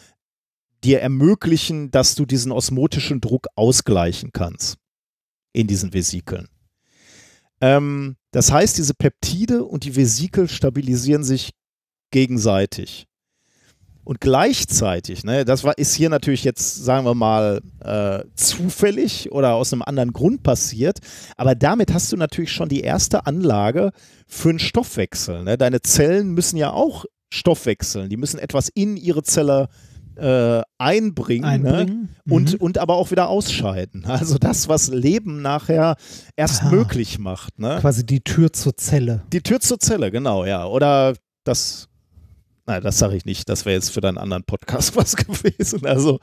dir 0.82 1.00
ermöglichen, 1.00 1.90
dass 1.90 2.14
du 2.14 2.26
diesen 2.26 2.50
osmotischen 2.50 3.20
Druck 3.20 3.46
ausgleichen 3.54 4.30
kannst 4.32 4.78
in 5.52 5.66
diesen 5.66 5.94
Vesikeln. 5.94 6.48
Ähm, 7.60 8.16
das 8.32 8.50
heißt, 8.50 8.76
diese 8.76 8.94
Peptide 8.94 9.64
und 9.64 9.84
die 9.84 9.94
Vesikel 9.94 10.48
stabilisieren 10.48 11.22
sich 11.22 11.52
gegenseitig. 12.10 13.06
Und 14.04 14.20
gleichzeitig, 14.20 15.24
ne, 15.24 15.44
das 15.44 15.64
war, 15.64 15.78
ist 15.78 15.94
hier 15.94 16.10
natürlich 16.10 16.44
jetzt, 16.44 16.84
sagen 16.84 17.06
wir 17.06 17.14
mal, 17.14 17.60
äh, 17.80 18.24
zufällig 18.36 19.32
oder 19.32 19.54
aus 19.54 19.72
einem 19.72 19.82
anderen 19.82 20.12
Grund 20.12 20.42
passiert, 20.42 20.98
aber 21.36 21.54
damit 21.54 21.92
hast 21.92 22.12
du 22.12 22.16
natürlich 22.16 22.52
schon 22.52 22.68
die 22.68 22.80
erste 22.80 23.26
Anlage 23.26 23.92
für 24.26 24.50
einen 24.50 24.58
Stoffwechsel. 24.58 25.44
Ne? 25.44 25.56
Deine 25.56 25.80
Zellen 25.80 26.32
müssen 26.32 26.58
ja 26.58 26.70
auch 26.70 27.06
Stoff 27.32 27.66
wechseln, 27.66 28.10
die 28.10 28.16
müssen 28.16 28.38
etwas 28.38 28.68
in 28.68 28.96
ihre 28.96 29.22
Zelle 29.22 29.68
äh, 30.16 30.62
einbringen, 30.78 31.44
einbringen. 31.44 32.16
Ne? 32.24 32.34
und, 32.34 32.52
mhm. 32.52 32.58
und 32.60 32.78
aber 32.78 32.94
auch 32.94 33.10
wieder 33.10 33.28
ausscheiden. 33.28 34.04
Also 34.14 34.38
das, 34.38 34.68
was 34.68 34.88
Leben 34.88 35.42
nachher 35.42 35.96
erst 36.36 36.62
ah, 36.62 36.70
möglich 36.70 37.18
macht. 37.18 37.58
Ne? 37.58 37.78
Quasi 37.80 38.06
die 38.06 38.20
Tür 38.20 38.52
zur 38.52 38.76
Zelle. 38.76 39.22
Die 39.32 39.42
Tür 39.42 39.60
zur 39.60 39.80
Zelle, 39.80 40.10
genau, 40.10 40.44
ja. 40.44 40.66
Oder 40.66 41.14
das 41.42 41.88
Nein, 42.66 42.82
das 42.82 42.98
sage 42.98 43.14
ich 43.14 43.26
nicht. 43.26 43.48
Das 43.50 43.66
wäre 43.66 43.74
jetzt 43.74 43.90
für 43.90 44.00
deinen 44.00 44.16
anderen 44.16 44.44
Podcast 44.44 44.96
was 44.96 45.16
gewesen. 45.16 45.84
Also 45.84 46.18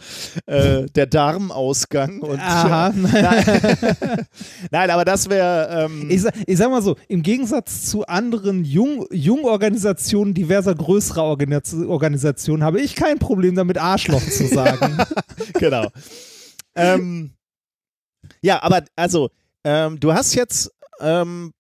äh, 0.48 0.88
der 0.88 1.06
Darmausgang 1.06 2.20
und 2.22 2.40
Aha. 2.40 2.90
Ja, 2.90 2.94
nein. 2.96 3.88
nein. 4.72 4.90
aber 4.90 5.06
das 5.06 5.30
wäre. 5.30 5.86
Ähm 5.86 6.10
ich, 6.10 6.24
ich, 6.48 6.58
sag 6.58 6.72
mal 6.72 6.82
so: 6.82 6.98
Im 7.08 7.22
Gegensatz 7.22 7.86
zu 7.86 8.06
anderen 8.08 8.64
Jung, 8.64 9.06
Jungorganisationen 9.12 10.34
diverser 10.34 10.74
größerer 10.74 11.24
Organisationen 11.24 12.64
habe 12.64 12.82
ich 12.82 12.96
kein 12.96 13.20
Problem 13.20 13.56
damit, 13.56 13.78
Arschloch 13.78 14.24
zu 14.24 14.48
sagen. 14.48 14.98
genau. 15.60 15.88
Ähm, 16.76 17.34
ja, 18.42 18.64
aber 18.64 18.84
also 18.96 19.30
ähm, 19.64 20.00
du 20.00 20.14
hast 20.14 20.34
jetzt 20.34 20.72
ähm, 21.00 21.54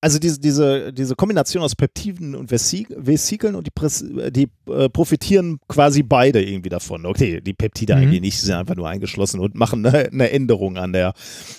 also 0.00 0.18
diese, 0.18 0.40
diese, 0.40 0.92
diese 0.92 1.14
Kombination 1.14 1.62
aus 1.62 1.76
Peptiden 1.76 2.34
und 2.34 2.50
Vesikeln 2.50 3.54
und 3.54 3.66
die, 3.66 4.30
die 4.30 4.48
äh, 4.70 4.88
profitieren 4.88 5.60
quasi 5.68 6.02
beide 6.02 6.42
irgendwie 6.42 6.70
davon. 6.70 7.04
Okay, 7.04 7.40
die 7.40 7.52
Peptide 7.52 7.94
mhm. 7.94 8.02
eigentlich 8.02 8.20
nicht, 8.22 8.40
sie 8.40 8.46
sind 8.46 8.54
einfach 8.54 8.76
nur 8.76 8.88
eingeschlossen 8.88 9.40
und 9.40 9.54
machen 9.54 9.84
eine, 9.84 10.10
eine 10.10 10.30
Änderung 10.30 10.78
an 10.78 10.92
der, 10.92 11.12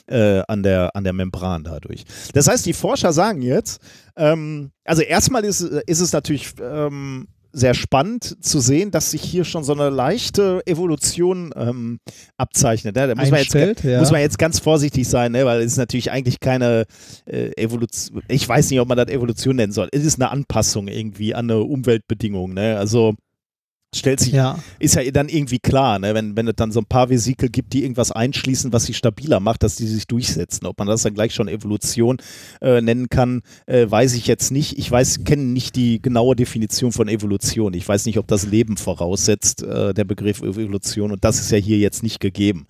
äh, 0.08 0.42
an, 0.48 0.64
der, 0.64 0.96
an 0.96 1.04
der 1.04 1.14
Membran 1.14 1.64
dadurch. 1.64 2.04
Das 2.34 2.48
heißt, 2.48 2.66
die 2.66 2.74
Forscher 2.74 3.14
sagen 3.14 3.42
jetzt, 3.42 3.80
ähm, 4.18 4.72
also 4.86 5.04
erstmal 5.04 5.46
ist, 5.46 5.62
ist 5.62 6.00
es 6.00 6.12
natürlich 6.12 6.54
ähm, 6.62 7.28
sehr 7.54 7.74
spannend 7.74 8.44
zu 8.44 8.60
sehen, 8.60 8.92
dass 8.92 9.12
sich 9.12 9.22
hier 9.22 9.44
schon 9.44 9.64
so 9.64 9.74
eine 9.74 9.90
leichte 9.90 10.62
Evolution 10.66 11.54
ähm, 11.56 12.00
abzeichnet. 12.38 12.96
Ne? 12.96 13.08
Da 13.08 13.16
muss 13.16 13.32
man, 13.32 13.40
jetzt, 13.42 13.84
ja. 13.84 14.00
muss 14.00 14.12
man 14.12 14.22
jetzt 14.22 14.40
ganz 14.40 14.60
vorsichtig 14.60 15.08
sein, 15.08 15.34
ne? 15.34 15.46
weil 15.46 15.62
es 15.62 15.74
ist 15.74 15.78
natürlich 15.78 16.12
eigentlich 16.12 16.40
keine 16.40 16.86
äh, 17.26 17.52
Evolution. 17.62 18.22
Ich 18.28 18.48
weiß 18.48 18.70
nicht, 18.70 18.80
ob 18.80 18.88
man 18.88 18.98
das 18.98 19.10
Evolution 19.10 19.56
nennen 19.56 19.74
soll. 19.74 19.90
Es 19.92 20.06
ist 20.06 20.22
eine 20.22 20.32
Anpassung 20.32 20.88
irgendwie 20.88 21.36
an 21.36 21.50
eine 21.50 21.62
Umweltbedingung. 21.62 22.54
Ne? 22.54 22.78
Also 22.78 23.16
stellt 23.94 24.22
sich, 24.22 24.32
ja. 24.32 24.58
ist 24.80 24.96
ja 24.96 25.10
dann 25.12 25.28
irgendwie 25.28 25.60
klar, 25.60 26.00
ne? 26.00 26.14
wenn, 26.14 26.38
wenn 26.38 26.48
es 26.48 26.56
dann 26.56 26.72
so 26.72 26.80
ein 26.80 26.86
paar 26.86 27.10
Vesikel 27.10 27.50
gibt, 27.50 27.74
die 27.74 27.84
irgendwas 27.84 28.12
einschließen, 28.12 28.72
was 28.72 28.86
sie 28.86 28.94
stabiler 28.94 29.42
macht, 29.42 29.64
dass 29.64 29.76
die 29.76 29.86
sich 29.86 30.08
durchsetzen. 30.08 30.66
Ob 30.66 30.80
man 30.80 30.88
das 30.88 31.04
dann 31.04 31.14
gleich 31.14 31.34
schon 31.34 31.50
Evolution 31.50 32.18
äh, 32.62 32.80
nennen 32.80 33.10
kann, 33.10 33.42
äh, 33.66 33.90
weiß 33.90 34.14
ich 34.14 34.28
jetzt 34.28 34.52
nicht. 34.52 34.78
Ich 34.80 34.90
weiß, 34.90 35.26
kenne 35.26 35.44
nicht 35.44 35.76
die 35.76 36.02
genaue 36.02 36.38
Definition 36.38 36.94
von 36.94 37.10
Evolution. 37.10 37.74
Ich 37.74 37.88
weiß 37.88 38.06
nicht, 38.06 38.18
ob 38.18 38.28
das 38.28 38.46
Leben 38.46 38.78
voraussetzt, 38.78 39.64
äh, 39.64 39.94
der 39.94 40.06
Begriff 40.06 40.42
Evolution. 40.42 41.12
Und 41.12 41.26
das 41.26 41.42
ist 41.42 41.52
ja 41.52 41.58
hier 41.58 41.78
jetzt 41.78 42.02
nicht 42.02 42.22
gegeben. 42.22 42.68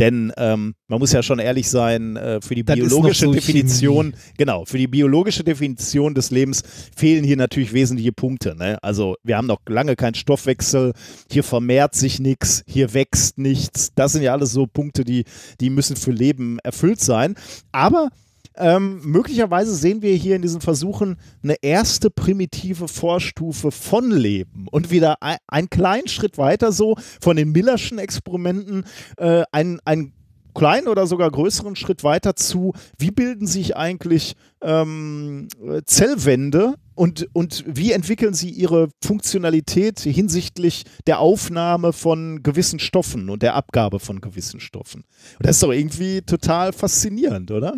Denn 0.00 0.32
ähm, 0.36 0.74
man 0.88 0.98
muss 0.98 1.12
ja 1.12 1.22
schon 1.22 1.38
ehrlich 1.38 1.70
sein, 1.70 2.16
äh, 2.16 2.40
für 2.40 2.56
die 2.56 2.64
das 2.64 2.74
biologische 2.74 3.26
so 3.26 3.32
Definition, 3.32 4.06
Chemie. 4.06 4.22
genau, 4.38 4.64
für 4.64 4.78
die 4.78 4.88
biologische 4.88 5.44
Definition 5.44 6.14
des 6.14 6.32
Lebens 6.32 6.64
fehlen 6.96 7.22
hier 7.22 7.36
natürlich 7.36 7.72
wesentliche 7.72 8.12
Punkte. 8.12 8.56
Ne? 8.56 8.78
Also 8.82 9.14
wir 9.22 9.36
haben 9.36 9.46
noch 9.46 9.60
lange 9.68 9.94
keinen 9.94 10.14
Stoffwechsel 10.14 10.63
Stoffwechsel, 10.64 10.92
hier 11.30 11.44
vermehrt 11.44 11.94
sich 11.94 12.20
nichts, 12.20 12.62
hier 12.66 12.94
wächst 12.94 13.38
nichts. 13.38 13.92
Das 13.94 14.12
sind 14.12 14.22
ja 14.22 14.32
alles 14.32 14.52
so 14.52 14.66
Punkte, 14.66 15.04
die, 15.04 15.24
die 15.60 15.70
müssen 15.70 15.96
für 15.96 16.10
Leben 16.10 16.58
erfüllt 16.60 17.00
sein. 17.00 17.34
Aber 17.72 18.10
ähm, 18.56 19.00
möglicherweise 19.04 19.74
sehen 19.74 20.00
wir 20.00 20.14
hier 20.14 20.36
in 20.36 20.42
diesen 20.42 20.60
Versuchen 20.60 21.16
eine 21.42 21.56
erste 21.60 22.08
primitive 22.08 22.86
Vorstufe 22.86 23.72
von 23.72 24.10
Leben 24.10 24.66
und 24.70 24.90
wieder 24.90 25.22
ein, 25.22 25.38
einen 25.48 25.70
kleinen 25.70 26.08
Schritt 26.08 26.38
weiter 26.38 26.70
so 26.70 26.96
von 27.20 27.36
den 27.36 27.50
Millerschen 27.50 27.98
Experimenten 27.98 28.84
äh, 29.16 29.42
ein, 29.50 29.80
ein 29.84 30.12
kleinen 30.54 30.86
oder 30.86 31.08
sogar 31.08 31.32
größeren 31.32 31.74
Schritt 31.74 32.04
weiter 32.04 32.36
zu, 32.36 32.74
wie 32.96 33.10
bilden 33.10 33.48
sich 33.48 33.76
eigentlich 33.76 34.36
ähm, 34.62 35.48
Zellwände 35.84 36.74
und, 36.94 37.28
und 37.32 37.64
wie 37.66 37.92
entwickeln 37.92 38.34
sie 38.34 38.50
ihre 38.50 38.88
Funktionalität 39.02 40.00
hinsichtlich 40.00 40.84
der 41.06 41.18
Aufnahme 41.18 41.92
von 41.92 42.42
gewissen 42.42 42.78
Stoffen 42.78 43.28
und 43.30 43.42
der 43.42 43.54
Abgabe 43.54 44.00
von 44.00 44.20
gewissen 44.20 44.60
Stoffen. 44.60 45.04
Und 45.38 45.46
das 45.46 45.56
ist 45.56 45.62
doch 45.62 45.72
irgendwie 45.72 46.22
total 46.22 46.72
faszinierend, 46.72 47.50
oder? 47.50 47.74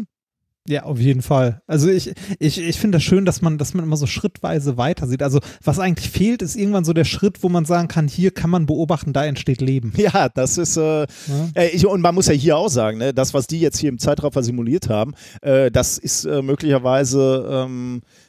Ja, 0.68 0.82
auf 0.82 0.98
jeden 0.98 1.22
Fall. 1.22 1.62
Also 1.66 1.88
ich, 1.88 2.12
ich, 2.38 2.58
ich 2.58 2.78
finde 2.78 2.96
das 2.96 3.04
schön, 3.04 3.24
dass 3.24 3.40
man, 3.40 3.56
dass 3.56 3.74
man 3.74 3.84
immer 3.84 3.96
so 3.96 4.06
schrittweise 4.06 4.76
weiter 4.76 5.06
sieht. 5.06 5.22
Also 5.22 5.40
was 5.62 5.78
eigentlich 5.78 6.10
fehlt, 6.10 6.42
ist 6.42 6.56
irgendwann 6.56 6.84
so 6.84 6.92
der 6.92 7.04
Schritt, 7.04 7.42
wo 7.42 7.48
man 7.48 7.64
sagen 7.64 7.88
kann, 7.88 8.08
hier 8.08 8.32
kann 8.32 8.50
man 8.50 8.66
beobachten, 8.66 9.12
da 9.12 9.24
entsteht 9.24 9.60
Leben. 9.60 9.92
Ja, 10.06 10.28
das 10.28 10.56
ist, 10.58 10.76
äh, 10.76 11.00
ja. 11.00 11.06
äh, 11.54 11.68
ich, 11.68 11.84
und 11.86 12.00
man 12.00 12.14
muss 12.14 12.28
ja 12.28 12.32
hier 12.32 12.56
auch 12.56 12.68
sagen, 12.68 12.98
ne, 12.98 13.12
das, 13.12 13.34
was 13.34 13.46
die 13.46 13.58
jetzt 13.58 13.78
hier 13.78 13.88
im 13.88 13.98
Zeitraffer 13.98 14.42
simuliert 14.42 14.88
haben, 14.88 15.14
äh, 15.40 15.70
das 15.70 15.98
ist 15.98 16.26
äh, 16.26 16.42
möglicherweise 16.42 17.48
ähm, 17.50 18.02
äh, 18.02 18.25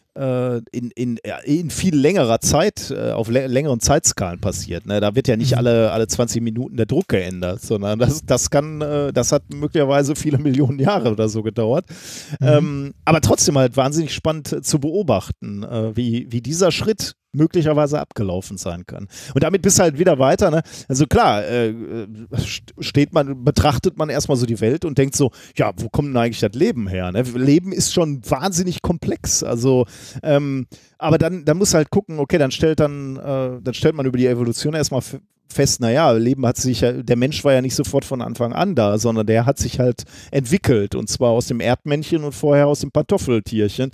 in, 0.72 0.92
in, 0.92 1.20
in 1.46 1.70
viel 1.70 1.96
längerer 1.96 2.40
Zeit, 2.40 2.92
äh, 2.92 3.12
auf 3.12 3.30
längeren 3.30 3.80
Zeitskalen 3.80 4.40
passiert. 4.40 4.86
Ne? 4.86 5.00
Da 5.00 5.16
wird 5.16 5.28
ja 5.28 5.38
nicht 5.38 5.52
mhm. 5.52 5.58
alle, 5.60 5.92
alle 5.92 6.08
20 6.08 6.42
Minuten 6.42 6.78
der 6.78 6.86
Druck 6.86 7.08
geändert, 7.08 7.62
sondern 7.62 8.00
das, 8.00 8.26
das 8.26 8.50
kann, 8.50 8.82
äh, 8.82 9.14
das 9.14 9.32
hat 9.32 9.44
möglicherweise 9.54 10.16
viele 10.16 10.38
Millionen 10.38 10.80
Jahre 10.80 11.12
oder 11.12 11.30
so 11.30 11.44
gedauert. 11.44 11.86
Mhm. 12.40 12.48
Ähm, 12.48 12.94
aber 13.06 13.22
trotzdem 13.22 13.58
halt 13.58 13.78
wahnsinnig 13.78 14.14
spannend 14.14 14.66
zu 14.66 14.80
beobachten, 14.80 15.66
wie, 15.96 16.28
wie 16.30 16.42
dieser 16.42 16.72
Schritt 16.72 17.16
möglicherweise 17.38 18.00
abgelaufen 18.00 18.58
sein 18.58 18.86
kann. 18.86 19.08
Und 19.34 19.44
damit 19.44 19.62
bist 19.62 19.80
du 19.80 19.84
halt 19.84 20.00
wieder 20.00 20.20
weiter. 20.20 20.52
Ne? 20.52 20.62
Also 20.88 21.06
klar, 21.06 21.46
äh, 21.46 21.74
steht 22.80 23.14
man, 23.14 23.44
betrachtet 23.44 23.98
man 23.98 24.10
erstmal 24.10 24.38
so 24.38 24.46
die 24.46 24.60
Welt 24.60 24.86
und 24.86 24.98
denkt 24.98 25.16
so, 25.16 25.32
ja, 25.56 25.72
wo 25.78 25.90
kommt 25.90 26.10
denn 26.10 26.18
eigentlich 26.18 26.40
das 26.40 26.54
Leben 26.54 26.88
her? 26.88 27.12
Ne? 27.12 27.22
Leben 27.22 27.72
ist 27.72 27.94
schon 27.94 28.22
wahnsinnig 28.30 28.82
komplex. 28.82 29.44
Also, 29.44 29.86
ähm, 30.24 30.68
aber 30.98 31.18
dann, 31.18 31.46
dann 31.46 31.58
muss 31.58 31.74
halt 31.74 31.90
gucken, 31.90 32.20
okay, 32.20 32.38
dann 32.38 32.52
stellt 32.52 32.80
dann, 32.80 33.18
äh, 33.18 33.62
dann 33.62 33.74
stellt 33.74 33.96
man 33.96 34.06
über 34.06 34.18
die 34.18 34.28
Evolution 34.28 34.74
erstmal 34.74 35.02
fest, 35.48 35.80
naja, 35.82 36.12
Leben 36.12 36.46
hat 36.46 36.58
sich 36.58 36.82
ja, 36.82 36.92
der 36.92 37.16
Mensch 37.16 37.44
war 37.44 37.54
ja 37.54 37.62
nicht 37.62 37.76
sofort 37.76 38.06
von 38.06 38.22
Anfang 38.22 38.54
an 38.54 38.76
da, 38.76 38.98
sondern 38.98 39.26
der 39.26 39.46
hat 39.46 39.58
sich 39.58 39.80
halt 39.80 40.04
entwickelt 40.32 40.96
und 40.96 41.10
zwar 41.10 41.32
aus 41.32 41.48
dem 41.48 41.60
Erdmännchen 41.60 42.24
und 42.24 42.34
vorher 42.34 42.68
aus 42.68 42.82
dem 42.82 42.92
Pantoffeltierchen 42.92 43.92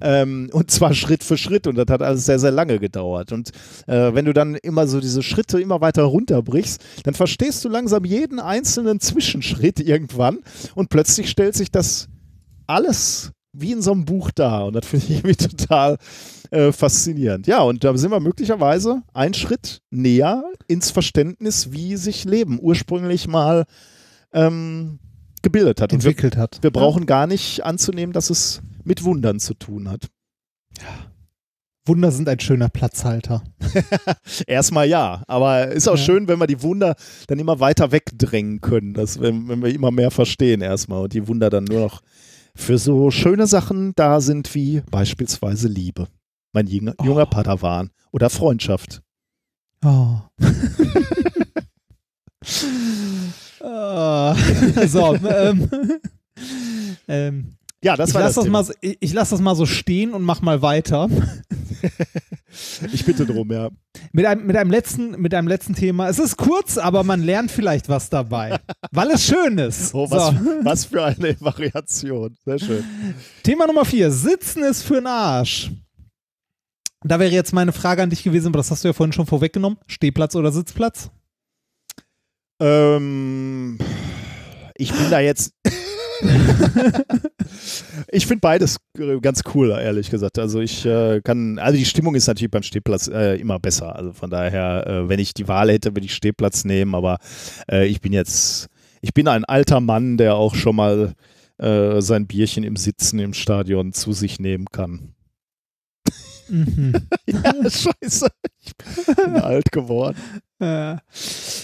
ähm, 0.00 0.50
und 0.52 0.70
zwar 0.70 0.94
Schritt 0.94 1.24
für 1.24 1.36
Schritt 1.36 1.66
und 1.66 1.76
das 1.76 1.86
hat 1.88 2.02
alles 2.02 2.26
sehr, 2.26 2.38
sehr 2.38 2.50
lange 2.50 2.78
gedauert. 2.78 3.32
Und 3.32 3.50
äh, 3.86 4.14
wenn 4.14 4.24
du 4.24 4.32
dann 4.32 4.56
immer 4.56 4.86
so 4.86 5.00
diese 5.00 5.22
Schritte 5.22 5.60
immer 5.60 5.80
weiter 5.80 6.02
runterbrichst, 6.02 6.82
dann 7.04 7.14
verstehst 7.14 7.64
du 7.64 7.68
langsam 7.68 8.04
jeden 8.04 8.40
einzelnen 8.40 9.00
Zwischenschritt 9.00 9.80
irgendwann 9.80 10.38
und 10.74 10.90
plötzlich 10.90 11.30
stellt 11.30 11.54
sich 11.54 11.70
das 11.70 12.08
alles 12.66 13.32
wie 13.52 13.72
in 13.72 13.82
so 13.82 13.92
einem 13.92 14.04
Buch 14.04 14.30
da 14.34 14.64
und 14.64 14.74
das 14.74 14.86
finde 14.86 15.06
ich 15.06 15.12
irgendwie 15.12 15.36
total 15.36 15.96
äh, 16.50 16.72
faszinierend. 16.72 17.46
Ja, 17.46 17.60
und 17.62 17.84
da 17.84 17.96
sind 17.96 18.10
wir 18.10 18.20
möglicherweise 18.20 19.02
einen 19.12 19.34
Schritt 19.34 19.82
näher 19.90 20.44
ins 20.68 20.90
Verständnis, 20.90 21.72
wie 21.72 21.96
sich 21.96 22.24
Leben 22.24 22.58
ursprünglich 22.60 23.28
mal 23.28 23.64
ähm, 24.32 24.98
gebildet 25.42 25.80
hat. 25.80 25.92
Entwickelt 25.92 26.36
wir, 26.36 26.42
hat. 26.42 26.58
Wir 26.62 26.70
brauchen 26.70 27.02
ja. 27.02 27.06
gar 27.06 27.26
nicht 27.26 27.64
anzunehmen, 27.64 28.12
dass 28.12 28.30
es 28.30 28.62
mit 28.84 29.04
Wundern 29.04 29.40
zu 29.40 29.54
tun 29.54 29.88
hat. 29.88 30.08
Ja. 30.78 31.12
Wunder 31.86 32.10
sind 32.10 32.28
ein 32.28 32.40
schöner 32.40 32.68
Platzhalter. 32.68 33.44
Erstmal 34.46 34.88
ja, 34.88 35.22
aber 35.28 35.68
ist 35.68 35.88
auch 35.88 35.96
ja. 35.96 36.04
schön, 36.04 36.26
wenn 36.26 36.40
wir 36.40 36.48
die 36.48 36.62
Wunder 36.62 36.96
dann 37.28 37.38
immer 37.38 37.60
weiter 37.60 37.92
wegdrängen 37.92 38.60
können, 38.60 38.92
dass, 38.92 39.20
wenn, 39.20 39.48
wenn 39.48 39.62
wir 39.62 39.72
immer 39.72 39.92
mehr 39.92 40.10
verstehen 40.10 40.62
erstmal 40.62 41.04
und 41.04 41.12
die 41.12 41.28
Wunder 41.28 41.48
dann 41.48 41.64
nur 41.64 41.80
noch 41.80 42.00
für 42.56 42.78
so 42.78 43.10
schöne 43.10 43.46
Sachen 43.46 43.92
da 43.94 44.20
sind 44.20 44.52
wie 44.54 44.82
beispielsweise 44.90 45.68
Liebe 45.68 46.08
mein 46.56 46.66
junger, 46.66 46.94
oh. 46.96 47.04
junger 47.04 47.26
Padawan 47.26 47.90
oder 48.12 48.30
Freundschaft. 48.30 49.02
Oh. 49.84 50.20
oh. 53.60 54.34
so, 54.86 55.14
ähm, 55.16 55.68
ähm, 57.08 57.56
ja, 57.84 57.94
das 57.94 58.08
ich 58.08 58.14
war 58.14 58.22
das. 58.22 58.36
das 58.36 58.46
mal, 58.48 58.64
ich, 58.80 58.96
ich 59.00 59.12
lasse 59.12 59.32
das 59.32 59.42
mal 59.42 59.54
so 59.54 59.66
stehen 59.66 60.14
und 60.14 60.22
mach 60.22 60.40
mal 60.40 60.62
weiter. 60.62 61.10
ich 62.92 63.04
bitte 63.04 63.26
drum, 63.26 63.52
ja. 63.52 63.68
Mit 64.12 64.24
einem, 64.24 64.46
mit, 64.46 64.56
einem 64.56 64.70
letzten, 64.70 65.20
mit 65.20 65.34
einem 65.34 65.48
letzten 65.48 65.74
Thema. 65.74 66.08
Es 66.08 66.18
ist 66.18 66.38
kurz, 66.38 66.78
aber 66.78 67.04
man 67.04 67.22
lernt 67.22 67.50
vielleicht 67.50 67.90
was 67.90 68.08
dabei. 68.08 68.58
weil 68.92 69.10
es 69.10 69.26
schön 69.26 69.58
ist. 69.58 69.94
Oh, 69.94 70.10
was, 70.10 70.28
so. 70.28 70.40
was 70.62 70.86
für 70.86 71.04
eine 71.04 71.38
Variation. 71.38 72.34
Sehr 72.46 72.58
schön. 72.58 72.84
Thema 73.42 73.66
Nummer 73.66 73.84
vier. 73.84 74.10
Sitzen 74.10 74.62
ist 74.62 74.84
für 74.84 74.94
den 74.94 75.06
Arsch. 75.06 75.70
Da 77.06 77.20
wäre 77.20 77.30
jetzt 77.30 77.52
meine 77.52 77.72
Frage 77.72 78.02
an 78.02 78.10
dich 78.10 78.24
gewesen, 78.24 78.48
aber 78.48 78.58
das 78.58 78.70
hast 78.70 78.82
du 78.82 78.88
ja 78.88 78.92
vorhin 78.92 79.12
schon 79.12 79.26
vorweggenommen. 79.26 79.78
Stehplatz 79.86 80.34
oder 80.34 80.50
Sitzplatz? 80.50 81.10
Ähm, 82.60 83.78
ich 84.76 84.92
bin 84.92 85.10
da 85.10 85.20
jetzt. 85.20 85.52
ich 88.08 88.26
finde 88.26 88.40
beides 88.40 88.78
ganz 89.20 89.42
cool, 89.54 89.70
ehrlich 89.70 90.10
gesagt. 90.10 90.38
Also 90.38 90.60
ich 90.60 90.84
äh, 90.84 91.20
kann, 91.22 91.60
also 91.60 91.78
die 91.78 91.84
Stimmung 91.84 92.16
ist 92.16 92.26
natürlich 92.26 92.50
beim 92.50 92.64
Stehplatz 92.64 93.06
äh, 93.06 93.36
immer 93.36 93.60
besser. 93.60 93.94
Also 93.94 94.12
von 94.12 94.30
daher, 94.30 94.86
äh, 94.86 95.08
wenn 95.08 95.20
ich 95.20 95.32
die 95.32 95.46
Wahl 95.46 95.70
hätte, 95.70 95.94
würde 95.94 96.06
ich 96.06 96.14
Stehplatz 96.14 96.64
nehmen. 96.64 96.96
Aber 96.96 97.18
äh, 97.70 97.86
ich 97.86 98.00
bin 98.00 98.12
jetzt, 98.12 98.66
ich 99.00 99.14
bin 99.14 99.28
ein 99.28 99.44
alter 99.44 99.80
Mann, 99.80 100.16
der 100.16 100.34
auch 100.34 100.56
schon 100.56 100.74
mal 100.74 101.12
äh, 101.58 102.00
sein 102.00 102.26
Bierchen 102.26 102.64
im 102.64 102.76
Sitzen 102.76 103.20
im 103.20 103.32
Stadion 103.32 103.92
zu 103.92 104.12
sich 104.12 104.40
nehmen 104.40 104.66
kann. 104.72 105.15
Mhm. 106.48 106.94
ja, 107.26 107.52
scheiße. 107.70 108.28
Ich 108.68 109.16
bin 109.16 109.36
alt 109.36 109.70
geworden. 109.72 110.16
Ja. 110.58 111.00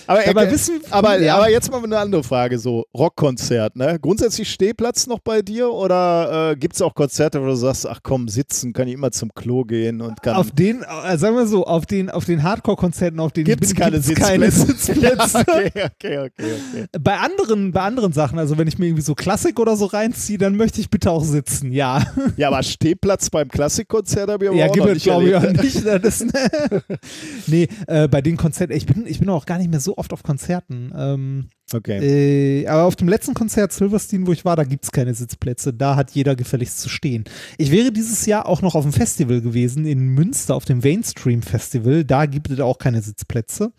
Aber, 0.06 0.28
aber, 0.28 0.50
wissen, 0.50 0.80
aber, 0.90 1.18
ja. 1.18 1.36
aber 1.36 1.50
jetzt 1.50 1.70
mal 1.70 1.82
eine 1.82 1.98
andere 1.98 2.22
Frage: 2.22 2.58
so 2.58 2.84
Rockkonzert, 2.94 3.74
ne? 3.74 3.98
Grundsätzlich 3.98 4.50
Stehplatz 4.50 5.06
noch 5.06 5.20
bei 5.20 5.40
dir 5.40 5.70
oder 5.70 6.50
äh, 6.50 6.56
gibt 6.56 6.74
es 6.74 6.82
auch 6.82 6.94
Konzerte, 6.94 7.40
wo 7.40 7.46
du 7.46 7.54
sagst, 7.54 7.88
ach 7.88 8.00
komm, 8.02 8.28
sitzen, 8.28 8.74
kann 8.74 8.88
ich 8.88 8.94
immer 8.94 9.10
zum 9.10 9.32
Klo 9.32 9.64
gehen 9.64 10.02
und 10.02 10.20
kann. 10.22 10.36
Auf 10.36 10.50
den, 10.50 10.82
äh, 10.82 11.16
sagen 11.16 11.36
wir 11.36 11.46
so, 11.46 11.64
auf 11.64 11.86
den, 11.86 12.10
auf 12.10 12.26
den 12.26 12.42
Hardcore-Konzerten, 12.42 13.18
auf 13.18 13.32
denen 13.32 13.48
ich 13.48 13.56
bin, 13.56 13.74
keine. 13.74 13.98
Keine 14.00 14.50
Sitzplätze. 14.50 15.38
okay, 15.38 15.70
okay, 15.74 16.18
okay, 16.18 16.28
okay. 16.28 16.86
Bei 17.00 17.16
anderen, 17.16 17.72
bei 17.72 17.80
anderen 17.80 18.12
Sachen, 18.12 18.38
also 18.38 18.58
wenn 18.58 18.68
ich 18.68 18.78
mir 18.78 18.86
irgendwie 18.86 19.02
so 19.02 19.14
Klassik 19.14 19.58
oder 19.58 19.76
so 19.76 19.86
reinziehe, 19.86 20.36
dann 20.36 20.54
möchte 20.56 20.82
ich 20.82 20.90
bitte 20.90 21.12
auch 21.12 21.24
sitzen, 21.24 21.72
ja. 21.72 22.04
Ja, 22.36 22.48
aber 22.48 22.62
Stehplatz 22.62 23.30
beim 23.30 23.48
Klassikkonzert 23.48 24.30
habe 24.30 24.44
ich 24.44 24.50
aber 24.50 24.58
ja, 24.58 24.66
auch 24.66 24.72
gibt 24.72 24.86
noch 24.86 24.92
nicht 24.92 25.04
glaube 25.04 25.30
ich, 25.30 25.62
nicht. 25.62 25.86
Das, 25.86 26.20
nee, 27.46 27.68
äh, 27.86 28.08
bei 28.08 28.20
den 28.22 28.36
Konzerten, 28.36 28.72
ich 28.72 28.86
bin, 28.86 29.06
ich 29.06 29.18
bin 29.18 29.28
auch 29.28 29.46
gar 29.46 29.58
nicht 29.58 29.70
mehr 29.70 29.80
so 29.80 29.96
oft 29.96 30.12
auf 30.12 30.22
Konzerten. 30.22 30.92
Ähm, 30.96 31.48
Okay. 31.74 32.62
äh, 32.62 32.66
aber 32.66 32.82
auf 32.84 32.96
dem 32.96 33.08
letzten 33.08 33.32
Konzert 33.32 33.72
Silverstein, 33.72 34.26
wo 34.26 34.32
ich 34.32 34.44
war, 34.44 34.56
da 34.56 34.64
gibt 34.64 34.84
es 34.84 34.92
keine 34.92 35.14
Sitzplätze. 35.14 35.72
Da 35.72 35.96
hat 35.96 36.10
jeder 36.10 36.36
gefälligst 36.36 36.80
zu 36.80 36.90
stehen. 36.90 37.24
Ich 37.56 37.70
wäre 37.70 37.90
dieses 37.92 38.26
Jahr 38.26 38.44
auch 38.46 38.60
noch 38.60 38.74
auf 38.74 38.82
dem 38.84 38.92
Festival 38.92 39.40
gewesen, 39.40 39.86
in 39.86 40.08
Münster, 40.08 40.54
auf 40.54 40.66
dem 40.66 40.80
Mainstream 40.80 41.40
Festival. 41.40 42.04
Da 42.04 42.26
gibt 42.26 42.50
es 42.50 42.60
auch 42.60 42.76
keine 42.76 43.00
Sitzplätze. 43.00 43.72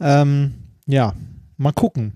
Ähm, 0.00 0.54
ja, 0.86 1.14
mal 1.58 1.72
gucken. 1.72 2.12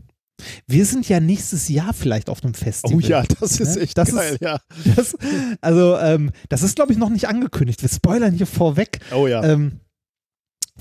Wir 0.66 0.86
sind 0.86 1.06
ja 1.06 1.20
nächstes 1.20 1.68
Jahr 1.68 1.92
vielleicht 1.92 2.30
auf 2.30 2.42
einem 2.42 2.54
Festival. 2.54 2.96
Oh 2.96 3.00
ja, 3.00 3.22
das 3.40 3.60
ist 3.60 3.76
Ne? 3.76 3.82
echt 3.82 3.98
Das 3.98 4.14
geil, 4.14 4.32
ist- 4.34 4.40
ja. 4.40 4.58
Das, 4.96 5.14
also, 5.60 5.98
ähm, 5.98 6.30
das 6.48 6.62
ist, 6.62 6.76
glaube 6.76 6.92
ich, 6.92 6.98
noch 6.98 7.10
nicht 7.10 7.28
angekündigt. 7.28 7.82
Wir 7.82 7.90
spoilern 7.90 8.32
hier 8.32 8.46
vorweg. 8.46 9.00
Oh 9.14 9.26
ja. 9.26 9.44
Ähm, 9.44 9.80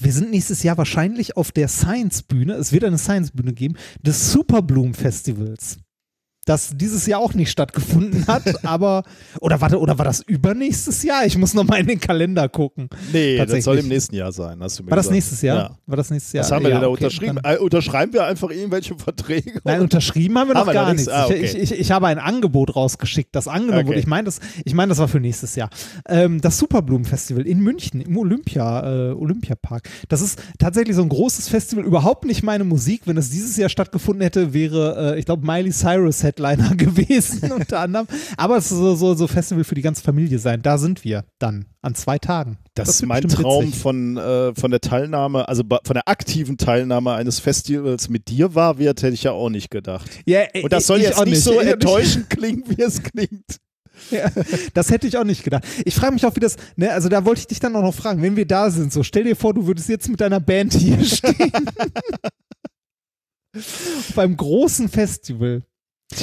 wir 0.02 0.12
sind 0.12 0.32
nächstes 0.32 0.64
Jahr 0.64 0.78
wahrscheinlich 0.78 1.38
auf 1.38 1.52
der 1.52 1.68
Science-Bühne, 1.68 2.54
es 2.54 2.72
wird 2.72 2.84
eine 2.84 2.98
Science-Bühne 2.98 3.54
geben, 3.54 3.76
des 4.02 4.32
Superbloom-Festivals. 4.32 5.78
Das 6.50 6.72
dieses 6.74 7.06
Jahr 7.06 7.20
auch 7.20 7.36
nicht 7.36 7.52
stattgefunden 7.52 8.26
hat, 8.26 8.42
aber, 8.66 9.04
oder 9.40 9.62
warte, 9.62 9.78
oder 9.80 10.00
war 10.00 10.06
das 10.06 10.22
übernächstes 10.22 11.04
Jahr? 11.04 11.24
Ich 11.28 11.38
muss 11.38 11.54
nochmal 11.54 11.82
in 11.82 11.86
den 11.86 12.00
Kalender 12.00 12.50
gucken. 12.50 12.90
nee, 13.14 13.38
das 13.38 13.64
soll 13.64 13.78
im 13.78 13.88
nächsten 13.88 14.16
Jahr 14.16 14.32
sein, 14.32 14.60
hast 14.60 14.80
du 14.80 14.84
mir 14.84 14.90
War 14.90 14.96
das 14.96 15.06
gesagt. 15.06 15.16
nächstes 15.16 15.42
Jahr? 15.44 15.58
Ja. 15.58 15.78
War 15.86 15.98
das 15.98 16.10
nächstes 16.10 16.34
Jahr? 16.34 16.44
Was 16.46 16.52
haben 16.52 16.64
wir 16.64 16.70
ja, 16.72 16.76
denn 16.78 16.82
da 16.82 16.88
okay, 16.88 17.04
unterschrieben? 17.04 17.40
Äh, 17.44 17.58
unterschreiben 17.58 18.14
wir 18.14 18.26
einfach 18.26 18.50
irgendwelche 18.50 18.96
Verträge? 18.98 19.62
Nein, 19.64 19.82
unterschrieben 19.82 20.40
haben 20.40 20.48
wir 20.48 20.56
noch 20.56 20.62
Haben 20.62 20.68
wir 20.70 20.74
gar 20.74 20.88
noch 20.88 20.94
nichts. 20.94 21.08
Ah, 21.08 21.26
okay. 21.26 21.36
ich, 21.36 21.56
ich, 21.56 21.72
ich 21.72 21.92
habe 21.92 22.08
ein 22.08 22.18
Angebot 22.18 22.76
rausgeschickt, 22.76 23.36
das 23.36 23.48
angenommen 23.48 23.82
Okay. 23.82 23.88
wurde. 23.90 24.00
Ich 24.00 24.08
meine, 24.08 24.24
das, 24.24 24.40
ich 24.66 24.74
meine, 24.74 24.90
das 24.90 24.98
war 24.98 25.08
für 25.08 25.20
nächstes 25.20 25.56
Jahr. 25.56 25.70
Ähm, 26.08 26.42
das 26.42 26.58
Superblumen-Festival 26.58 27.46
in 27.46 27.60
München, 27.60 28.02
im 28.02 28.18
Olympia, 28.18 29.12
äh, 29.12 29.14
Olympiapark. 29.14 29.88
Das 30.08 30.22
ist 30.22 30.42
tatsächlich 30.58 30.96
so 30.96 31.04
ein 31.04 31.10
großes 31.10 31.48
Festival, 31.48 31.86
überhaupt 31.86 32.26
nicht 32.26 32.42
meine 32.42 32.64
Musik. 32.64 33.04
Wenn 33.06 33.18
es 33.18 33.30
dieses 33.30 33.56
Jahr 33.56 33.70
stattgefunden 33.70 34.24
hätte, 34.24 34.52
wäre, 34.56 35.14
äh, 35.14 35.20
ich 35.20 35.26
glaube, 35.26 35.46
Miley 35.46 35.72
Cyrus 35.72 36.24
Headliner 36.40 36.76
gewesen, 36.76 37.52
unter 37.52 37.80
anderem. 37.80 38.08
Aber 38.38 38.58
es 38.58 38.70
soll 38.70 38.96
so, 38.96 39.14
so 39.14 39.28
Festival 39.28 39.64
für 39.64 39.76
die 39.76 39.82
ganze 39.82 40.02
Familie 40.02 40.40
sein. 40.40 40.62
Da 40.62 40.78
sind 40.78 41.04
wir 41.04 41.26
dann 41.40 41.66
an 41.82 41.96
zwei 41.96 42.18
Tagen. 42.18 42.58
Das, 42.74 42.90
ist 42.90 43.02
wird 43.02 43.10
mein 43.10 43.24
Traum 43.24 43.68
witzig. 43.68 43.82
von, 43.82 44.18
äh, 44.18 44.54
von 44.56 44.72
der 44.72 44.82
Teilnahme, 44.82 45.48
also 45.48 45.64
von 45.64 45.94
der 45.94 46.08
aktiven 46.08 46.58
Teilnahme 46.58 47.14
eines 47.14 47.40
Festivals 47.40 48.10
mit 48.10 48.30
dir 48.30 48.56
war 48.56 48.78
wird, 48.78 49.04
hätte 49.04 49.14
ich 49.14 49.24
ja 49.24 49.32
auch 49.32 49.50
nicht 49.50 49.70
gedacht. 49.70 50.10
Ja, 50.26 50.42
äh, 50.54 50.64
Und 50.64 50.74
das 50.74 50.88
soll 50.88 51.00
ich 51.00 51.06
jetzt 51.06 51.18
auch 51.18 51.26
nicht 51.26 51.44
so 51.44 51.60
enttäuschend 51.60 52.30
klingen, 52.30 52.64
wie 52.68 52.82
es 52.82 53.04
klingt. 53.04 53.58
Ja, 54.12 54.32
das 54.74 54.92
hätte 54.92 55.08
ich 55.08 55.18
auch 55.18 55.26
nicht 55.26 55.44
gedacht. 55.44 55.66
Ich 55.84 55.94
frage 55.94 56.14
mich 56.14 56.26
auch, 56.26 56.34
wie 56.34 56.40
das, 56.40 56.56
ne, 56.78 56.90
also 56.90 57.10
da 57.10 57.26
wollte 57.26 57.42
ich 57.42 57.48
dich 57.48 57.60
dann 57.60 57.76
auch 57.76 57.82
noch 57.82 57.94
fragen, 57.94 58.22
wenn 58.22 58.38
wir 58.38 58.48
da 58.48 58.72
sind, 58.72 58.94
so 58.94 59.04
stell 59.04 59.26
dir 59.26 59.36
vor, 59.36 59.54
du 59.54 59.68
würdest 59.68 59.90
jetzt 59.90 60.08
mit 60.08 60.22
deiner 60.22 60.40
Band 60.40 60.74
hier 60.74 61.04
stehen. 61.04 61.52
Einem 64.16 64.38
großen 64.38 64.88
Festival. 64.88 65.64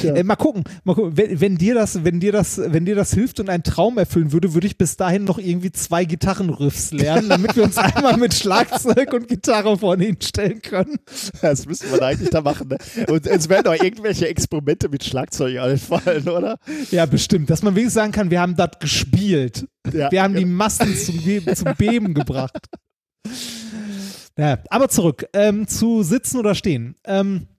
Äh, 0.03 0.25
mal 0.25 0.35
gucken, 0.37 0.65
mal 0.83 0.95
gucken. 0.95 1.17
Wenn, 1.17 1.41
wenn 1.41 1.59
dir 1.59 1.75
das, 1.75 2.03
wenn 2.03 2.19
dir 2.19 2.33
das, 2.33 2.61
wenn 2.61 2.85
dir 2.85 2.97
das 2.97 3.15
hilft 3.15 3.39
und 3.39 3.49
einen 3.49 3.63
Traum 3.63 3.99
erfüllen 3.99 4.33
würde, 4.33 4.53
würde 4.53 4.67
ich 4.67 4.77
bis 4.77 4.97
dahin 4.97 5.25
noch 5.25 5.39
irgendwie 5.39 5.71
zwei 5.71 6.05
Gitarrenriffs 6.05 6.91
lernen, 6.91 7.29
damit 7.29 7.55
wir 7.55 7.63
uns 7.63 7.79
einmal 7.79 8.17
mit 8.17 8.35
Schlagzeug 8.35 9.13
und 9.13 9.29
Gitarre 9.29 9.79
vorne 9.79 10.05
hinstellen 10.05 10.61
können. 10.61 10.97
Das 11.41 11.67
müsste 11.67 11.87
man 11.87 12.01
eigentlich 12.01 12.31
da 12.31 12.41
machen. 12.41 12.69
Ne? 12.69 12.79
Und 13.09 13.27
es 13.27 13.49
werden 13.49 13.65
doch 13.65 13.81
irgendwelche 13.81 14.27
Experimente 14.27 14.89
mit 14.89 15.05
Schlagzeug 15.05 15.59
einfallen, 15.59 16.29
oder? 16.29 16.59
Ja, 16.91 17.07
bestimmt, 17.07 17.49
dass 17.49 17.63
man 17.63 17.75
wenigstens 17.75 17.95
sagen 17.95 18.13
kann, 18.13 18.31
wir 18.31 18.41
haben 18.41 18.57
das 18.57 18.71
gespielt. 18.81 19.67
Ja, 19.93 20.11
Wir 20.11 20.23
haben 20.23 20.35
die 20.35 20.45
Massen 20.45 20.97
zum, 20.97 21.55
zum 21.55 21.75
Beben 21.79 22.13
gebracht. 22.13 22.67
Ja, 24.39 24.59
aber 24.69 24.89
zurück 24.89 25.27
ähm, 25.33 25.67
zu 25.69 26.03
Sitzen 26.03 26.39
oder 26.39 26.55
Stehen. 26.55 26.97
Ähm, 27.05 27.47
äh, 27.47 27.56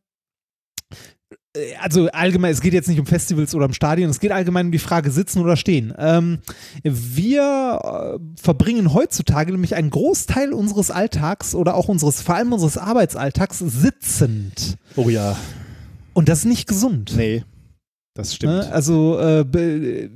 also 1.79 2.07
allgemein, 2.11 2.51
es 2.51 2.61
geht 2.61 2.73
jetzt 2.73 2.87
nicht 2.87 2.99
um 2.99 3.05
Festivals 3.05 3.55
oder 3.55 3.65
um 3.65 3.73
Stadien, 3.73 4.09
es 4.09 4.19
geht 4.19 4.31
allgemein 4.31 4.67
um 4.67 4.71
die 4.71 4.79
Frage 4.79 5.11
Sitzen 5.11 5.41
oder 5.41 5.55
Stehen. 5.55 5.93
Ähm, 5.97 6.39
wir 6.83 8.17
äh, 8.17 8.41
verbringen 8.41 8.93
heutzutage 8.93 9.51
nämlich 9.51 9.75
einen 9.75 9.89
Großteil 9.89 10.53
unseres 10.53 10.91
Alltags 10.91 11.55
oder 11.55 11.75
auch 11.75 11.87
unseres, 11.87 12.21
vor 12.21 12.35
allem 12.35 12.53
unseres 12.53 12.77
Arbeitsalltags 12.77 13.59
sitzend. 13.59 14.77
Oh 14.95 15.09
ja. 15.09 15.37
Und 16.13 16.29
das 16.29 16.39
ist 16.39 16.45
nicht 16.45 16.67
gesund. 16.67 17.13
Nee, 17.15 17.43
das 18.13 18.35
stimmt. 18.35 18.53
Ne? 18.53 18.71
Also, 18.71 19.19
äh, 19.19 19.41
äh, 19.41 20.09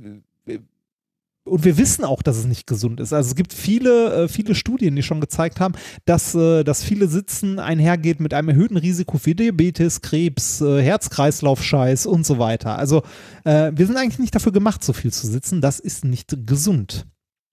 und 1.44 1.64
wir 1.64 1.76
wissen 1.76 2.04
auch, 2.04 2.22
dass 2.22 2.36
es 2.36 2.44
nicht 2.44 2.66
gesund 2.66 3.00
ist. 3.00 3.12
Also 3.12 3.30
es 3.30 3.34
gibt 3.34 3.52
viele, 3.52 4.24
äh, 4.24 4.28
viele 4.28 4.54
Studien, 4.54 4.94
die 4.94 5.02
schon 5.02 5.20
gezeigt 5.20 5.60
haben, 5.60 5.74
dass, 6.04 6.34
äh, 6.34 6.62
dass 6.62 6.84
viele 6.84 7.08
Sitzen 7.08 7.58
einhergeht 7.58 8.20
mit 8.20 8.32
einem 8.32 8.50
erhöhten 8.50 8.76
Risiko 8.76 9.18
für 9.18 9.34
Diabetes, 9.34 10.00
Krebs, 10.00 10.60
äh, 10.60 10.82
Herz-Kreislauf-Scheiß 10.82 12.06
und 12.06 12.24
so 12.24 12.38
weiter. 12.38 12.78
Also 12.78 13.02
wir 13.44 13.86
sind 13.86 13.96
eigentlich 13.96 14.20
nicht 14.20 14.34
dafür 14.36 14.52
gemacht, 14.52 14.84
so 14.84 14.92
viel 14.92 15.12
zu 15.12 15.26
sitzen. 15.26 15.60
Das 15.60 15.80
ist 15.80 16.04
nicht 16.04 16.46
gesund. 16.46 17.06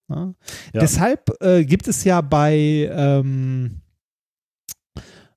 Ja? 0.08 0.36
Ja. 0.74 0.82
Deshalb 0.82 1.32
äh, 1.42 1.66
gibt 1.66 1.88
es 1.88 2.04
ja 2.04 2.22
bei 2.22 2.90
ähm, 2.92 3.82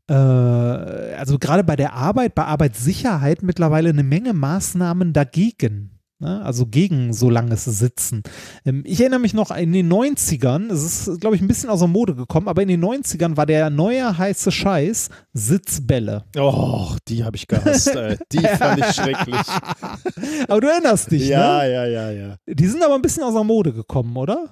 äh, 0.08 0.14
also 0.14 1.38
gerade 1.38 1.64
bei 1.64 1.76
der 1.76 1.94
Arbeit, 1.94 2.34
bei 2.34 2.44
Arbeitssicherheit 2.44 3.42
mittlerweile 3.42 3.90
eine 3.90 4.02
Menge 4.02 4.32
Maßnahmen 4.32 5.12
dagegen. 5.12 5.91
Ne? 6.22 6.40
Also 6.44 6.66
gegen 6.66 7.12
so 7.12 7.28
langes 7.28 7.64
Sitzen. 7.64 8.22
Ähm, 8.64 8.84
ich 8.86 9.00
erinnere 9.00 9.18
mich 9.18 9.34
noch 9.34 9.50
in 9.50 9.72
den 9.72 9.92
90ern, 9.92 10.70
es 10.72 11.08
ist, 11.08 11.20
glaube 11.20 11.34
ich, 11.34 11.42
ein 11.42 11.48
bisschen 11.48 11.68
aus 11.68 11.80
der 11.80 11.88
Mode 11.88 12.14
gekommen, 12.14 12.46
aber 12.46 12.62
in 12.62 12.68
den 12.68 12.82
90ern 12.84 13.36
war 13.36 13.44
der 13.44 13.70
neue 13.70 14.16
heiße 14.16 14.52
Scheiß 14.52 15.08
Sitzbälle. 15.32 16.24
Oh, 16.38 16.90
die 17.08 17.24
habe 17.24 17.36
ich 17.36 17.48
gehasst. 17.48 17.88
Ey. 17.96 18.16
Die 18.30 18.38
fand 18.58 18.78
ich 18.78 18.86
schrecklich. 18.94 19.36
Aber 20.48 20.60
du 20.60 20.68
erinnerst 20.68 21.10
dich, 21.10 21.26
Ja, 21.26 21.58
ne? 21.64 21.72
ja, 21.72 21.86
ja, 21.86 22.10
ja. 22.12 22.36
Die 22.46 22.66
sind 22.68 22.82
aber 22.84 22.94
ein 22.94 23.02
bisschen 23.02 23.24
aus 23.24 23.34
der 23.34 23.44
Mode 23.44 23.72
gekommen, 23.72 24.16
oder? 24.16 24.48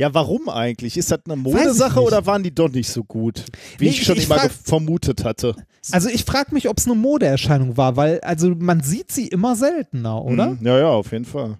Ja, 0.00 0.14
warum 0.14 0.48
eigentlich? 0.48 0.96
Ist 0.96 1.10
das 1.10 1.20
eine 1.26 1.36
Modesache 1.36 2.00
oder 2.00 2.24
waren 2.24 2.42
die 2.42 2.54
doch 2.54 2.70
nicht 2.70 2.88
so 2.88 3.04
gut? 3.04 3.44
Wie 3.76 3.84
Nee, 3.84 3.90
ich 3.90 4.02
schon 4.02 4.16
ich 4.16 4.24
immer 4.24 4.38
frag- 4.38 4.50
vermutet 4.50 5.24
hatte. 5.24 5.54
Also 5.92 6.08
ich 6.08 6.24
frage 6.24 6.54
mich, 6.54 6.70
ob 6.70 6.78
es 6.78 6.86
eine 6.86 6.94
Modeerscheinung 6.94 7.76
war, 7.76 7.96
weil 7.96 8.18
also 8.22 8.54
man 8.58 8.80
sieht 8.82 9.12
sie 9.12 9.28
immer 9.28 9.56
seltener, 9.56 10.24
oder? 10.24 10.52
Mhm. 10.52 10.66
Ja, 10.66 10.78
ja, 10.78 10.88
auf 10.88 11.12
jeden 11.12 11.26
Fall. 11.26 11.58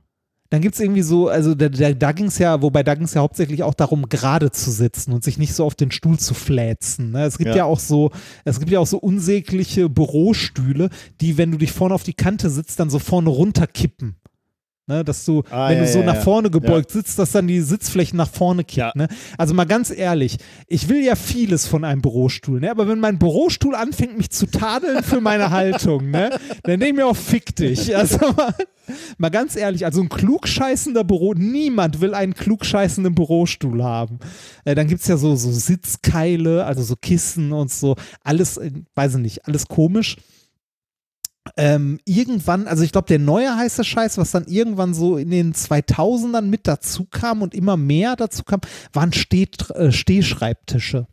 Dann 0.48 0.62
gibt 0.62 0.74
es 0.74 0.80
irgendwie 0.80 1.02
so, 1.02 1.28
also 1.28 1.54
da, 1.54 1.68
da, 1.68 1.92
da 1.92 2.12
ging 2.12 2.26
es 2.26 2.38
ja, 2.38 2.62
wobei 2.62 2.82
da 2.82 2.94
ging 2.94 3.04
es 3.04 3.12
ja 3.12 3.20
hauptsächlich 3.20 3.62
auch 3.62 3.74
darum, 3.74 4.08
gerade 4.08 4.50
zu 4.50 4.70
sitzen 4.70 5.12
und 5.12 5.22
sich 5.22 5.36
nicht 5.36 5.52
so 5.54 5.66
auf 5.66 5.74
den 5.74 5.90
Stuhl 5.90 6.18
zu 6.18 6.32
fläzen. 6.32 7.10
Ne? 7.12 7.24
Es 7.24 7.36
gibt 7.36 7.50
ja. 7.50 7.56
Ja. 7.56 7.64
auch 7.66 7.78
so, 7.78 8.10
es 8.46 8.58
gibt 8.58 8.72
ja 8.72 8.80
auch 8.80 8.86
so 8.86 8.96
unsägliche 8.98 9.90
Bürostühle, 9.90 10.88
die, 11.20 11.36
wenn 11.36 11.52
du 11.52 11.58
dich 11.58 11.72
vorne 11.72 11.94
auf 11.94 12.02
die 12.04 12.14
Kante 12.14 12.48
sitzt, 12.48 12.80
dann 12.80 12.88
so 12.88 12.98
vorne 12.98 13.28
runterkippen. 13.28 14.16
Ne, 14.90 15.04
dass 15.04 15.24
du, 15.24 15.44
Ah, 15.50 15.68
wenn 15.68 15.78
ja, 15.78 15.84
du 15.84 15.88
so 15.88 16.00
ja, 16.00 16.04
nach 16.04 16.16
vorne 16.16 16.50
gebeugt 16.50 16.90
sitzt, 16.90 17.16
dass 17.20 17.30
dann 17.30 17.46
die 17.46 17.60
Sitzflächen 17.60 18.16
nach 18.16 18.28
vorne 18.28 18.64
kippt. 18.64 18.96
Ne? 18.96 19.06
Also 19.38 19.54
mal 19.54 19.64
ganz 19.64 19.90
ehrlich, 19.96 20.38
ich 20.66 20.88
will 20.88 21.04
ja 21.04 21.14
vieles 21.14 21.64
von 21.64 21.84
einem 21.84 22.02
Bürostuhl, 22.02 22.58
ne? 22.58 22.72
aber 22.72 22.88
wenn 22.88 22.98
mein 22.98 23.16
Bürostuhl 23.16 23.76
anfängt, 23.76 24.18
mich 24.18 24.30
zu 24.30 24.46
tadeln 24.46 25.04
für 25.04 25.20
meine 25.20 25.50
Haltung, 25.50 26.10
ne? 26.10 26.30
dann 26.64 26.80
denke 26.80 26.86
ich 26.88 26.94
mir 26.94 27.06
auch, 27.06 27.16
fick 27.16 27.54
dich. 27.54 27.96
Also 28.00 28.18
mal, 28.32 28.54
mal 29.18 29.28
ganz 29.28 29.56
ehrlich, 29.56 29.84
also 29.84 30.00
ein 30.00 30.08
klugscheißender 30.08 31.04
Büro, 31.04 31.34
niemand 31.34 32.00
will 32.00 32.14
einen 32.14 32.34
klugscheißenden 32.34 33.14
Bürostuhl 33.14 33.84
haben. 33.84 34.18
Äh, 34.64 34.74
dann 34.74 34.88
gibt 34.88 35.02
es 35.02 35.06
ja 35.06 35.18
so, 35.18 35.36
so 35.36 35.52
Sitzkeile, 35.52 36.64
also 36.64 36.82
so 36.82 36.96
Kissen 36.96 37.52
und 37.52 37.70
so, 37.70 37.94
alles, 38.24 38.56
äh, 38.56 38.72
weiß 38.96 39.16
ich 39.16 39.20
nicht, 39.20 39.46
alles 39.46 39.68
komisch 39.68 40.16
ähm, 41.60 42.00
irgendwann, 42.06 42.66
also 42.66 42.82
ich 42.82 42.90
glaube, 42.90 43.08
der 43.08 43.18
neue 43.18 43.54
heiße 43.54 43.84
Scheiß, 43.84 44.16
was 44.16 44.30
dann 44.30 44.46
irgendwann 44.46 44.94
so 44.94 45.18
in 45.18 45.30
den 45.30 45.52
2000ern 45.52 46.46
mit 46.46 46.66
dazu 46.66 47.04
kam 47.04 47.42
und 47.42 47.54
immer 47.54 47.76
mehr 47.76 48.16
dazu 48.16 48.44
kam, 48.44 48.62
waren 48.94 49.12
Steh, 49.12 49.46
äh, 49.74 49.92
Stehschreibtische. 49.92 51.06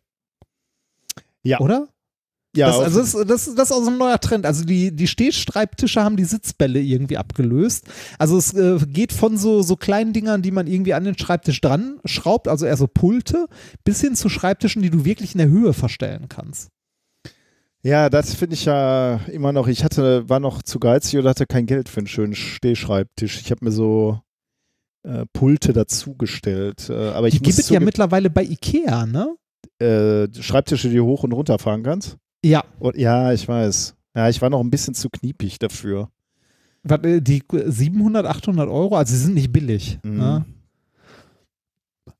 Ja. 1.43 1.59
Oder? 1.59 1.89
Ja, 2.55 2.67
das, 2.67 2.79
also 2.79 2.99
das, 3.01 3.27
das, 3.27 3.55
das 3.55 3.69
ist 3.69 3.75
auch 3.75 3.83
so 3.83 3.91
ein 3.91 3.97
neuer 3.97 4.21
Trend. 4.21 4.45
Also 4.45 4.63
die, 4.63 4.95
die 4.95 5.07
Stehschreibtische 5.07 6.01
haben 6.01 6.15
die 6.15 6.23
Sitzbälle 6.23 6.79
irgendwie 6.79 7.17
abgelöst. 7.17 7.85
Also 8.17 8.37
es 8.37 8.53
äh, 8.53 8.79
geht 8.87 9.11
von 9.11 9.37
so, 9.37 9.61
so 9.63 9.75
kleinen 9.75 10.13
Dingern, 10.13 10.41
die 10.41 10.51
man 10.51 10.65
irgendwie 10.65 10.93
an 10.93 11.03
den 11.03 11.17
Schreibtisch 11.17 11.59
dran 11.59 11.99
schraubt, 12.05 12.47
also 12.47 12.65
eher 12.65 12.77
so 12.77 12.87
Pulte, 12.87 13.47
bis 13.83 13.99
hin 13.99 14.15
zu 14.15 14.29
Schreibtischen, 14.29 14.81
die 14.81 14.91
du 14.91 15.03
wirklich 15.03 15.33
in 15.33 15.39
der 15.39 15.49
Höhe 15.49 15.73
verstellen 15.73 16.29
kannst. 16.29 16.69
Ja, 17.83 18.09
das 18.09 18.33
finde 18.33 18.55
ich 18.55 18.65
ja 18.65 19.21
immer 19.31 19.51
noch. 19.53 19.67
Ich 19.67 19.83
hatte, 19.83 20.27
war 20.29 20.39
noch 20.39 20.61
zu 20.61 20.79
geizig 20.79 21.19
oder 21.19 21.29
hatte 21.29 21.45
kein 21.45 21.65
Geld 21.65 21.89
für 21.89 21.99
einen 21.99 22.07
schönen 22.07 22.35
Stehschreibtisch. 22.35 23.39
Ich 23.41 23.51
habe 23.51 23.65
mir 23.65 23.71
so 23.71 24.19
äh, 25.03 25.25
Pulte 25.33 25.73
dazugestellt. 25.73 26.89
Äh, 26.89 27.09
aber 27.09 27.27
ich 27.27 27.35
Die 27.35 27.41
gibt 27.41 27.59
es 27.59 27.69
ja 27.69 27.79
mittlerweile 27.79 28.29
bei 28.29 28.43
Ikea, 28.43 29.05
ne? 29.05 29.35
äh, 29.79 30.27
Schreibtische, 30.41 30.89
die 30.89 30.97
du 30.97 31.05
hoch 31.05 31.23
und 31.23 31.33
runter 31.33 31.59
fahren 31.59 31.83
kannst. 31.83 32.17
Ja. 32.43 32.63
Und, 32.79 32.97
ja, 32.97 33.31
ich 33.33 33.47
weiß. 33.47 33.95
Ja, 34.15 34.29
ich 34.29 34.41
war 34.41 34.49
noch 34.49 34.61
ein 34.61 34.71
bisschen 34.71 34.93
zu 34.93 35.09
kniepig 35.09 35.59
dafür. 35.59 36.09
Warte, 36.83 37.21
die 37.21 37.43
700, 37.51 38.25
800 38.25 38.69
Euro, 38.69 38.95
also 38.95 39.13
sie 39.13 39.21
sind 39.21 39.33
nicht 39.33 39.51
billig. 39.51 39.99
Mhm. 40.03 40.17
Ne? 40.17 40.45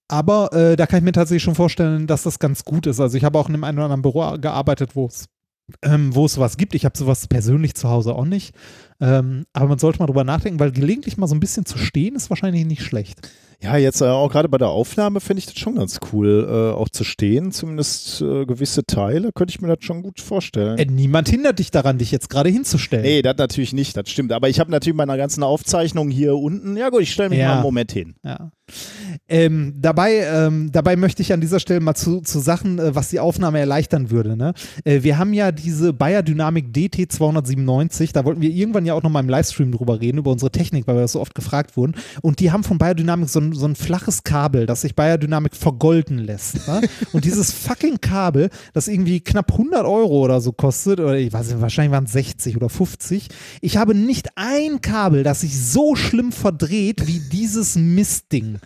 Aber 0.08 0.54
äh, 0.54 0.76
da 0.76 0.86
kann 0.86 1.00
ich 1.00 1.04
mir 1.04 1.12
tatsächlich 1.12 1.44
schon 1.44 1.56
vorstellen, 1.56 2.08
dass 2.08 2.24
das 2.24 2.40
ganz 2.40 2.64
gut 2.64 2.88
ist. 2.88 3.00
Also 3.00 3.18
ich 3.18 3.24
habe 3.24 3.38
auch 3.38 3.50
in 3.50 3.56
einem 3.56 3.64
einen 3.64 3.78
oder 3.78 3.86
anderen 3.86 4.02
Büro 4.02 4.38
gearbeitet, 4.38 4.96
wo 4.96 5.08
es 5.08 5.26
ähm, 5.82 6.16
wo 6.16 6.26
es 6.26 6.34
sowas 6.34 6.58
gibt. 6.58 6.76
Ich 6.76 6.86
habe 6.86 6.98
sowas 6.98 7.28
persönlich 7.28 7.76
zu 7.76 7.90
Hause 7.90 8.16
auch 8.16 8.26
nicht. 8.26 8.56
Ähm, 9.00 9.46
aber 9.54 9.68
man 9.70 9.80
sollte 9.80 10.00
mal 10.00 10.08
drüber 10.08 10.24
nachdenken, 10.24 10.60
weil 10.60 10.72
gelegentlich 10.72 11.18
mal 11.18 11.28
so 11.28 11.36
ein 11.36 11.40
bisschen 11.40 11.66
zu 11.66 11.78
stehen 11.78 12.16
ist 12.16 12.30
wahrscheinlich 12.30 12.66
nicht 12.66 12.84
schlecht. 12.84 13.30
Ja, 13.62 13.76
jetzt 13.76 14.02
äh, 14.02 14.06
auch 14.06 14.32
gerade 14.32 14.50
bei 14.50 14.60
der 14.60 14.70
Aufnahme 14.70 15.20
finde 15.20 15.40
ich 15.40 15.48
das 15.48 15.58
schon 15.58 15.76
ganz 15.76 16.00
cool, 16.14 16.48
äh, 16.48 16.76
auch 16.78 16.90
zu 16.90 17.04
stehen, 17.04 17.52
zumindest 17.52 18.22
äh, 18.22 18.46
gewisse 18.46 18.84
Teile, 18.86 19.32
könnte 19.34 19.52
ich 19.52 19.62
mir 19.62 19.68
das 19.68 19.84
schon 19.84 20.04
gut 20.04 20.22
vorstellen. 20.22 20.78
Äh, 20.78 20.86
niemand 20.86 21.28
hindert 21.30 21.58
dich 21.58 21.72
daran, 21.72 21.98
dich 21.98 22.12
jetzt 22.12 22.30
gerade 22.30 22.50
hinzustellen. 22.50 23.04
Nee, 23.04 23.24
das 23.24 23.38
natürlich 23.38 23.74
nicht, 23.74 23.98
das 23.98 24.10
stimmt. 24.10 24.32
Aber 24.32 24.48
ich 24.48 24.60
habe 24.60 24.70
natürlich 24.70 24.96
meine 24.96 25.18
ganzen 25.18 25.42
Aufzeichnungen 25.42 26.12
hier 26.12 26.36
unten. 26.36 26.78
Ja 26.78 26.90
gut, 26.90 27.02
ich 27.02 27.12
stelle 27.12 27.30
mich 27.30 27.40
Ja. 27.40 27.48
mal 27.48 27.54
einen 27.56 27.64
Moment 27.64 27.92
hin. 27.92 28.14
Ja. 28.24 28.52
Ähm, 29.30 29.76
dabei, 29.78 30.18
ähm, 30.30 30.72
dabei 30.74 30.98
möchte 30.98 31.22
ich 31.22 31.32
an 31.32 31.40
dieser 31.40 31.60
Stelle 31.62 31.80
mal 31.80 31.96
zu, 31.96 32.20
zu 32.22 32.40
Sachen, 32.40 32.80
äh, 32.80 32.94
was 32.96 33.10
die 33.10 33.20
Aufnahme 33.20 33.60
erleichtern 33.60 34.12
würde. 34.12 34.36
Ne? 34.36 34.54
Äh, 34.84 35.04
wir 35.04 35.18
haben 35.18 35.34
ja 35.34 35.52
diese 35.54 35.94
Bayer 35.94 36.22
Dynamic 36.22 36.68
DT297, 36.76 38.12
da 38.14 38.26
wollten 38.26 38.42
wir 38.42 38.50
irgendwann 38.50 38.86
ja 38.86 38.94
auch 38.94 39.04
noch 39.04 39.10
mal 39.10 39.22
im 39.22 39.30
Livestream 39.30 39.72
drüber 39.72 40.02
reden, 40.02 40.18
über 40.18 40.32
unsere 40.32 40.52
Technik, 40.52 40.86
weil 40.86 40.96
wir 40.96 41.02
das 41.02 41.14
so 41.14 41.22
oft 41.22 41.34
gefragt 41.34 41.78
wurden. 41.78 41.96
Und 42.22 42.40
die 42.42 42.52
haben 42.52 42.64
von 42.64 42.78
Bayer 42.78 42.96
Dynamic 42.96 43.30
so 43.30 43.40
so 43.54 43.66
ein 43.66 43.76
flaches 43.76 44.24
Kabel, 44.24 44.66
das 44.66 44.82
sich 44.82 44.96
Bayer 44.96 45.18
Dynamic 45.18 45.56
vergolden 45.56 46.20
lässt. 46.20 46.68
Ne? 46.68 46.82
Und 47.14 47.26
dieses 47.26 47.52
fucking 47.52 48.00
Kabel, 48.02 48.50
das 48.74 48.88
irgendwie 48.88 49.20
knapp 49.20 49.52
100 49.52 49.86
Euro 49.86 50.24
oder 50.24 50.42
so 50.42 50.52
kostet, 50.52 51.00
oder 51.00 51.16
ich 51.16 51.34
weiß 51.34 51.48
nicht, 51.48 51.62
wahrscheinlich 51.62 51.92
waren 51.92 52.06
es 52.06 52.14
60 52.14 52.56
oder 52.56 52.70
50. 52.70 53.28
Ich 53.62 53.78
habe 53.78 53.96
nicht 53.96 54.30
ein 54.36 54.82
Kabel, 54.82 55.24
das 55.24 55.42
sich 55.42 55.60
so 55.60 55.96
schlimm 55.96 56.32
verdreht 56.32 57.08
wie 57.08 57.20
dieses 57.20 57.76
Mistding. 57.76 58.60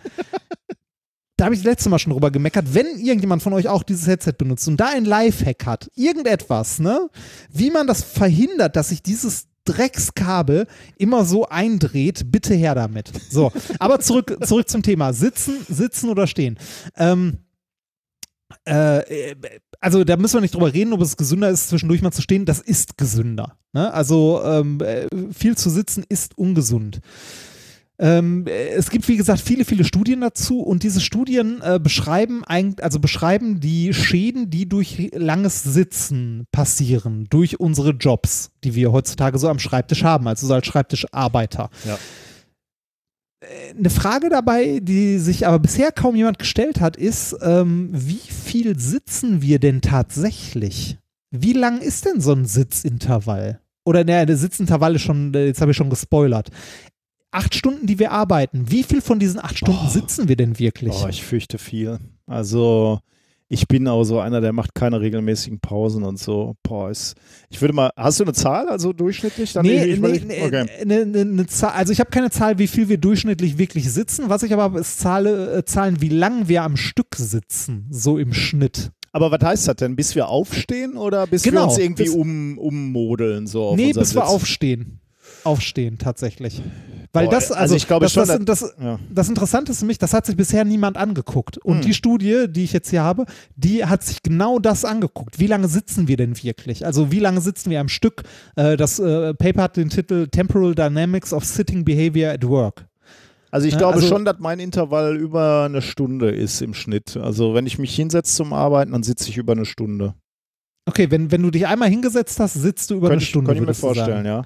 Da 1.42 1.46
habe 1.46 1.56
ich 1.56 1.62
das 1.62 1.66
letzte 1.66 1.88
Mal 1.88 1.98
schon 1.98 2.12
drüber 2.12 2.30
gemeckert. 2.30 2.72
Wenn 2.72 2.86
irgendjemand 2.98 3.42
von 3.42 3.52
euch 3.52 3.66
auch 3.66 3.82
dieses 3.82 4.06
Headset 4.06 4.34
benutzt 4.38 4.68
und 4.68 4.76
da 4.76 4.90
ein 4.90 5.04
Lifehack 5.04 5.66
hat, 5.66 5.90
irgendetwas, 5.96 6.78
ne, 6.78 7.10
wie 7.50 7.70
man 7.70 7.88
das 7.88 8.04
verhindert, 8.04 8.76
dass 8.76 8.90
sich 8.90 9.02
dieses 9.02 9.48
Dreckskabel 9.64 10.66
immer 10.96 11.24
so 11.24 11.48
eindreht, 11.48 12.30
bitte 12.32 12.54
her 12.54 12.74
damit. 12.74 13.12
So, 13.30 13.52
aber 13.78 14.00
zurück, 14.00 14.36
zurück 14.44 14.68
zum 14.68 14.82
Thema. 14.82 15.12
Sitzen, 15.12 15.64
sitzen 15.68 16.10
oder 16.10 16.26
stehen. 16.26 16.58
Ähm, 16.96 17.38
äh, 18.64 19.34
also 19.80 20.04
da 20.04 20.16
müssen 20.16 20.34
wir 20.34 20.40
nicht 20.40 20.54
drüber 20.54 20.72
reden, 20.72 20.92
ob 20.92 21.00
es 21.00 21.16
gesünder 21.16 21.50
ist, 21.50 21.68
zwischendurch 21.68 22.02
mal 22.02 22.12
zu 22.12 22.22
stehen. 22.22 22.44
Das 22.44 22.60
ist 22.60 22.96
gesünder. 22.96 23.56
Ne? 23.72 23.92
Also 23.92 24.42
ähm, 24.44 24.80
äh, 24.80 25.06
viel 25.32 25.56
zu 25.56 25.70
sitzen 25.70 26.04
ist 26.08 26.36
ungesund. 26.38 27.00
Ähm, 28.02 28.46
äh, 28.48 28.70
es 28.70 28.90
gibt, 28.90 29.06
wie 29.06 29.16
gesagt, 29.16 29.40
viele, 29.40 29.64
viele 29.64 29.84
Studien 29.84 30.22
dazu 30.22 30.60
und 30.60 30.82
diese 30.82 31.00
Studien 31.00 31.62
äh, 31.62 31.78
beschreiben 31.80 32.42
eigentlich, 32.42 32.82
also 32.82 32.98
beschreiben 32.98 33.60
die 33.60 33.94
Schäden, 33.94 34.50
die 34.50 34.68
durch 34.68 35.10
langes 35.14 35.62
Sitzen 35.62 36.48
passieren, 36.50 37.28
durch 37.30 37.60
unsere 37.60 37.90
Jobs, 37.90 38.50
die 38.64 38.74
wir 38.74 38.90
heutzutage 38.90 39.38
so 39.38 39.48
am 39.48 39.60
Schreibtisch 39.60 40.02
haben, 40.02 40.26
also 40.26 40.48
so 40.48 40.54
als 40.54 40.66
Schreibtischarbeiter. 40.66 41.70
Ja. 41.84 41.96
Äh, 43.40 43.78
Eine 43.78 43.90
Frage 43.90 44.30
dabei, 44.30 44.80
die 44.82 45.18
sich 45.18 45.46
aber 45.46 45.60
bisher 45.60 45.92
kaum 45.92 46.16
jemand 46.16 46.40
gestellt 46.40 46.80
hat, 46.80 46.96
ist, 46.96 47.36
ähm, 47.40 47.90
wie 47.92 48.14
viel 48.14 48.76
sitzen 48.80 49.42
wir 49.42 49.60
denn 49.60 49.80
tatsächlich? 49.80 50.98
Wie 51.30 51.52
lang 51.52 51.80
ist 51.80 52.04
denn 52.04 52.20
so 52.20 52.32
ein 52.32 52.46
Sitzintervall? 52.46 53.60
Oder 53.84 54.04
naja, 54.04 54.26
der 54.26 54.36
Sitzintervall 54.36 54.96
ist 54.96 55.02
schon, 55.02 55.32
äh, 55.34 55.46
jetzt 55.46 55.60
habe 55.60 55.70
ich 55.70 55.76
schon 55.76 55.90
gespoilert. 55.90 56.50
Acht 57.32 57.54
Stunden, 57.54 57.86
die 57.86 57.98
wir 57.98 58.12
arbeiten. 58.12 58.70
Wie 58.70 58.82
viel 58.82 59.00
von 59.00 59.18
diesen 59.18 59.40
acht 59.42 59.56
Stunden 59.56 59.80
Oh. 59.86 59.88
sitzen 59.88 60.28
wir 60.28 60.36
denn 60.36 60.58
wirklich? 60.58 60.94
Oh, 61.02 61.08
ich 61.08 61.22
fürchte 61.24 61.58
viel. 61.58 61.98
Also 62.26 63.00
ich 63.48 63.68
bin 63.68 63.86
auch 63.88 64.04
so 64.04 64.18
einer, 64.20 64.40
der 64.40 64.52
macht 64.52 64.74
keine 64.74 65.00
regelmäßigen 65.00 65.60
Pausen 65.60 66.04
und 66.04 66.18
so. 66.18 66.56
Boah, 66.62 66.90
ist, 66.90 67.14
ich 67.50 67.60
würde 67.60 67.74
mal, 67.74 67.90
hast 67.96 68.18
du 68.20 68.24
eine 68.24 68.32
Zahl, 68.32 68.68
also 68.68 68.92
durchschnittlich? 68.94 69.52
Dann 69.52 69.66
Nee, 69.66 69.84
ich, 69.84 70.00
nee, 70.00 70.08
ich, 70.12 70.42
okay. 70.42 70.66
ne, 70.86 71.04
ne, 71.04 71.24
ne 71.24 71.46
Zahl, 71.46 71.72
also 71.72 71.92
ich 71.92 72.00
habe 72.00 72.10
keine 72.10 72.30
Zahl, 72.30 72.58
wie 72.58 72.66
viel 72.66 72.88
wir 72.88 72.96
durchschnittlich 72.98 73.58
wirklich 73.58 73.90
sitzen. 73.92 74.28
Was 74.28 74.42
ich 74.42 74.52
aber 74.54 74.62
habe, 74.62 74.80
ist 74.80 75.00
Zahle, 75.00 75.52
äh, 75.56 75.64
Zahlen, 75.64 76.00
wie 76.00 76.08
lang 76.08 76.48
wir 76.48 76.62
am 76.62 76.76
Stück 76.78 77.14
sitzen, 77.16 77.86
so 77.90 78.16
im 78.18 78.32
Schnitt. 78.32 78.90
Aber 79.14 79.30
was 79.30 79.40
heißt 79.46 79.68
das 79.68 79.76
denn? 79.76 79.96
Bis 79.96 80.14
wir 80.14 80.28
aufstehen 80.28 80.96
oder 80.96 81.26
bis 81.26 81.44
wir 81.44 81.52
Genau, 81.52 81.64
uns 81.64 81.76
irgendwie 81.76 82.08
um, 82.08 82.56
ummodeln? 82.56 83.46
So 83.46 83.64
auf 83.68 83.76
nee, 83.76 83.88
bis 83.92 84.14
wir 84.14 84.22
Sitz? 84.22 84.30
aufstehen. 84.30 85.00
Aufstehen, 85.44 85.98
tatsächlich. 85.98 86.62
Weil 87.12 87.26
Boah, 87.26 87.32
das, 87.32 87.50
also 87.50 87.60
also, 87.60 87.74
ich 87.76 87.86
glaube 87.86 88.06
das, 88.06 88.12
schon, 88.12 88.26
das, 88.46 88.60
das, 88.60 88.74
Ja. 88.80 88.98
das 89.10 89.28
Interessante 89.28 89.72
ist 89.72 89.80
für 89.80 89.84
mich, 89.84 89.98
das 89.98 90.14
hat 90.14 90.24
sich 90.24 90.36
bisher 90.36 90.64
niemand 90.64 90.96
angeguckt. 90.96 91.58
Und 91.58 91.76
Hm. 91.76 91.82
die 91.82 91.94
Studie, 91.94 92.46
die 92.48 92.64
ich 92.64 92.72
jetzt 92.72 92.88
hier 92.90 93.02
habe, 93.02 93.26
die 93.56 93.84
hat 93.84 94.02
sich 94.02 94.22
genau 94.22 94.58
das 94.58 94.84
angeguckt. 94.84 95.38
Wie 95.38 95.46
lange 95.46 95.68
sitzen 95.68 96.08
wir 96.08 96.16
denn 96.16 96.42
wirklich? 96.42 96.86
Also 96.86 97.12
wie 97.12 97.18
lange 97.18 97.40
sitzen 97.42 97.70
wir 97.70 97.80
am 97.80 97.88
Stück? 97.88 98.22
Äh, 98.56 98.76
das 98.78 98.98
äh, 98.98 99.34
Paper 99.34 99.62
hat 99.64 99.76
den 99.76 99.90
Titel 99.90 100.26
Temporal 100.28 100.74
Dynamics 100.74 101.32
of 101.34 101.44
Sitting 101.44 101.84
Behavior 101.84 102.32
at 102.32 102.46
Work. 102.48 102.86
Also 103.50 103.68
ich 103.68 103.76
glaube 103.76 103.96
also- 103.96 104.06
schon, 104.08 104.24
dass 104.24 104.38
mein 104.38 104.58
Intervall 104.60 105.14
über 105.18 105.64
eine 105.66 105.82
Stunde 105.82 106.30
ist 106.30 106.62
im 106.62 106.72
Schnitt. 106.72 107.18
Also 107.18 107.52
wenn 107.52 107.66
ich 107.66 107.78
mich 107.78 107.94
hinsetze 107.94 108.34
zum 108.34 108.54
Arbeiten, 108.54 108.92
dann 108.92 109.02
sitze 109.02 109.28
ich 109.28 109.36
über 109.36 109.52
eine 109.52 109.66
Stunde. 109.66 110.14
Okay, 110.86 111.10
wenn, 111.10 111.30
wenn 111.30 111.42
du 111.42 111.50
dich 111.50 111.66
einmal 111.66 111.90
hingesetzt 111.90 112.40
hast, 112.40 112.54
sitzt 112.54 112.90
du 112.90 112.94
über 112.94 113.08
Könnte 113.08 113.20
eine 113.22 113.26
Stunde. 113.26 113.48
könnte 113.48 113.62
ich 113.62 113.68
mir 113.68 113.74
vorstellen, 113.74 114.24
ja. 114.24 114.42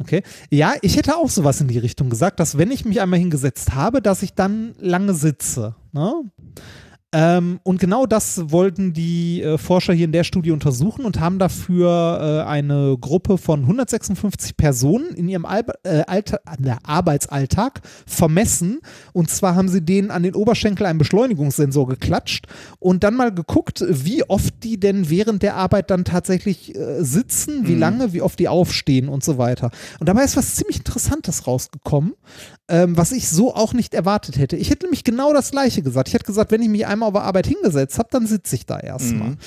Okay. 0.00 0.22
Ja, 0.50 0.74
ich 0.80 0.96
hätte 0.96 1.16
auch 1.16 1.28
sowas 1.28 1.60
in 1.60 1.68
die 1.68 1.78
Richtung 1.78 2.08
gesagt, 2.08 2.38
dass 2.38 2.56
wenn 2.56 2.70
ich 2.70 2.84
mich 2.84 3.00
einmal 3.00 3.18
hingesetzt 3.18 3.74
habe, 3.74 4.00
dass 4.00 4.22
ich 4.22 4.34
dann 4.34 4.74
lange 4.78 5.12
sitze. 5.14 5.74
Ne? 5.92 6.14
Ähm, 7.10 7.58
und 7.62 7.80
genau 7.80 8.04
das 8.04 8.50
wollten 8.50 8.92
die 8.92 9.42
äh, 9.42 9.56
Forscher 9.56 9.94
hier 9.94 10.04
in 10.04 10.12
der 10.12 10.24
Studie 10.24 10.50
untersuchen 10.50 11.06
und 11.06 11.20
haben 11.20 11.38
dafür 11.38 12.44
äh, 12.44 12.48
eine 12.48 12.98
Gruppe 13.00 13.38
von 13.38 13.60
156 13.62 14.58
Personen 14.58 15.14
in 15.14 15.26
ihrem 15.26 15.46
Al 15.46 15.64
äh, 15.84 16.04
Arbeitsalltag 16.84 17.80
vermessen. 18.06 18.80
Und 19.14 19.30
zwar 19.30 19.54
haben 19.54 19.68
sie 19.70 19.80
denen 19.82 20.10
an 20.10 20.22
den 20.22 20.34
Oberschenkel 20.34 20.84
einen 20.84 20.98
Beschleunigungssensor 20.98 21.86
geklatscht 21.88 22.46
und 22.78 23.02
dann 23.04 23.14
mal 23.16 23.32
geguckt, 23.32 23.82
wie 23.88 24.24
oft 24.28 24.62
die 24.62 24.78
denn 24.78 25.08
während 25.08 25.42
der 25.42 25.56
Arbeit 25.56 25.90
dann 25.90 26.04
tatsächlich 26.04 26.74
äh, 26.76 27.02
sitzen, 27.02 27.66
wie 27.66 27.72
Mhm. 27.72 27.80
lange, 27.80 28.12
wie 28.12 28.20
oft 28.20 28.38
die 28.38 28.48
aufstehen 28.48 29.08
und 29.08 29.24
so 29.24 29.38
weiter. 29.38 29.70
Und 29.98 30.10
dabei 30.10 30.24
ist 30.24 30.36
was 30.36 30.56
ziemlich 30.56 30.78
Interessantes 30.78 31.46
rausgekommen, 31.46 32.12
ähm, 32.68 32.96
was 32.96 33.12
ich 33.12 33.28
so 33.28 33.54
auch 33.54 33.72
nicht 33.72 33.94
erwartet 33.94 34.38
hätte. 34.38 34.56
Ich 34.56 34.70
hätte 34.70 34.86
nämlich 34.86 35.04
genau 35.04 35.32
das 35.32 35.50
Gleiche 35.50 35.82
gesagt. 35.82 36.08
Ich 36.08 36.14
hätte 36.14 36.26
gesagt, 36.26 36.50
wenn 36.50 36.62
ich 36.62 36.68
mich 36.68 36.86
einmal 36.86 37.08
auf 37.08 37.14
der 37.14 37.22
Arbeit 37.22 37.46
hingesetzt 37.46 37.98
habe, 37.98 38.08
dann 38.12 38.26
sitze 38.26 38.56
ich 38.56 38.66
da 38.66 38.78
erstmal. 38.78 39.30
Mhm. 39.30 39.38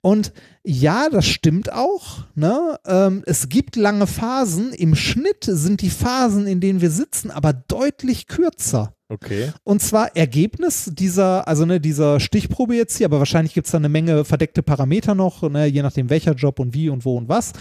Und 0.00 0.32
ja, 0.64 1.08
das 1.08 1.26
stimmt 1.26 1.72
auch. 1.72 2.24
Ne? 2.34 2.78
Ähm, 2.86 3.22
es 3.26 3.48
gibt 3.48 3.76
lange 3.76 4.06
Phasen. 4.06 4.72
Im 4.72 4.94
Schnitt 4.94 5.44
sind 5.44 5.80
die 5.82 5.90
Phasen, 5.90 6.46
in 6.46 6.60
denen 6.60 6.80
wir 6.80 6.90
sitzen, 6.90 7.30
aber 7.30 7.52
deutlich 7.52 8.26
kürzer. 8.26 8.94
Okay. 9.08 9.52
Und 9.62 9.80
zwar 9.80 10.16
Ergebnis 10.16 10.90
dieser, 10.92 11.46
also 11.46 11.64
ne, 11.66 11.80
dieser 11.80 12.18
Stichprobe 12.20 12.74
jetzt 12.74 12.96
hier, 12.96 13.06
aber 13.06 13.18
wahrscheinlich 13.18 13.54
gibt 13.54 13.66
es 13.66 13.70
da 13.70 13.78
eine 13.78 13.88
Menge 13.88 14.24
verdeckte 14.24 14.62
Parameter 14.62 15.14
noch, 15.14 15.42
ne, 15.48 15.66
je 15.66 15.82
nachdem 15.82 16.10
welcher 16.10 16.32
Job 16.32 16.58
und 16.58 16.74
wie 16.74 16.88
und 16.88 17.04
wo 17.04 17.16
und 17.16 17.28
was. 17.28 17.52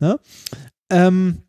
Ne? 0.00 0.18
Ähm, 0.90 1.42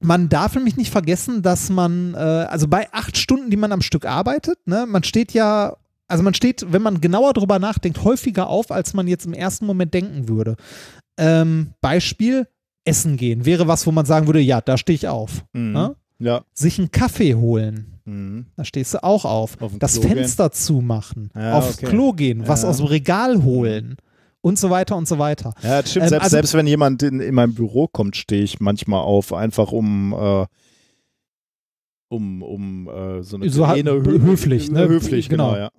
man 0.00 0.28
darf 0.28 0.54
nämlich 0.54 0.76
nicht 0.76 0.90
vergessen, 0.90 1.42
dass 1.42 1.68
man, 1.70 2.14
äh, 2.14 2.18
also 2.18 2.66
bei 2.68 2.88
acht 2.92 3.16
Stunden, 3.16 3.50
die 3.50 3.56
man 3.56 3.72
am 3.72 3.82
Stück 3.82 4.06
arbeitet, 4.06 4.58
ne, 4.66 4.86
man 4.88 5.02
steht 5.04 5.32
ja, 5.32 5.76
also 6.08 6.22
man 6.24 6.34
steht, 6.34 6.66
wenn 6.72 6.82
man 6.82 7.00
genauer 7.00 7.34
drüber 7.34 7.58
nachdenkt, 7.58 8.02
häufiger 8.02 8.48
auf, 8.48 8.70
als 8.72 8.94
man 8.94 9.06
jetzt 9.06 9.26
im 9.26 9.34
ersten 9.34 9.66
Moment 9.66 9.94
denken 9.94 10.28
würde. 10.28 10.56
Ähm, 11.18 11.72
Beispiel, 11.80 12.48
Essen 12.84 13.16
gehen 13.18 13.44
wäre 13.44 13.68
was, 13.68 13.86
wo 13.86 13.92
man 13.92 14.06
sagen 14.06 14.26
würde, 14.26 14.40
ja, 14.40 14.60
da 14.60 14.78
stehe 14.78 14.94
ich 14.94 15.06
auf. 15.06 15.44
Mhm. 15.52 15.72
Ne? 15.72 15.96
Ja. 16.18 16.42
Sich 16.54 16.78
einen 16.78 16.90
Kaffee 16.90 17.34
holen, 17.34 17.98
Mhm. 18.06 18.46
da 18.56 18.64
stehst 18.64 18.94
du 18.94 19.04
auch 19.04 19.24
auf. 19.26 19.60
Auf 19.60 19.72
das 19.78 20.00
Klo 20.00 20.08
Fenster 20.08 20.50
zumachen, 20.50 21.30
Ja, 21.34 21.52
aufs 21.58 21.76
okay. 21.78 21.86
Klo 21.86 22.12
gehen, 22.14 22.48
was 22.48 22.62
Ja. 22.62 22.70
aus 22.70 22.78
dem 22.78 22.86
Regal 22.86 23.42
holen 23.44 23.96
und 24.42 24.58
so 24.58 24.70
weiter 24.70 24.96
und 24.96 25.06
so 25.08 25.18
weiter. 25.18 25.54
Ja, 25.62 25.82
das 25.82 25.90
stimmt. 25.90 26.04
Ähm, 26.04 26.08
selbst, 26.10 26.24
also- 26.24 26.34
selbst 26.36 26.54
wenn 26.54 26.66
jemand 26.66 27.02
in, 27.02 27.20
in 27.20 27.34
mein 27.34 27.54
Büro 27.54 27.86
kommt, 27.88 28.16
stehe 28.16 28.42
ich 28.42 28.60
manchmal 28.60 29.00
auf, 29.02 29.32
einfach 29.32 29.72
um, 29.72 30.12
äh, 30.12 30.46
um, 32.08 32.42
um 32.42 32.88
äh, 32.88 33.22
so 33.22 33.36
eine 33.36 33.48
So 33.50 33.64
kleine 33.64 33.92
höflich, 33.92 34.70
ne? 34.70 34.88
Höflich, 34.88 35.28
genau, 35.28 35.52
Genau. 35.52 35.58
ja. 35.60 35.70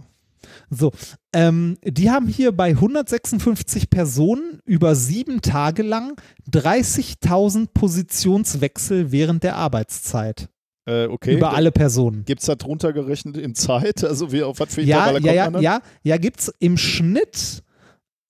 So, 0.72 0.92
ähm, 1.34 1.78
die 1.84 2.10
haben 2.10 2.28
hier 2.28 2.52
bei 2.52 2.70
156 2.72 3.90
Personen 3.90 4.60
über 4.66 4.96
sieben 4.96 5.42
Tage 5.42 5.84
lang 5.84 6.20
30.000 6.52 7.68
Positionswechsel 7.74 9.12
während 9.12 9.44
der 9.44 9.56
Arbeitszeit. 9.58 10.50
Äh, 10.88 11.06
okay. 11.08 11.36
Über 11.36 11.54
alle 11.54 11.72
Personen. 11.72 12.26
Gibt 12.26 12.42
es 12.42 12.48
da 12.48 12.56
drunter 12.56 12.92
gerechnet 12.92 13.38
in 13.38 13.54
Zeit? 13.54 14.04
Also 14.04 14.32
wie 14.32 14.42
auf 14.42 14.60
was 14.60 14.74
für 14.74 14.82
Ja, 14.82 15.10
Intervalle 15.10 15.26
ja, 15.28 15.34
ja, 15.34 15.44
kommt 15.44 15.54
man 15.54 15.64
dann? 15.64 15.74
ja, 15.74 15.82
ja, 16.04 16.18
gibt's 16.18 16.52
im 16.60 16.78
Schnitt 16.78 17.62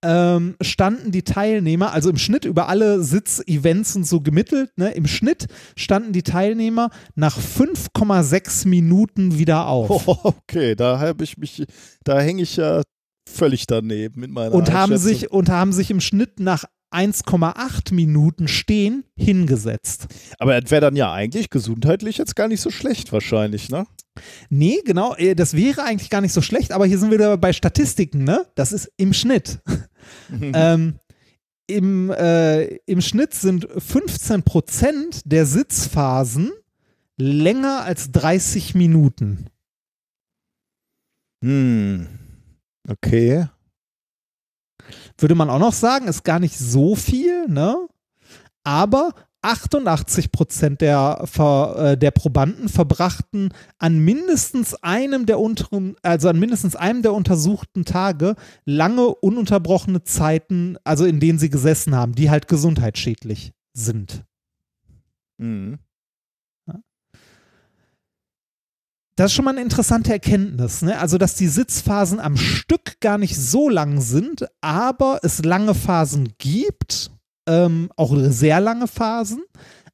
ähm, 0.03 0.55
standen 0.61 1.11
die 1.11 1.23
Teilnehmer, 1.23 1.93
also 1.93 2.09
im 2.09 2.17
Schnitt 2.17 2.45
über 2.45 2.67
alle 2.67 3.03
Sitzevents 3.03 3.95
und 3.95 4.05
so 4.05 4.21
gemittelt, 4.21 4.71
ne, 4.77 4.91
im 4.91 5.07
Schnitt 5.07 5.47
standen 5.75 6.13
die 6.13 6.23
Teilnehmer 6.23 6.89
nach 7.15 7.37
5,6 7.39 8.67
Minuten 8.67 9.37
wieder 9.37 9.67
auf. 9.67 10.07
Oh, 10.07 10.17
okay, 10.23 10.75
da 10.75 10.99
habe 10.99 11.23
ich 11.23 11.37
mich, 11.37 11.65
da 12.03 12.19
hänge 12.19 12.43
ich 12.43 12.57
ja 12.57 12.81
völlig 13.29 13.67
daneben 13.67 14.21
mit 14.21 14.31
meiner 14.31 14.53
und 14.53 14.71
haben 14.73 14.97
sich 14.97 15.31
und 15.31 15.49
haben 15.49 15.73
sich 15.73 15.91
im 15.91 16.01
Schnitt 16.01 16.39
nach 16.39 16.65
1,8 16.91 17.93
Minuten 17.93 18.47
stehen 18.47 19.05
hingesetzt. 19.15 20.07
Aber 20.39 20.59
das 20.59 20.71
wäre 20.71 20.81
dann 20.81 20.95
ja 20.95 21.13
eigentlich 21.13 21.49
gesundheitlich 21.49 22.17
jetzt 22.17 22.35
gar 22.35 22.47
nicht 22.47 22.61
so 22.61 22.69
schlecht 22.69 23.13
wahrscheinlich, 23.13 23.69
ne? 23.69 23.85
Nee, 24.49 24.81
genau, 24.83 25.15
äh, 25.15 25.35
das 25.35 25.55
wäre 25.55 25.83
eigentlich 25.83 26.09
gar 26.09 26.19
nicht 26.19 26.33
so 26.33 26.41
schlecht, 26.41 26.73
aber 26.73 26.85
hier 26.85 26.99
sind 26.99 27.11
wir 27.11 27.17
wieder 27.17 27.37
bei 27.37 27.53
Statistiken, 27.53 28.25
ne? 28.25 28.45
Das 28.55 28.73
ist 28.73 28.91
im 28.97 29.13
Schnitt. 29.13 29.59
Ähm, 30.31 30.99
im, 31.67 32.09
äh, 32.11 32.65
Im 32.85 33.01
Schnitt 33.01 33.33
sind 33.33 33.67
15 33.77 34.43
Prozent 34.43 35.21
der 35.25 35.45
Sitzphasen 35.45 36.51
länger 37.17 37.83
als 37.83 38.11
30 38.11 38.75
Minuten. 38.75 39.47
Hm. 41.43 42.07
Okay. 42.89 43.47
Würde 45.17 45.35
man 45.35 45.49
auch 45.49 45.59
noch 45.59 45.73
sagen, 45.73 46.07
ist 46.07 46.23
gar 46.23 46.39
nicht 46.39 46.57
so 46.57 46.95
viel, 46.95 47.47
ne? 47.47 47.87
Aber 48.63 49.13
88 49.41 50.31
Prozent 50.31 50.81
der, 50.81 51.25
äh, 51.37 51.97
der 51.97 52.11
Probanden 52.11 52.69
verbrachten 52.69 53.53
an 53.79 53.99
mindestens 53.99 54.75
einem 54.75 55.25
der 55.25 55.39
unteren, 55.39 55.95
also 56.03 56.29
an 56.29 56.39
mindestens 56.39 56.75
einem 56.75 57.01
der 57.01 57.13
untersuchten 57.13 57.85
Tage 57.85 58.35
lange 58.65 59.07
ununterbrochene 59.07 60.03
Zeiten, 60.03 60.77
also 60.83 61.05
in 61.05 61.19
denen 61.19 61.39
sie 61.39 61.49
gesessen 61.49 61.95
haben, 61.95 62.13
die 62.13 62.29
halt 62.29 62.47
gesundheitsschädlich 62.47 63.53
sind. 63.73 64.23
Mhm. 65.37 65.79
Das 69.17 69.29
ist 69.29 69.35
schon 69.35 69.45
mal 69.45 69.51
eine 69.51 69.61
interessante 69.61 70.11
Erkenntnis, 70.11 70.81
ne? 70.81 70.97
Also, 70.97 71.17
dass 71.17 71.35
die 71.35 71.47
Sitzphasen 71.47 72.19
am 72.19 72.37
Stück 72.37 72.99
gar 73.01 73.17
nicht 73.17 73.35
so 73.35 73.69
lang 73.69 74.01
sind, 74.01 74.47
aber 74.61 75.19
es 75.21 75.43
lange 75.43 75.75
Phasen 75.75 76.33
gibt 76.37 77.10
ähm, 77.47 77.89
auch 77.95 78.13
sehr 78.15 78.59
lange 78.59 78.87
Phasen, 78.87 79.43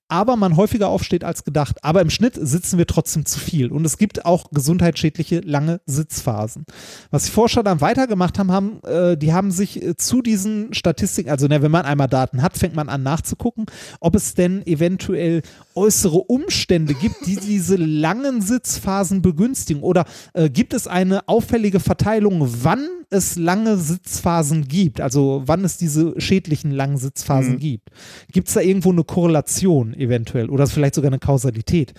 aber 0.10 0.38
man 0.38 0.56
häufiger 0.56 0.88
aufsteht 0.88 1.24
als 1.24 1.44
gedacht. 1.44 1.84
Aber 1.84 2.02
im 2.02 2.10
Schnitt 2.10 2.38
sitzen 2.40 2.78
wir 2.78 2.88
trotzdem 2.88 3.26
zu 3.26 3.40
viel. 3.40 3.72
Und 3.72 3.86
es 3.86 3.98
gibt 3.98 4.26
auch 4.26 4.52
gesundheitsschädliche 4.52 5.42
lange 5.42 5.82
Sitzphasen. 5.86 6.66
Was 7.12 7.26
die 7.26 7.32
Forscher 7.32 7.64
dann 7.64 7.82
weitergemacht 7.82 8.40
haben, 8.40 8.52
haben 8.52 8.82
äh, 8.84 9.18
die 9.18 9.34
haben 9.34 9.52
sich 9.52 9.84
äh, 9.84 9.98
zu 9.98 10.22
diesen 10.22 10.74
Statistiken, 10.74 11.30
also 11.30 11.48
ne, 11.48 11.62
wenn 11.62 11.72
man 11.72 11.86
einmal 11.86 12.08
Daten 12.08 12.42
hat, 12.42 12.58
fängt 12.58 12.76
man 12.76 12.90
an 12.90 13.04
nachzugucken, 13.04 13.66
ob 14.00 14.16
es 14.16 14.34
denn 14.34 14.66
eventuell 14.66 15.42
äußere 15.78 16.18
Umstände 16.18 16.94
gibt, 16.94 17.26
die 17.28 17.36
diese 17.36 17.76
langen 17.76 18.42
Sitzphasen 18.42 19.22
begünstigen. 19.22 19.84
Oder 19.84 20.06
äh, 20.34 20.50
gibt 20.50 20.74
es 20.74 20.88
eine 20.88 21.28
auffällige 21.30 21.80
Verteilung, 21.80 22.50
wann 22.64 22.86
es 23.10 23.38
lange 23.38 23.78
Sitzphasen 23.78 24.68
gibt, 24.68 25.00
also 25.00 25.44
wann 25.46 25.64
es 25.64 25.78
diese 25.78 26.20
schädlichen 26.20 26.72
langen 26.72 26.98
Sitzphasen 26.98 27.54
mhm. 27.54 27.60
gibt. 27.60 27.90
Gibt 28.32 28.48
es 28.48 28.56
da 28.56 28.62
irgendwo 28.62 28.92
eine 28.92 29.04
Korrelation 29.04 29.94
eventuell 29.94 30.50
oder 30.50 30.68
vielleicht 30.68 30.96
sogar 30.96 31.10
eine 31.10 31.20
Kausalität? 31.20 31.94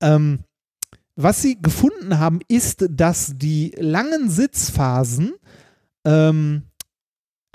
Ähm, 0.00 0.40
was 1.16 1.42
sie 1.42 1.60
gefunden 1.60 2.18
haben, 2.20 2.38
ist, 2.46 2.86
dass 2.90 3.34
die 3.36 3.74
langen 3.76 4.30
Sitzphasen 4.30 5.34
ähm, 6.04 6.62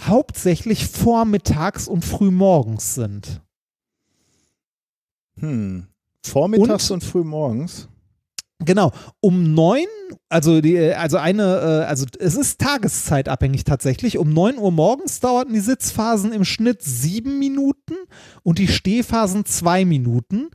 hauptsächlich 0.01 0.87
vormittags 0.87 1.87
und 1.87 2.03
frühmorgens 2.03 2.95
sind. 2.95 3.42
Hm. 5.43 5.87
Vormittags 6.25 6.89
und, 6.89 7.03
und 7.03 7.09
frühmorgens? 7.09 7.89
Genau, 8.59 8.91
um 9.19 9.53
neun, 9.53 9.87
also 10.29 10.61
die, 10.61 10.79
also 10.79 11.17
eine, 11.17 11.43
äh, 11.43 11.85
also 11.85 12.05
es 12.17 12.35
ist 12.35 12.61
tageszeitabhängig 12.61 13.65
tatsächlich. 13.65 14.17
Um 14.17 14.31
neun 14.31 14.57
Uhr 14.57 14.71
morgens 14.71 15.19
dauerten 15.19 15.53
die 15.53 15.59
Sitzphasen 15.59 16.31
im 16.31 16.45
Schnitt 16.45 16.81
sieben 16.81 17.39
Minuten 17.39 17.95
und 18.43 18.59
die 18.59 18.69
Stehphasen 18.69 19.43
zwei 19.43 19.83
Minuten. 19.83 20.49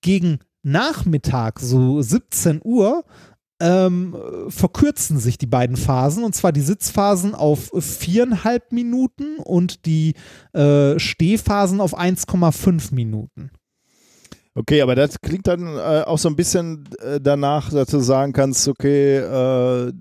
Gegen 0.00 0.40
Nachmittag, 0.64 1.60
so 1.60 2.02
17 2.02 2.60
Uhr, 2.64 3.04
ähm, 3.60 4.16
verkürzen 4.48 5.20
sich 5.20 5.38
die 5.38 5.46
beiden 5.46 5.76
Phasen 5.76 6.24
und 6.24 6.34
zwar 6.34 6.50
die 6.50 6.62
Sitzphasen 6.62 7.36
auf 7.36 7.70
viereinhalb 7.78 8.72
Minuten 8.72 9.36
und 9.36 9.86
die 9.86 10.14
äh, 10.52 10.98
Stehphasen 10.98 11.80
auf 11.80 11.96
1,5 11.96 12.92
Minuten. 12.92 13.52
Okay, 14.54 14.82
aber 14.82 14.94
das 14.94 15.20
klingt 15.20 15.46
dann 15.46 15.76
äh, 15.76 16.02
auch 16.06 16.18
so 16.18 16.28
ein 16.28 16.36
bisschen 16.36 16.84
äh, 17.00 17.20
danach, 17.20 17.70
dass 17.70 17.88
du 17.88 18.00
sagen 18.00 18.34
kannst, 18.34 18.68
okay, 18.68 19.16
äh, 19.16 19.92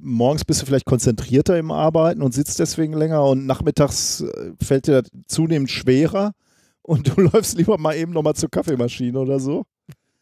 morgens 0.00 0.44
bist 0.44 0.60
du 0.60 0.66
vielleicht 0.66 0.84
konzentrierter 0.84 1.58
im 1.58 1.70
Arbeiten 1.70 2.20
und 2.22 2.34
sitzt 2.34 2.58
deswegen 2.58 2.92
länger 2.92 3.24
und 3.24 3.46
nachmittags 3.46 4.20
äh, 4.20 4.52
fällt 4.62 4.88
dir 4.88 5.02
das 5.02 5.10
zunehmend 5.26 5.70
schwerer 5.70 6.32
und 6.82 7.08
du 7.16 7.22
läufst 7.22 7.56
lieber 7.56 7.78
mal 7.78 7.96
eben 7.96 8.12
nochmal 8.12 8.34
zur 8.34 8.50
Kaffeemaschine 8.50 9.18
oder 9.18 9.40
so. 9.40 9.64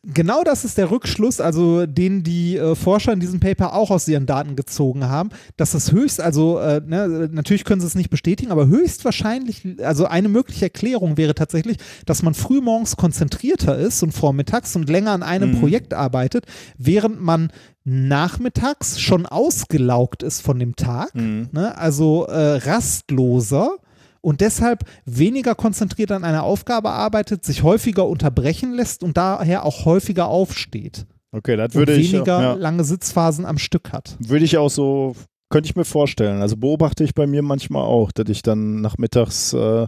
Genau 0.05 0.43
das 0.43 0.65
ist 0.65 0.79
der 0.79 0.91
Rückschluss, 0.91 1.41
also 1.41 1.87
den 1.87 2.25
die 2.25 2.57
äh, 2.57 2.75
Forscher 2.75 3.13
in 3.13 3.21
diesem 3.21 3.39
Paper 3.39 3.73
auch 3.73 3.93
aus 3.93 4.09
ihren 4.09 4.27
Daten 4.27 4.57
gezogen 4.57 5.09
haben, 5.09 5.31
dass 5.57 5.71
das 5.71 5.93
höchst, 5.93 6.21
also 6.21 6.59
äh, 6.59 6.81
ne, 6.85 7.29
natürlich 7.31 7.65
können 7.65 7.81
sie 7.81 7.87
es 7.87 7.95
nicht 7.95 8.11
bestätigen, 8.11 8.51
aber 8.51 8.67
höchstwahrscheinlich, 8.67 9.65
also 9.81 10.07
eine 10.07 10.29
mögliche 10.29 10.65
Erklärung 10.65 11.19
wäre 11.19 11.37
tatsächlich, 11.37 11.77
dass 12.05 12.25
man 12.25 12.35
frühmorgens 12.35 12.97
konzentrierter 12.97 13.79
ist 13.79 14.03
und 14.03 14.11
vormittags 14.11 14.75
und 14.75 14.91
länger 14.91 15.13
an 15.13 15.23
einem 15.23 15.53
mhm. 15.53 15.61
Projekt 15.61 15.95
arbeitet, 15.95 16.47
während 16.77 17.21
man 17.23 17.53
nachmittags 17.85 19.01
schon 19.01 19.25
ausgelaugt 19.25 20.25
ist 20.25 20.41
von 20.41 20.59
dem 20.59 20.75
Tag, 20.75 21.15
mhm. 21.15 21.49
ne, 21.53 21.79
also 21.79 22.27
äh, 22.27 22.57
rastloser 22.57 23.77
und 24.23 24.41
deshalb 24.41 24.85
weniger 25.05 25.55
konzentriert 25.55 26.13
an 26.13 26.25
einer 26.25 26.45
Aufgabe 26.45 26.91
arbeitet, 26.91 27.45
sich 27.45 27.63
häufiger 27.63 28.09
unterbrechen 28.09 28.73
lässt 28.73 29.03
und 29.03 29.17
daher 29.17 29.67
auch 29.67 29.85
häufiger 29.85 30.29
aufsteht. 30.29 31.07
Okay, 31.33 31.57
das 31.57 31.75
würde 31.75 31.95
ich. 31.95 32.13
Weniger 32.13 32.41
ja. 32.41 32.53
lange 32.55 32.85
Sitzphasen 32.85 33.45
am 33.45 33.59
Stück 33.59 33.93
hat. 33.93 34.17
Würde 34.21 34.45
ich 34.45 34.57
auch 34.59 34.71
so, 34.71 35.15
könnte 35.51 35.69
ich 35.69 35.77
mir 35.77 35.85
vorstellen. 35.85 36.41
Also 36.41 36.57
beobachte 36.57 37.05
ich 37.05 37.15
bei 37.15 37.27
mir 37.27 37.43
manchmal 37.43 37.85
auch, 37.85 38.13
dass 38.13 38.29
ich 38.29 38.43
dann 38.43 38.81
nachmittags 38.81 39.53
äh, 39.53 39.87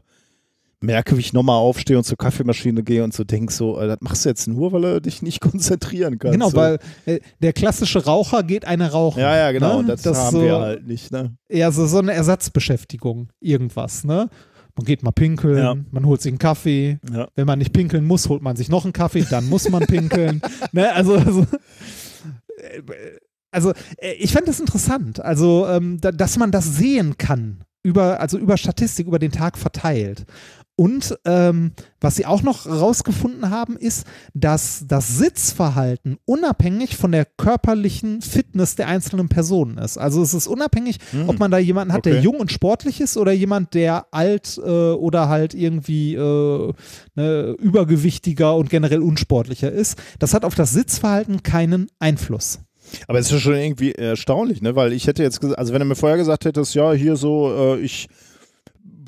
merke, 0.84 1.16
wie 1.16 1.20
ich 1.20 1.32
nochmal 1.32 1.56
aufstehe 1.56 1.98
und 1.98 2.04
zur 2.04 2.16
Kaffeemaschine 2.16 2.82
gehe 2.82 3.02
und 3.02 3.12
so 3.14 3.24
denke, 3.24 3.52
so, 3.52 3.78
äh, 3.80 3.86
das 3.86 3.98
machst 4.00 4.24
du 4.24 4.28
jetzt 4.28 4.46
nur, 4.46 4.72
weil 4.72 4.82
du 4.82 5.00
dich 5.00 5.22
nicht 5.22 5.40
konzentrieren 5.40 6.18
kannst. 6.18 6.32
Genau, 6.32 6.52
weil 6.54 6.78
äh, 7.06 7.20
der 7.40 7.52
klassische 7.52 8.04
Raucher 8.04 8.42
geht 8.42 8.66
eine 8.66 8.92
rauchen. 8.92 9.20
Ja, 9.20 9.36
ja, 9.36 9.52
genau, 9.52 9.82
ne? 9.82 9.88
das, 9.88 10.02
das, 10.02 10.18
haben 10.18 10.36
so, 10.36 10.42
wir 10.42 10.58
halt 10.58 10.86
nicht. 10.86 11.10
Ne? 11.10 11.36
Ja, 11.48 11.70
so, 11.70 11.86
so 11.86 11.98
eine 11.98 12.12
Ersatzbeschäftigung, 12.12 13.30
irgendwas, 13.40 14.04
ne? 14.04 14.28
Man 14.76 14.86
geht 14.86 15.04
mal 15.04 15.12
pinkeln, 15.12 15.58
ja. 15.58 15.76
man 15.92 16.04
holt 16.04 16.20
sich 16.20 16.32
einen 16.32 16.38
Kaffee. 16.38 16.98
Ja. 17.12 17.28
Wenn 17.36 17.46
man 17.46 17.60
nicht 17.60 17.72
pinkeln 17.72 18.04
muss, 18.04 18.28
holt 18.28 18.42
man 18.42 18.56
sich 18.56 18.68
noch 18.68 18.82
einen 18.82 18.92
Kaffee, 18.92 19.24
dann 19.30 19.48
muss 19.48 19.68
man 19.68 19.86
pinkeln. 19.86 20.42
ne? 20.72 20.92
Also, 20.92 21.14
also 21.14 21.42
äh, 21.42 22.82
also 23.52 23.72
äh, 23.98 24.12
ich 24.18 24.32
fand 24.32 24.48
das 24.48 24.58
interessant, 24.60 25.20
also 25.20 25.66
ähm, 25.68 26.00
da, 26.00 26.10
dass 26.10 26.36
man 26.36 26.50
das 26.50 26.76
sehen 26.76 27.16
kann 27.18 27.64
über 27.84 28.18
also 28.18 28.36
über 28.38 28.56
Statistik 28.56 29.06
über 29.06 29.18
den 29.18 29.30
Tag 29.30 29.56
verteilt 29.56 30.24
und 30.76 31.16
ähm, 31.24 31.72
was 32.00 32.16
sie 32.16 32.26
auch 32.26 32.42
noch 32.42 32.66
rausgefunden 32.66 33.50
haben, 33.50 33.76
ist, 33.76 34.06
dass 34.34 34.84
das 34.88 35.18
Sitzverhalten 35.18 36.18
unabhängig 36.24 36.96
von 36.96 37.12
der 37.12 37.24
körperlichen 37.24 38.20
Fitness 38.22 38.74
der 38.74 38.88
einzelnen 38.88 39.28
Personen 39.28 39.78
ist. 39.78 39.98
Also 39.98 40.20
es 40.22 40.34
ist 40.34 40.48
unabhängig, 40.48 40.98
mhm. 41.12 41.28
ob 41.28 41.38
man 41.38 41.52
da 41.52 41.58
jemanden 41.58 41.92
hat, 41.92 42.00
okay. 42.00 42.12
der 42.12 42.20
jung 42.20 42.40
und 42.40 42.50
sportlich 42.50 43.00
ist 43.00 43.16
oder 43.16 43.32
jemand, 43.32 43.74
der 43.74 44.06
alt 44.10 44.58
äh, 44.58 44.68
oder 44.68 45.28
halt 45.28 45.54
irgendwie 45.54 46.14
äh, 46.14 46.72
ne, 47.14 47.56
übergewichtiger 47.60 48.56
und 48.56 48.68
generell 48.68 49.00
unsportlicher 49.00 49.70
ist. 49.70 49.96
Das 50.18 50.34
hat 50.34 50.44
auf 50.44 50.56
das 50.56 50.72
Sitzverhalten 50.72 51.42
keinen 51.44 51.88
Einfluss. 52.00 52.58
Aber 53.06 53.18
es 53.18 53.30
ist 53.30 53.40
schon 53.40 53.54
irgendwie 53.54 53.92
erstaunlich, 53.92 54.60
ne? 54.60 54.76
Weil 54.76 54.92
ich 54.92 55.06
hätte 55.06 55.22
jetzt 55.22 55.42
also 55.42 55.72
wenn 55.72 55.80
du 55.80 55.86
mir 55.86 55.94
vorher 55.94 56.18
gesagt 56.18 56.44
hättest, 56.44 56.74
ja, 56.74 56.92
hier 56.92 57.16
so, 57.16 57.76
äh, 57.76 57.80
ich 57.80 58.08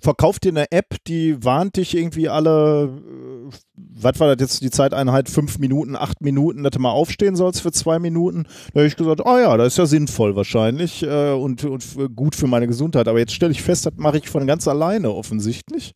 verkauft 0.03 0.45
dir 0.45 0.51
eine 0.51 0.71
App, 0.73 0.97
die 1.07 1.43
warnt 1.45 1.77
dich 1.77 1.97
irgendwie 1.97 2.29
alle, 2.29 2.85
äh, 2.85 3.51
was 3.75 4.21
war 4.21 4.35
das 4.35 4.41
jetzt 4.41 4.63
die 4.63 4.71
Zeiteinheit, 4.71 5.29
fünf 5.29 5.59
Minuten, 5.59 5.97
acht 5.97 6.21
Minuten, 6.23 6.63
dass 6.63 6.73
du 6.73 6.81
mal 6.81 6.91
aufstehen 6.91 7.37
sollst 7.37 7.63
für 7.63 7.73
zwei 7.73 7.99
Minuten. 7.99 8.45
Da 8.73 8.81
habe 8.81 8.87
ich 8.87 8.97
gesagt, 8.97 9.23
oh 9.25 9.39
ja, 9.39 9.57
das 9.57 9.69
ist 9.69 9.79
ja 9.79 9.87
sinnvoll 9.87 10.37
wahrscheinlich 10.37 11.03
äh, 11.03 11.33
und, 11.33 11.65
und 11.65 11.85
gut 12.15 12.35
für 12.35 12.47
meine 12.47 12.67
Gesundheit. 12.67 13.09
Aber 13.09 13.19
jetzt 13.19 13.35
stelle 13.35 13.53
ich 13.53 13.63
fest, 13.63 13.87
das 13.87 13.95
mache 13.97 14.19
ich 14.19 14.29
von 14.29 14.47
ganz 14.47 14.69
alleine 14.69 15.11
offensichtlich. 15.11 15.95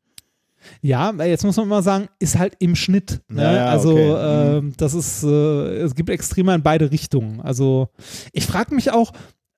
Ja, 0.83 1.13
jetzt 1.25 1.45
muss 1.45 1.57
man 1.57 1.69
mal 1.69 1.83
sagen, 1.83 2.09
ist 2.19 2.39
halt 2.39 2.55
im 2.59 2.77
Schnitt. 2.77 3.23
Ne? 3.29 3.43
Ja, 3.43 3.53
ja, 3.55 3.67
also 3.67 3.93
okay. 3.93 4.59
äh, 4.59 4.73
das 4.77 4.95
ist, 4.95 5.25
äh, 5.25 5.79
es 5.79 5.95
gibt 5.95 6.11
Extreme 6.11 6.55
in 6.55 6.63
beide 6.63 6.91
Richtungen. 6.91 7.41
Also 7.41 7.89
ich 8.33 8.47
frage 8.47 8.75
mich 8.75 8.91
auch, 8.91 9.13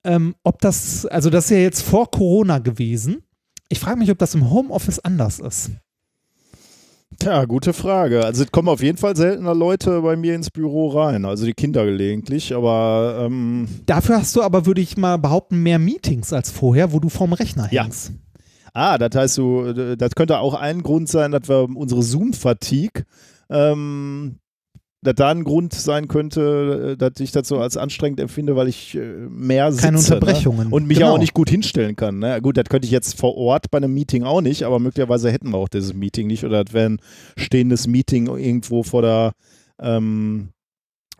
ähm, 0.05 0.35
ob 0.43 0.59
das, 0.61 1.05
also 1.05 1.29
das 1.29 1.45
ist 1.45 1.51
ja 1.51 1.57
jetzt 1.57 1.81
vor 1.81 2.09
Corona 2.09 2.59
gewesen 2.59 3.23
Ich 3.73 3.79
frage 3.79 3.97
mich, 3.97 4.11
ob 4.11 4.19
das 4.19 4.35
im 4.35 4.51
Homeoffice 4.51 4.99
anders 4.99 5.39
ist. 5.39 5.71
Tja, 7.17 7.45
gute 7.45 7.73
Frage. 7.73 8.23
Also 8.23 8.43
es 8.43 8.51
kommen 8.51 8.67
auf 8.69 8.83
jeden 8.83 8.99
Fall 8.99 9.15
seltener 9.15 9.55
Leute 9.55 9.99
bei 10.01 10.15
mir 10.15 10.35
ins 10.35 10.51
Büro 10.51 10.89
rein, 10.89 11.25
also 11.25 11.43
die 11.47 11.53
Kinder 11.55 11.83
gelegentlich, 11.83 12.53
aber 12.53 13.17
ähm, 13.25 13.67
Dafür 13.87 14.17
hast 14.19 14.35
du 14.35 14.43
aber, 14.43 14.67
würde 14.67 14.81
ich 14.81 14.95
mal 14.95 15.17
behaupten, 15.17 15.63
mehr 15.63 15.79
Meetings 15.79 16.33
als 16.33 16.51
vorher, 16.51 16.93
wo 16.93 16.99
du 16.99 17.09
vorm 17.09 17.33
Rechner 17.33 17.67
Ja. 17.71 17.85
hängst. 17.85 18.11
Ah, 18.75 18.99
das 18.99 19.15
heißt 19.15 19.33
so, 19.33 19.73
das 19.73 20.11
könnte 20.13 20.37
auch 20.37 20.53
ein 20.53 20.83
Grund 20.83 21.09
sein, 21.09 21.31
dass 21.31 21.49
wir 21.49 21.67
unsere 21.75 22.03
Zoom-Fatigue, 22.03 23.05
ähm, 23.49 24.35
dass 25.03 25.15
da 25.15 25.29
ein 25.29 25.43
Grund 25.43 25.73
sein 25.73 26.07
könnte, 26.07 26.93
äh, 26.93 26.97
dass 26.97 27.19
ich 27.19 27.31
das 27.31 27.47
so 27.47 27.59
als 27.59 27.77
anstrengend 27.77 28.19
empfinde, 28.19 28.55
weil 28.55 28.67
ich 28.67 28.95
äh, 28.95 28.99
mehr 29.29 29.71
sitze. 29.71 29.83
Keine 29.85 29.97
Unterbrechungen. 29.99 30.69
Ne? 30.69 30.73
Und 30.75 30.87
mich 30.87 30.97
Genau. 30.99 31.13
auch 31.13 31.17
nicht 31.19 31.33
gut 31.33 31.49
hinstellen 31.49 31.95
kann. 31.95 32.19
Ne? 32.19 32.41
Gut, 32.41 32.57
das 32.57 32.65
könnte 32.69 32.85
ich 32.85 32.91
jetzt 32.91 33.19
vor 33.19 33.35
Ort 33.35 33.69
bei 33.69 33.77
einem 33.77 33.93
Meeting 33.93 34.23
auch 34.23 34.41
nicht, 34.41 34.63
aber 34.63 34.79
möglicherweise 34.79 35.31
hätten 35.31 35.49
wir 35.51 35.57
auch 35.57 35.69
dieses 35.69 35.93
Meeting 35.93 36.27
nicht 36.27 36.43
oder 36.45 36.63
das 36.63 36.73
wäre 36.73 36.89
ein 36.91 36.99
stehendes 37.37 37.85
Meeting 37.87 38.27
irgendwo 38.27 38.83
vor 38.83 39.01
der, 39.01 39.33
ähm, 39.81 40.49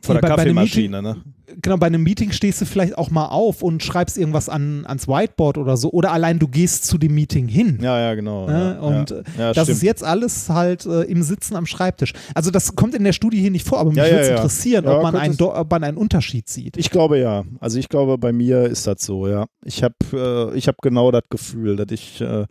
vor 0.01 0.15
Nee, 0.15 0.21
der 0.21 0.27
bei- 0.29 0.35
bei 0.35 0.41
einem 0.43 0.55
Kaffeemaschine. 0.55 1.01
Ne? 1.01 1.17
Genau, 1.61 1.77
bei 1.77 1.87
einem 1.87 2.03
Meeting 2.03 2.31
stehst 2.31 2.61
du 2.61 2.65
vielleicht 2.65 2.97
auch 2.97 3.09
mal 3.09 3.27
auf 3.27 3.63
und 3.63 3.83
schreibst 3.83 4.17
irgendwas 4.17 4.47
an, 4.47 4.85
ans 4.85 5.07
Whiteboard 5.07 5.57
oder 5.57 5.75
so. 5.75 5.91
Oder 5.91 6.11
allein 6.11 6.39
du 6.39 6.47
gehst 6.47 6.85
zu 6.85 6.97
dem 6.97 7.13
Meeting 7.13 7.47
hin. 7.47 7.79
Ja, 7.81 7.99
ja, 7.99 8.15
genau. 8.15 8.47
Ne? 8.47 8.77
ja, 8.79 8.79
Und 8.79 9.09
ja. 9.09 9.17
äh, 9.17 9.23
Ja, 9.37 9.53
das 9.53 9.65
stimmt. 9.65 9.77
ist 9.77 9.83
jetzt 9.83 10.03
alles 10.03 10.49
halt 10.49 10.85
äh, 10.85 11.01
im 11.03 11.21
Sitzen 11.21 11.55
am 11.55 11.65
Schreibtisch. 11.65 12.13
Also 12.33 12.49
das 12.49 12.75
kommt 12.75 12.95
in 12.95 13.03
der 13.03 13.13
Studie 13.13 13.39
hier 13.39 13.51
nicht 13.51 13.67
vor, 13.67 13.79
aber 13.79 13.89
mich 13.91 13.97
würde 13.97 14.19
es 14.19 14.29
interessieren, 14.29 14.87
ob, 14.87 15.03
man 15.03 15.15
einen, 15.15 15.39
ob 15.41 15.69
man 15.69 15.83
einen 15.83 15.97
Unterschied 15.97 16.47
sieht. 16.47 16.77
Ich 16.77 16.89
glaube 16.89 17.19
ja. 17.19 17.43
Also 17.59 17.77
ich 17.77 17.89
glaube, 17.89 18.17
bei 18.17 18.31
mir 18.31 18.63
ist 18.63 18.87
das 18.87 19.01
so, 19.01 19.27
ja. 19.27 19.45
Ich 19.65 19.83
habe 19.83 19.95
äh, 20.13 20.57
ich 20.57 20.67
hab 20.67 20.81
genau 20.81 21.11
das 21.11 21.23
Gefühl, 21.29 21.75
dass 21.75 21.91
ich, 21.91 22.21
äh, 22.21 22.45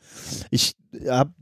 ich 0.50 0.74
habe 1.08 1.32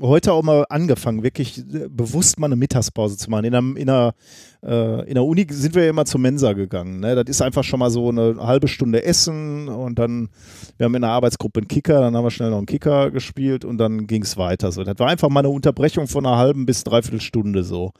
heute 0.00 0.32
auch 0.32 0.42
mal 0.42 0.64
angefangen, 0.68 1.22
wirklich 1.22 1.58
äh, 1.58 1.88
bewusst 1.88 2.38
mal 2.38 2.46
eine 2.46 2.56
Mittagspause 2.56 3.16
zu 3.16 3.30
machen. 3.30 3.44
In 3.44 3.54
einer, 3.54 3.76
in 3.76 3.88
einer, 3.90 4.14
äh, 4.62 5.08
in 5.08 5.14
der 5.14 5.24
Uni 5.24 5.46
sind 5.50 5.74
wir 5.74 5.84
ja 5.84 5.90
immer 5.90 6.04
zur 6.04 6.20
Mensa 6.20 6.52
gegangen. 6.52 6.93
Ne? 7.00 7.14
Das 7.14 7.24
ist 7.28 7.42
einfach 7.42 7.64
schon 7.64 7.80
mal 7.80 7.90
so 7.90 8.08
eine 8.08 8.36
halbe 8.38 8.68
Stunde 8.68 9.04
Essen 9.04 9.68
und 9.68 9.98
dann, 9.98 10.28
wir 10.76 10.84
haben 10.84 10.94
in 10.94 11.02
der 11.02 11.10
Arbeitsgruppe 11.10 11.60
einen 11.60 11.68
Kicker, 11.68 12.00
dann 12.00 12.16
haben 12.16 12.24
wir 12.24 12.30
schnell 12.30 12.50
noch 12.50 12.58
einen 12.58 12.66
Kicker 12.66 13.10
gespielt 13.10 13.64
und 13.64 13.78
dann 13.78 14.06
ging 14.06 14.22
es 14.22 14.36
weiter. 14.36 14.72
So, 14.72 14.84
das 14.84 14.98
war 14.98 15.08
einfach 15.08 15.28
mal 15.28 15.40
eine 15.40 15.50
Unterbrechung 15.50 16.06
von 16.06 16.26
einer 16.26 16.36
halben 16.36 16.66
bis 16.66 16.84
dreiviertel 16.84 17.20
Stunde 17.20 17.64
so. 17.64 17.92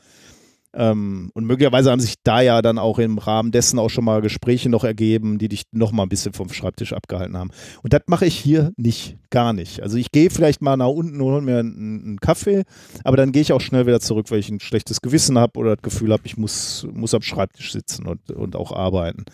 Ähm, 0.75 1.31
und 1.35 1.45
möglicherweise 1.45 1.91
haben 1.91 2.01
sich 2.01 2.17
da 2.23 2.41
ja 2.41 2.61
dann 2.63 2.79
auch 2.79 2.99
im 2.99 3.19
Rahmen 3.19 3.53
dessen 3.53 3.79
auch 3.79 3.91
schon 3.91 4.05
mal 4.05 4.21
Gespräche 4.21 4.69
noch 4.69 4.85
ergeben, 4.85 5.39
die 5.39 5.49
dich 5.49 5.65
noch 5.73 5.93
mal 5.93 6.03
ein 6.03 6.09
bisschen 6.09 6.33
vom 6.33 6.49
Schreibtisch 6.51 6.93
abgehalten 6.93 7.37
haben. 7.37 7.51
Und 7.83 7.93
das 7.93 8.03
mache 8.07 8.27
ich 8.27 8.37
hier 8.37 8.73
nicht, 8.77 9.17
gar 9.31 9.53
nicht. 9.53 9.83
Also 9.83 9.97
ich 9.97 10.11
gehe 10.11 10.31
vielleicht 10.31 10.63
mal 10.63 10.77
nach 10.77 10.89
unten 10.89 11.21
und 11.21 11.33
hole 11.33 11.43
mir 11.43 11.61
einen, 11.61 12.03
einen 12.05 12.21
Kaffee, 12.21 12.65
aber 13.05 13.17
dann 13.17 13.33
gehe 13.33 13.43
ich 13.43 13.53
auch 13.53 13.61
schnell 13.61 13.87
wieder 13.87 14.01
zurück, 14.01 14.31
weil 14.31 14.41
ich 14.41 14.51
ein 14.51 14.61
schlechtes 14.61 15.01
Gewissen 15.01 15.39
habe 15.39 15.59
oder 15.59 15.77
das 15.77 15.83
Gefühl 15.83 16.13
habe, 16.13 16.23
ich 16.27 16.37
muss, 16.37 16.87
muss 16.93 17.15
am 17.15 17.23
Schreibtisch 17.23 17.73
sitzen 17.73 18.07
und, 18.07 18.31
und 18.33 18.57
auch 18.57 18.73
arbeiten. 18.73 19.25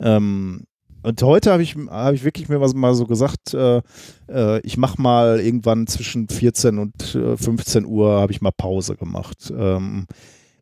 Ähm, 0.00 0.64
und 1.02 1.22
heute 1.22 1.50
habe 1.52 1.62
ich, 1.62 1.76
hab 1.88 2.12
ich 2.12 2.24
wirklich 2.24 2.48
mir 2.48 2.60
was 2.60 2.74
mal 2.74 2.94
so 2.94 3.06
gesagt, 3.06 3.54
äh, 3.54 3.80
äh, 4.28 4.60
ich 4.60 4.76
mache 4.76 5.00
mal 5.00 5.40
irgendwann 5.40 5.86
zwischen 5.86 6.28
14 6.28 6.78
und 6.78 7.14
äh, 7.14 7.36
15 7.38 7.86
Uhr 7.86 8.20
habe 8.20 8.32
ich 8.32 8.42
mal 8.42 8.50
Pause 8.50 8.96
gemacht. 8.96 9.50
Ähm, 9.56 10.06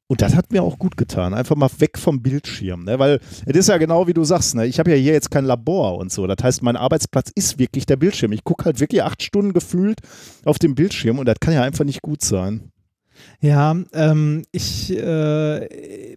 und 0.09 0.23
das 0.23 0.35
hat 0.35 0.51
mir 0.53 0.63
auch 0.63 0.79
gut 0.79 0.97
getan. 0.97 1.35
Einfach 1.35 1.55
mal 1.55 1.71
weg 1.79 1.99
vom 1.99 2.23
Bildschirm. 2.23 2.85
Ne? 2.85 2.99
Weil 2.99 3.21
es 3.45 3.57
ist 3.57 3.69
ja 3.69 3.77
genau 3.77 4.07
wie 4.07 4.15
du 4.15 4.25
sagst, 4.25 4.55
ne? 4.55 4.67
ich 4.67 4.79
habe 4.79 4.91
ja 4.91 4.97
hier 4.97 5.13
jetzt 5.13 5.31
kein 5.31 5.45
Labor 5.45 5.99
und 5.99 6.11
so. 6.11 6.27
Das 6.27 6.43
heißt, 6.43 6.63
mein 6.63 6.77
Arbeitsplatz 6.77 7.31
ist 7.35 7.59
wirklich 7.59 7.85
der 7.85 7.97
Bildschirm. 7.97 8.33
Ich 8.33 8.43
gucke 8.43 8.65
halt 8.65 8.81
wirklich 8.81 9.03
acht 9.03 9.23
Stunden 9.23 9.53
gefühlt 9.53 10.01
auf 10.47 10.59
dem 10.59 10.75
Bildschirm 10.75 11.19
und 11.19 11.27
das 11.27 11.37
kann 11.41 11.53
ja 11.53 11.63
einfach 11.63 11.85
nicht 11.85 12.01
gut 12.01 12.23
sein. 12.23 12.73
Ja, 13.41 13.77
ähm, 13.93 14.45
ich, 14.53 14.97
äh, 14.97 16.17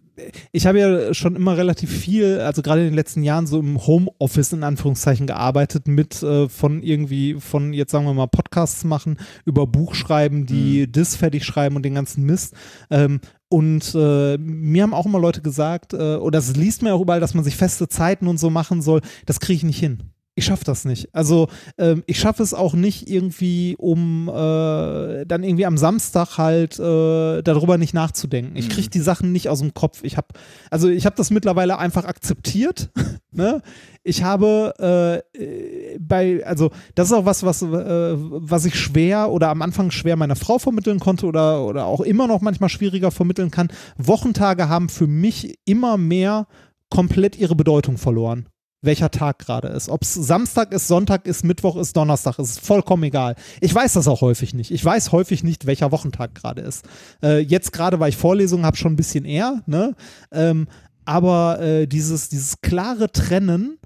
ich 0.52 0.66
habe 0.66 0.78
ja 0.78 1.14
schon 1.14 1.36
immer 1.36 1.56
relativ 1.56 1.90
viel, 1.90 2.40
also 2.40 2.62
gerade 2.62 2.82
in 2.82 2.88
den 2.88 2.94
letzten 2.94 3.22
Jahren 3.22 3.46
so 3.46 3.60
im 3.60 3.86
Homeoffice 3.86 4.52
in 4.52 4.62
Anführungszeichen 4.62 5.26
gearbeitet 5.26 5.86
mit 5.86 6.22
äh, 6.22 6.48
von 6.48 6.82
irgendwie, 6.82 7.34
von 7.40 7.72
jetzt 7.72 7.92
sagen 7.92 8.06
wir 8.06 8.14
mal 8.14 8.26
Podcasts 8.26 8.84
machen, 8.84 9.18
über 9.44 9.66
Buch 9.66 9.94
schreiben, 9.94 10.46
die 10.46 10.90
Dis 10.90 11.16
fertig 11.16 11.44
schreiben 11.44 11.76
und 11.76 11.84
den 11.84 11.94
ganzen 11.94 12.24
Mist. 12.24 12.54
Ähm, 12.90 13.20
und 13.52 13.94
äh, 13.94 14.38
mir 14.38 14.82
haben 14.82 14.94
auch 14.94 15.04
immer 15.04 15.20
Leute 15.20 15.42
gesagt, 15.42 15.92
äh, 15.92 16.16
oder 16.16 16.38
es 16.38 16.56
liest 16.56 16.82
mir 16.82 16.94
auch 16.94 17.02
überall, 17.02 17.20
dass 17.20 17.34
man 17.34 17.44
sich 17.44 17.54
feste 17.54 17.86
Zeiten 17.86 18.26
und 18.26 18.38
so 18.38 18.48
machen 18.48 18.80
soll. 18.80 19.02
Das 19.26 19.40
kriege 19.40 19.58
ich 19.58 19.62
nicht 19.62 19.78
hin. 19.78 20.11
Ich 20.34 20.46
schaffe 20.46 20.64
das 20.64 20.86
nicht. 20.86 21.14
Also 21.14 21.48
ähm, 21.76 22.04
ich 22.06 22.18
schaffe 22.18 22.42
es 22.42 22.54
auch 22.54 22.72
nicht 22.72 23.06
irgendwie, 23.10 23.76
um 23.76 24.28
äh, 24.28 25.26
dann 25.26 25.42
irgendwie 25.42 25.66
am 25.66 25.76
Samstag 25.76 26.38
halt 26.38 26.78
äh, 26.78 27.42
darüber 27.42 27.76
nicht 27.76 27.92
nachzudenken. 27.92 28.56
Ich 28.56 28.70
kriege 28.70 28.88
die 28.88 29.00
Sachen 29.00 29.30
nicht 29.32 29.50
aus 29.50 29.58
dem 29.58 29.74
Kopf. 29.74 30.00
Ich 30.02 30.16
habe, 30.16 30.28
also 30.70 30.88
ich 30.88 31.04
habe 31.04 31.16
das 31.16 31.30
mittlerweile 31.30 31.78
einfach 31.78 32.06
akzeptiert. 32.06 32.90
ne? 33.30 33.60
Ich 34.04 34.22
habe 34.22 35.22
äh, 35.36 35.38
äh, 35.38 35.98
bei, 35.98 36.42
also 36.46 36.70
das 36.94 37.08
ist 37.08 37.12
auch 37.12 37.26
was, 37.26 37.42
was, 37.42 37.60
äh, 37.60 37.66
was 38.16 38.64
ich 38.64 38.80
schwer 38.80 39.30
oder 39.30 39.50
am 39.50 39.60
Anfang 39.60 39.90
schwer 39.90 40.16
meiner 40.16 40.36
Frau 40.36 40.58
vermitteln 40.58 40.98
konnte 40.98 41.26
oder, 41.26 41.62
oder 41.62 41.84
auch 41.84 42.00
immer 42.00 42.26
noch 42.26 42.40
manchmal 42.40 42.70
schwieriger 42.70 43.10
vermitteln 43.10 43.50
kann. 43.50 43.68
Wochentage 43.98 44.70
haben 44.70 44.88
für 44.88 45.06
mich 45.06 45.58
immer 45.66 45.98
mehr 45.98 46.46
komplett 46.88 47.36
ihre 47.36 47.54
Bedeutung 47.54 47.98
verloren 47.98 48.48
welcher 48.82 49.10
Tag 49.10 49.38
gerade 49.38 49.68
ist. 49.68 49.88
Ob 49.88 50.02
es 50.02 50.12
Samstag 50.12 50.72
ist, 50.72 50.88
Sonntag 50.88 51.26
ist, 51.26 51.44
Mittwoch 51.44 51.76
ist, 51.76 51.96
Donnerstag 51.96 52.38
ist, 52.38 52.60
vollkommen 52.60 53.04
egal. 53.04 53.36
Ich 53.60 53.74
weiß 53.74 53.94
das 53.94 54.08
auch 54.08 54.20
häufig 54.20 54.54
nicht. 54.54 54.70
Ich 54.72 54.84
weiß 54.84 55.12
häufig 55.12 55.44
nicht, 55.44 55.66
welcher 55.66 55.92
Wochentag 55.92 56.34
gerade 56.34 56.62
ist. 56.62 56.84
Äh, 57.22 57.38
jetzt 57.38 57.72
gerade, 57.72 58.00
weil 58.00 58.10
ich 58.10 58.16
Vorlesungen 58.16 58.66
habe, 58.66 58.76
schon 58.76 58.92
ein 58.92 58.96
bisschen 58.96 59.24
eher, 59.24 59.62
ne? 59.66 59.94
Ähm, 60.32 60.66
aber 61.04 61.60
äh, 61.60 61.86
dieses, 61.86 62.28
dieses 62.28 62.60
klare 62.60 63.10
Trennen, 63.10 63.78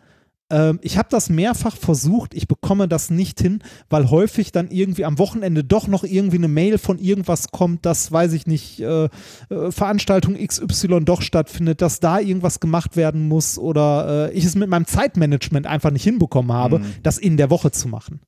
ähm, 0.50 0.78
ich 0.82 0.96
habe 0.98 1.08
das 1.10 1.28
mehrfach 1.28 1.76
versucht, 1.76 2.34
ich 2.34 2.46
bekomme 2.46 2.88
das 2.88 3.10
nicht 3.10 3.40
hin, 3.40 3.62
weil 3.90 4.10
häufig 4.10 4.52
dann 4.52 4.70
irgendwie 4.70 5.04
am 5.04 5.18
Wochenende 5.18 5.64
doch 5.64 5.88
noch 5.88 6.04
irgendwie 6.04 6.36
eine 6.36 6.48
Mail 6.48 6.78
von 6.78 6.98
irgendwas 6.98 7.50
kommt, 7.50 7.84
das 7.84 8.12
weiß 8.12 8.32
ich 8.32 8.46
nicht, 8.46 8.80
äh, 8.80 9.04
äh, 9.04 9.70
Veranstaltung 9.70 10.36
XY 10.36 11.00
doch 11.04 11.22
stattfindet, 11.22 11.82
dass 11.82 12.00
da 12.00 12.20
irgendwas 12.20 12.60
gemacht 12.60 12.96
werden 12.96 13.28
muss 13.28 13.58
oder 13.58 14.28
äh, 14.30 14.32
ich 14.32 14.44
es 14.44 14.54
mit 14.54 14.68
meinem 14.68 14.86
Zeitmanagement 14.86 15.66
einfach 15.66 15.90
nicht 15.90 16.04
hinbekommen 16.04 16.52
habe, 16.52 16.80
das 17.02 17.18
in 17.18 17.36
der 17.36 17.50
Woche 17.50 17.70
zu 17.70 17.88
machen. 17.88 18.20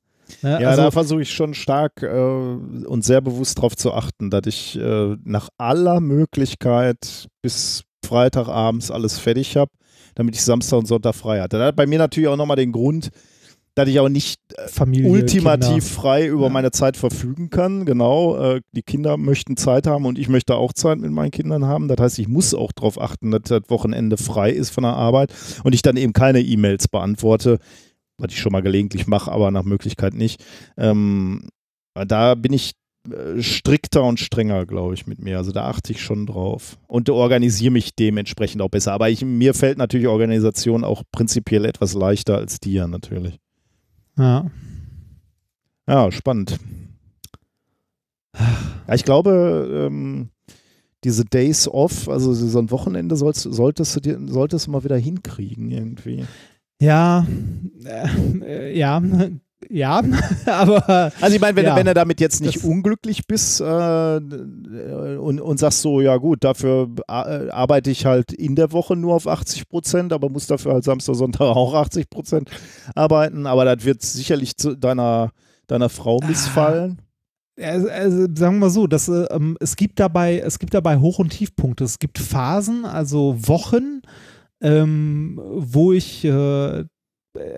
Ne? 0.42 0.60
Ja, 0.60 0.70
also, 0.70 0.82
da 0.82 0.90
versuche 0.90 1.22
ich 1.22 1.32
schon 1.32 1.54
stark 1.54 2.02
äh, 2.02 2.06
und 2.08 3.04
sehr 3.04 3.20
bewusst 3.20 3.58
darauf 3.58 3.76
zu 3.76 3.92
achten, 3.92 4.30
dass 4.30 4.46
ich 4.46 4.78
äh, 4.78 5.16
nach 5.24 5.48
aller 5.56 6.00
Möglichkeit 6.00 7.28
bis 7.42 7.84
Freitagabends 8.04 8.90
alles 8.90 9.18
fertig 9.18 9.56
habe, 9.56 9.70
damit 10.18 10.34
ich 10.34 10.42
Samstag 10.42 10.76
und 10.78 10.86
Sonntag 10.86 11.14
frei 11.14 11.40
hatte. 11.40 11.58
Das 11.58 11.68
hat 11.68 11.76
bei 11.76 11.86
mir 11.86 11.98
natürlich 11.98 12.28
auch 12.28 12.36
nochmal 12.36 12.56
den 12.56 12.72
Grund, 12.72 13.08
dass 13.74 13.88
ich 13.88 14.00
auch 14.00 14.08
nicht 14.08 14.40
Familie, 14.66 15.08
ultimativ 15.08 15.68
Kinder. 15.68 15.80
frei 15.82 16.26
über 16.26 16.46
Ja. 16.46 16.48
meine 16.48 16.72
Zeit 16.72 16.96
verfügen 16.96 17.48
kann. 17.48 17.86
Genau, 17.86 18.36
äh, 18.36 18.60
die 18.72 18.82
Kinder 18.82 19.16
möchten 19.16 19.56
Zeit 19.56 19.86
haben 19.86 20.04
und 20.04 20.18
ich 20.18 20.28
möchte 20.28 20.56
auch 20.56 20.72
Zeit 20.72 20.98
mit 20.98 21.12
meinen 21.12 21.30
Kindern 21.30 21.64
haben. 21.64 21.86
Das 21.86 21.98
heißt, 21.98 22.18
ich 22.18 22.26
muss 22.26 22.54
auch 22.54 22.72
darauf 22.72 23.00
achten, 23.00 23.30
dass 23.30 23.42
das 23.44 23.62
Wochenende 23.68 24.16
frei 24.16 24.50
ist 24.50 24.70
von 24.70 24.82
der 24.82 24.94
Arbeit 24.94 25.32
und 25.62 25.74
ich 25.74 25.82
dann 25.82 25.96
eben 25.96 26.12
keine 26.12 26.40
E-Mails 26.40 26.88
beantworte, 26.88 27.58
was 28.18 28.32
ich 28.32 28.40
schon 28.40 28.50
mal 28.50 28.62
gelegentlich 28.62 29.06
mache, 29.06 29.30
aber 29.30 29.52
nach 29.52 29.62
Möglichkeit 29.62 30.12
nicht. 30.14 30.42
Ähm, 30.76 31.48
da 31.94 32.34
bin 32.34 32.52
ich 32.52 32.72
äh, 32.72 32.77
strikter 33.40 34.04
und 34.04 34.20
strenger, 34.20 34.66
glaube 34.66 34.94
ich, 34.94 35.06
mit 35.06 35.20
mir. 35.20 35.38
Also 35.38 35.52
da 35.52 35.68
achte 35.68 35.92
ich 35.92 36.02
schon 36.02 36.26
drauf 36.26 36.78
und 36.86 37.08
organisiere 37.10 37.72
mich 37.72 37.94
dementsprechend 37.94 38.62
auch 38.62 38.68
besser. 38.68 38.92
Aber 38.92 39.10
ich, 39.10 39.24
mir 39.24 39.54
fällt 39.54 39.78
natürlich 39.78 40.08
Organisation 40.08 40.84
auch 40.84 41.02
prinzipiell 41.12 41.64
etwas 41.64 41.94
leichter 41.94 42.36
als 42.36 42.60
dir 42.60 42.86
natürlich. 42.86 43.38
Ja. 44.16 44.50
Ja, 45.86 46.12
spannend. 46.12 46.58
Ja, 48.36 48.94
ich 48.94 49.04
glaube, 49.04 49.86
ähm, 49.86 50.30
diese 51.04 51.24
Days 51.24 51.68
off, 51.68 52.08
also 52.08 52.32
so 52.32 52.58
ein 52.58 52.70
Wochenende 52.70 53.16
sollst, 53.16 53.42
solltest 53.42 53.96
du 53.96 54.00
dir, 54.00 54.18
solltest 54.26 54.66
du 54.66 54.70
mal 54.72 54.84
wieder 54.84 54.96
hinkriegen 54.96 55.70
irgendwie. 55.70 56.24
Ja, 56.80 57.26
äh, 57.84 58.08
äh, 58.42 58.78
ja, 58.78 59.00
ja, 59.70 60.02
aber 60.46 61.12
Also 61.20 61.34
ich 61.34 61.40
meine, 61.40 61.56
wenn, 61.56 61.64
Ja. 61.64 61.72
du, 61.72 61.76
wenn 61.78 61.86
du 61.86 61.94
damit 61.94 62.20
jetzt 62.20 62.40
nicht 62.40 62.62
unglücklich 62.64 63.26
bist 63.26 63.60
äh, 63.60 63.64
und, 64.16 65.40
und 65.40 65.58
sagst 65.58 65.82
so, 65.82 66.00
ja 66.00 66.16
gut, 66.16 66.44
dafür 66.44 66.88
a- 67.06 67.48
arbeite 67.50 67.90
ich 67.90 68.06
halt 68.06 68.32
in 68.32 68.54
der 68.54 68.72
Woche 68.72 68.94
nur 68.96 69.14
auf 69.14 69.26
80 69.26 69.68
Prozent, 69.68 70.12
aber 70.12 70.28
muss 70.28 70.46
dafür 70.46 70.74
halt 70.74 70.84
Samstag, 70.84 71.16
Sonntag 71.16 71.40
auch 71.42 71.74
80 71.74 72.08
Prozent 72.10 72.50
arbeiten, 72.94 73.46
aber 73.46 73.64
das 73.64 73.84
wird 73.84 74.02
sicherlich 74.02 74.56
zu 74.56 74.76
deiner, 74.76 75.32
deiner 75.66 75.88
Frau 75.88 76.20
missfallen. 76.26 77.02
also, 77.60 77.88
also, 77.88 78.26
sagen 78.34 78.60
wir 78.60 78.70
so, 78.70 78.86
dass, 78.86 79.08
äh, 79.08 79.24
ähm, 79.30 79.56
es, 79.60 79.74
gibt 79.76 79.98
dabei, 79.98 80.38
es 80.38 80.58
gibt 80.58 80.74
dabei 80.74 80.98
Hoch- 80.98 81.18
und 81.18 81.30
Tiefpunkte. 81.30 81.84
Es 81.84 81.98
gibt 81.98 82.18
Phasen, 82.18 82.84
also 82.84 83.34
Wochen, 83.48 84.02
ähm, 84.60 85.40
wo 85.42 85.92
ich 85.92 86.24
äh, 86.24 86.84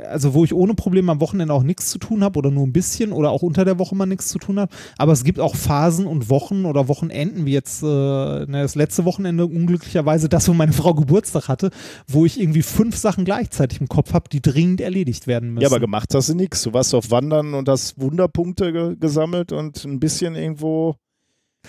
also 0.08 0.34
wo 0.34 0.44
ich 0.44 0.54
ohne 0.54 0.74
Probleme 0.74 1.12
am 1.12 1.20
Wochenende 1.20 1.54
auch 1.54 1.62
nichts 1.62 1.90
zu 1.90 1.98
tun 1.98 2.22
habe 2.22 2.38
oder 2.38 2.50
nur 2.50 2.66
ein 2.66 2.72
bisschen 2.72 3.12
oder 3.12 3.30
auch 3.30 3.42
unter 3.42 3.64
der 3.64 3.78
Woche 3.78 3.94
mal 3.94 4.06
nichts 4.06 4.28
zu 4.28 4.38
tun 4.38 4.58
habe. 4.58 4.72
Aber 4.98 5.12
es 5.12 5.24
gibt 5.24 5.40
auch 5.40 5.54
Phasen 5.54 6.06
und 6.06 6.28
Wochen 6.30 6.64
oder 6.64 6.88
Wochenenden, 6.88 7.46
wie 7.46 7.52
jetzt 7.52 7.82
äh, 7.82 7.86
ne, 7.86 8.62
das 8.62 8.74
letzte 8.74 9.04
Wochenende 9.04 9.46
unglücklicherweise, 9.46 10.28
das, 10.28 10.48
wo 10.48 10.52
meine 10.52 10.72
Frau 10.80 10.94
Geburtstag 10.94 11.48
hatte, 11.48 11.70
wo 12.06 12.26
ich 12.26 12.40
irgendwie 12.40 12.62
fünf 12.62 12.96
Sachen 12.96 13.24
gleichzeitig 13.24 13.80
im 13.80 13.88
Kopf 13.88 14.12
habe, 14.12 14.28
die 14.30 14.42
dringend 14.42 14.80
erledigt 14.80 15.26
werden 15.26 15.54
müssen. 15.54 15.62
Ja, 15.62 15.68
aber 15.68 15.80
gemacht 15.80 16.14
hast 16.14 16.28
du 16.28 16.34
nichts. 16.34 16.62
Du 16.62 16.72
warst 16.72 16.94
auf 16.94 17.10
Wandern 17.10 17.54
und 17.54 17.68
hast 17.68 18.00
Wunderpunkte 18.00 18.72
ge 18.72 18.96
gesammelt 18.98 19.52
und 19.52 19.84
ein 19.84 20.00
bisschen 20.00 20.34
irgendwo. 20.34 20.96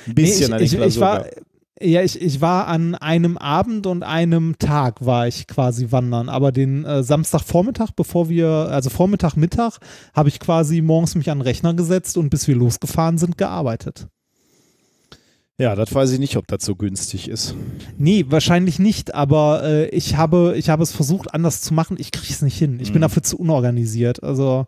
Ein 0.08 0.16
bisschen 0.16 0.52
nee, 0.52 0.64
ich, 0.64 0.74
ich, 0.74 0.80
ich 0.80 1.00
war, 1.00 1.26
ja, 1.84 2.02
ich, 2.02 2.22
ich 2.22 2.42
war 2.42 2.68
an 2.68 2.96
einem 2.96 3.38
Abend 3.38 3.88
und 3.88 4.04
einem 4.04 4.58
Tag 4.60 5.06
war 5.06 5.28
ich 5.28 5.48
quasi 5.48 5.92
wandern, 5.92 6.30
aber 6.30 6.52
den 6.52 6.86
äh, 6.86 7.04
Samstagvormittag, 7.04 7.92
bevor 7.96 8.30
wir, 8.30 8.48
also 8.48 8.90
Vormittag, 8.90 9.36
Mittag, 9.36 9.80
habe 10.14 10.30
ich 10.30 10.40
quasi 10.40 10.82
morgens 10.82 11.16
mich 11.16 11.30
an 11.30 11.40
den 11.40 11.44
Rechner 11.44 11.74
gesetzt 11.74 12.18
und 12.18 12.30
bis 12.30 12.48
wir 12.48 12.56
losgefahren 12.56 13.18
sind, 13.18 13.38
gearbeitet. 13.38 14.08
Ja, 15.58 15.76
das 15.76 15.94
weiß 15.94 16.12
ich 16.12 16.20
nicht, 16.20 16.38
ob 16.38 16.48
das 16.48 16.66
so 16.66 16.76
günstig 16.76 17.28
ist. 17.28 17.54
Nee, 17.98 18.26
wahrscheinlich 18.30 18.80
nicht, 18.80 19.14
aber 19.14 19.64
äh, 19.64 19.90
ich, 19.90 20.16
habe, 20.16 20.56
ich 20.58 20.70
habe 20.70 20.82
es 20.82 20.92
versucht, 20.92 21.34
anders 21.36 21.62
zu 21.62 21.74
machen. 21.76 21.98
Ich 22.00 22.12
kriege 22.12 22.34
es 22.34 22.42
nicht 22.42 22.58
hin. 22.58 22.80
Ich 22.80 22.90
mhm. 22.90 22.94
bin 22.94 23.02
dafür 23.04 23.22
zu 23.22 23.38
unorganisiert. 23.38 24.24
Also, 24.24 24.66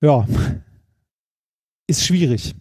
ja, 0.00 0.26
ist 1.86 2.06
schwierig. 2.06 2.54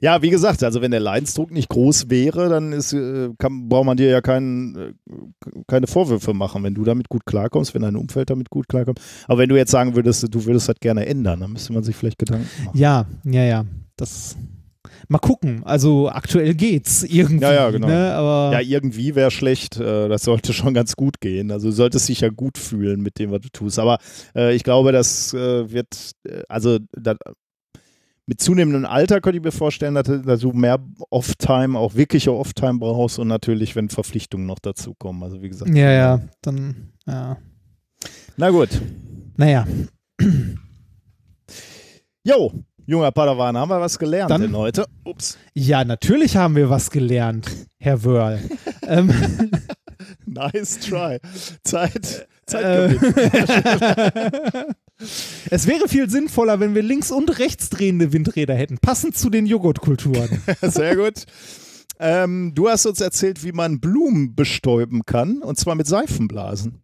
Ja, 0.00 0.22
wie 0.22 0.30
gesagt, 0.30 0.62
also 0.62 0.80
wenn 0.80 0.90
der 0.90 1.00
Leidensdruck 1.00 1.50
nicht 1.50 1.68
groß 1.68 2.10
wäre, 2.10 2.48
dann 2.48 2.72
ist, 2.72 2.92
äh, 2.92 3.30
kann, 3.38 3.68
braucht 3.68 3.86
man 3.86 3.96
dir 3.96 4.08
ja 4.08 4.20
kein, 4.20 4.76
äh, 4.76 4.92
keine 5.66 5.86
Vorwürfe 5.86 6.34
machen, 6.34 6.62
wenn 6.62 6.74
du 6.74 6.84
damit 6.84 7.08
gut 7.08 7.26
klarkommst, 7.26 7.74
wenn 7.74 7.82
dein 7.82 7.96
Umfeld 7.96 8.30
damit 8.30 8.50
gut 8.50 8.68
klarkommt. 8.68 9.00
Aber 9.26 9.38
wenn 9.38 9.48
du 9.48 9.56
jetzt 9.56 9.70
sagen 9.70 9.94
würdest, 9.94 10.26
du 10.34 10.44
würdest 10.44 10.68
das 10.68 10.76
gerne 10.80 11.06
ändern, 11.06 11.40
dann 11.40 11.52
müsste 11.52 11.72
man 11.72 11.82
sich 11.82 11.96
vielleicht 11.96 12.18
Gedanken 12.18 12.48
machen. 12.64 12.78
Ja, 12.78 13.06
ja, 13.24 13.42
ja. 13.44 13.64
Das 13.96 14.36
mal 15.08 15.18
gucken. 15.18 15.62
Also 15.64 16.08
aktuell 16.08 16.54
geht's 16.54 17.02
irgendwie. 17.02 17.44
Ja, 17.44 17.52
ja, 17.52 17.70
genau. 17.70 17.86
Ne? 17.86 18.08
Ja, 18.52 18.60
irgendwie 18.60 19.14
wäre 19.14 19.30
schlecht. 19.30 19.78
Äh, 19.78 20.08
das 20.08 20.22
sollte 20.22 20.52
schon 20.52 20.74
ganz 20.74 20.96
gut 20.96 21.20
gehen. 21.20 21.50
Also 21.50 21.68
du 21.68 21.72
solltest 21.72 22.08
dich 22.08 22.20
ja 22.20 22.28
gut 22.28 22.58
fühlen 22.58 23.00
mit 23.00 23.18
dem, 23.18 23.30
was 23.30 23.40
du 23.40 23.48
tust. 23.50 23.78
Aber 23.78 23.98
äh, 24.34 24.54
ich 24.54 24.64
glaube, 24.64 24.92
das 24.92 25.34
äh, 25.34 25.70
wird, 25.70 26.12
also 26.48 26.78
da, 26.92 27.16
mit 28.26 28.40
zunehmendem 28.40 28.86
Alter 28.86 29.20
könnte 29.20 29.38
ich 29.38 29.44
mir 29.44 29.52
vorstellen, 29.52 29.94
dass, 29.94 30.06
dass 30.06 30.40
du 30.40 30.52
mehr 30.52 30.78
Off-Time, 31.10 31.78
auch 31.78 31.94
wirkliche 31.94 32.32
Off-Time 32.32 32.78
brauchst 32.78 33.18
und 33.18 33.28
natürlich, 33.28 33.76
wenn 33.76 33.88
Verpflichtungen 33.88 34.46
noch 34.46 34.58
dazukommen. 34.58 35.22
Also 35.22 35.42
wie 35.42 35.48
gesagt. 35.48 35.74
Ja, 35.74 35.90
ja, 35.90 36.20
dann, 36.40 36.92
ja. 37.06 37.36
Na 38.36 38.50
gut. 38.50 38.68
Naja. 39.36 39.66
Jo, 42.24 42.52
junger 42.86 43.12
Padawan, 43.12 43.56
haben 43.56 43.68
wir 43.68 43.80
was 43.80 43.98
gelernt 43.98 44.30
dann, 44.30 44.40
denn 44.40 44.56
heute? 44.56 44.86
Ups. 45.04 45.38
Ja, 45.52 45.84
natürlich 45.84 46.36
haben 46.36 46.56
wir 46.56 46.70
was 46.70 46.90
gelernt, 46.90 47.50
Herr 47.78 48.02
Wörl. 48.04 48.40
ähm. 48.86 49.12
Nice 50.26 50.80
try. 50.80 51.18
Zeit, 51.62 52.26
Zeit 52.46 52.64
äh, 52.64 54.64
Es 55.50 55.66
wäre 55.66 55.88
viel 55.88 56.08
sinnvoller, 56.08 56.60
wenn 56.60 56.74
wir 56.74 56.82
links 56.82 57.10
und 57.10 57.38
rechts 57.38 57.68
drehende 57.68 58.12
Windräder 58.12 58.54
hätten, 58.54 58.78
passend 58.78 59.16
zu 59.16 59.30
den 59.30 59.46
Joghurtkulturen. 59.46 60.42
Sehr 60.62 60.96
gut. 60.96 61.26
Ähm, 61.98 62.52
du 62.54 62.68
hast 62.68 62.86
uns 62.86 63.00
erzählt, 63.00 63.44
wie 63.44 63.52
man 63.52 63.80
Blumen 63.80 64.34
bestäuben 64.34 65.04
kann, 65.04 65.42
und 65.42 65.58
zwar 65.58 65.74
mit 65.74 65.86
Seifenblasen. 65.86 66.80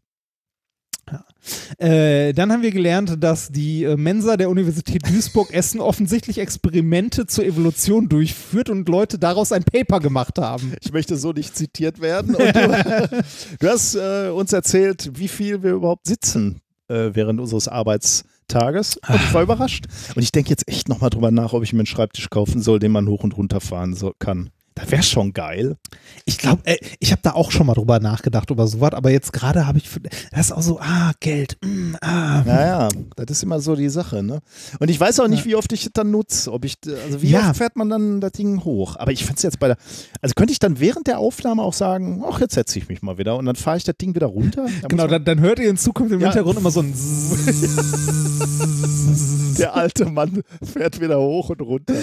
Äh, 1.78 2.32
dann 2.34 2.52
haben 2.52 2.62
wir 2.62 2.70
gelernt, 2.70 3.22
dass 3.22 3.50
die 3.50 3.82
äh, 3.82 3.96
Mensa 3.96 4.36
der 4.36 4.50
Universität 4.50 5.08
Duisburg-Essen 5.08 5.80
offensichtlich 5.80 6.38
Experimente 6.38 7.26
zur 7.26 7.44
Evolution 7.44 8.08
durchführt 8.08 8.70
und 8.70 8.88
Leute 8.88 9.18
daraus 9.18 9.50
ein 9.50 9.64
Paper 9.64 9.98
gemacht 9.98 10.38
haben. 10.38 10.74
Ich 10.80 10.92
möchte 10.92 11.16
so 11.16 11.32
nicht 11.32 11.56
zitiert 11.56 12.00
werden. 12.00 12.34
Du, 12.34 12.38
du, 13.58 13.68
hast 13.68 13.96
äh, 13.96 14.28
uns 14.28 14.52
erzählt, 14.52 15.10
wie 15.14 15.28
viel 15.28 15.62
wir 15.62 15.72
überhaupt 15.72 16.06
sitzen 16.06 16.60
äh, 16.90 17.14
während 17.14 17.40
unseres 17.40 17.68
Arbeitstages. 17.68 18.96
Und 19.08 19.14
ich 19.14 19.32
war 19.32 19.42
überrascht. 19.42 19.86
Und 20.14 20.22
ich 20.22 20.32
denke 20.32 20.50
jetzt 20.50 20.68
echt 20.68 20.88
nochmal 20.88 21.10
drüber 21.10 21.30
nach, 21.30 21.52
ob 21.52 21.62
ich 21.62 21.72
mir 21.72 21.80
einen 21.80 21.86
Schreibtisch 21.86 22.28
kaufen 22.28 22.60
soll, 22.60 22.78
den 22.78 22.92
man 22.92 23.08
hoch 23.08 23.24
und 23.24 23.36
runter 23.36 23.60
fahren 23.60 23.94
so, 23.94 24.12
kann. 24.18 24.50
Das 24.80 24.90
wäre 24.90 25.02
schon 25.02 25.32
geil. 25.32 25.76
Ich 26.24 26.38
glaube, 26.38 26.62
äh, 26.64 26.76
ich 26.98 27.12
habe 27.12 27.22
da 27.22 27.32
auch 27.32 27.50
schon 27.50 27.66
mal 27.66 27.74
drüber 27.74 28.00
nachgedacht, 28.00 28.50
über 28.50 28.66
sowas, 28.66 28.94
aber 28.94 29.10
jetzt 29.10 29.32
gerade 29.32 29.66
habe 29.66 29.78
ich, 29.78 29.88
das 30.30 30.46
ist 30.46 30.52
auch 30.52 30.62
so, 30.62 30.80
ah, 30.80 31.12
Geld, 31.20 31.58
mm, 31.62 31.94
ah. 32.00 32.42
Naja, 32.44 32.88
das 33.16 33.30
ist 33.30 33.42
immer 33.42 33.60
so 33.60 33.76
die 33.76 33.88
Sache, 33.88 34.22
ne? 34.22 34.40
Und 34.78 34.88
ich 34.88 34.98
weiß 34.98 35.20
auch 35.20 35.28
nicht, 35.28 35.40
ja. 35.40 35.46
wie 35.46 35.54
oft 35.56 35.72
ich 35.72 35.84
das 35.84 35.92
dann 35.92 36.10
nutze, 36.10 36.52
ob 36.52 36.64
ich, 36.64 36.76
also 37.04 37.22
wie 37.22 37.30
ja. 37.30 37.50
oft 37.50 37.58
fährt 37.58 37.76
man 37.76 37.90
dann 37.90 38.20
das 38.20 38.32
Ding 38.32 38.64
hoch? 38.64 38.96
Aber 38.96 39.12
ich 39.12 39.24
finde 39.24 39.36
es 39.36 39.42
jetzt 39.42 39.58
bei 39.58 39.68
der, 39.68 39.76
also 40.20 40.34
könnte 40.34 40.52
ich 40.52 40.58
dann 40.58 40.80
während 40.80 41.06
der 41.06 41.18
Aufnahme 41.18 41.62
auch 41.62 41.74
sagen, 41.74 42.22
ach, 42.26 42.40
jetzt 42.40 42.54
setze 42.54 42.78
ich 42.78 42.88
mich 42.88 43.02
mal 43.02 43.18
wieder 43.18 43.36
und 43.36 43.46
dann 43.46 43.56
fahre 43.56 43.76
ich 43.76 43.84
das 43.84 43.96
Ding 43.96 44.14
wieder 44.14 44.26
runter? 44.26 44.66
Da 44.82 44.88
genau, 44.88 45.06
dann, 45.06 45.24
dann, 45.24 45.40
hört 45.40 45.58
ihr 45.58 45.68
in 45.68 45.76
Zukunft 45.76 46.12
im 46.12 46.20
ja. 46.20 46.28
Hintergrund 46.28 46.58
immer 46.58 46.70
so 46.70 46.80
ein 46.80 46.94
Der 49.58 49.74
alte 49.74 50.06
Mann 50.06 50.42
fährt 50.62 51.00
wieder 51.00 51.20
hoch 51.20 51.50
und 51.50 51.60
runter. 51.60 51.94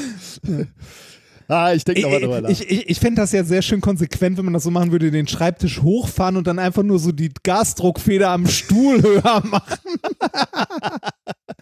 Ah, 1.48 1.74
ich 1.74 1.86
denke 1.86 2.02
nochmal 2.02 2.20
drüber 2.20 2.42
nach. 2.42 2.50
Ich, 2.50 2.70
ich, 2.70 2.90
ich 2.90 3.00
fände 3.00 3.22
das 3.22 3.32
ja 3.32 3.44
sehr 3.44 3.62
schön 3.62 3.80
konsequent, 3.80 4.38
wenn 4.38 4.46
man 4.46 4.54
das 4.54 4.64
so 4.64 4.72
machen 4.72 4.92
würde, 4.92 5.12
den 5.12 5.28
Schreibtisch 5.28 5.82
hochfahren 5.82 6.36
und 6.36 6.46
dann 6.46 6.60
einfach 6.60 6.84
nur 6.84 7.00
so 7.00 7.12
die 7.12 7.32
Gasdruckfeder 7.44 8.30
am 8.30 8.48
Stuhl 8.48 9.02
höher 9.02 9.44
machen. 9.46 10.00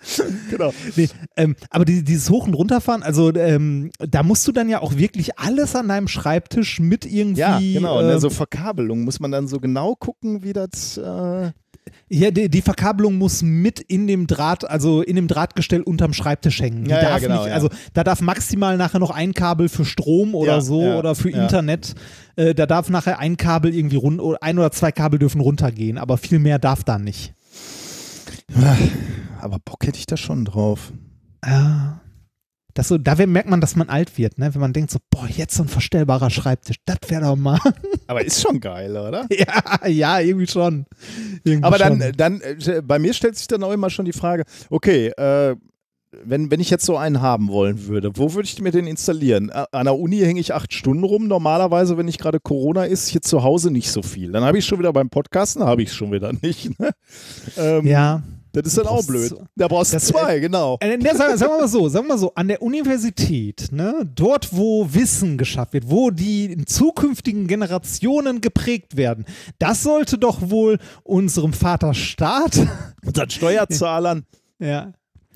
genau. 0.49 0.73
Nee, 0.95 1.09
ähm, 1.37 1.55
aber 1.69 1.85
die, 1.85 2.03
dieses 2.03 2.29
Hoch- 2.29 2.47
und 2.47 2.55
Runterfahren, 2.55 3.03
also 3.03 3.33
ähm, 3.35 3.91
da 3.99 4.23
musst 4.23 4.47
du 4.47 4.51
dann 4.51 4.69
ja 4.69 4.81
auch 4.81 4.95
wirklich 4.95 5.37
alles 5.37 5.75
an 5.75 5.87
deinem 5.87 6.07
Schreibtisch 6.07 6.79
mit 6.79 7.05
irgendwie. 7.05 7.39
Ja, 7.39 7.59
genau. 7.59 8.01
Äh, 8.01 8.19
so 8.19 8.29
Verkabelung 8.29 9.03
muss 9.03 9.19
man 9.19 9.31
dann 9.31 9.47
so 9.47 9.59
genau 9.59 9.95
gucken, 9.95 10.43
wie 10.43 10.53
das. 10.53 10.97
Äh 10.97 11.51
ja, 12.09 12.31
die, 12.31 12.49
die, 12.49 12.61
Verkabelung 12.61 13.15
muss 13.15 13.41
mit 13.41 13.79
in 13.79 14.07
dem 14.07 14.27
Draht, 14.27 14.69
also 14.69 15.01
in 15.01 15.15
dem 15.15 15.27
Drahtgestell 15.27 15.81
unterm 15.81 16.13
Schreibtisch 16.13 16.59
hängen. 16.61 16.85
Ja, 16.87 17.01
ja, 17.01 17.17
genau, 17.19 17.43
nicht, 17.43 17.53
also 17.53 17.69
da 17.93 18.03
darf 18.03 18.21
maximal 18.21 18.77
nachher 18.77 18.99
noch 18.99 19.11
ein 19.11 19.33
Kabel 19.33 19.69
für 19.69 19.85
Strom 19.85 20.35
oder 20.35 20.61
so 20.61 20.81
oder 20.81 21.15
für 21.15 21.29
Internet. 21.29 21.95
Äh, 22.35 22.53
da 22.53 22.65
darf 22.65 22.89
nachher 22.89 23.19
ein 23.19 23.37
Kabel 23.37 23.73
irgendwie 23.73 23.97
rund, 23.97 24.21
ein 24.41 24.57
oder 24.57 24.71
zwei 24.71 24.91
Kabel 24.91 25.19
dürfen 25.19 25.41
runtergehen, 25.41 25.97
aber 25.97 26.17
viel 26.17 26.39
mehr 26.39 26.59
darf 26.59 26.83
da 26.83 26.97
nicht. 26.97 27.33
Aber 29.41 29.59
Bock 29.59 29.85
hätte 29.85 29.99
ich 29.99 30.05
da 30.05 30.17
schon 30.17 30.45
drauf. 30.45 30.91
Ja. 31.45 32.01
Das 32.75 32.89
so, 32.89 32.97
da 32.97 33.15
merkt 33.25 33.49
man, 33.49 33.61
dass 33.61 33.77
man 33.77 33.87
alt 33.87 34.17
wird, 34.17 34.37
ne? 34.37 34.53
wenn 34.53 34.59
man 34.59 34.73
denkt 34.73 34.91
so, 34.91 34.99
boah, 35.09 35.27
jetzt 35.29 35.55
so 35.55 35.63
ein 35.63 35.69
verstellbarer 35.69 36.29
Schreibtisch, 36.29 36.75
das 36.85 36.97
wäre 37.07 37.21
doch 37.21 37.37
mal. 37.37 37.57
Aber 38.07 38.23
ist 38.23 38.41
schon 38.41 38.59
geil, 38.59 38.91
oder? 38.97 39.25
ja, 39.31 39.87
ja, 39.87 40.19
irgendwie 40.19 40.47
schon. 40.47 40.85
Irgendwie 41.45 41.65
Aber 41.65 41.77
dann, 41.77 42.01
schon. 42.01 42.11
dann, 42.17 42.41
äh, 42.41 42.81
bei 42.83 42.99
mir 42.99 43.13
stellt 43.13 43.37
sich 43.37 43.47
dann 43.47 43.63
auch 43.63 43.71
immer 43.71 43.89
schon 43.89 44.03
die 44.03 44.11
Frage, 44.11 44.43
okay, 44.69 45.07
äh, 45.07 45.55
wenn, 46.23 46.51
wenn 46.51 46.59
ich 46.59 46.69
jetzt 46.69 46.85
so 46.85 46.97
einen 46.97 47.21
haben 47.21 47.47
wollen 47.47 47.87
würde, 47.87 48.11
wo 48.15 48.33
würde 48.33 48.47
ich 48.47 48.61
mir 48.61 48.71
den 48.71 48.87
installieren? 48.87 49.51
An 49.51 49.85
der 49.85 49.97
Uni 49.97 50.19
hänge 50.19 50.39
ich 50.39 50.53
acht 50.53 50.73
Stunden 50.73 51.03
rum. 51.03 51.27
Normalerweise, 51.27 51.97
wenn 51.97 52.05
nicht 52.05 52.19
gerade 52.19 52.39
Corona 52.39 52.85
ist, 52.85 53.07
hier 53.07 53.21
zu 53.21 53.43
Hause 53.43 53.71
nicht 53.71 53.91
so 53.91 54.01
viel. 54.01 54.31
Dann 54.31 54.43
habe 54.43 54.57
ich 54.57 54.65
schon 54.65 54.79
wieder 54.79 54.93
beim 54.93 55.09
Podcasten, 55.09 55.63
habe 55.63 55.83
ich 55.83 55.93
schon 55.93 56.11
wieder 56.11 56.31
nicht. 56.41 56.77
Ne? 56.79 56.91
Ähm, 57.57 57.85
ja. 57.85 58.23
Das 58.55 58.67
ist 58.67 58.77
dann 58.77 58.87
auch 58.87 59.05
blöd. 59.05 59.35
Da 59.55 59.67
brauchst 59.67 59.93
du 59.93 59.99
zwei, 59.99 60.37
äh, 60.37 60.39
genau. 60.39 60.77
Äh, 60.79 60.97
ne, 60.97 61.15
sagen, 61.15 61.37
sagen, 61.37 61.51
wir 61.53 61.59
mal 61.61 61.67
so, 61.67 61.89
sagen 61.89 62.05
wir 62.05 62.13
mal 62.13 62.17
so, 62.17 62.33
an 62.35 62.47
der 62.47 62.61
Universität, 62.61 63.69
ne, 63.71 64.09
dort, 64.15 64.55
wo 64.55 64.87
Wissen 64.93 65.37
geschafft 65.37 65.73
wird, 65.73 65.89
wo 65.89 66.11
die 66.11 66.63
zukünftigen 66.65 67.47
Generationen 67.47 68.41
geprägt 68.41 68.95
werden, 68.97 69.25
das 69.59 69.83
sollte 69.83 70.17
doch 70.17 70.49
wohl 70.49 70.79
unserem 71.03 71.53
Vater 71.53 71.93
Staat, 71.93 72.59
unseren 73.05 73.29
Steuerzahlern, 73.29 74.25
ja. 74.59 74.93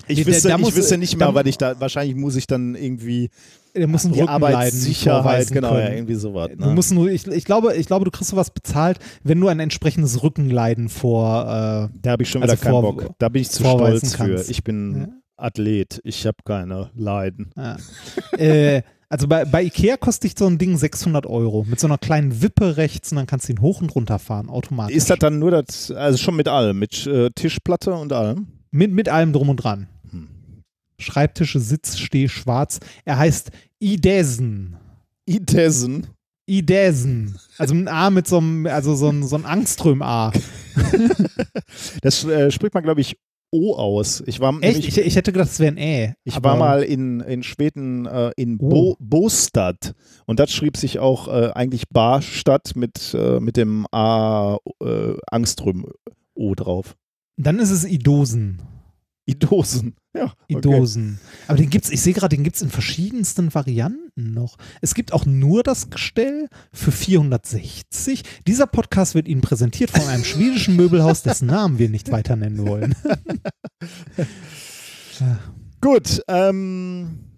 Ich 0.08 0.26
wüsste, 0.26 0.48
da, 0.48 0.56
da 0.56 0.68
ich 0.68 0.76
wüsste 0.76 0.98
nicht 0.98 1.16
mehr, 1.16 1.34
weil 1.34 1.46
ich 1.46 1.58
da, 1.58 1.78
wahrscheinlich 1.80 2.16
muss 2.16 2.36
ich 2.36 2.46
dann 2.46 2.74
irgendwie 2.74 3.30
der 3.74 3.86
muss 3.86 4.04
einen 4.04 4.14
die 4.14 4.22
Arbeitssicherheit, 4.22 5.50
genau, 5.50 5.76
ja, 5.76 5.90
irgendwie 5.90 6.14
sowas. 6.14 6.48
Ne? 6.50 6.56
Du 6.56 6.70
musst 6.70 6.92
nur, 6.92 7.08
ich, 7.08 7.26
ich, 7.26 7.44
glaube, 7.44 7.76
ich 7.76 7.86
glaube, 7.86 8.04
du 8.04 8.10
kriegst 8.10 8.30
sowas 8.30 8.50
bezahlt, 8.50 8.98
wenn 9.22 9.40
du 9.40 9.48
ein 9.48 9.60
entsprechendes 9.60 10.22
Rückenleiden 10.22 10.88
vor. 10.88 11.42
Äh, 11.42 11.98
da 12.02 12.10
habe 12.10 12.22
ich 12.22 12.30
schon 12.30 12.42
wieder 12.42 12.52
also 12.52 12.62
keinen 12.62 12.72
vor, 12.72 12.82
Bock. 12.82 13.14
Da 13.18 13.28
bin 13.28 13.42
ich 13.42 13.50
zu 13.50 13.62
stolz 13.62 14.14
kannst. 14.14 14.46
für. 14.46 14.50
Ich 14.50 14.64
bin 14.64 15.00
ja? 15.00 15.08
Athlet, 15.36 16.00
ich 16.04 16.26
habe 16.26 16.38
keine 16.44 16.90
Leiden. 16.94 17.52
Ja. 17.56 17.76
äh, 18.38 18.82
also 19.08 19.26
bei, 19.26 19.44
bei 19.44 19.64
Ikea 19.64 19.96
kostet 19.96 20.38
so 20.38 20.46
ein 20.46 20.58
Ding 20.58 20.76
600 20.76 21.26
Euro 21.26 21.64
mit 21.68 21.80
so 21.80 21.86
einer 21.86 21.98
kleinen 21.98 22.42
Wippe 22.42 22.76
rechts 22.76 23.10
und 23.10 23.16
dann 23.16 23.26
kannst 23.26 23.48
du 23.48 23.52
ihn 23.52 23.60
hoch 23.60 23.80
und 23.80 23.94
runter 23.94 24.18
fahren, 24.18 24.48
automatisch. 24.48 24.96
Ist 24.96 25.10
das 25.10 25.18
dann 25.18 25.38
nur 25.40 25.50
das, 25.50 25.90
also 25.90 26.16
schon 26.16 26.36
mit 26.36 26.46
allem, 26.46 26.78
mit 26.78 27.06
äh, 27.06 27.30
Tischplatte 27.34 27.92
und 27.92 28.12
allem? 28.12 28.46
Mit, 28.70 28.92
mit 28.92 29.08
allem 29.08 29.32
drum 29.32 29.48
und 29.48 29.56
dran. 29.56 29.88
Schreibtische, 30.98 31.60
Sitz, 31.60 31.96
Steh, 31.98 32.28
Schwarz. 32.28 32.78
Er 33.04 33.18
heißt 33.18 33.50
Idesen. 33.78 34.76
Idesen? 35.26 36.06
Idäsen. 36.46 37.38
Also 37.58 37.74
ein 37.74 37.88
A 37.88 38.10
mit 38.10 38.26
so 38.26 38.38
einem, 38.38 38.66
also 38.66 38.94
so 38.94 39.08
ein, 39.08 39.22
so 39.22 39.36
ein 39.36 39.44
Angström-A. 39.46 40.32
Das 42.02 42.24
äh, 42.24 42.50
spricht 42.50 42.74
man, 42.74 42.82
glaube 42.82 43.00
ich, 43.00 43.16
O 43.52 43.74
aus. 43.74 44.22
Ich 44.26 44.40
war 44.40 44.52
Echt? 44.54 44.60
nämlich- 44.76 44.88
Ich, 44.88 44.98
ich 44.98 45.16
hätte 45.16 45.32
gedacht, 45.32 45.48
es 45.50 45.58
wäre 45.58 45.72
ein 45.72 45.78
Ä. 45.78 46.14
Ich 46.24 46.40
war 46.42 46.56
mal 46.56 46.82
in, 46.82 47.20
in 47.20 47.42
Schweden 47.42 48.06
äh, 48.06 48.30
in 48.36 48.58
Oh. 48.60 48.68
Bo 48.68 48.96
Bostad 49.00 49.94
und 50.26 50.38
das 50.38 50.52
schrieb 50.52 50.76
sich 50.76 50.98
auch 51.00 51.26
äh, 51.28 51.50
eigentlich 51.52 51.88
Barstadt 51.88 52.76
mit, 52.76 53.14
äh, 53.14 53.40
mit 53.40 53.56
dem 53.56 53.86
A 53.92 54.58
äh, 54.82 55.14
Angström 55.30 55.86
O 56.34 56.54
drauf. 56.54 56.96
Dann 57.42 57.58
ist 57.58 57.70
es 57.70 57.84
Idosen. 57.84 58.60
Idosen. 59.24 59.94
Ja. 60.14 60.24
okay. 60.24 60.34
Idosen. 60.48 61.20
Aber 61.46 61.56
den 61.56 61.70
gibt's, 61.70 61.88
ich 61.90 62.02
sehe 62.02 62.12
gerade, 62.12 62.36
den 62.36 62.44
gibt's 62.44 62.60
in 62.62 62.68
verschiedensten 62.68 63.54
Varianten 63.54 64.34
noch. 64.34 64.56
Es 64.80 64.94
gibt 64.94 65.12
auch 65.12 65.24
nur 65.24 65.62
das 65.62 65.88
Gestell 65.88 66.48
für 66.72 66.92
460. 66.92 68.24
Dieser 68.46 68.66
Podcast 68.66 69.14
wird 69.14 69.28
Ihnen 69.28 69.40
präsentiert 69.40 69.90
von 69.90 70.06
einem 70.08 70.24
schwedischen 70.24 70.76
Möbelhaus, 70.76 71.22
dessen 71.22 71.46
Namen 71.46 71.78
wir 71.78 71.88
nicht 71.88 72.10
weiter 72.10 72.36
nennen 72.36 72.66
wollen. 72.66 72.94
Gut, 75.80 76.22
ähm, 76.28 77.30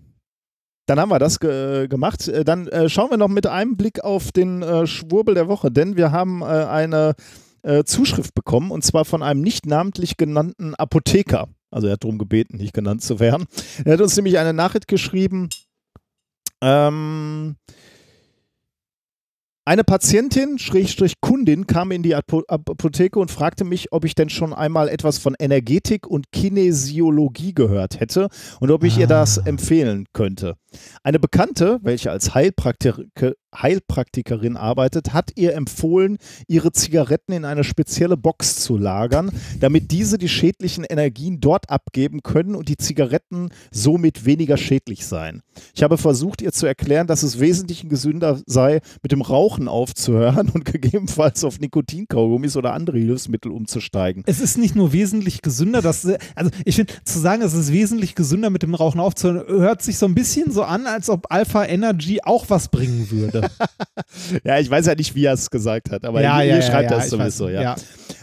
dann 0.87 0.99
haben 0.99 1.11
wir 1.11 1.19
das 1.19 1.39
ge 1.39 1.87
gemacht. 1.89 2.27
Äh, 2.27 2.45
Dann 2.45 2.67
äh, 2.69 2.89
schauen 2.89 3.11
wir 3.11 3.17
noch 3.17 3.29
mit 3.29 3.47
einem 3.47 3.77
Blick 3.77 4.03
auf 4.03 4.33
den 4.33 4.63
äh, 4.63 4.87
Schwurbel 4.87 5.35
der 5.35 5.49
Woche, 5.49 5.71
denn 5.71 5.97
wir 5.97 6.11
haben 6.11 6.43
äh, 6.43 6.45
eine 6.45 7.15
äh, 7.63 7.85
Zuschrift 7.85 8.35
bekommen 8.35 8.71
und 8.71 8.85
zwar 8.85 9.05
von 9.05 9.23
einem 9.23 9.41
nicht 9.41 9.67
namentlich 9.67 10.17
genannten 10.17 10.75
Apotheker. 10.75 11.49
Also 11.71 11.87
er 11.87 11.95
hat 11.95 12.05
darum 12.05 12.19
gebeten, 12.19 12.57
nicht 12.59 12.75
genannt 12.75 13.03
zu 13.03 13.19
werden. 13.21 13.47
Er 13.85 13.95
hat 13.95 14.01
uns 14.01 14.17
nämlich 14.17 14.39
eine 14.39 14.53
Nachricht 14.53 14.89
geschrieben. 14.89 15.49
Ähm, 16.61 17.57
eine 19.65 19.85
Patientin, 19.85 20.59
Schrägstrich 20.59 21.21
Kundin, 21.21 21.69
kam 21.69 21.93
in 21.93 22.03
die 22.03 22.17
Apo 22.17 22.43
Apotheke 22.49 23.21
und 23.21 23.31
fragte 23.31 23.65
mich, 23.65 23.93
ob 23.93 24.05
ich 24.05 24.17
denn 24.17 24.29
schon 24.29 24.53
einmal 24.53 24.89
etwas 24.89 25.19
von 25.19 25.37
Energetik 25.39 26.07
und 26.07 26.33
Kinesiologie 26.33 27.55
gehört 27.55 28.01
hätte 28.01 28.29
und 28.59 28.73
ob 28.73 28.83
ich 28.83 28.99
ihr 28.99 29.07
das 29.07 29.39
Ah. 29.39 29.43
empfehlen 29.47 30.07
könnte. 30.13 30.57
Eine 31.03 31.19
Bekannte, 31.19 31.79
welche 31.83 32.11
als 32.11 32.35
Heilpraktik 32.35 33.37
Heilpraktikerin 33.55 34.57
arbeitet, 34.57 35.13
hat 35.13 35.33
ihr 35.37 35.55
empfohlen, 35.55 36.17
ihre 36.49 36.73
Zigaretten 36.73 37.33
in 37.33 37.45
eine 37.45 37.65
spezielle 37.65 38.17
Box 38.17 38.57
zu 38.57 38.79
lagern, 38.79 39.31
damit 39.61 39.91
diese 39.91 40.19
die 40.19 40.29
schädlichen 40.29 40.85
Energien 40.85 41.41
dort 41.41 41.69
abgeben 41.69 42.23
können 42.23 42.55
und 42.55 42.69
die 42.69 42.77
Zigaretten 42.77 43.51
somit 43.71 44.25
weniger 44.25 44.57
schädlich 44.57 45.07
seien. 45.07 45.43
Ich 45.75 45.83
habe 45.83 45.99
versucht, 45.99 46.41
ihr 46.41 46.53
zu 46.53 46.67
erklären, 46.67 47.07
dass 47.07 47.23
es 47.23 47.41
wesentlich 47.41 47.89
gesünder 47.89 48.41
sei, 48.47 48.81
mit 49.03 49.13
dem 49.13 49.21
Rauchen 49.21 49.69
aufzuhören 49.69 50.49
und 50.49 50.65
gegebenenfalls 50.73 51.45
auf 51.45 51.61
Nikotinkaugummis 51.61 52.57
oder 52.57 52.73
andere 52.73 52.99
Hilfsmittel 52.99 53.53
umzusteigen. 53.53 54.23
Es 54.27 54.41
ist 54.41 54.57
nicht 54.57 54.75
nur 54.75 54.93
wesentlich 54.93 55.43
gesünder, 55.43 55.83
dass, 55.83 56.07
also 56.35 56.51
ich 56.65 56.77
finde, 56.77 56.95
zu 57.05 57.19
sagen, 57.19 57.43
es 57.43 57.53
ist 57.53 57.73
wesentlich 57.73 58.15
gesünder 58.15 58.49
mit 58.49 58.63
dem 58.63 58.75
Rauchen 58.75 59.01
aufzuhören, 59.01 59.47
hört 59.47 59.83
sich 59.83 59.99
so 59.99 60.07
ein 60.07 60.15
bisschen 60.15 60.51
so 60.51 60.62
an, 60.63 60.87
als 60.87 61.09
ob 61.09 61.27
Alpha 61.31 61.65
Energy 61.65 62.21
auch 62.23 62.47
was 62.49 62.69
bringen 62.69 63.11
würde. 63.11 63.49
Ja, 64.45 64.59
ich 64.59 64.71
weiß 64.71 64.87
ja 64.87 64.95
nicht, 64.95 65.15
wie 65.15 65.25
er 65.25 65.33
es 65.33 65.51
gesagt 65.51 65.91
hat, 65.91 66.05
aber 66.05 66.21
ja, 66.21 66.43
ihr, 66.43 66.57
ja, 66.57 66.63
schreibt 66.63 66.91
ja, 66.91 66.99
das 66.99 67.09
sowieso, 67.09 67.47
weiß, 67.47 67.55
ja. 67.55 67.77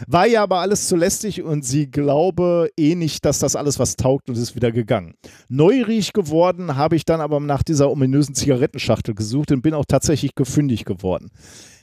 War 0.06 0.26
ja 0.26 0.42
aber 0.42 0.58
alles 0.58 0.86
zu 0.86 0.96
lästig 0.96 1.42
und 1.42 1.64
sie 1.64 1.90
glaube 1.90 2.70
eh 2.76 2.94
nicht, 2.94 3.24
dass 3.24 3.40
das 3.40 3.56
alles 3.56 3.78
was 3.78 3.96
taugt 3.96 4.28
und 4.28 4.38
ist 4.38 4.54
wieder 4.54 4.70
gegangen. 4.70 5.14
Neugierig 5.48 6.12
geworden 6.12 6.76
habe 6.76 6.96
ich 6.96 7.04
dann 7.04 7.20
aber 7.20 7.40
nach 7.40 7.62
dieser 7.62 7.90
ominösen 7.90 8.34
Zigarettenschachtel 8.34 9.14
gesucht 9.14 9.52
und 9.52 9.62
bin 9.62 9.74
auch 9.74 9.86
tatsächlich 9.86 10.34
gefündig 10.34 10.84
geworden. 10.84 11.30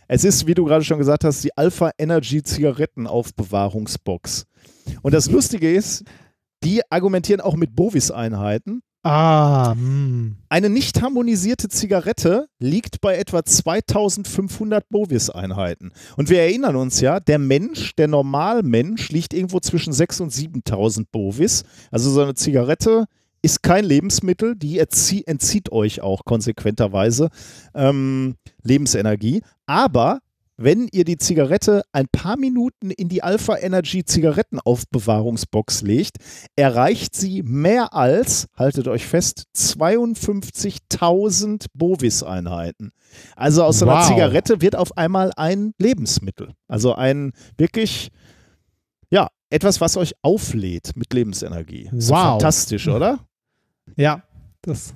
Es 0.07 0.23
ist, 0.23 0.47
wie 0.47 0.53
du 0.53 0.63
gerade 0.63 0.85
schon 0.85 0.99
gesagt 0.99 1.25
hast, 1.25 1.43
die 1.43 1.55
Alpha 1.57 1.91
Energy 1.97 2.41
Zigarettenaufbewahrungsbox. 2.41 4.45
Und 5.01 5.13
das 5.13 5.29
Lustige 5.29 5.73
ist, 5.73 6.05
die 6.63 6.81
argumentieren 6.89 7.41
auch 7.41 7.55
mit 7.55 7.75
Bovis-Einheiten. 7.75 8.81
Ah, 9.03 9.73
hm. 9.73 10.35
Eine 10.49 10.69
nicht 10.69 11.01
harmonisierte 11.01 11.69
Zigarette 11.69 12.47
liegt 12.59 12.99
bei 12.99 13.17
etwa 13.17 13.43
2500 13.43 14.89
Bovis-Einheiten. 14.89 15.91
Und 16.17 16.29
wir 16.29 16.41
erinnern 16.41 16.75
uns 16.75 16.99
ja, 16.99 17.19
der 17.19 17.39
Mensch, 17.39 17.95
der 17.95 18.07
Normalmensch, 18.07 19.09
liegt 19.09 19.33
irgendwo 19.33 19.59
zwischen 19.59 19.93
6.000 19.93 20.21
und 20.23 20.33
7000 20.33 21.11
Bovis. 21.11 21.63
Also 21.91 22.09
so 22.09 22.21
eine 22.21 22.33
Zigarette 22.33 23.05
ist 23.41 23.63
kein 23.63 23.85
Lebensmittel, 23.85 24.55
die 24.55 24.79
entzieht 24.79 25.71
euch 25.71 26.01
auch 26.01 26.25
konsequenterweise 26.25 27.29
ähm, 27.75 28.35
Lebensenergie. 28.63 29.41
Aber 29.67 30.19
wenn 30.57 30.87
ihr 30.91 31.05
die 31.05 31.17
Zigarette 31.17 31.83
ein 31.91 32.07
paar 32.11 32.35
Minuten 32.35 32.89
in 32.91 33.07
die 33.09 33.21
Alpha 33.23 33.55
Energy 33.57 34.03
Zigarettenaufbewahrungsbox 34.03 35.83
legt, 35.83 36.17
erreicht 36.55 37.15
sie 37.15 37.43
mehr 37.43 37.93
als, 37.93 38.47
haltet 38.57 38.87
euch 38.87 39.05
fest, 39.05 39.43
52.000 39.55 41.67
Bovis-Einheiten. 41.73 42.91
Also 43.35 43.63
aus 43.63 43.79
so 43.79 43.85
einer 43.87 43.99
Wow. 43.99 44.07
Zigarette 44.07 44.61
wird 44.61 44.75
auf 44.75 44.97
einmal 44.97 45.31
ein 45.35 45.73
Lebensmittel. 45.77 46.53
Also 46.67 46.95
ein 46.95 47.33
wirklich, 47.57 48.09
ja, 49.11 49.27
etwas, 49.49 49.79
was 49.79 49.95
euch 49.95 50.13
auflädt 50.23 50.91
mit 50.95 51.13
Lebensenergie. 51.13 51.89
Wow. 51.93 52.31
fantastisch, 52.31 52.87
oder? 52.87 53.19
ja, 53.95 54.23
das. 54.61 54.93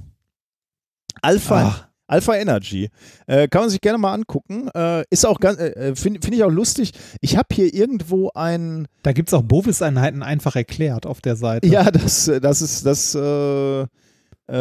Alpha, 1.21 1.67
Ach. 1.67 1.87
Alpha 2.11 2.35
Energy. 2.35 2.89
Äh, 3.27 3.47
kann 3.47 3.61
man 3.61 3.69
sich 3.69 3.81
gerne 3.81 3.97
mal 3.97 4.13
angucken. 4.13 4.67
Äh, 4.75 5.03
ist 5.09 5.25
auch 5.25 5.39
ganz, 5.39 5.59
äh, 5.59 5.95
finde 5.95 6.19
find 6.21 6.35
ich 6.35 6.43
auch 6.43 6.49
lustig. 6.51 6.91
Ich 7.21 7.37
habe 7.37 7.47
hier 7.53 7.73
irgendwo 7.73 8.31
ein, 8.35 8.87
Da 9.03 9.13
gibt 9.13 9.29
es 9.29 9.33
auch 9.33 9.43
Bovis-Einheiten 9.43 10.21
einfach 10.21 10.55
erklärt 10.55 11.05
auf 11.05 11.21
der 11.21 11.35
Seite. 11.35 11.67
ja, 11.67 11.89
das, 11.91 12.25
das 12.41 12.61
ist, 12.61 12.85
das, 12.85 13.15
äh, 13.15 13.81
äh, 13.81 13.87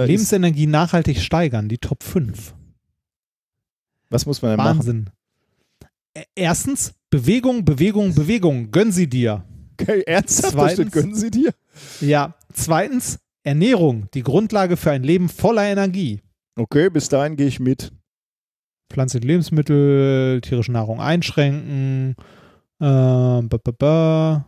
Lebensenergie 0.07 0.67
nachhaltig 0.67 1.19
steigern, 1.21 1.69
die 1.69 1.79
Top 1.79 2.03
5. 2.05 2.55
was 4.11 4.27
muss 4.27 4.41
man 4.43 4.53
denn 4.53 4.57
machen? 4.59 4.79
Wahnsinn. 4.79 5.11
Erstens, 6.35 6.93
Bewegung, 7.11 7.65
Bewegung, 7.65 8.15
Bewegung. 8.15 8.71
Gönn 8.71 8.93
sie 8.93 9.09
dir. 9.09 9.45
Okay, 9.81 10.03
ernsthaft, 10.07 10.53
Zweitens- 10.53 10.93
gönnen 10.93 11.15
sie 11.15 11.31
dir? 11.31 11.53
Ja. 12.01 12.35
Zweitens, 12.53 13.19
Ernährung, 13.43 14.09
die 14.15 14.23
Grundlage 14.23 14.77
für 14.77 14.91
ein 14.91 15.03
Leben 15.03 15.29
voller 15.29 15.65
Energie. 15.65 16.21
Okay, 16.61 16.91
bis 16.91 17.09
dahin 17.09 17.37
gehe 17.37 17.47
ich 17.47 17.59
mit. 17.59 17.91
Pflanzliche 18.93 19.27
Lebensmittel, 19.27 20.41
tierische 20.43 20.73
Nahrung 20.73 21.01
einschränken. 21.01 22.17
Ähm, 22.81 23.49
ba, 23.49 23.57
ba, 23.65 23.73
ba. 23.79 24.47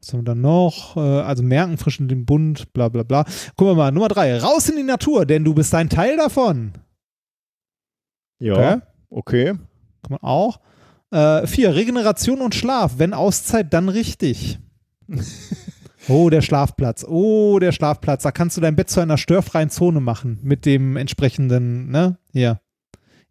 Was 0.00 0.12
haben 0.12 0.20
wir 0.20 0.24
dann 0.24 0.40
noch? 0.40 0.96
Äh, 0.96 1.00
also 1.00 1.44
merken, 1.44 1.76
frischen 1.78 2.08
den 2.08 2.24
Bund, 2.26 2.72
bla 2.72 2.88
bla 2.88 3.04
bla. 3.04 3.22
Gucken 3.54 3.72
wir 3.72 3.74
mal, 3.76 3.92
Nummer 3.92 4.08
drei. 4.08 4.36
Raus 4.38 4.68
in 4.68 4.76
die 4.76 4.82
Natur, 4.82 5.26
denn 5.26 5.44
du 5.44 5.54
bist 5.54 5.72
ein 5.74 5.90
Teil 5.90 6.16
davon. 6.16 6.72
Ja, 8.40 8.54
Okay? 8.54 8.80
okay. 9.10 9.44
Kann 10.02 10.10
man 10.10 10.22
auch. 10.22 10.58
Äh, 11.12 11.46
vier, 11.46 11.74
Regeneration 11.74 12.40
und 12.40 12.54
Schlaf. 12.56 12.94
Wenn 12.96 13.14
Auszeit, 13.14 13.72
dann 13.72 13.88
richtig. 13.88 14.58
Oh, 16.10 16.28
der 16.28 16.42
Schlafplatz. 16.42 17.06
Oh, 17.08 17.60
der 17.60 17.70
Schlafplatz. 17.70 18.24
Da 18.24 18.32
kannst 18.32 18.56
du 18.56 18.60
dein 18.60 18.74
Bett 18.74 18.90
zu 18.90 18.98
einer 19.00 19.16
störfreien 19.16 19.70
Zone 19.70 20.00
machen 20.00 20.40
mit 20.42 20.66
dem 20.66 20.96
entsprechenden, 20.96 21.88
ne? 21.90 22.18
Hier. 22.32 22.60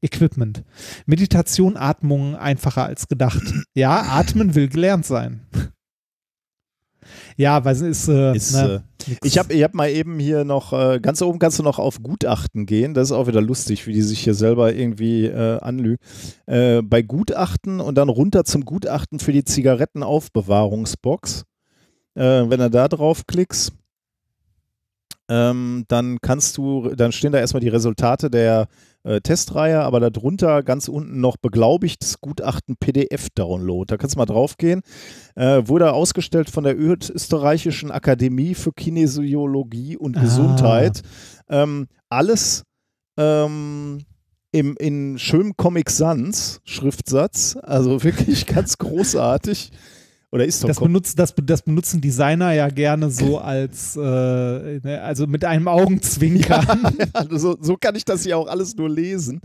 Equipment. 0.01 0.64
Meditation, 1.06 1.75
Atmung 1.75 2.38
einfacher 2.38 2.85
als 2.85 3.09
gedacht. 3.09 3.43
Ja, 3.74 4.03
atmen 4.03 4.56
will 4.56 4.69
gelernt 4.69 5.06
sein. 5.06 5.45
Ja, 7.35 7.66
weil 7.66 7.74
es 7.74 7.82
ist, 7.82 8.08
äh, 8.08 8.35
Ist, 8.35 8.53
ne, 8.53 8.83
äh. 9.08 9.16
Ich 9.24 9.38
habe 9.38 9.53
ich 9.53 9.64
hab 9.64 9.74
mal 9.74 9.90
eben 9.90 10.19
hier 10.19 10.45
noch, 10.45 10.74
äh, 10.74 10.99
ganz 11.01 11.22
oben 11.22 11.40
kannst 11.40 11.59
du 11.59 11.64
noch 11.64 11.80
auf 11.80 12.01
Gutachten 12.01 12.66
gehen. 12.66 12.93
Das 12.93 13.09
ist 13.09 13.11
auch 13.11 13.27
wieder 13.27 13.41
lustig, 13.41 13.88
wie 13.88 13.93
die 13.93 14.01
sich 14.01 14.22
hier 14.22 14.33
selber 14.33 14.74
irgendwie 14.74 15.25
äh, 15.25 15.59
anlügen. 15.59 15.98
Äh, 16.45 16.82
bei 16.82 17.01
Gutachten 17.01 17.82
und 17.82 17.95
dann 17.95 18.09
runter 18.09 18.45
zum 18.45 18.64
Gutachten 18.64 19.19
für 19.19 19.33
die 19.33 19.43
Zigarettenaufbewahrungsbox. 19.43 21.43
Äh, 22.19 22.49
wenn 22.49 22.59
du 22.59 22.69
da 22.69 22.88
draufklickst, 22.89 23.72
ähm, 25.30 25.85
dann 25.88 26.19
kannst 26.22 26.57
du, 26.57 26.89
dann 26.95 27.11
stehen 27.11 27.31
da 27.31 27.39
erstmal 27.39 27.61
die 27.61 27.69
Resultate 27.69 28.30
der 28.30 28.67
äh, 29.03 29.22
Testreihe, 29.22 29.80
aber 29.81 30.01
darunter 30.01 30.61
ganz 30.64 30.89
unten 30.89 31.22
noch 31.22 31.38
beglaubigtes 31.38 32.19
Gutachten 32.19 32.75
PDF-Download. 32.77 33.85
Da 33.88 33.95
kannst 33.98 34.15
du 34.15 34.19
mal 34.19 34.25
draufgehen. 34.25 34.81
Äh, 35.35 35.61
wurde 35.67 35.93
ausgestellt 35.93 36.49
von 36.49 36.65
der 36.65 36.77
Österreichischen 36.77 37.91
Akademie 37.91 38.53
für 38.53 38.73
Kinesiologie 38.73 39.95
und 39.95 40.17
Ah. 40.17 40.22
Gesundheit. 40.22 41.03
Ähm, 41.48 41.88
alles 42.09 42.64
ähm, 43.17 43.99
im, 44.51 44.75
in 44.77 45.19
schönem 45.19 45.56
Comic 45.56 45.89
Sans 45.89 46.59
Schriftsatz, 46.65 47.56
also 47.61 48.03
wirklich 48.03 48.45
ganz 48.45 48.77
großartig. 48.77 49.72
Oder 50.32 50.45
ist 50.45 50.64
Das, 50.64 50.80
benutzt, 50.80 51.17
das, 51.17 51.33
das 51.43 51.64
benutzen 51.64 52.01
Designer 52.01 52.51
ja 52.53 52.67
gerne 52.69 53.09
so 53.09 53.38
als, 53.40 53.95
äh, 53.95 53.99
ne, 53.99 55.01
also 55.03 55.25
mit 55.25 55.43
einem 55.43 55.67
Augenzwinkern. 55.67 56.67
also 57.14 57.38
so, 57.38 57.58
so 57.59 57.77
kann 57.77 57.95
ich 57.95 58.06
das 58.06 58.25
ja 58.25 58.35
auch 58.35 58.48
alles 58.48 58.75
nur 58.75 58.90
lesen. 58.90 59.41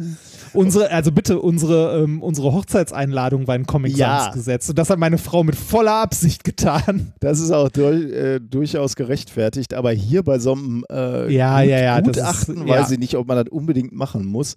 Unsere, 0.53 0.91
also 0.91 1.11
bitte, 1.11 1.41
unsere, 1.41 2.03
ähm, 2.03 2.23
unsere 2.23 2.53
Hochzeitseinladung 2.53 3.47
war 3.47 3.57
in 3.57 3.65
Comic 3.67 3.97
Ja. 3.97 4.31
Gesetzt. 4.33 4.69
Und 4.69 4.79
das 4.79 4.91
hat 4.91 4.99
meine 4.99 5.17
Frau 5.17 5.43
mit 5.43 5.57
voller 5.57 5.95
Absicht 6.03 6.45
getan. 6.45 7.13
Das 7.21 7.41
ist 7.41 7.51
auch 7.53 7.71
durch, 7.71 8.13
äh, 8.13 8.39
durchaus 8.41 8.97
gerechtfertigt, 8.97 9.73
aber 9.73 9.93
hier 9.93 10.23
bei 10.23 10.39
so 10.39 10.53
einem 10.53 10.85
äh, 10.93 11.33
Ja, 11.33 11.63
ja, 11.63 11.81
ja, 11.81 12.01
das 12.03 12.17
Gutachten 12.17 12.57
ist- 12.59 12.69
weiß 12.69 12.89
ja. 12.89 12.93
ich 12.93 12.99
nicht, 12.99 13.17
ob 13.17 13.27
man 13.27 13.39
das 13.43 13.49
unbedingt 13.51 13.93
machen 13.93 14.27
muss. 14.27 14.57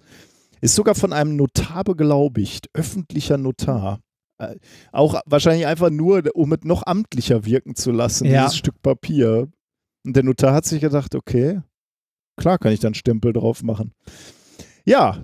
Ist 0.59 0.75
sogar 0.75 0.95
von 0.95 1.14
einem 1.14 1.38
Notar 1.38 1.85
beglaubigt, 1.85 2.67
öffentlicher 2.73 3.38
Notar. 3.38 3.99
Äh, 4.40 4.56
auch 4.91 5.19
wahrscheinlich 5.25 5.66
einfach 5.66 5.90
nur, 5.90 6.24
um 6.35 6.53
es 6.53 6.59
noch 6.64 6.83
amtlicher 6.85 7.43
wirken 7.45 7.75
zu 7.75 7.91
lassen, 7.91 8.25
Ja. 8.25 8.43
dieses 8.43 8.57
Stück 8.57 8.82
Papier. 8.82 9.48
Und 10.06 10.16
der 10.16 10.24
Notar 10.24 10.53
hat 10.53 10.66
sich 10.66 10.80
gedacht, 10.82 11.16
okay, 11.16 11.61
klar 12.38 12.57
kann 12.59 12.72
ich 12.72 12.80
dann 12.80 12.93
Stempel 12.93 13.33
drauf 13.33 13.64
machen. 13.64 13.93
Ja, 14.85 15.24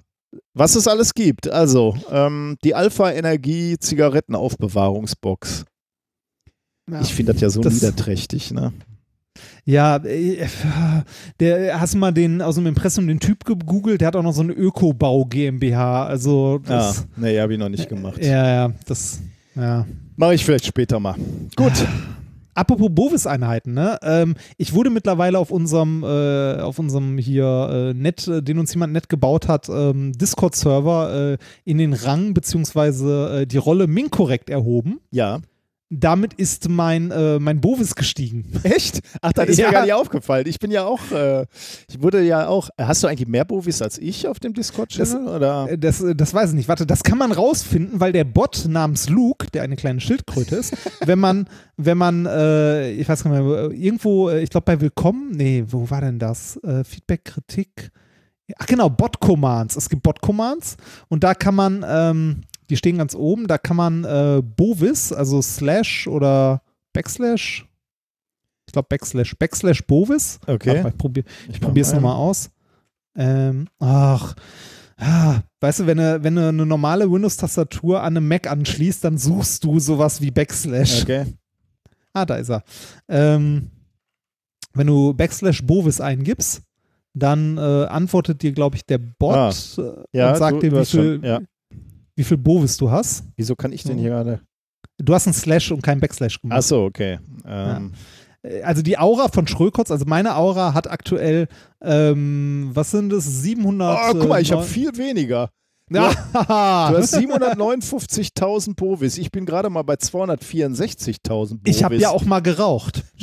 was 0.55 0.75
es 0.75 0.87
alles 0.87 1.13
gibt. 1.13 1.47
Also, 1.47 1.95
ähm, 2.09 2.57
die 2.63 2.73
Alpha-Energie 2.75 3.77
Zigarettenaufbewahrungsbox. 3.79 5.65
Ich 7.01 7.13
finde 7.13 7.33
das 7.33 7.41
ja 7.41 7.49
so 7.49 7.61
Das- 7.61 7.73
niederträchtig, 7.75 8.51
ne? 8.51 8.73
Ja, 9.65 9.97
äh, 9.97 10.45
der, 11.39 11.79
hast 11.79 11.93
du 11.93 11.97
mal 11.97 12.11
den 12.11 12.41
aus 12.41 12.55
dem 12.55 12.65
Impressum 12.67 13.07
den 13.07 13.19
Typ 13.19 13.45
gegoogelt? 13.45 14.01
Der 14.01 14.07
hat 14.09 14.15
auch 14.15 14.23
noch 14.23 14.33
so 14.33 14.41
eine 14.41 14.53
Ökobau 14.53 15.25
GmbH. 15.25 16.05
Also, 16.05 16.59
Ja, 16.67 16.77
das, 16.77 17.07
nee, 17.15 17.39
habe 17.39 17.53
ich 17.53 17.59
noch 17.59 17.69
nicht 17.69 17.89
gemacht. 17.89 18.23
ja, 18.23 18.47
ja, 18.67 18.73
das, 18.85 19.21
ja. 19.55 19.85
Mache 20.15 20.35
ich 20.35 20.45
vielleicht 20.45 20.65
später 20.65 20.99
mal. 20.99 21.15
Gut. 21.55 21.73
Apropos 22.55 22.89
Bovis-Einheiten, 22.91 23.73
ne? 23.73 23.97
Ähm, 24.03 24.35
ich 24.57 24.73
wurde 24.75 24.91
mittlerweile 24.91 25.39
auf 25.39 25.49
unserem, 25.49 26.03
äh, 26.03 26.59
auf 26.61 26.77
unserem 26.77 27.17
hier 27.17 27.45
äh, 27.71 27.93
Net, 27.99 28.27
äh, 28.27 28.43
den 28.43 28.59
uns 28.59 28.71
jemand 28.75 28.93
nett 28.93 29.09
gebaut 29.09 29.47
hat, 29.47 29.69
ähm, 29.69 30.11
Discord-Server 30.13 31.31
äh, 31.31 31.37
in 31.65 31.79
den 31.79 31.93
Rang 31.93 32.35
beziehungsweise 32.35 33.41
äh, 33.41 33.47
die 33.47 33.57
Rolle 33.57 33.87
Minkorrekt 33.87 34.51
erhoben. 34.51 34.99
Ja. 35.09 35.39
Damit 35.99 36.33
ist 36.33 36.69
mein, 36.69 37.11
äh, 37.11 37.39
mein 37.39 37.61
Bovis 37.61 37.95
gestiegen. 37.95 38.45
Echt? 38.63 39.01
Ach, 39.21 39.31
das 39.33 39.49
ist 39.49 39.57
Ja. 39.59 39.67
mir 39.67 39.73
gar 39.73 39.83
nicht 39.83 39.93
aufgefallen. 39.93 40.45
Ich 40.47 40.59
bin 40.59 40.71
ja 40.71 40.83
auch, 40.85 40.99
äh, 41.11 41.45
ich 41.89 42.01
wurde 42.01 42.21
ja 42.21 42.47
auch, 42.47 42.69
hast 42.79 43.03
du 43.03 43.07
eigentlich 43.07 43.27
mehr 43.27 43.45
Bovis 43.45 43.81
als 43.81 43.97
ich 43.97 44.27
auf 44.27 44.39
dem 44.39 44.53
Discord-Channel? 44.53 45.27
Oder? 45.27 45.67
Äh, 45.71 45.77
Das, 45.77 46.01
äh, 46.01 46.15
das 46.15 46.33
weiß 46.33 46.49
ich 46.51 46.55
nicht. 46.55 46.67
Warte, 46.69 46.85
das 46.85 47.03
kann 47.03 47.17
man 47.17 47.31
rausfinden, 47.31 47.99
weil 47.99 48.11
der 48.11 48.23
Bot 48.23 48.65
namens 48.67 49.09
Luke, 49.09 49.47
der 49.51 49.63
eine 49.63 49.75
kleine 49.75 49.99
Schildkröte 50.01 50.55
ist, 50.55 50.73
wenn 51.05 51.19
man, 51.19 51.47
wenn 51.77 51.97
man, 51.97 52.25
äh, 52.25 52.91
ich 52.91 53.07
weiß 53.07 53.23
gar 53.23 53.31
nicht 53.31 53.45
mehr, 53.45 53.71
irgendwo, 53.71 54.29
äh, 54.29 54.41
ich 54.41 54.49
glaube 54.49 54.65
bei 54.65 54.79
Willkommen, 54.81 55.31
nee, 55.31 55.63
wo 55.67 55.89
war 55.89 56.01
denn 56.01 56.19
das? 56.19 56.59
Feedback, 56.83 57.25
Kritik. 57.25 57.91
Ach 58.57 58.65
genau, 58.65 58.89
Bot-Commands. 58.89 59.75
Es 59.75 59.89
gibt 59.89 60.03
Bot-Commands 60.03 60.77
und 61.07 61.23
da 61.23 61.33
kann 61.33 61.55
man, 61.55 61.85
ähm, 61.87 62.41
die 62.69 62.77
stehen 62.77 62.97
ganz 62.97 63.15
oben, 63.15 63.47
da 63.47 63.57
kann 63.57 63.77
man 63.77 64.03
äh, 64.03 64.41
Bovis, 64.43 65.11
also 65.13 65.41
Slash 65.41 66.07
oder 66.07 66.61
Backslash, 66.93 67.65
ich 68.67 68.73
glaube 68.73 68.87
Backslash, 68.89 69.35
Backslash 69.37 69.85
Bovis. 69.85 70.39
Okay. 70.47 70.81
Mal, 70.83 70.89
ich 70.89 70.97
probiere 70.97 71.25
Probier's 71.59 71.93
nochmal 71.93 72.15
aus. 72.15 72.49
Ähm, 73.15 73.67
ach, 73.79 74.35
ah, 74.97 75.41
weißt 75.59 75.81
du, 75.81 75.85
wenn 75.87 75.97
du, 75.97 76.23
wenn 76.23 76.35
du 76.35 76.47
eine 76.49 76.65
normale 76.65 77.09
Windows-Tastatur 77.11 78.01
an 78.01 78.17
einem 78.17 78.27
Mac 78.27 78.47
anschließt, 78.49 79.03
dann 79.03 79.17
suchst 79.17 79.63
du 79.63 79.79
sowas 79.79 80.21
wie 80.21 80.31
Backslash. 80.31 81.03
Okay. 81.03 81.25
Ah, 82.13 82.25
da 82.25 82.35
ist 82.35 82.49
er. 82.49 82.63
Ähm, 83.09 83.69
wenn 84.73 84.87
du 84.87 85.13
Backslash 85.13 85.61
Bovis 85.63 86.01
eingibst, 86.01 86.61
dann 87.15 87.57
äh, 87.57 87.61
antwortet 87.85 88.41
dir, 88.41 88.51
glaube 88.53 88.75
ich, 88.75 88.85
der 88.87 88.97
Bot 88.97 89.35
Ah, 89.35 89.49
äh, 89.77 90.17
Ja, 90.17 90.31
und 90.31 90.37
sagt 90.37 90.55
du- 90.57 90.59
dir, 90.61 90.69
du 90.71 90.75
wie 90.75 90.79
hast 90.79 90.91
schon- 90.91 91.01
viel, 91.21 91.25
ja. 91.25 91.39
Wie 92.15 92.23
viel 92.23 92.37
Bovis 92.37 92.77
du 92.77 92.91
hast. 92.91 93.23
Wieso 93.35 93.55
kann 93.55 93.71
ich 93.71 93.83
denn 93.83 93.97
hier 93.97 94.09
gerade? 94.09 94.41
Du 94.97 95.13
hast 95.13 95.27
einen 95.27 95.33
Slash 95.33 95.71
und 95.71 95.81
keinen 95.81 95.99
Backslash 96.01 96.39
gemacht. 96.41 96.59
Ach 96.59 96.63
so, 96.63 96.83
okay. 96.83 97.19
Ähm, 97.45 97.93
also 98.63 98.81
die 98.81 98.97
Aura 98.97 99.29
von 99.29 99.47
Schrökotz, 99.47 99.89
also 99.89 100.05
meine 100.05 100.35
Aura 100.35 100.73
hat 100.73 100.89
aktuell, 100.89 101.47
ähm, 101.81 102.71
was 102.73 102.91
sind 102.91 103.11
es, 103.13 103.25
700. 103.25 103.97
Oh, 103.97 104.19
guck 104.19 104.29
mal, 104.29 104.41
ich 104.41 104.51
äh, 104.51 104.55
habe 104.55 104.63
viel 104.63 104.95
weniger. 104.97 105.49
Ja. 105.89 106.11
Du 106.33 106.97
hast 106.97 107.15
759.000 107.15 108.75
Bovis. 108.75 109.17
Ich 109.17 109.31
bin 109.31 109.45
gerade 109.45 109.69
mal 109.69 109.83
bei 109.83 109.95
264.000 109.95 111.27
Bovis. 111.27 111.59
Ich 111.65 111.83
habe 111.83 111.95
ja 111.97 112.09
auch 112.09 112.25
mal 112.25 112.41
geraucht. 112.41 113.03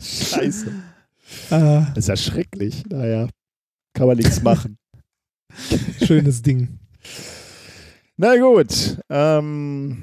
Scheiße. 0.00 0.68
äh, 1.50 1.80
Das 1.94 1.96
ist 1.96 2.08
ja 2.08 2.16
schrecklich. 2.16 2.84
Naja, 2.88 3.28
kann 3.94 4.06
man 4.06 4.16
nichts 4.16 4.42
machen. 4.42 4.78
Schönes 6.04 6.42
Ding. 6.42 6.78
Na 8.16 8.36
gut. 8.36 8.98
Ähm, 9.10 10.02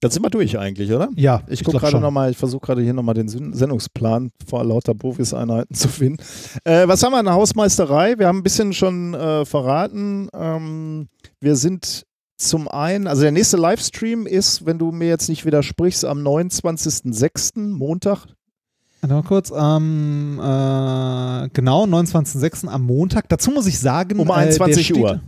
dann 0.00 0.10
sind 0.10 0.22
wir 0.22 0.30
durch 0.30 0.58
eigentlich, 0.58 0.92
oder? 0.92 1.08
Ja, 1.16 1.42
Ich 1.48 1.64
gucke 1.64 1.78
gerade 1.78 1.98
nochmal, 2.00 2.30
ich 2.30 2.36
versuche 2.36 2.66
gerade 2.66 2.82
hier 2.82 2.92
nochmal 2.92 3.14
den 3.14 3.28
Sen- 3.28 3.54
Sendungsplan 3.54 4.30
vor 4.46 4.62
lauter 4.62 4.94
Bovis-Einheiten 4.94 5.74
zu 5.74 5.88
finden. 5.88 6.22
Äh, 6.64 6.86
was 6.86 7.02
haben 7.02 7.12
wir 7.12 7.18
in 7.20 7.24
der 7.24 7.34
Hausmeisterei? 7.34 8.18
Wir 8.18 8.28
haben 8.28 8.38
ein 8.38 8.42
bisschen 8.42 8.72
schon 8.74 9.14
äh, 9.14 9.44
verraten. 9.46 10.28
Ähm, 10.34 11.08
wir 11.40 11.56
sind 11.56 12.04
zum 12.38 12.68
einen, 12.68 13.06
also 13.06 13.22
der 13.22 13.32
nächste 13.32 13.56
Livestream 13.56 14.26
ist, 14.26 14.66
wenn 14.66 14.78
du 14.78 14.92
mir 14.92 15.08
jetzt 15.08 15.28
nicht 15.30 15.46
widersprichst, 15.46 16.04
am 16.04 16.18
29.06. 16.18 17.58
Montag. 17.70 18.26
Mal 19.02 19.22
kurz. 19.22 19.50
Ähm, 19.50 20.38
äh, 20.40 21.48
genau, 21.52 21.84
29.06. 21.84 22.66
am 22.68 22.82
Montag. 22.84 23.28
Dazu 23.28 23.50
muss 23.50 23.66
ich 23.66 23.78
sagen. 23.78 24.18
Um 24.18 24.26
äh, 24.28 24.32
der 24.32 24.36
21 24.36 24.86
steht- 24.86 24.96
Uhr. 24.96 25.20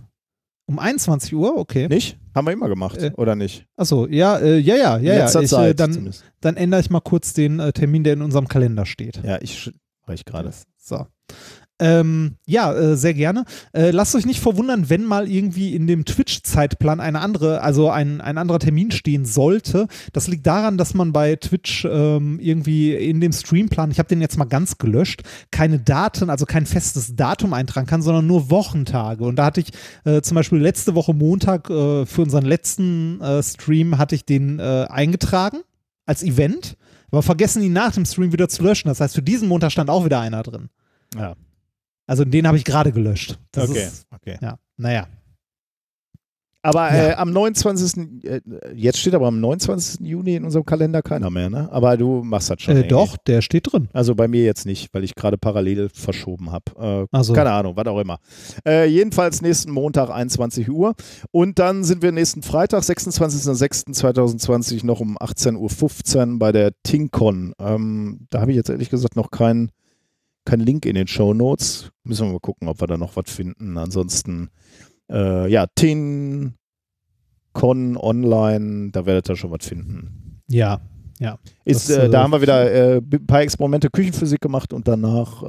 Um 0.66 0.78
21 0.78 1.34
Uhr, 1.34 1.56
okay. 1.56 1.88
Nicht? 1.88 2.18
Haben 2.34 2.46
wir 2.46 2.52
immer 2.52 2.68
gemacht, 2.68 2.98
Äh, 2.98 3.12
oder 3.16 3.34
nicht? 3.34 3.66
Achso, 3.76 4.06
ja, 4.06 4.36
äh, 4.38 4.58
ja, 4.58 4.76
ja, 4.76 4.98
ja, 4.98 5.14
ja. 5.14 5.26
Ich, 5.28 5.34
äh, 5.34 5.44
Zeit 5.46 5.80
dann, 5.80 6.12
dann 6.40 6.56
ändere 6.56 6.80
ich 6.82 6.90
mal 6.90 7.00
kurz 7.00 7.32
den 7.32 7.58
äh, 7.58 7.72
Termin, 7.72 8.04
der 8.04 8.12
in 8.14 8.22
unserem 8.22 8.48
Kalender 8.48 8.84
steht. 8.84 9.22
Ja, 9.24 9.38
ich 9.40 9.72
mache 10.06 10.14
ich 10.14 10.24
gerade. 10.26 10.50
So. 10.76 11.06
Ähm, 11.80 12.36
ja, 12.44 12.72
äh, 12.72 12.96
sehr 12.96 13.14
gerne. 13.14 13.44
Äh, 13.72 13.92
lasst 13.92 14.14
euch 14.16 14.26
nicht 14.26 14.40
verwundern, 14.40 14.90
wenn 14.90 15.04
mal 15.04 15.30
irgendwie 15.30 15.76
in 15.76 15.86
dem 15.86 16.04
Twitch-Zeitplan 16.04 16.98
eine 16.98 17.20
andere, 17.20 17.62
also 17.62 17.88
ein, 17.88 18.20
ein 18.20 18.36
anderer 18.36 18.58
Termin 18.58 18.90
stehen 18.90 19.24
sollte. 19.24 19.86
Das 20.12 20.26
liegt 20.26 20.46
daran, 20.46 20.76
dass 20.76 20.94
man 20.94 21.12
bei 21.12 21.36
Twitch 21.36 21.86
ähm, 21.88 22.40
irgendwie 22.40 22.94
in 22.94 23.20
dem 23.20 23.32
Streamplan, 23.32 23.92
ich 23.92 24.00
habe 24.00 24.08
den 24.08 24.20
jetzt 24.20 24.38
mal 24.38 24.46
ganz 24.46 24.78
gelöscht, 24.78 25.22
keine 25.52 25.78
Daten, 25.78 26.30
also 26.30 26.46
kein 26.46 26.66
festes 26.66 27.14
Datum 27.14 27.52
eintragen 27.52 27.86
kann, 27.86 28.02
sondern 28.02 28.26
nur 28.26 28.50
Wochentage. 28.50 29.24
Und 29.24 29.36
da 29.36 29.44
hatte 29.44 29.60
ich 29.60 29.70
äh, 30.04 30.20
zum 30.20 30.34
Beispiel 30.34 30.58
letzte 30.58 30.96
Woche 30.96 31.14
Montag 31.14 31.70
äh, 31.70 32.06
für 32.06 32.22
unseren 32.22 32.44
letzten 32.44 33.20
äh, 33.20 33.42
Stream 33.42 33.98
hatte 33.98 34.16
ich 34.16 34.24
den 34.24 34.58
äh, 34.58 34.86
eingetragen 34.88 35.58
als 36.06 36.24
Event, 36.24 36.76
aber 37.10 37.22
vergessen 37.22 37.62
ihn 37.62 37.72
nach 37.72 37.92
dem 37.92 38.04
Stream 38.04 38.32
wieder 38.32 38.48
zu 38.48 38.64
löschen. 38.64 38.88
Das 38.88 39.00
heißt, 39.00 39.14
für 39.14 39.22
diesen 39.22 39.46
Montag 39.46 39.70
stand 39.70 39.90
auch 39.90 40.04
wieder 40.04 40.20
einer 40.20 40.42
drin. 40.42 40.70
Ja. 41.16 41.36
Also 42.08 42.24
den 42.24 42.48
habe 42.48 42.56
ich 42.56 42.64
gerade 42.64 42.90
gelöscht. 42.90 43.38
Das 43.52 43.70
okay. 43.70 43.84
Ist, 43.84 44.06
okay. 44.10 44.38
ja, 44.40 44.58
naja. 44.76 45.06
Aber 46.60 46.92
Ja. 46.92 47.10
äh, 47.10 47.14
am 47.14 47.30
29. 47.32 48.24
Äh, 48.24 48.40
jetzt 48.74 48.98
steht 48.98 49.14
aber 49.14 49.28
am 49.28 49.38
29. 49.40 50.00
Juni 50.00 50.34
in 50.34 50.42
unserem 50.44 50.66
Kalender 50.66 51.02
keiner 51.02 51.30
mehr, 51.30 51.48
ne? 51.48 51.68
Aber 51.70 51.96
du 51.96 52.24
machst 52.24 52.50
das 52.50 52.60
schon. 52.62 52.76
Äh, 52.76 52.88
doch, 52.88 53.16
der 53.16 53.42
steht 53.42 53.72
drin. 53.72 53.88
Also 53.92 54.16
bei 54.16 54.26
mir 54.26 54.42
jetzt 54.42 54.66
nicht, 54.66 54.92
weil 54.92 55.04
ich 55.04 55.14
gerade 55.14 55.38
parallel 55.38 55.88
verschoben 55.88 56.50
habe. 56.50 57.06
Äh, 57.12 57.16
Also. 57.16 57.32
Keine 57.32 57.52
Ahnung, 57.52 57.76
was 57.76 57.86
auch 57.86 58.00
immer. 58.00 58.18
Äh, 58.66 58.86
jedenfalls 58.86 59.40
nächsten 59.40 59.70
Montag 59.70 60.10
21 60.10 60.68
Uhr. 60.68 60.94
Und 61.30 61.60
dann 61.60 61.84
sind 61.84 62.02
wir 62.02 62.10
nächsten 62.10 62.42
Freitag, 62.42 62.82
26.06.2020, 62.82 64.84
noch 64.84 64.98
um 65.00 65.16
18.15 65.16 66.32
Uhr 66.32 66.38
bei 66.40 66.50
der 66.50 66.72
TINCON. 66.82 67.54
Ähm, 67.60 68.26
da 68.30 68.40
habe 68.40 68.50
ich 68.50 68.56
jetzt 68.56 68.68
ehrlich 68.70 68.90
gesagt 68.90 69.14
noch 69.14 69.30
keinen 69.30 69.70
kein 70.48 70.60
Link 70.60 70.86
in 70.86 70.94
den 70.94 71.06
Show 71.06 71.34
Notes. 71.34 71.90
Müssen 72.04 72.26
wir 72.26 72.32
mal 72.32 72.40
gucken, 72.40 72.68
ob 72.68 72.80
wir 72.80 72.86
da 72.86 72.96
noch 72.96 73.16
was 73.16 73.30
finden. 73.30 73.76
Ansonsten, 73.76 74.48
äh, 75.10 75.50
ja, 75.50 75.66
TINCON 75.74 76.54
online, 77.96 78.90
da 78.92 79.04
werdet 79.04 79.28
ihr 79.28 79.36
schon 79.36 79.50
was 79.50 79.66
finden. 79.66 80.40
Ja, 80.48 80.80
ja. 81.20 81.38
Ist, 81.64 81.90
Das, 81.90 81.96
äh, 81.98 82.08
da 82.08 82.20
äh, 82.20 82.22
haben 82.22 82.32
wir 82.32 82.40
wieder 82.40 82.72
äh, 82.72 82.96
ein 82.96 83.26
paar 83.26 83.42
Experimente 83.42 83.90
Küchenphysik 83.90 84.40
gemacht 84.40 84.72
und 84.72 84.88
danach 84.88 85.42
äh, 85.42 85.46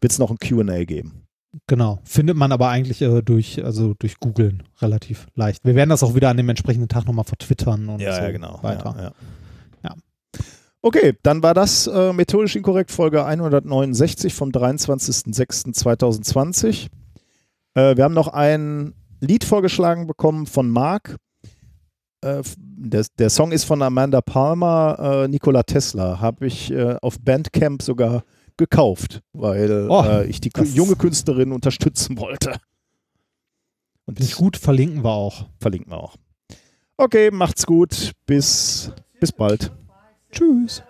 wird 0.00 0.12
es 0.12 0.18
noch 0.18 0.30
ein 0.30 0.38
QA 0.38 0.84
geben. 0.84 1.22
Genau. 1.68 2.00
Findet 2.02 2.36
man 2.36 2.50
aber 2.50 2.68
eigentlich 2.68 3.00
äh, 3.02 3.22
durch, 3.22 3.64
also 3.64 3.94
durch 3.96 4.18
Googeln 4.18 4.64
relativ 4.82 5.28
leicht. 5.36 5.64
Wir 5.64 5.76
werden 5.76 5.90
das 5.90 6.02
auch 6.02 6.16
wieder 6.16 6.30
an 6.30 6.36
dem 6.36 6.48
entsprechenden 6.48 6.88
Tag 6.88 7.06
nochmal 7.06 7.24
vertwittern 7.24 7.88
und 7.88 8.00
so 8.00 8.06
weiter. 8.06 8.32
genau. 8.32 8.58
Ja, 8.64 8.72
ja. 8.72 9.02
Ja. 9.02 9.12
Okay, 10.84 11.16
dann 11.22 11.42
war 11.42 11.54
das 11.54 11.86
äh, 11.86 12.12
methodisch 12.12 12.56
inkorrekt 12.56 12.90
Folge 12.90 13.24
169 13.24 14.34
vom 14.34 14.50
23.06.2020. 14.50 16.88
Äh, 17.72 17.96
wir 17.96 18.04
haben 18.04 18.12
noch 18.12 18.28
ein 18.28 18.92
Lied 19.18 19.44
vorgeschlagen 19.44 20.06
bekommen 20.06 20.44
von 20.44 20.68
Mark. 20.68 21.16
Äh, 22.20 22.42
der, 22.58 23.06
der, 23.18 23.30
Song 23.30 23.52
ist 23.52 23.64
von 23.64 23.80
Amanda 23.80 24.20
Palmer, 24.20 25.22
äh, 25.24 25.28
Nikola 25.28 25.62
Tesla. 25.62 26.20
Habe 26.20 26.48
ich 26.48 26.70
äh, 26.70 26.96
auf 27.00 27.18
Bandcamp 27.18 27.80
sogar 27.80 28.22
gekauft, 28.58 29.22
weil 29.32 29.86
oh, 29.88 30.04
äh, 30.04 30.26
ich 30.26 30.42
die 30.42 30.52
junge 30.64 30.96
Künstlerin 30.96 31.52
unterstützen 31.52 32.18
wollte. 32.18 32.58
Und 34.04 34.20
nicht 34.20 34.36
gut, 34.36 34.58
verlinken 34.58 35.02
wir 35.02 35.12
auch. 35.12 35.46
Verlinken 35.58 35.92
wir 35.92 35.96
auch. 35.96 36.16
Okay, 36.98 37.30
macht's 37.30 37.64
gut. 37.64 38.12
Bis, 38.26 38.92
bis 39.18 39.32
bald. 39.32 39.72
Tschüss. 40.34 40.82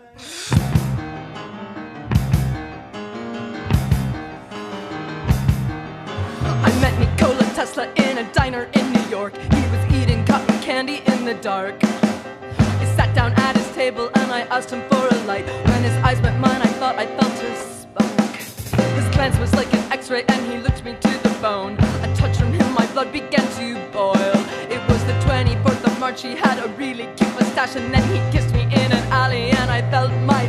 I 6.62 6.72
met 6.80 6.98
Nikola 6.98 7.44
Tesla 7.54 7.86
in 7.96 8.16
a 8.16 8.32
diner 8.32 8.70
in 8.72 8.90
New 8.90 9.06
York. 9.10 9.36
He 9.36 9.62
was 9.68 9.94
eating 9.94 10.24
cotton 10.24 10.58
candy 10.62 11.02
in 11.04 11.26
the 11.26 11.34
dark. 11.34 11.76
I 11.84 12.86
sat 12.96 13.14
down 13.14 13.32
at 13.34 13.54
his 13.54 13.68
table 13.72 14.10
and 14.14 14.32
I 14.32 14.42
asked 14.48 14.70
him 14.70 14.80
for 14.88 15.06
a 15.14 15.18
light. 15.26 15.44
When 15.68 15.82
his 15.82 15.96
eyes 16.02 16.22
met 16.22 16.40
mine, 16.40 16.62
I 16.62 16.72
thought 16.80 16.96
I 16.96 17.04
felt 17.04 17.34
his 17.38 17.58
spark. 17.82 18.36
His 18.96 19.08
glance 19.14 19.38
was 19.38 19.52
like 19.54 19.70
an 19.74 19.92
x 19.92 20.10
ray 20.10 20.24
and 20.26 20.40
he 20.50 20.56
looked 20.56 20.82
me 20.86 20.96
to 20.98 21.12
the 21.22 21.36
bone. 21.42 21.74
A 22.02 22.10
touch 22.16 22.38
from 22.38 22.50
him, 22.50 22.72
my 22.72 22.86
blood 22.94 23.12
began 23.12 23.46
to 23.58 23.74
boil. 23.92 24.36
It 24.72 24.80
was 24.88 25.04
the 25.04 25.16
24th 25.28 25.84
of 25.84 26.00
March, 26.00 26.22
he 26.22 26.34
had 26.34 26.64
a 26.64 26.68
really 26.78 27.08
cute 27.16 27.34
mustache 27.34 27.76
and 27.76 27.92
then 27.92 28.04
he 28.08 28.18
kissed 28.32 28.53
me 28.53 28.53
in 28.82 28.92
an 28.92 29.04
alley 29.12 29.50
and 29.50 29.70
I 29.70 29.80
felt 29.90 30.12
my 30.22 30.44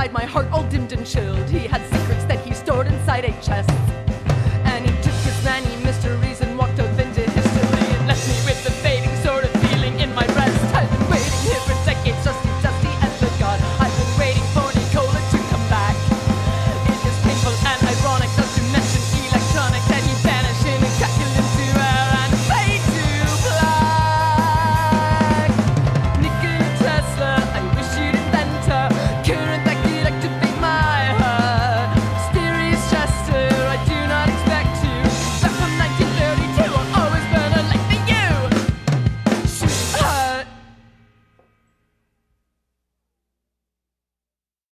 inside 0.00 0.14
my 0.14 0.24
heart 0.24 0.50
all 0.50 0.64
dimmed 0.70 0.92
and 0.92 1.06
chilled. 1.06 1.50
He 1.50 1.59